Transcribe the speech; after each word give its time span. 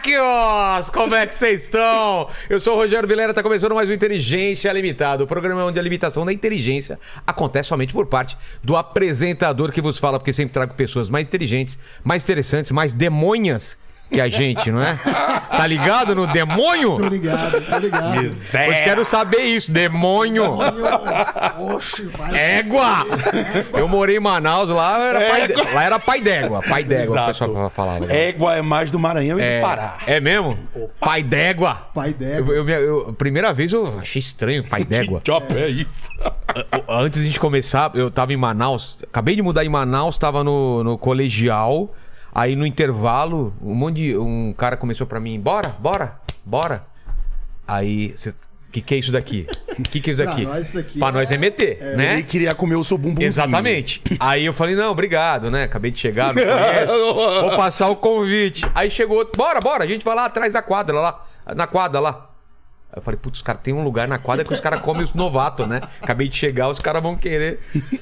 Terráqueos! 0.00 0.90
Como 0.90 1.14
é 1.14 1.26
que 1.26 1.34
vocês 1.34 1.64
estão? 1.64 2.28
Eu 2.48 2.58
sou 2.58 2.74
o 2.74 2.76
Rogério 2.76 3.08
Vilera, 3.08 3.34
tá 3.34 3.42
começando 3.42 3.74
mais 3.74 3.88
um 3.88 3.92
Inteligência 3.92 4.72
Limitada, 4.72 5.22
o 5.22 5.26
programa 5.26 5.64
onde 5.64 5.78
a 5.78 5.82
limitação 5.82 6.24
da 6.24 6.32
inteligência 6.32 6.98
acontece 7.26 7.68
somente 7.68 7.92
por 7.92 8.06
parte 8.06 8.36
do 8.62 8.76
apresentador 8.76 9.70
que 9.70 9.80
vos 9.80 9.98
fala, 9.98 10.18
porque 10.18 10.32
sempre 10.32 10.52
trago 10.52 10.74
pessoas 10.74 11.08
mais 11.08 11.26
inteligentes, 11.26 11.78
mais 12.02 12.22
interessantes, 12.24 12.70
mais 12.70 12.92
demônias 12.92 13.78
que 14.10 14.20
a 14.20 14.28
gente, 14.28 14.70
não 14.70 14.82
é? 14.82 14.96
Tá 14.96 15.66
ligado 15.66 16.14
no 16.14 16.26
demônio? 16.26 16.94
Tô 16.94 17.06
ligado, 17.06 17.60
tô 17.64 17.78
ligado. 17.78 18.20
Miséria. 18.20 18.78
Eu 18.80 18.84
quero 18.84 19.04
saber 19.04 19.42
isso, 19.42 19.70
demônio. 19.70 20.44
Oxe, 21.74 22.02
vai. 22.06 22.36
Égua! 22.58 23.06
Eu 23.72 23.88
morei 23.88 24.16
em 24.16 24.20
Manaus, 24.20 24.68
lá 24.68 24.98
era 24.98 25.20
pai, 25.28 25.46
de- 25.48 25.54
lá 25.74 25.84
era 25.84 25.98
pai 25.98 26.20
d'égua. 26.20 26.60
Pai 26.68 26.84
d'égua, 26.84 27.22
o 27.22 27.26
pessoal 27.26 27.70
falava. 27.70 28.12
Égua 28.12 28.56
é 28.56 28.62
mais 28.62 28.90
do 28.90 28.98
Maranhão 28.98 29.38
e 29.38 29.42
É, 29.42 29.58
do 29.58 29.62
Pará. 29.62 29.96
é 30.06 30.20
mesmo? 30.20 30.58
Pai 30.98 31.22
d'égua. 31.22 31.74
Pai 31.94 32.12
d'égua. 32.12 32.54
Eu, 32.54 32.68
eu, 32.68 32.84
eu- 33.06 33.12
primeira 33.14 33.52
vez 33.52 33.72
eu 33.72 33.98
achei 34.00 34.20
estranho, 34.20 34.64
pai 34.64 34.82
d'égua. 34.84 35.20
Que 35.20 35.30
job 35.30 35.46
é 35.56 35.68
isso? 35.68 36.10
Antes 36.88 37.20
de 37.20 37.26
a 37.26 37.28
gente 37.28 37.40
começar, 37.40 37.90
eu 37.94 38.10
tava 38.10 38.32
em 38.32 38.36
Manaus, 38.36 38.98
acabei 39.04 39.36
de 39.36 39.42
mudar 39.42 39.64
em 39.64 39.68
Manaus, 39.68 40.18
tava 40.18 40.42
no, 40.42 40.82
no 40.82 40.98
colegial. 40.98 41.94
Aí 42.34 42.54
no 42.56 42.64
intervalo, 42.66 43.52
um 43.60 43.74
monte 43.74 43.96
de. 43.96 44.16
Um 44.16 44.52
cara 44.52 44.76
começou 44.76 45.06
pra 45.06 45.18
mim, 45.20 45.38
bora, 45.40 45.74
bora, 45.78 46.14
bora. 46.44 46.84
Aí, 47.66 48.14
o 48.68 48.72
que, 48.72 48.80
que 48.80 48.94
é 48.94 48.98
isso 48.98 49.10
daqui? 49.12 49.46
O 49.78 49.82
que, 49.82 50.00
que 50.00 50.10
é 50.10 50.12
isso 50.12 50.22
Pra 50.22 50.32
aqui? 50.32 50.44
nós 50.44 50.76
aqui 50.76 50.98
pra 50.98 51.08
é- 51.08 51.12
nós 51.12 51.30
é 51.30 51.36
meter, 51.36 51.96
né? 51.96 52.14
Ele 52.14 52.22
queria 52.22 52.54
comer 52.54 52.76
o 52.76 52.84
seu 52.84 52.96
bumbumzinho. 52.98 53.26
Exatamente. 53.28 54.02
Aí 54.18 54.44
eu 54.44 54.52
falei, 54.52 54.74
não, 54.76 54.90
obrigado, 54.92 55.50
né? 55.50 55.64
Acabei 55.64 55.90
de 55.90 55.98
chegar, 55.98 56.34
não 56.34 56.42
conheço. 56.42 57.14
Vou 57.42 57.56
passar 57.56 57.88
o 57.88 57.96
convite. 57.96 58.64
Aí 58.74 58.90
chegou 58.90 59.18
outro, 59.18 59.36
bora, 59.36 59.60
bora, 59.60 59.84
a 59.84 59.86
gente 59.86 60.04
vai 60.04 60.14
lá 60.14 60.26
atrás 60.26 60.52
da 60.52 60.62
quadra, 60.62 60.98
lá, 61.00 61.26
na 61.56 61.66
quadra 61.66 61.98
lá. 62.00 62.30
Aí 62.92 62.98
eu 62.98 63.02
falei, 63.02 63.18
putz, 63.18 63.38
os 63.38 63.42
caras 63.42 63.60
tem 63.62 63.72
um 63.72 63.84
lugar 63.84 64.06
na 64.08 64.18
quadra 64.18 64.44
que 64.44 64.52
os 64.52 64.60
caras 64.60 64.80
comem 64.80 65.04
os 65.04 65.14
novatos, 65.14 65.66
né? 65.66 65.80
Acabei 66.02 66.26
de 66.28 66.36
chegar, 66.36 66.68
os 66.68 66.78
caras 66.80 67.00
vão 67.02 67.14
querer. 67.16 67.60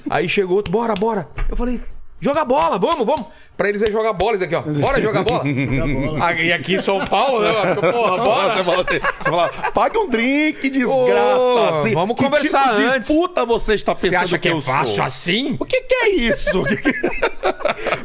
Aí 0.09 0.29
chegou 0.29 0.57
outro, 0.57 0.73
bora, 0.73 0.95
bora. 0.95 1.29
Eu 1.49 1.57
falei, 1.57 1.81
joga 2.21 2.45
bola, 2.45 2.79
vamos, 2.79 3.07
vamos. 3.07 3.27
Pra 3.57 3.69
eles 3.69 3.83
é 3.83 3.91
jogar 3.91 4.13
bola, 4.13 4.37
isso 4.37 4.45
aqui, 4.45 4.55
ó. 4.55 4.61
Bora 4.63 5.03
jogar 5.03 5.25
bola. 5.25 5.43
Ah, 6.23 6.33
E 6.33 6.53
aqui 6.53 6.75
em 6.75 6.79
São 6.79 7.05
Paulo, 7.07 7.41
né? 7.43 7.51
Porra, 7.75 8.19
bora. 8.23 8.55
Você 8.57 8.65
fala, 8.65 8.83
assim, 8.83 8.99
você 9.01 9.31
fala, 9.31 9.49
paga 9.73 9.99
um 9.99 10.09
drink, 10.09 10.71
desgraça. 10.71 11.39
Ô, 11.39 11.69
assim. 11.81 11.93
vamos 11.95 12.17
Que 12.17 12.25
conversar 12.25 12.71
tipo 12.77 12.83
antes. 12.83 13.09
de 13.09 13.15
puta 13.15 13.45
você 13.45 13.75
está 13.75 13.95
Você 13.97 14.11
pensando 14.11 14.23
acha 14.25 14.39
que, 14.39 14.43
que, 14.43 14.49
é 14.49 14.53
eu 14.53 14.61
fácil 14.61 14.95
sou? 14.95 15.05
assim? 15.05 15.57
O 15.59 15.65
que, 15.65 15.81
que 15.83 15.95
é 15.95 16.09
isso? 16.11 16.63
Que 16.69 16.77
que- 16.77 16.93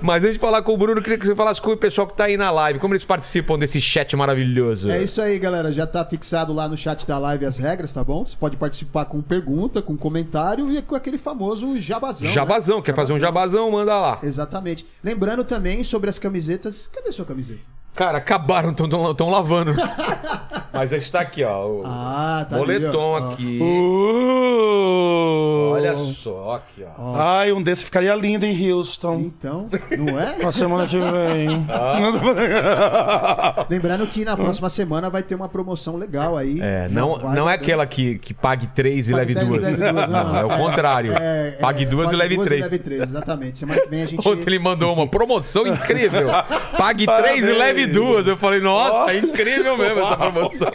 Mas 0.02 0.24
antes 0.24 0.36
de 0.36 0.40
falar 0.40 0.62
com 0.64 0.74
o 0.74 0.78
Bruno, 0.78 1.00
eu 1.00 1.04
queria 1.04 1.18
que 1.20 1.26
você 1.26 1.36
falasse 1.36 1.62
com 1.62 1.72
o 1.72 1.78
pessoal 1.78 2.08
que 2.08 2.16
tá 2.16 2.26
aí 2.26 2.36
na 2.38 2.50
live. 2.50 2.80
Como 2.80 2.94
eles 2.94 3.06
participam 3.06 3.58
desse 3.58 3.80
chat 3.80 4.16
maravilhoso? 4.16 4.90
É 4.90 5.04
isso 5.04 5.22
aí, 5.22 5.38
galera. 5.40 5.72
Já 5.72 5.86
tá 5.86 6.04
fixado 6.04 6.52
lá 6.54 6.68
no 6.68 6.76
chat 6.78 7.06
da 7.06 7.18
live 7.20 7.46
as 7.46 7.58
regras, 7.58 7.94
tá 7.94 8.04
bom? 8.04 8.26
Você 8.26 8.36
pode 8.40 8.58
participar 8.58 9.06
com 9.06 9.22
pergunta, 9.22 9.82
com 9.82 9.96
comentário 9.96 10.72
e 10.72 10.82
com 10.82 10.96
aquele 10.96 11.18
famoso 11.20 11.78
jabazão. 11.80 12.28
né? 12.28 12.34
Jabazão, 12.34 12.82
quer 12.82 12.96
fazer 12.96 13.14
um 13.14 13.20
jabazão, 13.20 13.70
manda 13.72 13.94
lá. 14.04 14.20
Exatamente. 14.22 14.86
Lembrando 15.04 15.44
também 15.44 15.84
sobre 15.84 16.10
as 16.10 16.20
camisetas. 16.20 16.88
Cadê 16.88 17.12
sua 17.12 17.26
camiseta? 17.26 17.62
Cara, 17.96 18.18
acabaram, 18.18 18.72
estão 18.72 19.30
lavando. 19.30 19.76
Mas 20.74 20.92
a 20.92 20.98
gente 20.98 21.12
tá 21.12 21.20
aqui, 21.20 21.44
ó. 21.44 21.68
O 21.68 21.84
Ah, 21.86 22.44
tá 22.50 22.58
moletom 22.58 23.16
ali, 23.16 23.26
ó. 23.26 23.30
aqui. 23.30 23.60
Uh. 23.62 25.70
Olha 25.74 25.96
só 25.96 26.54
aqui, 26.56 26.84
ó. 26.98 27.16
Ai, 27.16 27.52
um 27.52 27.62
desse 27.62 27.86
ficaria 27.86 28.16
lindo 28.16 28.44
em 28.46 28.72
Houston. 28.72 29.18
Então, 29.20 29.70
não 30.00 30.20
é? 30.20 30.36
Na 30.42 30.52
semana 30.52 30.88
que 30.88 30.98
vem. 30.98 31.68
Lembrando 33.70 34.08
que 34.08 34.26
na 34.26 34.36
próxima 34.36 34.68
semana 34.70 35.10
vai 35.12 35.22
ter 35.22 35.36
uma 35.36 35.48
promoção 35.48 35.96
legal 35.96 36.36
aí. 36.38 36.58
É, 36.60 36.88
não, 36.90 37.20
vai- 37.20 37.36
não 37.36 37.48
é 37.50 37.54
aquela 37.54 37.86
que, 37.86 38.18
que 38.18 38.34
pague 38.34 38.66
três 38.68 39.10
e 39.10 39.12
Pague 39.12 39.34
leve 39.36 39.46
duas. 39.46 39.78
duas, 39.78 40.10
Não, 40.10 40.38
é 40.38 40.44
o 40.46 40.50
contrário. 40.50 41.14
É, 41.14 41.50
é, 41.50 41.52
pague 41.60 41.86
duas 41.86 42.12
e 42.12 42.16
leve 42.16 42.36
duas 42.36 42.48
três. 42.48 42.62
leve 42.64 42.80
três, 42.80 43.02
exatamente. 43.04 43.60
Semana 43.60 43.80
que 43.82 43.90
vem 43.90 44.02
a 44.02 44.06
gente. 44.08 44.28
Ontem 44.28 44.44
ele 44.48 44.58
mandou 44.60 44.92
uma 44.94 45.06
promoção 45.08 45.68
incrível. 45.68 46.30
Pague 46.78 47.06
três 47.06 47.46
e 47.46 47.52
leve 47.54 47.83
duas. 47.88 48.28
Eu 48.28 48.38
falei, 48.38 48.60
nossa, 48.60 49.12
é 49.14 49.18
incrível 49.20 49.78
mesmo 49.78 50.00
essa 50.00 50.18
promoção. 50.18 50.72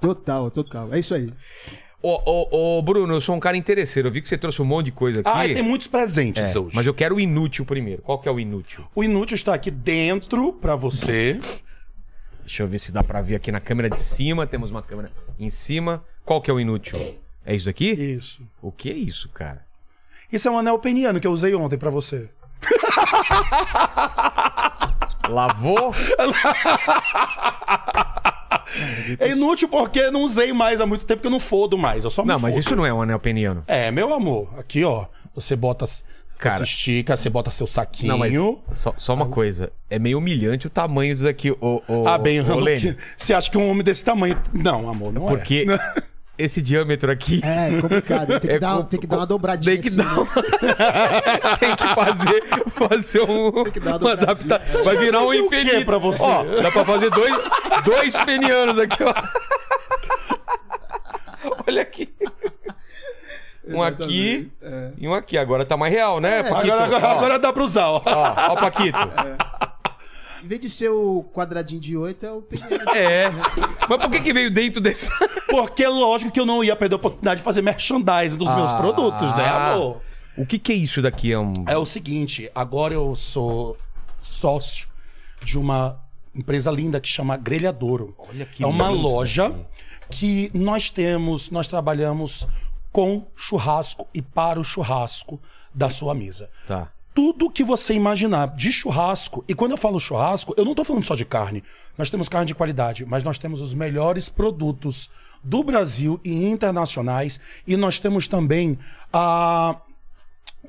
Total, 0.00 0.50
total. 0.50 0.92
É 0.94 0.98
isso 0.98 1.14
aí. 1.14 1.32
Ô, 2.00 2.20
ô, 2.24 2.78
ô, 2.78 2.82
Bruno, 2.82 3.12
eu 3.14 3.20
sou 3.20 3.34
um 3.34 3.40
cara 3.40 3.56
interesseiro. 3.56 4.08
Eu 4.08 4.12
vi 4.12 4.22
que 4.22 4.28
você 4.28 4.38
trouxe 4.38 4.62
um 4.62 4.64
monte 4.64 4.86
de 4.86 4.92
coisa 4.92 5.20
aqui. 5.20 5.28
Ai, 5.32 5.52
tem 5.54 5.62
muitos 5.64 5.88
presentes 5.88 6.42
É, 6.42 6.56
hoje. 6.58 6.70
mas 6.74 6.86
eu 6.86 6.94
quero 6.94 7.16
o 7.16 7.20
inútil 7.20 7.64
primeiro. 7.64 8.02
Qual 8.02 8.18
que 8.20 8.28
é 8.28 8.32
o 8.32 8.38
inútil? 8.38 8.84
O 8.94 9.02
inútil 9.02 9.34
está 9.34 9.52
aqui 9.52 9.70
dentro 9.70 10.52
pra 10.52 10.76
você. 10.76 11.40
Deixa 12.42 12.62
eu 12.62 12.68
ver 12.68 12.78
se 12.78 12.92
dá 12.92 13.02
pra 13.02 13.20
ver 13.20 13.34
aqui 13.34 13.50
na 13.50 13.60
câmera 13.60 13.90
de 13.90 13.98
cima. 13.98 14.46
Temos 14.46 14.70
uma 14.70 14.80
câmera 14.82 15.10
em 15.38 15.50
cima. 15.50 16.04
Qual 16.24 16.40
que 16.40 16.50
é 16.50 16.54
o 16.54 16.60
inútil? 16.60 17.18
É 17.44 17.54
isso 17.54 17.68
aqui? 17.68 17.90
Isso. 17.90 18.42
O 18.62 18.70
que 18.70 18.90
é 18.90 18.94
isso, 18.94 19.28
cara? 19.30 19.66
Isso 20.32 20.46
é 20.46 20.50
um 20.50 20.58
anel 20.58 20.78
peniano 20.78 21.18
que 21.18 21.26
eu 21.26 21.32
usei 21.32 21.54
ontem 21.54 21.76
pra 21.76 21.90
você. 21.90 22.28
Lavou? 25.28 25.94
É 29.18 29.30
inútil 29.30 29.68
porque 29.68 30.10
não 30.10 30.22
usei 30.22 30.52
mais 30.52 30.80
há 30.80 30.86
muito 30.86 31.06
tempo 31.06 31.20
que 31.22 31.26
eu 31.26 31.30
não 31.30 31.40
fodo 31.40 31.78
mais. 31.78 32.04
Eu 32.04 32.10
só 32.10 32.24
Não, 32.24 32.38
mas 32.38 32.54
fodo. 32.54 32.60
isso 32.64 32.76
não 32.76 32.84
é 32.84 32.92
um 32.92 33.00
anel 33.02 33.18
peniano. 33.18 33.64
É, 33.66 33.90
meu 33.90 34.12
amor. 34.12 34.48
Aqui, 34.58 34.84
ó. 34.84 35.06
Você 35.34 35.56
bota. 35.56 35.86
Cara. 36.38 36.58
Você 36.58 36.62
estica, 36.64 37.16
você 37.16 37.28
bota 37.28 37.50
seu 37.50 37.66
saquinho. 37.66 38.12
Não, 38.12 38.18
mas 38.18 38.34
só, 38.70 38.94
só 38.96 39.14
uma 39.14 39.26
coisa. 39.26 39.72
É 39.90 39.98
meio 39.98 40.18
humilhante 40.18 40.66
o 40.68 40.70
tamanho 40.70 41.14
disso 41.14 41.26
aqui, 41.26 41.50
ô, 41.50 41.82
ô, 41.88 42.06
Ah, 42.06 42.16
bem, 42.18 42.40
Lene. 42.40 42.96
você 43.16 43.34
acha 43.34 43.50
que 43.50 43.58
um 43.58 43.68
homem 43.68 43.82
desse 43.82 44.04
tamanho. 44.04 44.40
Não, 44.52 44.88
amor, 44.88 45.12
não 45.12 45.24
Porque 45.26 45.66
é. 45.96 46.02
Esse 46.38 46.62
diâmetro 46.62 47.10
aqui... 47.10 47.40
É 47.44 47.80
complicado. 47.80 48.38
Tem 48.38 48.40
que, 48.40 48.50
É 48.56 48.58
dar, 48.58 48.76
com- 48.76 48.82
tem 48.84 49.00
que 49.00 49.06
dar 49.06 49.16
uma 49.18 49.26
dobradinha. 49.26 49.74
Tem 49.74 49.82
que 49.82 49.88
assim, 49.88 49.96
dar 49.98 50.16
né? 50.16 50.22
um... 50.22 50.26
Tem 51.58 51.76
que 51.76 51.94
fazer, 51.94 52.42
fazer 52.70 53.22
um... 53.30 53.64
que 53.64 53.80
dar 53.80 54.00
uma 54.00 54.12
adaptação. 54.12 54.82
Vai 54.84 54.96
virar 54.96 55.22
um 55.22 55.34
infinito. 55.34 55.84
pra 55.84 55.98
você? 55.98 56.22
Ó, 56.22 56.44
dá 56.62 56.70
pra 56.70 56.84
fazer 56.84 57.10
dois, 57.10 57.34
dois 57.84 58.16
penianos 58.24 58.78
aqui, 58.78 59.02
ó. 59.02 59.12
Olha 61.66 61.82
aqui. 61.82 62.08
Um 63.70 63.82
aqui 63.82 64.50
Exatamente, 64.62 64.62
é. 64.62 64.92
e 64.96 65.08
um 65.08 65.14
aqui. 65.14 65.36
Agora 65.36 65.64
tá 65.64 65.76
mais 65.76 65.92
real, 65.92 66.20
né, 66.20 66.42
Paquito? 66.42 66.72
Agora, 66.72 66.84
agora, 66.84 67.06
Ó, 67.06 67.10
agora 67.18 67.38
dá 67.38 67.52
pra 67.52 67.62
usar, 67.62 67.86
ó. 67.88 68.02
Ó, 68.04 68.34
ó, 68.52 68.56
Paquito. 68.56 68.98
Em 70.48 70.56
vez 70.56 70.62
de 70.62 70.70
ser 70.70 70.88
o 70.88 71.22
quadradinho 71.34 71.78
de 71.78 71.94
8, 71.94 72.24
é 72.24 72.32
o 72.32 72.40
pequeno. 72.40 72.80
É. 72.96 73.28
Mas 73.86 73.98
por 73.98 74.10
que 74.10 74.18
que 74.18 74.32
veio 74.32 74.50
dentro 74.50 74.80
desse... 74.80 75.10
Porque 75.46 75.84
é 75.84 75.88
lógico 75.90 76.32
que 76.32 76.40
eu 76.40 76.46
não 76.46 76.64
ia 76.64 76.74
perder 76.74 76.94
a 76.94 76.96
oportunidade 76.96 77.40
de 77.40 77.44
fazer 77.44 77.60
merchandising 77.60 78.38
dos 78.38 78.50
meus 78.54 78.70
Ah. 78.70 78.78
produtos, 78.78 79.34
né, 79.36 79.46
amor? 79.46 80.00
O 80.38 80.46
que 80.46 80.58
que 80.58 80.72
é 80.72 80.74
isso 80.74 81.02
daqui? 81.02 81.34
É 81.34 81.38
um... 81.38 81.52
É 81.66 81.76
o 81.76 81.84
seguinte, 81.84 82.50
agora 82.54 82.94
eu 82.94 83.14
sou 83.14 83.76
sócio 84.22 84.88
de 85.44 85.58
uma 85.58 86.00
empresa 86.34 86.70
linda 86.70 86.98
que 86.98 87.08
chama 87.10 87.36
Grelhadouro. 87.36 88.14
Olha 88.16 88.46
que 88.46 88.64
é 88.64 88.66
uma 88.66 88.88
loja 88.88 89.54
que 90.08 90.50
nós 90.54 90.88
temos, 90.88 91.50
nós 91.50 91.68
trabalhamos 91.68 92.48
com 92.90 93.26
churrasco 93.36 94.08
e 94.14 94.22
para 94.22 94.58
o 94.58 94.64
churrasco 94.64 95.38
da 95.74 95.90
sua 95.90 96.14
mesa. 96.14 96.48
Tá. 96.66 96.90
Tudo 97.18 97.50
que 97.50 97.64
você 97.64 97.94
imaginar 97.94 98.54
de 98.54 98.70
churrasco, 98.70 99.44
e 99.48 99.52
quando 99.52 99.72
eu 99.72 99.76
falo 99.76 99.98
churrasco, 99.98 100.54
eu 100.56 100.64
não 100.64 100.72
tô 100.72 100.84
falando 100.84 101.02
só 101.02 101.16
de 101.16 101.24
carne. 101.24 101.64
Nós 101.98 102.10
temos 102.10 102.28
carne 102.28 102.46
de 102.46 102.54
qualidade, 102.54 103.04
mas 103.04 103.24
nós 103.24 103.38
temos 103.38 103.60
os 103.60 103.74
melhores 103.74 104.28
produtos 104.28 105.10
do 105.42 105.64
Brasil 105.64 106.20
e 106.24 106.46
internacionais, 106.46 107.40
e 107.66 107.76
nós 107.76 107.98
temos 107.98 108.28
também 108.28 108.78
a 109.12 109.80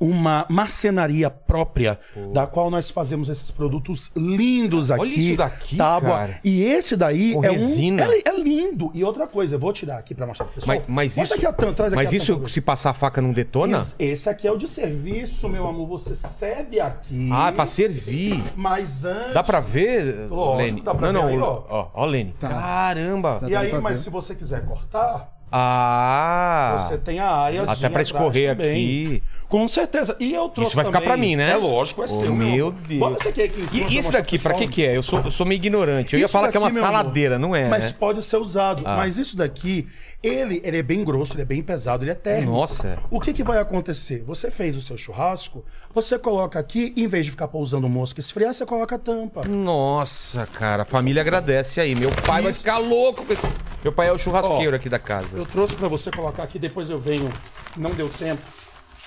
uma 0.02 0.46
marcenaria 0.50 1.30
própria, 1.30 2.00
da 2.34 2.48
qual 2.48 2.70
nós 2.72 2.90
fazemos 2.90 3.28
esses 3.28 3.52
produtos 3.52 4.10
lindos 4.16 4.92
aqui. 4.92 5.02
Olha 5.02 5.14
isso 5.14 5.38
daqui, 5.38 5.76
tábua. 5.76 6.10
cara. 6.10 6.40
E 6.44 6.64
esse 6.64 6.96
daí 6.96 7.34
Com 7.34 7.44
é 7.44 7.52
resina. 7.52 8.08
um. 8.08 8.12
É, 8.12 8.22
é 8.26 8.40
lindo. 8.40 8.92
E 8.94 9.04
outra 9.04 9.28
coisa, 9.28 9.56
eu 9.56 9.60
vou 9.60 9.74
tirar 9.74 9.98
aqui 9.98 10.16
pra 10.16 10.26
mostrar 10.26 10.46
pro 10.46 10.56
pessoal. 10.56 10.78
Mas, 10.78 10.86
mas 10.88 11.18
Mostra 11.18 11.24
isso, 11.24 11.34
aqui 11.36 11.46
a 11.46 11.52
tampa, 11.54 11.74
traz 11.74 11.92
aqui 11.94 12.02
mas 12.04 12.14
a 12.14 12.16
isso 12.16 12.36
tampa. 12.36 12.48
se 12.50 12.62
passar 12.62 12.90
a 12.92 12.94
faca 12.94 13.22
não 13.22 13.34
detona? 13.34 13.80
Esse- 13.80 13.96
Esse 14.00 14.30
aqui 14.30 14.48
é 14.48 14.52
o 14.52 14.58
de 14.58 14.68
serviço, 14.70 15.50
meu 15.50 15.68
amor. 15.68 15.88
Você 15.90 16.16
serve 16.16 16.80
aqui. 16.80 17.30
Ah, 17.34 17.50
é 17.50 17.52
pra 17.52 17.66
servir. 17.66 18.42
Mas 18.56 19.04
antes. 19.04 19.34
Dá 19.34 19.44
pra 19.44 19.60
ver, 19.60 20.28
Lógico, 20.30 20.58
Lene? 20.58 20.82
dá 20.82 20.96
pra 20.96 21.12
não, 21.12 21.28
ver 21.28 21.38
não, 21.38 21.46
aí, 21.46 21.50
ó, 21.50 21.64
ó, 21.70 21.88
ó, 21.94 22.06
Lene. 22.06 22.34
Tá. 22.40 22.48
Caramba. 22.50 23.38
Tá. 23.42 23.50
E 23.50 23.56
aí, 23.56 23.74
mas 23.82 23.98
ver. 23.98 24.04
se 24.06 24.10
você 24.10 24.34
quiser 24.34 24.66
cortar, 24.66 25.39
Ah! 25.52 26.78
Você 26.80 26.98
tem 26.98 27.20
a 27.20 27.30
área 27.30 27.64
Até 27.64 27.90
pra 27.90 28.02
escorrer 28.02 28.52
aqui. 28.52 29.24
Com 29.48 29.68
certeza. 29.68 30.16
E 30.20 30.32
eu 30.34 30.48
trouxe 30.48 30.70
Isso 30.70 30.76
vai 30.76 30.86
ficar 30.86 31.02
pra 31.02 31.18
mim, 31.18 31.36
né? 31.36 31.52
É 31.52 31.56
lógico, 31.56 32.02
é 32.02 32.06
Oh, 32.06 32.08
seu. 32.08 32.36
meu 32.36 32.72
Deus. 32.72 33.00
Bota 33.00 33.18
esse 33.20 33.30
aqui, 33.30 33.42
aqui 33.42 33.62
em 33.62 33.68
cima 33.68 33.90
E 33.90 33.96
mostrar 33.96 34.20
daqui, 34.20 34.38
pro 34.38 34.50
pra 34.50 34.58
que 34.60 34.68
que 34.68 34.86
é? 34.86 34.96
Eu 34.96 35.02
sou, 35.02 35.20
eu 35.22 35.32
sou 35.32 35.46
meio 35.46 35.58
ignorante. 35.58 36.14
Eu 36.14 36.20
ia 36.20 36.26
Isso 36.26 36.32
falar 36.32 36.52
que 36.52 36.58
é 36.58 36.60
uma 36.60 36.68
daqui, 36.68 36.76
meu 36.80 36.86
amor, 36.86 36.98
saladeira, 36.98 37.40
não 37.40 37.56
é, 37.56 37.68
Mas 37.68 37.86
né? 37.86 37.96
pode 38.00 38.22
ser 38.22 38.38
usado. 38.38 38.84
Ah. 38.86 38.96
Mas 38.98 39.18
isso 39.18 39.36
daqui, 39.36 39.88
ele, 40.22 40.62
ele 40.66 40.78
é 40.78 40.84
bem 40.84 41.04
grosso, 41.04 41.34
ele 41.34 41.44
é 41.44 41.46
bem 41.46 41.64
pesado, 41.64 42.04
ele 42.04 42.12
é 42.12 42.16
térmico. 42.16 42.52
Nossa. 42.52 43.00
O 43.10 43.20
que, 43.20 43.32
que 43.32 43.44
vai 43.44 43.58
acontecer? 43.58 44.22
Você 44.26 44.52
fez 44.52 44.76
o 44.76 44.82
seu 44.82 44.98
churrasco, 44.98 45.64
você 45.94 46.20
coloca 46.20 46.60
aqui, 46.60 46.94
em 46.98 47.08
vez 47.08 47.26
de 47.26 47.32
ficar 47.32 47.48
pousando 47.48 47.88
mosca 47.88 48.20
esfriar, 48.20 48.54
você 48.54 48.66
coloca 48.66 48.96
a 48.96 49.00
tampa. 49.00 49.48
Nossa, 49.48 50.46
cara, 50.46 50.84
a 50.84 50.86
família 50.86 51.22
agradece 51.22 51.80
aí. 51.80 51.96
Meu 51.96 52.12
pai 52.26 52.42
vai 52.42 52.54
ficar 52.54 52.78
louco 52.78 53.26
com 53.26 53.32
esse... 53.32 53.48
Meu 53.82 53.94
pai 53.94 54.10
é 54.10 54.12
o 54.12 54.18
churrasqueiro 54.18 54.74
Ó, 54.74 54.76
aqui 54.76 54.90
da 54.90 55.00
casa. 55.00 55.38
Eu 55.38 55.46
trouxe 55.46 55.76
pra 55.76 55.88
você 55.88 56.12
colocar 56.12 56.44
aqui, 56.44 56.60
depois 56.60 56.90
eu 56.90 57.00
venho. 57.00 57.30
Não 57.78 57.92
deu 57.92 58.10
tempo. 58.10 58.42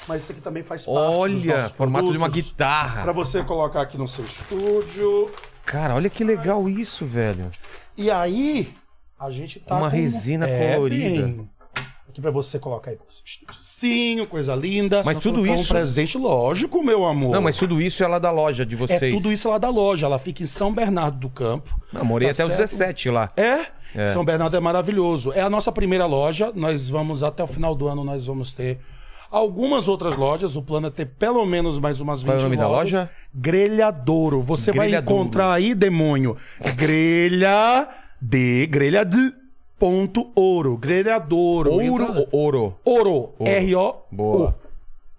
Mas 0.08 0.22
isso 0.22 0.32
aqui 0.32 0.40
também 0.40 0.62
faz 0.62 0.86
parte 0.86 0.98
Olha, 0.98 1.68
formato 1.68 2.10
de 2.10 2.18
uma 2.18 2.28
guitarra. 2.28 3.02
Pra 3.02 3.12
você 3.12 3.42
colocar 3.42 3.82
aqui 3.82 3.98
no 3.98 4.08
seu 4.08 4.24
estúdio. 4.24 5.30
Cara, 5.64 5.94
olha 5.94 6.10
que 6.10 6.24
legal 6.24 6.68
isso, 6.68 7.06
velho. 7.06 7.50
E 7.96 8.10
aí, 8.10 8.74
a 9.26 9.30
gente 9.30 9.60
tá 9.60 9.76
Uma 9.76 9.90
com... 9.90 9.96
resina 9.96 10.46
colorida. 10.48 11.26
bem. 11.26 11.48
Aqui 12.08 12.20
pra 12.20 12.30
você 12.30 12.58
colocar 12.58 12.90
aí 12.90 12.98
estúdiozinho, 13.24 14.26
coisa 14.26 14.54
linda. 14.54 15.02
Mas 15.02 15.18
tudo 15.18 15.46
isso- 15.46 15.64
um 15.64 15.66
presente, 15.66 16.18
lógico, 16.18 16.82
meu 16.82 17.06
amor. 17.06 17.30
Não, 17.32 17.40
mas 17.40 17.56
tudo 17.56 17.80
isso 17.80 18.04
é 18.04 18.06
lá 18.06 18.18
da 18.18 18.30
loja 18.30 18.66
de 18.66 18.74
É 18.74 18.78
vocês. 18.78 19.14
tudo 19.14 19.32
isso 19.32 19.48
lá 19.48 19.56
da 19.56 19.70
loja. 19.70 20.04
Ela 20.06 20.18
fica 20.18 20.42
em 20.42 20.46
São 20.46 20.74
Bernardo 20.74 21.18
do 21.18 21.30
Campo. 21.30 21.74
Não, 21.90 22.04
morei 22.04 22.28
Tá 22.28 22.32
até 22.34 22.42
os 22.42 22.48
certo? 22.48 22.68
17 22.70 23.08
lá. 23.10 23.32
É? 23.36 24.04
São 24.04 24.24
Bernardo 24.24 24.54
é 24.56 24.60
maravilhoso. 24.60 25.32
É 25.32 25.40
a 25.40 25.48
nossa 25.48 25.72
primeira 25.72 26.04
loja. 26.04 26.52
Nós 26.54 26.90
vamos, 26.90 27.22
até 27.22 27.42
o 27.42 27.46
final 27.46 27.74
do 27.74 27.88
ano, 27.88 28.04
nós 28.04 28.26
vamos 28.26 28.52
ter 28.52 28.78
algumas 29.30 29.88
outras 29.88 30.14
lojas. 30.16 30.54
O 30.56 30.62
plano 30.62 30.88
é 30.88 30.90
ter 30.90 31.06
pelo 31.06 31.44
menos 31.46 31.78
mais 31.78 31.98
umas 32.00 32.20
20 32.20 32.28
Qual 32.28 32.36
é 32.36 32.40
o 32.40 32.42
nome 32.44 32.56
da 32.58 32.68
lojas. 32.68 32.92
loja? 32.94 33.10
Grelhadouro. 33.34 34.42
Você 34.42 34.70
vai 34.72 34.88
Grelhadouro. 34.88 35.20
encontrar 35.22 35.52
aí, 35.52 35.74
demônio, 35.74 36.36
grelha 36.76 37.88
de, 38.22 38.66
grelha 38.68 39.04
de 39.04 39.34
ponto 39.78 40.30
ouro. 40.36 40.76
Grelhadouro. 40.76 41.72
Ouro 41.72 42.28
ouro? 42.30 42.76
Ouro. 42.84 43.34
R-O. 43.40 43.94
Boa. 44.12 44.56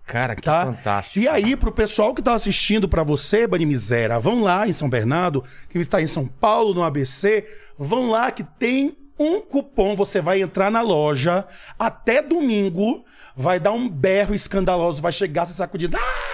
Cara, 0.05 0.35
que 0.35 0.41
Tá? 0.41 0.65
fantástico. 0.65 1.19
E 1.19 1.27
aí, 1.27 1.55
pro 1.55 1.71
pessoal 1.71 2.13
que 2.13 2.21
tá 2.21 2.33
assistindo, 2.33 2.87
pra 2.87 3.03
você, 3.03 3.45
Bani 3.45 3.65
Misera, 3.65 4.19
vão 4.19 4.41
lá 4.41 4.67
em 4.67 4.73
São 4.73 4.89
Bernardo, 4.89 5.43
que 5.69 5.77
está 5.79 6.01
em 6.01 6.07
São 6.07 6.25
Paulo, 6.25 6.73
no 6.73 6.83
ABC, 6.83 7.45
vão 7.77 8.09
lá 8.09 8.31
que 8.31 8.43
tem 8.43 8.97
um 9.19 9.39
cupom, 9.41 9.95
você 9.95 10.19
vai 10.21 10.41
entrar 10.41 10.71
na 10.71 10.81
loja 10.81 11.45
até 11.77 12.21
domingo, 12.21 13.03
vai 13.35 13.59
dar 13.59 13.71
um 13.71 13.87
berro 13.87 14.33
escandaloso, 14.33 15.01
vai 15.01 15.11
chegar 15.11 15.45
se 15.45 15.53
sacudindo. 15.53 15.97
Ah! 15.97 16.32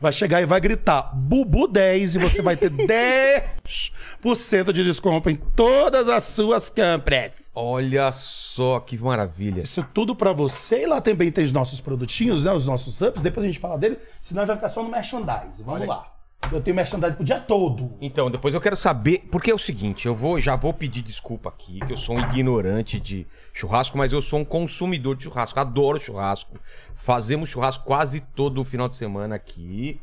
Vai 0.00 0.12
chegar 0.12 0.40
e 0.40 0.46
vai 0.46 0.60
gritar 0.60 1.14
Bubu 1.14 1.68
10 1.68 2.14
e 2.14 2.18
você 2.18 2.40
vai 2.40 2.56
ter 2.56 2.70
10% 3.62 4.72
de 4.72 4.82
desconto 4.82 5.28
em 5.28 5.36
todas 5.36 6.08
as 6.08 6.24
suas 6.24 6.70
compras. 6.70 7.32
Olha 7.54 8.10
só 8.12 8.80
que 8.80 8.96
maravilha. 8.96 9.62
Isso 9.62 9.84
tudo 9.92 10.16
pra 10.16 10.32
você. 10.32 10.84
E 10.84 10.86
lá 10.86 11.00
também 11.00 11.30
tem 11.30 11.44
os 11.44 11.52
nossos 11.52 11.80
produtinhos, 11.80 12.44
né? 12.44 12.52
Os 12.52 12.66
nossos 12.66 13.00
ups. 13.00 13.20
Depois 13.20 13.44
a 13.44 13.46
gente 13.46 13.58
fala 13.58 13.76
dele, 13.76 13.98
senão 14.22 14.46
vai 14.46 14.56
ficar 14.56 14.70
só 14.70 14.82
no 14.82 14.88
merchandise. 14.88 15.62
Vamos 15.62 15.86
lá. 15.86 16.06
Eu 16.52 16.60
tenho 16.60 16.74
merchandise 16.74 17.14
pro 17.14 17.24
dia 17.24 17.38
todo. 17.38 17.92
Então, 18.00 18.30
depois 18.30 18.52
eu 18.52 18.60
quero 18.60 18.74
saber, 18.74 19.28
porque 19.30 19.50
é 19.50 19.54
o 19.54 19.58
seguinte, 19.58 20.06
eu 20.06 20.14
vou 20.14 20.40
já 20.40 20.56
vou 20.56 20.72
pedir 20.72 21.00
desculpa 21.00 21.48
aqui, 21.48 21.78
que 21.80 21.92
eu 21.92 21.96
sou 21.96 22.16
um 22.16 22.20
ignorante 22.20 22.98
de 22.98 23.26
churrasco, 23.52 23.96
mas 23.96 24.12
eu 24.12 24.20
sou 24.20 24.40
um 24.40 24.44
consumidor 24.44 25.16
de 25.16 25.24
churrasco, 25.24 25.60
adoro 25.60 26.00
churrasco. 26.00 26.58
Fazemos 26.96 27.48
churrasco 27.48 27.84
quase 27.84 28.20
todo 28.20 28.64
final 28.64 28.88
de 28.88 28.96
semana 28.96 29.36
aqui. 29.36 30.00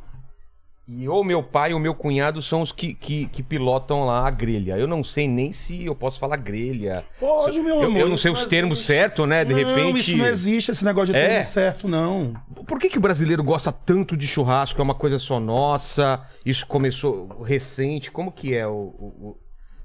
E 0.90 1.06
ou 1.10 1.22
meu 1.22 1.44
pai 1.44 1.74
ou 1.74 1.80
meu 1.80 1.94
cunhado 1.94 2.42
são 2.42 2.62
os 2.62 2.72
que, 2.72 2.94
que, 2.94 3.26
que 3.28 3.44
pilotam 3.44 4.06
lá 4.06 4.26
a 4.26 4.32
grelha. 4.32 4.78
Eu 4.78 4.88
não 4.88 5.04
sei 5.04 5.28
nem 5.28 5.52
se 5.52 5.86
eu 5.86 5.94
posso 5.94 6.18
falar 6.18 6.38
grelha. 6.38 7.04
Pode, 7.20 7.58
Se- 7.58 7.62
meu 7.62 7.76
eu, 7.82 7.88
amor. 7.88 8.00
eu 8.00 8.08
não 8.08 8.16
sei 8.16 8.32
os 8.32 8.46
termos 8.46 8.86
certos, 8.86 9.28
né? 9.28 9.44
De 9.44 9.54
não, 9.54 9.60
repente. 9.60 10.00
isso 10.00 10.16
não 10.16 10.26
existe, 10.26 10.72
esse 10.72 10.86
negócio 10.86 11.14
de 11.14 11.20
É? 11.20 11.28
termo 11.28 11.46
certo, 11.46 11.88
não. 11.90 12.34
Por 12.66 12.80
que, 12.80 12.90
que 12.90 12.98
o 12.98 13.02
brasileiro 13.02 13.44
gosta 13.44 13.70
tanto 13.70 14.16
de 14.16 14.26
churrasco? 14.26 14.80
É 14.80 14.84
uma 14.84 14.96
coisa 14.96 15.20
só 15.20 15.42
nossa? 15.42 16.22
Isso 16.46 16.66
começou 16.66 17.28
recente? 17.44 18.10
Como 18.10 18.32
que 18.32 18.56
é 18.56 18.66
o. 18.66 19.36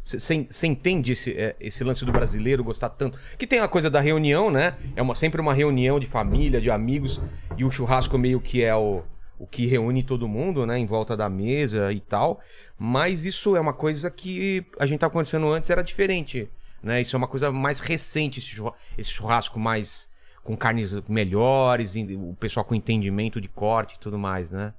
Você 0.05 0.66
entende 0.66 1.12
esse, 1.12 1.31
é, 1.32 1.55
esse 1.60 1.82
lance 1.84 2.05
do 2.05 2.10
brasileiro 2.12 2.62
gostar 2.64 2.88
tanto? 2.90 3.19
Que 3.38 3.46
tem 3.46 3.58
a 3.60 3.69
coisa 3.69 3.88
da 3.90 4.00
reunião, 4.00 4.50
né? 4.50 4.75
É 4.96 5.02
uma, 5.02 5.14
sempre 5.14 5.40
uma 5.40 5.55
reunião 5.55 5.98
de 6.00 6.06
família, 6.06 6.60
de 6.60 6.70
amigos, 6.70 7.20
e 7.56 7.64
o 7.64 7.70
churrasco 7.70 8.19
meio 8.19 8.40
que 8.40 8.62
é 8.64 8.75
o, 8.75 9.02
o 9.42 9.46
que 9.48 9.66
reúne 9.66 10.04
todo 10.04 10.28
mundo, 10.28 10.64
né? 10.64 10.78
Em 10.78 10.86
volta 10.86 11.16
da 11.16 11.28
mesa 11.28 11.92
e 11.92 11.98
tal. 11.98 12.40
Mas 12.78 13.24
isso 13.24 13.56
é 13.56 13.60
uma 13.60 13.72
coisa 13.72 14.08
que 14.08 14.64
a 14.78 14.86
gente 14.86 15.00
tava 15.00 15.10
acontecendo 15.10 15.48
antes, 15.50 15.68
era 15.68 15.82
diferente. 15.82 16.48
Né? 16.80 17.00
Isso 17.00 17.16
é 17.16 17.18
uma 17.18 17.26
coisa 17.26 17.50
mais 17.50 17.80
recente, 17.80 18.38
esse 18.38 18.48
churra- 18.48 18.74
esse 18.96 19.10
churrasco 19.10 19.58
mais 19.58 20.08
com 20.44 20.56
carnes 20.56 20.92
melhores, 21.08 21.96
o 21.96 22.36
pessoal 22.38 22.64
com 22.64 22.74
entendimento 22.74 23.40
de 23.40 23.48
corte 23.48 23.96
e 23.96 23.98
tudo 23.98 24.16
mais, 24.16 24.52
né? 24.52 24.72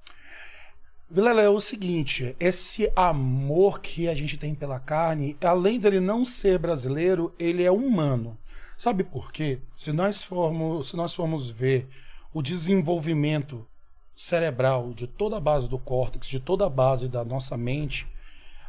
Vilela, 1.09 1.41
é 1.41 1.49
o 1.49 1.59
seguinte, 1.59 2.35
esse 2.39 2.91
amor 2.95 3.79
que 3.81 4.07
a 4.07 4.15
gente 4.15 4.37
tem 4.37 4.55
pela 4.55 4.79
carne, 4.79 5.37
além 5.41 5.77
dele 5.77 5.99
não 5.99 6.25
ser 6.25 6.57
brasileiro, 6.57 7.33
ele 7.37 7.63
é 7.63 7.71
humano. 7.71 8.37
Sabe 8.77 9.03
por 9.03 9.31
quê? 9.31 9.59
Se 9.75 9.91
nós 9.91 10.23
formos, 10.23 10.89
se 10.89 10.95
nós 10.95 11.13
formos 11.13 11.49
ver 11.49 11.87
o 12.33 12.41
desenvolvimento 12.41 13.65
cerebral 14.15 14.93
de 14.93 15.07
toda 15.07 15.37
a 15.37 15.39
base 15.39 15.67
do 15.67 15.77
córtex, 15.77 16.27
de 16.27 16.39
toda 16.39 16.65
a 16.65 16.69
base 16.69 17.07
da 17.07 17.23
nossa 17.23 17.57
mente 17.57 18.07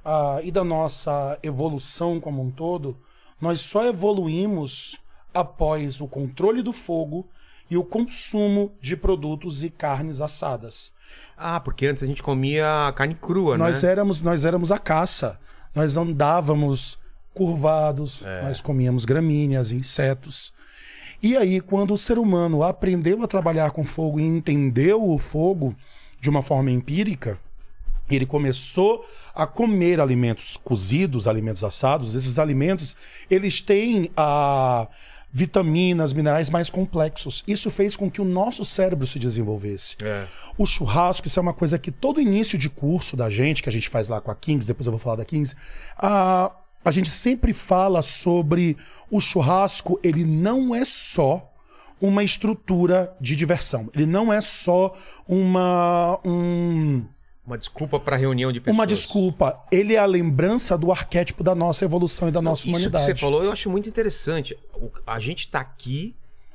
ah, 0.05 0.41
e 0.43 0.51
da 0.51 0.65
nossa 0.65 1.39
evolução 1.43 2.21
como 2.21 2.43
um 2.43 2.51
todo, 2.51 2.97
nós 3.41 3.61
só 3.61 3.85
evoluímos 3.85 4.99
após 5.33 6.01
o 6.01 6.07
controle 6.07 6.63
do 6.63 6.73
fogo 6.73 7.29
e 7.71 7.77
o 7.77 7.85
consumo 7.85 8.73
de 8.81 8.97
produtos 8.97 9.63
e 9.63 9.71
carnes 9.71 10.21
assadas. 10.21 10.93
Ah, 11.37 11.59
porque 11.59 11.87
antes 11.87 12.03
a 12.03 12.07
gente 12.07 12.23
comia 12.23 12.93
carne 12.97 13.15
crua, 13.15 13.59
Nós 13.59 13.83
né? 13.83 13.91
éramos, 13.91 14.23
nós 14.23 14.45
éramos 14.45 14.71
a 14.71 14.79
caça. 14.79 15.39
Nós 15.75 15.97
andávamos 15.97 16.99
curvados, 17.35 18.25
nós 18.45 18.61
comíamos 18.61 19.05
gramíneas, 19.05 19.73
insetos. 19.73 20.53
E 21.25 21.39
aí, 21.39 21.59
quando 21.59 21.95
o 21.95 21.97
ser 21.97 22.19
humano 22.19 22.63
aprendeu 22.63 23.23
a 23.23 23.27
trabalhar 23.27 23.71
com 23.71 23.83
fogo 23.83 24.21
e 24.21 24.23
entendeu 24.23 25.03
o 25.03 25.19
fogo 25.19 25.75
de 26.21 26.29
uma 26.29 26.43
forma 26.43 26.71
empírica, 26.71 27.39
ele 28.11 28.27
começou 28.27 29.03
a 29.35 29.47
comer 29.47 30.03
alimentos 30.03 30.59
cozidos, 30.59 31.27
alimentos 31.27 31.65
assados. 31.65 32.15
Esses 32.15 32.39
alimentos, 32.39 32.95
eles 33.31 33.63
têm 33.63 34.11
a 34.15 34.87
vitaminas, 35.33 36.13
minerais 36.13 36.51
mais 36.51 36.69
complexos. 36.69 37.43
Isso 37.49 37.71
fez 37.71 37.97
com 37.97 38.11
que 38.11 38.21
o 38.21 38.25
nosso 38.25 38.63
cérebro 38.63 39.07
se 39.07 39.19
desenvolvesse. 39.19 39.97
É. 40.03 40.27
O 40.59 40.67
churrasco, 40.67 41.27
isso 41.27 41.39
é 41.39 41.43
uma 41.43 41.55
coisa 41.55 41.79
que 41.79 41.91
todo 41.91 42.21
início 42.21 42.59
de 42.59 42.69
curso 42.69 43.17
da 43.17 43.31
gente, 43.31 43.63
que 43.63 43.69
a 43.71 43.73
gente 43.73 43.89
faz 43.89 44.11
lá 44.11 44.21
com 44.21 44.31
a 44.31 44.35
Kings, 44.35 44.67
depois 44.67 44.87
eu 44.87 44.93
vou 44.93 45.01
falar 45.01 45.17
da 45.17 45.25
Kings, 45.25 45.57
a, 45.97 46.53
a 46.85 46.91
gente 46.91 47.09
sempre 47.11 47.53
fala 47.53 48.03
sobre 48.03 48.77
o 49.11 49.21
churrasco, 49.21 49.99
ele 50.03 50.25
não 50.25 50.75
é 50.75 50.85
só 50.85 51.51
uma 52.01 52.23
estrutura 52.23 53.15
de 53.21 53.35
diversão. 53.35 53.89
Ele 53.95 54.07
não 54.07 54.33
é 54.33 54.41
só 54.41 54.95
uma. 55.27 56.21
Um, 56.25 57.05
Uma 57.47 57.57
desculpa 57.59 57.99
pra 58.01 58.17
reunião 58.17 58.53
de 58.53 58.61
pessoas. 58.61 58.75
uma 58.77 58.87
desculpa. 58.87 59.59
Ele 59.73 59.95
é 59.95 59.99
a 59.99 60.07
lembrança 60.07 60.77
do 60.77 60.91
arquétipo 60.91 61.43
da 61.43 61.55
nossa 61.55 61.85
evolução 61.85 62.29
e 62.29 62.33
da 62.33 62.43
nossa 62.43 62.63
Isso 62.63 62.69
humanidade. 62.71 63.05
que 63.07 63.13
você 63.15 63.21
falou 63.21 63.43
eu 63.45 63.53
acho 63.53 63.71
muito 63.71 63.89
interessante. 63.89 64.57
A 65.07 65.19
gente 65.19 65.49
tá 65.49 65.61
aqui 65.61 66.15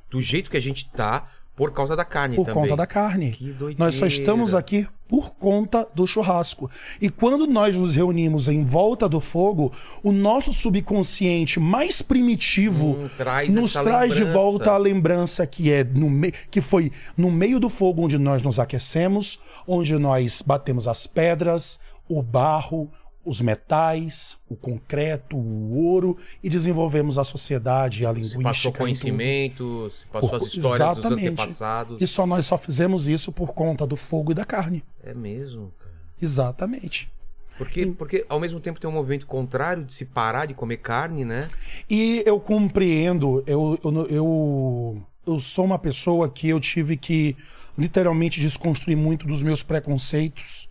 do 0.09 0.21
jeito 0.21 0.49
que 0.49 0.57
a 0.57 0.61
gente 0.61 0.89
tá 0.89 1.27
por 1.59 1.73
causa 1.73 1.93
da 1.95 2.05
carne 2.05 2.37
por 2.37 2.45
também. 2.45 2.63
conta 2.63 2.75
da 2.77 2.87
carne. 2.87 3.31
Que 3.31 3.51
doideira. 3.51 3.75
Nós 3.77 3.95
só 3.95 4.05
estamos 4.05 4.55
aqui 4.55 4.87
por 5.09 5.31
conta 5.31 5.85
do 5.93 6.07
churrasco. 6.07 6.71
E 7.01 7.09
quando 7.09 7.45
nós 7.45 7.75
nos 7.75 7.95
reunimos 7.95 8.47
em 8.47 8.63
volta 8.63 9.09
do 9.09 9.19
fogo, 9.19 9.71
o 10.01 10.11
nosso 10.11 10.53
subconsciente 10.53 11.59
mais 11.59 12.01
primitivo 12.01 12.91
Hum, 12.91 13.09
traz 13.17 13.49
nos 13.49 13.75
essa 13.75 13.83
traz 13.83 14.13
de 14.13 14.19
lembrança. 14.23 14.39
volta 14.39 14.71
a 14.71 14.77
lembrança 14.77 15.45
que 15.47 15.71
é 15.71 15.83
no 15.83 16.09
me... 16.09 16.31
que 16.31 16.61
foi 16.61 16.91
no 17.17 17.29
meio 17.29 17.59
do 17.59 17.69
fogo 17.69 18.03
onde 18.05 18.17
nós 18.17 18.41
nos 18.41 18.57
aquecemos, 18.59 19.39
onde 19.67 19.97
nós 19.97 20.41
batemos 20.41 20.87
as 20.87 21.05
pedras, 21.07 21.77
o 22.07 22.23
barro, 22.23 22.89
os 23.25 23.41
metais, 23.41 24.37
o 24.49 24.55
concreto, 24.55 25.35
o 25.37 25.77
ouro 25.85 26.17
e 26.41 26.49
desenvolvemos 26.49 27.17
a 27.17 27.23
sociedade, 27.23 28.05
a 28.05 28.11
linguística. 28.11 28.41
Passou 28.43 28.69
e 28.69 28.73
tudo. 28.73 28.81
conhecimento, 28.81 29.91
passou 30.11 30.35
as 30.35 30.41
Por- 30.41 30.47
histórias 30.47 30.87
dos 30.95 30.97
Exatamente. 31.05 31.27
antepassados. 31.27 32.01
E 32.01 32.07
só 32.07 32.25
nós 32.25 32.45
só 32.45 32.57
fizemos 32.57 33.07
isso 33.07 33.31
por 33.31 33.53
conta 33.53 33.85
do 33.85 33.95
fogo 33.95 34.31
e 34.31 34.35
da 34.35 34.45
carne. 34.45 34.83
É 35.03 35.13
mesmo, 35.13 35.71
cara. 35.79 35.91
Exatamente. 36.21 37.11
Porque, 37.57 37.85
porque 37.87 38.25
ao 38.29 38.39
mesmo 38.39 38.57
tempo 38.61 38.79
tem 38.79 38.89
um 38.89 38.93
movimento 38.93 39.27
contrário 39.27 39.83
de 39.83 39.93
se 39.93 40.05
parar 40.05 40.45
de 40.45 40.53
comer 40.53 40.77
carne, 40.77 41.25
né? 41.25 41.49
E 41.89 42.23
eu 42.25 42.39
compreendo, 42.39 43.43
eu, 43.45 43.77
eu, 43.83 44.07
eu, 44.07 45.03
eu 45.27 45.39
sou 45.41 45.65
uma 45.65 45.77
pessoa 45.77 46.29
que 46.29 46.47
eu 46.47 46.57
tive 46.61 46.95
que 46.95 47.35
literalmente 47.77 48.39
desconstruir 48.39 48.95
muito 48.95 49.27
dos 49.27 49.43
meus 49.43 49.61
preconceitos. 49.61 50.68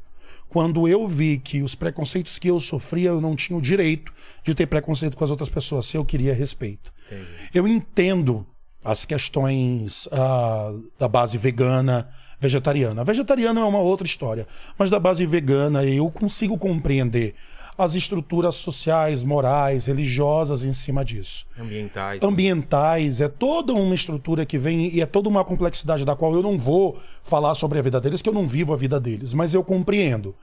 Quando 0.48 0.88
eu 0.88 1.06
vi 1.06 1.38
que 1.38 1.62
os 1.62 1.74
preconceitos 1.74 2.38
que 2.38 2.48
eu 2.48 2.58
sofria, 2.58 3.10
eu 3.10 3.20
não 3.20 3.36
tinha 3.36 3.58
o 3.58 3.62
direito 3.62 4.12
de 4.42 4.54
ter 4.54 4.66
preconceito 4.66 5.16
com 5.16 5.24
as 5.24 5.30
outras 5.30 5.48
pessoas, 5.48 5.86
se 5.86 5.96
eu 5.96 6.04
queria 6.04 6.34
respeito. 6.34 6.92
Entendi. 7.06 7.26
Eu 7.52 7.68
entendo 7.68 8.46
as 8.84 9.04
questões 9.04 10.08
ah, 10.12 10.72
da 10.98 11.08
base 11.08 11.36
vegana, 11.36 12.08
vegetariana. 12.40 13.04
Vegetariano 13.04 13.60
é 13.60 13.64
uma 13.64 13.80
outra 13.80 14.06
história, 14.06 14.46
mas 14.78 14.90
da 14.90 14.98
base 14.98 15.26
vegana 15.26 15.84
eu 15.84 16.10
consigo 16.10 16.56
compreender 16.56 17.34
as 17.78 17.94
estruturas 17.94 18.56
sociais, 18.56 19.22
morais, 19.22 19.86
religiosas 19.86 20.64
em 20.64 20.72
cima 20.72 21.04
disso. 21.04 21.46
Ambientais. 21.56 22.20
Ambientais, 22.20 23.20
é 23.20 23.28
toda 23.28 23.72
uma 23.72 23.94
estrutura 23.94 24.44
que 24.44 24.58
vem 24.58 24.88
e 24.92 25.00
é 25.00 25.06
toda 25.06 25.28
uma 25.28 25.44
complexidade 25.44 26.04
da 26.04 26.16
qual 26.16 26.34
eu 26.34 26.42
não 26.42 26.58
vou 26.58 26.98
falar 27.22 27.54
sobre 27.54 27.78
a 27.78 27.82
vida 27.82 28.00
deles, 28.00 28.20
que 28.20 28.28
eu 28.28 28.32
não 28.32 28.48
vivo 28.48 28.72
a 28.72 28.76
vida 28.76 28.98
deles, 28.98 29.32
mas 29.32 29.54
eu 29.54 29.62
compreendo. 29.62 30.34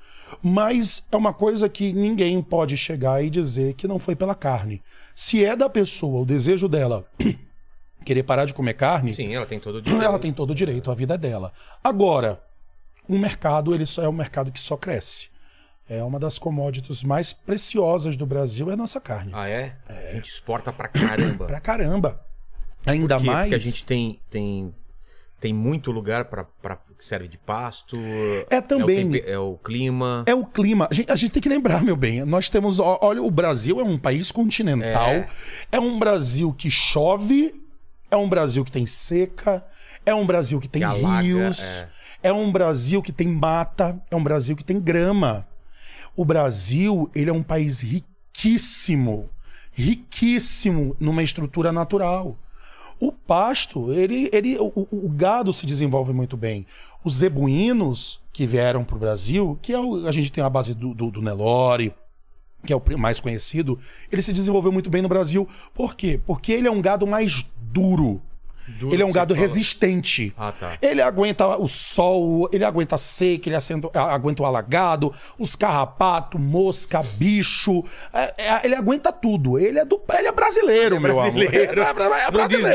Mas 0.41 1.03
é 1.11 1.17
uma 1.17 1.33
coisa 1.33 1.67
que 1.67 1.91
ninguém 1.91 2.41
pode 2.41 2.77
chegar 2.77 3.21
e 3.21 3.29
dizer 3.29 3.73
que 3.73 3.85
não 3.85 3.99
foi 3.99 4.15
pela 4.15 4.33
carne. 4.33 4.81
Se 5.13 5.43
é 5.43 5.57
da 5.57 5.69
pessoa, 5.69 6.21
o 6.21 6.25
desejo 6.25 6.69
dela 6.69 7.05
querer 8.05 8.23
parar 8.23 8.45
de 8.45 8.53
comer 8.53 8.75
carne, 8.75 9.13
Sim, 9.13 9.35
ela 9.35 9.45
tem 9.45 9.59
todo 9.59 9.75
o 9.75 9.81
direito. 9.83 10.03
ela 10.05 10.19
tem 10.19 10.31
todo 10.31 10.51
o 10.51 10.55
direito, 10.55 10.89
a 10.89 10.95
vida 10.95 11.15
é 11.15 11.17
dela. 11.17 11.51
Agora, 11.83 12.41
o 13.09 13.17
mercado, 13.19 13.75
ele 13.75 13.85
só 13.85 14.01
é 14.01 14.07
um 14.07 14.13
mercado 14.13 14.53
que 14.53 14.59
só 14.59 14.77
cresce. 14.77 15.34
É 15.87 16.03
uma 16.03 16.19
das 16.19 16.39
commodities 16.39 17.03
mais 17.03 17.31
preciosas 17.31 18.17
do 18.17 18.25
Brasil, 18.25 18.69
é 18.69 18.73
a 18.73 18.77
nossa 18.77 18.99
carne. 18.99 19.31
Ah, 19.35 19.47
é? 19.47 19.75
A 19.87 20.13
gente 20.15 20.29
exporta 20.29 20.71
pra 20.73 20.87
caramba. 20.87 21.45
Pra 21.47 21.59
caramba. 21.59 22.19
Ainda 22.85 23.17
Por 23.17 23.25
mais. 23.25 23.49
Porque 23.49 23.55
a 23.55 23.57
gente 23.59 23.85
tem, 23.85 24.19
tem, 24.29 24.73
tem 25.39 25.53
muito 25.53 25.91
lugar 25.91 26.25
pra, 26.25 26.45
que 26.97 27.05
serve 27.05 27.27
de 27.27 27.37
pasto. 27.37 27.97
É 28.49 28.61
também- 28.61 28.97
É 28.97 29.01
o, 29.07 29.11
tempe- 29.11 29.23
é 29.31 29.39
o 29.39 29.57
clima. 29.57 30.23
É 30.27 30.33
o 30.35 30.45
clima. 30.45 30.87
A 30.89 30.93
gente, 30.93 31.11
a 31.11 31.15
gente 31.15 31.31
tem 31.31 31.41
que 31.41 31.49
lembrar, 31.49 31.83
meu 31.83 31.95
bem. 31.95 32.23
Nós 32.25 32.49
temos. 32.49 32.79
Olha, 32.79 33.21
o 33.21 33.29
Brasil 33.31 33.79
é 33.79 33.83
um 33.83 33.97
país 33.97 34.31
continental. 34.31 35.09
É. 35.09 35.27
É, 35.71 35.79
um 35.79 35.99
Brasil 35.99 36.51
que 36.53 36.69
chove. 36.71 37.59
É 38.09 38.15
um 38.15 38.29
Brasil 38.29 38.63
que 38.65 38.71
tem 38.71 38.85
seca. 38.87 39.63
É 40.05 40.13
um 40.13 40.25
Brasil 40.25 40.59
que 40.59 40.67
tem 40.69 40.79
Que 40.81 40.85
alaga, 40.85 41.21
rios. 41.21 41.85
É. 42.23 42.31
um 42.33 42.51
Brasil 42.51 43.01
que 43.01 43.11
tem 43.11 43.27
mata. 43.27 43.99
É 44.09 44.15
um 44.15 44.23
Brasil 44.23 44.55
que 44.55 44.63
tem 44.63 44.79
grama. 44.79 45.47
O 46.15 46.23
Brasil, 46.25 47.09
ele 47.13 47.29
é 47.29 47.33
um 47.33 47.43
país 47.43 47.81
riquíssimo. 47.81 49.29
Riquíssimo 49.71 50.95
numa 50.99 51.23
estrutura 51.23 51.71
natural. 51.71 52.37
O 52.99 53.11
pasto, 53.11 53.91
ele, 53.91 54.29
ele, 54.31 54.57
o, 54.57 54.87
o- 54.89 55.09
gado 55.09 55.51
se 55.51 55.65
desenvolve 55.65 56.13
muito 56.13 56.37
bem. 56.37 56.65
Os 57.03 57.15
zebuínos 57.15 58.21
que 58.31 58.47
vieram 58.47 58.85
para 58.85 58.95
o 58.95 58.99
Brasil, 58.99 59.59
que 59.61 59.73
é 59.73 59.79
o- 59.79 60.07
a 60.07 60.11
gente 60.13 60.31
tem 60.31 60.41
a 60.43 60.49
base 60.49 60.73
do, 60.73 60.93
do, 60.93 61.11
do 61.11 61.21
Nelore, 61.21 61.93
que 62.65 62.71
é 62.71 62.75
o 62.75 62.81
mais 62.97 63.19
conhecido, 63.19 63.77
ele 64.11 64.21
se 64.21 64.31
desenvolveu 64.31 64.71
muito 64.71 64.89
bem 64.89 65.01
no 65.01 65.09
Brasil. 65.09 65.47
Por 65.73 65.93
quê? 65.95 66.19
Porque 66.25 66.53
ele 66.53 66.67
é 66.67 66.71
um 66.71 66.81
gado 66.81 67.05
mais 67.05 67.45
duro. 67.59 68.21
Duro 68.67 68.93
ele 68.93 69.03
é 69.03 69.05
um 69.05 69.11
gado 69.11 69.35
fala. 69.35 69.45
resistente. 69.47 70.33
Ah, 70.37 70.51
tá. 70.51 70.77
Ele 70.81 71.01
aguenta 71.01 71.47
o 71.57 71.67
sol, 71.67 72.49
ele 72.51 72.63
aguenta 72.65 72.97
seca, 72.97 73.47
ele 73.49 73.55
assenta- 73.55 73.89
aguenta 73.99 74.41
o 74.43 74.45
alagado, 74.45 75.13
os 75.37 75.55
carrapatos, 75.55 76.39
mosca, 76.41 77.01
bicho. 77.17 77.83
É- 78.13 78.33
é- 78.37 78.61
ele 78.65 78.75
aguenta 78.75 79.11
tudo. 79.11 79.59
Ele 79.59 79.79
é, 79.79 79.85
do, 79.85 80.01
ele 80.17 80.27
é 80.27 80.31
brasileiro, 80.31 80.99
meu 80.99 81.13
brasileiro. 81.13 81.81
amor. 81.83 82.01
É, 82.01 82.19
é 82.21 82.25
Não 82.25 82.31
brasileiro, 82.31 82.69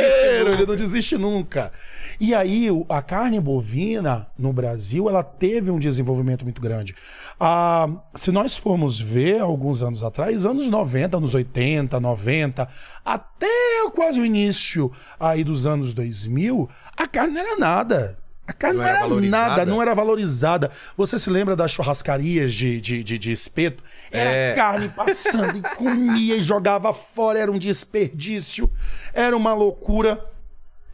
desiste 0.47 0.51
ele 0.53 0.67
não 0.67 0.77
desiste 0.77 1.19
nunca. 1.19 1.73
E 2.21 2.35
aí, 2.35 2.69
a 2.89 3.01
carne 3.01 3.41
bovina 3.41 4.27
no 4.39 4.53
Brasil, 4.53 5.09
ela 5.09 5.23
teve 5.23 5.71
um 5.71 5.79
desenvolvimento 5.79 6.45
muito 6.45 6.61
grande. 6.61 6.95
Ah, 7.39 7.89
se 8.15 8.31
nós 8.31 8.59
formos 8.59 9.01
ver 9.01 9.41
alguns 9.41 9.83
anos 9.83 10.05
atrás, 10.05 10.45
anos 10.45 10.69
90, 10.69 11.17
anos 11.17 11.35
80, 11.35 11.99
90, 11.99 12.69
até 13.03 13.49
quase 13.95 14.21
o 14.21 14.27
início 14.27 14.93
aí 15.19 15.43
dos 15.43 15.67
anos 15.67 15.80
2000, 15.95 16.69
a 16.97 17.07
carne 17.07 17.35
não 17.35 17.41
era 17.41 17.57
nada. 17.57 18.19
A 18.47 18.53
carne 18.53 18.79
Não 18.79 18.83
não, 18.85 18.89
era 18.91 18.99
era, 19.07 19.21
nada, 19.21 19.65
não 19.67 19.81
era 19.83 19.95
valorizada. 19.95 20.71
Você 20.97 21.19
se 21.21 21.31
lembra 21.31 21.55
das 21.55 21.71
churrascarias 21.71 22.53
de, 22.53 22.81
de, 22.81 23.05
de, 23.05 23.17
de 23.19 23.31
espeto? 23.33 23.83
Era 24.11 24.29
É. 24.31 24.55
carne 24.55 24.89
passando 24.89 25.57
e 25.57 25.63
comia 25.77 26.37
e 26.37 26.43
jogava 26.43 26.93
fora, 26.93 27.39
era 27.39 27.53
um 27.53 27.59
desperdício, 27.59 28.69
era 29.15 29.37
uma 29.37 29.55
loucura. 29.55 30.25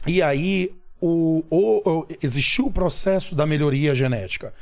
E 0.05 0.21
aí 0.21 0.71
o, 1.01 1.43
o- 1.49 1.89
o- 2.01 2.07
existiu 2.21 2.67
o 2.67 2.71
processo 2.71 3.33
da 3.33 3.45
melhoria 3.45 3.95
genética. 3.95 4.53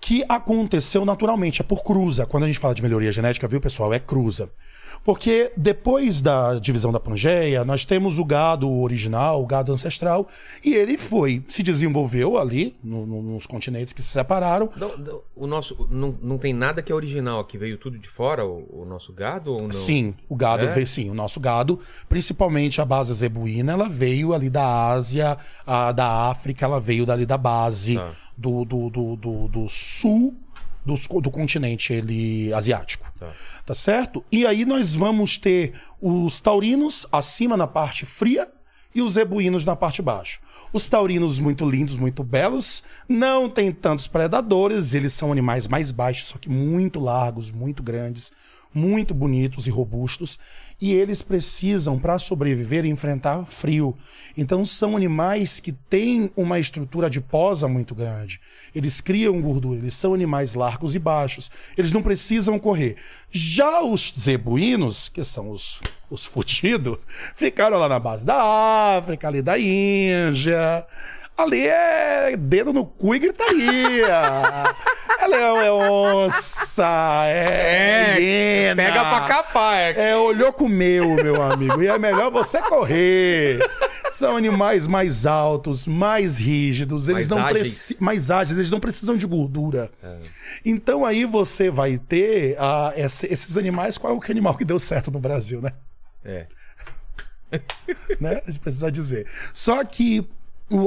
Que 0.00 0.24
aconteceu 0.26 1.04
naturalmente, 1.04 1.60
é 1.60 1.64
por 1.64 1.82
cruza. 1.84 2.24
Quando 2.24 2.44
a 2.44 2.46
gente 2.46 2.58
fala 2.58 2.74
de 2.74 2.80
melhoria 2.82 3.12
genética, 3.12 3.46
viu, 3.46 3.60
pessoal? 3.60 3.92
É 3.92 3.98
cruza. 3.98 4.48
Porque 5.02 5.50
depois 5.56 6.20
da 6.20 6.54
divisão 6.58 6.92
da 6.92 7.00
Pangeia, 7.00 7.64
nós 7.64 7.84
temos 7.84 8.18
o 8.18 8.24
gado 8.24 8.70
original, 8.70 9.42
o 9.42 9.46
gado 9.46 9.72
ancestral, 9.72 10.28
e 10.64 10.74
ele 10.74 10.98
foi, 10.98 11.42
se 11.48 11.62
desenvolveu 11.62 12.36
ali, 12.38 12.76
no- 12.84 13.06
no- 13.06 13.22
nos 13.22 13.46
continentes 13.46 13.92
que 13.94 14.02
se 14.02 14.08
separaram, 14.08 14.68
Não, 14.76 14.96
não, 14.98 15.20
o 15.34 15.46
nosso 15.46 15.88
não, 15.90 16.14
não 16.22 16.36
tem 16.38 16.52
nada 16.52 16.82
que 16.82 16.92
é 16.92 16.94
original 16.94 17.40
aqui. 17.40 17.56
Veio 17.56 17.78
tudo 17.78 17.98
de 17.98 18.08
fora, 18.08 18.44
o, 18.44 18.82
o 18.82 18.84
nosso 18.84 19.12
gado 19.12 19.52
ou 19.52 19.62
não? 19.62 19.72
Sim, 19.72 20.14
o 20.28 20.36
gado 20.36 20.66
É? 20.66 20.68
veio, 20.68 20.86
sim, 20.86 21.08
o 21.08 21.14
nosso 21.14 21.40
gado, 21.40 21.78
principalmente 22.08 22.80
a 22.80 22.84
base 22.84 23.12
zebuína, 23.14 23.72
ela 23.72 23.88
veio 23.88 24.34
ali 24.34 24.50
da 24.50 24.90
Ásia, 24.90 25.36
a, 25.66 25.92
da 25.92 26.28
África, 26.30 26.64
ela 26.66 26.78
veio 26.80 27.06
dali 27.06 27.24
da 27.24 27.38
base 27.38 27.96
Tá. 27.96 28.10
do, 28.36 28.64
do, 28.64 28.90
do, 28.90 29.16
do, 29.16 29.48
do 29.48 29.68
sul 29.68 30.34
dos- 30.84 31.06
do, 31.06 31.30
continente 31.30 31.92
ele, 31.92 32.52
asiático. 32.54 33.10
Tá. 33.18 33.30
Tá 33.66 33.74
certo? 33.74 34.24
E 34.30 34.46
aí 34.46 34.64
nós 34.64 34.94
vamos 34.94 35.36
ter 35.38 35.74
os 36.00 36.40
taurinos 36.40 37.06
acima 37.12 37.56
na 37.56 37.66
parte 37.66 38.04
fria 38.06 38.50
e 38.94 39.02
os 39.02 39.12
zebuínos 39.12 39.64
na 39.64 39.76
parte 39.76 40.02
baixa. 40.02 40.40
Os 40.72 40.88
taurinos 40.88 41.38
muito 41.38 41.68
lindos, 41.68 41.96
muito 41.96 42.22
belos, 42.24 42.82
não 43.08 43.48
tem 43.48 43.70
tantos 43.72 44.08
predadores, 44.08 44.94
eles 44.94 45.12
são 45.12 45.30
animais 45.30 45.66
mais 45.68 45.90
baixos, 45.92 46.28
só 46.28 46.38
que 46.38 46.48
muito 46.48 46.98
largos, 47.00 47.50
muito 47.52 47.82
grandes, 47.82 48.32
muito 48.72 49.12
bonitos 49.12 49.66
e 49.66 49.70
robustos, 49.70 50.38
e 50.80 50.92
eles 50.92 51.22
precisam 51.22 51.98
para 51.98 52.18
sobreviver 52.18 52.86
enfrentar 52.86 53.44
frio. 53.44 53.96
Então 54.36 54.64
são 54.64 54.96
animais 54.96 55.60
que 55.60 55.72
têm 55.72 56.30
uma 56.36 56.58
estrutura 56.58 57.08
adiposa 57.08 57.68
muito 57.68 57.94
grande. 57.94 58.40
Eles 58.74 59.00
criam 59.00 59.40
gordura, 59.40 59.78
eles 59.78 59.94
são 59.94 60.14
animais 60.14 60.54
largos 60.54 60.94
e 60.94 60.98
baixos. 60.98 61.50
Eles 61.76 61.92
não 61.92 62.02
precisam 62.02 62.58
correr. 62.58 62.96
Já 63.30 63.82
os 63.82 64.12
zebuínos, 64.18 65.08
que 65.08 65.22
são 65.22 65.50
os 65.50 65.80
os 66.10 66.24
fudidos, 66.24 66.98
ficaram 67.36 67.78
lá 67.78 67.88
na 67.88 67.98
base 67.98 68.26
da 68.26 68.96
África, 68.98 69.28
ali 69.28 69.40
da 69.40 69.56
Índia. 69.58 70.84
Ali 71.40 71.66
é 71.66 72.36
dedo 72.36 72.72
no 72.72 72.84
cu 72.84 73.14
e 73.14 73.18
gritaria. 73.18 74.06
é 75.18 75.26
leão, 75.26 75.58
é 75.58 75.72
onça, 75.72 77.24
é, 77.26 78.16
hiena. 78.20 78.82
Pega 78.82 79.04
pra 79.04 79.20
capar, 79.22 79.78
é. 79.78 80.10
É, 80.10 80.16
olhou 80.16 80.52
comeu, 80.52 81.14
meu 81.14 81.40
amigo. 81.40 81.82
E 81.82 81.86
é 81.86 81.98
melhor 81.98 82.30
você 82.30 82.60
correr. 82.60 83.58
São 84.10 84.36
animais 84.36 84.86
mais 84.86 85.24
altos, 85.24 85.86
mais 85.86 86.38
rígidos, 86.38 87.08
eles 87.08 87.28
Mais 87.28 87.28
não 87.28 87.38
ágeis. 87.38 87.96
Mais 88.00 88.30
ágeis, 88.30 88.58
eles 88.58 88.70
não 88.70 88.80
precisam 88.80 89.16
de 89.16 89.26
gordura. 89.26 89.90
Então 90.64 91.06
aí 91.06 91.24
você 91.24 91.70
vai 91.70 91.96
ter 91.96 92.54
ah, 92.58 92.92
esse- 92.96 93.32
esses 93.32 93.56
animais. 93.56 93.96
Qual 93.96 94.12
é 94.12 94.16
o 94.16 94.30
animal 94.30 94.56
que 94.56 94.64
deu 94.64 94.78
certo 94.78 95.10
no 95.10 95.18
Brasil, 95.18 95.62
né? 95.62 95.72
É. 96.22 96.46
né? 98.20 98.42
A 98.46 98.50
gente 98.50 98.60
precisa 98.60 98.90
dizer. 98.90 99.26
Só 99.52 99.82
que 99.84 100.28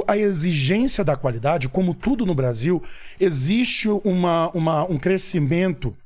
a 0.06 0.16
exigência 0.16 1.04
da 1.04 1.16
qualidade, 1.16 1.68
como 1.68 1.94
tudo 1.94 2.24
no 2.24 2.34
Brasil, 2.34 2.82
existe 3.20 3.88
uma, 4.04 4.50
uma- 4.50 4.84
um 4.90 4.98
crescimento 4.98 5.96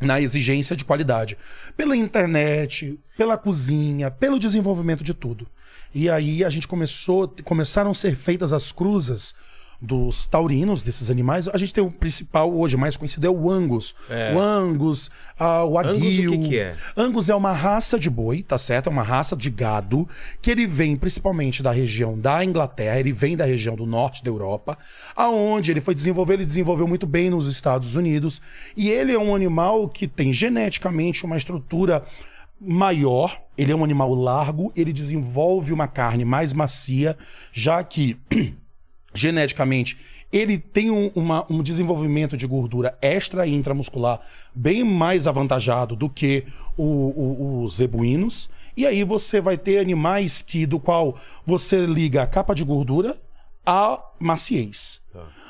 na 0.00 0.20
exigência 0.20 0.74
de 0.74 0.84
qualidade. 0.84 1.36
Pela 1.76 1.94
internet, 1.96 2.98
pela 3.16 3.36
cozinha, 3.36 4.10
pelo 4.10 4.38
desenvolvimento 4.38 5.04
de 5.04 5.12
tudo. 5.12 5.46
E 5.94 6.08
aí 6.08 6.42
a 6.44 6.48
gente 6.48 6.66
começou, 6.66 7.28
começaram 7.44 7.90
a 7.90 7.94
ser 7.94 8.14
feitas 8.16 8.52
as 8.52 8.72
cruzas 8.72 9.34
dos 9.80 10.26
taurinos, 10.26 10.82
desses 10.82 11.10
animais. 11.10 11.48
A 11.48 11.56
gente 11.56 11.72
tem 11.72 11.82
o 11.82 11.90
principal 11.90 12.52
hoje, 12.52 12.76
mais 12.76 12.96
conhecido, 12.96 13.26
é 13.26 13.30
o 13.30 13.50
Angus. 13.50 13.94
É. 14.08 14.34
O 14.34 14.38
Angus, 14.38 15.10
ah, 15.38 15.64
o 15.64 15.78
Angus, 15.78 15.96
Aguil. 15.96 16.30
o 16.30 16.38
que 16.38 16.48
que 16.48 16.58
é? 16.58 16.72
Angus 16.96 17.28
é 17.28 17.34
uma 17.34 17.52
raça 17.52 17.98
de 17.98 18.10
boi, 18.10 18.42
tá 18.42 18.58
certo? 18.58 18.88
É 18.88 18.90
uma 18.92 19.02
raça 19.02 19.34
de 19.34 19.48
gado 19.48 20.06
que 20.42 20.50
ele 20.50 20.66
vem 20.66 20.96
principalmente 20.96 21.62
da 21.62 21.72
região 21.72 22.18
da 22.18 22.44
Inglaterra, 22.44 23.00
ele 23.00 23.12
vem 23.12 23.36
da 23.36 23.44
região 23.44 23.74
do 23.74 23.86
norte 23.86 24.22
da 24.22 24.30
Europa, 24.30 24.76
aonde 25.16 25.70
ele 25.70 25.80
foi 25.80 25.94
desenvolver, 25.94 26.34
ele 26.34 26.44
desenvolveu 26.44 26.86
muito 26.86 27.06
bem 27.06 27.30
nos 27.30 27.46
Estados 27.46 27.96
Unidos, 27.96 28.42
e 28.76 28.90
ele 28.90 29.12
é 29.12 29.18
um 29.18 29.34
animal 29.34 29.88
que 29.88 30.06
tem 30.06 30.32
geneticamente 30.32 31.24
uma 31.24 31.36
estrutura 31.36 32.04
maior, 32.60 33.40
ele 33.56 33.72
é 33.72 33.76
um 33.76 33.82
animal 33.82 34.14
largo, 34.14 34.70
ele 34.76 34.92
desenvolve 34.92 35.72
uma 35.72 35.88
carne 35.88 36.24
mais 36.24 36.52
macia, 36.52 37.16
já 37.52 37.82
que 37.82 38.18
geneticamente 39.14 39.96
ele 40.32 40.58
tem 40.58 40.90
um, 40.92 41.10
uma- 41.14 41.44
um 41.50 41.60
desenvolvimento 41.62 42.36
de 42.36 42.46
gordura 42.46 42.96
extra 43.02 43.46
e 43.46 43.52
intramuscular 43.54 44.20
bem 44.54 44.84
mais 44.84 45.26
avantajado 45.26 45.96
do 45.96 46.08
que 46.08 46.44
o- 46.76 46.84
o- 46.84 47.62
os 47.64 47.76
zebuínos. 47.76 48.48
E 48.76 48.86
aí 48.86 49.02
você 49.02 49.40
vai 49.40 49.58
ter 49.58 49.80
animais 49.80 50.40
que 50.40 50.66
do 50.66 50.78
qual 50.78 51.18
você 51.44 51.84
liga 51.84 52.22
a 52.22 52.26
capa 52.26 52.54
de 52.54 52.62
gordura 52.64 53.20
à 53.66 54.00
maciez. 54.20 55.00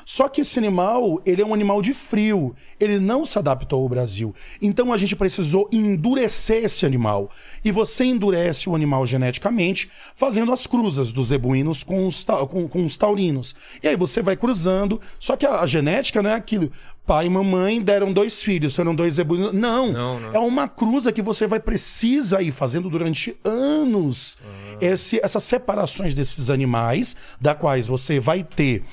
Só 0.05 0.27
que 0.27 0.41
esse 0.41 0.57
animal, 0.57 1.21
ele 1.25 1.41
é 1.41 1.45
um 1.45 1.53
animal 1.53 1.81
de 1.81 1.93
frio. 1.93 2.53
Ele 2.79 2.99
não 2.99 3.25
se 3.25 3.37
adaptou 3.37 3.83
ao 3.83 3.87
Brasil. 3.89 4.33
Então 4.61 4.91
a 4.91 4.97
gente 4.97 5.15
precisou 5.15 5.69
endurecer 5.71 6.63
esse 6.65 6.85
animal. 6.85 7.29
E 7.63 7.71
você 7.71 8.05
endurece 8.05 8.67
o 8.69 8.75
animal 8.75 9.05
geneticamente 9.07 9.89
fazendo 10.15 10.51
as 10.51 10.65
cruzas 10.67 11.11
dos 11.11 11.27
zebuínos 11.27 11.83
com 11.83 12.07
os, 12.07 12.23
ta- 12.23 12.45
com, 12.47 12.67
com 12.67 12.83
os 12.83 12.97
taurinos. 12.97 13.53
E 13.81 13.87
aí 13.87 13.95
você 13.95 14.21
vai 14.21 14.35
cruzando. 14.35 14.99
Só 15.19 15.35
que 15.37 15.45
a, 15.45 15.61
a 15.61 15.65
genética 15.67 16.21
não 16.21 16.31
é 16.31 16.33
aquilo. 16.33 16.71
Pai 17.05 17.25
e 17.27 17.29
mamãe 17.29 17.81
deram 17.81 18.11
dois 18.13 18.41
filhos, 18.43 18.75
foram 18.75 18.93
dois 18.95 19.15
zebuínos. 19.15 19.53
Não. 19.53 19.91
Não, 19.91 20.19
não. 20.19 20.33
É 20.33 20.39
uma 20.39 20.67
cruza 20.67 21.11
que 21.11 21.21
você 21.21 21.45
vai 21.47 21.59
precisa 21.59 22.41
ir 22.41 22.51
fazendo 22.51 22.89
durante 22.89 23.37
anos. 23.43 24.37
Esse- 24.79 25.19
essas 25.23 25.43
separações 25.43 26.13
desses 26.13 26.49
animais, 26.49 27.15
da 27.39 27.53
quais 27.53 27.87
você 27.87 28.19
vai 28.19 28.43
ter 28.43 28.83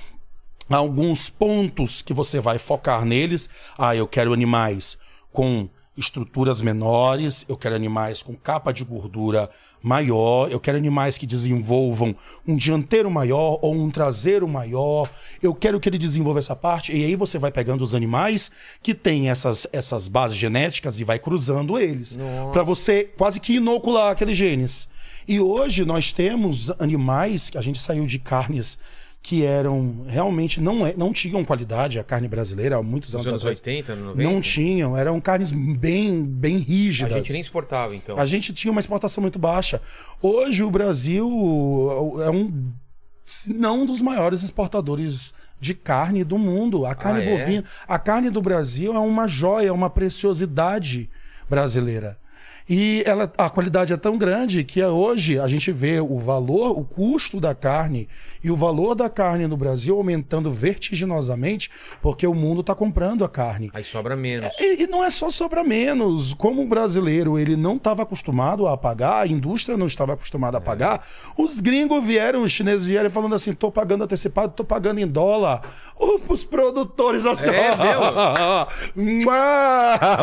alguns 0.77 1.31
pontos 1.31 2.03
que 2.03 2.13
você 2.13 2.41
vai 2.41 2.59
focar 2.59 3.05
neles. 3.05 3.49
Ah, 3.77 3.97
eu 3.97 4.07
quero 4.07 4.33
animais 4.33 4.99
com 5.33 5.69
estruturas 5.99 6.63
menores, 6.63 7.45
eu 7.49 7.57
quero 7.57 7.75
animais 7.75 8.23
com 8.23 8.35
capa 8.37 8.73
de 8.73 8.85
gordura 8.85 9.51
maior, 9.83 10.49
eu 10.49 10.61
quero 10.61 10.79
animais 10.79 11.19
que 11.19 11.27
desenvolvam 11.27 12.15
um 12.47 12.57
dianteiro 12.57 13.11
maior 13.11 13.59
ou 13.61 13.75
um 13.75 13.91
traseiro 13.91 14.47
maior. 14.47 15.11
Eu 15.43 15.53
quero 15.53 15.81
que 15.81 15.89
ele 15.89 15.99
desenvolva 15.99 16.39
essa 16.39 16.55
parte 16.55 16.97
e 16.97 17.05
aí 17.05 17.17
você 17.17 17.37
vai 17.37 17.51
pegando 17.51 17.83
os 17.83 17.97
animais 17.97 18.49
que 18.81 18.95
têm 18.95 19.29
essas, 19.29 19.67
essas 19.73 20.07
bases 20.07 20.37
genéticas 20.37 21.01
e 21.01 21.05
vai 21.05 21.19
cruzando 21.19 21.77
eles 21.77 22.17
para 22.53 22.63
você 22.63 23.05
quase 23.05 23.41
que 23.41 23.57
inocular 23.57 24.13
aqueles 24.13 24.39
genes. 24.39 24.89
E 25.27 25.41
hoje 25.41 25.85
nós 25.85 26.13
temos 26.13 26.71
animais 26.79 27.51
que 27.51 27.59
a 27.59 27.63
gente 27.63 27.79
saiu 27.79 28.07
de 28.07 28.19
carnes 28.19 28.79
que 29.21 29.45
eram 29.45 30.05
realmente 30.07 30.61
não, 30.61 30.87
é- 30.87 30.95
não 30.97 31.13
tinham 31.13 31.45
qualidade 31.45 31.99
a 31.99 32.05
carne 32.05 32.27
brasileira 32.29 32.77
há 32.77 32.83
muitos 32.83 33.13
Nos 33.13 33.21
anos, 33.27 33.33
anos 33.33 33.43
atrás. 33.43 33.59
80, 33.59 33.95
90? 33.97 34.23
Não 34.31 34.41
tinham, 34.41 34.97
eram 34.97 35.21
carnes 35.21 35.53
bem 35.53 36.23
bem 36.25 36.57
A 36.57 36.59
rígidas. 36.61 37.13
gente 37.13 37.33
nem 37.33 37.43
exportava, 37.43 37.95
então. 37.95 38.17
A 38.19 38.25
gente 38.25 38.53
tinha 38.53 38.71
uma 38.71 38.81
exportação 38.81 39.21
muito 39.21 39.39
baixa. 39.39 39.83
Hoje 40.23 40.63
o 40.65 40.71
Brasil 40.71 41.29
é 42.25 42.31
um 42.31 42.73
se 43.27 43.53
não 43.53 43.83
um 43.83 43.87
dos 43.87 44.01
maiores 44.01 44.43
exportadores 44.43 45.35
de 45.61 45.75
carne 45.75 46.25
do 46.25 46.39
mundo. 46.39 46.87
A 46.87 46.95
carne 46.95 47.21
Ah, 47.21 47.25
é? 47.25 47.39
bovina, 47.39 47.65
a 47.87 47.99
carne 47.99 48.31
do 48.31 48.41
Brasil 48.41 48.95
é 48.95 48.99
uma 48.99 49.27
joia, 49.29 49.69
é 49.69 49.73
uma 49.73 49.91
preciosidade 49.91 51.11
brasileira. 51.51 52.17
E 52.69 53.03
ela, 53.07 53.33
a 53.39 53.49
qualidade 53.49 53.93
é 53.93 53.97
tão 53.97 54.19
grande 54.19 54.63
que 54.63 54.85
hoje 54.85 55.39
a 55.39 55.49
gente 55.49 55.73
vê 55.73 56.01
o 56.01 56.19
valor, 56.19 56.79
o 56.79 56.85
custo 56.85 57.41
da 57.41 57.55
carne 57.55 58.09
e 58.45 58.51
o 58.51 58.57
valor 58.57 58.95
da 58.95 59.09
carne 59.09 59.47
no 59.47 59.57
Brasil 59.57 59.97
aumentando 59.97 60.53
vertiginosamente 60.53 61.71
porque 62.03 62.27
o 62.27 62.35
mundo 62.35 62.61
está 62.61 62.75
comprando 62.75 63.25
a 63.25 63.29
carne. 63.29 63.71
Aí 63.73 63.83
sobra 63.83 64.15
menos. 64.15 64.51
E, 64.59 64.83
e 64.83 64.87
não 64.87 65.03
é 65.03 65.11
só 65.11 65.31
sobra 65.31 65.65
menos. 65.65 66.35
Como 66.35 66.63
o 66.63 66.67
brasileiro 66.67 67.39
ele 67.39 67.57
não 67.57 67.77
estava 67.77 68.03
acostumado 68.03 68.69
a 68.69 68.77
pagar, 68.77 69.23
a 69.23 69.27
indústria 69.27 69.77
não 69.77 69.87
estava 69.87 70.13
acostumada 70.13 70.59
a 70.59 70.61
pagar, 70.61 71.07
os 71.37 71.61
gringos 71.61 72.05
vieram, 72.05 72.43
os 72.43 72.53
chineses 72.53 72.87
vieram 72.87 73.11
falando 73.11 73.35
assim: 73.35 73.55
tô 73.55 73.73
pagando 73.73 74.05
antecipado, 74.05 74.53
tô 74.53 74.65
pagando 74.65 75.01
em 75.01 75.07
dólar. 75.07 75.63
Os 76.29 76.45
produtores 76.45 77.27
assim, 77.27 77.51
É 77.51 77.83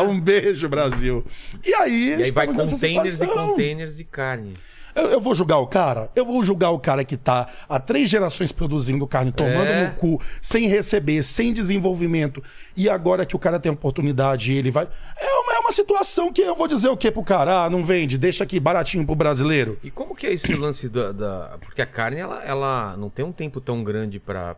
um 0.00 0.18
beijo, 0.18 0.68
Brasil. 0.68 1.24
E 1.64 1.74
aí, 1.74 2.10
E 2.10 2.22
aí 2.22 2.32
vai 2.36 2.46
containers 2.46 3.20
e 3.20 3.26
containers 3.26 3.96
de 3.96 4.04
carne. 4.04 4.54
Eu, 4.94 5.08
eu 5.08 5.20
vou 5.20 5.34
julgar 5.34 5.58
o 5.58 5.66
cara? 5.66 6.10
Eu 6.16 6.24
vou 6.24 6.42
julgar 6.42 6.70
o 6.70 6.78
cara 6.78 7.04
que 7.04 7.18
tá 7.18 7.46
há 7.68 7.78
três 7.78 8.08
gerações 8.08 8.50
produzindo 8.50 9.06
carne, 9.06 9.30
tomando 9.30 9.66
É. 9.66 9.88
no 9.88 9.94
cu, 9.96 10.18
sem 10.40 10.66
receber, 10.68 11.22
sem 11.22 11.52
desenvolvimento, 11.52 12.42
e 12.74 12.88
agora 12.88 13.26
que 13.26 13.36
o 13.36 13.38
cara 13.38 13.60
tem 13.60 13.70
oportunidade 13.70 14.54
ele 14.54 14.70
vai. 14.70 14.88
É 15.18 15.32
uma, 15.40 15.52
é 15.54 15.58
uma 15.58 15.70
situação 15.72 16.32
que 16.32 16.40
eu 16.40 16.54
vou 16.54 16.66
dizer 16.66 16.88
o 16.88 16.96
quê 16.96 17.10
pro 17.10 17.22
cara? 17.22 17.64
Ah, 17.64 17.70
não 17.70 17.84
vende, 17.84 18.16
deixa 18.16 18.42
aqui 18.44 18.58
baratinho 18.58 19.04
pro 19.04 19.14
brasileiro. 19.14 19.78
E 19.84 19.90
como 19.90 20.14
que 20.16 20.26
é 20.26 20.32
esse 20.32 20.54
lance 20.56 20.88
da, 20.88 21.12
da- 21.12 21.58
Porque 21.60 21.82
a 21.82 21.86
carne, 21.86 22.18
ela, 22.18 22.42
ela 22.42 22.96
não 22.96 23.10
tem 23.10 23.22
um 23.24 23.32
tempo 23.32 23.60
tão 23.60 23.84
grande 23.84 24.18
pra... 24.18 24.56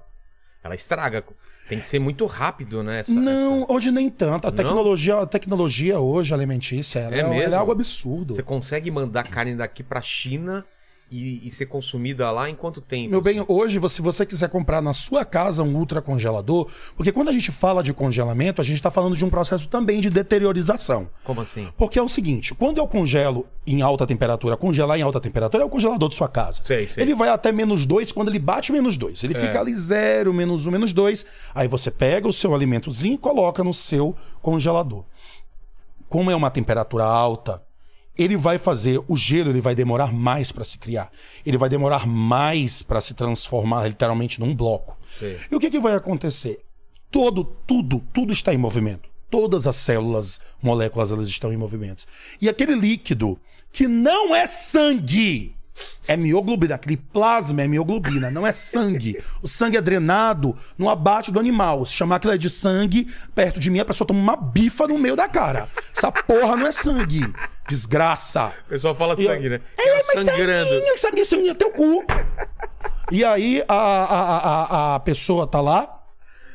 Ela 0.62 0.74
estraga. 0.76 1.24
Tem 1.68 1.78
que 1.80 1.86
ser 1.86 1.98
muito 1.98 2.24
rápido, 2.26 2.82
né? 2.82 3.00
essa- 3.00 3.12
não, 3.12 3.62
essa- 3.62 3.72
hoje 3.72 3.90
nem 3.90 4.08
tanto. 4.08 4.46
A 4.46 4.50
tecnologia, 4.50 5.18
a 5.18 5.26
tecnologia 5.26 5.98
hoje 6.00 6.32
alimentícia, 6.32 7.00
ela 7.00 7.14
É 7.14 7.18
é, 7.18 7.42
ela 7.44 7.54
é 7.56 7.58
algo 7.58 7.72
absurdo. 7.72 8.34
Você 8.34 8.42
consegue 8.42 8.90
mandar 8.90 9.24
carne 9.24 9.54
daqui 9.54 9.82
pra 9.82 10.00
China 10.00 10.64
e, 11.10 11.46
e 11.46 11.50
ser 11.50 11.66
consumida 11.66 12.30
lá 12.30 12.48
em 12.48 12.54
quanto 12.54 12.80
tempo? 12.80 13.10
Meu 13.10 13.20
bem, 13.20 13.44
hoje, 13.48 13.80
se 13.88 14.02
você 14.02 14.26
quiser 14.26 14.48
comprar 14.48 14.80
na 14.80 14.92
sua 14.92 15.24
casa 15.24 15.62
um 15.62 15.76
ultracongelador, 15.76 16.68
porque 16.96 17.12
quando 17.12 17.28
a 17.28 17.32
gente 17.32 17.50
fala 17.50 17.82
de 17.82 17.92
congelamento, 17.92 18.60
a 18.60 18.64
gente 18.64 18.76
está 18.76 18.90
falando 18.90 19.16
de 19.16 19.24
um 19.24 19.30
processo 19.30 19.68
também 19.68 20.00
de 20.00 20.10
deteriorização. 20.10 21.08
Como 21.24 21.40
assim? 21.40 21.68
Porque 21.76 21.98
é 21.98 22.02
o 22.02 22.08
seguinte, 22.08 22.54
quando 22.54 22.78
eu 22.78 22.86
congelo 22.86 23.46
em 23.66 23.82
alta 23.82 24.06
temperatura, 24.06 24.56
congelar 24.56 24.98
em 24.98 25.02
alta 25.02 25.20
temperatura 25.20 25.62
é 25.62 25.66
o 25.66 25.70
congelador 25.70 26.08
de 26.08 26.14
sua 26.14 26.28
casa. 26.28 26.62
Sei, 26.64 26.86
sei. 26.86 27.02
Ele 27.02 27.14
vai 27.14 27.28
até 27.28 27.52
menos 27.52 27.84
2, 27.86 28.12
quando 28.12 28.28
ele 28.28 28.38
bate 28.38 28.72
menos 28.72 28.96
2. 28.96 29.24
Ele 29.24 29.34
fica 29.34 29.60
ali 29.60 29.74
0, 29.74 30.32
menos 30.32 30.66
1, 30.66 30.68
um, 30.68 30.72
menos 30.72 30.92
2. 30.92 31.26
Aí 31.54 31.68
você 31.68 31.90
pega 31.90 32.26
o 32.26 32.32
seu 32.32 32.54
alimentozinho 32.54 33.14
e 33.14 33.18
coloca 33.18 33.62
no 33.62 33.72
seu 33.72 34.16
congelador. 34.40 35.04
Como 36.08 36.30
é 36.30 36.34
uma 36.34 36.50
temperatura 36.50 37.04
alta, 37.04 37.62
ele 38.18 38.36
vai 38.36 38.58
fazer 38.58 39.00
o 39.06 39.16
gelo, 39.16 39.50
ele 39.50 39.60
vai 39.60 39.76
demorar 39.76 40.12
mais 40.12 40.50
para 40.50 40.64
se 40.64 40.76
criar. 40.76 41.10
Ele 41.46 41.56
vai 41.56 41.68
demorar 41.68 42.04
mais 42.06 42.82
para 42.82 43.00
se 43.00 43.14
transformar 43.14 43.86
literalmente 43.86 44.40
num 44.40 44.54
bloco. 44.54 44.98
Sei. 45.18 45.38
E 45.50 45.54
o 45.54 45.60
que, 45.60 45.70
que 45.70 45.78
vai 45.78 45.94
acontecer? 45.94 46.60
Todo, 47.12 47.44
tudo, 47.44 48.02
tudo 48.12 48.32
está 48.32 48.52
em 48.52 48.58
movimento. 48.58 49.08
Todas 49.30 49.66
as 49.66 49.76
células, 49.76 50.40
moléculas, 50.60 51.12
elas 51.12 51.28
estão 51.28 51.52
em 51.52 51.56
movimento. 51.56 52.04
E 52.40 52.48
aquele 52.48 52.74
líquido 52.74 53.38
que 53.70 53.86
não 53.86 54.34
é 54.34 54.46
sangue, 54.46 55.54
é 56.06 56.16
mioglobina, 56.16 56.74
aquele 56.74 56.96
plasma 56.96 57.62
é 57.62 57.68
mioglobina, 57.68 58.30
não 58.30 58.46
é 58.46 58.52
sangue. 58.52 59.18
O 59.42 59.48
sangue 59.48 59.76
é 59.76 59.80
drenado 59.80 60.56
no 60.76 60.88
abate 60.88 61.30
do 61.30 61.38
animal. 61.38 61.84
Se 61.86 61.92
chamar 61.92 62.16
aquilo 62.16 62.32
é 62.32 62.38
de 62.38 62.48
sangue, 62.50 63.06
perto 63.34 63.60
de 63.60 63.70
mim 63.70 63.78
a 63.80 63.84
pessoa 63.84 64.06
toma 64.06 64.20
uma 64.20 64.36
bifa 64.36 64.86
no 64.88 64.98
meio 64.98 65.14
da 65.16 65.28
cara. 65.28 65.68
Essa 65.96 66.10
porra 66.10 66.56
não 66.56 66.66
é 66.66 66.72
sangue. 66.72 67.20
Desgraça. 67.68 68.52
O 68.66 68.68
pessoal 68.70 68.94
fala 68.94 69.14
E 69.18 69.24
eu- 69.24 69.30
sangue, 69.30 69.48
né? 69.50 69.60
É, 69.78 70.02
mas 70.06 70.20
sangrando. 70.20 70.68
sanguinho, 70.68 70.98
sanguinho, 70.98 71.26
sanguinho, 71.26 71.54
teu 71.54 71.70
cu. 71.70 72.04
e 73.12 73.24
aí 73.24 73.62
a, 73.68 73.74
a, 73.74 74.38
a, 74.38 74.94
a 74.96 75.00
pessoa 75.00 75.46
tá 75.46 75.60
lá, 75.60 76.02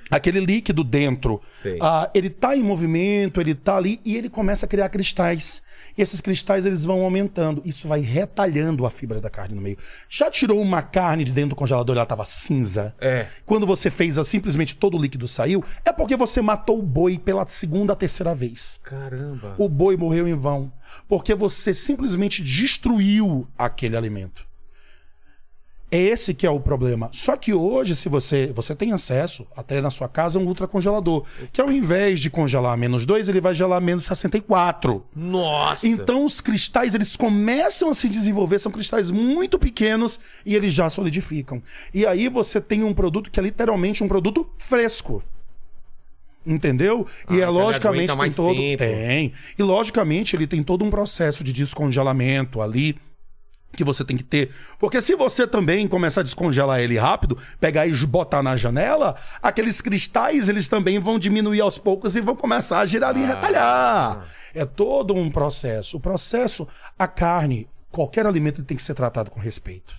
aquele 0.09 0.39
líquido 0.39 0.83
dentro, 0.83 1.41
ah, 1.81 2.09
ele 2.13 2.29
tá 2.29 2.55
em 2.55 2.63
movimento, 2.63 3.39
ele 3.39 3.53
tá 3.55 3.77
ali 3.77 3.99
e 4.03 4.15
ele 4.17 4.29
começa 4.29 4.65
a 4.65 4.69
criar 4.69 4.89
cristais. 4.89 5.61
E 5.97 6.01
esses 6.01 6.21
cristais 6.21 6.65
eles 6.65 6.83
vão 6.83 7.01
aumentando. 7.01 7.61
Isso 7.65 7.87
vai 7.87 7.99
retalhando 7.99 8.85
a 8.85 8.89
fibra 8.89 9.21
da 9.21 9.29
carne 9.29 9.55
no 9.55 9.61
meio. 9.61 9.77
Já 10.09 10.29
tirou 10.29 10.59
uma 10.59 10.81
carne 10.81 11.23
de 11.23 11.31
dentro 11.31 11.51
do 11.51 11.55
congelador 11.55 11.95
e 11.95 11.99
ela 11.99 12.05
tava 12.05 12.25
cinza? 12.25 12.93
É. 12.99 13.27
Quando 13.45 13.65
você 13.67 13.91
fez 13.91 14.17
a, 14.17 14.23
simplesmente 14.23 14.75
todo 14.75 14.97
o 14.97 15.01
líquido 15.01 15.27
saiu, 15.27 15.63
é 15.85 15.91
porque 15.91 16.15
você 16.15 16.41
matou 16.41 16.79
o 16.79 16.83
boi 16.83 17.17
pela 17.17 17.45
segunda, 17.47 17.95
terceira 17.95 18.33
vez 18.33 18.79
Caramba. 18.83 19.55
o 19.57 19.69
boi 19.69 19.95
morreu 19.97 20.27
em 20.27 20.33
vão. 20.33 20.71
Porque 21.07 21.33
você 21.33 21.73
simplesmente 21.73 22.41
destruiu 22.41 23.47
aquele 23.57 23.95
alimento. 23.95 24.45
É 25.93 25.97
esse 25.97 26.33
que 26.33 26.47
é 26.47 26.49
o 26.49 26.59
problema. 26.59 27.07
Só 27.11 27.37
que 27.37 27.53
hoje, 27.53 27.95
se 27.95 28.09
você 28.09 28.47
você 28.47 28.73
tem 28.73 28.91
acesso 28.91 29.45
até 29.55 29.79
na 29.79 29.91
sua 29.91 30.09
casa 30.09 30.39
um 30.39 30.47
ultracongelador, 30.47 31.23
que 31.51 31.61
ao 31.61 31.71
invés 31.71 32.19
de 32.19 32.31
congelar 32.31 32.75
menos 32.75 33.05
2, 33.05 33.29
ele 33.29 33.39
vai 33.39 33.53
gelar 33.53 33.79
menos 33.79 34.05
64. 34.05 35.05
Nossa! 35.15 35.87
Então 35.87 36.25
os 36.25 36.41
cristais 36.41 36.95
eles 36.95 37.15
começam 37.15 37.91
a 37.91 37.93
se 37.93 38.09
desenvolver, 38.09 38.57
são 38.57 38.71
cristais 38.71 39.11
muito 39.11 39.59
pequenos 39.59 40.19
e 40.43 40.55
eles 40.55 40.73
já 40.73 40.89
solidificam. 40.89 41.61
E 41.93 42.07
aí 42.07 42.27
você 42.27 42.59
tem 42.59 42.83
um 42.83 42.91
produto 42.91 43.29
que 43.29 43.39
é 43.39 43.43
literalmente 43.43 44.03
um 44.03 44.07
produto 44.07 44.49
fresco. 44.57 45.21
Entendeu? 46.43 47.05
Ah, 47.27 47.35
e 47.35 47.35
é 47.35 47.43
então 47.43 47.53
logicamente 47.53 48.17
tem 48.17 48.31
todo 48.31 48.55
tempo. 48.55 48.83
tem. 48.83 49.31
E 49.59 49.61
logicamente 49.61 50.35
ele 50.35 50.47
tem 50.47 50.63
todo 50.63 50.83
um 50.83 50.89
processo 50.89 51.43
de 51.43 51.53
descongelamento 51.53 52.61
ali 52.61 52.97
que 53.75 53.83
você 53.83 54.05
tem 54.05 54.15
que 54.15 54.23
ter. 54.23 54.51
Porque 54.79 55.01
se 55.01 55.15
você 55.15 55.47
também 55.47 55.87
começar 55.87 56.21
a 56.21 56.23
descongelar 56.23 56.79
ele 56.79 56.97
rápido, 56.97 57.37
pegar 57.59 57.87
e 57.87 57.93
botar 58.05 58.43
na 58.43 58.55
janela, 58.55 59.15
aqueles 59.41 59.81
cristais 59.81 60.47
eles 60.47 60.67
também 60.67 60.99
vão 60.99 61.17
diminuir 61.17 61.61
aos 61.61 61.77
poucos 61.77 62.15
e 62.15 62.21
vão 62.21 62.35
começar 62.35 62.79
a 62.79 62.85
girar 62.85 63.17
e 63.17 63.25
retalhar. 63.25 64.25
É 64.53 64.65
todo 64.65 65.15
um 65.15 65.29
processo. 65.29 65.97
O 65.97 65.99
processo, 65.99 66.67
a 66.97 67.07
carne, 67.07 67.67
qualquer 67.91 68.25
alimento 68.25 68.63
tem 68.63 68.77
que 68.77 68.83
ser 68.83 68.93
tratado 68.93 69.31
com 69.31 69.39
respeito. 69.39 69.93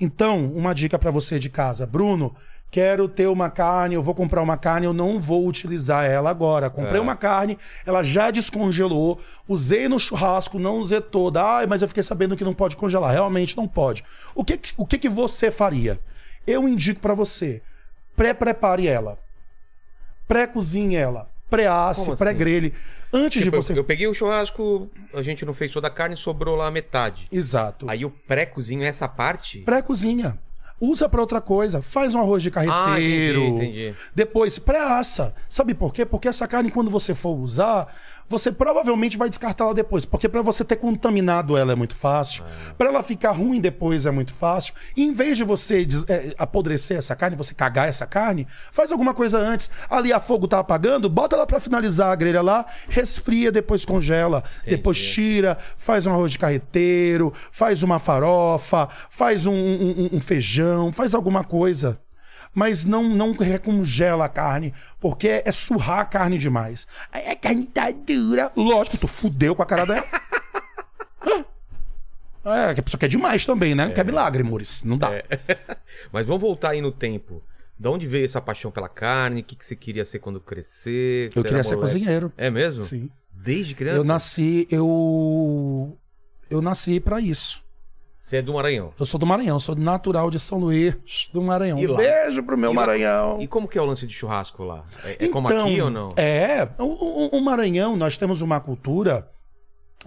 Então, 0.00 0.46
uma 0.52 0.74
dica 0.74 0.98
para 0.98 1.10
você 1.10 1.38
de 1.38 1.48
casa, 1.48 1.86
Bruno, 1.86 2.34
quero 2.72 3.06
ter 3.06 3.26
uma 3.28 3.50
carne, 3.50 3.94
eu 3.94 4.02
vou 4.02 4.14
comprar 4.14 4.40
uma 4.40 4.56
carne, 4.56 4.86
eu 4.86 4.94
não 4.94 5.20
vou 5.20 5.46
utilizar 5.46 6.06
ela 6.06 6.30
agora. 6.30 6.70
Comprei 6.70 6.98
uma 6.98 7.14
carne, 7.14 7.58
ela 7.84 8.02
já 8.02 8.30
descongelou, 8.30 9.20
usei 9.46 9.88
no 9.90 9.98
churrasco, 10.00 10.58
não 10.58 10.78
usei 10.78 11.02
toda. 11.02 11.42
Ah, 11.42 11.66
mas 11.68 11.82
eu 11.82 11.88
fiquei 11.88 12.02
sabendo 12.02 12.34
que 12.34 12.42
não 12.42 12.54
pode 12.54 12.74
congelar. 12.76 13.12
Realmente 13.12 13.56
não 13.58 13.68
pode. 13.68 14.02
O 14.34 14.42
que 14.42 14.58
o 14.78 14.86
que, 14.86 14.96
que 14.96 15.08
você 15.08 15.50
faria? 15.50 16.00
Eu 16.46 16.66
indico 16.66 16.98
para 16.98 17.12
você, 17.12 17.60
pré-prepare 18.16 18.88
ela. 18.88 19.18
Pré-cozinhe 20.26 20.96
ela. 20.96 21.28
Pré-asse, 21.50 22.10
assim? 22.10 22.16
pré-grelhe. 22.16 22.72
Antes 23.12 23.42
Tipo, 23.42 23.56
de 23.58 23.62
você... 23.62 23.72
eu, 23.74 23.76
eu 23.76 23.84
peguei 23.84 24.06
o 24.06 24.14
churrasco, 24.14 24.90
a 25.12 25.20
gente 25.20 25.44
não 25.44 25.52
fez 25.52 25.70
toda 25.70 25.88
a 25.88 25.90
carne, 25.90 26.16
sobrou 26.16 26.56
lá 26.56 26.68
a 26.68 26.70
metade. 26.70 27.26
Exato. 27.30 27.84
Aí 27.90 28.00
eu 28.00 28.10
pré-cozinho 28.10 28.82
essa 28.82 29.06
parte. 29.06 29.58
Pré-cozinha. 29.58 30.38
Usa 30.84 31.08
pra 31.08 31.20
outra 31.20 31.40
coisa. 31.40 31.80
Faz 31.80 32.12
um 32.12 32.18
arroz 32.20 32.42
de 32.42 32.50
carreteiro. 32.50 33.40
Ah, 33.40 33.48
entendi, 33.48 33.66
entendi. 33.66 33.94
Depois, 34.12 34.58
pré-assa. 34.58 35.32
Sabe 35.48 35.74
por 35.74 35.94
quê? 35.94 36.04
Porque 36.04 36.26
essa 36.26 36.48
carne, 36.48 36.72
quando 36.72 36.90
você 36.90 37.14
for 37.14 37.38
usar, 37.38 37.86
você 38.28 38.50
provavelmente 38.52 39.16
vai 39.16 39.28
descartar 39.28 39.64
ela 39.64 39.74
depois. 39.74 40.04
Porque 40.04 40.28
pra 40.28 40.42
você 40.42 40.64
ter 40.64 40.76
contaminado 40.76 41.56
ela 41.56 41.72
é 41.72 41.74
muito 41.74 41.94
fácil. 41.94 42.44
Ah. 42.46 42.74
Pra 42.76 42.88
ela 42.88 43.02
ficar 43.02 43.32
ruim 43.32 43.60
depois 43.60 44.06
é 44.06 44.10
muito 44.10 44.32
fácil. 44.32 44.74
E 44.96 45.04
em 45.04 45.12
vez 45.12 45.36
de 45.36 45.44
você 45.44 45.86
é, 46.08 46.34
apodrecer 46.38 46.96
essa 46.96 47.14
carne, 47.16 47.36
você 47.36 47.54
cagar 47.54 47.88
essa 47.88 48.06
carne, 48.06 48.46
faz 48.70 48.90
alguma 48.92 49.12
coisa 49.14 49.38
antes. 49.38 49.70
Ali 49.90 50.12
a 50.12 50.20
fogo 50.20 50.48
tá 50.48 50.58
apagando, 50.58 51.08
bota 51.08 51.36
ela 51.36 51.46
pra 51.46 51.60
finalizar 51.60 52.10
a 52.12 52.16
grelha 52.16 52.42
lá, 52.42 52.66
resfria, 52.88 53.50
depois 53.52 53.84
congela. 53.84 54.42
Depois 54.64 54.98
tira, 55.12 55.58
faz 55.76 56.06
um 56.06 56.12
arroz 56.12 56.32
de 56.32 56.38
carreteiro, 56.38 57.32
faz 57.50 57.82
uma 57.82 57.98
farofa, 57.98 58.88
faz 59.10 59.46
um, 59.46 59.52
um- 59.52 60.08
um 60.14 60.20
feijão, 60.20 60.92
faz 60.92 61.14
alguma 61.14 61.44
coisa. 61.44 61.98
Mas 62.54 62.84
não, 62.84 63.04
não 63.04 63.32
recongela 63.32 64.26
a 64.26 64.28
carne, 64.28 64.74
porque 65.00 65.26
é, 65.26 65.42
é 65.46 65.52
surrar 65.52 66.00
a 66.00 66.04
carne 66.04 66.36
demais. 66.36 66.86
Aí 67.10 67.28
a 67.28 67.36
carne 67.36 67.66
tá 67.66 67.90
dura. 67.90 68.52
Lógico, 68.54 68.98
tu 68.98 69.08
fudeu 69.08 69.54
com 69.54 69.62
a 69.62 69.66
cara 69.66 69.86
dela. 69.86 70.04
É, 72.44 72.70
a 72.72 72.82
pessoa 72.82 72.98
quer 72.98 73.06
demais 73.06 73.46
também, 73.46 73.72
né? 73.72 73.86
Não 73.86 73.94
quer 73.94 74.04
milagre, 74.04 74.42
Mores. 74.42 74.82
Não 74.82 74.98
dá. 74.98 75.10
Mas 76.10 76.26
vamos 76.26 76.42
voltar 76.42 76.70
aí 76.70 76.80
no 76.80 76.90
tempo. 76.90 77.40
De 77.78 77.88
onde 77.88 78.06
veio 78.06 78.24
essa 78.24 78.40
paixão 78.40 78.70
pela 78.70 78.88
carne? 78.88 79.40
O 79.40 79.44
que, 79.44 79.54
que 79.54 79.64
você 79.64 79.76
queria 79.76 80.04
ser 80.04 80.18
quando 80.18 80.40
crescer? 80.40 81.30
Eu 81.34 81.44
queria 81.44 81.62
ser 81.62 81.76
cozinheiro. 81.76 82.32
É 82.36 82.50
mesmo? 82.50 82.82
Sim. 82.82 83.10
Desde 83.32 83.74
criança? 83.74 83.98
Eu 83.98 84.04
nasci, 84.04 84.66
eu. 84.70 85.98
Eu 86.50 86.60
nasci 86.60 87.00
pra 87.00 87.20
isso. 87.20 87.61
Você 88.32 88.38
é 88.38 88.42
do 88.42 88.54
Maranhão. 88.54 88.94
Eu 88.98 89.04
sou 89.04 89.20
do 89.20 89.26
Maranhão, 89.26 89.58
sou 89.60 89.74
natural 89.76 90.30
de 90.30 90.40
São 90.40 90.58
Luís, 90.58 90.94
do 91.34 91.42
Maranhão. 91.42 91.78
E 91.78 91.86
lá? 91.86 91.98
Beijo 91.98 92.42
pro 92.42 92.56
meu 92.56 92.72
E 92.72 92.74
lá? 92.74 92.80
Maranhão. 92.80 93.42
E 93.42 93.46
como 93.46 93.68
que 93.68 93.76
é 93.76 93.82
o 93.82 93.84
lance 93.84 94.06
de 94.06 94.14
churrasco 94.14 94.64
lá? 94.64 94.84
É, 95.04 95.26
é 95.26 95.28
como 95.28 95.48
aqui 95.48 95.82
ou 95.82 95.90
não? 95.90 96.08
Então, 96.08 96.24
É, 96.24 96.66
o, 96.78 96.84
o- 96.84 97.28
o 97.36 97.40
Maranhão, 97.42 97.94
nós 97.94 98.16
temos 98.16 98.40
uma 98.40 98.58
cultura. 98.58 99.28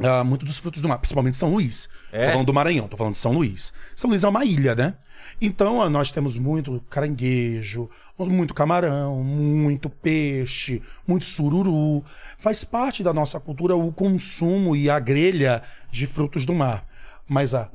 ah, 0.03 0.23
muito 0.23 0.43
dos 0.43 0.57
frutos 0.57 0.81
do 0.81 0.89
mar, 0.89 0.97
principalmente 0.97 1.37
São 1.37 1.51
Luís. 1.51 1.87
É? 2.11 2.25
Tô 2.25 2.31
falando 2.31 2.47
do 2.47 2.53
Maranhão, 2.53 2.87
tô 2.87 2.97
falando 2.97 3.13
de 3.13 3.19
São 3.19 3.31
Luís. 3.31 3.71
São 3.95 4.09
Luís 4.09 4.23
é 4.23 4.27
uma 4.27 4.43
ilha, 4.43 4.73
né? 4.73 4.95
Então, 5.39 5.79
ah, 5.79 5.87
nós 5.87 6.09
temos 6.09 6.35
muito 6.35 6.81
caranguejo, 6.89 7.87
muito 8.17 8.55
camarão, 8.55 9.23
muito 9.23 9.87
peixe, 9.87 10.81
muito 11.07 11.25
sururu. 11.25 12.03
Faz 12.39 12.63
parte 12.63 13.03
da 13.03 13.13
nossa 13.13 13.39
cultura 13.39 13.75
o 13.75 13.91
consumo 13.93 14.75
e 14.75 14.89
a 14.89 14.97
grelha 14.99 15.61
de 15.91 16.07
frutos 16.07 16.43
do 16.43 16.55
mar. 16.55 16.87
Mas 17.29 17.53
a, 17.53 17.69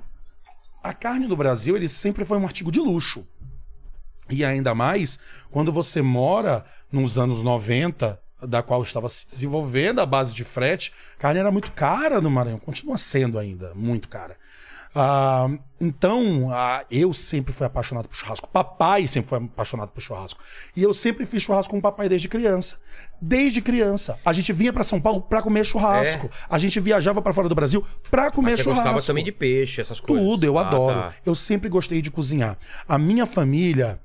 a 0.82 0.92
carne 0.92 1.26
no 1.26 1.36
Brasil, 1.36 1.76
ele 1.76 1.88
sempre 1.88 2.24
foi 2.24 2.38
um 2.38 2.44
artigo 2.44 2.70
de 2.70 2.80
luxo. 2.80 3.26
E 4.28 4.44
ainda 4.44 4.74
mais 4.74 5.18
quando 5.50 5.72
você 5.72 6.00
mora 6.00 6.64
nos 6.90 7.18
anos 7.18 7.42
90, 7.42 8.20
da 8.42 8.62
qual 8.62 8.82
estava 8.82 9.08
se 9.08 9.26
desenvolvendo 9.26 10.00
a 10.00 10.06
base 10.06 10.34
de 10.34 10.44
frete, 10.44 10.92
carne 11.18 11.40
era 11.40 11.50
muito 11.50 11.72
cara 11.72 12.20
no 12.20 12.30
Maranhão, 12.30 12.58
continua 12.58 12.96
sendo 12.96 13.38
ainda 13.38 13.74
muito 13.74 14.08
cara. 14.08 14.36
Ah, 14.94 15.48
então, 15.80 16.48
ah, 16.52 16.84
eu 16.90 17.14
sempre 17.14 17.52
fui 17.52 17.66
apaixonado 17.66 18.08
por 18.08 18.16
churrasco. 18.16 18.48
Papai 18.48 19.06
sempre 19.06 19.28
foi 19.28 19.38
apaixonado 19.38 19.92
por 19.92 20.00
churrasco. 20.00 20.42
E 20.76 20.82
eu 20.82 20.92
sempre 20.92 21.24
fiz 21.24 21.42
churrasco 21.42 21.70
com 21.70 21.78
o 21.78 21.82
papai 21.82 22.08
desde 22.08 22.28
criança. 22.28 22.76
Desde 23.20 23.60
criança. 23.62 24.18
A 24.24 24.32
gente 24.32 24.52
vinha 24.52 24.72
para 24.72 24.82
São 24.82 25.00
Paulo 25.00 25.20
para 25.22 25.40
comer 25.42 25.64
churrasco. 25.64 26.28
A 26.48 26.58
gente 26.58 26.80
viajava 26.80 27.22
para 27.22 27.32
fora 27.32 27.48
do 27.48 27.54
Brasil 27.54 27.84
para 28.10 28.30
comer 28.30 28.50
É? 28.50 28.52
Mas 28.52 28.58
você 28.60 28.64
churrasco. 28.64 28.84
gostava 28.94 29.06
também 29.06 29.24
de 29.24 29.32
peixe, 29.32 29.80
essas 29.80 30.00
coisas? 30.00 30.24
Tudo, 30.26 30.44
eu 30.44 30.58
Ah, 30.58 30.62
adoro. 30.62 30.94
tá. 31.00 31.14
Eu 31.24 31.34
sempre 31.34 31.68
gostei 31.68 32.02
de 32.02 32.10
cozinhar. 32.10 32.58
A 32.88 32.98
minha 32.98 33.24
família, 33.26 34.00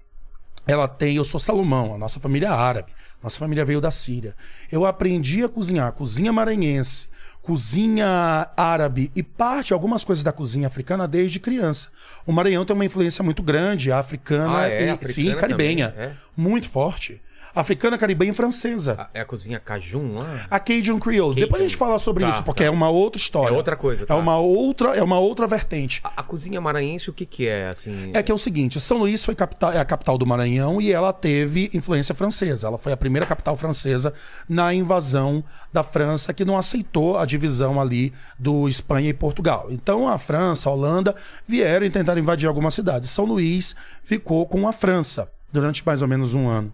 ela 0.67 0.87
tem, 0.87 1.15
eu 1.15 1.25
sou 1.25 1.39
Salomão, 1.39 1.95
a 1.95 1.97
nossa 1.97 2.19
família 2.19 2.47
é 2.47 2.51
árabe. 2.51 2.91
Nossa 3.23 3.39
família 3.39 3.65
veio 3.65 3.81
da 3.81 3.89
Síria. 3.89 4.35
Eu 4.71 4.85
aprendi 4.85 5.43
a 5.43 5.49
cozinhar 5.49 5.91
cozinha 5.93 6.31
maranhense, 6.31 7.07
cozinha 7.45 8.49
árabe 8.57 9.11
e 9.15 9.21
parte 9.21 9.71
algumas 9.71 10.03
coisas 10.03 10.23
da 10.23 10.31
cozinha 10.31 10.65
africana 10.67 11.07
desde 11.07 11.39
criança. 11.39 11.89
O 12.25 12.31
Maranhão 12.31 12.65
tem 12.65 12.73
uma 12.73 12.83
influência 12.85 13.23
muito 13.23 13.43
grande, 13.43 13.91
africana 13.91 14.57
Ah, 14.61 14.67
é? 14.69 14.87
e 14.87 14.89
Africana 14.89 15.13
sim, 15.13 15.35
caribenha, 15.35 15.93
é? 15.95 16.11
muito 16.35 16.67
forte. 16.67 17.21
Africana, 17.55 17.97
caribenha 17.97 18.31
e 18.31 18.35
francesa. 18.35 19.07
É 19.13 19.21
a 19.21 19.25
cozinha 19.25 19.59
cajun 19.59 20.15
lá? 20.19 20.45
A 20.51 20.59
Cajun 20.59 20.99
Creole. 20.99 21.39
Depois 21.39 21.61
a 21.61 21.65
gente 21.65 21.77
fala 21.77 21.97
sobre 21.97 22.23
Tá, 22.25 22.29
isso, 22.29 22.43
porque 22.43 22.63
tá. 22.63 22.67
é 22.67 22.69
uma 22.69 22.89
outra 22.89 23.19
história. 23.19 23.53
É 23.53 23.57
outra 23.57 23.75
coisa, 23.75 24.03
É 24.03 24.07
tá. 24.07 24.15
uma 24.15 24.37
outra, 24.37 24.89
é 24.95 25.01
uma 25.01 25.17
outra 25.19 25.47
vertente. 25.47 26.01
A, 26.03 26.11
a 26.17 26.23
cozinha 26.23 26.59
maranhense, 26.59 27.09
o 27.09 27.13
que 27.13 27.25
que 27.25 27.47
é, 27.47 27.69
assim? 27.69 28.11
É 28.13 28.21
que 28.21 28.31
é 28.31 28.35
o 28.35 28.37
seguinte, 28.37 28.79
São 28.79 28.97
Luís 28.97 29.23
foi 29.23 29.33
capital, 29.35 29.71
é 29.71 29.79
a 29.79 29.85
capital 29.85 30.17
do 30.17 30.25
Maranhão 30.25 30.81
e 30.81 30.91
ela 30.91 31.13
teve 31.13 31.69
influência 31.73 32.13
francesa. 32.13 32.67
Ela 32.67 32.77
foi 32.77 32.91
a 32.91 32.97
primeira 32.97 33.25
capital 33.25 33.55
francesa 33.55 34.13
na 34.49 34.73
invasão 34.73 35.43
da 35.71 35.83
França, 35.83 36.33
que 36.33 36.43
não 36.43 36.57
aceitou 36.57 37.17
a 37.17 37.25
divisão 37.25 37.79
ali 37.79 38.11
do 38.37 38.67
Espanha 38.67 39.09
e 39.09 39.13
Portugal. 39.13 39.67
Então 39.69 40.07
a 40.07 40.17
França, 40.17 40.69
a 40.69 40.73
Holanda 40.73 41.15
vieram 41.47 41.85
e 41.85 41.89
tentaram 41.89 42.19
invadir 42.19 42.47
algumas 42.47 42.73
cidades. 42.73 43.09
São 43.09 43.25
Luís 43.25 43.75
ficou 44.03 44.45
com 44.45 44.67
a 44.67 44.71
França 44.73 45.31
durante 45.51 45.85
mais 45.85 46.01
ou 46.01 46.07
menos 46.07 46.33
um 46.33 46.49
ano. 46.49 46.73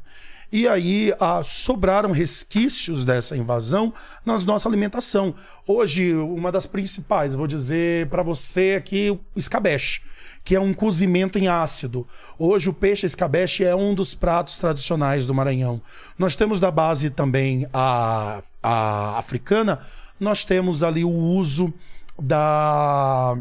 E 0.51 0.67
aí 0.67 1.13
ah, 1.17 1.41
sobraram 1.43 2.11
resquícios 2.11 3.05
dessa 3.05 3.37
invasão 3.37 3.93
na 4.25 4.37
nossa 4.39 4.67
alimentação. 4.67 5.33
Hoje, 5.65 6.13
uma 6.13 6.51
das 6.51 6.65
principais, 6.65 7.33
vou 7.33 7.47
dizer 7.47 8.09
para 8.09 8.21
você 8.21 8.75
aqui, 8.77 9.17
escabeche, 9.33 10.01
que 10.43 10.53
é 10.53 10.59
um 10.59 10.73
cozimento 10.73 11.39
em 11.39 11.47
ácido. 11.47 12.05
Hoje, 12.37 12.69
o 12.69 12.73
peixe 12.73 13.05
escabeche 13.05 13.63
é 13.63 13.73
um 13.73 13.95
dos 13.95 14.13
pratos 14.13 14.57
tradicionais 14.57 15.25
do 15.25 15.33
Maranhão. 15.33 15.81
Nós 16.19 16.35
temos 16.35 16.59
da 16.59 16.69
base 16.69 17.09
também 17.09 17.65
a, 17.73 18.41
a 18.61 19.17
africana, 19.17 19.79
nós 20.19 20.43
temos 20.43 20.83
ali 20.83 21.05
o 21.05 21.09
uso 21.09 21.73
da, 22.21 23.37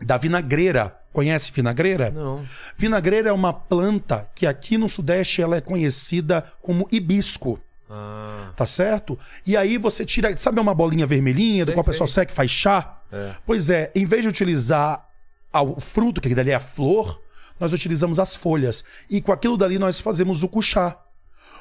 da 0.00 0.16
vinagreira. 0.16 1.01
Conhece 1.12 1.52
vinagreira? 1.52 2.10
Não. 2.10 2.44
Vinagreira 2.76 3.28
é 3.28 3.32
uma 3.32 3.52
planta 3.52 4.28
que 4.34 4.46
aqui 4.46 4.78
no 4.78 4.88
Sudeste 4.88 5.42
ela 5.42 5.56
é 5.56 5.60
conhecida 5.60 6.44
como 6.62 6.88
hibisco. 6.90 7.60
Ah, 7.90 8.50
Tá 8.56 8.64
certo? 8.64 9.18
E 9.46 9.56
aí 9.56 9.76
você 9.76 10.04
tira, 10.04 10.34
sabe 10.36 10.58
uma 10.60 10.74
bolinha 10.74 11.06
vermelhinha 11.06 11.66
do 11.66 11.72
qual 11.72 11.82
a 11.82 11.84
pessoa 11.84 12.06
sei. 12.06 12.22
seca 12.22 12.32
e 12.32 12.34
faz 12.34 12.50
chá? 12.50 12.98
É. 13.12 13.34
Pois 13.46 13.68
é, 13.68 13.90
em 13.94 14.06
vez 14.06 14.22
de 14.22 14.28
utilizar 14.28 15.06
o 15.52 15.78
fruto, 15.80 16.20
que 16.20 16.34
dali 16.34 16.50
é 16.50 16.54
a 16.54 16.60
flor, 16.60 17.20
nós 17.60 17.72
utilizamos 17.72 18.18
as 18.18 18.34
folhas. 18.34 18.82
E 19.10 19.20
com 19.20 19.32
aquilo 19.32 19.56
dali 19.58 19.78
nós 19.78 20.00
fazemos 20.00 20.42
o 20.42 20.48
cuchá. 20.48 20.98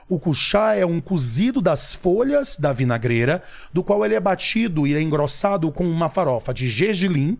O 0.07 0.19
cuchá 0.19 0.75
é 0.75 0.85
um 0.85 0.99
cozido 0.99 1.61
das 1.61 1.93
folhas 1.95 2.57
da 2.57 2.73
vinagreira, 2.73 3.41
do 3.71 3.83
qual 3.83 4.03
ele 4.05 4.15
é 4.15 4.19
batido 4.19 4.87
e 4.87 4.93
é 4.95 5.01
engrossado 5.01 5.71
com 5.71 5.85
uma 5.85 6.09
farofa 6.09 6.53
de 6.53 6.67
gergelim, 6.69 7.37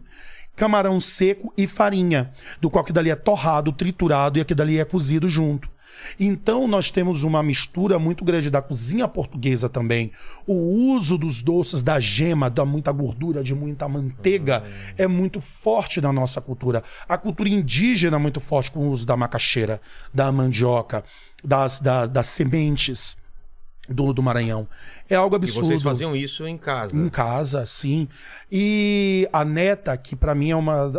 camarão 0.61 0.99
seco 0.99 1.51
e 1.57 1.65
farinha, 1.65 2.29
do 2.61 2.69
qual 2.69 2.83
que 2.83 2.93
dali 2.93 3.09
é 3.09 3.15
torrado, 3.15 3.71
triturado 3.73 4.37
e 4.37 4.41
aqui 4.41 4.53
dali 4.53 4.77
é 4.77 4.85
cozido 4.85 5.27
junto. 5.27 5.67
Então 6.19 6.67
nós 6.67 6.91
temos 6.91 7.23
uma 7.23 7.41
mistura 7.41 7.97
muito 7.97 8.23
grande 8.23 8.51
da 8.51 8.61
cozinha 8.61 9.07
portuguesa 9.07 9.67
também. 9.67 10.11
O 10.45 10.53
uso 10.95 11.17
dos 11.17 11.41
doces, 11.41 11.81
da 11.81 11.99
gema, 11.99 12.47
da 12.47 12.63
muita 12.63 12.91
gordura, 12.91 13.43
de 13.43 13.55
muita 13.55 13.87
manteiga 13.89 14.61
é 14.99 15.07
muito 15.07 15.41
forte 15.41 15.99
na 15.99 16.13
nossa 16.13 16.39
cultura. 16.39 16.83
A 17.09 17.17
cultura 17.17 17.49
indígena 17.49 18.17
é 18.17 18.19
muito 18.19 18.39
forte 18.39 18.69
com 18.71 18.81
o 18.81 18.91
uso 18.91 19.03
da 19.03 19.17
macaxeira, 19.17 19.81
da 20.13 20.31
mandioca, 20.31 21.03
das, 21.43 21.79
da- 21.79 22.05
das 22.05 22.27
sementes 22.27 23.17
do, 23.89 24.13
do 24.13 24.21
Maranhão. 24.23 24.67
É 25.09 25.15
algo 25.15 25.35
E 25.35 25.37
absurdo. 25.37 25.67
vocês 25.67 25.83
faziam 25.83 26.15
isso 26.15 26.47
em 26.47 26.57
casa. 26.57 26.95
Em 26.95 27.09
casa, 27.09 27.65
sim. 27.65 28.07
E 28.51 29.27
a 29.33 29.43
neta, 29.43 29.95
que 29.97 30.15
pra 30.15 30.33
mim 30.35 30.51
é 30.51 30.55
uma 30.55 30.91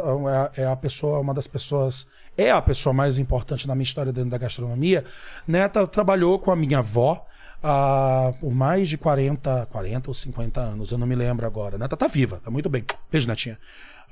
é 0.56 0.66
a 0.66 0.76
pessoa, 0.76 1.20
uma 1.20 1.32
das 1.32 1.46
pessoas, 1.46 2.06
é 2.36 2.50
a 2.50 2.60
pessoa 2.60 2.92
mais 2.92 3.18
importante 3.18 3.66
na 3.66 3.74
minha 3.74 3.84
história 3.84 4.12
dentro 4.12 4.30
da 4.30 4.38
gastronomia. 4.38 5.04
Neta 5.46 5.86
trabalhou 5.86 6.38
com 6.38 6.50
a 6.50 6.56
minha 6.56 6.78
avó 6.78 7.26
ah, 7.62 8.32
por 8.40 8.52
mais 8.52 8.88
de 8.88 8.98
40, 8.98 9.66
40 9.66 10.10
ou 10.10 10.14
50 10.14 10.60
anos, 10.60 10.90
eu 10.90 10.98
não 10.98 11.06
me 11.06 11.14
lembro 11.14 11.46
agora. 11.46 11.78
Neta 11.78 11.96
tá 11.96 12.08
viva, 12.08 12.40
tá 12.42 12.50
muito 12.50 12.68
bem. 12.68 12.84
Beijo, 13.10 13.28
netinha. 13.28 13.56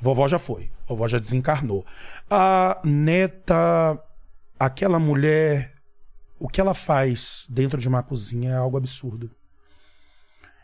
Vovó 0.00 0.28
já 0.28 0.38
foi, 0.38 0.70
vovó 0.88 1.08
já 1.08 1.18
desencarnou. 1.18 1.84
A 2.30 2.78
neta, 2.84 3.98
aquela 4.58 4.98
mulher, 5.00 5.72
o 6.40 6.48
que 6.48 6.60
ela 6.60 6.72
faz 6.72 7.46
dentro 7.50 7.78
de 7.78 7.86
uma 7.86 8.02
cozinha 8.02 8.52
é 8.52 8.56
algo 8.56 8.78
absurdo. 8.78 9.30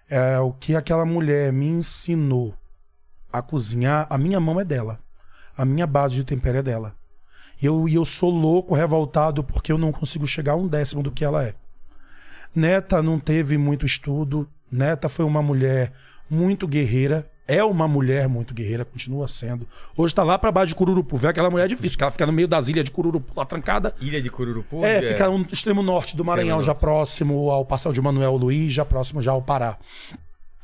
É, 0.08 0.38
o 0.38 0.52
que 0.52 0.74
aquela 0.74 1.04
mulher 1.04 1.52
me 1.52 1.66
ensinou 1.66 2.54
a 3.30 3.42
cozinhar, 3.42 4.06
a 4.08 4.16
minha 4.16 4.40
mão 4.40 4.58
é 4.58 4.64
dela. 4.64 4.98
A 5.54 5.66
minha 5.66 5.86
base 5.86 6.14
de 6.14 6.24
tempero 6.24 6.58
é 6.58 6.62
dela. 6.62 6.96
E 7.60 7.66
eu, 7.66 7.86
eu 7.86 8.04
sou 8.06 8.30
louco, 8.30 8.74
revoltado, 8.74 9.44
porque 9.44 9.70
eu 9.70 9.76
não 9.76 9.92
consigo 9.92 10.26
chegar 10.26 10.52
a 10.52 10.56
um 10.56 10.66
décimo 10.66 11.02
do 11.02 11.12
que 11.12 11.24
ela 11.24 11.44
é. 11.44 11.54
Neta 12.54 13.02
não 13.02 13.20
teve 13.20 13.58
muito 13.58 13.84
estudo. 13.84 14.48
Neta 14.72 15.10
foi 15.10 15.26
uma 15.26 15.42
mulher 15.42 15.92
muito 16.28 16.66
guerreira. 16.66 17.30
É 17.48 17.62
uma 17.62 17.86
mulher 17.86 18.28
muito 18.28 18.52
guerreira, 18.52 18.84
continua 18.84 19.28
sendo. 19.28 19.68
Hoje 19.96 20.14
tá 20.14 20.24
lá 20.24 20.36
pra 20.36 20.50
baixo 20.50 20.68
de 20.68 20.74
Cururupu. 20.74 21.16
Vê 21.16 21.28
aquela 21.28 21.48
mulher 21.48 21.68
difícil, 21.68 21.96
que 21.96 22.02
ela 22.02 22.10
fica 22.10 22.26
no 22.26 22.32
meio 22.32 22.48
das 22.48 22.68
ilhas 22.68 22.84
de 22.84 22.90
Cururupu, 22.90 23.32
lá 23.36 23.44
trancada. 23.44 23.94
Ilha 24.00 24.20
de 24.20 24.28
Cururupu? 24.28 24.84
É, 24.84 25.00
fica 25.00 25.28
no 25.28 25.46
extremo 25.52 25.82
norte 25.82 26.16
do 26.16 26.24
Maranhão, 26.24 26.62
já 26.62 26.74
próximo 26.74 27.50
ao 27.50 27.64
Passeio 27.64 27.94
de 27.94 28.00
Manuel 28.02 28.36
Luiz, 28.36 28.72
já 28.72 28.84
próximo 28.84 29.22
já 29.22 29.30
ao 29.32 29.42
Pará. 29.42 29.78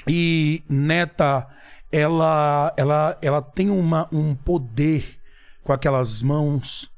E 0.08 0.64
Neta, 0.68 1.46
ela, 1.90 2.72
ela, 2.76 3.18
ela 3.22 3.40
tem 3.40 3.70
uma, 3.70 4.08
um 4.12 4.34
poder 4.34 5.18
com 5.62 5.72
aquelas 5.72 6.20
mãos 6.20 6.91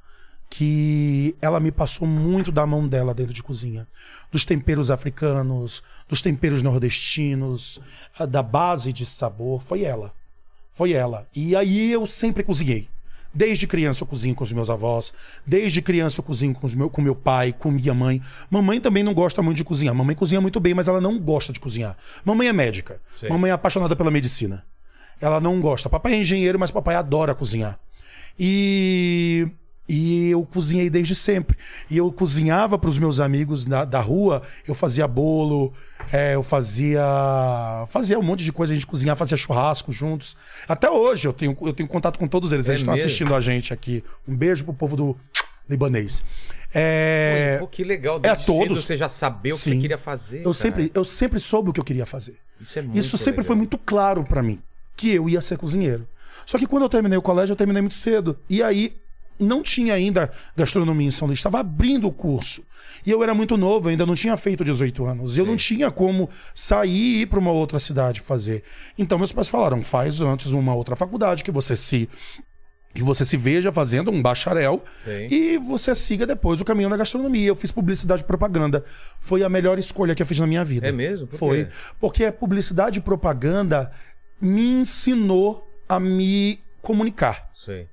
que 0.56 1.34
ela 1.42 1.58
me 1.58 1.72
passou 1.72 2.06
muito 2.06 2.52
da 2.52 2.64
mão 2.64 2.86
dela 2.86 3.12
dentro 3.12 3.34
de 3.34 3.42
cozinha. 3.42 3.88
Dos 4.30 4.44
temperos 4.44 4.88
africanos, 4.88 5.82
dos 6.08 6.22
temperos 6.22 6.62
nordestinos, 6.62 7.80
a- 8.16 8.24
da 8.24 8.40
base 8.40 8.92
de 8.92 9.04
sabor, 9.04 9.60
foi 9.60 9.82
ela. 9.82 10.12
Foi 10.72 10.92
ela. 10.92 11.26
E 11.34 11.56
aí 11.56 11.90
eu 11.90 12.06
sempre 12.06 12.44
cozinhei. 12.44 12.88
Desde 13.36 13.66
criança 13.66 14.04
eu 14.04 14.06
cozinho 14.06 14.32
com 14.32 14.44
os 14.44 14.52
meus 14.52 14.70
avós. 14.70 15.12
Desde 15.44 15.82
criança 15.82 16.20
eu 16.20 16.24
cozinho 16.24 16.54
com, 16.54 16.68
meu, 16.76 16.88
com 16.88 17.02
meu 17.02 17.16
pai, 17.16 17.52
com 17.52 17.68
minha 17.72 17.92
mãe. 17.92 18.22
Mamãe 18.48 18.80
também 18.80 19.02
não 19.02 19.12
gosta 19.12 19.42
muito 19.42 19.56
de 19.56 19.64
cozinhar. 19.64 19.92
Mamãe 19.92 20.14
cozinha 20.14 20.40
muito 20.40 20.60
bem, 20.60 20.72
mas 20.72 20.86
ela 20.86 21.00
não 21.00 21.18
gosta 21.18 21.52
de 21.52 21.58
cozinhar. 21.58 21.96
Mamãe 22.24 22.46
é 22.46 22.52
médica. 22.52 23.00
Sei. 23.16 23.28
Mamãe 23.28 23.50
é 23.50 23.54
apaixonada 23.54 23.96
pela 23.96 24.08
medicina. 24.10 24.64
Ela 25.20 25.40
não 25.40 25.60
gosta. 25.60 25.90
Papai 25.90 26.12
é 26.14 26.18
engenheiro, 26.20 26.60
mas 26.60 26.70
papai 26.70 26.94
adora 26.94 27.34
cozinhar. 27.34 27.76
E, 28.38 29.48
e 29.88 30.30
eu 30.30 30.44
cozinhei 30.44 30.88
desde 30.88 31.14
sempre. 31.14 31.56
E 31.90 31.96
eu 31.96 32.10
cozinhava 32.10 32.78
para 32.78 32.88
os 32.88 32.98
meus 32.98 33.20
amigos 33.20 33.64
da, 33.64 33.84
da 33.84 34.00
rua. 34.00 34.42
Eu 34.66 34.74
fazia 34.74 35.06
bolo, 35.06 35.72
é, 36.12 36.34
eu 36.34 36.42
fazia 36.42 37.02
fazia 37.88 38.18
um 38.18 38.22
monte 38.22 38.44
de 38.44 38.52
coisa. 38.52 38.72
A 38.72 38.76
gente 38.76 38.86
cozinhava, 38.86 39.18
fazia 39.18 39.36
churrasco 39.36 39.92
juntos. 39.92 40.36
Até 40.66 40.90
hoje 40.90 41.28
eu 41.28 41.32
tenho, 41.32 41.56
eu 41.60 41.72
tenho 41.72 41.88
contato 41.88 42.18
com 42.18 42.26
todos 42.26 42.50
eles. 42.52 42.66
É 42.68 42.72
eles 42.72 42.80
estão 42.80 42.94
assistindo 42.94 43.34
a 43.34 43.40
gente 43.40 43.72
aqui. 43.72 44.02
Um 44.26 44.34
beijo 44.34 44.64
pro 44.64 44.72
povo 44.72 44.96
do 44.96 45.16
libanês. 45.68 46.22
É, 46.72 47.58
Pô, 47.60 47.68
que 47.68 47.84
legal. 47.84 48.16
é 48.16 48.20
Desde 48.20 48.44
cedo 48.44 48.58
todos. 48.58 48.84
você 48.84 48.96
já 48.96 49.08
sabia 49.08 49.54
o 49.54 49.58
que 49.58 49.62
Sim. 49.64 49.74
você 49.74 49.78
queria 49.80 49.98
fazer. 49.98 50.38
eu, 50.38 50.42
cara. 50.44 50.54
sempre, 50.54 50.90
eu 50.92 51.04
sempre 51.04 51.38
soube 51.40 51.70
o 51.70 51.72
que 51.72 51.78
eu 51.78 51.84
queria 51.84 52.04
fazer. 52.04 52.36
Isso 52.60 52.78
é 52.78 52.82
muito 52.82 52.98
Isso 52.98 53.16
sempre 53.16 53.30
legal. 53.42 53.46
foi 53.46 53.56
muito 53.56 53.78
claro 53.78 54.24
pra 54.24 54.42
mim, 54.42 54.60
que 54.96 55.14
eu 55.14 55.28
ia 55.28 55.40
ser 55.40 55.56
cozinheiro. 55.56 56.08
Só 56.44 56.58
que 56.58 56.66
quando 56.66 56.82
eu 56.82 56.88
terminei 56.88 57.16
o 57.16 57.22
colégio, 57.22 57.52
eu 57.52 57.56
terminei 57.56 57.80
muito 57.80 57.94
cedo. 57.94 58.36
E 58.50 58.62
aí 58.62 58.96
não 59.38 59.62
tinha 59.62 59.94
ainda 59.94 60.30
gastronomia 60.56 61.08
em 61.08 61.10
São 61.10 61.26
Luís, 61.26 61.38
estava 61.38 61.60
abrindo 61.60 62.06
o 62.06 62.12
curso. 62.12 62.64
E 63.04 63.10
eu 63.10 63.22
era 63.22 63.34
muito 63.34 63.56
novo, 63.56 63.88
ainda 63.88 64.06
não 64.06 64.14
tinha 64.14 64.36
feito 64.36 64.64
18 64.64 65.04
anos. 65.04 65.36
Eu 65.36 65.44
não 65.44 65.56
tinha 65.56 65.90
como 65.90 66.28
sair 66.54 66.90
e 66.90 67.20
ir 67.22 67.26
para 67.26 67.38
uma 67.38 67.50
outra 67.50 67.78
cidade 67.78 68.20
fazer. 68.20 68.62
Então 68.96 69.18
meus 69.18 69.32
pais 69.32 69.48
falaram: 69.48 69.82
faz 69.82 70.20
antes 70.20 70.52
uma 70.52 70.74
outra 70.74 70.96
faculdade 70.96 71.44
que 71.44 71.50
você 71.50 71.76
se 71.76 72.08
que 72.94 73.02
você 73.02 73.24
se 73.24 73.36
veja 73.36 73.72
fazendo 73.72 74.10
um 74.12 74.22
bacharel 74.22 74.82
Sim. 75.04 75.26
e 75.28 75.58
você 75.58 75.94
siga 75.96 76.24
depois 76.24 76.60
o 76.60 76.64
caminho 76.64 76.88
da 76.88 76.96
gastronomia. 76.96 77.48
Eu 77.48 77.56
fiz 77.56 77.72
publicidade 77.72 78.22
e 78.22 78.24
propaganda. 78.24 78.84
Foi 79.18 79.42
a 79.42 79.48
melhor 79.48 79.78
escolha 79.78 80.14
que 80.14 80.22
eu 80.22 80.26
fiz 80.26 80.38
na 80.38 80.46
minha 80.46 80.64
vida. 80.64 80.86
É 80.86 80.92
mesmo? 80.92 81.26
Por 81.26 81.36
Foi. 81.36 81.68
Porque 81.98 82.24
a 82.24 82.32
publicidade 82.32 83.00
e 83.00 83.02
propaganda 83.02 83.90
me 84.40 84.70
ensinou 84.70 85.68
a 85.88 85.98
me 85.98 86.60
comunicar. 86.80 87.50
Sei. 87.52 87.88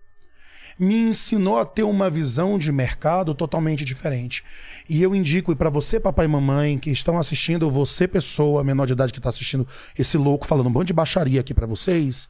Me 0.82 0.96
ensinou 0.96 1.60
a 1.60 1.66
ter 1.66 1.84
uma 1.84 2.10
visão 2.10 2.58
de 2.58 2.72
mercado 2.72 3.36
totalmente 3.36 3.86
diferente. 3.86 4.44
E 4.90 5.04
eu 5.04 5.14
indico, 5.14 5.52
e 5.52 5.56
para 5.56 5.70
você, 5.70 6.00
papai 6.00 6.26
e 6.26 6.28
mamãe, 6.28 6.80
que 6.80 6.90
estão 6.90 7.20
assistindo, 7.20 7.62
ou 7.62 7.72
você, 7.72 8.08
pessoa 8.08 8.64
menor 8.64 8.88
de 8.88 8.94
idade 8.94 9.14
que 9.14 9.20
está 9.20 9.30
assistindo 9.30 9.68
esse 9.96 10.18
louco 10.18 10.48
falando 10.48 10.66
um 10.66 10.72
bando 10.72 10.86
de 10.86 10.94
baixaria 10.94 11.40
aqui 11.40 11.54
para 11.54 11.68
vocês, 11.68 12.28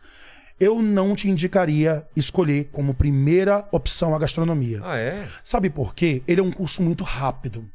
eu 0.60 0.82
não 0.82 1.16
te 1.16 1.30
indicaria 1.30 2.06
escolher 2.14 2.66
como 2.74 2.94
primeira 2.94 3.66
opção 3.72 4.14
a 4.14 4.20
gastronomia. 4.20 4.82
Ah, 4.84 4.98
é? 4.98 5.26
Sabe 5.42 5.70
por 5.70 5.96
quê? 5.96 6.22
Ele 6.28 6.42
é 6.42 6.44
um 6.44 6.52
curso 6.52 6.84
muito 6.84 7.06
rápido. 7.06 7.66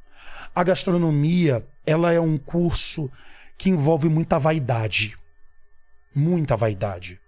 A 0.54 0.62
gastronomia, 0.62 1.66
ela 1.86 2.12
é 2.12 2.20
um 2.20 2.36
curso 2.36 3.10
que 3.56 3.70
envolve 3.70 4.10
muita 4.10 4.38
vaidade. 4.38 5.16
Muita 6.14 6.54
vaidade. 6.54 7.18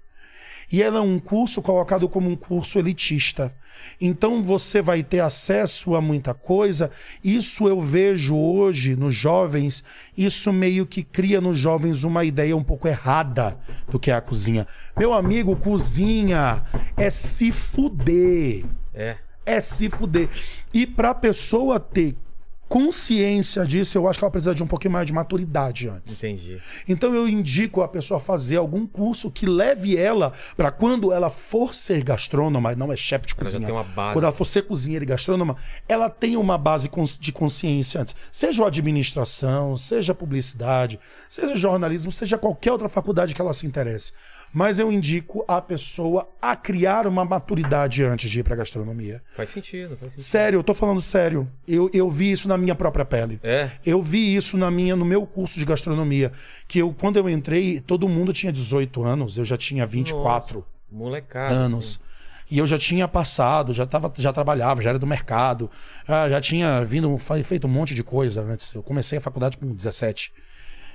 E 0.70 0.82
ela 0.82 0.98
é 0.98 1.00
um 1.00 1.18
curso 1.18 1.62
colocado 1.62 2.08
como 2.08 2.28
um 2.28 2.36
curso 2.36 2.78
elitista. 2.78 3.54
Então 4.00 4.42
você 4.42 4.82
vai 4.82 5.02
ter 5.02 5.20
acesso 5.20 5.94
a 5.94 6.00
muita 6.00 6.34
coisa. 6.34 6.90
Isso 7.24 7.66
eu 7.66 7.80
vejo 7.80 8.36
hoje 8.36 8.94
nos 8.94 9.14
jovens, 9.14 9.82
isso 10.16 10.52
meio 10.52 10.84
que 10.86 11.02
cria 11.02 11.40
nos 11.40 11.58
jovens 11.58 12.04
uma 12.04 12.24
ideia 12.24 12.56
um 12.56 12.62
pouco 12.62 12.86
errada 12.86 13.58
do 13.88 13.98
que 13.98 14.10
é 14.10 14.14
a 14.14 14.20
cozinha. 14.20 14.66
Meu 14.96 15.12
amigo, 15.12 15.56
cozinha 15.56 16.62
é 16.96 17.08
se 17.08 17.50
fuder 17.50 18.64
É. 18.92 19.16
é 19.46 19.60
se 19.60 19.88
fuder. 19.88 20.28
E 20.74 20.86
pra 20.86 21.14
pessoa 21.14 21.80
ter 21.80 22.14
consciência 22.68 23.64
disso, 23.64 23.96
eu 23.96 24.06
acho 24.08 24.18
que 24.18 24.24
ela 24.24 24.30
precisa 24.30 24.54
de 24.54 24.62
um 24.62 24.66
pouquinho 24.66 24.92
mais 24.92 25.06
de 25.06 25.12
maturidade 25.12 25.88
antes. 25.88 26.16
Entendi. 26.18 26.60
Então 26.86 27.14
eu 27.14 27.28
indico 27.28 27.80
a 27.82 27.88
pessoa 27.88 28.20
fazer 28.20 28.56
algum 28.56 28.86
curso 28.86 29.30
que 29.30 29.46
leve 29.46 29.96
ela 29.96 30.32
pra 30.56 30.70
quando 30.70 31.12
ela 31.12 31.30
for 31.30 31.74
ser 31.74 32.02
gastrônoma, 32.04 32.74
não 32.74 32.92
é 32.92 32.96
chefe 32.96 33.26
de 33.26 33.34
Ela 33.34 33.44
cozinha. 33.44 33.66
tem 33.66 33.74
uma 33.74 33.84
base. 33.84 34.12
Quando 34.14 34.24
ela 34.24 34.32
for 34.32 34.44
ser 34.44 34.62
cozinheira 34.62 35.04
e 35.04 35.08
gastrônoma, 35.08 35.56
ela 35.88 36.10
tenha 36.10 36.38
uma 36.38 36.58
base 36.58 36.90
de 37.20 37.32
consciência 37.32 38.00
antes. 38.00 38.14
Seja 38.30 38.62
administração, 38.66 39.76
seja 39.76 40.14
publicidade, 40.14 41.00
seja 41.28 41.56
jornalismo, 41.56 42.10
seja 42.10 42.36
qualquer 42.36 42.72
outra 42.72 42.88
faculdade 42.88 43.34
que 43.34 43.40
ela 43.40 43.52
se 43.54 43.66
interesse. 43.66 44.12
Mas 44.52 44.78
eu 44.78 44.90
indico 44.90 45.44
a 45.46 45.60
pessoa 45.60 46.28
a 46.40 46.56
criar 46.56 47.06
uma 47.06 47.24
maturidade 47.24 48.02
antes 48.02 48.30
de 48.30 48.40
ir 48.40 48.42
pra 48.42 48.56
gastronomia. 48.56 49.22
Faz 49.36 49.50
sentido, 49.50 49.96
faz 49.96 50.12
sentido. 50.12 50.20
Sério, 50.20 50.58
eu 50.58 50.64
tô 50.64 50.72
falando 50.72 51.00
sério. 51.00 51.48
Eu, 51.66 51.90
eu 51.92 52.10
vi 52.10 52.32
isso 52.32 52.48
na 52.48 52.56
minha 52.56 52.74
própria 52.74 53.04
pele. 53.04 53.38
É? 53.42 53.70
Eu 53.84 54.00
vi 54.00 54.34
isso 54.34 54.56
na 54.56 54.70
minha, 54.70 54.96
no 54.96 55.04
meu 55.04 55.26
curso 55.26 55.58
de 55.58 55.64
gastronomia. 55.64 56.32
Que 56.66 56.78
eu, 56.80 56.94
quando 56.98 57.16
eu 57.18 57.28
entrei, 57.28 57.78
todo 57.80 58.08
mundo 58.08 58.32
tinha 58.32 58.50
18 58.52 59.02
anos, 59.04 59.36
eu 59.36 59.44
já 59.44 59.56
tinha 59.56 59.86
24 59.86 60.54
Nossa, 60.58 60.66
molecada. 60.90 61.54
anos. 61.54 62.00
assim. 62.00 62.08
E 62.50 62.56
eu 62.56 62.66
já 62.66 62.78
tinha 62.78 63.06
passado, 63.06 63.74
já, 63.74 63.84
tava, 63.84 64.10
já 64.16 64.32
trabalhava, 64.32 64.80
já 64.80 64.88
era 64.88 64.98
do 64.98 65.06
mercado, 65.06 65.70
já, 66.06 66.30
já 66.30 66.40
tinha 66.40 66.82
vindo, 66.82 67.14
feito 67.44 67.66
um 67.66 67.70
monte 67.70 67.94
de 67.94 68.02
coisa 68.02 68.40
antes. 68.40 68.72
Eu 68.72 68.82
comecei 68.82 69.18
a 69.18 69.20
faculdade 69.20 69.58
com 69.58 69.70
17. 69.74 70.32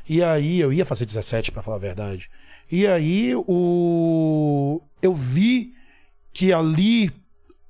E 0.10 0.24
aí, 0.24 0.60
eu 0.60 0.74
ia 0.74 0.84
fazer 0.84 1.06
17, 1.06 1.52
pra 1.52 1.62
falar 1.62 1.78
a 1.78 1.80
verdade. 1.80 2.30
E 2.72 2.88
aí, 2.88 3.34
o... 3.36 4.82
eu 5.02 5.14
vi 5.14 5.74
que 6.32 6.52
ali 6.52 7.12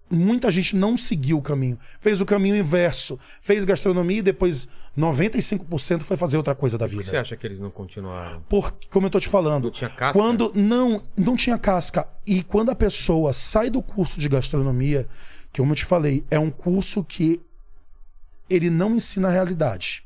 muita 0.10 0.51
gente 0.51 0.75
não 0.75 0.95
seguiu 0.95 1.39
o 1.39 1.41
caminho. 1.41 1.77
Fez 1.99 2.21
o 2.21 2.25
caminho 2.25 2.56
inverso. 2.56 3.19
Fez 3.41 3.65
gastronomia 3.65 4.19
e 4.19 4.21
depois 4.21 4.67
95% 4.97 6.01
foi 6.01 6.15
fazer 6.15 6.38
outra 6.38 6.53
coisa 6.53 6.77
da 6.77 6.86
Por 6.86 6.91
que 6.91 6.97
você 6.97 7.03
vida. 7.06 7.21
acha 7.21 7.36
que 7.36 7.45
eles 7.47 7.60
não 7.60 7.71
continuaram? 7.71 8.41
Porque, 8.47 8.88
como 8.89 9.08
eu 9.08 9.10
tô 9.12 9.19
te 9.19 9.27
falando, 9.27 9.65
Não 9.65 9.71
tinha 9.71 9.89
casca? 9.89 10.13
quando 10.17 10.51
não, 10.56 11.01
não 11.17 11.36
tinha 11.36 11.58
casca. 11.58 12.08
E 12.25 12.43
quando 12.43 12.69
a 12.69 12.75
pessoa 12.75 13.34
sai 13.34 13.69
do 13.69 13.82
curso 13.82 14.19
de 14.19 14.29
gastronomia, 14.29 15.08
que 15.51 15.60
como 15.62 15.71
eu 15.71 15.75
te 15.75 15.86
falei, 15.86 16.23
é 16.29 16.38
um 16.39 16.51
curso 16.51 17.03
que 17.03 17.41
ele 18.49 18.69
não 18.69 18.95
ensina 18.95 19.29
a 19.29 19.32
realidade. 19.32 20.03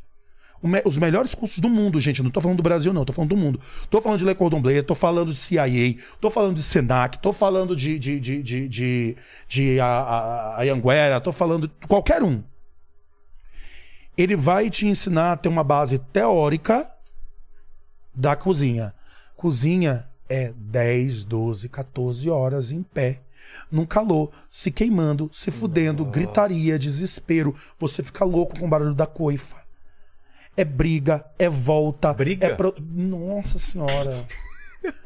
Os 0.86 0.98
melhores 0.98 1.36
cursos 1.36 1.60
do 1.60 1.70
mundo, 1.70 2.02
gente, 2.02 2.24
não 2.24 2.32
tô 2.32 2.42
falando 2.42 2.58
do 2.58 2.64
Brasil, 2.64 2.92
não, 2.92 3.06
tô 3.06 3.14
falando 3.14 3.30
do 3.30 3.38
mundo. 3.38 3.60
Tô 3.90 4.02
falando 4.02 4.20
de 4.20 4.26
Le 4.26 4.34
Cordon 4.34 4.62
Bleu, 4.62 4.84
tô 4.84 4.96
falando 4.96 5.32
de 5.32 5.36
CIA, 5.36 5.96
tô 6.20 6.32
falando 6.32 6.56
de 6.56 6.64
Senac, 6.64 7.20
tô 7.20 7.32
falando 7.32 7.76
de, 7.76 8.00
de, 8.00 8.20
de, 8.20 8.42
de, 8.42 8.68
de, 8.68 9.16
de 9.48 9.80
a, 9.80 9.86
a, 9.86 10.56
a 10.56 10.62
Anhanguera, 10.64 11.22
tô 11.22 11.32
falando 11.32 11.68
de 11.68 11.88
qualquer 11.88 12.24
um. 12.24 12.44
Ele 14.18 14.36
vai 14.36 14.70
te 14.70 14.88
ensinar 14.88 15.34
a 15.34 15.38
ter 15.38 15.48
uma 15.48 15.64
base 15.64 16.00
teórica 16.00 16.92
da 18.16 18.36
cozinha. 18.36 18.96
Cozinha 19.36 20.10
é 20.28 20.52
10, 20.58 21.24
12, 21.24 21.70
14 21.70 22.28
horas 22.32 22.72
em 22.72 22.82
pé, 22.82 23.22
num 23.72 23.86
calor, 23.86 24.32
se 24.50 24.72
queimando, 24.72 25.30
se 25.32 25.52
fudendo, 25.52 26.04
gritaria, 26.04 26.80
desespero. 26.80 27.54
Você 27.78 28.02
fica 28.02 28.26
louco 28.26 28.60
com 28.60 28.66
o 28.66 28.70
barulho 28.70 28.96
da 28.96 29.06
coifa. 29.06 29.67
É 30.58 30.66
briga, 30.66 31.24
é 31.38 31.48
volta. 31.48 32.12
Briga? 32.14 32.48
É 32.48 32.56
pro... 32.56 32.74
Nossa 32.82 33.58
senhora. 33.60 34.14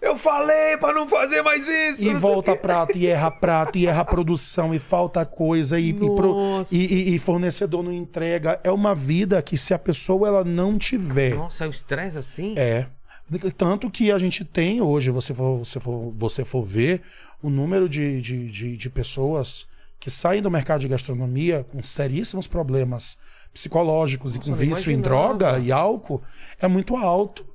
Eu 0.00 0.16
falei 0.16 0.76
pra 0.78 0.94
não 0.94 1.08
fazer 1.08 1.42
mais 1.42 1.66
isso! 1.68 2.02
E 2.08 2.14
volta 2.14 2.54
prato, 2.54 2.96
e 2.96 3.08
erra 3.08 3.32
prato, 3.32 3.76
e 3.76 3.86
erra 3.86 4.04
produção, 4.04 4.72
e 4.72 4.78
falta 4.78 5.26
coisa, 5.26 5.78
e, 5.78 5.88
e, 5.90 5.92
pro- 5.92 6.62
e- 6.70 6.76
e- 7.10 7.14
e 7.16 7.18
fornecedor 7.18 7.82
não 7.82 7.92
entrega. 7.92 8.60
É 8.62 8.70
uma 8.70 8.94
vida 8.94 9.42
que 9.42 9.58
se 9.58 9.74
a 9.74 9.78
pessoa 9.78 10.28
ela 10.28 10.44
não 10.44 10.78
tiver. 10.78 11.34
Nossa, 11.34 11.64
é 11.64 11.66
o 11.66 11.70
estresse 11.70 12.16
assim? 12.16 12.54
É. 12.56 12.86
Tanto 13.56 13.90
que 13.90 14.10
a 14.12 14.18
gente 14.18 14.44
tem 14.44 14.80
hoje, 14.80 15.10
você 15.10 15.34
for, 15.34 15.58
você 15.58 15.80
for, 15.80 16.14
você 16.16 16.44
for 16.44 16.62
ver, 16.62 17.02
o 17.42 17.50
número 17.50 17.88
de, 17.88 18.20
de, 18.22 18.48
de, 18.50 18.76
de 18.76 18.88
pessoas 18.90 19.66
que 19.98 20.10
saem 20.10 20.42
do 20.42 20.50
mercado 20.50 20.80
de 20.80 20.88
gastronomia 20.88 21.64
com 21.64 21.82
seríssimos 21.82 22.46
problemas 22.46 23.18
psicológicos 23.52 24.36
e 24.36 24.38
com 24.38 24.54
vício 24.54 24.92
em 24.92 25.00
droga 25.00 25.58
e 25.58 25.72
álcool 25.72 26.22
é 26.58 26.68
muito 26.68 26.96
alto. 26.96 27.46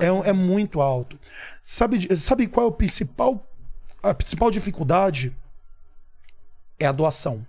É, 0.00 0.30
é 0.30 0.32
muito 0.32 0.80
alto. 0.80 1.18
Sabe, 1.62 2.16
sabe 2.16 2.46
qual 2.46 2.66
é 2.66 2.68
o 2.68 2.72
principal, 2.72 3.46
a 4.02 4.12
principal 4.12 4.50
dificuldade? 4.50 5.36
É 6.78 6.86
a 6.86 6.92
doação 6.92 7.46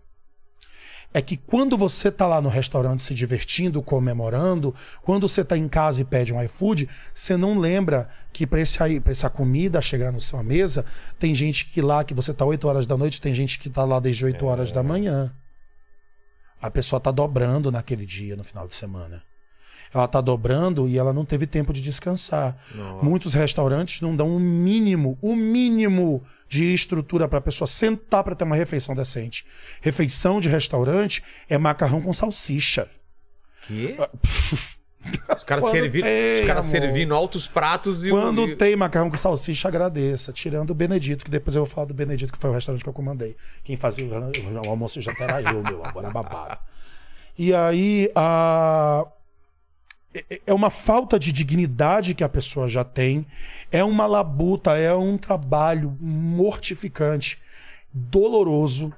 é 1.13 1.21
que 1.21 1.35
quando 1.35 1.77
você 1.77 2.09
tá 2.09 2.25
lá 2.25 2.41
no 2.41 2.49
restaurante 2.49 3.01
se 3.01 3.13
divertindo, 3.13 3.81
comemorando, 3.81 4.73
quando 5.01 5.27
você 5.27 5.43
tá 5.43 5.57
em 5.57 5.67
casa 5.67 6.01
e 6.01 6.05
pede 6.05 6.33
um 6.33 6.41
iFood, 6.43 6.87
você 7.13 7.35
não 7.35 7.59
lembra 7.59 8.07
que 8.31 8.47
para 8.47 8.59
essa 8.61 9.29
comida 9.29 9.81
chegar 9.81 10.11
na 10.11 10.19
sua 10.19 10.41
mesa, 10.41 10.85
tem 11.19 11.35
gente 11.35 11.65
que 11.65 11.81
lá, 11.81 12.03
que 12.03 12.13
você 12.13 12.33
tá 12.33 12.45
8 12.45 12.67
horas 12.67 12.85
da 12.85 12.97
noite, 12.97 13.19
tem 13.19 13.33
gente 13.33 13.59
que 13.59 13.69
tá 13.69 13.83
lá 13.83 13.99
desde 13.99 14.23
8 14.23 14.45
horas 14.45 14.71
da 14.71 14.81
manhã. 14.81 15.33
A 16.61 16.69
pessoa 16.69 16.99
tá 16.99 17.11
dobrando 17.11 17.71
naquele 17.71 18.05
dia, 18.05 18.35
no 18.35 18.43
final 18.43 18.67
de 18.67 18.75
semana. 18.75 19.21
Ela 19.93 20.07
tá 20.07 20.21
dobrando 20.21 20.87
e 20.87 20.97
ela 20.97 21.11
não 21.11 21.25
teve 21.25 21.45
tempo 21.45 21.73
de 21.73 21.81
descansar. 21.81 22.55
Muitos 23.01 23.33
restaurantes 23.33 23.99
não 24.01 24.15
dão 24.15 24.35
o 24.35 24.39
mínimo, 24.39 25.17
o 25.21 25.35
mínimo 25.35 26.23
de 26.47 26.73
estrutura 26.73 27.27
para 27.27 27.39
a 27.39 27.41
pessoa 27.41 27.67
sentar 27.67 28.23
para 28.23 28.35
ter 28.35 28.43
uma 28.45 28.55
refeição 28.55 28.95
decente. 28.95 29.45
Refeição 29.81 30.39
de 30.39 30.47
restaurante 30.47 31.21
é 31.49 31.57
macarrão 31.57 32.01
com 32.01 32.13
salsicha. 32.13 32.87
Quê? 33.67 33.95
Os 35.35 35.43
caras 35.43 35.65
servi... 35.71 36.01
amor. 36.59 36.63
servindo 36.63 37.15
altos 37.15 37.47
pratos 37.47 38.03
e 38.03 38.11
o- 38.11 38.15
Quando 38.15 38.47
e- 38.47 38.55
tem 38.55 38.75
macarrão 38.75 39.09
com 39.09 39.17
salsicha, 39.17 39.67
agradeça. 39.67 40.31
Tirando 40.31 40.69
o 40.71 40.75
Benedito, 40.75 41.25
que 41.25 41.31
depois 41.31 41.55
eu 41.55 41.65
vou 41.65 41.73
falar 41.73 41.87
do 41.87 41.93
Benedito, 41.93 42.31
que 42.31 42.37
foi 42.39 42.49
o 42.49 42.53
restaurante 42.53 42.83
que 42.83 42.89
eu 42.89 42.93
comandei. 42.93 43.35
Quem 43.63 43.75
fazia 43.75 44.05
o, 44.05 44.09
o 44.09 44.69
almoço 44.69 45.01
já 45.01 45.11
era 45.19 45.41
eu, 45.41 45.63
meu 45.63 45.83
amor, 45.83 46.03
era 46.03 46.13
babado. 46.13 46.57
E 47.37 47.53
aí, 47.53 48.11
a... 48.15 49.05
é- 50.13 50.41
é 50.47 50.53
uma 50.53 50.69
falta 50.69 51.17
de 51.17 51.31
dignidade 51.31 52.13
que 52.13 52.23
a 52.23 52.29
pessoa 52.29 52.67
já 52.69 52.83
tem, 52.83 53.25
é 53.71 53.83
uma 53.83 54.05
labuta, 54.05 54.77
é 54.77 54.93
um 54.93 55.17
trabalho 55.17 55.97
mortificante, 55.99 57.39
doloroso. 57.93 58.93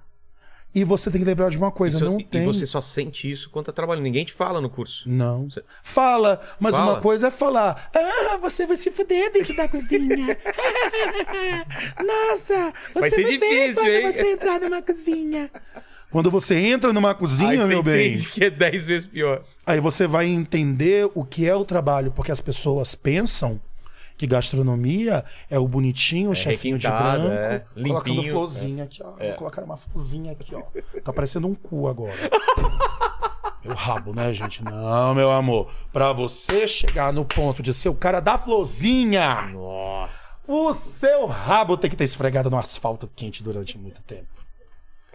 E 0.76 0.84
você 0.84 1.12
tem 1.12 1.22
que 1.22 1.26
lembrar 1.28 1.52
de 1.52 1.58
uma 1.60 1.72
coisa, 1.72 1.98
Isso- 1.98 2.06
não 2.06 2.20
e 2.20 2.24
tem. 2.24 2.46
você 2.46 2.66
só 2.66 2.82
sente 2.82 3.30
isso 3.30 3.48
quando 3.52 3.68
tá 3.68 3.72
trabalhando. 3.72 4.06
Ninguém 4.06 4.26
te 4.26 4.34
fala 4.34 4.60
no 4.60 4.68
curso. 4.72 5.08
Não. 5.08 5.48
Fala, 5.84 6.42
mas 6.60 6.76
Fala. 6.76 6.94
uma 6.94 7.00
coisa 7.00 7.28
é 7.28 7.32
falar. 7.32 7.92
Ah, 7.94 8.38
você 8.38 8.66
vai 8.66 8.76
se 8.76 8.90
fuder 8.90 9.32
dentro 9.32 9.56
da 9.56 9.68
cozinha. 9.70 10.36
Nossa, 12.04 12.74
você 12.92 13.00
Vai 13.00 13.12
ser 13.12 13.24
ver 13.24 13.38
difícil, 13.40 13.76
quando 13.76 13.88
hein? 13.90 14.12
você 14.12 14.32
entrar 14.34 14.60
numa 14.62 14.82
cozinha. 14.82 15.52
Quando 16.12 16.30
você 16.30 16.56
entra 16.56 16.94
numa 16.94 17.10
Aí 17.10 17.16
cozinha, 17.16 17.62
você 17.62 17.68
meu 17.68 17.82
bem, 17.82 18.10
entende 18.14 18.28
que 18.30 18.44
é 18.44 18.50
10 18.52 18.86
vezes 18.86 19.08
pior. 19.08 19.44
Aí 19.66 19.80
você 19.80 20.08
vai 20.08 20.28
entender 20.28 21.10
o 21.14 21.24
que 21.24 21.48
é 21.48 21.56
o 21.56 21.66
trabalho, 21.66 22.12
porque 22.12 22.32
as 22.32 22.42
pessoas 22.42 22.96
pensam 22.96 23.60
que 24.18 24.28
gastronomia 24.28 25.26
é 25.50 25.58
o 25.58 25.68
bonitinho, 25.68 26.32
o 26.32 26.36
chefinho 26.36 26.78
de 26.78 26.88
branco, 26.88 27.28
é, 27.28 27.60
colocando 27.60 28.14
limpinho, 28.14 28.32
florzinha 28.32 28.84
aqui, 28.84 29.02
ó. 29.04 29.12
Vou 29.12 29.34
colocar 29.34 29.64
uma 29.64 29.78
florzinha 29.78 30.32
aqui, 30.34 30.56
ó. 30.56 30.62
Tá 31.02 31.12
parecendo 31.12 31.48
um 31.48 31.56
cu 31.56 31.88
agora. 31.88 32.14
Meu 33.64 33.76
rabo, 33.76 34.14
né, 34.14 34.34
gente? 34.34 34.62
Não, 34.62 35.16
meu 35.16 35.32
amor. 35.32 35.72
Pra 35.94 36.12
você 36.12 36.68
chegar 36.68 37.14
no 37.14 37.24
ponto 37.24 37.64
de 37.64 37.74
ser 37.74 37.88
o 37.88 37.96
cara 37.96 38.20
da 38.20 38.38
florzinha, 38.38 39.44
Nossa. 39.54 40.38
o 40.46 40.74
seu 40.74 41.26
rabo 41.26 41.78
tem 41.78 41.90
que 41.90 41.96
ter 41.96 42.04
esfregado 42.04 42.50
no 42.50 42.58
asfalto 42.58 43.10
quente 43.16 43.42
durante 43.42 43.78
muito 43.78 44.04
tempo. 44.04 44.28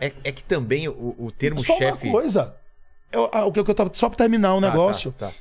É, 0.01 0.13
é 0.25 0.33
que 0.33 0.43
também 0.43 0.89
o, 0.89 1.15
o 1.19 1.31
termo 1.31 1.63
Só 1.63 1.77
chefe. 1.77 2.07
uma 2.07 2.13
coisa. 2.13 2.57
Eu, 3.13 3.29
ah, 3.33 3.45
o 3.47 3.53
que 3.53 3.59
eu 3.61 3.75
tava 3.75 3.91
só 3.93 4.09
pra 4.09 4.17
terminar 4.19 4.55
o 4.55 4.61
Tá, 4.61 4.69
negócio. 4.69 5.13
tá, 5.13 5.29
tá. 5.29 5.35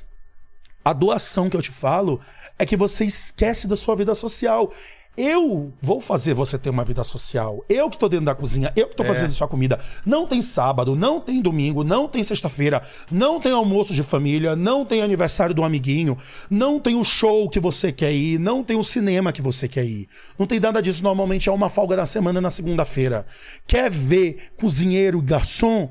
A 0.84 0.92
doação 0.92 1.50
que 1.50 1.56
eu 1.56 1.62
te 1.62 1.70
falo 1.70 2.18
é 2.58 2.64
que 2.64 2.76
você 2.76 3.04
esquece 3.04 3.66
da 3.68 3.76
sua 3.76 3.94
vida 3.94 4.14
social. 4.14 4.72
Eu 5.20 5.72
vou 5.82 6.00
fazer 6.00 6.32
você 6.32 6.56
ter 6.56 6.70
uma 6.70 6.84
vida 6.84 7.02
social. 7.02 7.64
Eu 7.68 7.90
que 7.90 7.98
tô 7.98 8.08
dentro 8.08 8.26
da 8.26 8.36
cozinha, 8.36 8.72
eu 8.76 8.86
que 8.88 8.94
tô 8.94 9.02
fazendo 9.02 9.32
sua 9.32 9.48
comida. 9.48 9.80
Não 10.06 10.28
tem 10.28 10.40
sábado, 10.40 10.94
não 10.94 11.20
tem 11.20 11.42
domingo, 11.42 11.82
não 11.82 12.06
tem 12.06 12.22
sexta-feira, 12.22 12.80
não 13.10 13.40
tem 13.40 13.50
almoço 13.50 13.92
de 13.92 14.04
família, 14.04 14.54
não 14.54 14.84
tem 14.84 15.02
aniversário 15.02 15.52
do 15.52 15.64
amiguinho, 15.64 16.16
não 16.48 16.78
tem 16.78 16.94
o 16.94 17.02
show 17.02 17.50
que 17.50 17.58
você 17.58 17.90
quer 17.90 18.12
ir, 18.12 18.38
não 18.38 18.62
tem 18.62 18.76
o 18.78 18.84
cinema 18.84 19.32
que 19.32 19.42
você 19.42 19.66
quer 19.66 19.84
ir. 19.84 20.08
Não 20.38 20.46
tem 20.46 20.60
nada 20.60 20.80
disso. 20.80 21.02
Normalmente 21.02 21.48
é 21.48 21.52
uma 21.52 21.68
folga 21.68 21.96
na 21.96 22.06
semana 22.06 22.40
na 22.40 22.48
segunda-feira. 22.50 23.26
Quer 23.66 23.90
ver 23.90 24.50
cozinheiro 24.56 25.18
e 25.18 25.22
garçom? 25.22 25.90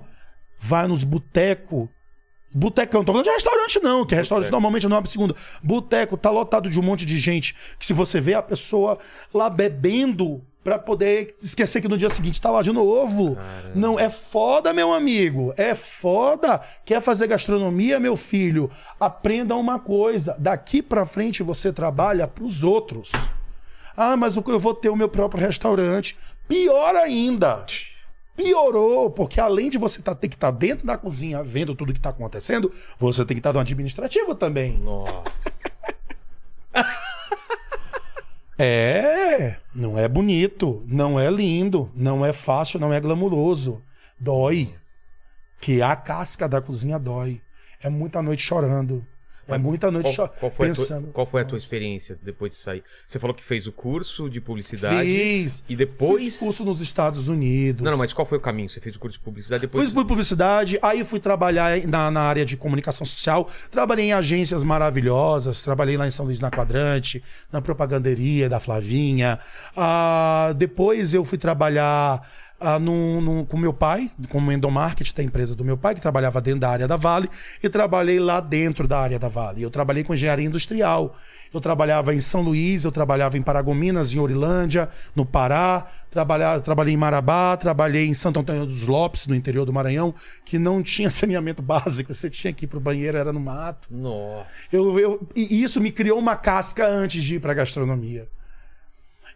Vai 0.60 0.88
nos 0.88 1.04
botecos 1.04 1.89
Botecão, 2.54 3.04
tô 3.04 3.12
falando 3.12 3.26
de 3.26 3.32
restaurante 3.32 3.80
não, 3.82 4.06
que 4.06 4.15
restaurante 4.15 4.50
normalmente 4.50 4.88
não 4.88 4.98
abre 4.98 5.10
segunda. 5.10 5.36
Boteco 5.62 6.17
tá 6.17 6.32
lotado 6.32 6.70
de 6.70 6.80
um 6.80 6.84
monte 6.84 7.06
de 7.06 7.20
gente, 7.20 7.56
que 7.78 7.86
se 7.86 7.93
você 7.93 8.20
vê 8.22 8.34
a 8.34 8.41
pessoa 8.41 8.98
lá 9.34 9.50
bebendo 9.50 10.41
pra 10.63 10.80
poder 10.80 11.36
esquecer 11.41 11.82
que 11.82 11.88
no 11.88 11.98
dia 11.98 12.10
seguinte 12.10 12.41
tá 12.41 12.50
lá 12.50 12.62
de 12.62 12.72
novo. 12.72 13.38
Não, 13.76 14.00
é 14.00 14.10
foda, 14.10 14.74
meu 14.74 14.93
amigo, 14.93 15.54
é 15.56 15.76
foda. 15.76 16.60
Quer 16.84 17.00
fazer 17.00 17.28
gastronomia, 17.28 18.00
meu 18.00 18.17
filho? 18.17 18.72
Aprenda 19.00 19.56
uma 19.56 19.78
coisa, 19.78 20.36
daqui 20.39 20.82
pra 20.82 21.06
frente 21.06 21.43
você 21.43 21.72
trabalha 21.72 22.28
pros 22.28 22.63
outros. 22.63 23.32
Ah, 23.96 24.17
mas 24.17 24.36
eu 24.36 24.60
vou 24.60 24.74
ter 24.74 24.89
o 24.89 24.96
meu 24.96 25.08
próprio 25.10 25.41
restaurante. 25.41 26.17
Pior 26.48 26.96
ainda. 26.96 27.65
Piorou, 28.38 29.10
porque 29.10 29.41
além 29.41 29.67
de 29.67 29.80
você 29.80 30.00
tá, 30.00 30.13
ter 30.13 30.30
que 30.30 30.36
estar 30.36 30.52
dentro 30.52 30.86
da 30.86 30.95
cozinha 30.95 31.41
vendo 31.41 31.73
tudo 31.73 31.91
que 31.91 32.00
está 32.00 32.12
acontecendo, 32.12 32.71
você 33.00 33.26
tem 33.26 33.36
que 33.36 33.39
estar 33.39 33.52
no 33.52 33.60
administrativo 33.60 34.36
também. 34.36 34.78
Nossa. 34.78 35.23
É, 38.60 39.58
não 39.73 40.00
é 40.00 40.08
bonito, 40.08 40.84
não 40.88 41.19
é 41.19 41.30
lindo, 41.30 41.91
não 41.93 42.26
é 42.26 42.34
fácil, 42.34 42.80
não 42.80 42.91
é 42.91 43.00
glamuroso. 43.00 43.84
Dói. 44.19 44.73
Que 45.62 45.82
a 45.82 45.95
casca 45.95 46.47
da 46.50 46.60
cozinha 46.60 46.97
dói. 46.97 47.39
É 47.82 47.89
muita 47.89 48.21
noite 48.21 48.41
chorando. 48.41 49.06
É 49.47 49.57
muita 49.57 49.89
noite 49.89 50.15
Qual, 50.15 50.29
qual 50.29 50.51
foi 50.51 50.69
a 50.69 50.73
tua, 50.73 50.83
pensando. 50.83 51.07
qual 51.13 51.25
foi 51.25 51.41
a 51.41 51.45
tua 51.45 51.57
experiência 51.57 52.17
depois 52.21 52.51
de 52.51 52.57
sair? 52.57 52.83
Você 53.07 53.17
falou 53.19 53.33
que 53.33 53.43
fez 53.43 53.67
o 53.67 53.71
curso 53.71 54.29
de 54.29 54.41
publicidade. 54.41 55.07
Fiz. 55.07 55.63
E 55.69 55.75
depois. 55.75 56.21
Fiz 56.21 56.39
curso 56.39 56.65
nos 56.65 56.81
Estados 56.81 57.27
Unidos. 57.27 57.83
Não, 57.83 57.91
não, 57.91 57.97
mas 57.97 58.12
qual 58.13 58.25
foi 58.25 58.38
o 58.38 58.41
caminho? 58.41 58.67
Você 58.67 58.79
fez 58.79 58.95
o 58.95 58.99
curso 58.99 59.17
de 59.17 59.23
publicidade 59.23 59.62
depois. 59.62 59.86
Fui 59.86 59.93
por 59.93 60.05
publicidade, 60.05 60.77
aí 60.81 61.03
fui 61.03 61.19
trabalhar 61.19 61.85
na, 61.87 62.12
na 62.12 62.21
área 62.21 62.45
de 62.45 62.58
comunicação 62.58 63.06
social. 63.06 63.50
Trabalhei 63.71 64.06
em 64.08 64.13
agências 64.13 64.63
maravilhosas, 64.63 65.62
trabalhei 65.62 65.98
lá 65.98 66.08
em 66.08 66.12
São 66.12 66.25
Luís 66.25 66.39
na 66.39 66.52
Quadrante, 66.52 67.23
na 67.52 67.62
propaganderia 67.62 68.50
da 68.50 68.60
Flavinha. 68.60 69.39
Ah, 69.75 70.54
depois 70.58 71.13
eu 71.13 71.23
fui 71.23 71.37
trabalhar 71.37 72.21
ah, 72.60 72.79
num- 72.79 73.21
num- 73.21 73.45
com 73.45 73.58
meu 73.58 73.71
pai, 73.73 74.10
como 74.29 74.51
endomarket 74.51 75.13
da 75.13 75.21
empresa 75.23 75.55
do 75.55 75.63
meu 75.63 75.77
pai, 75.77 75.93
que 75.95 76.01
trabalhava 76.01 76.41
dentro 76.41 76.62
da 76.62 76.69
área 76.69 76.87
da 76.87 76.95
Vale, 76.97 77.29
e 77.62 77.69
trabalhei 77.69 78.19
lá 78.19 78.39
dentro 78.39 78.87
da 78.87 78.99
área 78.99 79.19
da 79.19 79.27
Vale. 79.27 79.62
Eu 79.62 79.69
trabalhei 79.69 80.03
com 80.03 80.13
engenharia 80.13 80.45
industrial. 80.45 81.15
Eu 81.53 81.62
trabalhava 81.62 82.13
em 82.13 82.19
São 82.19 82.41
Luís, 82.41 82.83
eu 82.83 82.91
trabalhava 82.91 83.37
em 83.37 83.41
Paragominas, 83.41 84.13
em 84.13 84.19
Orilândia, 84.19 84.89
no 85.15 85.25
Pará, 85.25 85.85
trabalhava, 86.12 86.60
trabalhei 86.60 86.93
em 86.93 86.97
Marabá, 86.97 87.55
trabalhei 87.55 88.05
em 88.05 88.13
Santo 88.13 88.39
Antônio 88.41 88.65
dos 88.65 88.85
Lopes, 88.85 89.27
no 89.27 89.33
interior 89.35 89.65
do 89.65 89.71
Maranhão, 89.71 90.13
que 90.43 90.60
não 90.60 90.83
tinha 90.83 91.10
saneamento 91.12 91.62
básico. 91.62 92.13
Você 92.13 92.29
tinha 92.29 92.51
que 92.51 92.65
ir 92.65 92.67
pro 92.67 92.79
banheiro, 92.81 93.17
era 93.17 93.31
no 93.31 93.39
mato. 93.39 93.87
Nossa. 93.89 94.45
Eu, 94.73 94.99
eu- 94.99 95.27
e 95.35 95.63
isso 95.63 95.79
me 95.79 95.89
criou 95.91 96.19
uma 96.19 96.35
casca 96.35 96.85
antes 96.85 97.23
de 97.23 97.35
ir 97.35 97.39
pra 97.39 97.53
gastronomia. 97.53 98.27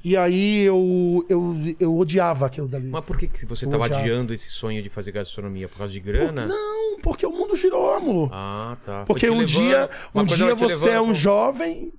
E 0.04 0.18
aí 0.18 0.62
eu, 0.64 1.24
eu, 1.30 1.56
eu 1.80 1.96
odiava 1.98 2.48
aquilo 2.48 2.68
dali. 2.68 2.88
Mas 2.88 3.04
por 3.06 3.18
que, 3.18 3.28
que 3.28 3.46
você 3.46 3.66
Eu 3.66 3.70
tava 3.70 3.84
odiava. 3.84 4.02
adiando 4.02 4.34
esse 4.34 4.50
sonho 4.50 4.82
de 4.82 4.90
fazer 4.90 5.12
gastronomia? 5.12 5.68
Por 5.70 5.78
causa 5.78 5.94
de 5.94 6.00
grana? 6.00 6.48
Não, 6.48 7.00
porque 7.02 7.26
o 7.26 7.32
mundo 7.32 7.56
girou, 7.56 7.94
amor. 7.94 8.30
Ah, 8.34 8.78
tá. 8.84 9.04
Porque 9.06 9.30
um 9.30 9.44
dia, 9.44 9.90
um 10.16 10.24
dia 10.24 10.56
você 10.56 10.74
é 10.74 10.78
levando 10.90 11.02
um 11.04 11.06
pra 11.08 11.14
jovem, 11.14 11.94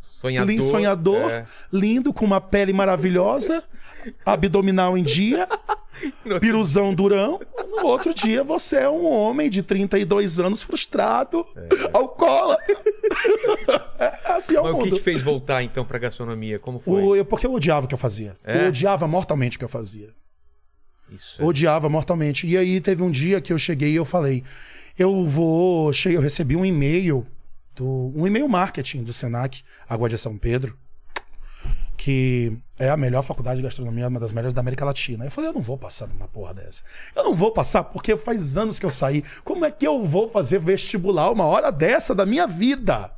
sonhador. 0.00 0.50
lindo 0.50 0.62
sonhador, 0.64 1.30
É. 1.30 1.46
lindo, 1.72 2.12
com 2.12 2.24
uma 2.24 2.40
pele 2.40 2.72
maravilhosa, 2.72 3.64
abdominal 4.24 4.96
em 4.96 5.02
dia, 5.02 5.48
piruzão 6.40 6.94
durão. 6.94 7.40
No 7.70 7.86
outro 7.86 8.12
dia 8.14 8.42
você 8.44 8.76
é 8.78 8.88
um 8.90 9.04
homem 9.06 9.48
de 9.50 9.62
32 9.62 10.38
anos 10.40 10.62
frustrado, 10.62 11.46
alcoólatra. 11.92 12.74
É 13.98 14.32
assim 14.32 14.56
é 14.56 14.60
o 14.60 14.64
Mas 14.64 14.72
o 14.72 14.78
que 14.78 14.84
mundo. 14.86 14.96
te 14.96 15.02
fez 15.02 15.22
voltar 15.22 15.62
então 15.62 15.84
pra 15.84 15.96
gastronomia? 15.98 16.58
Como 16.58 16.78
foi? 16.80 17.02
O- 17.02 17.14
eu- 17.16 17.24
porque 17.24 17.46
eu 17.46 17.52
odiava 17.52 17.84
o 17.86 17.88
que 17.88 17.94
eu 17.94 17.98
fazia. 17.98 18.34
É? 18.42 18.64
Eu 18.64 18.68
odiava 18.68 19.06
mortalmente 19.06 19.56
o 19.56 19.58
que 19.58 19.64
eu 19.64 19.68
fazia. 19.68 20.10
Isso. 21.10 21.40
é. 21.40 21.44
Odiava 21.44 21.88
mortalmente. 21.88 22.46
E 22.46 22.56
aí 22.56 22.80
teve 22.80 23.02
um 23.02 23.10
dia 23.10 23.40
que 23.40 23.52
eu 23.52 23.58
cheguei 23.58 23.90
e 23.90 23.94
eu 23.96 24.04
falei: 24.04 24.42
eu 24.98 25.24
vou. 25.26 25.92
Eu 26.06 26.20
recebi 26.20 26.56
um 26.56 26.64
e-mail, 26.64 27.24
do, 27.76 28.12
um 28.16 28.26
e-mail 28.26 28.48
marketing 28.48 29.04
do 29.04 29.12
Senac, 29.12 29.62
Água 29.88 30.08
de 30.08 30.18
São 30.18 30.36
Pedro, 30.36 30.76
que 32.02 32.52
é 32.80 32.90
a 32.90 32.96
melhor 32.96 33.22
faculdade 33.22 33.58
de 33.58 33.62
gastronomia, 33.62 34.08
uma 34.08 34.18
das 34.18 34.32
melhores 34.32 34.52
da 34.52 34.60
América 34.60 34.84
Latina. 34.84 35.24
Eu 35.24 35.30
falei: 35.30 35.50
eu 35.50 35.54
não 35.54 35.62
vou 35.62 35.78
passar 35.78 36.08
numa 36.08 36.26
porra 36.26 36.52
dessa. 36.52 36.82
Eu 37.14 37.22
não 37.22 37.32
vou 37.36 37.52
passar 37.52 37.84
porque 37.84 38.16
faz 38.16 38.58
anos 38.58 38.80
que 38.80 38.84
eu 38.84 38.90
saí. 38.90 39.22
Como 39.44 39.64
é 39.64 39.70
que 39.70 39.86
eu 39.86 40.02
vou 40.02 40.28
fazer 40.28 40.58
vestibular 40.58 41.30
uma 41.30 41.44
hora 41.44 41.70
dessa 41.70 42.12
da 42.12 42.26
minha 42.26 42.44
vida? 42.44 43.08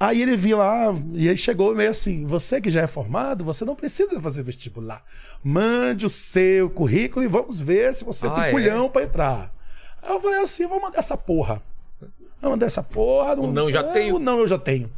Aí 0.00 0.22
ele 0.22 0.34
viu 0.34 0.56
lá, 0.56 0.94
e 1.12 1.28
aí 1.28 1.36
chegou 1.36 1.74
meio 1.74 1.90
assim: 1.90 2.24
você 2.24 2.58
que 2.58 2.70
já 2.70 2.80
é 2.80 2.86
formado, 2.86 3.44
você 3.44 3.66
não 3.66 3.76
precisa 3.76 4.18
fazer 4.18 4.42
vestibular. 4.42 5.04
Mande 5.44 6.06
o 6.06 6.08
seu 6.08 6.70
currículo 6.70 7.22
e 7.22 7.28
vamos 7.28 7.60
ver 7.60 7.92
se 7.94 8.02
você 8.02 8.28
Ah, 8.28 8.30
tem 8.30 8.44
é? 8.44 8.50
culhão 8.50 8.88
pra 8.88 9.02
entrar. 9.02 9.52
Aí 10.02 10.10
eu 10.10 10.20
falei 10.22 10.40
assim: 10.40 10.66
vou 10.66 10.80
mandar 10.80 11.00
essa 11.00 11.18
porra. 11.18 11.60
Vou 12.40 12.52
mandar 12.52 12.64
essa 12.64 12.82
porra. 12.82 13.34
O 13.38 13.52
não 13.52 13.70
já 13.70 13.80
é, 13.80 13.92
tenho. 13.92 14.18
Não 14.18 14.38
eu 14.38 14.48
já 14.48 14.58
tenho. 14.58 14.90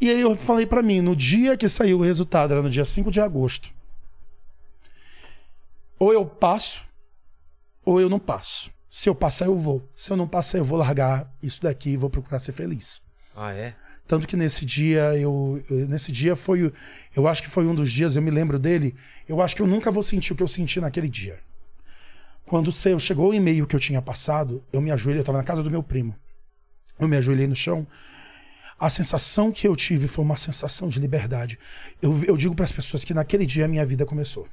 E 0.00 0.08
aí 0.08 0.20
eu 0.20 0.34
falei 0.36 0.66
pra 0.66 0.82
mim: 0.82 1.00
no 1.00 1.14
dia 1.16 1.56
que 1.56 1.68
saiu 1.68 1.98
o 1.98 2.02
resultado, 2.02 2.52
era 2.52 2.62
no 2.62 2.70
dia 2.70 2.84
5 2.84 3.10
de 3.10 3.20
agosto. 3.20 3.70
Ou 5.98 6.12
eu 6.12 6.24
passo, 6.24 6.84
ou 7.84 8.00
eu 8.00 8.08
não 8.08 8.18
passo. 8.18 8.70
Se 8.88 9.08
eu 9.08 9.14
passar, 9.14 9.46
eu 9.46 9.56
vou. 9.56 9.86
Se 9.94 10.10
eu 10.10 10.16
não 10.16 10.26
passar, 10.28 10.58
eu 10.58 10.64
vou 10.64 10.78
largar 10.78 11.30
isso 11.42 11.60
daqui 11.62 11.90
e 11.90 11.96
vou 11.96 12.08
procurar 12.08 12.38
ser 12.38 12.52
feliz. 12.52 13.02
Ah, 13.36 13.52
é? 13.52 13.74
Tanto 14.06 14.26
que 14.26 14.36
nesse 14.36 14.64
dia, 14.64 15.14
eu, 15.18 15.62
eu- 15.68 15.86
nesse 15.86 16.10
dia 16.10 16.34
foi, 16.34 16.72
eu 17.14 17.28
acho 17.28 17.42
que 17.42 17.48
foi 17.50 17.66
um 17.66 17.74
dos 17.74 17.92
dias, 17.92 18.16
eu 18.16 18.22
me 18.22 18.30
lembro 18.30 18.58
dele, 18.58 18.94
eu 19.28 19.42
acho 19.42 19.54
que 19.54 19.60
eu 19.60 19.66
nunca 19.66 19.90
vou 19.90 20.02
sentir 20.02 20.32
o 20.32 20.36
que 20.36 20.42
eu 20.42 20.48
senti 20.48 20.80
naquele 20.80 21.10
dia. 21.10 21.38
Quando 22.46 22.72
seu, 22.72 22.98
chegou 22.98 23.28
o 23.28 23.34
e-mail 23.34 23.66
que 23.66 23.76
eu 23.76 23.80
tinha 23.80 24.00
passado, 24.00 24.64
eu 24.72 24.80
me 24.80 24.90
ajoelhei, 24.90 25.18
eu 25.18 25.22
estava 25.22 25.36
na 25.36 25.44
casa 25.44 25.62
do 25.62 25.70
meu 25.70 25.82
primo. 25.82 26.14
Eu 26.98 27.06
me 27.06 27.16
ajoelhei 27.18 27.46
no 27.46 27.54
chão. 27.54 27.86
A 28.78 28.88
sensação 28.88 29.50
que 29.50 29.66
eu 29.66 29.74
tive 29.74 30.06
foi 30.06 30.24
uma 30.24 30.36
sensação 30.36 30.88
de 30.88 31.00
liberdade. 31.00 31.58
Eu, 32.00 32.22
eu 32.24 32.36
digo 32.36 32.54
para 32.54 32.64
as 32.64 32.72
pessoas 32.72 33.04
que 33.04 33.12
naquele 33.12 33.44
dia 33.44 33.64
a 33.64 33.68
minha 33.68 33.84
vida 33.84 34.06
começou. 34.06 34.46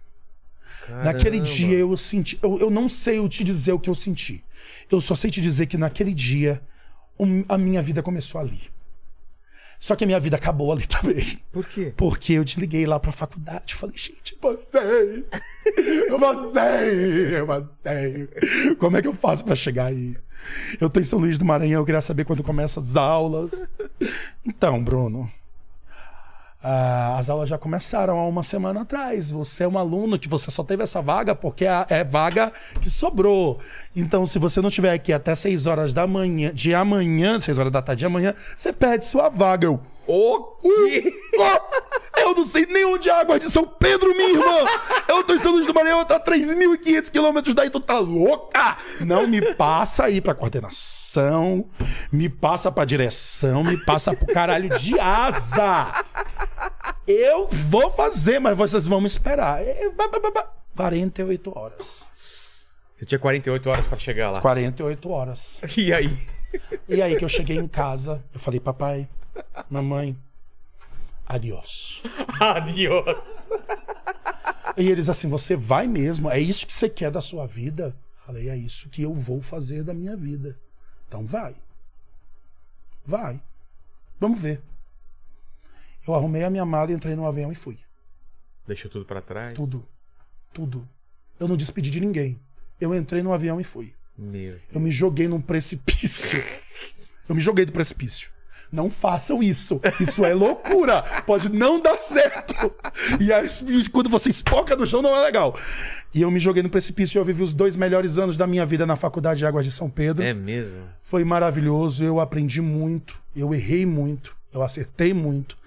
Naquele 1.04 1.38
Caramba. 1.38 1.44
dia 1.44 1.78
eu 1.78 1.96
senti. 1.98 2.40
Eu, 2.42 2.58
eu 2.60 2.70
não 2.70 2.88
sei 2.90 3.18
eu 3.18 3.30
te 3.30 3.44
dizer 3.44 3.74
o 3.74 3.80
que 3.80 3.90
eu 3.90 3.96
senti. 3.96 4.44
Eu 4.92 5.00
só 5.00 5.16
sei 5.16 5.30
te 5.30 5.42
dizer 5.42 5.66
que 5.68 5.78
naquele 5.78 6.14
dia 6.14 6.62
a 7.48 7.58
minha 7.58 7.82
vida 7.82 8.02
começou 8.02 8.42
ali. 8.42 8.62
Só 9.80 9.96
que 9.96 10.04
a 10.04 10.08
minha 10.08 10.20
vida 10.20 10.36
acabou 10.36 10.72
ali 10.72 10.86
também. 10.88 11.40
Por 11.52 11.66
quê? 11.68 11.94
Porque 11.96 12.34
eu 12.34 12.46
te 12.46 12.60
liguei 12.60 12.86
lá 12.86 13.00
pra 13.00 13.12
faculdade 13.12 13.74
e 13.74 13.76
falei, 13.76 13.96
gente, 13.98 14.36
passei! 14.36 15.26
Eu 16.08 16.20
passei! 16.20 17.38
Eu 17.38 17.48
passei! 17.48 18.76
Como 18.80 18.98
é 18.98 19.02
que 19.02 19.08
eu 19.08 19.14
faço 19.14 19.44
pra 19.44 19.56
chegar 19.56 19.86
aí? 19.86 20.16
Eu 20.80 20.90
tô 20.90 21.00
em 21.00 21.04
São 21.04 21.20
Luís 21.20 21.38
do 21.38 21.46
Maranhão, 21.46 21.82
eu 21.82 21.86
queria 21.86 22.02
saber 22.02 22.26
quando 22.26 22.44
começam 22.44 22.82
as 22.82 22.96
aulas. 22.96 23.52
Então, 24.46 24.84
Bruno, 24.84 25.30
ah, 26.68 27.18
as 27.20 27.30
aulas 27.30 27.48
já 27.48 27.60
começaram 27.60 28.18
há 28.18 28.28
uma 28.28 28.42
semana 28.42 28.82
atrás. 28.82 29.30
Você 29.30 29.64
é 29.66 29.68
um 29.68 29.78
aluno 29.78 30.18
que 30.18 30.28
você 30.28 30.50
só 30.50 30.64
teve 30.64 30.82
essa 30.82 31.00
vaga 31.00 31.36
porque 31.36 31.64
é 31.66 32.04
vaga 32.04 32.52
que 32.82 32.90
sobrou. 32.90 33.60
Então, 33.96 34.26
se 34.26 34.40
você 34.40 34.62
não 34.62 34.70
estiver 34.70 34.92
aqui 34.92 35.14
até 35.14 35.36
6 35.36 35.68
horas 35.68 35.94
da 35.94 36.08
manhã, 36.08 36.52
de 36.52 36.74
amanhã, 36.74 37.40
6 37.40 37.60
horas 37.60 37.72
da 37.72 37.84
tarde 37.84 38.00
de 38.00 38.06
amanhã, 38.08 38.34
você 38.58 38.74
perde 38.74 39.06
sua 39.06 39.30
vaga. 39.30 39.68
Eu, 39.68 39.80
O 40.08 40.42
quê? 40.62 41.14
Oh, 41.38 42.20
eu 42.20 42.34
não 42.34 42.46
sei 42.46 42.66
nem 42.66 42.84
onde 42.86 43.10
é 43.10 43.12
a 43.12 43.20
água 43.20 43.38
de 43.38 43.50
São 43.50 43.68
Pedro, 43.68 44.16
minha 44.16 44.30
irmã. 44.30 44.66
Eu 46.00 46.06
tô 46.06 46.14
a 46.14 46.20
3.500 46.20 47.10
quilômetros 47.12 47.56
daí, 47.56 47.70
tu 47.70 47.80
tá 47.80 47.98
louca? 48.00 48.78
Não 49.02 49.28
me 49.28 49.54
passa 49.56 50.06
aí 50.06 50.22
pra 50.22 50.36
coordenação, 50.36 51.70
me 52.12 52.30
passa 52.30 52.72
pra 52.72 52.86
direção, 52.86 53.64
me 53.64 53.84
passa 53.86 54.16
pro 54.16 54.28
caralho 54.28 54.78
de 54.78 55.00
asa. 55.00 56.04
Eu 57.08 57.48
vou 57.48 57.92
fazer, 57.92 58.40
mas 58.40 58.58
vocês 58.58 58.88
vão 58.88 59.00
me 59.00 59.08
esperar. 59.08 59.62
É, 59.62 59.90
ba, 59.92 60.08
ba, 60.08 60.20
ba, 60.20 60.32
ba. 60.32 60.52
48 60.76 61.58
horas. 61.58 62.10
Você 62.96 63.06
tinha 63.06 63.20
48 63.20 63.70
horas 63.70 63.88
pra 63.88 63.98
chegar 63.98 64.32
lá. 64.32 64.42
48 64.42 65.10
horas. 65.10 65.62
E 65.78 65.94
aí? 65.94 66.18
E 66.88 67.02
aí 67.02 67.18
que 67.18 67.26
eu 67.26 67.30
cheguei 67.30 67.58
em 67.58 67.68
casa, 67.68 68.24
eu 68.34 68.40
falei, 68.40 68.60
papai, 68.60 69.10
mamãe, 69.70 70.16
adiós. 71.26 72.02
Adiós. 72.40 73.50
E 74.78 74.90
eles 74.90 75.08
assim, 75.08 75.30
você 75.30 75.56
vai 75.56 75.88
mesmo? 75.88 76.30
É 76.30 76.40
isso 76.40 76.68
que 76.68 76.74
você 76.74 76.90
quer 76.90 77.10
da 77.12 77.22
sua 77.22 77.48
vida? 77.48 77.96
Falei, 78.14 78.50
é 78.50 78.58
isso 78.58 78.90
que 78.90 79.02
eu 79.02 79.14
vou 79.14 79.42
fazer 79.42 79.84
da 79.84 79.94
minha 79.94 80.16
vida. 80.18 80.60
Então 81.08 81.26
vai. 81.26 81.56
Vai. 83.06 83.42
Vamos 84.20 84.40
ver. 84.40 84.62
Eu 86.08 86.14
arrumei 86.14 86.44
a 86.44 86.50
minha 86.50 86.66
mala, 86.66 86.92
entrei 86.92 87.16
no 87.16 87.26
avião 87.26 87.52
e 87.52 87.56
fui. 87.56 87.78
Deixou 88.68 88.90
tudo 88.90 89.06
pra 89.06 89.22
trás? 89.22 89.54
Tudo. 89.54 89.88
Tudo. 90.54 90.88
Eu 91.40 91.48
não 91.48 91.56
despedi 91.56 91.90
de 91.92 92.02
ninguém. 92.02 92.40
Eu 92.80 92.94
entrei 92.94 93.22
no 93.22 93.34
avião 93.34 93.62
e 93.62 93.64
fui. 93.64 93.94
Meu. 94.18 94.60
Eu 94.72 94.80
me 94.80 94.92
joguei 94.92 95.28
num 95.28 95.42
precipício. 95.42 96.44
Eu 97.28 97.36
me 97.36 97.42
joguei 97.42 97.66
do 97.66 97.72
precipício. 97.72 98.30
Não 98.76 98.90
façam 98.90 99.42
isso. 99.42 99.80
Isso 100.02 100.26
é 100.26 100.34
loucura. 100.34 101.02
Pode 101.26 101.50
não 101.50 101.80
dar 101.80 101.98
certo. 101.98 102.54
E 103.22 103.32
aí, 103.32 103.48
quando 103.90 104.10
você 104.10 104.30
espoca 104.30 104.76
no 104.76 104.86
chão, 104.86 105.02
não 105.02 105.16
é 105.16 105.22
legal. 105.22 105.58
E 106.14 106.22
eu 106.22 106.30
me 106.30 106.40
joguei 106.40 106.62
no 106.62 106.70
precipício 106.70 107.18
e 107.18 107.20
eu 107.20 107.24
vivi 107.24 107.42
os 107.42 107.54
dois 107.54 107.78
melhores 107.78 108.18
anos 108.18 108.36
da 108.36 108.46
minha 108.46 108.66
vida 108.66 108.86
na 108.86 108.98
Faculdade 108.98 109.40
de 109.40 109.46
Águas 109.46 109.64
de 109.64 109.72
São 109.72 109.90
Pedro. 109.90 110.22
É 110.24 110.34
mesmo? 110.34 110.84
Foi 111.02 111.24
maravilhoso. 111.24 112.04
Eu 112.04 112.20
aprendi 112.20 112.62
muito. 112.62 113.18
Eu 113.34 113.54
errei 113.54 113.86
muito. 113.86 114.36
Eu 114.54 114.62
acertei 114.62 115.14
muito. 115.14 115.58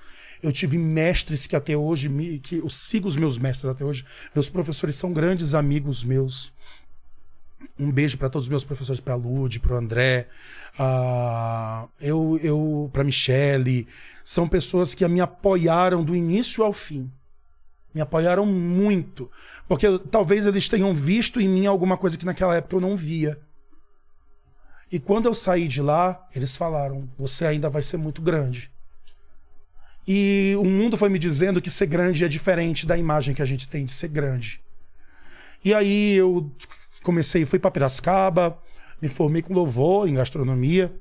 Eu 0.42 0.52
tive 0.52 0.76
mestres 0.78 1.46
que 1.46 1.56
até 1.56 1.76
hoje, 1.76 2.08
me, 2.08 2.38
que 2.38 2.56
eu 2.56 2.68
sigo 2.68 3.08
os 3.08 3.16
meus 3.16 3.38
mestres 3.38 3.70
até 3.70 3.84
hoje. 3.84 4.04
Meus 4.34 4.48
professores 4.50 4.94
são 4.94 5.12
grandes 5.12 5.54
amigos 5.54 6.04
meus. 6.04 6.52
Um 7.78 7.90
beijo 7.90 8.18
para 8.18 8.28
todos 8.28 8.46
os 8.46 8.48
meus 8.48 8.64
professores, 8.64 9.00
para 9.00 9.14
Lude, 9.14 9.60
para 9.60 9.74
o 9.74 9.76
André, 9.76 10.28
ah, 10.78 11.86
eu, 12.00 12.38
eu 12.42 12.90
para 12.92 13.04
Michele. 13.04 13.86
São 14.24 14.48
pessoas 14.48 14.94
que 14.94 15.06
me 15.08 15.20
apoiaram 15.20 16.04
do 16.04 16.14
início 16.14 16.62
ao 16.64 16.72
fim. 16.72 17.10
Me 17.94 18.00
apoiaram 18.00 18.46
muito. 18.46 19.30
Porque 19.66 19.86
talvez 20.10 20.46
eles 20.46 20.68
tenham 20.68 20.94
visto 20.94 21.40
em 21.40 21.48
mim 21.48 21.66
alguma 21.66 21.96
coisa 21.96 22.16
que 22.16 22.26
naquela 22.26 22.54
época 22.54 22.76
eu 22.76 22.80
não 22.80 22.96
via. 22.96 23.38
E 24.90 24.98
quando 24.98 25.26
eu 25.26 25.34
saí 25.34 25.68
de 25.68 25.82
lá, 25.82 26.26
eles 26.34 26.56
falaram: 26.56 27.08
você 27.16 27.44
ainda 27.44 27.68
vai 27.68 27.82
ser 27.82 27.96
muito 27.96 28.22
grande. 28.22 28.70
E 30.06 30.54
o 30.58 30.64
mundo 30.64 30.96
foi 30.96 31.10
me 31.10 31.18
dizendo 31.18 31.60
que 31.60 31.68
ser 31.68 31.86
grande 31.86 32.24
é 32.24 32.28
diferente 32.28 32.86
da 32.86 32.96
imagem 32.96 33.34
que 33.34 33.42
a 33.42 33.44
gente 33.44 33.68
tem 33.68 33.84
de 33.84 33.92
ser 33.92 34.08
grande. 34.08 34.60
E 35.62 35.74
aí 35.74 36.14
eu 36.14 36.50
comecei, 37.08 37.46
fui 37.46 37.58
para 37.58 37.70
Piracicaba, 37.70 38.58
me 39.00 39.08
formei 39.08 39.40
com 39.40 39.54
louvor 39.54 40.06
em 40.06 40.12
gastronomia. 40.12 40.94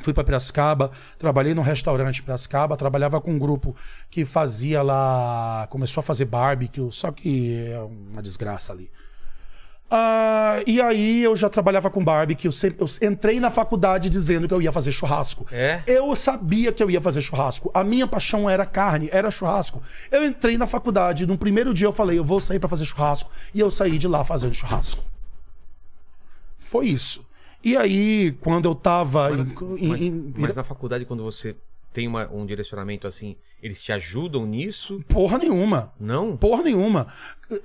Fui 0.00 0.14
para 0.14 0.24
Piracicaba, 0.24 0.90
trabalhei 1.18 1.52
num 1.54 1.60
restaurante 1.60 2.20
em 2.20 2.22
Piracicaba, 2.22 2.76
trabalhava 2.76 3.20
com 3.20 3.32
um 3.32 3.38
grupo 3.38 3.76
que 4.08 4.24
fazia 4.24 4.80
lá. 4.80 5.66
Começou 5.68 6.00
a 6.00 6.04
fazer 6.04 6.24
barbecue, 6.24 6.88
só 6.90 7.10
que 7.10 7.66
é 7.68 7.78
uma 7.80 8.22
desgraça 8.22 8.72
ali. 8.72 8.90
Ah, 9.90 10.62
e 10.66 10.80
aí 10.80 11.22
eu 11.22 11.34
já 11.36 11.50
trabalhava 11.50 11.90
com 11.90 12.02
barbecue, 12.02 12.46
eu, 12.46 12.52
sempre, 12.52 12.82
eu 12.82 13.10
entrei 13.10 13.40
na 13.40 13.50
faculdade 13.50 14.08
dizendo 14.08 14.46
que 14.46 14.54
eu 14.54 14.62
ia 14.62 14.72
fazer 14.72 14.92
churrasco. 14.92 15.46
É? 15.50 15.82
Eu 15.86 16.14
sabia 16.14 16.72
que 16.72 16.82
eu 16.82 16.90
ia 16.90 17.02
fazer 17.02 17.20
churrasco. 17.20 17.70
A 17.74 17.84
minha 17.84 18.06
paixão 18.06 18.48
era 18.48 18.64
carne, 18.64 19.10
era 19.12 19.30
churrasco. 19.30 19.82
Eu 20.10 20.24
entrei 20.24 20.56
na 20.56 20.66
faculdade, 20.66 21.26
no 21.26 21.36
primeiro 21.36 21.74
dia 21.74 21.86
eu 21.86 21.92
falei, 21.92 22.18
eu 22.18 22.24
vou 22.24 22.40
sair 22.40 22.58
para 22.58 22.68
fazer 22.68 22.86
churrasco. 22.86 23.30
E 23.52 23.60
eu 23.60 23.70
saí 23.70 23.98
de 23.98 24.08
lá 24.08 24.24
fazendo 24.24 24.54
churrasco. 24.54 25.02
Foi 26.68 26.86
isso. 26.86 27.24
E 27.64 27.76
aí, 27.76 28.32
quando 28.40 28.66
eu 28.68 28.74
tava. 28.74 29.30
em- 29.32 29.84
em- 29.84 29.88
Mas, 29.88 30.02
em- 30.02 30.34
mas 30.36 30.54
na 30.54 30.62
faculdade, 30.62 31.04
quando 31.06 31.24
você 31.24 31.56
tem 31.92 32.06
uma- 32.06 32.30
um 32.30 32.44
direcionamento 32.44 33.06
assim, 33.06 33.36
eles 33.62 33.82
te 33.82 33.90
ajudam 33.90 34.44
nisso? 34.46 35.02
Porra 35.08 35.38
nenhuma. 35.38 35.92
Não? 35.98 36.36
Porra 36.36 36.62
nenhuma. 36.62 37.06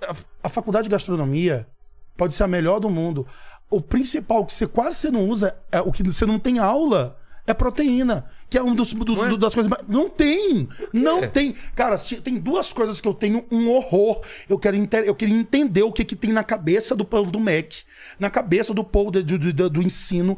A, 0.08 0.16
a 0.44 0.50
faculdade 0.50 0.86
de 0.86 0.90
gastronomia 0.90 1.68
pode 2.16 2.34
ser 2.34 2.44
a 2.44 2.48
melhor 2.48 2.80
do 2.80 2.90
mundo. 2.90 3.28
O 3.70 3.82
principal 3.82 4.46
que 4.46 4.54
você 4.54 4.66
quase 4.66 4.96
você 4.98 5.12
não 5.12 5.28
usa, 5.28 5.56
é 5.72 5.82
o 5.82 5.92
que 5.92 6.02
você 6.02 6.26
não 6.26 6.40
tem 6.40 6.60
aula, 6.60 7.20
é 7.46 7.54
proteína. 7.54 8.26
Que 8.50 8.58
é 8.58 8.64
um 8.64 8.74
dos, 8.74 8.94
dos- 8.94 9.22
é? 9.22 9.38
das 9.38 9.54
coisas. 9.54 9.70
mais- 9.70 9.88
Não 9.88 10.10
tem! 10.10 10.68
Não 10.94 11.28
tem. 11.28 11.54
Cara, 11.76 11.98
se- 11.98 12.22
tem 12.22 12.38
duas 12.38 12.72
coisas 12.72 13.02
que 13.02 13.08
eu 13.08 13.14
tenho 13.14 13.46
um 13.52 13.70
horror. 13.70 14.22
Eu, 14.48 14.58
quero 14.58 14.78
enter- 14.78 15.04
eu 15.06 15.14
queria 15.16 15.36
entender 15.36 15.84
o 15.84 15.92
que, 15.92 16.04
que 16.06 16.16
tem 16.16 16.32
na 16.32 16.44
cabeça 16.44 16.96
do 16.96 17.04
povo 17.04 17.32
do 17.32 17.40
MEC, 17.40 17.84
na 18.20 18.30
cabeça 18.30 18.74
do 18.74 18.84
povo 18.84 19.12
do, 19.12 19.24
do- 19.24 19.54
do- 19.54 19.70
do 19.70 19.82
ensino. 19.82 20.38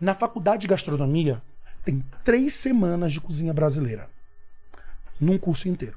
Na 0.00 0.14
faculdade 0.14 0.62
de 0.62 0.66
gastronomia, 0.68 1.40
tem 1.84 2.04
três 2.24 2.54
semanas 2.54 3.12
de 3.12 3.20
cozinha 3.20 3.52
brasileira. 3.54 4.10
Num 5.20 5.38
curso 5.38 5.68
inteiro. 5.68 5.96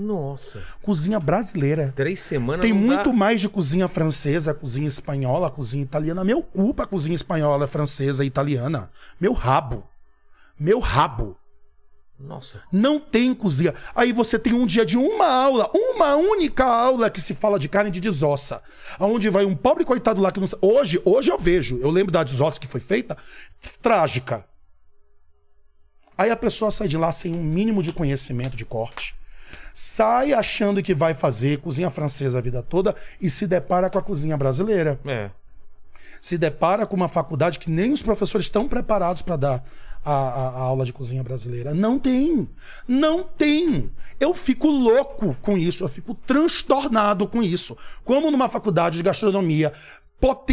Nossa. 0.00 0.62
Cozinha 0.80 1.18
brasileira. 1.18 1.92
Três 1.96 2.20
semanas 2.20 2.62
Tem 2.62 2.72
não 2.72 2.86
dá- 2.86 2.94
muito 2.94 3.12
mais 3.12 3.40
de 3.40 3.48
cozinha 3.48 3.88
francesa, 3.88 4.54
cozinha 4.54 4.86
espanhola, 4.86 5.50
cozinha 5.50 5.82
italiana. 5.82 6.22
Meu 6.22 6.40
cu 6.40 6.72
pra 6.72 6.86
cozinha 6.86 7.14
espanhola, 7.16 7.66
francesa 7.66 8.22
e 8.22 8.28
italiana. 8.28 8.90
Meu 9.20 9.32
rabo. 9.32 9.84
Meu 10.58 10.78
rabo. 10.78 11.36
Nossa. 12.18 12.62
Não 12.72 12.98
tem 13.00 13.32
cozinha. 13.34 13.74
Aí 13.94 14.12
você 14.12 14.38
tem 14.38 14.52
um 14.52 14.66
dia 14.66 14.84
de 14.84 14.96
uma 14.96 15.26
aula, 15.26 15.70
uma 15.74 16.14
única 16.16 16.64
aula 16.64 17.08
que 17.10 17.20
se 17.20 17.34
fala 17.34 17.58
de 17.58 17.68
carne 17.68 17.90
de 17.90 18.00
desossa. 18.00 18.62
Aonde 18.98 19.28
vai 19.30 19.44
um 19.44 19.54
pobre 19.56 19.84
coitado 19.84 20.20
lá 20.20 20.30
que 20.32 20.40
não 20.40 20.46
sa- 20.46 20.58
Hoje, 20.60 21.00
hoje 21.04 21.30
eu 21.30 21.38
vejo, 21.38 21.78
eu 21.78 21.90
lembro 21.90 22.12
da 22.12 22.22
desossa 22.24 22.58
que 22.58 22.66
foi 22.66 22.80
feita, 22.80 23.16
trágica. 23.82 24.44
Aí 26.16 26.30
a 26.30 26.36
pessoa 26.36 26.70
sai 26.72 26.88
de 26.88 26.96
lá 26.96 27.12
sem 27.12 27.34
um 27.36 27.42
mínimo 27.42 27.82
de 27.82 27.92
conhecimento 27.92 28.56
de 28.56 28.64
corte. 28.64 29.14
Sai 29.74 30.32
achando 30.32 30.82
que 30.82 30.94
vai 30.94 31.14
fazer 31.14 31.58
cozinha 31.58 31.90
francesa 31.90 32.38
a 32.38 32.40
vida 32.40 32.62
toda 32.62 32.94
e 33.20 33.28
se 33.30 33.46
depara 33.46 33.88
com 33.90 33.98
a 33.98 34.02
cozinha 34.02 34.36
brasileira 34.36 34.98
É. 35.06 35.30
se 36.20 36.36
depara 36.36 36.84
com 36.86 36.96
uma 36.96 37.08
faculdade 37.08 37.58
que 37.58 37.70
nem 37.70 37.92
os 37.92 38.02
professores 38.02 38.46
estão 38.46 38.68
preparados 38.68 39.22
para 39.22 39.36
dar 39.36 39.64
a, 40.04 40.12
a- 40.12 40.48
a 40.48 40.60
aula 40.60 40.84
de 40.84 40.92
cozinha 40.92 41.22
brasileira. 41.22 41.74
Não 41.74 41.98
tem. 41.98 42.48
Não 42.86 43.22
tem. 43.24 43.90
Eu 44.18 44.32
fico 44.32 44.68
louco 44.68 45.36
com 45.42 45.56
isso, 45.58 45.84
eu 45.84 45.88
fico 45.88 46.14
transtornado 46.14 47.26
com 47.26 47.42
isso. 47.42 47.76
Como 48.04 48.30
numa 48.30 48.48
faculdade 48.48 48.96
de 48.96 49.02
gastronomia 49.02 49.72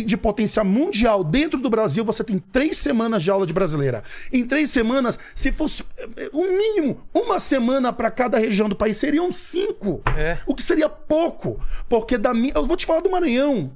de 0.06 0.16
potência 0.16 0.64
mundial 0.64 1.24
dentro 1.24 1.60
do 1.60 1.70
Brasil, 1.70 2.06
você 2.06 2.24
tem 2.24 2.38
três 2.38 2.78
semanas 2.78 3.24
de 3.24 3.32
aula 3.32 3.46
de 3.46 3.54
brasileira. 3.54 4.04
Em 4.32 4.46
três 4.46 4.70
semanas, 4.70 5.18
se 5.34 5.52
fosse 5.52 5.84
eh, 5.98 6.30
o 6.32 6.44
mínimo 6.44 7.02
uma 7.14 7.40
semana 7.40 7.92
para 7.92 8.12
cada 8.12 8.38
região 8.38 8.70
do 8.70 8.76
país, 8.76 8.98
seriam 8.98 9.32
cinco. 9.32 10.02
É. 10.16 10.38
O 10.46 10.54
que 10.54 10.62
seria 10.62 10.88
pouco. 10.88 11.60
Porque 11.90 12.18
da 12.18 12.34
minha. 12.34 12.54
Eu 12.56 12.66
vou 12.66 12.78
te 12.78 12.86
falar 12.86 13.02
do 13.02 13.10
Maranhão. 13.10 13.72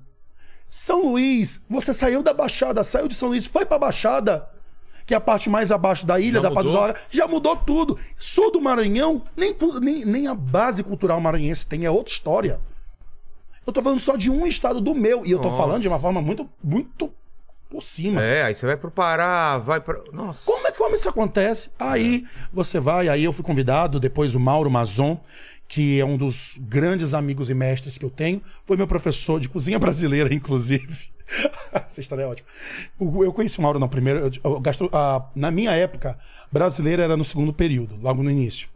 São 0.70 1.04
Luís, 1.12 1.60
você 1.68 1.92
saiu 1.94 2.22
da 2.22 2.34
Baixada, 2.34 2.84
saiu 2.84 3.08
de 3.08 3.16
São 3.16 3.30
Luís, 3.30 3.48
foi 3.48 3.66
pra 3.66 3.80
Baixada, 3.80 4.48
que 5.04 5.16
é 5.16 5.18
a 5.18 5.20
parte 5.20 5.50
mais 5.50 5.72
abaixo 5.72 6.06
da 6.06 6.20
ilha, 6.20 6.34
Já 6.34 6.42
da 6.42 6.50
mudou? 6.50 6.64
Paduzola, 6.64 6.96
já 7.10 7.28
mudou 7.28 7.56
tudo. 7.56 7.98
Sul 8.20 8.52
do 8.52 8.62
Maranhão, 8.62 9.24
nem, 9.36 9.56
nem, 9.82 10.06
nem 10.06 10.28
a 10.28 10.36
base 10.36 10.84
cultural 10.84 11.20
maranhense 11.20 11.66
tem, 11.66 11.86
é 11.86 11.90
outra 11.90 12.14
história. 12.14 12.62
Eu 13.70 13.74
tô 13.74 13.82
falando 13.82 14.00
só 14.00 14.16
de 14.16 14.30
um 14.32 14.46
estado 14.48 14.82
do 14.82 14.94
meu, 14.96 15.26
e 15.26 15.32
eu 15.32 15.40
tô 15.40 15.46
Nossa. 15.50 15.58
falando 15.58 15.82
de 15.82 15.88
uma 15.88 16.00
forma 16.00 16.22
muito, 16.22 16.50
muito 16.64 17.12
por 17.70 17.84
cima. 17.84 18.22
É, 18.24 18.44
aí 18.44 18.56
você 18.56 18.66
vai 18.66 18.76
pro 18.76 18.90
Pará, 18.90 19.58
vai 19.60 19.80
pra. 19.80 20.02
Nossa. 20.12 20.44
Como 20.46 20.68
é 20.68 20.72
que 20.72 20.78
como 20.78 20.96
isso 20.96 21.08
acontece? 21.08 21.70
Aí 21.78 22.26
você 22.52 22.80
vai, 22.80 23.08
aí 23.10 23.24
eu 23.24 23.32
fui 23.32 23.44
convidado, 23.46 24.00
depois 24.00 24.34
o 24.36 24.40
Mauro 24.40 24.72
Mazon, 24.72 25.20
que 25.68 26.00
é 26.00 26.06
um 26.06 26.18
dos 26.18 26.58
grandes 26.62 27.14
amigos 27.14 27.50
e 27.52 27.54
mestres 27.54 27.96
que 27.98 28.04
eu 28.04 28.10
tenho, 28.10 28.42
foi 28.66 28.76
meu 28.76 28.88
professor 28.88 29.40
de 29.40 29.48
cozinha 29.48 29.78
brasileira, 29.80 30.34
inclusive. 30.34 31.10
Essa 31.72 32.02
história 32.02 32.24
é 32.24 32.26
ótima. 32.26 32.48
Eu 33.00 33.32
conheci 33.32 33.60
o 33.60 33.62
Mauro 33.62 33.78
na 33.78 33.88
primeira. 33.88 34.20
eu- 34.22 34.32
eu 34.44 34.60
gastro- 34.60 34.90
a- 34.92 35.28
na 35.36 35.52
minha 35.52 35.70
época, 35.72 36.18
brasileira 36.52 37.04
era 37.04 37.16
no 37.16 37.24
segundo 37.24 37.54
período, 37.54 37.96
logo 38.02 38.24
no 38.24 38.32
início. 38.32 38.68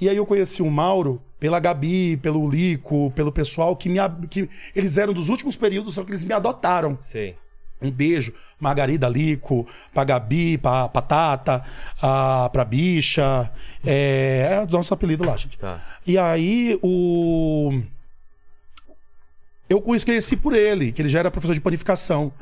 E 0.00 0.08
aí 0.08 0.16
eu 0.16 0.26
conheci 0.26 0.62
o 0.62 0.70
Mauro 0.70 1.22
pela 1.38 1.60
Gabi, 1.60 2.16
pelo 2.16 2.48
Lico, 2.48 3.12
pelo 3.14 3.30
pessoal 3.30 3.76
que 3.76 3.88
me. 3.88 3.98
Que, 4.28 4.48
eles 4.74 4.98
eram 4.98 5.12
dos 5.12 5.28
últimos 5.28 5.56
períodos, 5.56 5.94
só 5.94 6.02
que 6.02 6.10
eles 6.10 6.24
me 6.24 6.32
adotaram. 6.32 6.96
Sei. 7.00 7.36
Um 7.82 7.90
beijo, 7.90 8.32
Margarida 8.58 9.08
Lico, 9.08 9.66
pra 9.92 10.04
Gabi, 10.04 10.56
pra, 10.56 10.88
pra 10.88 11.02
Tata, 11.02 11.64
a, 12.00 12.48
pra 12.50 12.64
Bicha. 12.64 13.50
É, 13.84 14.52
é 14.52 14.64
o 14.64 14.70
nosso 14.70 14.94
apelido 14.94 15.24
lá, 15.24 15.36
gente. 15.36 15.58
Tá. 15.58 15.84
E 16.06 16.16
aí, 16.16 16.78
o. 16.82 17.82
Eu 19.68 19.80
conheci 19.80 20.36
por 20.36 20.54
ele, 20.54 20.92
que 20.92 21.02
ele 21.02 21.08
já 21.08 21.20
era 21.20 21.30
professor 21.30 21.54
de 21.54 21.60
panificação. 21.60 22.32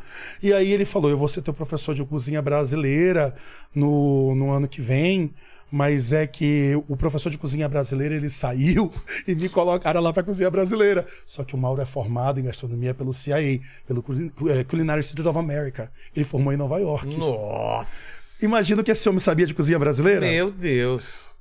E 0.42 0.52
aí 0.52 0.70
ele 0.72 0.84
falou: 0.84 1.10
Eu 1.10 1.16
vou 1.16 1.28
ser 1.28 1.42
teu 1.42 1.54
professor 1.54 1.94
de 1.94 2.04
cozinha 2.04 2.42
brasileira 2.42 3.34
no, 3.74 4.34
no 4.34 4.50
ano 4.50 4.68
que 4.68 4.80
vem. 4.80 5.32
Mas 5.74 6.12
é 6.12 6.26
que 6.26 6.72
o 6.86 6.94
professor 6.94 7.30
de 7.30 7.38
cozinha 7.38 7.66
brasileira 7.66 8.14
ele 8.14 8.28
saiu 8.28 8.92
e 9.26 9.34
me 9.34 9.48
colocaram 9.48 10.02
lá 10.02 10.12
para 10.12 10.22
cozinha 10.22 10.50
brasileira. 10.50 11.06
Só 11.24 11.42
que 11.44 11.54
o 11.54 11.58
Mauro 11.58 11.80
é 11.80 11.86
formado 11.86 12.38
em 12.38 12.42
gastronomia 12.42 12.92
pelo 12.92 13.14
CIA, 13.14 13.58
pelo 13.86 14.04
eh, 14.50 14.64
Culinary 14.64 15.00
Institute 15.00 15.26
of 15.26 15.38
America. 15.38 15.90
Ele 16.14 16.26
formou 16.26 16.52
em 16.52 16.58
Nova 16.58 16.78
York. 16.78 17.16
Nossa. 17.16 18.44
Imagina 18.44 18.82
o 18.82 18.84
que 18.84 18.90
esse 18.90 19.08
homem 19.08 19.18
sabia 19.18 19.46
de 19.46 19.54
cozinha 19.54 19.78
brasileira? 19.78 20.26
Meu 20.26 20.50
Deus. 20.50 21.31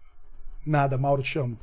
Nada, 0.66 0.98
Mauro, 0.98 1.24
te 1.24 1.40
amo. 1.40 1.58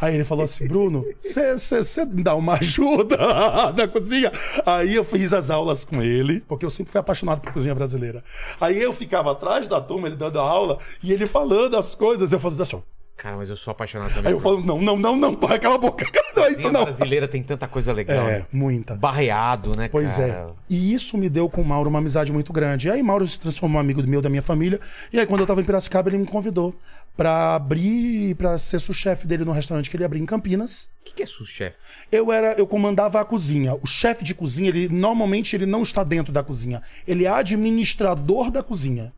Aí 0.00 0.14
ele 0.14 0.24
falou 0.24 0.44
assim: 0.44 0.66
Bruno, 0.66 1.04
você 1.20 2.04
me 2.06 2.22
dá 2.22 2.34
uma 2.34 2.54
ajuda 2.54 3.16
na 3.76 3.86
cozinha? 3.86 4.32
Aí 4.64 4.94
eu 4.94 5.04
fiz 5.04 5.32
as 5.34 5.50
aulas 5.50 5.84
com 5.84 6.02
ele, 6.02 6.40
porque 6.48 6.64
eu 6.64 6.70
sempre 6.70 6.90
fui 6.90 7.00
apaixonado 7.00 7.40
por 7.42 7.52
cozinha 7.52 7.74
brasileira. 7.74 8.24
Aí 8.58 8.80
eu 8.80 8.92
ficava 8.94 9.32
atrás 9.32 9.68
da 9.68 9.80
turma, 9.80 10.08
ele 10.08 10.16
dando 10.16 10.40
a 10.40 10.42
aula, 10.42 10.78
e 11.02 11.12
ele 11.12 11.26
falando 11.26 11.76
as 11.76 11.94
coisas, 11.94 12.32
eu 12.32 12.40
fazia 12.40 12.62
assim. 12.62 12.82
Cara, 13.22 13.36
mas 13.36 13.50
eu 13.50 13.56
sou 13.56 13.70
apaixonado 13.72 14.14
também. 14.14 14.28
Aí 14.28 14.32
eu 14.32 14.38
por- 14.40 14.54
falo: 14.54 14.64
não, 14.64 14.80
não, 14.80 14.96
não, 14.96 15.14
não, 15.14 15.34
pai, 15.34 15.58
cala 15.58 15.74
a 15.74 15.78
boca. 15.78 16.06
Não 16.34 16.44
é 16.46 16.52
isso 16.52 16.70
não. 16.72 16.84
brasileira 16.84 17.26
tem 17.28 17.42
tanta 17.42 17.66
coisa 17.68 17.92
legal. 17.92 18.16
É, 18.28 18.38
né? 18.38 18.46
muita. 18.52 18.94
Barreado, 18.94 19.76
né, 19.76 19.88
Pois 19.88 20.12
cara? 20.16 20.28
é. 20.28 20.46
E 20.70 20.94
isso 20.94 21.18
me 21.18 21.28
deu 21.28 21.50
com 21.50 21.60
o 21.60 21.64
Mauro 21.64 21.90
uma 21.90 21.98
amizade 21.98 22.32
muito 22.32 22.50
grande. 22.52 22.86
E 22.86 22.90
aí 22.90 23.02
Mauro 23.02 23.26
se 23.26 23.38
transformou 23.38 23.78
em 23.78 23.84
amigo 23.84 24.00
meu 24.06 24.22
da 24.22 24.30
minha 24.30 24.40
família. 24.40 24.80
E 25.12 25.18
aí 25.18 25.26
quando 25.26 25.40
eu 25.40 25.46
tava 25.46 25.60
em 25.60 25.64
Piracicaba, 25.64 26.08
ele 26.08 26.16
me 26.18 26.24
convidou 26.24 26.74
pra 27.16 27.56
abrir, 27.56 28.36
pra 28.36 28.56
ser 28.56 28.78
sous-chefe 28.78 29.26
dele 29.26 29.44
no 29.44 29.50
restaurante 29.52 29.90
que 29.90 29.96
ele 29.96 30.04
abriu 30.04 30.22
em 30.22 30.24
Campinas. 30.26 30.84
O 31.02 31.04
que, 31.04 31.14
que 31.16 31.22
é 31.24 31.26
sous-chefe? 31.26 31.76
Eu 32.10 32.32
era, 32.32 32.54
eu 32.54 32.66
comandava 32.66 33.20
a 33.20 33.24
cozinha. 33.24 33.74
O 33.82 33.86
chefe 33.86 34.24
de 34.24 34.32
cozinha, 34.34 34.68
ele 34.68 34.88
normalmente 34.88 35.54
ele 35.54 35.66
não 35.66 35.82
está 35.82 36.02
dentro 36.04 36.32
da 36.32 36.42
cozinha. 36.44 36.80
Ele 37.06 37.26
é 37.26 37.28
administrador 37.28 38.50
da 38.50 38.62
cozinha. 38.62 39.12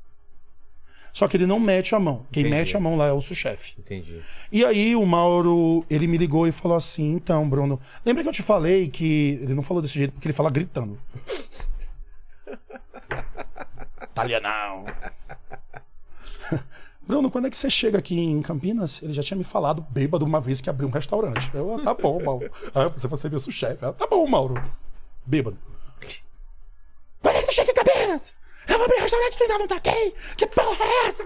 Só 1.12 1.28
que 1.28 1.36
ele 1.36 1.46
não 1.46 1.60
mete 1.60 1.94
a 1.94 2.00
mão. 2.00 2.26
Quem 2.32 2.42
Entendi. 2.42 2.56
mete 2.56 2.76
a 2.76 2.80
mão 2.80 2.96
lá 2.96 3.08
é 3.08 3.12
o 3.12 3.20
sous-chefe. 3.20 3.74
Entendi. 3.78 4.20
E 4.50 4.64
aí 4.64 4.96
o 4.96 5.04
Mauro, 5.04 5.84
ele 5.90 6.06
me 6.06 6.16
ligou 6.16 6.46
e 6.46 6.52
falou 6.52 6.76
assim: 6.76 7.12
"Então, 7.12 7.48
Bruno, 7.48 7.78
lembra 8.04 8.22
que 8.22 8.28
eu 8.28 8.32
te 8.32 8.42
falei 8.42 8.88
que 8.88 9.38
ele 9.42 9.54
não 9.54 9.62
falou 9.62 9.82
desse 9.82 9.94
jeito 9.94 10.12
porque 10.14 10.26
ele 10.26 10.32
fala 10.32 10.50
gritando. 10.50 10.98
Italianão. 14.10 14.84
Bruno, 17.06 17.30
quando 17.30 17.46
é 17.46 17.50
que 17.50 17.56
você 17.56 17.68
chega 17.68 17.98
aqui 17.98 18.18
em 18.18 18.40
Campinas? 18.40 19.02
Ele 19.02 19.12
já 19.12 19.22
tinha 19.22 19.36
me 19.36 19.44
falado 19.44 19.84
bêbado 19.90 20.24
uma 20.24 20.40
vez 20.40 20.60
que 20.60 20.70
abriu 20.70 20.88
um 20.88 20.92
restaurante. 20.92 21.50
Eu, 21.52 21.74
ah, 21.74 21.82
tá 21.82 21.94
bom, 21.94 22.22
Mauro. 22.22 22.50
Ah, 22.74 22.88
você 22.88 23.08
vai 23.08 23.18
ser 23.18 23.30
meu 23.30 23.40
sous-chefe. 23.40 23.84
Ah, 23.84 23.92
tá 23.92 24.06
bom, 24.06 24.26
Mauro. 24.26 24.54
Bêbado. 25.26 25.58
Quando 27.20 27.36
é 27.36 27.40
que 27.42 27.48
tu 27.48 27.54
chega 27.54 27.70
em 27.70 27.74
Campinas? 27.74 28.34
Eu 28.68 28.76
vou 28.76 28.84
abrir 28.84 29.00
restaurante, 29.00 29.36
tu 29.36 29.42
ainda 29.42 29.58
não 29.58 29.66
tá 29.66 29.76
aqui? 29.76 30.14
Que 30.36 30.46
porra 30.46 30.84
é 30.84 31.06
essa? 31.08 31.22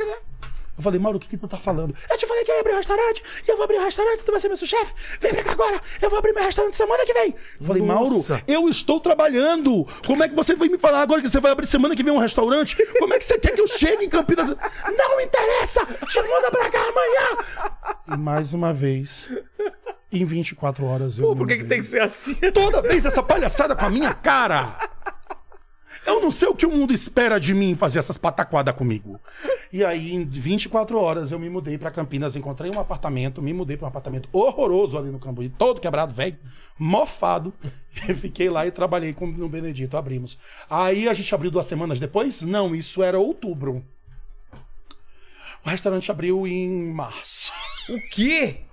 Eu 0.76 0.82
falei, 0.82 1.00
Mauro, 1.00 1.16
o 1.16 1.20
que, 1.20 1.28
que 1.28 1.38
tu 1.38 1.48
tá 1.48 1.56
falando? 1.56 1.94
Eu 2.10 2.18
te 2.18 2.26
falei 2.26 2.44
que 2.44 2.50
eu 2.50 2.54
ia 2.54 2.60
abrir 2.60 2.74
um 2.74 2.76
restaurante, 2.76 3.22
e 3.46 3.50
eu 3.50 3.56
vou 3.56 3.64
abrir 3.64 3.78
um 3.78 3.84
restaurante, 3.84 4.22
tu 4.22 4.30
vai 4.30 4.38
ser 4.40 4.48
meu 4.48 4.58
chefe. 4.58 4.92
Vem 5.20 5.32
pra 5.32 5.42
cá 5.42 5.52
agora, 5.52 5.80
eu 6.02 6.10
vou 6.10 6.18
abrir 6.18 6.34
meu 6.34 6.44
restaurante 6.44 6.76
semana 6.76 7.04
que 7.06 7.14
vem. 7.14 7.34
Eu 7.58 7.66
falei, 7.66 7.82
Mauro, 7.82 8.22
eu 8.46 8.68
estou 8.68 9.00
trabalhando. 9.00 9.86
Como 10.06 10.22
é 10.22 10.28
que 10.28 10.34
você 10.34 10.54
vai 10.54 10.68
me 10.68 10.76
falar 10.76 11.00
agora 11.00 11.22
que 11.22 11.28
você 11.28 11.40
vai 11.40 11.52
abrir 11.52 11.66
semana 11.66 11.96
que 11.96 12.02
vem 12.02 12.12
um 12.12 12.18
restaurante? 12.18 12.76
Como 12.98 13.14
é 13.14 13.18
que 13.18 13.24
você 13.24 13.38
quer 13.38 13.52
que 13.52 13.60
eu 13.60 13.66
chegue 13.66 14.04
em 14.04 14.08
Campinas? 14.10 14.50
Não 14.50 15.20
interessa! 15.20 15.86
Te 15.86 16.20
manda 16.22 16.50
pra 16.50 16.68
cá 16.70 16.80
amanhã! 16.82 17.96
E 18.12 18.18
mais 18.18 18.52
uma 18.52 18.70
vez, 18.72 19.32
em 20.12 20.24
24 20.26 20.84
horas 20.84 21.18
eu. 21.18 21.28
Pô, 21.28 21.36
por 21.36 21.46
que, 21.46 21.56
que 21.56 21.64
tem 21.64 21.80
que 21.80 21.86
ser 21.86 22.02
assim? 22.02 22.34
Toda 22.52 22.82
vez 22.82 23.06
essa 23.06 23.22
palhaçada 23.22 23.74
com 23.74 23.86
a 23.86 23.90
minha 23.90 24.12
cara. 24.12 24.76
Eu 26.06 26.20
não 26.20 26.30
sei 26.30 26.46
o 26.46 26.54
que 26.54 26.64
o 26.64 26.70
mundo 26.70 26.94
espera 26.94 27.40
de 27.40 27.52
mim 27.52 27.74
fazer 27.74 27.98
essas 27.98 28.16
pataquadas 28.16 28.74
comigo. 28.76 29.20
E 29.72 29.84
aí, 29.84 30.14
em 30.14 30.24
24 30.24 30.96
horas, 30.96 31.32
eu 31.32 31.38
me 31.38 31.50
mudei 31.50 31.76
pra 31.76 31.90
Campinas, 31.90 32.36
encontrei 32.36 32.70
um 32.70 32.78
apartamento, 32.78 33.42
me 33.42 33.52
mudei 33.52 33.76
pra 33.76 33.86
um 33.86 33.88
apartamento 33.88 34.28
horroroso 34.32 34.96
ali 34.96 35.10
no 35.10 35.18
Cambuí, 35.18 35.48
todo 35.48 35.80
quebrado, 35.80 36.14
velho, 36.14 36.38
mofado. 36.78 37.52
E 38.06 38.12
fiquei 38.14 38.50
lá 38.50 38.66
e 38.66 38.70
trabalhei 38.70 39.14
com, 39.14 39.26
no 39.26 39.48
Benedito, 39.48 39.96
abrimos. 39.96 40.36
Aí 40.68 41.08
a 41.08 41.14
gente 41.14 41.34
abriu 41.34 41.50
duas 41.50 41.64
semanas 41.64 41.98
depois? 41.98 42.42
Não, 42.42 42.74
isso 42.74 43.02
era 43.02 43.18
outubro. 43.18 43.82
O 45.64 45.68
restaurante 45.70 46.10
abriu 46.10 46.46
em 46.46 46.92
março. 46.92 47.50
O 47.88 47.98
quê? 48.10 48.65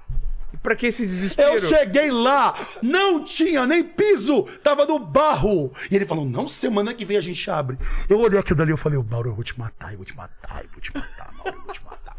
Pra 0.63 0.77
que 0.77 0.87
esse 0.87 1.05
desespero? 1.05 1.55
Eu 1.55 1.59
cheguei 1.59 2.09
lá, 2.09 2.57
não 2.81 3.21
tinha 3.21 3.67
nem 3.67 3.83
piso, 3.83 4.43
tava 4.63 4.85
no 4.85 4.97
barro. 4.97 5.73
E 5.91 5.95
ele 5.95 6.05
falou: 6.05 6.25
não, 6.25 6.47
semana 6.47 6.93
que 6.93 7.03
vem 7.03 7.17
a 7.17 7.21
gente 7.21 7.51
abre. 7.51 7.77
Eu 8.09 8.21
olhei 8.21 8.39
aquilo 8.39 8.57
dali 8.57 8.71
e 8.71 8.77
falei: 8.77 8.97
Mauro, 8.97 9.29
eu 9.29 9.35
vou 9.35 9.43
te 9.43 9.59
matar, 9.59 9.91
eu 9.91 9.97
vou 9.97 10.05
te 10.05 10.15
matar, 10.15 10.63
eu 10.63 10.69
vou 10.71 10.81
te 10.81 10.93
matar, 10.95 11.33
Mauro, 11.33 11.57
eu 11.57 11.63
vou 11.63 11.73
te 11.73 11.83
matar. 11.83 12.15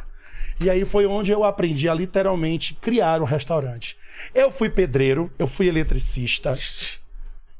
E 0.60 0.68
aí 0.68 0.84
foi 0.84 1.06
onde 1.06 1.32
eu 1.32 1.42
aprendi 1.42 1.88
a 1.88 1.94
literalmente 1.94 2.74
criar 2.74 3.22
um 3.22 3.24
restaurante. 3.24 3.96
Eu 4.34 4.52
fui 4.52 4.68
pedreiro, 4.68 5.32
eu 5.38 5.46
fui 5.46 5.66
eletricista. 5.66 6.56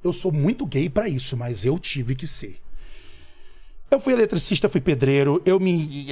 Eu 0.02 0.12
sou 0.12 0.30
muito 0.30 0.66
gay 0.66 0.90
pra 0.90 1.08
isso, 1.08 1.34
mas 1.34 1.64
eu 1.64 1.78
tive 1.78 2.14
que 2.14 2.26
ser. 2.26 2.58
Eu 3.90 4.00
fui 4.00 4.12
eletricista, 4.12 4.68
fui 4.68 4.80
pedreiro, 4.80 5.40
eu 5.46 5.58
me. 5.58 6.06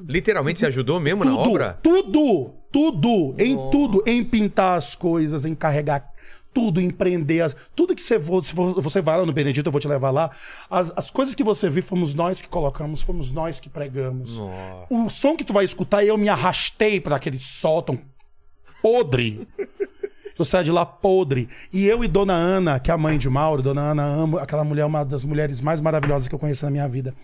Literalmente 0.00 0.60
você 0.60 0.66
ajudou 0.66 1.00
mesmo 1.00 1.24
na 1.24 1.32
tudo, 1.32 1.50
obra? 1.50 1.78
Tudo, 1.82 2.54
tudo, 2.76 3.34
em 3.38 3.56
tudo, 3.70 4.02
em 4.06 4.22
pintar 4.22 4.76
as 4.76 4.94
coisas, 4.94 5.46
em 5.46 5.54
carregar 5.54 6.12
tudo, 6.52 6.78
em 6.78 6.90
prender 6.90 7.42
as, 7.42 7.56
tudo 7.74 7.94
que 7.94 8.02
você 8.02 8.20
for, 8.20 8.44
se 8.44 8.52
for- 8.52 8.82
você 8.82 9.00
vai 9.00 9.16
lá 9.16 9.24
no 9.24 9.32
Benedito, 9.32 9.66
eu 9.66 9.72
vou 9.72 9.80
te 9.80 9.88
levar 9.88 10.10
lá. 10.10 10.30
As, 10.68 10.92
as 10.94 11.10
coisas 11.10 11.34
que 11.34 11.42
você 11.42 11.70
viu 11.70 11.82
fomos 11.82 12.12
nós 12.12 12.42
que 12.42 12.48
colocamos, 12.50 13.00
fomos 13.00 13.32
nós 13.32 13.58
que 13.60 13.70
pregamos. 13.70 14.38
Nossa. 14.38 14.86
O 14.90 15.08
som 15.08 15.34
que 15.36 15.42
tu 15.44 15.54
vai 15.54 15.64
escutar, 15.64 16.04
eu 16.04 16.18
me 16.18 16.28
arrastei 16.28 17.00
para 17.00 17.16
aquele 17.16 17.38
sótão 17.38 17.98
podre. 18.82 19.48
Eu 20.38 20.44
saí 20.44 20.64
de 20.64 20.70
lá 20.70 20.84
podre. 20.84 21.48
E 21.72 21.86
eu 21.86 22.04
e 22.04 22.08
Dona 22.08 22.34
Ana, 22.34 22.78
que 22.78 22.90
é 22.90 22.94
a 22.94 22.98
mãe 22.98 23.16
de 23.16 23.30
Mauro, 23.30 23.62
Dona 23.62 23.80
Ana, 23.80 24.02
amo 24.04 24.36
aquela 24.36 24.64
mulher, 24.64 24.84
uma 24.84 25.02
das 25.02 25.24
mulheres 25.24 25.62
mais 25.62 25.80
maravilhosas 25.80 26.28
que 26.28 26.34
eu 26.34 26.38
conheci 26.38 26.62
na 26.62 26.70
minha 26.70 26.86
vida 26.86 27.14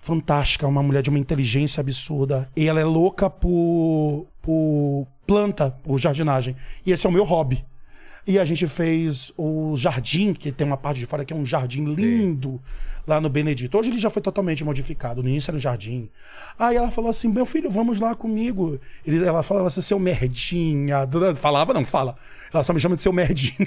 fantástica, 0.00 0.66
uma 0.66 0.82
mulher 0.82 1.00
de 1.02 1.10
uma 1.10 1.18
inteligência 1.18 1.80
absurda. 1.80 2.48
E 2.56 2.66
ela 2.68 2.80
é 2.80 2.84
louca 2.84 3.30
por, 3.30 4.26
por 4.42 5.06
planta, 5.26 5.70
por 5.70 5.98
jardinagem. 5.98 6.54
E 6.84 6.92
esse 6.92 7.06
é 7.06 7.08
o 7.08 7.12
meu 7.12 7.24
hobby. 7.24 7.64
E 8.24 8.38
a 8.38 8.44
gente 8.44 8.68
fez 8.68 9.32
o 9.36 9.76
jardim, 9.76 10.32
que 10.32 10.52
tem 10.52 10.64
uma 10.64 10.76
parte 10.76 11.00
de 11.00 11.06
fora 11.06 11.24
que 11.24 11.32
é 11.32 11.36
um 11.36 11.44
jardim 11.44 11.84
lindo 11.84 12.60
lá 13.04 13.20
no 13.20 13.28
Benedito. 13.28 13.76
Hoje 13.76 13.90
ele 13.90 13.98
já 13.98 14.10
foi 14.10 14.22
totalmente 14.22 14.64
modificado. 14.64 15.22
No 15.24 15.28
início 15.28 15.50
era 15.50 15.56
um 15.56 15.60
jardim. 15.60 16.08
Aí 16.56 16.76
ela 16.76 16.90
falou 16.90 17.10
assim: 17.10 17.28
meu 17.28 17.44
filho, 17.44 17.68
vamos 17.68 17.98
lá 17.98 18.14
comigo. 18.14 18.78
Ele, 19.04 19.24
ela 19.24 19.42
falava 19.42 19.66
assim, 19.66 19.80
seu 19.80 19.98
merdinha. 19.98 21.08
Falava, 21.34 21.74
não 21.74 21.84
fala. 21.84 22.16
Ela 22.52 22.62
só 22.62 22.72
me 22.72 22.78
chama 22.78 22.94
de 22.94 23.02
seu 23.02 23.12
merdinha. 23.12 23.66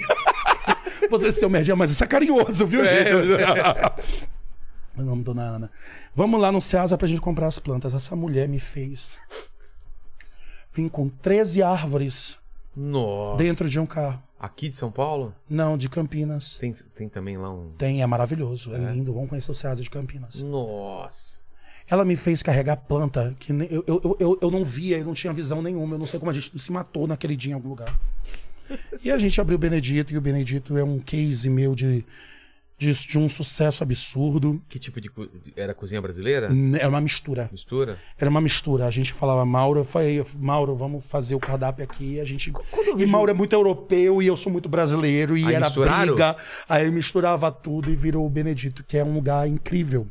Você 1.10 1.30
seu 1.30 1.50
merdinha, 1.50 1.76
mas 1.76 1.90
isso 1.90 2.02
é 2.02 2.06
carinhoso, 2.06 2.66
viu, 2.66 2.82
gente? 2.84 3.12
Meu 4.96 5.04
nome, 5.04 5.22
dona 5.22 5.42
Ana. 5.42 5.70
Vamos 6.14 6.40
lá 6.40 6.50
no 6.50 6.60
Ceasa 6.62 6.96
pra 6.96 7.06
gente 7.06 7.20
comprar 7.20 7.46
as 7.48 7.58
plantas. 7.58 7.92
Essa 7.92 8.16
mulher 8.16 8.48
me 8.48 8.58
fez. 8.58 9.20
Vim 10.76 10.88
com 10.88 11.08
13 11.08 11.62
árvores 11.62 12.36
Nossa. 12.76 13.38
dentro 13.42 13.66
de 13.66 13.80
um 13.80 13.86
carro. 13.86 14.22
Aqui 14.38 14.68
de 14.68 14.76
São 14.76 14.92
Paulo? 14.92 15.34
Não, 15.48 15.78
de 15.78 15.88
Campinas. 15.88 16.58
Tem, 16.58 16.70
tem 16.94 17.08
também 17.08 17.38
lá 17.38 17.50
um. 17.50 17.70
Tem, 17.78 18.02
é 18.02 18.06
maravilhoso. 18.06 18.74
É, 18.74 18.92
lindo. 18.92 19.14
Vamos 19.14 19.30
conhecer 19.30 19.50
o 19.50 19.54
Ceasa 19.54 19.82
de 19.82 19.88
Campinas. 19.88 20.42
Nossa. 20.42 21.40
Ela 21.88 22.04
me 22.04 22.14
fez 22.14 22.42
carregar 22.42 22.76
planta 22.76 23.34
que 23.38 23.52
eu, 23.52 23.84
eu, 23.86 24.16
eu, 24.20 24.38
eu, 24.42 24.50
não 24.50 24.62
via, 24.62 24.98
eu 24.98 25.06
não 25.06 25.14
tinha 25.14 25.32
visão 25.32 25.62
nenhuma. 25.62 25.94
Eu 25.94 25.98
não 25.98 26.06
sei 26.06 26.20
como 26.20 26.30
a 26.30 26.34
gente 26.34 26.58
se 26.58 26.70
matou 26.70 27.06
naquele 27.06 27.36
dia 27.36 27.52
em 27.52 27.54
algum 27.54 27.70
lugar. 27.70 27.98
E 29.02 29.10
a 29.10 29.16
gente 29.16 29.40
abriu 29.40 29.56
o 29.56 29.58
Benedito, 29.58 30.12
e 30.12 30.18
o 30.18 30.20
Benedito 30.20 30.76
é 30.76 30.84
um 30.84 30.98
case 30.98 31.48
meu 31.48 31.74
de, 31.74 32.04
de, 32.78 32.92
de 32.92 33.18
um 33.18 33.28
sucesso 33.28 33.82
absurdo. 33.82 34.62
Que 34.68 34.78
tipo 34.78 35.00
de. 35.00 35.08
co- 35.08 35.28
Era 35.56 35.72
cozinha 35.74 36.00
brasileira? 36.00 36.50
É 36.78 36.86
uma 36.86 37.00
mistura. 37.00 37.48
Mistura? 37.50 37.98
Era 38.18 38.28
uma 38.28 38.40
mistura. 38.40 38.86
A 38.86 38.90
gente 38.90 39.12
falava, 39.12 39.44
Mauro, 39.44 39.80
eu 39.80 39.84
falei, 39.84 40.24
Mauro, 40.38 40.76
vamos 40.76 41.04
fazer 41.04 41.34
o 41.34 41.40
cardápio 41.40 41.82
aqui. 41.84 42.20
A 42.20 42.24
gente. 42.24 42.52
E 42.98 43.06
Mauro 43.06 43.30
é 43.30 43.34
muito 43.34 43.52
europeu 43.54 44.20
e 44.22 44.26
eu 44.26 44.36
sou 44.36 44.52
muito 44.52 44.68
brasileiro. 44.68 45.36
E 45.36 45.44
Aí 45.46 45.54
era 45.54 45.66
misturaram? 45.66 46.06
briga. 46.14 46.36
Aí 46.68 46.90
misturava 46.90 47.50
tudo 47.50 47.90
e 47.90 47.96
virou 47.96 48.26
o 48.26 48.30
Benedito, 48.30 48.84
que 48.84 48.96
é 48.98 49.04
um 49.04 49.14
lugar 49.14 49.48
incrível. 49.48 50.06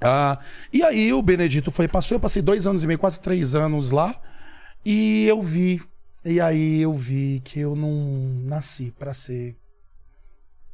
Ah, 0.00 0.38
e 0.72 0.82
aí 0.82 1.12
o 1.12 1.20
Benedito 1.20 1.70
foi, 1.72 1.88
passou, 1.88 2.14
eu 2.16 2.20
passei 2.20 2.40
dois 2.40 2.66
anos 2.68 2.84
e 2.84 2.86
meio, 2.86 2.98
quase 2.98 3.18
três 3.20 3.54
anos 3.54 3.90
lá. 3.90 4.20
E 4.86 5.24
eu 5.26 5.42
vi. 5.42 5.80
E 6.24 6.40
aí 6.40 6.80
eu 6.82 6.92
vi 6.92 7.40
que 7.44 7.60
eu 7.60 7.74
não 7.74 7.90
nasci 8.44 8.92
pra 8.98 9.12
ser 9.12 9.56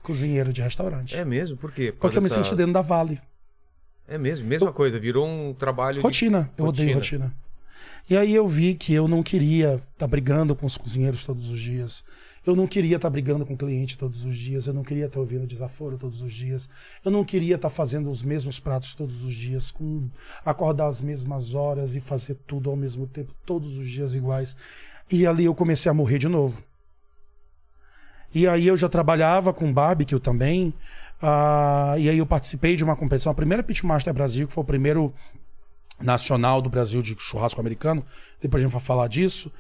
cozinheiro 0.05 0.53
de 0.53 0.63
restaurante. 0.63 1.17
É 1.17 1.25
mesmo? 1.25 1.57
Por 1.57 1.73
quê? 1.73 1.91
Por 1.91 1.99
porque 2.03 2.19
eu 2.19 2.23
me 2.23 2.29
senti 2.31 2.55
dentro 2.55 2.73
da 2.75 2.83
Vale. 2.83 3.19
É 4.07 4.17
mesmo, 4.19 4.47
mesma 4.47 4.71
coisa. 4.73 4.99
Virou 5.01 5.27
um 5.27 5.53
trabalho. 5.55 5.97
de- 5.99 6.03
Rotina. 6.03 6.51
Eu 6.59 6.67
odeio 6.67 6.95
rotina. 6.95 7.35
E 8.09 8.15
aí 8.17 8.35
eu 8.35 8.47
vi 8.47 8.75
que 8.75 8.93
eu 8.93 9.09
não 9.09 9.23
queria 9.23 9.83
estar 9.95 10.07
brigando 10.07 10.55
com 10.55 10.67
os 10.67 10.77
cozinheiros 10.77 11.25
todos 11.25 11.49
os 11.51 11.59
dias. 11.59 12.05
Eu 12.47 12.55
não 12.55 12.67
queria 12.67 12.97
estar 12.97 13.09
brigando 13.09 13.47
com 13.47 13.55
o 13.55 13.57
cliente 13.57 13.97
todos 13.97 14.27
os 14.27 14.37
dias. 14.37 14.67
Eu 14.67 14.75
não 14.75 14.83
queria 14.83 15.07
estar 15.07 15.19
ouvindo 15.19 15.47
desaforo 15.47 15.97
todos 15.97 16.21
os 16.21 16.31
dias. 16.35 16.69
Eu 17.03 17.11
não 17.11 17.25
queria 17.25 17.55
estar 17.55 17.71
fazendo 17.71 18.11
os 18.11 18.23
mesmos 18.23 18.61
pratos 18.61 18.95
todos 18.95 19.25
os 19.25 19.33
dias, 19.35 19.71
com 19.71 20.11
acordar 20.45 20.89
às 20.89 21.01
mesmas 21.01 21.55
horas 21.55 21.97
e 21.97 22.01
fazer 22.01 22.35
tudo 22.47 22.69
ao 22.69 22.77
mesmo 22.77 23.07
tempo, 23.07 23.33
todos 23.47 23.79
os 23.79 23.89
dias 23.89 24.15
iguais. 24.15 24.55
E 25.11 25.27
ali 25.27 25.47
eu 25.47 25.55
comecei 25.55 25.89
a 25.91 25.95
morrer 25.95 26.19
de 26.19 26.29
novo. 26.29 26.63
E 28.35 28.49
aí 28.49 28.67
eu 28.67 28.77
já 28.77 28.89
trabalhava 28.89 29.53
com 29.53 29.73
barbecue 29.73 30.19
também. 30.19 30.75
ah, 31.23 31.95
e 31.99 32.09
aí 32.09 32.19
eu 32.19 32.27
participei 32.27 32.77
de 32.77 32.85
uma 32.85 32.97
competição, 32.97 33.31
a 33.31 33.35
primeira 33.35 33.63
Pitmaster 33.63 34.13
Brasil, 34.13 34.47
que 34.47 34.53
foi 34.53 34.63
o 34.63 34.67
primeiro 34.67 35.15
nacional 36.01 36.61
do 36.61 36.69
Brasil 36.69 37.01
de 37.01 37.15
churrasco 37.19 37.61
americano. 37.61 38.05
Depois 38.41 38.63
a 38.63 38.67
gente 38.67 38.73
vai 38.73 38.83
falar 38.83 39.07
disso. 39.09 39.53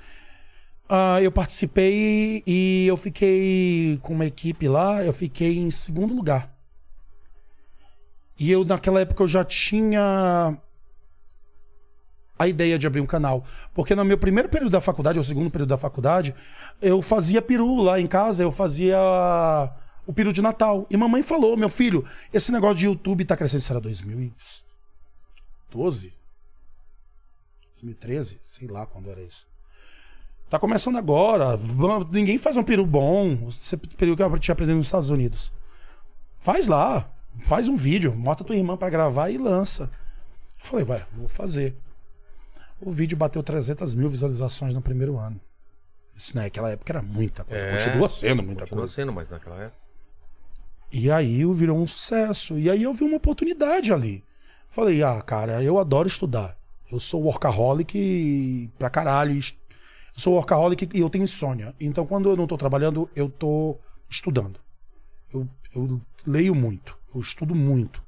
Ah, 0.88 1.22
eu 1.22 1.32
participei 1.32 2.42
e 2.46 2.86
eu 2.86 2.96
fiquei 2.96 3.98
com 4.02 4.12
uma 4.14 4.26
equipe 4.26 4.68
lá, 4.68 5.02
eu 5.04 5.12
fiquei 5.12 5.56
em 5.58 5.70
segundo 5.70 6.14
lugar. 6.14 6.52
E 8.38 8.50
eu, 8.50 8.64
naquela 8.64 9.00
época, 9.00 9.22
eu 9.22 9.28
já 9.28 9.44
tinha 9.44 10.58
a 12.38 12.48
ideia 12.48 12.78
de 12.78 12.86
abrir 12.86 13.00
um 13.00 13.06
canal. 13.06 13.44
Porque 13.72 13.94
no 13.94 14.04
meu 14.04 14.18
primeiro 14.18 14.48
período 14.48 14.72
da 14.72 14.80
faculdade, 14.80 15.18
ou 15.18 15.24
segundo 15.24 15.50
período 15.50 15.70
da 15.70 15.78
faculdade, 15.78 16.34
eu 16.80 17.00
fazia 17.00 17.40
peru 17.40 17.82
lá 17.82 18.00
em 18.00 18.06
casa, 18.06 18.42
eu 18.42 18.50
fazia 18.50 18.98
o 20.06 20.12
peru 20.12 20.32
de 20.32 20.42
Natal. 20.42 20.86
E 20.90 20.96
mamãe 20.96 21.22
falou, 21.22 21.56
meu 21.56 21.68
filho, 21.68 22.04
esse 22.32 22.52
negócio 22.52 22.76
de 22.76 22.86
YouTube 22.86 23.24
tá 23.24 23.36
crescendo. 23.36 23.64
Era 23.70 23.80
2012? 23.80 26.12
2013? 27.74 28.38
Sei 28.40 28.68
lá 28.68 28.86
quando 28.86 29.10
era 29.10 29.22
isso. 29.22 29.46
Tá 30.50 30.58
começando 30.58 30.96
agora. 30.96 31.58
Ninguém 32.12 32.38
faz 32.38 32.56
um 32.56 32.62
peru 32.62 32.86
bom. 32.86 33.48
Esse 33.48 33.76
peru 33.76 34.16
que 34.16 34.22
eu 34.22 34.38
tinha 34.38 34.52
aprendido 34.52 34.76
nos 34.76 34.86
Estados 34.86 35.10
Unidos. 35.10 35.52
Faz 36.40 36.68
lá. 36.68 37.10
Faz 37.44 37.68
um 37.68 37.76
vídeo. 37.76 38.12
Bota 38.12 38.44
tua 38.44 38.56
irmã 38.56 38.76
pra 38.76 38.90
gravar 38.90 39.30
e 39.30 39.38
lança. 39.38 39.90
Eu 40.60 40.66
falei, 40.66 40.84
vai, 40.84 41.04
vou 41.16 41.28
fazer. 41.28 41.76
O 42.80 42.90
vídeo 42.90 43.16
bateu 43.16 43.42
300 43.42 43.94
mil 43.94 44.08
visualizações 44.08 44.74
no 44.74 44.82
primeiro 44.82 45.18
ano. 45.18 45.40
Isso 46.14 46.36
naquela 46.36 46.70
época 46.70 46.92
era 46.92 47.02
muita 47.02 47.44
coisa. 47.44 47.64
É, 47.64 47.72
Continua 47.72 48.08
sendo 48.08 48.42
muita 48.42 48.60
Continua 48.60 48.80
coisa. 48.82 48.94
sendo, 48.94 49.12
mas 49.12 49.30
naquela 49.30 49.56
época. 49.56 49.84
E 50.92 51.10
aí 51.10 51.44
virou 51.52 51.78
um 51.78 51.86
sucesso. 51.86 52.58
E 52.58 52.70
aí 52.70 52.82
eu 52.82 52.92
vi 52.92 53.04
uma 53.04 53.16
oportunidade 53.16 53.92
ali. 53.92 54.24
Falei, 54.68 55.02
ah, 55.02 55.20
cara, 55.22 55.62
eu 55.62 55.78
adoro 55.78 56.06
estudar. 56.06 56.56
Eu 56.90 57.00
sou 57.00 57.22
workaholic 57.22 58.70
pra 58.78 58.88
caralho. 58.90 59.34
Eu 59.34 59.40
sou 60.16 60.34
workaholic 60.34 60.88
e 60.94 61.00
eu 61.00 61.10
tenho 61.10 61.24
insônia. 61.24 61.74
Então 61.80 62.06
quando 62.06 62.28
eu 62.28 62.36
não 62.36 62.46
tô 62.46 62.56
trabalhando, 62.56 63.08
eu 63.16 63.28
tô 63.28 63.76
estudando. 64.08 64.60
Eu, 65.32 65.48
eu 65.74 66.00
leio 66.24 66.54
muito. 66.54 66.96
Eu 67.12 67.20
estudo 67.20 67.54
muito. 67.54 68.02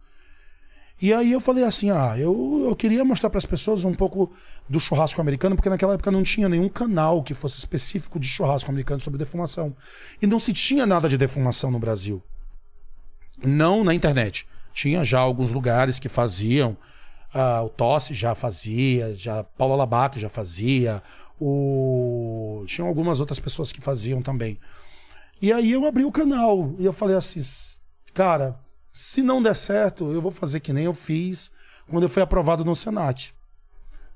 E 1.01 1.13
aí 1.13 1.31
eu 1.33 1.41
falei 1.41 1.63
assim: 1.65 1.91
ah, 1.91 2.15
eu, 2.19 2.65
eu 2.69 2.75
queria 2.77 3.05
mostrar 3.05 3.29
para 3.29 3.39
as 3.39 3.45
pessoas 3.47 3.85
um 3.85 3.93
pouco 3.95 4.33
do 4.69 4.81
churrasco 4.81 5.21
americano, 5.21 5.55
porque 5.55 5.69
naquela 5.69 5.95
época 5.95 6.11
não 6.11 6.23
tinha 6.23 6.49
nenhum 6.49 6.69
canal 6.69 7.23
que 7.23 7.35
fosse 7.35 7.59
específico 7.59 8.19
de 8.19 8.27
churrasco 8.27 8.71
americano 8.71 9.01
sobre 9.01 9.19
defumação. 9.19 9.75
E 10.23 10.27
não 10.27 10.39
se 10.39 10.53
tinha 10.53 10.87
nada 10.87 11.09
de 11.09 11.19
defumação 11.19 11.71
no 11.71 11.79
Brasil. 11.79 12.23
Não 13.45 13.85
na 13.85 13.95
internet. 13.95 14.47
Tinha 14.73 15.05
já 15.05 15.19
alguns 15.21 15.53
lugares 15.53 15.99
que 15.99 16.09
faziam. 16.09 16.77
ah, 17.35 17.63
o 17.63 17.69
Tosse 17.69 18.15
já 18.15 18.35
fazia, 18.35 19.15
já 19.15 19.45
Paulo 19.45 19.77
Labac 19.77 20.19
já 20.19 20.29
fazia, 20.31 21.03
o 21.39 22.65
tinham 22.67 22.89
algumas 22.89 23.21
outras 23.21 23.39
pessoas 23.39 23.71
que 23.73 23.81
faziam 23.81 24.23
também. 24.23 24.59
E 25.43 25.53
aí 25.53 25.73
eu 25.73 25.85
abri 25.87 26.05
o 26.05 26.13
canal 26.13 26.75
e 26.79 26.85
eu 26.87 26.93
falei 26.95 27.15
assim, 27.17 27.41
"S- 27.41 27.79
cara, 28.15 28.59
se 28.97 29.21
não 29.21 29.43
der 29.43 29.55
certo, 29.55 30.11
eu 30.11 30.23
vou 30.23 30.31
fazer 30.31 30.59
que 30.59 30.73
nem 30.73 30.85
eu 30.85 30.95
fiz 30.95 31.53
quando 31.87 32.05
eu 32.05 32.09
fui 32.09 32.23
aprovado 32.23 32.65
no 32.65 32.75
Senat. 32.75 33.35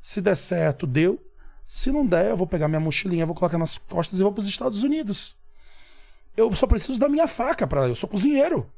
Se 0.00 0.22
der 0.22 0.34
certo, 0.34 0.86
deu. 0.86 1.22
Se 1.66 1.92
não 1.92 2.06
der, 2.06 2.30
eu 2.30 2.36
vou 2.38 2.46
pegar 2.46 2.66
minha 2.66 2.80
mochilinha, 2.80 3.26
vou 3.26 3.34
colocar 3.34 3.58
nas 3.58 3.76
costas 3.76 4.18
e 4.18 4.22
vou 4.22 4.32
para 4.32 4.40
os 4.40 4.48
Estados 4.48 4.82
Unidos. 4.82 5.36
Eu 6.34 6.50
só 6.56 6.66
preciso 6.66 6.98
da 6.98 7.10
minha 7.10 7.28
faca 7.28 7.66
para, 7.66 7.88
eu 7.88 7.94
sou 7.94 8.08
cozinheiro. 8.08 8.72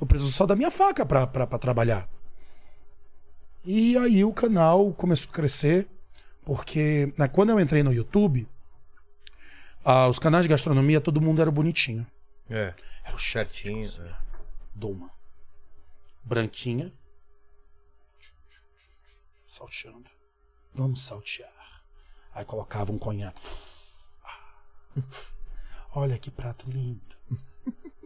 Eu 0.00 0.06
preciso 0.06 0.32
só 0.32 0.46
da 0.46 0.56
minha 0.56 0.70
faca 0.70 1.04
para 1.04 1.46
trabalhar. 1.58 2.08
E 3.62 3.94
aí 3.98 4.24
o 4.24 4.32
canal 4.32 4.90
começou 4.94 5.28
a 5.28 5.34
crescer, 5.34 5.86
porque 6.46 7.12
né, 7.18 7.28
quando 7.28 7.50
eu 7.50 7.60
entrei 7.60 7.82
no 7.82 7.92
YouTube, 7.92 8.48
ah, 9.84 10.08
os 10.08 10.18
canais 10.18 10.46
de 10.46 10.48
gastronomia, 10.48 10.98
todo 10.98 11.20
mundo 11.20 11.42
era 11.42 11.50
bonitinho. 11.50 12.06
É. 12.48 12.72
Era 13.04 13.14
o 13.14 13.18
chefe 13.18 13.64
Certinho. 13.64 13.84
cozinha. 13.84 14.16
Doma. 14.74 15.15
Branquinha. 16.26 16.92
Salteando. 19.48 20.10
Vamos 20.74 21.02
saltear. 21.02 21.84
Aí 22.34 22.44
colocava 22.44 22.92
um 22.92 22.98
conhaque. 22.98 23.40
Ah. 24.24 25.00
Olha 25.94 26.18
que 26.18 26.28
prato 26.28 26.68
lindo. 26.68 27.16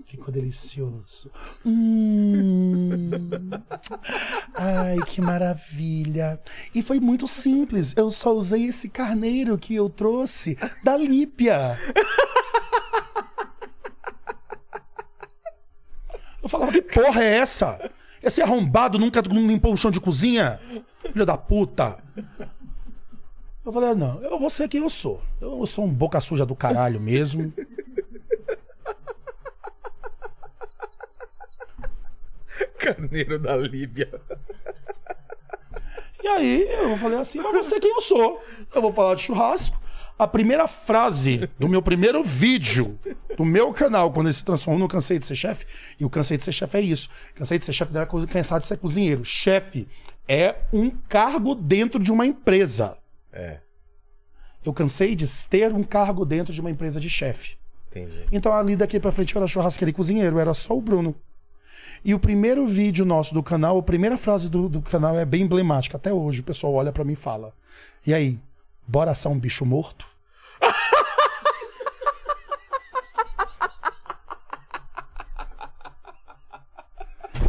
Ficou 0.04 0.30
delicioso. 0.30 1.30
Hum. 1.64 3.10
Ai, 4.54 4.98
que 5.06 5.22
maravilha. 5.22 6.38
E 6.74 6.82
foi 6.82 7.00
muito 7.00 7.26
simples. 7.26 7.96
Eu 7.96 8.10
só 8.10 8.34
usei 8.34 8.66
esse 8.66 8.90
carneiro 8.90 9.56
que 9.56 9.74
eu 9.74 9.88
trouxe 9.88 10.58
da 10.84 10.94
Lípia. 10.94 11.78
Eu 16.42 16.48
falava, 16.48 16.72
que 16.72 16.82
porra 16.82 17.22
é 17.22 17.38
essa? 17.38 17.90
Esse 18.22 18.42
arrombado 18.42 18.98
nunca 18.98 19.20
limpou 19.20 19.72
o 19.72 19.76
chão 19.76 19.90
de 19.90 20.00
cozinha? 20.00 20.60
Filho 21.12 21.24
da 21.24 21.36
puta. 21.38 22.02
Eu 23.64 23.72
falei, 23.72 23.90
ah, 23.90 23.94
não, 23.94 24.22
eu 24.22 24.38
vou 24.38 24.50
ser 24.50 24.68
quem 24.68 24.82
eu 24.82 24.90
sou. 24.90 25.22
Eu 25.40 25.66
sou 25.66 25.84
um 25.84 25.92
boca 25.92 26.20
suja 26.20 26.44
do 26.44 26.54
caralho 26.54 27.00
mesmo. 27.00 27.52
Carneiro 32.78 33.38
da 33.38 33.56
Líbia. 33.56 34.20
E 36.22 36.28
aí 36.28 36.68
eu 36.70 36.96
falei 36.98 37.18
assim, 37.18 37.38
mas 37.38 37.52
vou 37.52 37.62
ser 37.62 37.80
quem 37.80 37.90
eu 37.90 38.00
sou. 38.00 38.42
Eu 38.74 38.82
vou 38.82 38.92
falar 38.92 39.14
de 39.14 39.22
churrasco. 39.22 39.79
A 40.20 40.26
primeira 40.26 40.68
frase 40.68 41.48
do 41.58 41.66
meu 41.66 41.80
primeiro 41.80 42.22
vídeo 42.22 42.98
do 43.38 43.42
meu 43.42 43.72
canal, 43.72 44.12
quando 44.12 44.26
ele 44.26 44.34
se 44.34 44.44
transformou 44.44 44.78
no 44.78 44.86
Cansei 44.86 45.18
de 45.18 45.24
Ser 45.24 45.34
Chefe, 45.34 45.64
e 45.98 46.04
o 46.04 46.10
Cansei 46.10 46.36
de 46.36 46.44
Ser 46.44 46.52
Chefe 46.52 46.76
é 46.76 46.80
isso. 46.82 47.08
Cansei 47.34 47.58
de 47.58 47.64
Ser 47.64 47.72
Chefe 47.72 47.94
não 47.94 48.02
é 48.02 48.26
cansado 48.26 48.60
de 48.60 48.66
ser 48.66 48.76
cozinheiro. 48.76 49.24
Chefe 49.24 49.88
é 50.28 50.56
um 50.74 50.90
cargo 50.90 51.54
dentro 51.54 51.98
de 51.98 52.12
uma 52.12 52.26
empresa. 52.26 52.98
É, 53.32 53.60
Eu 54.62 54.74
cansei 54.74 55.16
de 55.16 55.24
ter 55.48 55.72
um 55.72 55.82
cargo 55.82 56.26
dentro 56.26 56.52
de 56.52 56.60
uma 56.60 56.70
empresa 56.70 57.00
de 57.00 57.08
chefe. 57.08 57.56
entendi. 57.88 58.26
Então 58.30 58.52
ali 58.52 58.76
daqui 58.76 59.00
pra 59.00 59.10
frente 59.10 59.34
eu 59.34 59.40
era 59.40 59.48
churrasqueiro 59.48 59.88
e 59.88 59.94
cozinheiro, 59.94 60.38
era 60.38 60.52
só 60.52 60.76
o 60.76 60.82
Bruno. 60.82 61.14
E 62.04 62.12
o 62.12 62.18
primeiro 62.18 62.66
vídeo 62.66 63.06
nosso 63.06 63.32
do 63.32 63.42
canal, 63.42 63.78
a 63.78 63.82
primeira 63.82 64.18
frase 64.18 64.50
do, 64.50 64.68
do 64.68 64.82
canal 64.82 65.18
é 65.18 65.24
bem 65.24 65.44
emblemática. 65.44 65.96
Até 65.96 66.12
hoje 66.12 66.40
o 66.40 66.44
pessoal 66.44 66.74
olha 66.74 66.92
pra 66.92 67.04
mim 67.04 67.14
e 67.14 67.16
fala: 67.16 67.54
E 68.06 68.12
aí, 68.12 68.38
bora 68.86 69.12
assar 69.12 69.32
um 69.32 69.38
bicho 69.38 69.64
morto? 69.64 70.09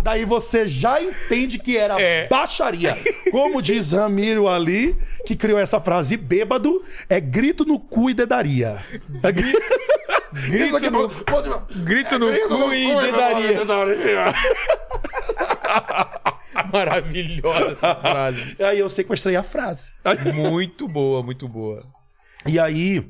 Daí 0.03 0.25
você 0.25 0.67
já 0.67 1.01
entende 1.01 1.59
que 1.59 1.77
era 1.77 1.99
É. 2.01 2.27
baixaria. 2.27 2.97
Como 3.31 3.61
diz 3.61 3.91
Ramiro 3.93 4.47
Ali, 4.47 4.95
que 5.25 5.35
criou 5.35 5.59
essa 5.59 5.79
frase, 5.79 6.17
bêbado 6.17 6.83
é 7.09 7.19
grito 7.19 7.63
no 7.65 7.79
cu 7.79 8.09
e 8.09 8.13
dedaria. 8.13 8.77
É 9.23 9.31
gri... 9.31 9.51
Isso 10.55 10.77
aqui, 10.77 10.89
no- 10.89 11.09
pode- 11.09 11.49
Grito 11.83 12.17
no 12.17 12.27
Grito 12.27 12.47
cu 12.47 12.73
e 12.73 12.93
cu 12.93 13.01
dedaria. 13.01 13.57
dedaria. 13.59 14.25
Maravilhosa 16.71 17.71
essa 17.73 17.95
frase. 17.95 18.55
Aí 18.63 18.79
eu 18.79 18.89
sequestrei 18.89 19.35
a 19.35 19.43
frase. 19.43 19.89
Muito 20.33 20.87
boa, 20.87 21.21
muito 21.23 21.47
boa. 21.47 21.83
E 22.45 22.59
aí 22.59 23.05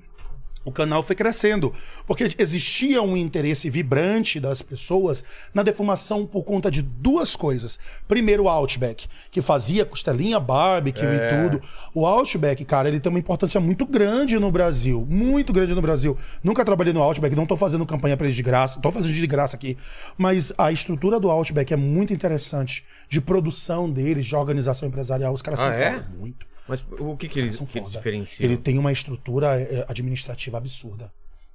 o 0.64 0.72
canal 0.72 1.02
foi 1.02 1.16
crescendo, 1.16 1.74
porque 2.06 2.30
existia 2.38 3.02
um 3.02 3.18
interesse 3.18 3.70
vibrante 3.70 4.40
das 4.40 4.62
pessoas 4.62 5.24
na 5.54 5.64
defumação 5.64 6.26
por 6.26 6.44
conta 6.44 6.70
de 6.70 6.82
duas 6.82 7.36
coisas. 7.36 7.80
Primeiro, 8.08 8.44
o 8.44 8.50
Outback, 8.50 9.08
que 9.32 9.42
fazia 9.42 9.84
costelinha 9.86 10.40
barbecue 10.40 11.06
É. 11.06 11.16
e 11.16 11.50
tudo. 11.50 11.64
O 11.94 12.06
Outback, 12.06 12.64
cara, 12.66 12.88
ele 12.88 13.00
tem 13.00 13.10
uma 13.10 13.20
importância 13.20 13.60
muito 13.60 13.86
grande 13.86 14.38
no 14.38 14.52
Brasil, 14.52 15.06
muito 15.10 15.52
grande 15.52 15.74
no 15.74 15.82
Brasil. 15.82 16.18
Nunca 16.44 16.64
trabalhei 16.64 16.94
no 16.94 17.02
Outback, 17.02 17.36
não 17.36 17.46
tô 17.46 17.58
fazendo 17.58 17.86
campanha 17.86 18.16
para 18.16 18.28
eles 18.28 18.36
de 18.36 18.44
graça, 18.44 18.80
tô 18.80 18.92
fazendo 18.92 19.12
de 19.14 19.28
graça 19.28 19.56
aqui, 19.56 19.78
mas 20.18 20.54
a 20.58 20.72
estrutura 20.72 21.20
do 21.20 21.30
Outback 21.30 21.74
é 21.74 21.78
muito 21.78 22.14
interessante, 22.14 22.86
de 23.10 23.20
produção 23.20 23.90
deles, 23.90 24.26
de 24.26 24.36
organização 24.36 24.88
empresarial, 24.88 25.34
os 25.34 25.42
caras 25.42 25.60
Ah, 25.60 25.64
são 25.64 25.72
é? 25.74 26.04
muito. 26.18 26.51
Mas 26.68 26.84
o 27.00 27.18
que 27.18 27.28
que 27.28 27.40
eles, 27.40 27.58
que 27.58 27.80
eles 27.80 27.92
diferenciam? 27.92 28.46
Ele 28.46 28.58
tem 28.58 28.78
uma 28.78 28.92
estrutura 28.92 29.60
eh, 29.60 29.86
administrativa 29.88 30.58
absurda. 30.58 31.12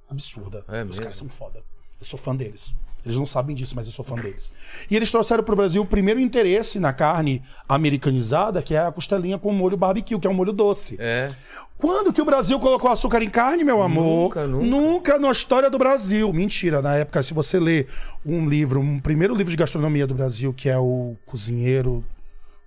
Absurda. 0.09 0.63
É 0.67 0.81
Os 0.81 0.87
mesmo? 0.87 1.01
caras 1.03 1.17
são 1.17 1.29
foda. 1.29 1.63
Eu 1.99 2.05
sou 2.05 2.19
fã 2.19 2.35
deles. 2.35 2.75
Eles 3.05 3.17
não 3.17 3.25
sabem 3.25 3.55
disso, 3.55 3.73
mas 3.73 3.87
eu 3.87 3.93
sou 3.93 4.03
fã 4.03 4.15
deles. 4.15 4.51
E 4.91 4.95
eles 4.95 5.09
trouxeram 5.09 5.41
pro 5.41 5.55
Brasil 5.55 5.81
o 5.81 5.85
primeiro 5.85 6.19
interesse 6.19 6.77
na 6.77 6.91
carne 6.91 7.41
americanizada, 7.67 8.61
que 8.61 8.75
é 8.75 8.79
a 8.79 8.91
costelinha 8.91 9.37
com 9.37 9.51
molho 9.53 9.77
barbecue, 9.77 10.19
que 10.19 10.27
é 10.27 10.29
um 10.29 10.33
molho 10.33 10.51
doce. 10.51 10.97
É. 10.99 11.31
Quando 11.77 12.11
que 12.11 12.21
o 12.21 12.25
Brasil 12.25 12.59
colocou 12.59 12.91
açúcar 12.91 13.21
em 13.21 13.29
carne, 13.29 13.63
meu 13.63 13.81
amor? 13.81 14.23
Nunca, 14.23 14.47
nunca. 14.47 14.65
Nunca 14.65 15.19
na 15.19 15.31
história 15.31 15.69
do 15.69 15.77
Brasil. 15.77 16.33
Mentira, 16.33 16.81
na 16.81 16.95
época, 16.95 17.23
se 17.23 17.33
você 17.33 17.59
ler 17.59 17.87
um 18.25 18.47
livro, 18.47 18.81
um 18.81 18.99
primeiro 18.99 19.33
livro 19.33 19.51
de 19.51 19.57
gastronomia 19.57 20.05
do 20.05 20.13
Brasil, 20.13 20.53
que 20.53 20.67
é 20.67 20.77
o 20.77 21.15
Cozinheiro. 21.25 22.03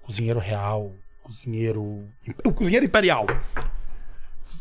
Cozinheiro 0.02 0.38
Real. 0.38 0.92
Cozinheiro. 1.30 2.08
O 2.44 2.52
Cozinheiro 2.52 2.84
Imperial. 2.84 3.24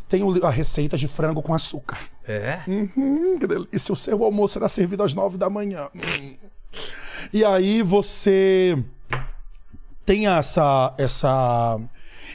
Tem 0.08 0.22
a 0.44 0.50
receita 0.50 0.96
de 0.96 1.08
frango 1.08 1.42
com 1.42 1.52
açúcar. 1.52 1.98
É? 2.24 2.60
Hum, 2.68 3.36
que 3.40 3.46
delícia. 3.46 3.92
O 3.92 3.96
seu 3.96 4.22
almoço 4.22 4.54
será 4.54 4.68
servido 4.68 5.02
às 5.02 5.12
nove 5.12 5.36
da 5.36 5.50
manhã. 5.50 5.88
Hum. 5.92 6.36
E 7.32 7.44
aí 7.44 7.82
você 7.82 8.78
tem 10.06 10.28
essa 10.28 10.94
essa 10.96 11.80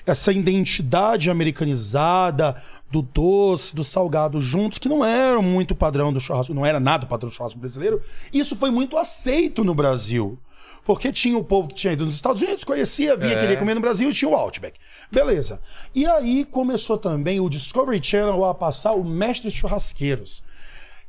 essa 0.05 0.33
identidade 0.33 1.31
americanizada 1.31 2.61
do 2.91 3.01
doce, 3.01 3.73
do 3.73 3.85
salgado 3.85 4.41
juntos, 4.41 4.77
que 4.77 4.89
não 4.89 5.03
era 5.03 5.41
muito 5.41 5.73
padrão 5.73 6.11
do 6.11 6.19
churrasco, 6.19 6.53
não 6.53 6.65
era 6.65 6.79
nada 6.79 7.05
o 7.05 7.07
padrão 7.07 7.29
do 7.29 7.35
churrasco 7.35 7.57
brasileiro. 7.57 8.01
Isso 8.33 8.55
foi 8.55 8.69
muito 8.69 8.97
aceito 8.97 9.63
no 9.63 9.73
Brasil. 9.73 10.37
Porque 10.85 11.11
tinha 11.11 11.37
o 11.37 11.43
povo 11.43 11.67
que 11.67 11.75
tinha 11.75 11.91
ido 11.91 12.05
nos 12.05 12.13
Estados 12.13 12.41
Unidos, 12.41 12.63
conhecia, 12.63 13.17
vinha, 13.17 13.33
É. 13.33 13.39
queria 13.39 13.57
comer 13.57 13.73
no 13.73 13.81
Brasil 13.81 14.09
e 14.09 14.13
tinha 14.13 14.29
o 14.29 14.35
Outback. 14.35 14.79
Beleza. 15.11 15.59
E 15.93 16.05
aí 16.05 16.45
começou 16.45 16.97
também 16.97 17.39
o 17.41 17.49
Discovery 17.49 18.01
Channel 18.01 18.45
a 18.45 18.53
passar 18.53 18.93
o 18.93 19.03
Mestres 19.03 19.53
Churrasqueiros 19.53 20.41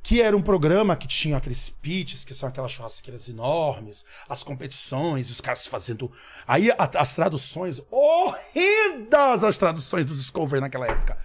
que 0.03 0.22
era 0.22 0.37
um 0.37 0.41
programa 0.41 0.95
que 0.95 1.09
tinha 1.09 1.37
aqueles 1.37 1.68
pits, 1.83 2.24
que 2.24 2.33
são 2.33 2.49
aquelas 2.49 2.70
churrasqueiras 2.70 3.29
enormes, 3.29 4.05
as 4.29 4.41
competições, 4.45 5.29
os 5.29 5.41
caras 5.41 5.66
fazendo. 5.66 6.12
Aí 6.47 6.70
a- 6.70 6.89
as 6.97 7.16
traduções, 7.16 7.83
horrendas 7.91 9.43
as 9.45 9.59
traduções 9.59 10.05
do 10.05 10.14
Discovery 10.14 10.61
naquela 10.61 10.87
época. 10.87 11.18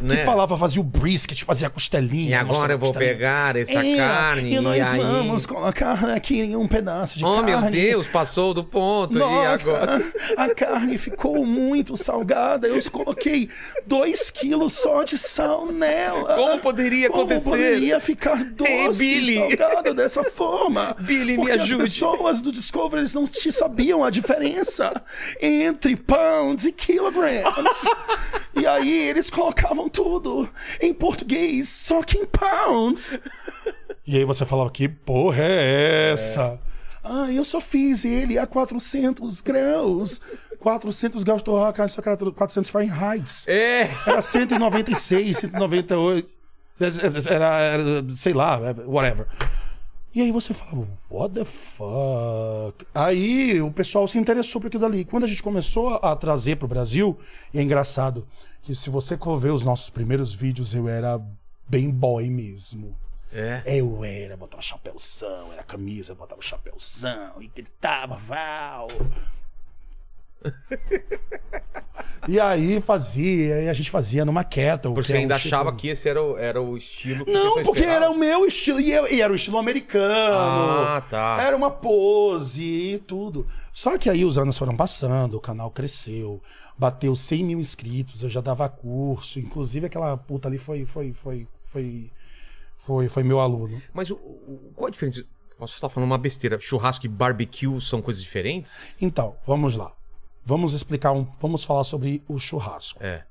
Né? 0.00 0.16
Que 0.16 0.24
falava, 0.24 0.56
fazia 0.56 0.80
o 0.80 0.84
brisket, 0.84 1.42
fazia 1.44 1.66
a 1.68 1.70
costelinha. 1.70 2.30
E 2.30 2.34
agora 2.34 2.74
eu 2.74 2.78
vou 2.78 2.88
costelinha. 2.88 3.14
pegar 3.14 3.56
essa 3.56 3.72
É, 3.84 3.96
carne 3.96 4.54
E 4.54 4.60
nós 4.60 4.94
e 4.94 4.98
vamos 4.98 5.46
colocar 5.46 6.04
aqui 6.10 6.54
um 6.56 6.66
pedaço 6.68 7.18
de 7.18 7.24
Oh, 7.24 7.36
carne. 7.42 7.50
meu 7.50 7.70
Deus, 7.70 8.06
passou 8.08 8.52
do 8.54 8.62
ponto 8.64 9.18
Nossa, 9.18 9.70
e 9.70 9.74
agora... 9.74 10.12
a 10.36 10.54
carne 10.54 10.98
ficou 10.98 11.44
muito 11.46 11.96
salgada. 11.96 12.66
Eu 12.68 12.78
coloquei 12.90 13.48
dois 13.86 14.30
quilos 14.30 14.72
só 14.74 15.02
de 15.02 15.16
sal 15.16 15.66
nela. 15.66 16.34
Como 16.34 16.58
poderia 16.60 17.08
Como 17.08 17.22
acontecer? 17.22 17.50
poderia 17.50 18.00
ficar 18.00 18.44
doce 18.44 18.70
Ei, 18.72 18.88
Billy. 18.94 19.38
e 19.52 19.56
salgado 19.56 19.94
dessa 19.94 20.24
forma? 20.24 20.96
Billy, 21.00 21.32
me 21.32 21.36
Porque 21.38 21.52
ajude. 21.52 21.82
As 21.84 21.88
pessoas 21.92 22.40
do 22.40 22.50
Discovery 22.52 23.00
eles 23.02 23.14
não 23.14 23.26
te 23.26 23.50
sabiam 23.52 24.02
a 24.04 24.10
diferença 24.10 24.92
entre 25.40 25.96
pounds 25.96 26.64
e 26.64 26.72
kilograms. 26.72 27.84
e 28.54 28.66
aí 28.66 29.08
eles 29.08 29.30
colocavam 29.30 29.79
tudo 29.88 30.48
em 30.80 30.92
português, 30.92 31.68
só 31.68 32.02
que 32.02 32.18
em 32.18 32.26
pounds. 32.26 33.18
E 34.06 34.16
aí 34.16 34.24
você 34.24 34.44
falava, 34.44 34.70
que 34.70 34.88
porra 34.88 35.40
é 35.40 36.10
essa? 36.12 36.58
Ah, 37.04 37.30
eu 37.30 37.44
só 37.44 37.60
fiz 37.60 38.04
ele 38.04 38.38
a 38.38 38.46
400 38.46 39.40
graus. 39.40 40.20
400 40.58 41.22
graus 41.22 41.40
de 41.40 41.44
torrar 41.44 41.68
a 41.68 41.72
carne, 41.72 41.90
só 41.90 42.02
que 42.02 42.08
era 42.08 42.16
400 42.16 42.70
Fahrenheit. 42.70 43.44
É, 43.46 43.88
Era 44.06 44.20
196, 44.20 45.36
198. 45.36 46.34
Era, 47.28 47.58
era, 47.60 47.82
sei 48.16 48.32
lá, 48.32 48.58
whatever. 48.86 49.26
E 50.12 50.20
aí 50.22 50.32
você 50.32 50.52
falava, 50.52 50.88
what 51.08 51.34
the 51.34 51.44
fuck? 51.44 52.84
Aí 52.92 53.62
o 53.62 53.70
pessoal 53.70 54.08
se 54.08 54.18
interessou 54.18 54.60
por 54.60 54.66
aquilo 54.66 54.82
dali. 54.82 55.04
Quando 55.04 55.22
a 55.24 55.28
gente 55.28 55.42
começou 55.42 56.00
a 56.02 56.16
trazer 56.16 56.56
pro 56.56 56.66
Brasil, 56.66 57.16
e 57.54 57.60
é 57.60 57.62
engraçado 57.62 58.26
que 58.62 58.74
se 58.74 58.90
você 58.90 59.16
ver 59.38 59.50
os 59.50 59.64
nossos 59.64 59.90
primeiros 59.90 60.34
vídeos, 60.34 60.74
eu 60.74 60.88
era 60.88 61.20
bem 61.68 61.90
boy 61.90 62.28
mesmo. 62.30 62.96
é. 63.32 63.62
Eu 63.66 64.04
era, 64.04 64.36
botava 64.36 64.62
chapéuzão, 64.62 65.52
era 65.52 65.62
camisa, 65.62 66.14
botava 66.14 66.42
chapéuzão 66.42 67.34
e 67.40 67.46
gritava, 67.48 68.16
Val. 68.16 68.88
e 72.28 72.38
aí 72.40 72.80
fazia, 72.80 73.62
e 73.62 73.68
a 73.68 73.72
gente 73.72 73.90
fazia 73.90 74.24
numa 74.24 74.44
kettle. 74.44 74.94
Porque 74.94 75.06
que 75.06 75.12
você 75.12 75.16
é 75.16 75.18
um 75.18 75.22
ainda 75.22 75.34
tipo- 75.36 75.48
achava 75.48 75.72
que 75.74 75.88
esse 75.88 76.08
era 76.08 76.22
o, 76.22 76.36
era 76.36 76.60
o 76.60 76.76
estilo 76.76 77.24
que 77.24 77.32
Não, 77.32 77.54
você 77.54 77.62
porque 77.62 77.80
esperava. 77.80 78.04
era 78.06 78.10
o 78.12 78.18
meu 78.18 78.44
estilo, 78.46 78.80
e, 78.80 78.90
eu- 78.92 79.06
e 79.10 79.20
era 79.20 79.32
o 79.32 79.36
estilo 79.36 79.58
americano. 79.58 80.34
Ah, 80.38 81.02
tá. 81.08 81.38
Era 81.42 81.56
uma 81.56 81.70
pose 81.70 82.62
e 82.64 82.98
tudo. 82.98 83.46
Só 83.72 83.96
que 83.98 84.10
aí 84.10 84.24
os 84.24 84.36
anos 84.38 84.56
foram 84.58 84.76
passando, 84.76 85.36
o 85.36 85.40
canal 85.40 85.70
cresceu, 85.70 86.42
bateu 86.80 87.14
100 87.14 87.44
mil 87.44 87.60
inscritos, 87.60 88.22
eu 88.22 88.30
já 88.30 88.40
dava 88.40 88.66
curso, 88.66 89.38
inclusive 89.38 89.84
aquela 89.84 90.16
puta 90.16 90.48
ali 90.48 90.56
foi, 90.56 90.86
foi, 90.86 91.12
foi, 91.12 91.46
foi, 91.62 92.10
foi, 92.74 93.06
foi 93.10 93.22
meu 93.22 93.38
aluno. 93.38 93.82
Mas 93.92 94.10
o, 94.10 94.14
o- 94.14 94.72
qual 94.74 94.88
a 94.88 94.90
diferença? 94.90 95.22
Posso 95.58 95.74
estar 95.74 95.90
falando 95.90 96.08
uma 96.08 96.16
besteira. 96.16 96.58
Churrasco 96.58 97.04
e 97.04 97.08
barbecue 97.08 97.78
são 97.82 98.00
coisas 98.00 98.22
diferentes? 98.22 98.96
Então, 98.98 99.36
vamos 99.46 99.76
lá. 99.76 99.92
Vamos 100.42 100.72
explicar 100.72 101.12
um. 101.12 101.26
Vamos 101.38 101.64
falar 101.64 101.84
sobre 101.84 102.22
o 102.26 102.38
churrasco. 102.38 102.98
É. 103.04 103.24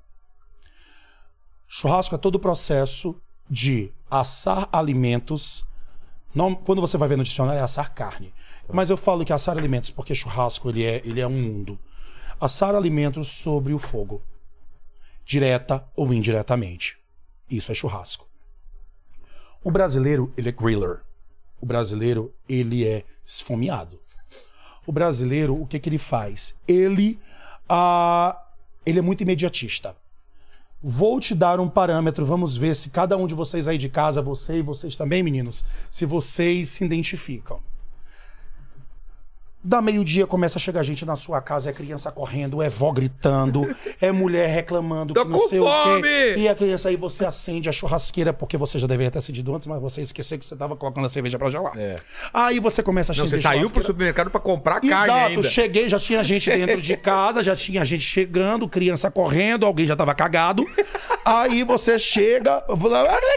Churrasco 1.68 2.14
é 2.14 2.18
todo 2.20 2.36
o 2.36 2.39
processo 2.39 3.20
de 3.50 3.91
assar 4.12 4.70
alimentos. 4.72 5.66
Não, 6.36 6.54
quando 6.54 6.82
você 6.82 6.97
vai 7.00 7.10
ver 7.10 7.18
no 7.18 7.24
dicionário, 7.24 7.60
é 7.60 7.64
assar 7.64 7.91
carne. 7.95 8.32
Mas 8.72 8.91
eu 8.91 8.97
falo 8.97 9.26
que 9.26 9.34
assar 9.34 9.58
alimentos 9.58 9.89
porque 9.89 10.14
churrasco 10.14 10.70
ele 10.70 10.84
é, 10.84 11.02
ele 11.04 11.20
é 11.20 11.26
um 11.28 11.32
mundo. 11.32 11.80
Assar 12.39 12.73
alimentos 12.73 13.27
sobre 13.27 13.73
o 13.73 13.79
fogo, 13.79 14.21
direta 15.25 15.85
ou 15.95 16.13
indiretamente. 16.13 16.97
Isso 17.49 17.71
é 17.71 17.75
churrasco. 17.75 18.27
O 19.61 19.69
brasileiro, 19.69 20.31
ele 20.37 20.47
é 20.47 20.51
griller. 20.51 21.01
O 21.59 21.65
brasileiro, 21.65 22.33
ele 22.47 22.87
é 22.87 23.03
esfomeado. 23.25 23.99
O 24.87 24.91
brasileiro, 24.91 25.61
o 25.61 25.67
que, 25.67 25.79
que 25.79 25.89
ele 25.89 25.97
faz? 25.97 26.55
Ele, 26.65 27.19
ah, 27.67 28.41
ele 28.85 28.99
é 28.99 29.01
muito 29.01 29.21
imediatista. 29.21 29.95
Vou 30.81 31.19
te 31.19 31.35
dar 31.35 31.59
um 31.59 31.69
parâmetro, 31.69 32.25
vamos 32.25 32.55
ver 32.55 32.73
se 32.73 32.89
cada 32.89 33.17
um 33.17 33.27
de 33.27 33.35
vocês 33.35 33.67
aí 33.67 33.77
de 33.77 33.89
casa, 33.89 34.21
você 34.21 34.59
e 34.59 34.61
vocês 34.61 34.95
também, 34.95 35.21
meninos, 35.21 35.65
se 35.91 36.05
vocês 36.05 36.69
se 36.69 36.85
identificam. 36.85 37.61
Da 39.62 39.82
meio-dia 39.82 40.26
começa 40.26 40.57
a 40.57 40.62
chegar 40.62 40.84
gente 40.84 41.05
na 41.05 41.18
sua 41.18 41.41
casa, 41.41 41.70
é 41.70 41.74
criança 41.74 42.10
correndo, 42.12 42.62
é 42.62 42.70
vó 42.70 42.93
gritando, 42.93 43.76
é 43.99 44.10
mulher 44.10 44.47
reclamando 44.47 45.14
Tô 45.14 45.26
que 45.26 45.32
não 45.32 45.39
com 45.39 45.49
sei 45.49 45.60
o 45.60 45.66
fome! 45.66 46.01
quê. 46.01 46.36
E 46.38 46.47
a 46.47 46.55
criança 46.55 46.88
aí 46.88 46.95
você 46.95 47.26
acende 47.26 47.68
a 47.68 47.72
churrasqueira, 47.72 48.32
porque 48.32 48.55
você 48.55 48.80
já 48.80 48.88
deveria 48.88 49.12
ter 49.12 49.20
acendido 49.20 49.53
antes, 49.53 49.68
mas 49.68 49.82
você 49.82 50.01
esqueceu 50.01 50.39
que 50.39 50.45
você 50.45 50.55
tava 50.55 50.78
colocando 50.78 51.05
a 51.07 51.10
cerveja 51.10 51.38
pra 51.38 51.49
gelar. 51.49 51.78
É. 51.78 51.97
Aí 52.34 52.57
você 52.60 52.82
começa 52.82 53.12
a 53.12 53.16
Não, 53.16 53.28
você 53.28 53.38
saiu 53.38 53.70
pro 53.70 53.84
supermercado 53.84 54.30
pra 54.32 54.39
comprar 54.39 54.80
carne 54.80 54.93
Exato, 55.12 55.30
ainda. 55.30 55.43
cheguei, 55.43 55.89
já 55.89 55.99
tinha 55.99 56.24
gente 56.24 56.49
dentro 56.55 56.82
de 56.82 56.95
casa, 56.95 57.43
já 57.43 57.53
tinha 57.53 57.84
gente 57.84 58.03
chegando, 58.03 58.66
criança 58.68 59.12
correndo, 59.12 59.66
alguém 59.66 59.86
já 59.86 59.95
tava 59.95 60.16
cagado. 60.16 60.66
Aí 61.26 61.64
você 61.64 61.99
chega, 61.99 62.64
ah, 62.66 62.66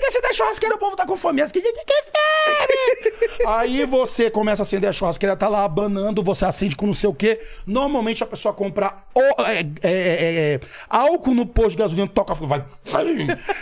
que 0.01 0.11
você 0.11 0.21
da 0.21 0.33
churrasqueira, 0.33 0.77
o 0.77 0.79
povo 0.79 0.95
tá 0.95 1.05
com 1.05 1.17
fome. 1.17 1.43
As 1.43 1.51
que 1.51 1.61
que 1.61 1.73
que 1.73 2.03
fome? 2.05 3.47
Aí 3.47 3.85
você 3.85 4.31
começa 4.31 4.63
a 4.63 4.65
acender 4.65 4.89
a 4.89 4.93
churrasqueira, 4.93 5.37
tá 5.37 5.49
lá 5.49 5.65
abanando, 5.65 6.22
você 6.23 6.45
acende 6.45 6.77
com 6.77 6.87
não 6.87 6.95
sei 6.95 7.11
o 7.11 7.15
quê. 7.15 7.41
Normalmente 7.67 8.23
a 8.23 8.27
pessoa 8.27 8.55
compra 8.55 9.02
o- 9.15 9.43
é, 9.43 9.61
é, 9.61 9.65
é, 9.83 10.55
é, 10.55 10.61
álcool 10.89 11.35
no 11.35 11.47
posto 11.47 11.71
de 11.73 11.77
gasolina, 11.79 12.09
toca 12.09 12.35
fogo, 12.35 12.47
vai. 12.49 12.65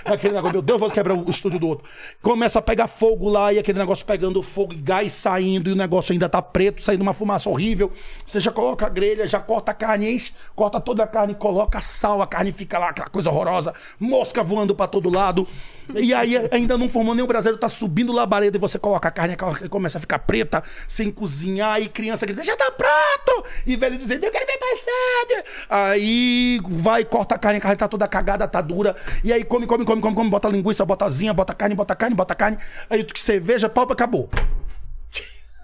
Aquele 0.04 0.34
negócio, 0.34 0.52
meu 0.54 0.62
Deus, 0.62 0.80
vou 0.80 0.90
quebrar 0.90 1.14
o 1.14 1.28
estúdio 1.30 1.58
do 1.58 1.68
outro. 1.68 1.88
Começa 2.22 2.58
a 2.58 2.62
pegar 2.62 2.86
fogo 2.86 3.28
lá 3.28 3.52
e 3.52 3.58
aquele 3.58 3.78
negócio 3.78 4.04
pegando 4.04 4.42
fogo 4.42 4.72
e 4.74 4.76
gás 4.76 5.12
saindo 5.12 5.70
e 5.70 5.72
o 5.72 5.76
negócio 5.76 6.12
ainda 6.12 6.28
tá 6.28 6.40
preto, 6.42 6.82
saindo 6.82 7.02
uma 7.02 7.12
fumaça 7.12 7.48
horrível. 7.48 7.92
Você 8.26 8.40
já 8.40 8.50
coloca 8.50 8.86
a 8.86 8.88
grelha, 8.88 9.26
já 9.26 9.40
corta 9.40 9.70
a 9.72 9.74
carne, 9.74 10.12
enche, 10.12 10.32
corta 10.54 10.80
toda 10.80 11.02
a 11.04 11.06
carne, 11.06 11.34
coloca 11.34 11.80
sal, 11.80 12.22
a 12.22 12.26
carne 12.26 12.52
fica 12.52 12.78
lá, 12.78 12.90
aquela 12.90 13.08
coisa 13.08 13.30
horrorosa, 13.30 13.74
mosca 13.98 14.42
voando 14.42 14.74
pra 14.74 14.86
todo 14.86 15.10
lado. 15.10 15.46
E 15.94 16.14
aí 16.14 16.34
ainda 16.52 16.78
não 16.78 16.88
formou 16.88 17.14
nem 17.14 17.24
o 17.24 17.26
brasileiro, 17.26 17.58
tá 17.58 17.68
subindo 17.68 18.12
labareda 18.12 18.56
e 18.56 18.60
você 18.60 18.78
coloca 18.78 19.08
a 19.08 19.10
carne, 19.10 19.34
carne 19.36 19.68
começa 19.68 19.98
a 19.98 20.00
ficar 20.00 20.20
preta, 20.20 20.62
sem 20.86 21.10
cozinhar, 21.10 21.80
e 21.80 21.88
criança 21.88 22.24
grita, 22.26 22.44
já 22.44 22.56
tá 22.56 22.70
pronto! 22.70 23.44
E 23.66 23.74
velho 23.76 23.98
dizendo, 23.98 24.24
eu 24.24 24.30
quero 24.30 24.46
ver 24.46 24.58
passado! 24.58 25.39
Aí 25.68 26.60
vai, 26.68 27.04
corta 27.04 27.34
a 27.34 27.38
carne, 27.38 27.58
a 27.58 27.60
carne 27.60 27.76
tá 27.76 27.88
toda 27.88 28.06
cagada, 28.08 28.46
tá 28.48 28.60
dura, 28.60 28.96
e 29.22 29.32
aí 29.32 29.44
come, 29.44 29.66
come, 29.66 29.84
come, 29.84 30.00
come, 30.00 30.14
come, 30.14 30.30
bota 30.30 30.48
linguiça, 30.48 30.84
bota 30.84 31.04
asinha, 31.04 31.32
bota 31.32 31.54
carne, 31.54 31.74
bota 31.74 31.94
carne, 31.94 32.14
bota 32.14 32.34
carne, 32.34 32.58
aí 32.88 33.04
tu 33.04 33.14
que 33.14 33.20
cerveja, 33.20 33.68
pau, 33.68 33.90
acabou. 33.90 34.30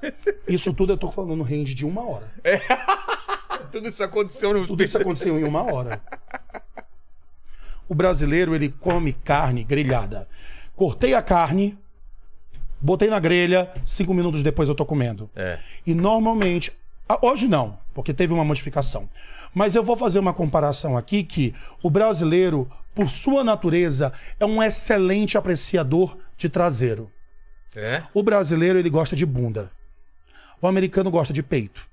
Isso 0.46 0.72
tudo 0.72 0.92
eu 0.92 0.98
tô 0.98 1.10
falando 1.10 1.36
no 1.36 1.44
range 1.44 1.74
de 1.74 1.84
uma 1.84 2.08
hora. 2.08 2.30
Tudo 3.70 3.88
isso 3.88 4.02
aconteceu 4.04 4.54
no... 4.54 4.66
Tudo 4.66 4.84
isso 4.84 4.96
aconteceu 4.96 5.38
em 5.38 5.44
uma 5.44 5.62
hora. 5.62 6.00
O 7.88 7.94
brasileiro, 7.94 8.54
ele 8.54 8.68
come 8.68 9.12
carne 9.12 9.64
grelhada. 9.64 10.28
Cortei 10.74 11.14
a 11.14 11.22
carne, 11.22 11.76
botei 12.80 13.08
na 13.08 13.18
grelha, 13.18 13.72
cinco 13.84 14.14
minutos 14.14 14.42
depois 14.42 14.68
eu 14.68 14.74
tô 14.74 14.84
comendo. 14.84 15.30
É. 15.34 15.58
E 15.86 15.94
normalmente, 15.94 16.72
hoje 17.22 17.48
não, 17.48 17.78
porque 17.94 18.12
teve 18.12 18.32
uma 18.32 18.44
modificação. 18.44 19.08
Mas 19.57 19.74
eu 19.74 19.82
vou 19.82 19.96
fazer 19.96 20.18
uma 20.18 20.34
comparação 20.34 20.98
aqui 20.98 21.22
que 21.22 21.54
o 21.82 21.88
brasileiro, 21.88 22.70
por 22.94 23.09
sua 23.09 23.42
natureza, 23.42 24.12
é 24.38 24.44
um 24.44 24.62
excelente 24.62 25.38
apreciador 25.38 26.14
de 26.36 26.46
traseiro. 26.46 27.11
É? 27.74 28.02
O 28.12 28.22
brasileiro, 28.22 28.78
ele 28.78 28.90
gosta 28.90 29.16
de 29.16 29.24
bunda. 29.24 29.70
O 30.61 30.66
americano 30.66 31.11
gosta 31.11 31.32
de 31.32 31.42
peito. 31.42 31.88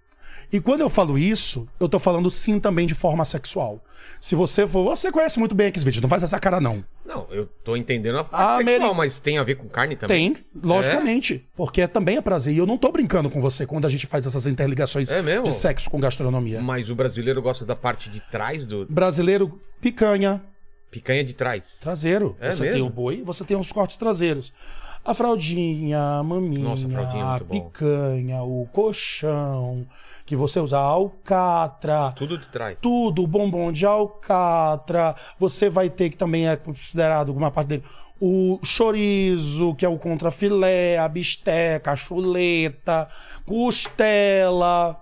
E 0.54 0.62
quando 0.62 0.82
eu 0.82 0.90
falo 0.90 1.18
isso, 1.18 1.68
eu 1.80 1.90
tô 1.90 1.98
falando 1.98 2.30
sim 2.30 2.60
também 2.60 2.86
de 2.86 2.94
forma 2.94 3.26
sexual. 3.26 3.84
Se 4.22 4.36
você 4.36 4.68
for. 4.68 4.84
Você 4.96 5.12
conhece 5.12 5.40
muito 5.40 5.56
bem 5.56 5.72
vídeos, 5.72 6.00
não 6.00 6.08
faz 6.08 6.22
essa 6.22 6.40
cara, 6.40 6.62
não. 6.62 6.86
Não, 7.04 7.26
eu 7.32 7.48
tô 7.64 7.76
entendendo 7.76 8.20
a 8.20 8.24
parte 8.24 8.44
A 8.44 8.58
sexual, 8.58 8.76
Ameri- 8.92 8.98
mas 8.98 9.20
tem 9.20 9.40
a 9.40 9.44
ver 9.44 9.56
com 9.56 9.68
carne 9.68 9.96
também? 9.96 10.34
Tem, 10.36 10.46
logicamente. 10.64 11.44
Porque 11.56 11.82
é 11.82 11.88
também 11.88 12.18
é 12.18 12.22
prazer. 12.22 12.54
E 12.54 12.58
eu 12.60 12.68
não 12.68 12.78
tô 12.78 12.92
brincando 12.92 13.30
com 13.32 13.42
você 13.42 13.66
quando 13.66 13.86
a 13.88 13.90
gente 13.90 14.06
faz 14.06 14.28
essas 14.28 14.46
interligações 14.46 15.12
É 15.12 15.22
de 15.42 15.52
sexo 15.52 15.90
com 15.90 16.00
gastronomia. 16.00 16.62
Mas 16.62 16.88
o 16.90 16.96
brasileiro 16.96 17.42
gosta 17.42 17.66
da 17.66 17.76
parte 17.76 18.08
de 18.10 18.20
trás 18.20 18.64
do... 18.66 18.86
Brasileiro, 18.88 19.60
picanha, 19.82 20.40
Picanha 20.92 21.24
de 21.24 21.34
trás. 21.34 21.80
traseiro. 21.82 22.38
É 22.40 22.52
você 22.52 22.62
mesmo? 22.64 22.76
tem 22.78 22.84
o 22.86 22.90
boi, 22.92 23.24
você 23.24 23.44
tem 23.44 23.58
os 23.58 23.72
cortes 23.72 23.98
traseiros. 23.98 24.54
A 25.04 25.14
fraldinha, 25.14 26.00
a 26.20 26.24
maminha, 26.24 26.64
Nossa, 26.64 26.88
a 26.88 26.90
fraldinha 26.90 27.24
é 27.24 27.26
a 27.26 27.30
muito 27.32 27.46
bom. 27.48 27.60
picanha, 27.70 28.44
o 28.44 28.66
colchão, 28.72 29.86
que 30.34 30.38
você 30.38 30.60
usa 30.60 30.80
a 30.80 30.82
alcatra. 30.82 32.12
Tudo 32.16 32.40
de 32.40 32.48
trás. 32.48 32.78
tudo, 32.82 33.28
bombom 33.28 33.72
de 33.72 33.86
alcatra. 33.86 35.16
Você 35.38 35.70
vai 35.70 35.90
ter 35.92 36.10
que 36.10 36.18
também 36.18 36.48
é 36.48 36.56
considerado 36.56 37.30
alguma 37.30 37.52
parte 37.52 37.68
dele. 37.68 37.84
O 38.20 38.60
chorizo, 38.64 39.76
que 39.76 39.86
é 39.86 39.90
o 39.90 39.98
contrafilé, 39.98 40.98
a 40.98 41.08
bisteca, 41.08 41.92
a 41.92 41.96
chuleta, 41.96 43.08
costela, 43.46 45.00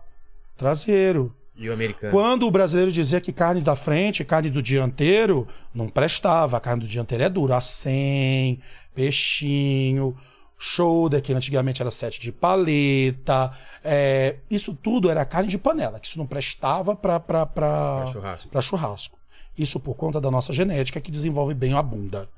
traseiro. 0.57 1.33
E 1.55 1.69
o 1.69 1.73
americano? 1.73 2.11
Quando 2.11 2.45
o 2.45 2.51
brasileiro 2.51 2.91
dizia 2.91 3.21
que 3.21 3.31
carne 3.31 3.61
da 3.61 3.75
frente, 3.75 4.25
carne 4.25 4.49
do 4.49 4.61
dianteiro, 4.61 5.47
não 5.73 5.87
prestava. 5.87 6.57
A 6.57 6.59
carne 6.59 6.81
do 6.83 6.89
dianteiro 6.89 7.23
é 7.23 7.29
dura. 7.29 7.55
Acém, 7.55 8.59
peixinho, 8.93 10.13
shoulder, 10.61 11.19
que 11.23 11.33
antigamente 11.33 11.81
era 11.81 11.89
sete 11.89 12.21
de 12.21 12.31
paleta. 12.31 13.51
é, 13.83 14.35
isso 14.49 14.75
tudo 14.75 15.09
era 15.09 15.25
carne 15.25 15.49
de 15.49 15.57
panela, 15.57 15.99
que 15.99 16.05
isso 16.05 16.19
não 16.19 16.27
prestava 16.27 16.95
para 16.95 18.05
churrasco. 18.11 18.61
churrasco. 18.61 19.19
Isso 19.57 19.79
por 19.79 19.95
conta 19.95 20.21
da 20.21 20.29
nossa 20.29 20.53
genética 20.53 21.01
que 21.01 21.09
desenvolve 21.09 21.55
bem 21.55 21.73
a 21.73 21.81
bunda. 21.81 22.29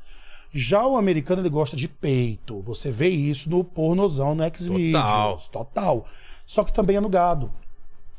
Já 0.53 0.85
o 0.87 0.95
americano 0.95 1.41
ele 1.41 1.49
gosta 1.49 1.75
de 1.75 1.87
peito. 1.87 2.61
Você 2.61 2.91
vê 2.91 3.09
isso 3.09 3.49
no 3.49 3.63
pornozão, 3.63 4.33
no 4.33 4.43
Xvideos. 4.55 5.47
Total. 5.49 6.05
Só 6.45 6.63
que 6.63 6.71
também 6.71 6.95
é 6.95 7.01
no 7.01 7.09
gado. 7.09 7.51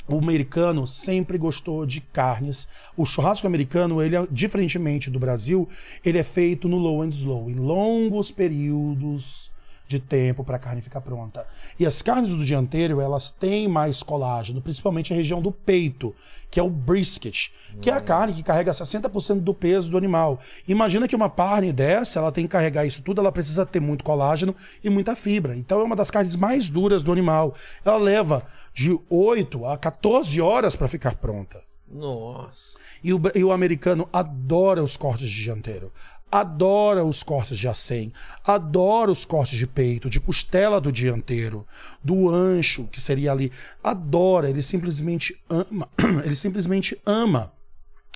O 0.06 0.18
americano 0.18 0.86
sempre 0.86 1.38
gostou 1.38 1.86
de 1.86 2.00
carnes. 2.00 2.68
O 2.94 3.06
churrasco 3.06 3.46
americano, 3.46 4.02
ele 4.02 4.16
é, 4.16 4.26
diferentemente 4.30 5.10
do 5.10 5.18
Brasil, 5.18 5.66
ele 6.04 6.18
é 6.18 6.22
feito 6.22 6.68
no 6.68 6.76
low 6.76 7.00
and 7.02 7.08
slow, 7.08 7.48
em 7.48 7.54
longos 7.54 8.30
períodos 8.30 9.53
de 9.86 9.98
tempo 9.98 10.42
para 10.42 10.56
a 10.56 10.58
carne 10.58 10.80
ficar 10.80 11.00
pronta. 11.00 11.46
E 11.78 11.86
as 11.86 12.02
carnes 12.02 12.30
do 12.30 12.44
dianteiro, 12.44 13.00
elas 13.00 13.30
têm 13.30 13.68
mais 13.68 14.02
colágeno, 14.02 14.60
principalmente 14.60 15.12
a 15.12 15.16
região 15.16 15.42
do 15.42 15.52
peito, 15.52 16.14
que 16.50 16.58
é 16.58 16.62
o 16.62 16.70
brisket, 16.70 17.50
que 17.80 17.90
é 17.90 17.92
a 17.92 18.00
carne 18.00 18.32
que 18.32 18.42
carrega 18.42 18.72
60% 18.72 19.40
do 19.40 19.52
peso 19.52 19.90
do 19.90 19.98
animal. 19.98 20.40
Imagina 20.66 21.08
que 21.08 21.16
uma 21.16 21.28
carne 21.28 21.72
dessa, 21.72 22.18
ela 22.18 22.32
tem 22.32 22.44
que 22.44 22.52
carregar 22.52 22.86
isso 22.86 23.02
tudo, 23.02 23.20
ela 23.20 23.32
precisa 23.32 23.66
ter 23.66 23.80
muito 23.80 24.04
colágeno 24.04 24.54
e 24.82 24.88
muita 24.88 25.14
fibra. 25.14 25.56
Então 25.56 25.80
é 25.80 25.84
uma 25.84 25.96
das 25.96 26.10
carnes 26.10 26.36
mais 26.36 26.68
duras 26.68 27.02
do 27.02 27.12
animal. 27.12 27.54
Ela 27.84 27.96
leva 27.96 28.44
de 28.72 28.98
8 29.10 29.66
a 29.66 29.76
14 29.76 30.40
horas 30.40 30.74
para 30.74 30.88
ficar 30.88 31.16
pronta. 31.16 31.62
Nossa. 31.90 32.74
E 33.02 33.12
o, 33.12 33.20
e 33.34 33.44
o 33.44 33.52
americano 33.52 34.08
adora 34.12 34.82
os 34.82 34.96
cortes 34.96 35.28
de 35.28 35.42
dianteiro. 35.44 35.92
Adora 36.30 37.04
os 37.04 37.22
cortes 37.22 37.56
de 37.56 37.68
acém, 37.68 38.12
adora 38.44 39.10
os 39.10 39.24
cortes 39.24 39.56
de 39.56 39.68
peito, 39.68 40.10
de 40.10 40.18
costela 40.18 40.80
do 40.80 40.90
dianteiro, 40.90 41.64
do 42.02 42.28
ancho, 42.28 42.88
que 42.88 43.00
seria 43.00 43.30
ali. 43.30 43.52
Adora, 43.82 44.50
ele 44.50 44.62
simplesmente 44.62 45.40
ama. 45.48 45.88
Ele 46.24 46.34
simplesmente 46.34 47.00
ama. 47.06 47.52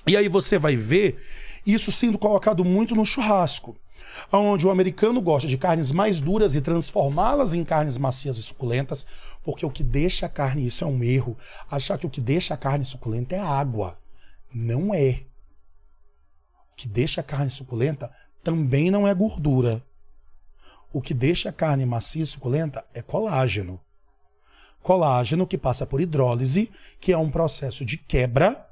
E 0.05 0.17
aí 0.17 0.27
você 0.27 0.57
vai 0.57 0.75
ver 0.75 1.17
isso 1.65 1.91
sendo 1.91 2.17
colocado 2.17 2.65
muito 2.65 2.95
no 2.95 3.05
churrasco. 3.05 3.77
Onde 4.31 4.65
o 4.65 4.71
americano 4.71 5.21
gosta 5.21 5.47
de 5.47 5.57
carnes 5.57 5.91
mais 5.91 6.19
duras 6.19 6.55
e 6.55 6.61
transformá-las 6.61 7.53
em 7.53 7.63
carnes 7.63 7.97
macias 7.97 8.37
e 8.37 8.43
suculentas, 8.43 9.05
porque 9.43 9.65
o 9.65 9.69
que 9.69 9.83
deixa 9.83 10.25
a 10.25 10.29
carne, 10.29 10.65
isso 10.65 10.83
é 10.83 10.87
um 10.87 11.03
erro, 11.03 11.37
achar 11.69 11.97
que 11.97 12.05
o 12.05 12.09
que 12.09 12.19
deixa 12.19 12.53
a 12.53 12.57
carne 12.57 12.83
suculenta 12.83 13.35
é 13.35 13.39
água. 13.39 13.97
Não 14.53 14.93
é. 14.93 15.21
O 16.79 16.81
que 16.81 16.87
deixa 16.87 17.19
a 17.19 17.23
carne 17.25 17.49
suculenta 17.49 18.09
também 18.41 18.89
não 18.89 19.05
é 19.05 19.13
gordura. 19.13 19.83
O 20.93 21.01
que 21.01 21.13
deixa 21.13 21.49
a 21.49 21.51
carne 21.51 21.85
macia 21.85 22.21
e 22.21 22.25
suculenta 22.25 22.85
é 22.93 23.01
colágeno. 23.01 23.81
Colágeno 24.81 25.45
que 25.45 25.57
passa 25.57 25.85
por 25.85 25.99
hidrólise, 25.99 26.71
que 26.97 27.11
é 27.11 27.17
um 27.17 27.29
processo 27.29 27.83
de 27.83 27.97
quebra 27.97 28.65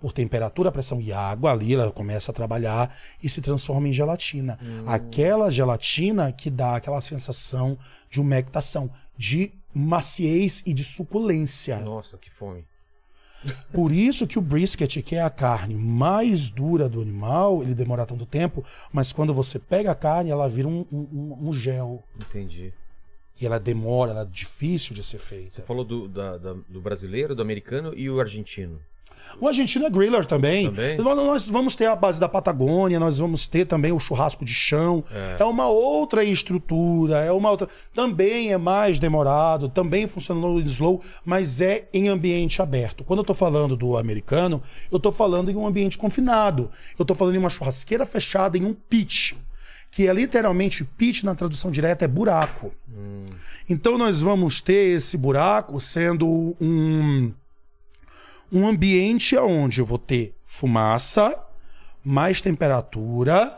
por 0.00 0.14
temperatura, 0.14 0.72
pressão 0.72 0.98
e 0.98 1.12
água, 1.12 1.52
ali 1.52 1.74
ela 1.74 1.92
começa 1.92 2.30
a 2.30 2.34
trabalhar 2.34 2.96
e 3.22 3.28
se 3.28 3.42
transforma 3.42 3.86
em 3.86 3.92
gelatina. 3.92 4.58
Aquela 4.86 5.50
gelatina 5.50 6.32
que 6.32 6.48
dá 6.48 6.76
aquela 6.76 7.02
sensação 7.02 7.78
de 8.08 8.18
umectação, 8.18 8.90
de 9.14 9.52
maciez 9.74 10.62
e 10.64 10.72
de 10.72 10.82
suculência. 10.82 11.80
Nossa, 11.80 12.16
que 12.16 12.30
fome. 12.30 12.64
Por 13.72 13.90
isso 13.92 14.26
que 14.26 14.38
o 14.38 14.42
brisket, 14.42 15.02
que 15.02 15.16
é 15.16 15.22
a 15.22 15.30
carne 15.30 15.74
mais 15.74 16.48
dura 16.50 16.88
do 16.88 17.00
animal, 17.00 17.62
ele 17.62 17.74
demora 17.74 18.06
tanto 18.06 18.24
tempo, 18.26 18.64
mas 18.92 19.12
quando 19.12 19.34
você 19.34 19.58
pega 19.58 19.90
a 19.90 19.94
carne, 19.94 20.30
ela 20.30 20.48
vira 20.48 20.68
um, 20.68 20.84
um- 20.92 21.48
um 21.48 21.52
gel. 21.52 22.02
Entendi. 22.20 22.72
E 23.40 23.46
ela 23.46 23.58
demora, 23.58 24.12
ela 24.12 24.22
é 24.22 24.26
difícil 24.26 24.94
de 24.94 25.02
ser 25.02 25.18
Você 25.18 25.24
feita. 25.26 25.62
falou 25.62 25.84
do, 25.84 26.06
da- 26.06 26.38
da- 26.38 26.56
do 26.68 26.80
brasileiro, 26.80 27.34
do 27.34 27.42
americano 27.42 27.92
e 27.96 28.08
o 28.08 28.20
argentino. 28.20 28.78
O 29.40 29.48
argentino 29.48 29.86
é 29.86 29.90
griller 29.90 30.24
também. 30.26 30.66
Também? 30.66 30.96
Nós- 30.98 31.48
vamos 31.48 31.74
ter 31.74 31.86
a 31.86 31.96
base 31.96 32.20
da 32.20 32.28
Patagônia, 32.28 33.00
nós 33.00 33.18
vamos 33.18 33.46
ter 33.46 33.66
também 33.66 33.90
o 33.92 33.98
churrasco 33.98 34.44
de 34.44 34.52
chão. 34.54 35.02
É, 35.38 35.44
uma 35.44 35.66
outra 35.66 36.22
estrutura, 36.24 37.18
é 37.18 37.32
uma 37.32 37.50
outra. 37.50 37.68
Também 37.94 38.52
é 38.52 38.58
mais 38.58 39.00
demorado, 39.00 39.68
também 39.68 40.06
funciona 40.06 40.40
no 40.40 40.60
slow, 40.60 41.00
mas 41.24 41.60
é 41.60 41.88
em 41.92 42.08
ambiente 42.08 42.60
aberto. 42.62 43.02
Quando 43.04 43.20
eu 43.20 43.24
tô 43.24 43.34
falando 43.34 43.76
do 43.76 43.96
americano, 43.96 44.62
eu 44.90 45.00
tô 45.00 45.10
falando 45.10 45.50
em 45.50 45.56
um 45.56 45.66
ambiente 45.66 45.98
confinado. 45.98 46.70
Eu 46.98 47.04
tô 47.04 47.14
falando 47.14 47.34
em 47.34 47.38
uma 47.38 47.50
churrasqueira 47.50 48.06
fechada 48.06 48.56
em 48.58 48.64
um 48.64 48.74
pit. 48.74 49.36
Que 49.90 50.08
é 50.08 50.12
literalmente 50.14 50.84
pit 50.84 51.22
na 51.26 51.34
tradução 51.34 51.70
direta 51.70 52.04
é 52.04 52.08
buraco. 52.08 52.72
Então 53.68 53.98
nós 53.98 54.22
vamos 54.22 54.60
ter 54.60 54.96
esse 54.96 55.16
buraco 55.16 55.78
sendo 55.80 56.56
um 56.60 57.32
um 58.52 58.68
ambiente 58.68 59.34
onde 59.38 59.80
eu 59.80 59.86
vou 59.86 59.96
ter 59.96 60.36
fumaça, 60.44 61.34
mais 62.04 62.42
temperatura, 62.42 63.56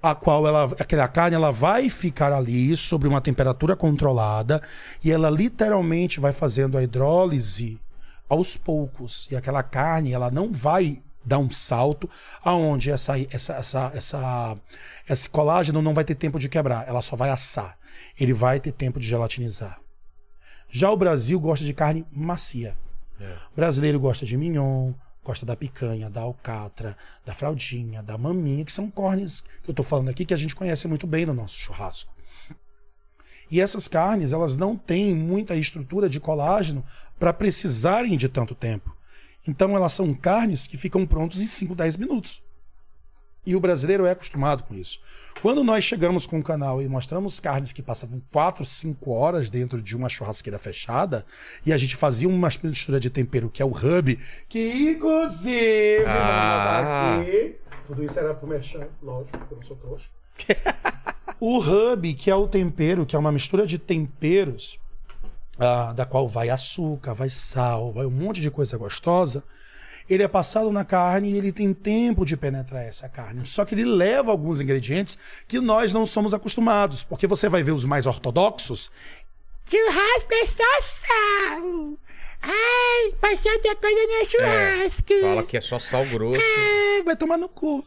a 0.00 0.14
qual 0.14 0.46
ela, 0.46 0.64
aquela 0.78 1.08
carne 1.08 1.34
ela 1.34 1.50
vai 1.50 1.90
ficar 1.90 2.32
ali 2.32 2.76
sobre 2.76 3.08
uma 3.08 3.20
temperatura 3.20 3.74
controlada 3.74 4.62
e 5.02 5.10
ela 5.10 5.28
literalmente 5.28 6.20
vai 6.20 6.32
fazendo 6.32 6.78
a 6.78 6.82
hidrólise 6.82 7.80
aos 8.28 8.56
poucos 8.56 9.26
e 9.32 9.36
aquela 9.36 9.64
carne 9.64 10.12
ela 10.12 10.30
não 10.30 10.52
vai 10.52 11.02
dar 11.24 11.38
um 11.38 11.50
salto 11.50 12.08
aonde 12.40 12.88
essa, 12.92 13.18
essa, 13.18 13.54
essa, 13.54 13.92
essa, 13.94 14.56
esse 15.08 15.28
colágeno 15.28 15.82
não 15.82 15.92
vai 15.92 16.04
ter 16.04 16.14
tempo 16.14 16.38
de 16.38 16.48
quebrar, 16.48 16.86
ela 16.86 17.02
só 17.02 17.16
vai 17.16 17.30
assar. 17.30 17.76
Ele 18.18 18.32
vai 18.32 18.60
ter 18.60 18.70
tempo 18.70 19.00
de 19.00 19.08
gelatinizar. 19.08 19.80
Já 20.68 20.88
o 20.90 20.96
Brasil 20.96 21.40
gosta 21.40 21.64
de 21.64 21.74
carne 21.74 22.06
macia. 22.12 22.76
O 23.52 23.56
brasileiro 23.56 23.98
gosta 23.98 24.26
de 24.26 24.36
mignon, 24.36 24.92
gosta 25.24 25.44
da 25.44 25.56
picanha, 25.56 26.08
da 26.08 26.20
alcatra, 26.20 26.96
da 27.24 27.34
fraldinha, 27.34 28.02
da 28.02 28.16
maminha, 28.16 28.64
que 28.64 28.72
são 28.72 28.90
carnes 28.90 29.42
que 29.62 29.70
eu 29.70 29.74
tô 29.74 29.82
falando 29.82 30.08
aqui 30.08 30.24
que 30.24 30.34
a 30.34 30.36
gente 30.36 30.54
conhece 30.54 30.86
muito 30.86 31.06
bem 31.06 31.26
no 31.26 31.34
nosso 31.34 31.58
churrasco. 31.58 32.14
E 33.50 33.60
essas 33.60 33.86
carnes, 33.86 34.32
elas 34.32 34.56
não 34.56 34.76
têm 34.76 35.14
muita 35.14 35.54
estrutura 35.54 36.08
de 36.08 36.18
colágeno 36.18 36.84
para 37.18 37.32
precisarem 37.32 38.16
de 38.16 38.28
tanto 38.28 38.54
tempo. 38.54 38.96
Então 39.46 39.76
elas 39.76 39.92
são 39.92 40.12
carnes 40.12 40.66
que 40.66 40.76
ficam 40.76 41.06
prontas 41.06 41.40
em 41.40 41.46
5, 41.46 41.74
10 41.74 41.96
minutos. 41.96 42.42
E 43.46 43.54
o 43.54 43.60
brasileiro 43.60 44.04
é 44.04 44.10
acostumado 44.10 44.64
com 44.64 44.74
isso. 44.74 44.98
Quando 45.40 45.62
nós 45.62 45.84
chegamos 45.84 46.26
com 46.26 46.40
o 46.40 46.42
canal 46.42 46.82
e 46.82 46.88
mostramos 46.88 47.38
carnes 47.38 47.72
que 47.72 47.80
passavam 47.80 48.20
4, 48.32 48.64
5 48.64 49.10
horas 49.12 49.48
dentro 49.48 49.80
de 49.80 49.94
uma 49.94 50.08
churrasqueira 50.08 50.58
fechada, 50.58 51.24
e 51.64 51.72
a 51.72 51.78
gente 51.78 51.94
fazia 51.94 52.28
uma 52.28 52.50
mistura 52.64 52.98
de 52.98 53.08
tempero 53.08 53.48
que 53.48 53.62
é 53.62 53.64
o 53.64 53.70
hub, 53.70 54.18
que 54.48 54.90
inclusive. 54.90 56.04
Ah. 56.06 57.20
aqui, 57.20 57.56
tudo 57.86 58.02
isso 58.02 58.18
era 58.18 58.34
pro 58.34 58.48
merchan, 58.48 58.88
lógico, 59.00 59.38
porque 59.38 59.54
eu 59.54 59.58
não 59.58 59.64
sou 59.64 59.76
trouxa. 59.76 60.08
o 61.38 61.58
hub, 61.58 62.14
que 62.14 62.28
é 62.28 62.34
o 62.34 62.48
tempero, 62.48 63.06
que 63.06 63.14
é 63.14 63.18
uma 63.18 63.30
mistura 63.30 63.64
de 63.64 63.78
temperos, 63.78 64.78
ah, 65.56 65.92
da 65.92 66.04
qual 66.04 66.28
vai 66.28 66.50
açúcar, 66.50 67.14
vai 67.14 67.30
sal, 67.30 67.92
vai 67.92 68.06
um 68.06 68.10
monte 68.10 68.40
de 68.40 68.50
coisa 68.50 68.76
gostosa. 68.76 69.44
Ele 70.08 70.22
é 70.22 70.28
passado 70.28 70.70
na 70.70 70.84
carne 70.84 71.30
e 71.30 71.36
ele 71.36 71.50
tem 71.52 71.74
tempo 71.74 72.24
de 72.24 72.36
penetrar 72.36 72.84
essa 72.84 73.08
carne. 73.08 73.44
Só 73.44 73.64
que 73.64 73.74
ele 73.74 73.84
leva 73.84 74.30
alguns 74.30 74.60
ingredientes 74.60 75.18
que 75.48 75.58
nós 75.60 75.92
não 75.92 76.06
somos 76.06 76.32
acostumados. 76.32 77.02
Porque 77.04 77.26
você 77.26 77.48
vai 77.48 77.62
ver 77.62 77.72
os 77.72 77.84
mais 77.84 78.06
ortodoxos. 78.06 78.90
Churrasco 79.68 80.32
é 80.32 80.46
só 80.46 80.82
sal. 81.00 81.98
Ai, 82.42 83.12
passou 83.20 83.50
outra 83.52 83.74
coisa 83.76 84.06
no 84.06 84.12
É, 84.12 84.24
churrasco. 84.24 85.20
fala 85.22 85.42
que 85.42 85.56
é 85.56 85.60
só 85.60 85.78
sal 85.80 86.06
grosso. 86.06 86.40
É, 86.40 87.02
vai 87.02 87.16
tomar 87.16 87.36
no 87.36 87.48
cu. 87.48 87.84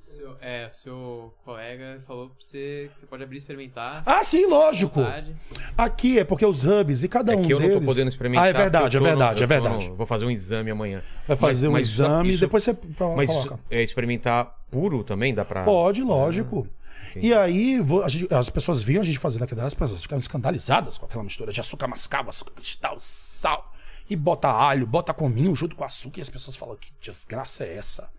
Seu, 0.00 0.33
é, 0.44 0.68
o 0.70 0.74
seu 0.74 1.34
colega 1.44 1.98
falou 2.06 2.26
pra 2.28 2.36
você 2.38 2.90
que 2.94 3.00
você 3.00 3.06
pode 3.06 3.22
abrir 3.22 3.36
e 3.36 3.38
experimentar. 3.38 4.02
Ah, 4.04 4.22
sim, 4.22 4.46
lógico. 4.46 5.00
Vontade. 5.02 5.34
Aqui 5.76 6.18
é 6.18 6.24
porque 6.24 6.44
os 6.44 6.64
hubs 6.64 7.02
e 7.02 7.08
cada 7.08 7.32
É 7.32 7.36
um 7.36 7.42
que 7.42 7.52
eu 7.52 7.58
não 7.58 7.66
deles... 7.66 7.80
tô 7.80 7.86
podendo 7.86 8.08
experimentar. 8.08 8.44
Ah, 8.44 8.48
é 8.48 8.52
verdade, 8.52 8.96
é 8.96 8.98
eu 8.98 9.02
tô 9.02 9.10
no- 9.10 9.16
verdade, 9.18 9.42
é 9.42 9.46
tô 9.46 9.54
no- 9.54 9.62
verdade. 9.62 9.90
Vou 9.96 10.06
fazer 10.06 10.24
um 10.26 10.30
exame 10.30 10.70
amanhã. 10.70 11.02
Vai 11.26 11.36
fazer 11.36 11.68
Mas- 11.68 11.70
um 11.70 11.72
mas 11.72 11.86
isso- 11.88 12.02
exame 12.02 12.28
e 12.28 12.32
isso- 12.34 12.40
depois 12.40 12.62
você 12.62 12.76
Mas 13.16 13.30
coloca. 13.30 13.58
é, 13.70 13.82
experimentar 13.82 14.54
puro 14.70 15.02
também 15.02 15.34
dá 15.34 15.44
pra. 15.44 15.64
Pode, 15.64 16.02
lógico. 16.02 16.68
E 17.16 17.32
aí, 17.32 17.80
gente- 18.08 18.32
as 18.34 18.50
pessoas 18.50 18.82
viam 18.82 19.00
a 19.00 19.04
gente 19.04 19.18
fazendo 19.18 19.44
aquilo, 19.44 19.60
as 19.62 19.72
pessoas 19.72 20.02
ficavam 20.02 20.20
escandalizadas 20.20 20.98
com 20.98 21.06
aquela 21.06 21.22
mistura 21.22 21.52
de 21.52 21.60
açúcar 21.60 21.86
mascavo, 21.88 22.28
açúcar 22.28 22.52
cristal, 22.52 22.96
sal. 22.98 23.72
E 24.10 24.14
bota 24.16 24.48
alho, 24.48 24.86
bota 24.86 25.14
cominho 25.14 25.54
junto 25.56 25.74
com 25.76 25.84
açúcar. 25.84 26.18
E 26.18 26.22
as 26.22 26.28
pessoas 26.28 26.56
falam, 26.56 26.76
que 26.76 26.92
desgraça 27.00 27.64
é 27.64 27.76
essa? 27.76 28.10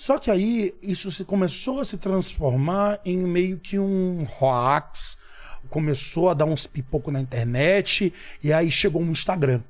Só 0.00 0.18
que 0.18 0.30
aí, 0.30 0.74
isso 0.82 1.10
se 1.10 1.26
começou 1.26 1.78
a 1.78 1.84
se 1.84 1.98
transformar 1.98 2.98
em 3.04 3.18
meio 3.18 3.58
que 3.58 3.78
um 3.78 4.24
hoax. 4.40 5.18
Começou 5.68 6.30
a 6.30 6.34
dar 6.34 6.46
uns 6.46 6.66
pipocos 6.66 7.12
na 7.12 7.20
internet. 7.20 8.10
E 8.42 8.50
aí 8.50 8.70
chegou 8.70 9.02
um 9.02 9.10
Instagram. 9.10 9.60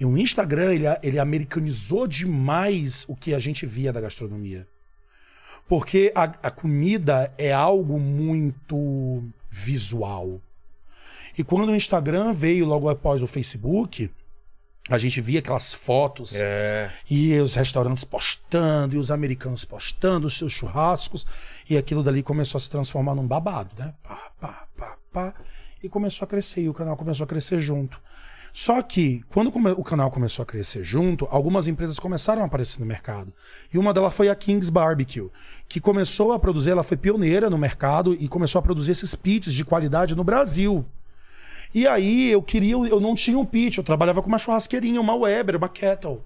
E 0.00 0.06
o 0.06 0.16
Instagram, 0.16 0.72
ele, 0.72 0.86
ele 1.02 1.18
americanizou 1.18 2.06
demais 2.06 3.04
o 3.08 3.14
que 3.14 3.34
a 3.34 3.38
gente 3.38 3.66
via 3.66 3.92
da 3.92 4.00
gastronomia. 4.00 4.66
Porque 5.68 6.10
a, 6.14 6.22
a 6.22 6.50
comida 6.50 7.30
é 7.36 7.52
algo 7.52 8.00
muito 8.00 9.22
visual. 9.50 10.40
E 11.36 11.44
quando 11.44 11.68
o 11.68 11.76
Instagram 11.76 12.32
veio 12.32 12.64
logo 12.64 12.88
após 12.88 13.22
o 13.22 13.26
Facebook, 13.26 14.10
a 14.88 14.98
gente 14.98 15.20
via 15.20 15.40
aquelas 15.40 15.74
fotos 15.74 16.34
É. 16.36 16.90
e 17.10 17.34
os 17.40 17.54
restaurantes 17.54 18.04
postando, 18.04 18.94
e 18.94 18.98
os 18.98 19.10
americanos 19.10 19.64
postando 19.64 20.26
os 20.26 20.36
seus 20.36 20.52
churrascos, 20.52 21.26
e 21.68 21.76
aquilo 21.76 22.02
dali 22.02 22.22
começou 22.22 22.58
a 22.58 22.60
se 22.60 22.70
transformar 22.70 23.14
num 23.14 23.26
babado, 23.26 23.74
né? 23.78 23.94
Pá, 24.02 24.30
pá, 24.40 24.66
pá, 24.76 24.96
pá, 25.12 25.34
e 25.82 25.88
começou 25.88 26.24
a 26.24 26.28
crescer, 26.28 26.62
e 26.62 26.68
o 26.68 26.74
canal 26.74 26.96
começou 26.96 27.24
a 27.24 27.26
crescer 27.26 27.60
junto. 27.60 28.00
Só 28.52 28.80
que, 28.80 29.22
quando 29.28 29.48
o 29.78 29.84
canal 29.84 30.10
começou 30.10 30.42
a 30.42 30.46
crescer 30.46 30.82
junto, 30.82 31.26
algumas 31.30 31.68
empresas 31.68 31.98
começaram 31.98 32.40
a 32.42 32.46
aparecer 32.46 32.80
no 32.80 32.86
mercado. 32.86 33.30
E 33.70 33.76
uma 33.76 33.92
delas 33.92 34.14
foi 34.14 34.30
a 34.30 34.34
King's 34.34 34.70
Barbecue, 34.70 35.30
que 35.68 35.78
começou 35.78 36.32
a 36.32 36.38
produzir, 36.38 36.70
ela 36.70 36.82
foi 36.82 36.96
pioneira 36.96 37.50
no 37.50 37.58
mercado 37.58 38.14
e 38.14 38.26
começou 38.28 38.58
a 38.58 38.62
produzir 38.62 38.92
esses 38.92 39.14
pits 39.14 39.52
de 39.52 39.62
qualidade 39.62 40.16
no 40.16 40.24
Brasil. 40.24 40.86
E 41.74 41.86
aí 41.86 42.30
eu 42.30 42.42
queria, 42.42 42.74
eu 42.74 43.00
não 43.00 43.14
tinha 43.14 43.38
um 43.38 43.44
pit, 43.44 43.78
eu 43.78 43.84
trabalhava 43.84 44.22
com 44.22 44.28
uma 44.28 44.38
churrasqueirinha, 44.38 45.00
uma 45.00 45.14
Weber, 45.14 45.56
uma 45.56 45.68
Kettle, 45.68 46.22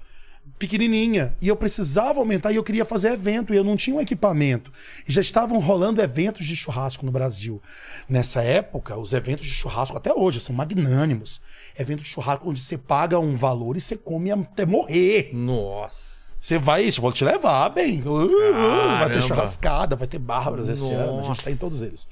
pequenininha. 0.59 1.35
E 1.41 1.49
eu 1.49 1.57
precisava 1.57 2.21
aumentar 2.21 2.53
e 2.53 2.57
eu 2.57 2.63
queria 2.63 2.85
fazer 2.85 3.13
evento 3.13 3.53
e 3.53 3.57
eu 3.57 3.65
não 3.65 3.77
tinha 3.77 3.97
um 3.97 4.01
equipamento. 4.01 4.73
E 5.09 5.13
já 5.13 5.21
estavam 5.21 5.59
rolando 5.59 6.01
eventos 6.03 6.47
de 6.47 6.55
churrasco 6.55 7.05
no 7.05 7.13
Brasil. 7.13 7.61
Nessa 8.09 8.43
época, 8.43 8.97
os 8.97 9.13
eventos 9.13 9.47
de 9.47 9.53
churrasco 9.53 9.97
até 9.97 10.13
hoje 10.13 10.41
são 10.41 10.55
magnânimos. 10.55 11.41
Evento 11.79 12.03
de 12.03 12.09
churrasco 12.09 12.49
onde 12.49 12.61
você 12.61 12.77
paga 12.77 13.19
um 13.19 13.35
valor 13.35 13.77
e 13.77 13.81
você 13.81 13.97
come 13.97 14.31
até 14.31 14.67
morrer. 14.67 15.31
Nossa. 15.33 16.21
Você 16.41 16.57
vai, 16.57 16.85
isso, 16.85 17.03
vou 17.03 17.13
te 17.13 17.23
levar, 17.23 17.69
bem. 17.69 18.01
Uh, 18.01 18.99
vai 18.99 19.13
ter 19.13 19.23
churrascada, 19.23 19.95
vai 19.95 20.09
ter 20.09 20.19
bárbaros 20.19 20.71
esse 20.71 20.91
ano. 20.91 21.21
A 21.21 21.23
gente 21.25 21.43
tá 21.43 21.51
em 21.51 21.57
todos 21.57 21.83
eles. 21.83 22.09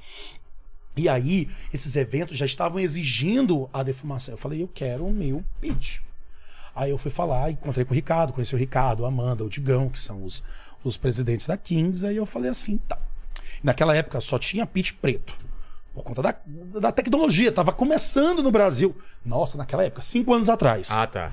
E 0.99 1.09
aí, 1.09 1.49
esses 1.73 1.95
eventos 1.95 2.37
já 2.37 2.45
estavam 2.45 2.81
exigindo 2.81 3.71
a 3.73 3.83
defumação. 3.83 4.35
Eu 4.35 4.39
falei, 4.39 4.63
eu 4.63 4.69
quero 4.69 5.07
o 5.07 5.13
meu 5.13 5.45
pitch. 5.61 5.99
Aí 6.75 6.91
eu 6.91 6.99
fui 6.99 7.11
falar, 7.11 7.51
encontrei 7.51 7.85
com 7.85 7.93
o 7.93 7.95
Ricardo, 7.95 8.33
conheci 8.33 8.55
o 8.55 8.59
Ricardo, 8.59 9.05
a 9.05 9.09
Amanda, 9.09 9.45
o 9.45 9.49
Digão, 9.49 9.89
que 9.89 9.99
são 9.99 10.25
os, 10.25 10.43
os 10.83 10.97
presidentes 10.97 11.47
da 11.47 11.57
Kings. 11.57 12.05
Aí 12.05 12.17
eu 12.17 12.27
falei 12.27 12.51
assim, 12.51 12.79
tá. 12.79 12.99
Naquela 13.63 13.97
época 13.97 14.21
só 14.21 14.39
tinha 14.39 14.67
pitch 14.67 14.93
preto. 15.01 15.37
Por 15.95 16.05
conta 16.05 16.23
da, 16.23 16.35
da 16.81 16.93
tecnologia, 16.93 17.51
tava 17.51 17.73
começando 17.73 18.43
no 18.43 18.51
Brasil. 18.51 18.97
Nossa, 19.25 19.57
naquela 19.59 19.85
época, 19.85 20.03
cinco 20.03 20.33
anos 20.33 20.49
atrás. 20.49 20.91
Ah, 20.91 21.07
tá. 21.07 21.33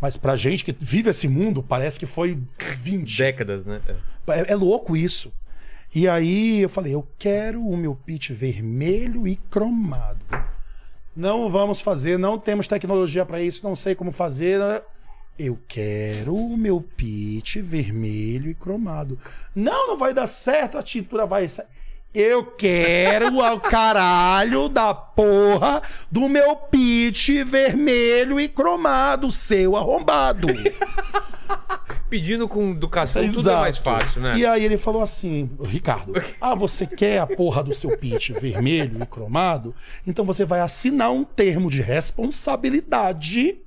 Mas 0.00 0.16
pra 0.16 0.36
gente 0.36 0.64
que 0.64 0.74
vive 0.78 1.10
esse 1.10 1.28
mundo, 1.28 1.62
parece 1.62 1.98
que 1.98 2.06
foi 2.06 2.40
20. 2.58 3.16
Décadas, 3.16 3.64
né? 3.64 3.80
É. 3.86 4.40
É, 4.40 4.52
é 4.52 4.54
louco 4.56 4.96
isso. 4.96 5.32
E 5.94 6.08
aí 6.08 6.62
eu 6.62 6.68
falei, 6.68 6.94
eu 6.94 7.06
quero 7.18 7.66
o 7.66 7.76
meu 7.76 7.94
pitch 7.94 8.30
vermelho 8.30 9.26
e 9.26 9.36
cromado. 9.36 10.24
Não 11.14 11.48
vamos 11.48 11.80
fazer, 11.80 12.18
não 12.18 12.38
temos 12.38 12.68
tecnologia 12.68 13.24
para 13.24 13.40
isso, 13.40 13.64
não 13.64 13.74
sei 13.74 13.94
como 13.94 14.12
fazer. 14.12 14.60
Eu 15.38 15.58
quero 15.66 16.34
o 16.34 16.56
meu 16.56 16.80
pitch 16.80 17.56
vermelho 17.56 18.50
e 18.50 18.54
cromado. 18.54 19.18
Não, 19.54 19.88
não 19.88 19.96
vai 19.96 20.12
dar 20.12 20.26
certo, 20.26 20.76
a 20.76 20.82
tintura 20.82 21.24
vai 21.24 21.48
sair. 21.48 21.66
Eu 22.14 22.46
quero 22.46 23.38
o 23.38 23.60
caralho 23.60 24.70
da 24.70 24.94
porra 24.94 25.82
do 26.10 26.28
meu 26.30 26.56
pitch 26.56 27.28
vermelho 27.44 28.40
e 28.40 28.48
cromado, 28.48 29.30
seu 29.30 29.76
arrombado. 29.76 30.48
Pedindo 32.08 32.46
com 32.46 32.70
educação 32.70 33.26
tudo 33.32 33.50
é 33.50 33.56
mais 33.56 33.78
fácil, 33.78 34.20
né? 34.20 34.38
E 34.38 34.46
aí 34.46 34.64
ele 34.64 34.78
falou 34.78 35.02
assim, 35.02 35.50
Ricardo, 35.60 36.12
ah, 36.40 36.54
você 36.54 36.86
quer 36.86 37.18
a 37.18 37.26
porra 37.26 37.64
do 37.64 37.72
seu 37.72 37.96
pitch 37.98 38.30
vermelho 38.30 39.02
e 39.02 39.06
cromado? 39.06 39.74
Então 40.06 40.24
você 40.24 40.44
vai 40.44 40.60
assinar 40.60 41.10
um 41.10 41.24
termo 41.24 41.68
de 41.68 41.82
responsabilidade 41.82 43.60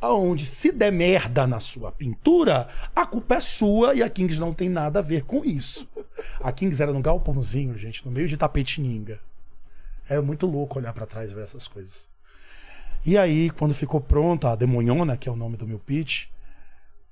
aonde 0.00 0.44
se 0.44 0.70
der 0.72 0.92
merda 0.92 1.46
na 1.46 1.60
sua 1.60 1.90
pintura, 1.90 2.68
a 2.94 3.06
culpa 3.06 3.36
é 3.36 3.40
sua 3.40 3.94
e 3.94 4.02
a 4.02 4.10
Kings 4.10 4.38
não 4.38 4.52
tem 4.52 4.68
nada 4.68 4.98
a 4.98 5.02
ver 5.02 5.24
com 5.24 5.44
isso. 5.44 5.88
A 6.40 6.52
Kings 6.52 6.82
era 6.82 6.92
no 6.92 7.00
galpãozinho, 7.00 7.76
gente, 7.76 8.04
no 8.04 8.12
meio 8.12 8.28
de 8.28 8.36
Tapetininga. 8.36 9.20
É 10.08 10.20
muito 10.20 10.46
louco 10.46 10.78
olhar 10.78 10.92
pra 10.92 11.06
trás 11.06 11.30
e 11.30 11.34
ver 11.34 11.44
essas 11.44 11.66
coisas. 11.66 12.06
E 13.04 13.16
aí, 13.16 13.50
quando 13.50 13.74
ficou 13.74 14.00
pronta 14.00 14.50
a 14.50 14.56
Demonhona, 14.56 15.16
que 15.16 15.28
é 15.28 15.32
o 15.32 15.36
nome 15.36 15.56
do 15.56 15.66
meu 15.66 15.78
pitch, 15.78 16.26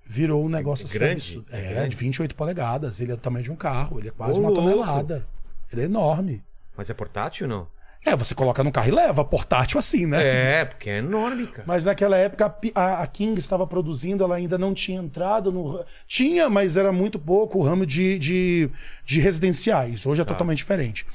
virou 0.07 0.45
um 0.45 0.49
negócio 0.49 0.85
assim. 0.85 0.99
grande? 0.99 1.15
absurdo. 1.15 1.47
É 1.51 1.67
É, 1.67 1.75
grande? 1.75 1.89
de 1.91 1.97
28 1.97 2.35
polegadas. 2.35 3.01
Ele 3.01 3.13
é 3.13 3.17
do 3.17 3.21
tamanho 3.21 3.45
de 3.45 3.53
um 3.53 3.57
carro. 3.57 3.99
Ele 3.99 4.09
é 4.09 4.11
quase 4.11 4.39
Ô, 4.39 4.43
uma 4.43 4.51
louco. 4.51 4.63
tonelada. 4.63 5.27
Ele 5.73 5.83
é 5.83 5.85
enorme. 5.85 6.43
Mas 6.77 6.91
é 6.91 6.95
portátil 6.95 7.47
ou 7.47 7.51
não? 7.51 7.75
É, 8.07 8.15
você 8.15 8.35
coloca 8.35 8.63
no 8.63 8.71
carro 8.71 8.89
e 8.89 8.91
leva, 8.91 9.25
portátil 9.25 9.79
assim, 9.79 10.05
né? 10.05 10.61
É, 10.61 10.65
porque 10.67 10.91
é 10.91 10.99
enorme, 10.99 11.47
cara. 11.47 11.65
Mas 11.67 11.87
naquela 11.87 12.19
época 12.19 12.55
a 12.75 13.03
a, 13.03 13.07
King 13.07 13.39
estava 13.39 13.67
produzindo, 13.67 14.23
ela 14.23 14.35
ainda 14.37 14.59
não 14.59 14.75
tinha 14.75 15.01
entrado 15.01 15.51
no. 15.51 15.83
Tinha, 16.07 16.51
mas 16.51 16.77
era 16.77 16.93
muito 16.93 17.19
pouco 17.19 17.59
o 17.59 17.63
ramo 17.63 17.87
de, 17.87 18.19
de, 18.19 18.71
de 19.07 19.21
residenciais. 19.21 20.05
Hoje 20.05 20.21
é 20.21 20.25
totalmente 20.25 20.59
diferente. 20.59 21.07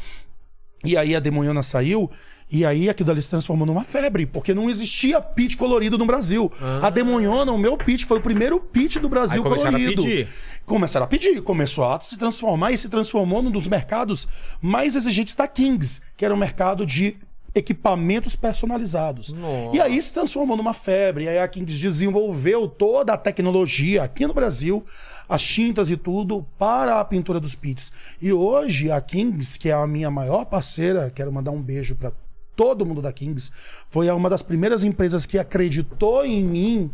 E 0.83 0.97
aí 0.97 1.15
a 1.15 1.19
Demoniana 1.19 1.61
saiu, 1.61 2.09
e 2.51 2.65
aí 2.65 2.89
aquilo 2.89 3.11
ali 3.11 3.21
se 3.21 3.29
transformou 3.29 3.65
numa 3.65 3.83
febre, 3.83 4.25
porque 4.25 4.53
não 4.53 4.69
existia 4.69 5.21
pitch 5.21 5.55
colorido 5.55 5.97
no 5.97 6.05
Brasil. 6.05 6.51
A 6.81 6.89
Demoniana, 6.89 7.51
o 7.51 7.57
meu 7.57 7.77
pitch, 7.77 8.05
foi 8.05 8.17
o 8.17 8.21
primeiro 8.21 8.59
pitch 8.59 8.97
do 8.97 9.07
Brasil 9.07 9.43
começaram 9.43 9.69
a 9.69 9.79
colorido. 9.79 10.03
pedir. 10.03 10.27
Começaram 10.65 11.03
a 11.05 11.07
pedir, 11.07 11.41
começou 11.41 11.85
a 11.85 11.99
se 11.99 12.17
transformar 12.17 12.71
e 12.71 12.77
se 12.77 12.89
transformou 12.89 13.41
num 13.41 13.51
dos 13.51 13.67
mercados 13.67 14.27
mais 14.61 14.95
exigentes 14.95 15.35
da 15.35 15.47
Kings, 15.47 16.01
que 16.15 16.25
era 16.25 16.33
o 16.33 16.37
mercado 16.37 16.85
de 16.85 17.17
equipamentos 17.53 18.35
personalizados. 18.35 19.33
Nossa. 19.33 19.75
E 19.75 19.81
aí 19.81 20.01
se 20.01 20.13
transformou 20.13 20.55
numa 20.55 20.73
febre, 20.73 21.25
e 21.25 21.29
aí 21.29 21.39
a 21.39 21.47
Kings 21.47 21.79
desenvolveu 21.79 22.67
toda 22.67 23.13
a 23.13 23.17
tecnologia 23.17 24.03
aqui 24.03 24.25
no 24.25 24.33
Brasil, 24.33 24.83
as 25.27 25.43
tintas 25.43 25.91
e 25.91 25.97
tudo, 25.97 26.45
para 26.57 26.99
a 26.99 27.05
pintura 27.05 27.39
dos 27.39 27.55
pits. 27.55 27.91
E 28.21 28.31
hoje 28.31 28.91
a 28.91 28.99
Kings, 29.01 29.59
que 29.59 29.69
é 29.69 29.73
a 29.73 29.85
minha 29.85 30.09
maior 30.09 30.45
parceira, 30.45 31.11
quero 31.13 31.31
mandar 31.31 31.51
um 31.51 31.61
beijo 31.61 31.95
para 31.95 32.11
todo 32.59 32.85
mundo 32.85 33.01
da 33.01 33.13
Kings, 33.13 33.49
foi 33.89 34.09
uma 34.09 34.29
das 34.29 34.41
primeiras 34.41 34.83
empresas 34.83 35.25
que 35.25 35.39
acreditou 35.39 36.25
em 36.25 36.43
mim 36.43 36.91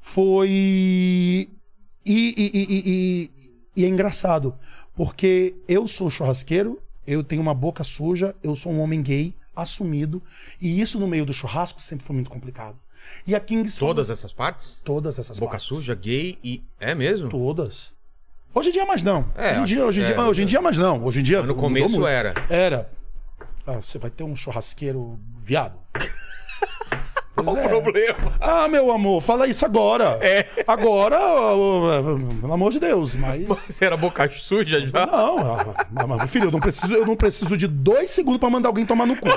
foi. 0.00 0.48
E, 0.48 1.48
e, 2.06 2.34
e, 2.36 3.30
e- 3.76 3.84
é 3.84 3.88
engraçado, 3.88 4.54
porque 4.94 5.56
eu 5.66 5.88
sou 5.88 6.08
churrasqueiro, 6.08 6.80
eu 7.04 7.24
tenho 7.24 7.42
uma 7.42 7.52
boca 7.54 7.82
suja, 7.82 8.32
eu 8.44 8.54
sou 8.54 8.70
um 8.70 8.80
homem 8.80 9.02
gay, 9.02 9.34
assumido, 9.56 10.22
e 10.60 10.80
isso 10.80 11.00
no 11.00 11.08
meio 11.08 11.26
do 11.26 11.32
churrasco 11.32 11.82
sempre 11.82 12.04
foi 12.06 12.14
muito 12.14 12.30
complicado. 12.30 12.76
E 13.26 13.34
a 13.34 13.40
Kings. 13.40 13.76
Todas 13.80 14.08
essas 14.08 14.32
partes? 14.32 14.80
Todas 14.84 15.18
essas 15.18 15.36
Boca 15.36 15.52
partes. 15.52 15.66
suja, 15.66 15.96
gay 15.96 16.38
e. 16.44 16.62
É 16.78 16.94
mesmo? 16.94 17.28
Todas. 17.28 17.92
Hoje 18.54 18.68
em 18.68 18.72
dia 18.72 18.86
mais 18.86 19.02
não. 19.02 19.26
É, 19.34 19.50
hoje 19.52 19.58
em 19.60 19.64
dia, 19.64 19.84
hoje 19.86 20.00
em 20.00 20.04
dia, 20.04 20.14
é, 20.14 20.20
hoje 20.20 20.42
em 20.42 20.46
dia 20.46 20.62
mais 20.62 20.78
não. 20.78 21.04
Hoje 21.04 21.18
em 21.18 21.22
dia 21.24 21.42
no 21.42 21.56
começo 21.56 21.88
muito. 21.88 22.06
era. 22.06 22.34
Era. 22.48 23.01
Ah, 23.66 23.80
você 23.80 23.98
vai 23.98 24.10
ter 24.10 24.24
um 24.24 24.34
churrasqueiro 24.34 25.18
viado. 25.38 25.78
Qual 27.34 27.56
o 27.56 27.58
é. 27.58 27.68
problema? 27.68 28.32
Ah, 28.40 28.68
meu 28.68 28.92
amor, 28.92 29.20
fala 29.20 29.46
isso 29.46 29.64
agora. 29.64 30.18
É. 30.20 30.46
Agora, 30.66 31.18
pelo 32.40 32.52
amor 32.52 32.70
de 32.70 32.78
Deus, 32.78 33.14
mas. 33.14 33.46
Você 33.46 33.84
era 33.84 33.96
boca 33.96 34.28
suja 34.30 34.86
já? 34.86 35.06
Não, 35.06 35.38
ah, 35.38 36.06
mas, 36.06 36.30
filho, 36.30 36.46
eu 36.46 36.50
não 36.50 36.60
preciso, 36.60 36.92
eu 36.92 37.06
não 37.06 37.16
preciso 37.16 37.56
de 37.56 37.66
dois 37.66 38.10
segundos 38.10 38.38
pra 38.38 38.50
mandar 38.50 38.68
alguém 38.68 38.84
tomar 38.84 39.06
no 39.06 39.16
cu. 39.16 39.28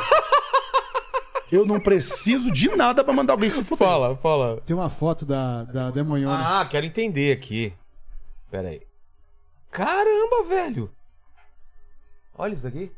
Eu 1.51 1.65
não 1.65 1.80
preciso 1.80 2.51
de 2.51 2.69
nada 2.76 3.03
pra 3.03 3.13
mandar 3.13 3.34
alguém 3.34 3.49
se 3.49 3.63
fuder. 3.63 3.88
Fala, 3.88 4.15
fala. 4.17 4.61
Tem 4.65 4.76
uma 4.76 4.89
foto 4.89 5.26
da, 5.26 5.63
da 5.63 5.91
Demonhona. 5.91 6.61
Ah, 6.61 6.65
quero 6.65 6.86
entender 6.86 7.32
aqui. 7.32 7.71
Pera 8.51 8.69
aí. 8.69 8.82
Caramba, 9.71 10.43
velho. 10.49 10.91
Olha 12.38 12.55
isso 12.55 12.67
aqui. 12.67 12.91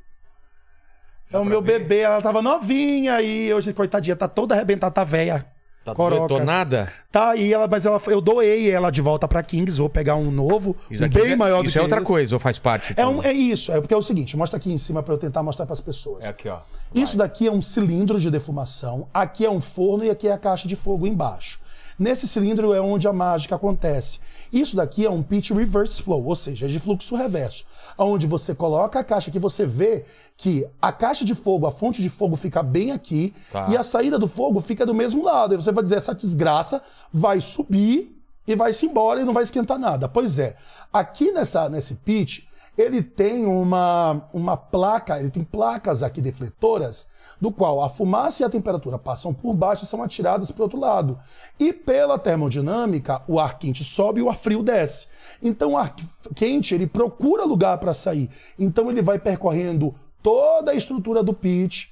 É 1.32 1.38
o 1.38 1.46
meu 1.46 1.62
ver? 1.62 1.80
bebê, 1.80 2.00
ela 2.00 2.22
tava 2.22 2.42
novinha 2.42 3.22
e 3.22 3.54
hoje, 3.54 3.74
coitadinha, 3.74 4.16
tá 4.16 4.28
toda 4.28 4.54
arrebentada, 4.56 4.94
tá 4.94 5.04
velha. 5.04 5.46
Tá 5.84 5.94
Coroca. 5.96 6.34
detonada? 6.34 6.92
Tá 7.10 7.30
aí, 7.30 7.54
ela, 7.54 7.66
mas 7.66 7.86
ela, 7.86 8.02
eu 8.08 8.20
doei 8.20 8.70
ela 8.70 8.92
de 8.92 9.00
volta 9.00 9.26
pra 9.26 9.42
Kings, 9.42 9.78
vou 9.80 9.90
pegar 9.90 10.18
um 10.18 10.30
novo, 10.30 10.76
Isso 10.92 11.02
um 11.06 11.08
bem 11.08 11.32
é, 11.32 11.36
maior 11.38 11.62
do 11.62 11.68
Isso 11.68 11.74
que 11.74 11.80
é 11.80 11.82
outra 11.82 12.02
coisa, 12.02 12.36
ou 12.36 12.40
faz 12.42 12.60
parte? 12.60 12.94
É, 12.98 13.08
um- 13.08 13.24
é 13.24 13.32
isso, 13.32 13.72
é 13.72 13.80
porque 13.80 13.94
é 13.94 13.98
o 13.98 14.02
seguinte, 14.02 14.36
mostra 14.36 14.58
aqui 14.58 14.70
em 14.70 14.78
cima 14.78 15.02
pra 15.02 15.14
eu 15.14 15.18
tentar 15.18 15.42
mostrar 15.44 15.66
pras 15.66 15.80
pessoas. 15.80 16.26
É 16.26 16.30
aqui, 16.30 16.50
ó. 16.50 16.60
Isso 16.94 17.16
daqui 17.18 17.48
é 17.48 17.52
um 17.52 17.62
cilindro 17.62 18.20
de 18.20 18.30
defumação, 18.30 19.08
aqui 19.14 19.46
é 19.46 19.50
um 19.50 19.62
forno 19.62 20.04
e 20.04 20.10
aqui 20.10 20.28
é 20.28 20.34
a 20.34 20.38
caixa 20.38 20.68
de 20.68 20.76
fogo 20.76 21.08
embaixo. 21.08 21.58
Nesse 22.00 22.28
cilindro 22.28 22.74
é 22.74 22.82
onde 22.82 23.08
a 23.08 23.14
mágica 23.14 23.56
acontece. 23.56 24.20
Isso 24.54 24.76
daqui 24.76 25.06
é 25.06 25.10
um 25.10 25.24
pitch 25.24 25.52
reverse 25.52 26.02
flow, 26.02 26.24
ou 26.24 26.36
seja, 26.36 26.66
é 26.66 26.70
de 26.70 26.80
fluxo 26.80 27.16
reverso, 27.16 27.66
onde 27.98 28.28
você 28.28 28.54
coloca 28.54 29.00
a 29.00 29.04
caixa 29.04 29.32
que 29.32 29.40
você 29.40 29.66
vê 29.66 30.06
que 30.38 30.66
a 30.82 30.92
caixa 30.92 31.26
de 31.26 31.34
fogo, 31.34 31.66
a 31.66 31.72
fonte 31.72 32.02
de 32.02 32.10
fogo 32.10 32.36
fica 32.36 32.62
bem 32.62 32.92
aqui 32.92 33.34
Tá. 33.52 33.68
e 33.70 33.76
a 33.78 33.84
saída 33.84 34.20
do 34.20 34.28
fogo 34.28 34.62
fica 34.62 34.86
do 34.86 34.94
mesmo 34.94 35.24
lado. 35.24 35.52
Aí 35.54 35.58
você 35.62 35.72
vai 35.72 35.84
dizer 35.84 35.96
essa 35.98 36.14
desgraça 36.14 36.82
vai 37.12 37.40
subir 37.40 38.16
e 38.48 38.56
vai 38.56 38.72
se 38.72 38.86
embora 38.86 39.20
e 39.22 39.26
não 39.26 39.34
vai 39.34 39.44
esquentar 39.44 39.78
nada. 39.78 40.08
Pois 40.08 40.40
é, 40.40 40.56
aqui 40.94 41.32
nessa 41.32 41.68
nesse 41.68 41.96
pitch 41.96 42.46
ele 42.78 43.02
tem 43.02 43.46
uma, 43.46 44.30
uma 44.32 44.56
placa, 44.56 45.20
ele 45.20 45.32
tem 45.32 45.44
placas 45.44 46.04
aqui 46.04 46.22
defletoras, 46.22 47.08
do 47.42 47.52
qual 47.52 47.82
a 47.82 47.90
fumaça 47.90 48.44
e 48.44 48.46
a 48.46 48.50
temperatura 48.50 48.98
passam 48.98 49.34
por 49.34 49.54
baixo 49.54 49.84
e 49.84 49.88
são 49.88 50.04
atiradas 50.04 50.52
para 50.52 50.62
o 50.62 50.64
outro 50.64 50.80
lado. 50.80 51.20
E 51.60 51.74
pela 51.74 52.20
termodinâmica, 52.20 53.22
o 53.28 53.40
ar 53.40 53.58
quente 53.58 53.84
sobe 53.84 54.20
e 54.20 54.24
o 54.24 54.30
ar 54.30 54.38
frio 54.38 54.62
desce. 54.62 55.08
Então 55.42 55.74
o 55.74 55.78
ar 55.78 55.96
quente 56.36 56.76
ele 56.76 56.88
procura 56.88 57.46
lugar 57.46 57.78
para 57.78 57.94
sair. 57.94 58.30
Então 58.58 58.90
ele 58.92 59.02
vai 59.02 59.18
percorrendo 59.18 59.94
toda 60.22 60.72
a 60.72 60.76
estrutura 60.76 61.24
do 61.24 61.34
pitch 61.34 61.88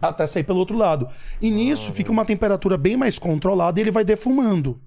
até 0.00 0.26
sair 0.26 0.44
pelo 0.44 0.60
outro 0.60 0.76
lado. 0.76 1.08
E 1.40 1.50
nisso 1.50 1.92
fica 1.92 2.12
uma 2.12 2.24
temperatura 2.24 2.76
bem 2.76 2.96
mais 2.96 3.18
controlada 3.18 3.78
e 3.78 3.82
ele 3.82 3.90
vai 3.90 4.04
defumando. 4.04 4.80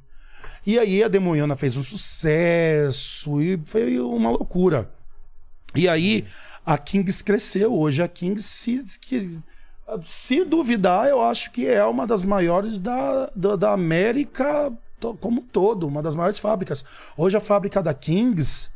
E 0.65 0.77
aí 0.77 1.03
a 1.03 1.07
Demoiana 1.07 1.55
fez 1.55 1.75
um 1.75 1.83
sucesso 1.83 3.41
e 3.41 3.59
foi 3.65 3.99
uma 3.99 4.29
loucura. 4.29 4.89
E 5.75 5.87
aí 5.87 6.25
a 6.65 6.77
Kings 6.77 7.23
cresceu. 7.23 7.73
Hoje 7.73 8.01
a 8.03 8.07
Kings, 8.07 8.43
se, 8.43 8.83
que, 8.99 9.39
se 10.03 10.43
duvidar, 10.43 11.07
eu 11.07 11.21
acho 11.21 11.51
que 11.51 11.67
é 11.67 11.83
uma 11.85 12.05
das 12.07 12.23
maiores 12.25 12.79
da, 12.79 13.29
da, 13.35 13.55
da 13.55 13.71
América 13.73 14.71
como 15.19 15.41
um 15.41 15.43
todo, 15.43 15.87
uma 15.87 16.01
das 16.03 16.15
maiores 16.15 16.37
fábricas. 16.37 16.85
Hoje 17.17 17.35
a 17.35 17.39
fábrica 17.41 17.81
da 17.81 17.91
Kings, 17.91 18.69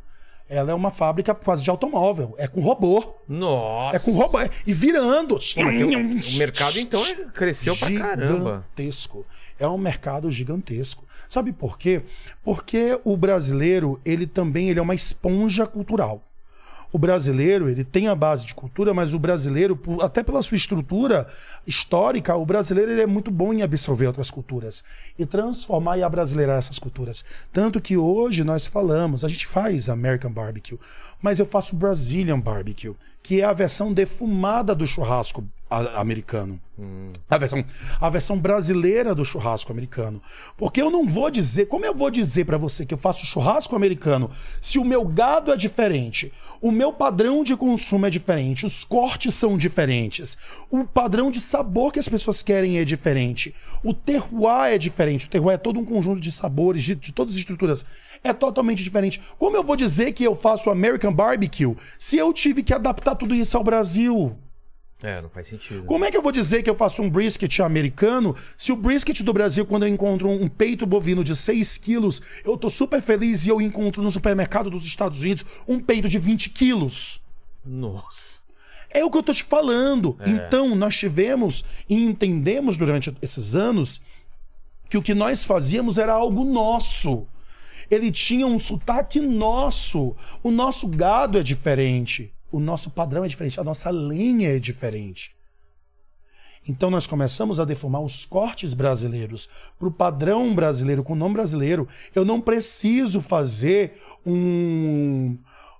ela 0.48 0.72
é 0.72 0.74
uma 0.74 0.90
fábrica 0.90 1.32
quase 1.34 1.62
de 1.62 1.70
automóvel. 1.70 2.34
É 2.36 2.48
com 2.48 2.60
robô. 2.60 3.14
Nossa. 3.28 3.96
É 3.96 3.98
com 4.00 4.10
robô. 4.10 4.40
é- 4.40 4.50
E 4.66 4.72
virando. 4.72 5.38
O 6.34 6.38
mercado, 6.38 6.78
então, 6.80 7.00
é- 7.06 7.14
cresceu 7.32 7.76
pra 7.76 7.88
caramba. 7.92 8.64
Gigantesco. 8.76 9.24
É 9.58 9.68
um 9.68 9.78
mercado 9.78 10.28
gigantesco. 10.30 11.04
Sabe 11.28 11.52
por 11.52 11.78
quê? 11.78 12.02
Porque 12.42 12.98
o 13.04 13.16
brasileiro, 13.16 14.00
ele 14.04 14.26
também 14.26 14.68
ele 14.68 14.80
é 14.80 14.82
uma 14.82 14.94
esponja 14.96 15.64
cultural. 15.64 16.22
O 16.92 16.98
brasileiro, 16.98 17.68
ele 17.68 17.84
tem 17.84 18.08
a 18.08 18.14
base 18.14 18.46
de 18.46 18.54
cultura, 18.54 18.94
mas 18.94 19.12
o 19.12 19.18
brasileiro, 19.18 19.78
até 20.00 20.22
pela 20.22 20.42
sua 20.42 20.56
estrutura 20.56 21.26
histórica, 21.66 22.36
o 22.36 22.46
brasileiro 22.46 22.90
ele 22.90 23.02
é 23.02 23.06
muito 23.06 23.30
bom 23.30 23.52
em 23.52 23.62
absorver 23.62 24.06
outras 24.06 24.30
culturas 24.30 24.82
e 25.18 25.26
transformar 25.26 25.98
e 25.98 26.02
abrasileirar 26.02 26.58
essas 26.58 26.78
culturas. 26.78 27.24
Tanto 27.52 27.80
que 27.80 27.96
hoje 27.96 28.44
nós 28.44 28.66
falamos, 28.66 29.24
a 29.24 29.28
gente 29.28 29.46
faz 29.46 29.88
American 29.88 30.30
Barbecue, 30.30 30.78
mas 31.20 31.38
eu 31.38 31.46
faço 31.46 31.76
Brazilian 31.76 32.38
Barbecue, 32.38 32.94
que 33.26 33.40
é 33.40 33.44
a 33.44 33.52
versão 33.52 33.92
defumada 33.92 34.72
do 34.72 34.86
churrasco 34.86 35.44
americano. 35.68 36.60
A 37.28 37.38
versão, 37.38 37.64
a 38.00 38.08
versão 38.08 38.38
brasileira 38.38 39.16
do 39.16 39.24
churrasco 39.24 39.72
americano. 39.72 40.22
Porque 40.56 40.80
eu 40.80 40.92
não 40.92 41.04
vou 41.04 41.28
dizer, 41.28 41.66
como 41.66 41.84
eu 41.84 41.92
vou 41.92 42.08
dizer 42.08 42.44
pra 42.44 42.56
você 42.56 42.86
que 42.86 42.94
eu 42.94 42.98
faço 42.98 43.26
churrasco 43.26 43.74
americano 43.74 44.30
se 44.60 44.78
o 44.78 44.84
meu 44.84 45.04
gado 45.04 45.52
é 45.52 45.56
diferente, 45.56 46.32
o 46.60 46.70
meu 46.70 46.92
padrão 46.92 47.42
de 47.42 47.56
consumo 47.56 48.06
é 48.06 48.10
diferente, 48.10 48.64
os 48.64 48.84
cortes 48.84 49.34
são 49.34 49.58
diferentes, 49.58 50.38
o 50.70 50.84
padrão 50.84 51.28
de 51.28 51.40
sabor 51.40 51.92
que 51.92 51.98
as 51.98 52.08
pessoas 52.08 52.44
querem 52.44 52.78
é 52.78 52.84
diferente, 52.84 53.52
o 53.82 53.92
terroir 53.92 54.74
é 54.74 54.78
diferente, 54.78 55.26
o 55.26 55.28
terroir 55.28 55.54
é 55.54 55.58
todo 55.58 55.80
um 55.80 55.84
conjunto 55.84 56.20
de 56.20 56.30
sabores, 56.30 56.84
de, 56.84 56.94
de 56.94 57.10
todas 57.10 57.34
as 57.34 57.40
estruturas, 57.40 57.84
é 58.22 58.32
totalmente 58.32 58.82
diferente. 58.82 59.20
Como 59.38 59.56
eu 59.56 59.64
vou 59.64 59.76
dizer 59.76 60.12
que 60.12 60.24
eu 60.24 60.34
faço 60.34 60.70
American 60.70 61.12
Barbecue 61.12 61.76
se 61.98 62.16
eu 62.16 62.32
tive 62.32 62.62
que 62.62 62.74
adaptar 62.74 63.14
tudo 63.16 63.34
isso 63.34 63.56
ao 63.56 63.64
Brasil? 63.64 64.36
É, 65.02 65.20
não 65.20 65.28
faz 65.28 65.48
sentido. 65.48 65.84
Como 65.84 66.04
é 66.04 66.10
que 66.10 66.16
eu 66.16 66.22
vou 66.22 66.32
dizer 66.32 66.62
que 66.62 66.70
eu 66.70 66.74
faço 66.74 67.02
um 67.02 67.10
brisket 67.10 67.60
americano 67.60 68.34
se 68.56 68.72
o 68.72 68.76
brisket 68.76 69.22
do 69.22 69.32
Brasil, 69.32 69.66
quando 69.66 69.84
eu 69.84 69.92
encontro 69.92 70.28
um 70.28 70.48
peito 70.48 70.86
bovino 70.86 71.22
de 71.22 71.36
6 71.36 71.76
quilos, 71.76 72.22
eu 72.44 72.56
tô 72.56 72.70
super 72.70 73.02
feliz 73.02 73.46
e 73.46 73.50
eu 73.50 73.60
encontro 73.60 74.02
no 74.02 74.10
supermercado 74.10 74.70
dos 74.70 74.86
Estados 74.86 75.20
Unidos 75.20 75.44
um 75.68 75.78
peito 75.78 76.08
de 76.08 76.18
20 76.18 76.50
quilos? 76.50 77.20
Nossa. 77.64 78.40
É 78.88 79.04
o 79.04 79.10
que 79.10 79.18
eu 79.18 79.22
tô 79.22 79.34
te 79.34 79.44
falando. 79.44 80.16
Então, 80.26 80.74
nós 80.74 80.96
tivemos 80.96 81.62
e 81.86 82.02
entendemos 82.02 82.78
durante 82.78 83.14
esses 83.20 83.54
anos 83.54 84.00
que 84.88 84.96
o 84.96 85.02
que 85.02 85.14
nós 85.14 85.44
fazíamos 85.44 85.98
era 85.98 86.12
algo 86.12 86.44
nosso. 86.44 87.26
Ele 87.90 88.10
tinha 88.10 88.46
um 88.46 88.58
sotaque 88.58 89.20
nosso. 89.20 90.16
O 90.42 90.50
nosso 90.50 90.88
gado 90.88 91.38
é 91.38 91.42
diferente. 91.42 92.32
O 92.56 92.58
nosso 92.58 92.88
padrão 92.88 93.22
é 93.22 93.28
diferente. 93.28 93.60
A 93.60 93.64
nossa 93.64 93.90
linha 93.90 94.56
é 94.56 94.58
diferente. 94.58 95.36
Então 96.66 96.90
nós 96.90 97.06
começamos 97.06 97.60
a 97.60 97.66
defumar 97.66 98.00
os 98.00 98.24
cortes 98.24 98.72
brasileiros 98.72 99.46
para 99.78 99.88
o 99.88 99.92
padrão 99.92 100.54
brasileiro, 100.54 101.04
com 101.04 101.12
o 101.12 101.16
nome 101.16 101.34
brasileiro. 101.34 101.86
Eu 102.14 102.24
não 102.24 102.40
preciso 102.40 103.20
fazer 103.20 104.00
um, 104.24 105.36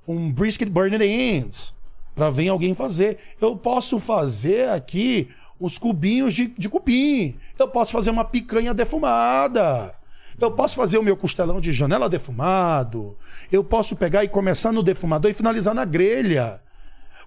um 0.07 0.31
brisket 0.31 0.69
burned 0.69 1.03
ends 1.03 1.73
para 2.15 2.28
vir 2.28 2.51
alguém 2.51 2.74
fazer. 2.74 3.16
Eu 3.40 3.57
posso 3.57 3.98
fazer 3.98 4.69
aqui 4.69 5.31
os 5.59 5.78
cubinhos 5.78 6.35
de, 6.35 6.48
de 6.48 6.69
cupim. 6.69 7.39
Eu 7.59 7.69
posso 7.69 7.90
fazer 7.90 8.11
uma 8.11 8.23
picanha 8.23 8.74
defumada. 8.74 9.94
Eu 10.39 10.51
posso 10.51 10.77
fazer 10.77 10.98
o 10.98 11.03
meu 11.03 11.16
costelão 11.16 11.59
de 11.59 11.73
janela 11.73 12.07
defumado. 12.07 13.16
Eu 13.51 13.65
posso 13.65 13.97
pegar 13.97 14.24
e 14.24 14.28
começar 14.28 14.73
no 14.73 14.82
defumador 14.82 15.31
e 15.31 15.35
finalizar 15.35 15.74
na 15.74 15.86
grelha. 15.86 16.61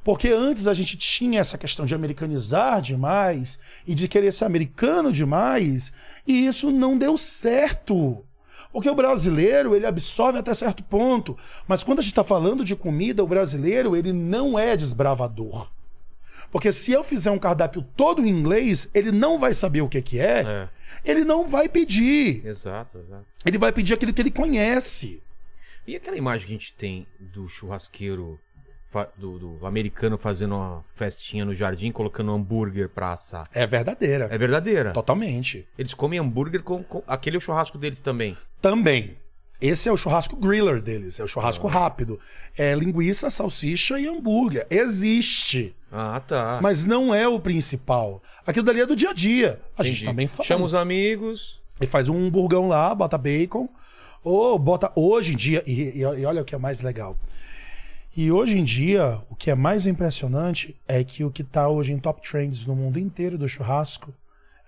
Porque 0.09 0.29
antes 0.29 0.65
a 0.65 0.73
gente 0.73 0.97
tinha 0.97 1.39
essa 1.39 1.55
questão 1.55 1.85
de 1.85 1.93
americanizar 1.93 2.81
demais 2.81 3.59
e 3.85 3.93
de 3.93 4.07
querer 4.07 4.33
ser 4.33 4.45
americano 4.45 5.11
demais, 5.11 5.93
e 6.25 6.47
isso 6.47 6.71
não 6.71 6.97
deu 6.97 7.15
certo. 7.15 8.25
Porque 8.73 8.89
o 8.89 8.95
brasileiro, 8.95 9.75
ele 9.75 9.85
absorve 9.85 10.39
até 10.39 10.51
certo 10.55 10.83
ponto, 10.83 11.37
mas 11.67 11.83
quando 11.83 11.99
a 11.99 12.01
gente 12.01 12.13
está 12.13 12.23
falando 12.23 12.65
de 12.65 12.75
comida, 12.75 13.23
o 13.23 13.27
brasileiro, 13.27 13.95
ele 13.95 14.11
não 14.11 14.57
é 14.57 14.75
desbravador. 14.75 15.69
Porque 16.51 16.71
se 16.71 16.91
eu 16.91 17.03
fizer 17.03 17.29
um 17.29 17.37
cardápio 17.37 17.83
todo 17.95 18.25
em 18.25 18.29
inglês, 18.29 18.89
ele 18.95 19.11
não 19.11 19.37
vai 19.37 19.53
saber 19.53 19.81
o 19.81 19.87
que, 19.87 20.01
que 20.01 20.19
é, 20.19 20.39
É. 20.41 20.69
ele 21.05 21.23
não 21.23 21.47
vai 21.47 21.69
pedir. 21.69 22.43
Exato, 22.47 22.97
exato. 22.97 23.27
Ele 23.45 23.59
vai 23.59 23.71
pedir 23.71 23.93
aquilo 23.93 24.11
que 24.11 24.23
ele 24.23 24.31
conhece. 24.31 25.21
E 25.85 25.95
aquela 25.95 26.17
imagem 26.17 26.47
que 26.47 26.53
a 26.53 26.57
gente 26.57 26.73
tem 26.73 27.05
do 27.19 27.47
churrasqueiro, 27.47 28.39
do, 29.17 29.37
do 29.57 29.65
americano 29.65 30.17
fazendo 30.17 30.55
uma 30.55 30.83
festinha 30.95 31.45
no 31.45 31.53
jardim, 31.53 31.91
colocando 31.91 32.31
um 32.31 32.35
hambúrguer 32.35 32.89
pra 32.89 33.13
assar. 33.13 33.47
É 33.53 33.65
verdadeira. 33.67 34.27
É 34.31 34.37
verdadeira. 34.37 34.91
Totalmente. 34.91 35.67
Eles 35.77 35.93
comem 35.93 36.19
hambúrguer 36.19 36.63
com, 36.63 36.83
com- 36.83 37.03
Aquele 37.07 37.35
é 37.35 37.39
o 37.39 37.41
churrasco 37.41 37.77
deles 37.77 37.99
também. 37.99 38.35
Também. 38.61 39.17
Esse 39.61 39.89
é 39.89 39.91
o 39.91 39.97
churrasco 39.97 40.37
griller 40.37 40.81
deles, 40.81 41.19
é 41.19 41.23
o 41.23 41.27
churrasco 41.27 41.67
rápido. 41.67 42.17
É 42.57 42.73
linguiça, 42.73 43.29
salsicha 43.29 43.99
e 43.99 44.07
hambúrguer. 44.07 44.65
Existe, 44.69 45.75
Ah, 45.91 46.21
tá. 46.25 46.59
mas 46.61 46.85
não 46.85 47.13
é 47.13 47.27
o 47.27 47.39
principal. 47.41 48.23
Aquilo 48.47 48.65
dali 48.65 48.79
é 48.79 48.85
do 48.85 48.95
dia 48.95 49.09
a 49.09 49.13
dia. 49.13 49.59
A 49.77 49.83
gente 49.83 49.95
Entendi. 49.97 50.05
também 50.05 50.27
faz. 50.27 50.47
Chama 50.47 50.63
os 50.63 50.73
amigos. 50.73 51.59
E 51.81 51.85
faz 51.85 52.07
um 52.09 52.27
hamburgão 52.27 52.67
lá, 52.69 52.95
bota 52.95 53.17
bacon. 53.17 53.67
Ou 54.23 54.57
bota 54.57 54.91
hoje 54.95 55.33
em 55.33 55.35
dia. 55.35 55.61
E, 55.67 55.73
e- 55.73 55.99
e 55.99 56.25
olha 56.25 56.41
o 56.41 56.45
que 56.45 56.55
é 56.55 56.57
mais 56.57 56.79
legal. 56.81 57.17
E 58.21 58.33
hoje 58.33 58.59
em 58.59 58.65
dia, 58.65 59.23
o 59.29 59.35
que 59.35 59.49
é 59.49 59.55
mais 59.55 59.85
impressionante 59.85 60.77
é 60.85 61.01
que 61.05 61.23
o 61.23 61.31
que 61.31 61.41
tá 61.41 61.69
hoje 61.69 61.93
em 61.93 61.97
top 61.97 62.21
trends 62.21 62.65
no 62.65 62.75
mundo 62.75 62.99
inteiro 62.99 63.37
do 63.37 63.47
churrasco 63.47 64.13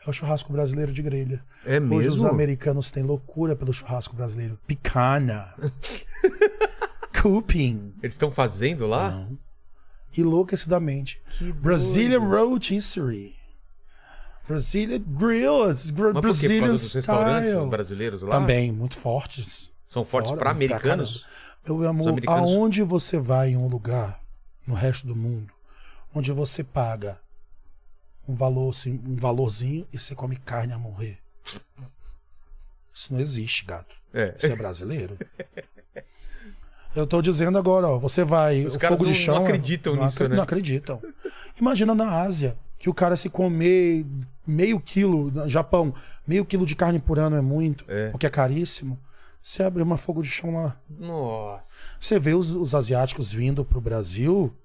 é 0.07 0.09
o 0.09 0.13
churrasco 0.13 0.53
brasileiro 0.53 0.93
de 0.93 1.01
grelha. 1.01 1.43
É 1.65 1.77
Hoje 1.77 2.07
os 2.07 2.15
mesmo? 2.15 2.29
americanos 2.29 2.91
têm 2.91 3.03
loucura 3.03 3.53
pelo 3.53 3.73
churrasco 3.73 4.15
brasileiro. 4.15 4.57
Picanha. 4.65 5.53
Cupim. 7.21 7.93
Eles 8.01 8.13
estão 8.13 8.31
fazendo 8.31 8.87
lá? 8.87 9.27
Enlouquecidamente. 10.17 11.21
Brazilian 11.55 12.21
Rotisserie. 12.21 13.35
Brazilian 14.47 15.03
Grills. 15.05 15.91
Gr 15.91 16.13
Mas 16.13 16.13
por 16.13 16.13
quê? 16.13 16.13
Por 16.13 16.21
Brazilian 16.21 16.67
causa 16.67 16.83
dos 16.85 16.93
restaurantes 16.93 17.65
brasileiros 17.69 18.21
lá? 18.21 18.29
Também, 18.31 18.71
muito 18.71 18.95
fortes. 18.95 19.73
São 19.85 20.05
fortes 20.05 20.31
pra 20.31 20.51
americanos? 20.51 21.17
caramba. 21.17 21.40
Meu 21.65 21.87
amor, 21.87 22.19
aonde 22.27 22.81
você 22.83 23.19
vai 23.19 23.51
em 23.51 23.57
um 23.57 23.67
lugar, 23.67 24.19
no 24.65 24.73
resto 24.73 25.05
do 25.07 25.15
mundo, 25.15 25.53
onde 26.13 26.31
você 26.31 26.63
paga 26.63 27.19
um, 28.27 28.33
valor, 28.33 28.69
assim, 28.71 28.99
um 29.05 29.15
valorzinho 29.15 29.87
e 29.93 29.97
você 29.97 30.15
come 30.15 30.35
carne 30.37 30.73
a 30.73 30.77
morrer? 30.79 31.17
Isso 32.93 33.13
não 33.13 33.19
existe, 33.19 33.63
gato. 33.65 33.95
É. 34.13 34.33
Você 34.37 34.51
é 34.51 34.55
brasileiro? 34.55 35.17
Eu 36.95 37.07
tô 37.07 37.21
dizendo 37.21 37.57
agora, 37.57 37.87
ó, 37.87 37.97
você 37.97 38.23
vai. 38.23 38.65
Os 38.65 38.75
o 38.75 38.79
caras 38.79 38.97
fogo 38.97 39.09
de 39.09 39.17
não- 39.17 39.25
chão. 39.25 39.35
não 39.35 39.43
acreditam 39.43 39.95
não 39.95 40.03
nisso, 40.03 40.15
acre- 40.15 40.27
né? 40.27 40.35
Não 40.35 40.43
acreditam. 40.43 41.01
Imagina 41.59 41.95
na 41.95 42.21
Ásia. 42.21 42.57
que 42.77 42.89
o 42.89 42.95
cara 42.95 43.15
se 43.15 43.29
comer 43.29 44.03
meio 44.45 44.79
quilo, 44.79 45.29
no 45.29 45.47
Japão, 45.47 45.93
meio 46.25 46.43
quilo 46.43 46.65
de 46.65 46.75
carne 46.75 46.97
por 46.97 47.19
ano 47.19 47.35
é 47.35 47.41
muito, 47.41 47.85
É. 47.87 48.09
porque 48.09 48.25
é 48.25 48.29
caríssimo. 48.29 48.97
Você 49.41 49.63
abre 49.63 49.81
uma 49.81 49.97
fogo 49.97 50.21
de 50.21 50.29
chão 50.29 50.53
lá. 50.53 50.79
Nossa. 50.89 51.97
Você 51.99 52.19
vê 52.19 52.33
os, 52.33 52.55
os 52.55 52.75
asiáticos 52.75 53.31
vindo 53.31 53.65
pro 53.65 53.81
Brasil, 53.81 54.55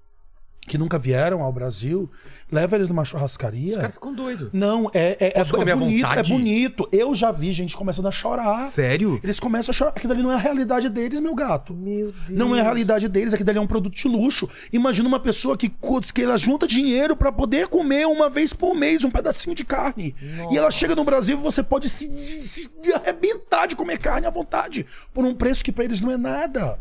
que 0.67 0.77
nunca 0.77 0.99
vieram 0.99 1.41
ao 1.41 1.51
Brasil, 1.51 2.09
leva 2.51 2.75
eles 2.75 2.89
numa 2.89 3.03
Os 3.03 3.09
churrascaria. 3.09 3.77
caras 3.77 3.93
ficam 3.93 4.13
doidos. 4.13 4.49
Não, 4.51 4.89
é, 4.93 5.17
é, 5.19 5.27
é, 5.27 5.39
é 5.39 5.75
bonito, 5.75 6.05
é 6.05 6.23
bonito. 6.23 6.89
Eu 6.91 7.15
já 7.15 7.31
vi 7.31 7.51
gente 7.53 7.75
começando 7.75 8.07
a 8.07 8.11
chorar. 8.11 8.59
Sério? 8.59 9.19
Eles 9.23 9.39
começam 9.39 9.71
a 9.71 9.73
chorar. 9.73 9.91
Aquilo 9.91 10.13
ali 10.13 10.21
não 10.21 10.31
é 10.31 10.35
a 10.35 10.39
realidade 10.39 10.89
deles, 10.89 11.19
meu 11.21 11.33
gato. 11.33 11.73
Meu 11.73 12.11
Deus. 12.11 12.37
Não 12.37 12.55
é 12.55 12.59
a 12.59 12.63
realidade 12.63 13.07
deles, 13.07 13.33
aquilo 13.33 13.49
ali 13.49 13.57
é 13.57 13.61
um 13.61 13.67
produto 13.67 13.95
de 13.95 14.07
luxo. 14.07 14.49
Imagina 14.71 15.07
uma 15.07 15.19
pessoa 15.19 15.57
que, 15.57 15.71
que 16.13 16.21
ela 16.21 16.37
junta 16.37 16.67
dinheiro 16.67 17.15
pra 17.15 17.31
poder 17.31 17.67
comer 17.67 18.05
uma 18.05 18.29
vez 18.29 18.51
por 18.53 18.75
mês 18.75 19.03
um 19.05 19.09
pedacinho 19.11 19.55
de 19.55 19.63
carne. 19.63 20.13
E 20.51 20.57
ela 20.57 20.69
chega 20.69 20.93
no 20.95 21.03
Brasil 21.03 21.37
e 21.37 21.41
você 21.41 21.63
pode 21.63 21.89
se, 21.89 22.09
se 22.17 22.69
arrebentar 22.93 23.67
de 23.67 23.75
comer 23.75 23.97
carne 23.99 24.27
à 24.27 24.29
vontade, 24.29 24.85
por 25.13 25.23
um 25.23 25.33
preço 25.33 25.63
que 25.63 25.71
pra 25.71 25.85
eles 25.85 26.01
não 26.01 26.11
é 26.11 26.17
nada. 26.17 26.79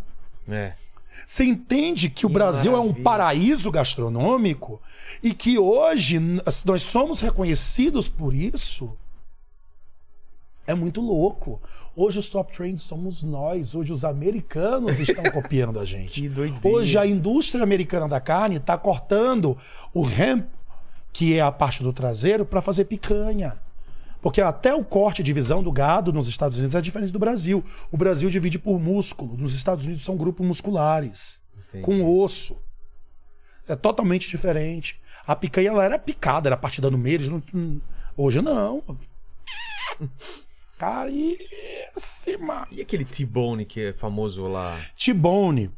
É. 0.49 0.75
Você 1.25 1.45
entende 1.45 2.11
que 2.11 2.27
o 2.27 2.29
Brasil 2.29 2.73
é 2.73 2.79
um 2.79 2.87
maravilha. 2.87 3.05
paraíso 3.05 3.71
gastronômico 3.71 4.81
e 5.23 5.33
que 5.33 5.59
hoje 5.59 6.19
nós 6.65 6.83
somos 6.83 7.21
reconhecidos 7.21 8.09
por 8.09 8.35
isso? 8.35 8.97
É 10.67 10.75
muito 10.75 11.01
louco. 11.01 11.61
Hoje 11.95 12.19
os 12.19 12.29
top 12.29 12.53
trends 12.53 12.83
somos 12.83 13.23
nós. 13.23 13.75
Hoje 13.75 13.93
os 13.93 14.05
americanos 14.05 14.99
estão 14.99 15.25
copiando 15.31 15.79
a 15.79 15.85
gente. 15.85 16.21
Que 16.21 16.29
doideira. 16.29 16.77
Hoje 16.77 16.99
a 16.99 17.07
indústria 17.07 17.63
americana 17.63 18.09
da 18.09 18.21
carne 18.21 18.57
está 18.57 18.77
cortando 18.77 19.57
o 19.95 20.05
hemp, 20.05 20.47
que 21.13 21.35
é 21.35 21.41
a 21.41 21.53
parte 21.53 21.83
do 21.83 21.93
traseiro, 21.93 22.45
para 22.45 22.61
fazer 22.61 22.85
picanha. 22.85 23.57
Porque 24.27 24.41
até 24.41 24.75
o 24.75 24.85
corte 24.85 25.23
de 25.23 25.33
visão 25.33 25.63
do 25.63 25.71
gado 25.71 26.13
nos 26.13 26.27
Estados 26.27 26.59
Unidos 26.59 26.75
é 26.75 26.81
diferente 26.81 27.13
do 27.13 27.19
Brasil. 27.21 27.63
O 27.93 27.97
Brasil 27.97 28.29
divide 28.29 28.59
por 28.59 28.77
músculo. 28.81 29.37
Nos 29.37 29.55
Estados 29.55 29.85
Unidos 29.87 30.03
são 30.03 30.17
grupos 30.17 30.45
musculares, 30.45 31.41
Entendi. 31.69 31.85
com 31.85 32.03
osso. 32.21 32.57
É 33.69 33.77
totalmente 33.77 34.29
diferente. 34.29 35.01
A 35.25 35.37
picanha 35.37 35.69
ela 35.69 35.85
era 35.85 35.97
picada, 35.97 36.49
era 36.49 36.57
partida 36.57 36.91
no 36.91 36.99
meio. 36.99 37.41
não- 37.53 37.81
Hoje 38.17 38.43
não. 38.43 38.83
Caríssima. 40.77 42.67
E 42.73 42.81
aquele 42.81 43.05
T-Bone 43.05 43.65
que 43.65 43.81
é 43.81 43.93
famoso 43.93 44.49
lá? 44.49 44.77
T-bone 44.99 45.71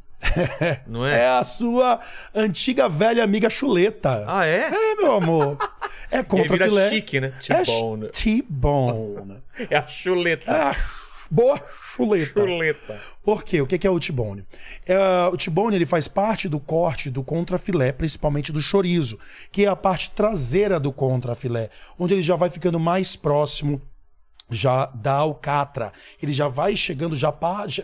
Não 0.86 1.06
é 1.06 1.20
é? 1.20 1.28
a 1.28 1.44
sua 1.44 2.00
antiga 2.34 2.88
velha 2.88 3.22
amiga 3.22 3.50
chuleta. 3.50 4.24
Ah, 4.26 4.46
é? 4.46 4.70
É, 4.72 4.94
meu 4.94 5.12
amor. 5.16 5.58
É 6.10 6.16
Ele 6.18 6.24
contra 6.24 6.52
vira 6.52 6.66
filé. 6.68 6.90
chique, 6.90 7.20
né? 7.20 7.32
É 7.48 7.62
T-Bone. 7.62 8.08
T-bone. 8.08 9.42
É 9.70 9.76
a 9.76 9.86
chuleta. 9.88 10.50
É 10.50 10.54
a 10.54 10.76
boa 11.30 11.60
chuleta. 11.96 12.40
Chuleta. 12.40 13.00
Por 13.22 13.42
quê? 13.44 13.60
O 13.60 13.66
que 13.66 13.76
que 13.76 13.86
é 13.86 13.90
o 13.90 13.98
T-bone? 13.98 14.44
É, 14.86 14.96
o 15.32 15.36
T-bone 15.36 15.76
ele 15.76 15.84
faz 15.86 16.06
parte 16.08 16.48
do 16.48 16.58
corte 16.60 17.10
do 17.10 17.22
contrafilé, 17.22 17.92
principalmente 17.92 18.52
do 18.52 18.62
chorizo, 18.62 19.18
que 19.50 19.64
é 19.64 19.68
a 19.68 19.76
parte 19.76 20.10
traseira 20.12 20.78
do 20.80 20.92
contrafilé, 20.92 21.68
onde 21.98 22.14
ele 22.14 22.22
já 22.22 22.36
vai 22.36 22.48
ficando 22.48 22.78
mais 22.78 23.16
próximo 23.16 23.82
já 24.50 24.86
da 24.86 25.12
alcatra. 25.12 25.92
Ele 26.22 26.32
já 26.32 26.48
vai 26.48 26.76
chegando, 26.76 27.14
já, 27.14 27.32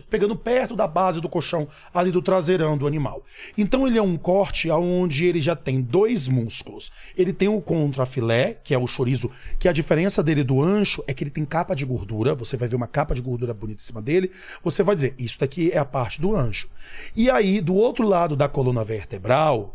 pegando 0.09 0.37
perto 0.37 0.75
da 0.75 0.87
base 0.87 1.21
do 1.21 1.29
colchão 1.29 1.69
ali 1.93 2.11
do 2.11 2.23
traseirão 2.23 2.77
do 2.77 2.87
animal. 2.87 3.23
Então 3.57 3.87
ele 3.87 3.99
é 3.99 4.03
um 4.03 4.17
corte 4.17 4.71
onde 4.71 5.25
ele 5.25 5.41
já 5.41 5.55
tem 5.55 5.81
dois 5.81 6.29
músculos. 6.29 6.91
Ele 7.17 7.33
tem 7.33 7.49
o 7.49 7.61
contrafilé, 7.61 8.59
que 8.63 8.75
é 8.75 8.79
o 8.79 8.87
chorizo, 8.87 9.31
que 9.59 9.69
a 9.69 9.73
diferença 9.73 10.23
dele 10.23 10.43
do 10.43 10.63
ancho 10.63 11.03
é 11.07 11.15
que 11.15 11.23
ele 11.23 11.31
tem 11.31 11.45
capa 11.45 11.75
de 11.75 11.85
gordura. 11.85 12.35
Você 12.35 12.57
vai 12.57 12.69
ver 12.69 12.77
uma 12.77 12.87
capa 12.87 13.15
de 13.15 13.23
gordura 13.23 13.53
bonita 13.53 13.83
em 13.83 13.85
cima 13.85 14.01
dele. 14.01 14.31
Você 14.63 14.83
vai 14.83 14.95
dizer, 14.95 15.15
isso 15.19 15.39
daqui 15.39 15.71
é 15.71 15.79
a 15.79 15.85
parte 15.85 16.21
do 16.21 16.35
ancho. 16.35 16.69
E 17.15 17.31
aí, 17.31 17.61
do 17.61 17.75
outro 17.75 18.07
lado 18.07 18.37
da 18.37 18.49
coluna 18.49 18.85
vertebral, 18.85 19.75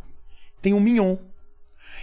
tem 0.61 0.73
o 0.73 0.79
mignon. 0.79 1.17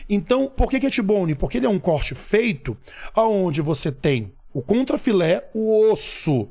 Então, 0.08 0.46
por 0.48 0.70
que, 0.70 0.78
que 0.78 0.86
é 0.86 0.90
T-bone? 0.90 1.34
Porque 1.34 1.58
ele 1.58 1.66
é 1.66 1.68
um 1.68 1.78
corte 1.78 2.14
feito 2.14 2.76
aonde 3.14 3.60
você 3.60 3.90
tem 3.90 4.32
o 4.58 4.62
contrafilé, 4.62 5.48
o 5.52 5.90
osso 5.90 6.48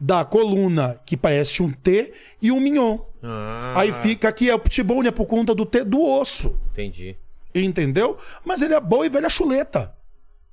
da 0.00 0.24
coluna, 0.24 1.00
que 1.04 1.16
parece 1.16 1.60
um 1.62 1.72
T, 1.72 2.12
e 2.40 2.52
um 2.52 2.60
mignon. 2.60 2.98
Ah, 3.20 3.74
Aí 3.80 3.92
fica 3.92 4.28
aqui, 4.28 4.48
é 4.48 4.54
o 4.54 4.58
T-bone 4.60 5.08
é 5.08 5.10
por 5.10 5.26
conta 5.26 5.52
do 5.54 5.66
T 5.66 5.82
do 5.84 6.00
osso. 6.00 6.56
entendi. 6.70 7.16
Entendeu? 7.54 8.16
Mas 8.44 8.62
ele 8.62 8.74
é 8.74 8.80
boa 8.80 9.04
e 9.04 9.08
velha 9.08 9.28
chuleta. 9.28 9.92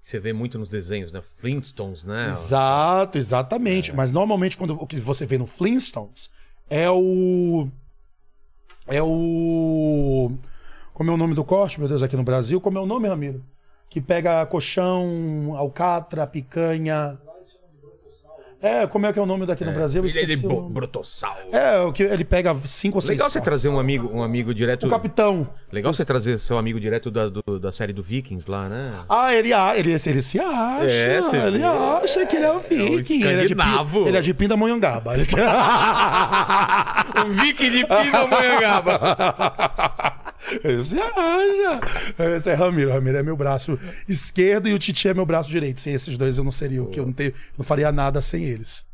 Você 0.02 0.19
vê 0.19 0.34
muito 0.34 0.57
nos 0.57 0.68
desenhos, 0.68 1.11
né? 1.11 1.22
Flintstones, 1.22 2.03
né? 2.03 2.30
Exato, 2.30 3.18
exatamente. 3.18 3.94
Mas 3.94 4.11
normalmente 4.11 4.57
quando 4.57 4.73
o 4.82 4.88
que 4.88 4.95
você 4.95 5.26
vê 5.26 5.38
no 5.38 5.45
Flintstones 5.45 6.32
é 6.69 6.90
o. 6.90 7.68
É 8.88 9.02
o. 9.03 10.32
Como 10.94 11.11
é 11.11 11.14
o 11.14 11.18
nome 11.18 11.36
do 11.36 11.44
corte, 11.44 11.80
meu 11.80 11.90
Deus, 11.90 12.02
aqui 12.02 12.15
no 12.15 12.23
Brasil? 12.23 12.60
Como 12.61 12.77
é 12.77 12.82
o 12.82 12.86
nome, 12.86 13.07
Ramiro? 13.07 13.44
Que 13.95 14.01
pega 14.01 14.45
colchão, 14.47 15.53
alcatra, 15.55 16.27
picanha. 16.27 17.17
É, 18.61 18.85
como 18.88 19.05
é 19.05 19.13
que 19.13 19.19
é 19.19 19.22
o 19.22 19.26
nome 19.26 19.45
daqui 19.45 19.63
no 19.63 19.72
Brasil? 19.72 20.03
Eu 20.03 20.09
Ele, 20.09 20.19
ele 20.19 20.34
esqueci 20.34 20.53
o 20.53 20.63
brotossauro. 20.67 21.47
É, 21.55 21.80
o 21.80 21.93
que 21.93 22.03
ele 22.03 22.26
pega 22.26 22.53
cinco 22.55 22.97
ou 22.97 23.01
seis. 23.01 23.17
Legal 23.17 23.31
você 23.31 23.39
trazer 23.39 23.69
um 23.69 23.80
amigo, 23.80 24.09
um 24.13 24.22
amigo 24.22 24.53
direto. 24.53 24.88
O 24.88 24.89
capitão. 24.89 25.47
Legal 25.72 25.93
você 25.93 26.03
trazer 26.03 26.38
seu 26.39 26.57
amigo 26.57 26.77
direto 26.77 27.09
da, 27.09 27.30
do- 27.30 27.57
da 27.57 27.72
série 27.72 27.93
do 27.93 28.03
Vikings 28.03 28.51
lá, 28.51 28.67
né? 28.67 28.99
Ah, 29.07 29.34
ele, 29.34 29.53
a- 29.53 29.77
ele, 29.77 29.91
ele 29.93 30.22
se 30.22 30.41
acha. 30.41 30.91
É, 30.91 31.22
ele 31.47 31.59
vê. 31.59 31.63
acha 31.63 32.26
que 32.26 32.35
ele 32.35 32.45
é 32.45 32.51
um 32.51 32.59
viking. 32.59 33.23
ele, 33.23 33.43
é 33.43 33.45
de, 33.45 33.55
ele 34.07 34.17
é 34.17 34.22
de 34.22 34.34
Pindamonhangaba. 34.34 35.13
Ele... 35.13 35.23
o 37.26 37.30
Viking 37.31 37.69
de 37.72 37.85
Pindamonhangaba. 37.88 38.99
Você 40.63 40.99
acha? 40.99 42.35
Esse 42.35 42.49
é 42.49 42.53
Ramiro. 42.53 42.91
Ramiro 42.91 43.17
é 43.17 43.23
meu 43.23 43.35
braço 43.35 43.80
esquerdo 44.07 44.67
e 44.67 44.73
o 44.73 44.80
Titi 44.80 45.07
é 45.07 45.13
meu 45.13 45.26
braço 45.26 45.49
direito. 45.49 45.80
Sem 45.80 45.93
esses 45.93 46.17
dois 46.17 46.38
eu 46.38 46.43
não 46.43 46.51
seria 46.51 46.84
o 46.84 46.88
que 46.88 46.99
eu 46.99 47.05
não, 47.05 47.13
tenho, 47.13 47.34
não 47.57 47.65
faria 47.65 47.91
nada 47.91 48.22
sem 48.22 48.43
eles. 48.43 48.85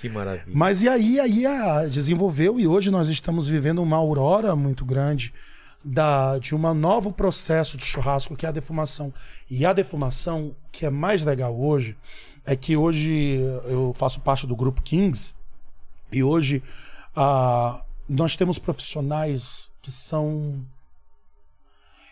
que 0.00 0.08
maravilha. 0.08 0.52
Mas 0.52 0.82
e 0.82 0.88
aí, 0.88 1.18
aí 1.20 1.46
a, 1.46 1.86
desenvolveu 1.86 2.58
e 2.60 2.66
hoje 2.66 2.90
nós 2.90 3.08
estamos 3.08 3.48
vivendo 3.48 3.82
uma 3.82 3.96
aurora 3.96 4.54
muito 4.54 4.84
grande 4.84 5.32
da, 5.84 6.38
de 6.38 6.54
um 6.54 6.74
novo 6.74 7.12
processo 7.12 7.76
de 7.76 7.84
churrasco 7.84 8.36
que 8.36 8.46
é 8.46 8.48
a 8.48 8.52
defumação. 8.52 9.12
E 9.50 9.64
a 9.64 9.72
defumação, 9.72 10.54
que 10.70 10.86
é 10.86 10.90
mais 10.90 11.24
legal 11.24 11.58
hoje, 11.58 11.96
é 12.44 12.54
que 12.54 12.76
hoje 12.76 13.40
eu 13.64 13.92
faço 13.96 14.20
parte 14.20 14.46
do 14.46 14.56
grupo 14.56 14.82
Kings 14.82 15.34
e 16.12 16.22
hoje 16.22 16.62
ah, 17.14 17.82
nós 18.08 18.36
temos 18.36 18.58
profissionais 18.58 19.70
que 19.82 19.90
são. 19.90 20.64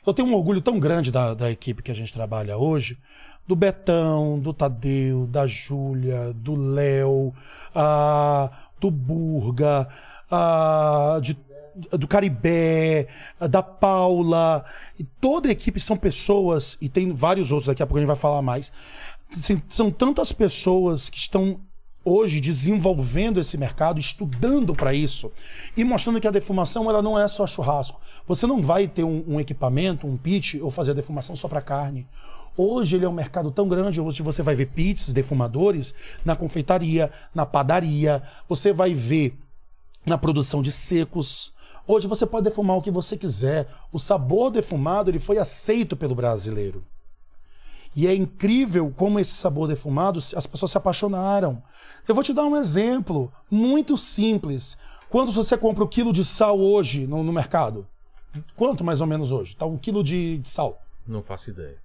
Eu 0.06 0.14
tenho 0.14 0.28
um 0.28 0.34
orgulho 0.34 0.60
tão 0.60 0.78
grande 0.78 1.10
da, 1.10 1.34
da 1.34 1.50
equipe 1.50 1.82
que 1.82 1.90
a 1.90 1.94
gente 1.94 2.12
trabalha 2.12 2.56
hoje, 2.56 2.98
do 3.46 3.56
Betão, 3.56 4.38
do 4.38 4.52
Tadeu, 4.52 5.26
da 5.26 5.46
Júlia, 5.46 6.32
do 6.34 6.54
Léo, 6.54 7.32
do 8.80 8.90
Burga, 8.90 9.88
de- 11.22 11.36
do 11.96 12.08
Caribé, 12.08 13.06
da 13.50 13.62
Paula. 13.62 14.64
E 14.98 15.04
toda 15.04 15.48
a 15.48 15.52
equipe 15.52 15.80
são 15.80 15.96
pessoas, 15.96 16.76
e 16.80 16.88
tem 16.88 17.12
vários 17.12 17.50
outros, 17.50 17.68
daqui 17.68 17.82
a 17.82 17.86
pouco 17.86 17.98
a 17.98 18.00
gente 18.00 18.08
vai 18.08 18.16
falar 18.16 18.42
mais. 18.42 18.72
Assim, 19.30 19.62
são 19.68 19.90
tantas 19.90 20.32
pessoas 20.32 21.08
que 21.10 21.18
estão 21.18 21.60
hoje 22.08 22.40
desenvolvendo 22.40 23.38
esse 23.38 23.58
mercado, 23.58 24.00
estudando 24.00 24.74
para 24.74 24.94
isso 24.94 25.30
e 25.76 25.84
mostrando 25.84 26.20
que 26.20 26.26
a 26.26 26.30
defumação 26.30 26.88
ela 26.88 27.02
não 27.02 27.18
é 27.18 27.28
só 27.28 27.46
churrasco. 27.46 28.00
Você 28.26 28.46
não 28.46 28.62
vai 28.62 28.88
ter 28.88 29.04
um, 29.04 29.24
um 29.26 29.40
equipamento, 29.40 30.06
um 30.06 30.16
pit 30.16 30.60
ou 30.60 30.70
fazer 30.70 30.92
a 30.92 30.94
defumação 30.94 31.36
só 31.36 31.48
para 31.48 31.60
carne. 31.60 32.06
Hoje 32.56 32.96
ele 32.96 33.04
é 33.04 33.08
um 33.08 33.12
mercado 33.12 33.50
tão 33.50 33.68
grande, 33.68 34.00
hoje 34.00 34.22
você 34.22 34.42
vai 34.42 34.54
ver 34.54 34.66
pits, 34.66 35.12
defumadores 35.12 35.94
na 36.24 36.34
confeitaria, 36.34 37.12
na 37.32 37.46
padaria, 37.46 38.20
você 38.48 38.72
vai 38.72 38.94
ver 38.94 39.38
na 40.04 40.18
produção 40.18 40.60
de 40.60 40.72
secos. 40.72 41.52
Hoje 41.86 42.08
você 42.08 42.26
pode 42.26 42.44
defumar 42.44 42.76
o 42.76 42.82
que 42.82 42.90
você 42.90 43.16
quiser. 43.16 43.68
O 43.92 43.98
sabor 43.98 44.50
defumado 44.50 45.10
ele 45.10 45.20
foi 45.20 45.38
aceito 45.38 45.96
pelo 45.96 46.14
brasileiro. 46.14 46.84
E 47.94 48.06
é 48.06 48.14
incrível 48.14 48.92
como 48.96 49.18
esse 49.18 49.32
sabor 49.32 49.68
defumado, 49.68 50.18
as 50.18 50.46
pessoas 50.46 50.70
se 50.70 50.78
apaixonaram. 50.78 51.62
Eu 52.06 52.14
vou 52.14 52.24
te 52.24 52.32
dar 52.32 52.44
um 52.44 52.56
exemplo 52.56 53.32
muito 53.50 53.96
simples. 53.96 54.76
Quando 55.08 55.32
você 55.32 55.56
compra 55.56 55.84
o 55.84 55.88
quilo 55.88 56.12
de 56.12 56.24
sal 56.24 56.60
hoje 56.60 57.06
no, 57.06 57.22
no 57.22 57.32
mercado, 57.32 57.86
quanto 58.56 58.84
mais 58.84 59.00
ou 59.00 59.06
menos 59.06 59.32
hoje? 59.32 59.56
Tá 59.56 59.66
um 59.66 59.78
quilo 59.78 60.04
de, 60.04 60.38
de 60.38 60.48
sal. 60.48 60.80
Não 61.06 61.22
faço 61.22 61.50
ideia. 61.50 61.78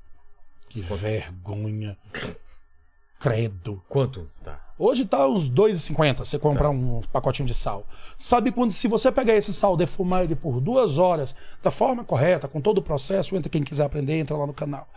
Que 0.69 0.81
vergonha. 0.81 1.97
Credo. 3.19 3.81
Quanto? 3.87 4.29
Tá. 4.43 4.59
Hoje 4.77 5.05
tá 5.05 5.27
uns 5.27 5.49
2,50 5.49 6.25
você 6.25 6.37
comprar 6.37 6.69
um 6.69 7.01
pacotinho 7.11 7.47
de 7.47 7.53
sal. 7.53 7.85
Sabe 8.17 8.51
quando, 8.51 8.73
se 8.73 8.87
você 8.87 9.11
pegar 9.11 9.35
esse 9.35 9.53
sal, 9.53 9.77
defumar 9.77 10.23
ele 10.23 10.35
por 10.35 10.59
duas 10.59 10.97
horas, 10.97 11.33
da 11.61 11.71
forma 11.71 12.03
correta, 12.03 12.47
com 12.49 12.59
todo 12.59 12.79
o 12.79 12.81
processo, 12.81 13.35
entra 13.35 13.49
quem 13.49 13.63
quiser 13.63 13.85
aprender, 13.85 14.19
entra 14.19 14.35
lá 14.35 14.45
no 14.45 14.53
canal. 14.53 14.89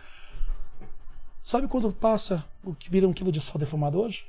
Sabe 1.46 1.68
quando 1.68 1.92
passa 1.92 2.44
o 2.64 2.74
que 2.74 2.90
vira 2.90 3.06
um 3.06 3.12
quilo 3.12 3.30
de 3.30 3.40
sal 3.40 3.56
defumado 3.56 4.00
hoje? 4.00 4.26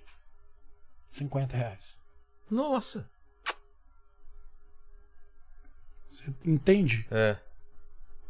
50 1.10 1.58
reais. 1.58 1.98
Nossa. 2.48 3.10
Você 6.06 6.32
entende 6.46 7.08
É, 7.10 7.36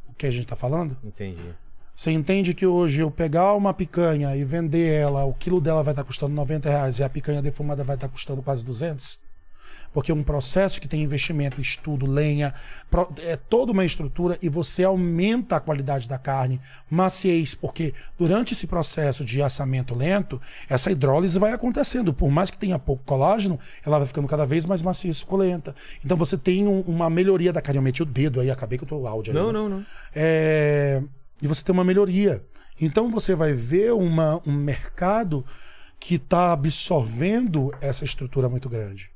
o 0.07 0.13
que 0.13 0.25
a 0.25 0.31
gente 0.31 0.47
tá 0.47 0.55
falando? 0.55 0.97
entendi. 1.03 1.53
Você 1.93 2.11
entende 2.11 2.53
que 2.53 2.65
hoje 2.65 3.01
eu 3.01 3.11
pegar 3.11 3.55
uma 3.55 3.73
picanha 3.73 4.33
e 4.37 4.45
vender 4.45 4.87
ela, 5.01 5.25
o 5.25 5.33
quilo 5.33 5.59
dela 5.59 5.83
vai 5.83 5.91
estar 5.91 6.05
custando 6.05 6.33
90 6.33 6.69
reais 6.69 6.97
e 6.99 7.03
a 7.03 7.09
picanha 7.09 7.41
defumada 7.41 7.83
vai 7.83 7.97
estar 7.97 8.07
custando 8.07 8.41
quase 8.41 8.63
200? 8.63 9.19
Porque 9.93 10.11
é 10.11 10.15
um 10.15 10.23
processo 10.23 10.79
que 10.79 10.87
tem 10.87 11.01
investimento, 11.01 11.59
estudo, 11.59 12.05
lenha, 12.05 12.53
é 13.23 13.35
toda 13.35 13.71
uma 13.71 13.83
estrutura 13.85 14.37
e 14.41 14.49
você 14.49 14.83
aumenta 14.83 15.55
a 15.55 15.59
qualidade 15.59 16.07
da 16.07 16.17
carne, 16.17 16.61
maciez, 16.89 17.55
porque 17.55 17.93
durante 18.17 18.53
esse 18.53 18.67
processo 18.67 19.25
de 19.25 19.41
assamento 19.41 19.95
lento, 19.95 20.39
essa 20.69 20.91
hidrólise 20.91 21.39
vai 21.39 21.51
acontecendo. 21.51 22.13
Por 22.13 22.29
mais 22.29 22.51
que 22.51 22.57
tenha 22.57 22.77
pouco 22.77 23.03
colágeno, 23.03 23.59
ela 23.85 23.97
vai 23.97 24.07
ficando 24.07 24.27
cada 24.27 24.45
vez 24.45 24.65
mais 24.65 24.81
macia 24.81 25.09
e 25.09 25.13
suculenta. 25.13 25.75
Então 26.05 26.15
você 26.15 26.37
tem 26.37 26.67
um- 26.67 26.81
uma 26.81 27.09
melhoria 27.09 27.51
da 27.51 27.61
carne. 27.61 27.77
Eu 27.79 27.83
meti 27.83 28.03
o 28.03 28.05
dedo 28.05 28.39
aí, 28.39 28.51
acabei 28.51 28.77
com 28.77 28.85
o 28.85 28.87
teu 28.87 29.07
áudio 29.07 29.31
aí. 29.31 29.37
Não, 29.39 29.47
né? 29.47 29.53
não, 29.53 29.69
não. 29.69 29.85
É, 30.15 31.01
e 31.41 31.47
você 31.47 31.63
tem 31.63 31.73
uma 31.73 31.83
melhoria. 31.83 32.43
Então 32.79 33.09
você 33.09 33.33
vai 33.33 33.53
ver 33.53 33.93
uma, 33.93 34.41
um 34.45 34.51
mercado 34.53 35.43
que 35.99 36.15
está 36.15 36.53
absorvendo 36.53 37.73
essa 37.81 38.05
estrutura 38.05 38.47
muito 38.47 38.69
grande. 38.69 39.09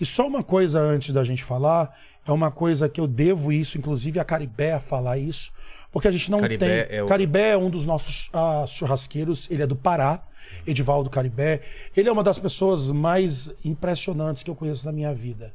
E 0.00 0.06
só 0.06 0.26
uma 0.26 0.42
coisa 0.42 0.80
antes 0.80 1.12
da 1.12 1.24
gente 1.24 1.42
falar, 1.44 1.92
é 2.26 2.32
uma 2.32 2.50
coisa 2.50 2.88
que 2.88 3.00
eu 3.00 3.06
devo 3.06 3.52
isso, 3.52 3.78
inclusive 3.78 4.20
a 4.20 4.24
Caribé 4.24 4.74
a 4.74 4.80
falar 4.80 5.18
isso, 5.18 5.50
porque 5.90 6.06
a 6.06 6.10
gente 6.10 6.30
não 6.30 6.40
Caribé 6.40 6.84
tem. 6.84 6.98
é 6.98 7.02
o- 7.02 7.06
Caribé 7.06 7.50
é 7.50 7.56
um 7.56 7.70
dos 7.70 7.84
nossos 7.86 8.28
ah, 8.32 8.64
churrasqueiros, 8.68 9.48
ele 9.50 9.62
é 9.62 9.66
do 9.66 9.74
Pará, 9.74 10.22
Edivaldo 10.66 11.08
Caribé. 11.10 11.60
Ele 11.96 12.08
é 12.08 12.12
uma 12.12 12.22
das 12.22 12.38
pessoas 12.38 12.90
mais 12.90 13.50
impressionantes 13.64 14.42
que 14.42 14.50
eu 14.50 14.54
conheço 14.54 14.84
na 14.86 14.92
minha 14.92 15.12
vida. 15.14 15.52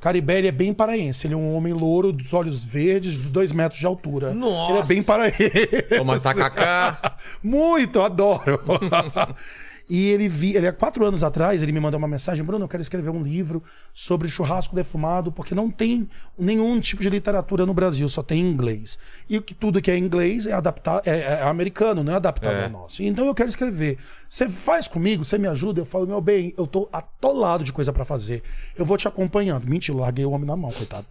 Caribé 0.00 0.38
ele 0.38 0.48
é 0.48 0.52
bem 0.52 0.74
paraense, 0.74 1.26
ele 1.28 1.34
é 1.34 1.36
um 1.36 1.54
homem 1.54 1.72
louro, 1.72 2.12
dos 2.12 2.34
olhos 2.34 2.64
verdes, 2.64 3.12
de 3.16 3.28
dois 3.28 3.52
metros 3.52 3.78
de 3.80 3.86
altura. 3.86 4.34
Nossa! 4.34 4.72
Ele 4.72 4.78
é 4.80 4.86
bem 4.86 5.02
paraense. 5.02 5.82
Toma 5.96 6.18
tacacá. 6.18 7.16
Muito, 7.42 8.00
adoro. 8.02 8.60
e 9.94 10.08
ele 10.08 10.26
vi, 10.26 10.56
ele 10.56 10.66
há 10.66 10.72
quatro 10.72 11.04
anos 11.04 11.22
atrás, 11.22 11.62
ele 11.62 11.70
me 11.70 11.78
mandou 11.78 11.98
uma 11.98 12.08
mensagem, 12.08 12.42
Bruno, 12.42 12.64
eu 12.64 12.68
quero 12.68 12.80
escrever 12.80 13.10
um 13.10 13.22
livro 13.22 13.62
sobre 13.92 14.26
churrasco 14.26 14.74
defumado, 14.74 15.30
porque 15.30 15.54
não 15.54 15.70
tem 15.70 16.08
nenhum 16.38 16.80
tipo 16.80 17.02
de 17.02 17.10
literatura 17.10 17.66
no 17.66 17.74
Brasil, 17.74 18.08
só 18.08 18.22
tem 18.22 18.40
em 18.40 18.50
inglês. 18.50 18.98
E 19.28 19.36
o 19.36 19.42
que 19.42 19.52
tudo 19.52 19.82
que 19.82 19.90
é 19.90 19.98
inglês 19.98 20.46
é 20.46 20.54
adaptado, 20.54 21.06
é, 21.06 21.18
é 21.20 21.42
americano, 21.42 22.02
não 22.02 22.10
é 22.10 22.16
adaptado 22.16 22.56
É. 22.56 22.64
ao 22.64 22.70
nosso. 22.70 23.02
Então 23.02 23.26
eu 23.26 23.34
quero 23.34 23.50
escrever. 23.50 23.98
Você 24.26 24.48
faz 24.48 24.88
comigo, 24.88 25.26
você 25.26 25.36
me 25.36 25.46
ajuda? 25.46 25.82
Eu 25.82 25.84
falo, 25.84 26.06
meu 26.06 26.22
bem, 26.22 26.54
eu 26.56 26.66
tô 26.66 26.88
atolado 26.90 27.62
de 27.62 27.70
coisa 27.70 27.92
pra 27.92 28.06
fazer. 28.06 28.42
Eu 28.74 28.86
vou 28.86 28.96
te 28.96 29.06
acompanhando. 29.06 29.68
Mentira, 29.68 29.98
larguei 29.98 30.24
o 30.24 30.30
homem 30.30 30.46
na 30.46 30.56
mão, 30.56 30.72
coitado. 30.72 31.04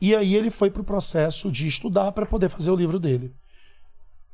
E 0.00 0.14
aí 0.14 0.36
ele 0.36 0.50
foi 0.50 0.70
pro 0.70 0.84
processo 0.84 1.50
de 1.50 1.66
estudar 1.66 2.12
para 2.12 2.24
poder 2.26 2.48
fazer 2.48 2.70
o 2.70 2.76
livro 2.76 3.00
dele. 3.00 3.34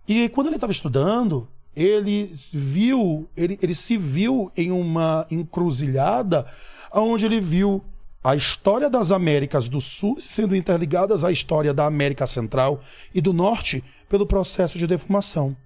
E 0.06 0.28
quando 0.28 0.48
ele 0.48 0.56
estava 0.56 0.70
estudando, 0.70 1.48
ele 1.76 2.34
viu, 2.52 3.28
ele, 3.36 3.58
ele 3.62 3.74
se 3.74 3.98
viu 3.98 4.50
em 4.56 4.72
uma 4.72 5.26
encruzilhada 5.30 6.46
onde 6.92 7.26
ele 7.26 7.40
viu 7.40 7.84
a 8.24 8.34
história 8.34 8.90
das 8.90 9.12
Américas 9.12 9.68
do 9.68 9.80
Sul 9.80 10.16
sendo 10.18 10.56
interligadas 10.56 11.22
à 11.22 11.30
história 11.30 11.74
da 11.74 11.84
América 11.84 12.26
Central 12.26 12.80
e 13.14 13.20
do 13.20 13.32
Norte 13.32 13.84
pelo 14.08 14.26
processo 14.26 14.78
de 14.78 14.86
defumação. 14.86 15.56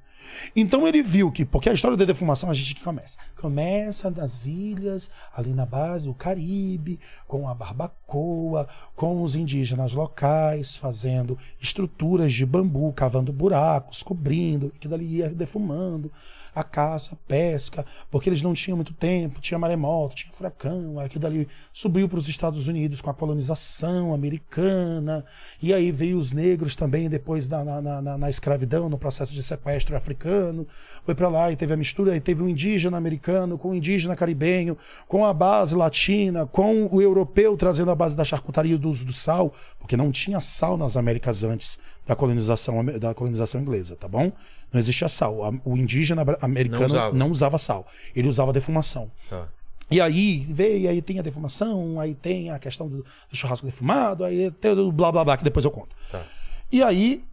Então 0.54 0.86
ele 0.86 1.02
viu 1.02 1.30
que, 1.30 1.44
porque 1.44 1.68
a 1.68 1.72
história 1.72 1.96
da 1.96 2.04
defumação 2.04 2.50
a 2.50 2.54
gente 2.54 2.74
começa. 2.76 3.18
Começa 3.40 4.10
nas 4.10 4.46
ilhas, 4.46 5.10
ali 5.34 5.52
na 5.52 5.66
base, 5.66 6.08
o 6.08 6.14
Caribe, 6.14 6.98
com 7.26 7.48
a 7.48 7.54
barbacoa, 7.54 8.68
com 8.94 9.22
os 9.22 9.36
indígenas 9.36 9.92
locais, 9.92 10.76
fazendo 10.76 11.38
estruturas 11.60 12.32
de 12.32 12.44
bambu, 12.44 12.92
cavando 12.92 13.32
buracos, 13.32 14.02
cobrindo, 14.02 14.72
e 14.74 14.78
que 14.78 14.88
dali 14.88 15.04
ia 15.04 15.28
defumando 15.28 16.10
a 16.54 16.62
caça, 16.64 17.14
a 17.14 17.28
pesca, 17.28 17.84
porque 18.10 18.28
eles 18.28 18.42
não 18.42 18.54
tinham 18.54 18.76
muito 18.76 18.92
tempo, 18.92 19.40
tinha 19.40 19.58
maremoto, 19.58 20.14
tinha 20.16 20.32
furacão, 20.32 20.98
aquilo 20.98 21.20
dali 21.22 21.48
subiu 21.72 22.08
para 22.08 22.18
os 22.18 22.28
Estados 22.28 22.68
Unidos 22.68 23.00
com 23.00 23.10
a 23.10 23.14
colonização 23.14 24.12
americana, 24.12 25.24
e 25.62 25.72
aí 25.72 25.90
veio 25.92 26.18
os 26.18 26.32
negros 26.32 26.74
também 26.74 27.08
depois 27.08 27.46
da, 27.46 27.64
na, 27.64 27.80
na, 27.80 28.18
na- 28.18 28.30
escravidão, 28.30 28.88
no 28.88 28.96
processo 28.98 29.34
de 29.34 29.42
sequestro 29.42 29.96
africano, 29.96 30.66
foi 31.04 31.14
para 31.14 31.28
lá 31.28 31.50
e 31.50 31.56
teve 31.56 31.72
a 31.74 31.76
mistura, 31.76 32.12
aí 32.12 32.20
teve 32.20 32.42
o 32.42 32.48
indígena 32.48 32.96
americano 32.96 33.58
com 33.58 33.70
o 33.70 33.74
indígena 33.74 34.14
caribenho, 34.16 34.76
com 35.08 35.24
a 35.24 35.32
base 35.34 35.74
latina, 35.74 36.46
com 36.46 36.88
o 36.90 37.00
europeu 37.02 37.56
trazendo 37.56 37.90
a 37.90 37.94
base 37.94 38.16
da 38.16 38.24
charcutaria 38.24 38.74
e 38.74 38.78
do 38.78 38.88
uso 38.88 39.04
do 39.04 39.12
sal, 39.12 39.52
porque 39.78 39.96
não 39.96 40.10
tinha 40.10 40.40
sal 40.40 40.76
nas 40.76 40.96
Américas 40.96 41.42
antes 41.44 41.78
da 42.06 42.14
colonização, 42.16 42.84
da 42.84 43.14
colonização 43.14 43.60
inglesa, 43.60 43.96
tá 43.96 44.08
bom? 44.08 44.32
Não 44.72 44.78
existia 44.80 45.08
sal. 45.08 45.38
O 45.64 45.76
indígena 45.76 46.22
americano 46.40 46.88
Não 46.88 47.12
não 47.12 47.30
usava. 47.30 47.56
usava, 47.56 47.58
sal. 47.58 47.86
Ele 48.14 48.28
usava 48.28 48.52
defumação. 48.52 49.10
Tá. 49.28 49.48
E 49.90 50.00
aí 50.00 50.46
veio, 50.48 50.88
aí 50.88 51.02
tem 51.02 51.18
a 51.18 51.22
defumação, 51.22 51.98
aí 51.98 52.14
tem 52.14 52.50
a 52.50 52.58
questão 52.60 52.88
do, 52.88 52.98
do 52.98 53.36
churrasco 53.36 53.66
defumado, 53.66 54.24
aí 54.24 54.50
tem 54.52 54.70
o 54.72 54.92
blá 54.92 55.10
blá 55.10 55.24
blá, 55.24 55.36
que 55.36 55.42
depois 55.42 55.64
eu 55.64 55.70
conto. 55.70 55.96
Tá. 56.12 56.22
E 56.70 56.80
aí 56.82 57.24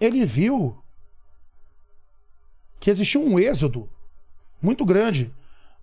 ele 0.00 0.24
viu 0.24 0.76
que 2.80 2.90
existia 2.90 3.20
um 3.20 3.38
êxodo 3.38 3.88
muito 4.62 4.84
grande 4.84 5.30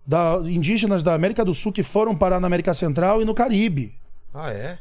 da 0.05 0.37
indígenas 0.45 1.03
da 1.03 1.13
América 1.13 1.45
do 1.45 1.53
Sul 1.53 1.71
que 1.71 1.83
foram 1.83 2.15
parar 2.15 2.39
na 2.39 2.47
América 2.47 2.73
Central 2.73 3.21
e 3.21 3.25
no 3.25 3.35
Caribe. 3.35 3.95
Ah, 4.33 4.49
é? 4.51 4.79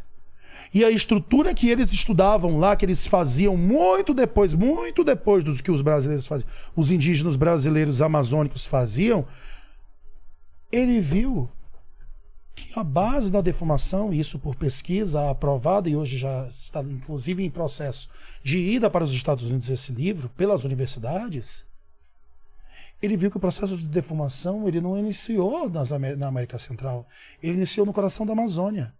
E 0.75 0.85
a 0.85 0.91
estrutura 0.91 1.53
que 1.53 1.69
eles 1.69 1.93
estudavam 1.93 2.59
lá, 2.59 2.75
que 2.75 2.85
eles 2.85 3.07
faziam 3.07 3.57
muito 3.57 4.15
depois, 4.15 4.55
muito 4.55 5.05
depois 5.05 5.45
dos 5.45 5.61
que 5.61 5.71
os 5.71 5.83
brasileiros 5.83 6.27
faziam, 6.27 6.49
os 6.75 6.91
indígenas 6.91 7.37
brasileiros 7.37 8.01
amazônicos 8.01 8.65
faziam, 8.65 9.27
ele 10.71 10.99
viu 11.01 11.49
que 12.55 12.79
a 12.79 12.83
base 12.83 13.31
da 13.31 13.41
defumação, 13.43 14.13
isso 14.13 14.39
por 14.39 14.57
pesquisa 14.57 15.31
aprovada 15.31 15.89
e 15.89 15.97
hoje 15.97 16.17
já 16.17 16.47
está 16.47 16.83
inclusive 16.83 17.45
em 17.45 17.51
processo 17.51 18.09
de 18.43 18.59
ida 18.59 18.89
para 18.89 19.05
os 19.05 19.13
Estados 19.13 19.47
Unidos 19.47 19.69
esse 19.69 19.93
livro 19.93 20.31
pelas 20.31 20.65
universidades, 20.65 21.67
ele 23.03 23.17
viu 23.17 23.31
que 23.31 23.37
o 23.37 23.41
processo 23.41 23.77
de 23.77 23.87
defumação 23.87 24.67
ele 24.67 24.81
não 24.81 24.97
iniciou 24.99 25.69
nas 25.69 25.91
na 25.91 26.29
América 26.29 26.57
Central, 26.57 27.07
ele 27.43 27.55
iniciou 27.55 27.85
no 27.85 27.93
coração 27.93 28.25
da 28.25 28.33
Amazônia. 28.33 28.95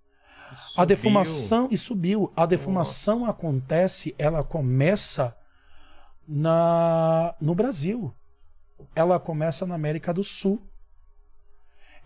A 0.77 0.85
defumação 0.85 1.69
e 1.71 1.77
subiu. 1.77 2.33
A 2.37 2.47
defumação 2.47 3.25
acontece, 3.27 4.15
ela 4.19 4.43
começa 4.43 5.37
na 6.27 7.35
no 7.41 7.55
Brasil. 7.55 8.13
Ela 8.95 9.19
começa 9.21 9.67
na 9.67 9.75
América 9.75 10.13
do 10.13 10.23
Sul. 10.25 10.63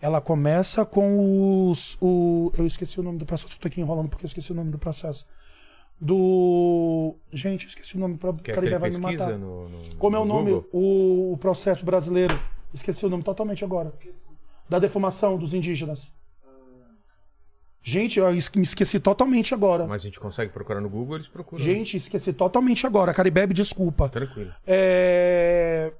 Ela 0.01 0.21
começa 0.21 0.85
com 0.85 1.69
os 1.69 1.97
o 2.01 2.51
eu 2.57 2.67
esqueci 2.67 2.99
o 2.99 3.03
nome 3.03 3.17
do 3.17 3.25
processo, 3.25 3.51
estou 3.51 3.67
aqui 3.67 3.81
enrolando 3.81 4.09
porque 4.09 4.25
eu 4.25 4.27
esqueci 4.27 4.51
o 4.51 4.55
nome 4.55 4.69
do 4.71 4.77
processo. 4.77 5.25
Do 5.99 7.15
gente, 7.31 7.63
eu 7.65 7.69
esqueci 7.69 7.95
o 7.97 7.99
nome 7.99 8.17
que 8.43 8.51
Caribe 8.51 8.77
vai 8.77 8.89
me 8.91 8.99
matar. 8.99 9.37
no, 9.39 9.67
no- 9.67 9.95
Como 9.97 10.15
é 10.15 10.19
o 10.19 10.25
no 10.25 10.33
nome? 10.35 10.63
O, 10.71 11.33
o 11.33 11.37
processo 11.37 11.83
brasileiro. 11.83 12.39
Esqueci 12.73 13.03
o 13.05 13.09
nome 13.09 13.23
totalmente 13.23 13.65
agora. 13.65 13.91
Da 14.69 14.77
defumação 14.77 15.37
dos 15.37 15.53
indígenas. 15.55 16.13
Gente, 17.89 18.19
eu 18.19 18.29
me 18.29 18.37
esqueci 18.63 18.99
totalmente 18.99 19.53
agora. 19.53 19.87
Mas 19.87 20.01
a 20.01 20.05
gente 20.05 20.19
consegue 20.19 20.51
procurar 20.51 20.81
no 20.81 20.89
Google, 20.89 21.15
eles 21.15 21.27
procuram. 21.29 21.63
Gente, 21.63 21.95
esqueci 21.95 22.33
totalmente 22.33 22.85
agora. 22.85 23.13
Caribebe, 23.13 23.53
desculpa. 23.53 24.09
Tranquilo. 24.09 24.51
É... 24.67 25.93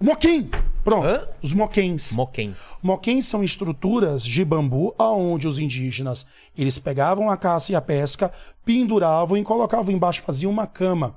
Moquim! 0.00 0.50
Pronto. 0.82 1.06
Hã? 1.06 1.28
Os 1.40 1.54
moquens. 1.54 2.16
Moquém. 2.16 2.52
Moquens 2.82 3.26
são 3.26 3.44
estruturas 3.44 4.24
de 4.24 4.44
bambu 4.44 4.92
aonde 4.98 5.46
os 5.46 5.60
indígenas 5.60 6.26
eles 6.58 6.80
pegavam 6.80 7.30
a 7.30 7.36
caça 7.36 7.70
e 7.70 7.76
a 7.76 7.80
pesca, 7.80 8.32
penduravam 8.64 9.38
e 9.38 9.44
colocavam 9.44 9.94
embaixo, 9.94 10.20
faziam 10.20 10.50
uma 10.50 10.66
cama 10.66 11.14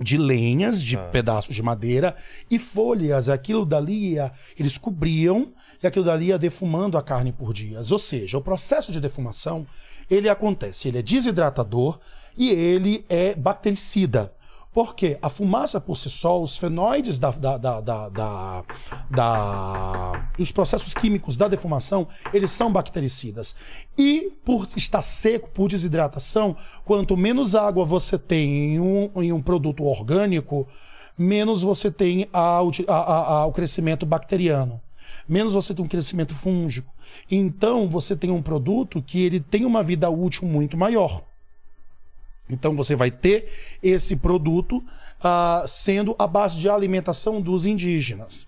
de 0.00 0.16
lenhas, 0.16 0.80
de 0.80 0.96
pedaços 1.10 1.52
de 1.52 1.64
madeira 1.64 2.14
e 2.48 2.60
folhas. 2.60 3.28
Aquilo 3.28 3.66
dali 3.66 4.14
eles 4.56 4.78
cobriam 4.78 5.52
e 5.82 5.86
aquilo 5.86 6.04
dali 6.04 6.26
ia 6.26 6.38
defumando 6.38 6.96
a 6.98 7.02
carne 7.02 7.32
por 7.32 7.52
dias. 7.52 7.90
Ou 7.90 7.98
seja, 7.98 8.38
o 8.38 8.42
processo 8.42 8.92
de 8.92 9.00
defumação 9.00 9.66
ele 10.10 10.28
acontece, 10.28 10.88
ele 10.88 10.98
é 10.98 11.02
desidratador 11.02 11.98
e 12.36 12.50
ele 12.50 13.04
é 13.08 13.34
bactericida. 13.34 14.32
Por 14.72 14.94
quê? 14.94 15.16
A 15.22 15.30
fumaça 15.30 15.80
por 15.80 15.96
si 15.96 16.10
só, 16.10 16.38
os 16.38 16.58
fenóides 16.58 17.18
da, 17.18 17.30
da, 17.30 17.56
da, 17.56 17.80
da, 17.80 18.08
da, 18.10 18.64
da- 19.10 20.30
os 20.38 20.52
processos 20.52 20.92
químicos 20.92 21.34
da 21.34 21.48
defumação, 21.48 22.06
eles 22.32 22.50
são 22.50 22.70
bactericidas. 22.70 23.54
E 23.96 24.30
por 24.44 24.68
estar 24.76 25.00
seco, 25.00 25.48
por 25.48 25.68
desidratação, 25.70 26.54
quanto 26.84 27.16
menos 27.16 27.54
água 27.54 27.86
você 27.86 28.18
tem 28.18 28.74
em 28.74 28.80
um, 28.80 29.10
em 29.22 29.32
um 29.32 29.40
produto 29.40 29.82
orgânico, 29.84 30.68
menos 31.16 31.62
você 31.62 31.90
tem 31.90 32.28
a- 32.30 32.60
a- 32.88 33.32
a- 33.38 33.46
o 33.46 33.52
crescimento 33.52 34.04
bacteriano. 34.04 34.80
Menos 35.28 35.52
você 35.52 35.74
tem 35.74 35.84
um 35.84 35.88
crescimento 35.88 36.34
fúngico. 36.34 36.92
Então 37.30 37.88
você 37.88 38.16
tem 38.16 38.30
um 38.30 38.42
produto 38.42 39.02
que 39.02 39.22
ele 39.22 39.40
tem 39.40 39.64
uma 39.64 39.82
vida 39.82 40.08
útil 40.08 40.46
muito 40.46 40.76
maior. 40.76 41.22
Então 42.48 42.76
você 42.76 42.94
vai 42.94 43.10
ter 43.10 43.78
esse 43.82 44.16
produto 44.16 44.84
ah, 45.20 45.64
sendo 45.66 46.14
a 46.18 46.26
base 46.26 46.58
de 46.58 46.68
alimentação 46.68 47.40
dos 47.40 47.66
indígenas. 47.66 48.46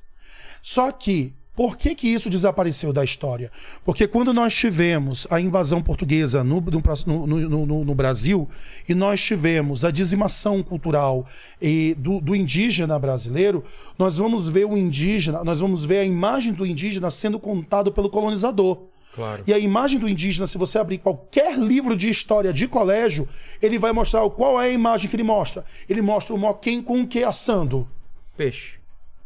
Só 0.62 0.92
que, 0.92 1.32
por 1.58 1.76
que, 1.76 1.92
que 1.92 2.06
isso 2.06 2.30
desapareceu 2.30 2.92
da 2.92 3.02
história? 3.02 3.50
Porque 3.84 4.06
quando 4.06 4.32
nós 4.32 4.54
tivemos 4.54 5.26
a 5.28 5.40
invasão 5.40 5.82
portuguesa 5.82 6.44
no, 6.44 6.60
no- 6.60 7.66
no- 7.66 7.84
no- 7.84 7.94
Brasil 7.96 8.48
e 8.88 8.94
nós 8.94 9.20
tivemos 9.20 9.84
a 9.84 9.90
dizimação 9.90 10.62
cultural 10.62 11.26
e 11.60 11.96
do, 11.98 12.20
do 12.20 12.36
indígena 12.36 12.96
brasileiro, 12.96 13.64
nós 13.98 14.18
vamos 14.18 14.48
ver 14.48 14.66
o 14.66 14.76
indígena, 14.78 15.42
nós 15.42 15.58
vamos 15.58 15.84
ver 15.84 15.98
a 15.98 16.04
imagem 16.04 16.52
do 16.52 16.64
indígena 16.64 17.10
sendo 17.10 17.40
contado 17.40 17.90
pelo 17.90 18.08
colonizador. 18.08 18.78
Claro. 19.16 19.42
E 19.44 19.52
a 19.52 19.58
imagem 19.58 19.98
do 19.98 20.08
indígena, 20.08 20.46
se 20.46 20.56
você 20.56 20.78
abrir 20.78 20.98
qualquer 20.98 21.58
livro 21.58 21.96
de 21.96 22.08
história 22.08 22.52
de 22.52 22.68
colégio, 22.68 23.26
ele 23.60 23.80
vai 23.80 23.90
mostrar 23.90 24.30
qual 24.30 24.60
é 24.62 24.66
a 24.66 24.70
imagem 24.70 25.10
que 25.10 25.16
ele 25.16 25.24
mostra. 25.24 25.64
Ele 25.88 26.00
mostra 26.00 26.32
o 26.32 26.38
moquém 26.38 26.80
com 26.80 27.00
o 27.00 27.06
que 27.08 27.24
assando. 27.24 27.88
Peixe. 28.36 28.77